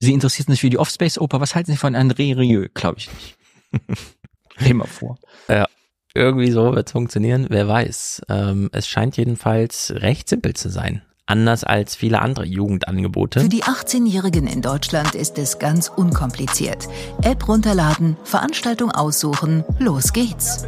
Sie 0.00 0.12
interessiert 0.12 0.48
sich 0.48 0.60
für 0.60 0.70
die 0.70 0.78
Offspace-Oper. 0.78 1.40
Was 1.40 1.54
halten 1.54 1.72
Sie 1.72 1.78
von 1.78 1.96
André 1.96 2.36
Rieu? 2.36 2.68
Glaube 2.74 2.98
ich 2.98 3.08
nicht. 3.12 4.74
Mal 4.74 4.86
vor. 4.86 5.18
Ja, 5.48 5.66
irgendwie 6.14 6.50
so 6.50 6.74
wird 6.74 6.88
es 6.88 6.92
funktionieren, 6.92 7.46
wer 7.50 7.68
weiß. 7.68 8.22
Ähm, 8.28 8.70
es 8.72 8.88
scheint 8.88 9.16
jedenfalls 9.16 9.92
recht 9.96 10.28
simpel 10.28 10.54
zu 10.54 10.70
sein. 10.70 11.02
Anders 11.26 11.64
als 11.64 11.96
viele 11.96 12.22
andere 12.22 12.44
Jugendangebote. 12.44 13.40
Für 13.40 13.48
die 13.48 13.64
18-Jährigen 13.64 14.46
in 14.46 14.62
Deutschland 14.62 15.16
ist 15.16 15.38
es 15.38 15.58
ganz 15.58 15.88
unkompliziert. 15.88 16.86
App 17.22 17.48
runterladen, 17.48 18.16
Veranstaltung 18.22 18.92
aussuchen, 18.92 19.64
los 19.80 20.12
geht's. 20.12 20.66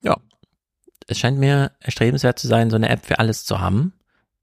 Ja. 0.00 0.16
Es 1.06 1.18
scheint 1.18 1.38
mir 1.38 1.72
erstrebenswert 1.80 2.38
zu 2.38 2.48
sein, 2.48 2.70
so 2.70 2.76
eine 2.76 2.88
App 2.88 3.04
für 3.04 3.18
alles 3.18 3.44
zu 3.44 3.60
haben. 3.60 3.92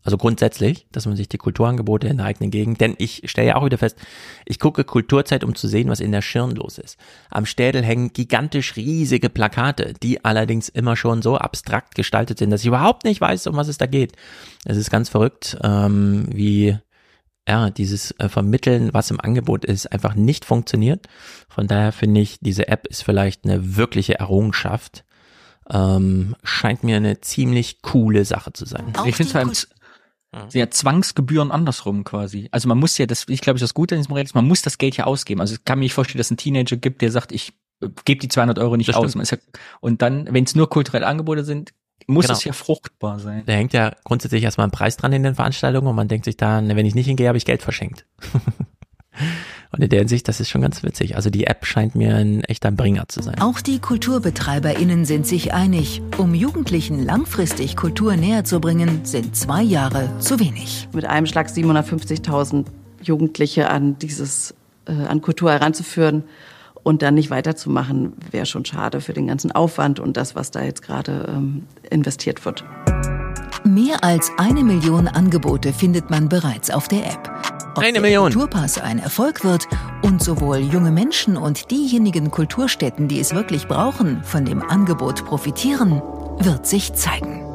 Also 0.03 0.17
grundsätzlich, 0.17 0.88
dass 0.91 1.05
man 1.05 1.15
sich 1.15 1.30
die 1.30 1.38
Kulturangebote 1.38 2.07
in 2.07 2.17
der 2.17 2.25
eigenen 2.25 2.49
Gegend, 2.49 2.81
denn 2.81 2.95
ich 2.97 3.21
stelle 3.25 3.49
ja 3.49 3.55
auch 3.55 3.65
wieder 3.65 3.77
fest, 3.77 3.97
ich 4.45 4.59
gucke 4.59 4.83
Kulturzeit, 4.83 5.43
um 5.43 5.53
zu 5.53 5.67
sehen, 5.67 5.89
was 5.89 5.99
in 5.99 6.11
der 6.11 6.23
Schirn 6.23 6.51
los 6.51 6.80
ist. 6.80 6.97
Am 7.30 7.45
Städel 7.45 7.83
hängen 7.83 8.11
gigantisch 8.11 8.75
riesige 8.75 9.30
Plakate, 9.30 9.93
die 10.01 10.25
allerdings 10.25 10.69
immer 10.69 10.95
schon 10.95 11.21
so 11.21 11.38
abstrakt 11.38 11.93
gestaltet 11.93 12.39
sind, 12.39 12.49
dass 12.49 12.61
ich 12.61 12.67
überhaupt 12.67 13.03
nicht 13.03 13.21
weiß, 13.21 13.45
um 13.47 13.55
was 13.55 13.67
es 13.67 13.77
da 13.77 13.85
geht. 13.85 14.13
Es 14.65 14.77
ist 14.77 14.89
ganz 14.89 15.09
verrückt, 15.09 15.57
ähm, 15.63 16.27
wie 16.31 16.77
ja, 17.47 17.69
dieses 17.69 18.11
äh, 18.19 18.30
Vermitteln, 18.30 18.93
was 18.93 19.11
im 19.11 19.19
Angebot 19.19 19.65
ist, 19.65 19.91
einfach 19.91 20.15
nicht 20.15 20.45
funktioniert. 20.45 21.07
Von 21.49 21.67
daher 21.67 21.91
finde 21.91 22.21
ich, 22.21 22.39
diese 22.39 22.67
App 22.67 22.88
ist 22.88 23.03
vielleicht 23.03 23.45
eine 23.45 23.75
wirkliche 23.75 24.19
Errungenschaft. 24.19 25.03
Ähm, 25.69 26.35
scheint 26.43 26.83
mir 26.83 26.97
eine 26.97 27.21
ziemlich 27.21 27.81
coole 27.81 28.25
Sache 28.25 28.53
zu 28.53 28.65
sein. 28.65 28.93
ich 29.05 29.15
finde 29.15 29.51
es 29.51 29.69
vor 30.31 30.39
allem 30.41 30.49
ja, 30.53 30.69
Zwangsgebühren 30.69 31.51
andersrum 31.51 32.03
quasi. 32.03 32.47
Also 32.51 32.67
man 32.67 32.77
muss 32.77 32.97
ja, 32.97 33.05
das, 33.05 33.25
ich 33.27 33.41
glaube, 33.41 33.59
das 33.59 33.73
Gute 33.73 33.95
an 33.95 34.01
diesem 34.01 34.11
Modell 34.11 34.25
ist, 34.25 34.35
man 34.35 34.47
muss 34.47 34.61
das 34.61 34.77
Geld 34.77 34.95
ja 34.97 35.05
ausgeben. 35.05 35.41
Also 35.41 35.55
ich 35.55 35.65
kann 35.65 35.79
mir 35.79 35.83
nicht 35.83 35.93
vorstellen, 35.93 36.17
dass 36.19 36.27
es 36.27 36.31
einen 36.31 36.37
Teenager 36.37 36.77
gibt, 36.77 37.01
der 37.01 37.11
sagt, 37.11 37.31
ich 37.31 37.53
äh, 37.81 37.89
gebe 38.05 38.19
die 38.21 38.27
200 38.29 38.57
Euro 38.59 38.77
nicht 38.77 38.89
Das 38.89 38.95
aus. 38.95 39.13
ja, 39.13 39.37
und 39.81 40.01
dann, 40.01 40.27
wenn 40.33 40.43
es 40.45 40.55
nur 40.55 40.69
kulturelle 40.69 41.05
Angebote 41.05 41.43
sind, 41.43 41.73
muss 42.07 42.25
Genau. 42.25 42.37
es 42.37 42.43
ja 42.45 42.53
fruchtbar 42.53 43.19
sein. 43.19 43.43
Da 43.45 43.53
hängt 43.53 43.73
ja 43.73 43.93
grundsätzlich 44.03 44.43
erstmal 44.43 44.67
ein 44.67 44.71
Preis 44.71 44.97
dran 44.97 45.13
in 45.13 45.23
den 45.23 45.35
Veranstaltungen 45.35 45.87
und 45.87 45.95
man 45.95 46.07
denkt 46.07 46.25
sich 46.25 46.35
dann, 46.37 46.67
wenn 46.75 46.85
ich 46.85 46.95
nicht 46.95 47.05
hingehe, 47.05 47.27
habe 47.27 47.37
ich 47.37 47.45
Geld 47.45 47.61
verschenkt. 47.61 48.05
und 49.72 49.83
in 49.83 49.90
der 49.90 49.99
Hinsicht, 49.99 50.27
das 50.27 50.40
ist 50.40 50.49
schon 50.49 50.61
ganz 50.61 50.83
witzig. 50.83 51.15
Also 51.15 51.30
die 51.30 51.45
App 51.45 51.65
scheint 51.65 51.95
mir 51.95 52.15
ein 52.15 52.43
echter 52.43 52.72
Bringer 52.72 53.07
zu 53.07 53.22
sein. 53.22 53.40
Auch 53.40 53.61
die 53.61 53.80
KulturbetreiberInnen 53.80 55.06
sind 55.06 55.25
sich 55.25 55.53
einig. 55.53 56.01
Um 56.17 56.33
Jugendlichen 56.33 57.03
langfristig 57.03 57.75
Kultur 57.75 58.15
näher 58.15 58.43
zu 58.43 58.59
bringen, 58.59 59.06
sind 59.06 59.35
zwei 59.35 59.61
Jahre 59.61 60.09
zu 60.19 60.40
wenig. 60.40 60.90
Mit 60.93 61.06
einem 61.06 61.25
Schlag 61.25 61.48
750.000 61.48 62.65
Jugendliche 63.01 63.69
an 63.69 63.98
dieses, 63.99 64.53
äh, 64.85 64.91
an 64.91 65.22
Kultur 65.22 65.51
heranzuführen 65.51 66.23
und 66.83 67.01
dann 67.01 67.14
nicht 67.14 67.30
weiterzumachen, 67.30 68.14
wäre 68.31 68.45
schon 68.45 68.65
schade 68.65 69.01
für 69.01 69.14
den 69.14 69.27
ganzen 69.27 69.51
Aufwand 69.51 69.99
und 69.99 70.17
das, 70.17 70.35
was 70.35 70.51
da 70.51 70.64
jetzt 70.64 70.81
gerade 70.81 71.27
ähm, 71.30 71.67
investiert 71.90 72.45
wird. 72.45 72.64
Mehr 73.64 74.03
als 74.03 74.31
eine 74.38 74.64
Million 74.64 75.07
Angebote 75.07 75.72
findet 75.72 76.09
man 76.09 76.30
bereits 76.30 76.69
auf 76.72 76.88
der 76.88 77.06
App. 77.06 77.30
Ob 77.75 77.80
Eine 77.83 77.93
der 77.93 78.01
Million. 78.01 78.31
Kulturpass 78.31 78.80
ein 78.80 78.99
Erfolg 78.99 79.43
wird 79.43 79.67
und 80.01 80.22
sowohl 80.22 80.57
junge 80.57 80.91
Menschen 80.91 81.38
und 81.38 81.69
diejenigen 81.72 82.31
Kulturstätten, 82.31 83.07
die 83.07 83.19
es 83.19 83.33
wirklich 83.33 83.67
brauchen, 83.67 84.23
von 84.23 84.45
dem 84.45 84.61
Angebot 84.61 85.25
profitieren, 85.25 86.01
wird 86.40 86.65
sich 86.65 86.93
zeigen. 86.93 87.45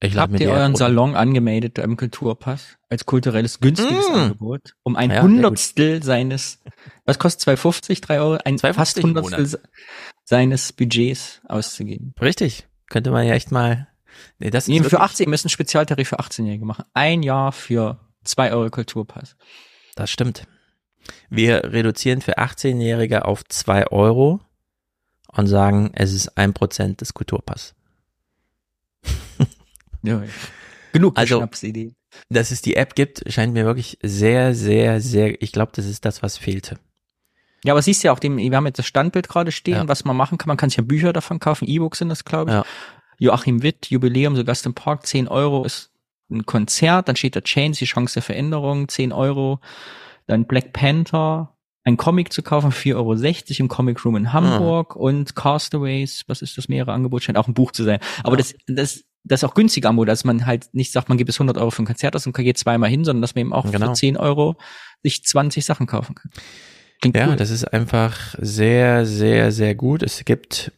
Ich 0.00 0.16
Habt 0.16 0.38
ihr 0.38 0.48
App 0.48 0.52
euren 0.54 0.62
runter. 0.72 0.78
Salon 0.78 1.16
angemeldet 1.16 1.78
im 1.78 1.96
Kulturpass 1.96 2.76
als 2.88 3.04
kulturelles 3.06 3.60
günstiges 3.60 4.08
Mm. 4.10 4.14
Angebot? 4.14 4.74
Um 4.84 4.94
ein 4.94 5.10
Ja, 5.10 5.22
Hundertstel 5.22 6.02
seines, 6.02 6.62
was 7.04 7.18
kostet 7.18 7.48
2,50, 7.58 8.00
3 8.02 8.20
Euro? 8.20 8.38
Ein 8.44 8.56
2,50 8.58 8.72
fast 8.74 9.02
Hundertstel 9.02 9.60
seines 10.24 10.72
Budgets 10.72 11.40
auszugeben. 11.48 12.14
Richtig. 12.20 12.68
Könnte 12.88 13.10
man 13.10 13.26
ja 13.26 13.34
echt 13.34 13.50
mal. 13.50 13.88
Nee, 14.38 14.50
das 14.50 14.68
Nee, 14.68 14.78
für 14.78 14.84
wirklich- 14.84 15.00
18, 15.00 15.26
wir 15.26 15.30
müssen 15.30 15.46
einen 15.46 15.50
Spezialtarif 15.50 16.08
für 16.08 16.18
18-Jährige 16.20 16.64
machen. 16.64 16.84
Ein 16.94 17.22
Jahr 17.22 17.52
für 17.52 17.98
2 18.24 18.52
Euro 18.52 18.70
Kulturpass. 18.70 19.36
Das 19.94 20.10
stimmt. 20.10 20.46
Wir 21.30 21.64
reduzieren 21.64 22.20
für 22.20 22.38
18-Jährige 22.38 23.24
auf 23.24 23.44
2 23.44 23.86
Euro 23.88 24.40
und 25.32 25.46
sagen, 25.46 25.90
es 25.94 26.12
ist 26.12 26.36
ein 26.36 26.52
Prozent 26.54 27.00
des 27.00 27.14
Kulturpass. 27.14 27.74
Ja, 30.02 30.22
ja. 30.22 30.28
Genug 30.92 31.18
Also- 31.18 31.38
Schnapsidee. 31.38 31.94
Dass 32.30 32.50
es 32.50 32.62
die 32.62 32.76
App 32.76 32.94
gibt, 32.94 33.30
scheint 33.30 33.52
mir 33.52 33.66
wirklich 33.66 33.98
sehr, 34.02 34.54
sehr, 34.54 35.02
sehr, 35.02 35.42
ich 35.42 35.52
glaube, 35.52 35.72
das 35.74 35.84
ist 35.84 36.04
das, 36.06 36.22
was 36.22 36.38
fehlte. 36.38 36.78
Ja, 37.62 37.74
aber 37.74 37.82
siehst 37.82 38.02
du 38.02 38.06
ja 38.08 38.12
auch, 38.12 38.18
dem, 38.18 38.38
wir 38.38 38.56
haben 38.56 38.64
jetzt 38.66 38.78
das 38.78 38.86
Standbild 38.86 39.28
gerade 39.28 39.52
stehen, 39.52 39.74
Ja. 39.74 39.88
was 39.88 40.04
man 40.06 40.16
machen 40.16 40.38
kann. 40.38 40.48
Man 40.48 40.56
kann 40.56 40.70
sich 40.70 40.78
ja 40.78 40.82
Bücher 40.84 41.12
davon 41.12 41.40
kaufen, 41.40 41.66
E-Books 41.68 41.98
sind 41.98 42.08
das, 42.08 42.24
glaube 42.24 42.50
ich. 42.50 42.54
Ja. 42.56 42.64
Joachim 43.18 43.62
Witt, 43.62 43.86
Jubiläum, 43.90 44.36
so 44.36 44.44
Gast 44.44 44.66
im 44.66 44.74
Park, 44.74 45.06
10 45.06 45.28
Euro 45.28 45.64
ist 45.64 45.90
ein 46.30 46.44
Konzert, 46.44 47.08
dann 47.08 47.16
steht 47.16 47.36
da 47.36 47.40
Change, 47.40 47.78
die 47.78 47.84
Chance 47.84 48.14
der 48.14 48.22
Veränderung, 48.22 48.88
10 48.88 49.12
Euro. 49.12 49.60
Dann 50.26 50.46
Black 50.46 50.72
Panther, 50.72 51.54
ein 51.84 51.96
Comic 51.96 52.32
zu 52.32 52.42
kaufen, 52.42 52.72
4,60 52.72 52.94
Euro 52.96 53.14
im 53.60 53.68
Comic 53.68 54.04
Room 54.04 54.16
in 54.16 54.32
Hamburg 54.32 54.96
und 54.96 55.36
Castaways, 55.36 56.24
was 56.26 56.42
ist 56.42 56.58
das 56.58 56.68
mehrere 56.68 56.92
Angebot, 56.92 57.22
scheint 57.22 57.38
auch 57.38 57.46
ein 57.46 57.54
Buch 57.54 57.70
zu 57.70 57.84
sein. 57.84 58.00
Aber 58.24 58.36
das, 58.36 58.54
das, 58.66 59.04
das 59.22 59.40
ist 59.40 59.44
auch 59.44 59.54
günstiger 59.54 59.88
Angebot, 59.88 60.08
dass 60.08 60.24
man 60.24 60.46
halt 60.46 60.66
nicht 60.72 60.90
sagt, 60.90 61.08
man 61.08 61.16
gibt 61.16 61.30
es 61.30 61.36
100 61.36 61.56
Euro 61.58 61.70
für 61.70 61.82
ein 61.82 61.86
Konzert 61.86 62.16
aus 62.16 62.26
und 62.26 62.36
geht 62.36 62.58
zweimal 62.58 62.90
hin, 62.90 63.04
sondern 63.04 63.22
dass 63.22 63.36
man 63.36 63.42
eben 63.42 63.52
auch 63.52 63.70
Genau. 63.70 63.86
für 63.88 63.92
10 63.92 64.16
Euro 64.16 64.56
sich 65.04 65.22
20 65.22 65.64
Sachen 65.64 65.86
kaufen 65.86 66.16
kann. 66.16 66.30
Klingt 67.00 67.16
Ja, 67.16 67.28
cool. 67.28 67.36
das 67.36 67.50
ist 67.50 67.64
einfach 67.72 68.34
sehr, 68.38 69.06
sehr, 69.06 69.52
sehr 69.52 69.74
gut. 69.76 70.02
Es 70.02 70.24
gibt 70.24 70.72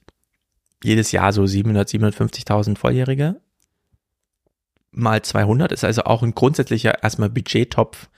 jedes 0.83 1.13
Jahr 1.13 1.33
so 1.33 1.47
700, 1.47 1.89
750.000 1.89 2.77
Volljährige. 2.77 3.41
Mal 4.91 5.23
200 5.23 5.73
ist 5.73 5.85
also 5.85 6.05
auch 6.05 6.23
ein 6.23 6.35
grundsätzlicher 6.35 7.03
erstmal 7.03 7.31
Budgettopf 7.31 8.09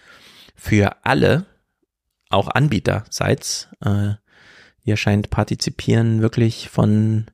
für 0.54 1.04
alle. 1.04 1.46
auch 2.28 2.48
Anbieter 2.48 3.04
seid. 3.10 3.68
Äh, 3.84 4.14
ihr 4.84 4.96
scheint 4.96 5.30
partizipieren 5.30 6.22
wirklich 6.22 6.68
von 6.68 7.26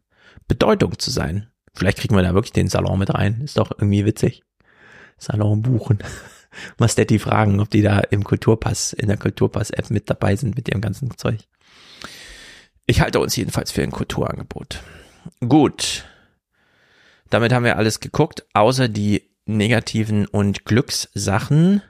Bedeutung 0.49 0.99
zu 0.99 1.11
sein. 1.11 1.49
Vielleicht 1.75 1.99
kriegen 1.99 2.17
wir 2.17 2.23
da 2.23 2.33
wirklich 2.33 2.53
den 2.53 2.69
Salon 2.69 2.99
mit 2.99 3.13
rein. 3.13 3.43
Ist 3.43 3.59
doch 3.59 3.73
irgendwie 3.73 4.07
witzig. 4.07 4.43
Salon 5.19 5.61
buchen. 5.63 5.99
Mastetti 6.79 7.19
fragen, 7.19 7.61
ob 7.61 7.69
die 7.69 7.83
da 7.83 7.99
im 7.99 8.25
Kulturpass, 8.25 8.95
in 8.95 9.09
der 9.09 9.19
Kulturpass-App 9.19 9.91
mit 9.91 10.09
dabei 10.09 10.37
sind 10.37 10.57
mit 10.57 10.69
ihrem 10.69 10.81
ganzen 10.81 11.15
Zeug. 11.19 11.41
Ich 12.87 13.01
halte 13.01 13.21
uns 13.21 13.37
jedenfalls 13.37 13.73
für 13.73 13.83
ein 13.83 13.91
Kulturangebot. 13.91 14.81
Gut. 15.47 16.05
Damit 17.31 17.53
haben 17.53 17.65
wir 17.65 17.77
alles 17.77 18.01
geguckt, 18.01 18.45
außer 18.55 18.89
die 18.89 19.31
negativen 19.47 20.27
und 20.27 20.65
Glückssachen 20.65 21.83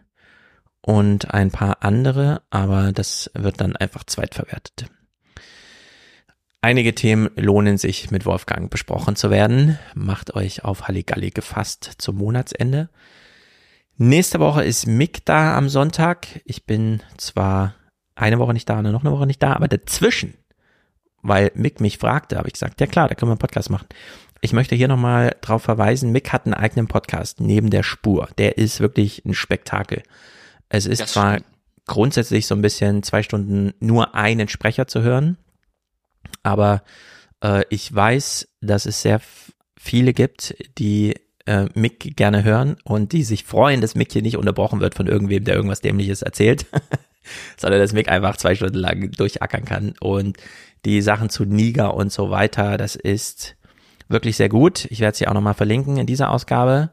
und 0.81 1.33
ein 1.33 1.51
paar 1.51 1.83
andere, 1.83 2.43
aber 2.51 2.93
das 2.93 3.31
wird 3.35 3.61
dann 3.61 3.77
einfach 3.77 4.05
zweitverwertet. 4.05 4.87
Einige 6.61 6.95
Themen 6.95 7.31
lohnen 7.37 7.79
sich 7.79 8.11
mit 8.11 8.27
Wolfgang 8.27 8.71
besprochen 8.71 9.15
zu 9.15 9.31
werden. 9.31 9.79
Macht 9.95 10.35
euch 10.35 10.65
auf 10.65 10.89
Halligalli 10.89 11.31
gefasst 11.31 11.93
zum 11.99 12.17
Monatsende. 12.17 12.89
Nächste 13.97 14.41
Woche 14.41 14.65
ist 14.65 14.87
Mick 14.87 15.25
da 15.25 15.57
am 15.57 15.69
Sonntag. 15.69 16.27
Ich 16.45 16.67
bin 16.67 17.03
zwar 17.19 17.75
eine 18.15 18.39
Woche 18.39 18.53
nicht 18.53 18.69
da 18.69 18.79
und 18.79 18.91
noch 18.91 19.05
eine 19.05 19.13
Woche 19.13 19.27
nicht 19.27 19.43
da, 19.43 19.53
aber 19.53 19.69
dazwischen, 19.69 20.35
weil 21.27 21.51
Mick 21.55 21.81
mich 21.81 21.99
fragte, 21.99 22.37
habe 22.37 22.49
ich 22.49 22.55
gesagt, 22.55 22.81
ja 22.81 22.87
klar, 22.87 23.09
da 23.09 23.15
können 23.15 23.31
wir 23.31 23.35
einen 23.35 23.39
Podcast 23.39 23.71
machen. 23.71 23.87
Ich 24.41 24.53
möchte 24.53 24.75
hier 24.75 24.89
nochmal 24.89 25.37
drauf 25.41 25.63
verweisen, 25.63 26.13
Mick 26.13 26.33
hat 26.33 26.45
einen 26.45 26.55
eigenen 26.55 26.89
Podcast 26.89 27.41
neben 27.41 27.71
der 27.71 27.83
Spur. 27.83 28.29
Der 28.39 28.59
ist 28.59 28.81
wirklich 28.81 29.25
ein 29.25 29.35
Spektakel. 29.35 30.03
Es 30.69 30.87
ist 30.87 31.01
das 31.01 31.13
zwar 31.13 31.35
stimmt. 31.35 31.47
grundsätzlich 31.87 32.47
so 32.47 32.55
ein 32.55 32.63
bisschen 32.63 33.03
zwei 33.03 33.23
Stunden 33.23 33.73
nur 33.81 34.15
einen 34.15 34.49
Sprecher 34.49 34.87
zu 34.87 35.03
hören, 35.03 35.39
aber 36.43 36.83
äh, 37.43 37.65
ich 37.71 37.93
weiß, 37.95 38.49
dass 38.61 38.87
es 38.87 39.03
sehr 39.03 39.21
viele 39.79 40.13
gibt, 40.13 40.55
die 40.79 41.15
äh, 41.47 41.67
Mick 41.75 42.17
gerne 42.17 42.45
hören 42.45 42.77
und 42.85 43.13
die 43.13 43.23
sich 43.23 43.45
freuen, 43.45 43.81
dass 43.81 43.95
Mick 43.95 44.13
hier 44.13 44.23
nicht 44.23 44.37
unterbrochen 44.37 44.81
wird 44.81 44.95
von 44.95 45.07
irgendwem, 45.07 45.45
der 45.45 45.55
irgendwas 45.55 45.81
Dämliches 45.81 46.23
erzählt, 46.23 46.67
sondern 47.57 47.81
dass 47.81 47.93
Mick 47.93 48.09
einfach 48.09 48.37
zwei 48.37 48.55
Stunden 48.55 48.79
lang 48.79 49.11
durchackern 49.13 49.65
kann. 49.65 49.95
Und 50.01 50.37
die 50.85 51.03
Sachen 51.03 51.31
zu 51.31 51.45
Niger 51.45 51.95
und 51.95 52.13
so 52.13 52.31
weiter, 52.31 52.77
das 52.77 52.97
ist 52.97 53.57
wirklich 54.09 54.37
sehr 54.37 54.49
gut. 54.49 54.87
Ich 54.91 55.01
werde 55.01 55.17
sie 55.17 55.27
auch 55.29 55.35
nochmal 55.35 55.55
verlinken 55.55 55.97
in 55.97 56.07
dieser 56.07 56.31
Ausgabe. 56.31 56.91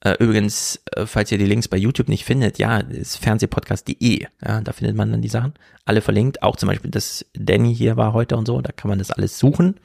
Äh, 0.00 0.14
übrigens, 0.22 0.82
äh, 0.92 1.06
falls 1.06 1.32
ihr 1.32 1.38
die 1.38 1.46
Links 1.46 1.68
bei 1.68 1.76
YouTube 1.76 2.08
nicht 2.08 2.24
findet, 2.24 2.58
ja, 2.58 2.78
ist 2.78 3.16
fernsehpodcast.de. 3.16 4.26
Ja, 4.44 4.60
da 4.60 4.72
findet 4.72 4.94
man 4.94 5.10
dann 5.10 5.22
die 5.22 5.28
Sachen. 5.28 5.54
Alle 5.84 6.02
verlinkt. 6.02 6.42
Auch 6.42 6.56
zum 6.56 6.68
Beispiel, 6.68 6.90
dass 6.90 7.24
Danny 7.32 7.74
hier 7.74 7.96
war 7.96 8.12
heute 8.12 8.36
und 8.36 8.46
so. 8.46 8.60
Da 8.60 8.72
kann 8.72 8.90
man 8.90 8.98
das 8.98 9.10
alles 9.10 9.38
suchen. 9.38 9.76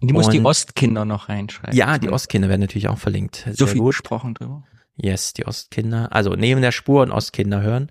Und 0.00 0.08
die 0.08 0.12
muss 0.12 0.28
die 0.28 0.44
Ostkinder 0.44 1.04
noch 1.04 1.28
reinschreiben. 1.28 1.76
Ja, 1.76 1.98
die 1.98 2.10
Ostkinder 2.10 2.48
werden 2.48 2.60
natürlich 2.60 2.88
auch 2.88 2.98
verlinkt. 2.98 3.44
Sehr 3.44 3.54
so 3.54 3.66
viel 3.66 3.78
gut. 3.78 3.92
gesprochen 3.92 4.34
drüber. 4.34 4.64
Yes, 4.96 5.32
die 5.32 5.46
Ostkinder. 5.46 6.12
Also 6.12 6.30
neben 6.30 6.60
der 6.60 6.72
Spur 6.72 7.02
und 7.02 7.12
Ostkinder 7.12 7.62
hören. 7.62 7.90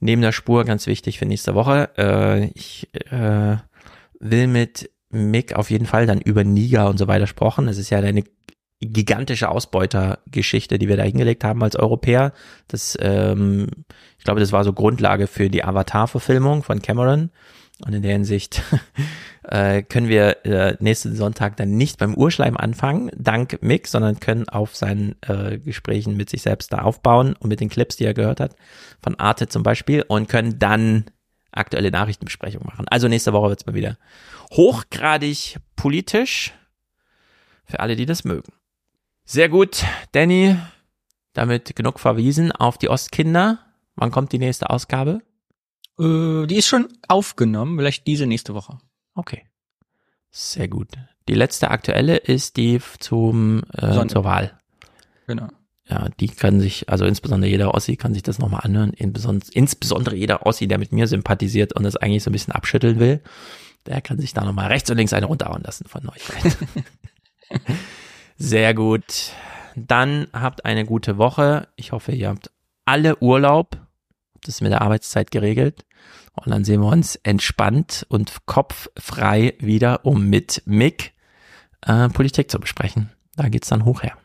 Neben 0.00 0.22
der 0.22 0.32
Spur, 0.32 0.64
ganz 0.64 0.86
wichtig 0.86 1.18
für 1.18 1.26
nächste 1.26 1.54
Woche. 1.54 1.90
Äh, 1.98 2.46
ich 2.54 2.88
äh, 3.10 3.56
will 4.20 4.46
mit 4.46 4.90
Mick 5.10 5.54
auf 5.54 5.70
jeden 5.70 5.86
Fall 5.86 6.06
dann 6.06 6.20
über 6.20 6.44
Niger 6.44 6.88
und 6.88 6.98
so 6.98 7.08
weiter 7.08 7.26
sprechen. 7.26 7.66
Das 7.66 7.78
ist 7.78 7.90
ja 7.90 7.98
eine 7.98 8.24
gigantische 8.80 9.48
Ausbeutergeschichte, 9.48 10.78
die 10.78 10.88
wir 10.88 10.96
da 10.96 11.02
hingelegt 11.02 11.42
haben 11.44 11.62
als 11.62 11.76
Europäer. 11.76 12.32
Das, 12.68 12.96
ähm, 13.00 13.66
ich 14.18 14.24
glaube, 14.24 14.40
das 14.40 14.52
war 14.52 14.64
so 14.64 14.72
Grundlage 14.72 15.26
für 15.26 15.50
die 15.50 15.64
Avatar-Verfilmung 15.64 16.62
von 16.62 16.80
Cameron. 16.80 17.30
Und 17.84 17.94
in 17.94 18.02
der 18.02 18.12
Hinsicht 18.12 18.62
äh, 19.44 19.82
können 19.82 20.08
wir 20.08 20.44
äh, 20.44 20.76
nächsten 20.80 21.14
Sonntag 21.14 21.56
dann 21.56 21.76
nicht 21.76 21.98
beim 21.98 22.14
Urschleim 22.14 22.56
anfangen, 22.56 23.10
dank 23.16 23.62
Mick, 23.62 23.86
sondern 23.86 24.18
können 24.18 24.48
auf 24.48 24.74
seinen 24.74 25.14
äh, 25.22 25.58
Gesprächen 25.58 26.16
mit 26.16 26.28
sich 26.28 26.42
selbst 26.42 26.72
da 26.72 26.78
aufbauen 26.78 27.34
und 27.38 27.48
mit 27.48 27.60
den 27.60 27.68
Clips, 27.68 27.96
die 27.96 28.04
er 28.04 28.14
gehört 28.14 28.40
hat, 28.40 28.56
von 29.00 29.18
Arte 29.18 29.48
zum 29.48 29.62
Beispiel, 29.62 30.04
und 30.06 30.28
können 30.28 30.58
dann 30.58 31.04
aktuelle 31.52 31.90
Nachrichtenbesprechung 31.90 32.62
machen. 32.64 32.86
Also 32.88 33.08
nächste 33.08 33.32
Woche 33.32 33.50
wird's 33.50 33.66
mal 33.66 33.74
wieder 33.74 33.96
hochgradig 34.52 35.56
politisch 35.76 36.52
für 37.64 37.80
alle, 37.80 37.96
die 37.96 38.06
das 38.06 38.24
mögen. 38.24 38.52
Sehr 39.24 39.48
gut, 39.48 39.84
Danny. 40.12 40.56
Damit 41.34 41.76
genug 41.76 42.00
verwiesen 42.00 42.50
auf 42.50 42.78
die 42.78 42.88
Ostkinder. 42.88 43.58
Wann 43.94 44.10
kommt 44.10 44.32
die 44.32 44.38
nächste 44.38 44.70
Ausgabe? 44.70 45.20
Äh, 45.98 46.46
die 46.46 46.56
ist 46.56 46.66
schon 46.66 46.88
aufgenommen, 47.08 47.78
vielleicht 47.78 48.06
diese 48.06 48.26
nächste 48.26 48.54
Woche. 48.54 48.78
Okay. 49.14 49.44
Sehr 50.30 50.68
gut. 50.68 50.88
Die 51.28 51.34
letzte 51.34 51.70
aktuelle 51.70 52.16
ist 52.16 52.56
die 52.56 52.80
zum 52.98 53.62
äh, 53.72 54.06
zur 54.06 54.24
Wahl. 54.24 54.58
Genau. 55.26 55.48
Ja, 55.88 56.08
die 56.20 56.28
kann 56.28 56.60
sich, 56.60 56.88
also 56.90 57.06
insbesondere 57.06 57.50
jeder 57.50 57.74
Ossi 57.74 57.96
kann 57.96 58.12
sich 58.12 58.22
das 58.22 58.38
nochmal 58.38 58.60
anhören. 58.62 58.92
Insbesondere 58.92 60.16
jeder 60.16 60.44
Ossi, 60.44 60.68
der 60.68 60.78
mit 60.78 60.92
mir 60.92 61.06
sympathisiert 61.06 61.72
und 61.72 61.82
das 61.82 61.96
eigentlich 61.96 62.22
so 62.22 62.30
ein 62.30 62.32
bisschen 62.32 62.52
abschütteln 62.52 63.00
will, 63.00 63.22
der 63.86 64.02
kann 64.02 64.18
sich 64.18 64.34
da 64.34 64.44
nochmal 64.44 64.66
rechts 64.66 64.90
und 64.90 64.98
links 64.98 65.14
eine 65.14 65.26
runterhauen 65.26 65.62
lassen 65.62 65.88
von 65.88 66.04
Neuigkeiten. 66.04 66.68
Sehr 68.36 68.74
gut. 68.74 69.32
Dann 69.76 70.28
habt 70.32 70.66
eine 70.66 70.84
gute 70.84 71.16
Woche. 71.16 71.68
Ich 71.76 71.92
hoffe, 71.92 72.12
ihr 72.12 72.28
habt 72.28 72.50
alle 72.84 73.16
Urlaub. 73.22 73.78
Das 74.44 74.56
ist 74.56 74.60
mit 74.60 74.72
der 74.72 74.82
Arbeitszeit 74.82 75.30
geregelt. 75.30 75.84
Und 76.34 76.50
dann 76.52 76.64
sehen 76.64 76.80
wir 76.80 76.88
uns 76.88 77.16
entspannt 77.16 78.06
und 78.08 78.46
kopffrei 78.46 79.54
wieder, 79.58 80.04
um 80.04 80.28
mit 80.28 80.62
Mick 80.66 81.12
äh, 81.82 82.08
Politik 82.08 82.50
zu 82.50 82.58
besprechen. 82.58 83.10
Da 83.36 83.48
geht's 83.48 83.68
dann 83.68 83.84
hoch 83.84 84.02
her. 84.02 84.16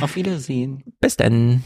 Auf 0.00 0.16
Wiedersehen. 0.16 0.82
Bis 1.00 1.16
denn. 1.16 1.62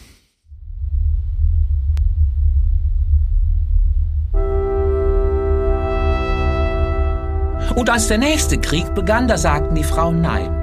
Und 7.74 7.88
als 7.88 8.08
der 8.08 8.18
nächste 8.18 8.58
Krieg 8.58 8.94
begann, 8.94 9.28
da 9.28 9.38
sagten 9.38 9.74
die 9.74 9.84
Frauen 9.84 10.20
Nein 10.20 10.62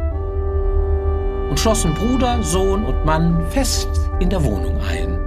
und 1.50 1.60
schlossen 1.60 1.94
Bruder, 1.94 2.44
Sohn 2.44 2.86
und 2.86 3.06
Mann 3.06 3.44
fest 3.50 3.90
in 4.20 4.30
der 4.30 4.44
Wohnung 4.44 4.80
ein. 4.82 5.19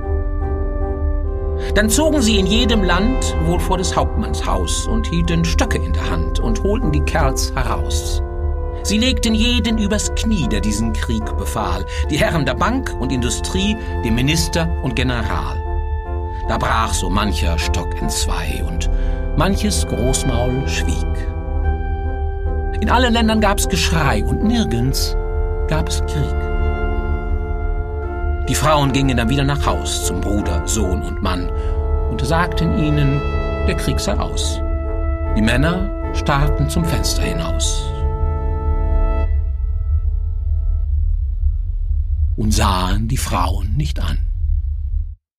Dann 1.74 1.88
zogen 1.88 2.20
sie 2.20 2.38
in 2.38 2.46
jedem 2.46 2.82
Land 2.82 3.34
wohl 3.44 3.58
vor 3.58 3.78
des 3.78 3.96
Hauptmanns 3.96 4.44
Haus 4.44 4.86
und 4.86 5.06
hielten 5.06 5.44
Stöcke 5.44 5.78
in 5.78 5.92
der 5.92 6.10
Hand 6.10 6.38
und 6.38 6.62
holten 6.62 6.92
die 6.92 7.00
Kerls 7.00 7.52
heraus. 7.54 8.22
Sie 8.82 8.98
legten 8.98 9.34
jeden 9.34 9.78
übers 9.78 10.12
Knie, 10.14 10.48
der 10.48 10.60
diesen 10.60 10.92
Krieg 10.92 11.24
befahl, 11.38 11.86
die 12.10 12.18
Herren 12.18 12.44
der 12.44 12.54
Bank 12.54 12.94
und 12.98 13.12
Industrie, 13.12 13.76
dem 14.04 14.16
Minister 14.16 14.68
und 14.82 14.96
General. 14.96 15.56
Da 16.48 16.58
brach 16.58 16.92
so 16.92 17.08
mancher 17.08 17.58
Stock 17.58 18.00
entzwei 18.02 18.62
und 18.66 18.90
manches 19.36 19.86
Großmaul 19.86 20.68
schwieg. 20.68 21.28
In 22.80 22.90
allen 22.90 23.12
Ländern 23.12 23.40
gab's 23.40 23.68
Geschrei 23.68 24.24
und 24.24 24.42
nirgends 24.42 25.16
gab 25.68 25.88
es 25.88 26.00
Krieg. 26.00 26.51
Die 28.48 28.54
Frauen 28.54 28.92
gingen 28.92 29.16
dann 29.16 29.28
wieder 29.28 29.44
nach 29.44 29.64
Haus 29.66 30.06
zum 30.06 30.20
Bruder, 30.20 30.66
Sohn 30.66 31.02
und 31.02 31.22
Mann 31.22 31.48
und 32.10 32.24
sagten 32.24 32.76
ihnen, 32.78 33.20
der 33.66 33.76
Krieg 33.76 34.00
sei 34.00 34.18
aus. 34.18 34.60
Die 35.36 35.42
Männer 35.42 35.90
starrten 36.14 36.68
zum 36.68 36.84
Fenster 36.84 37.22
hinaus 37.22 37.88
und 42.36 42.52
sahen 42.52 43.08
die 43.08 43.16
Frauen 43.16 43.76
nicht 43.76 44.00
an. 44.00 44.18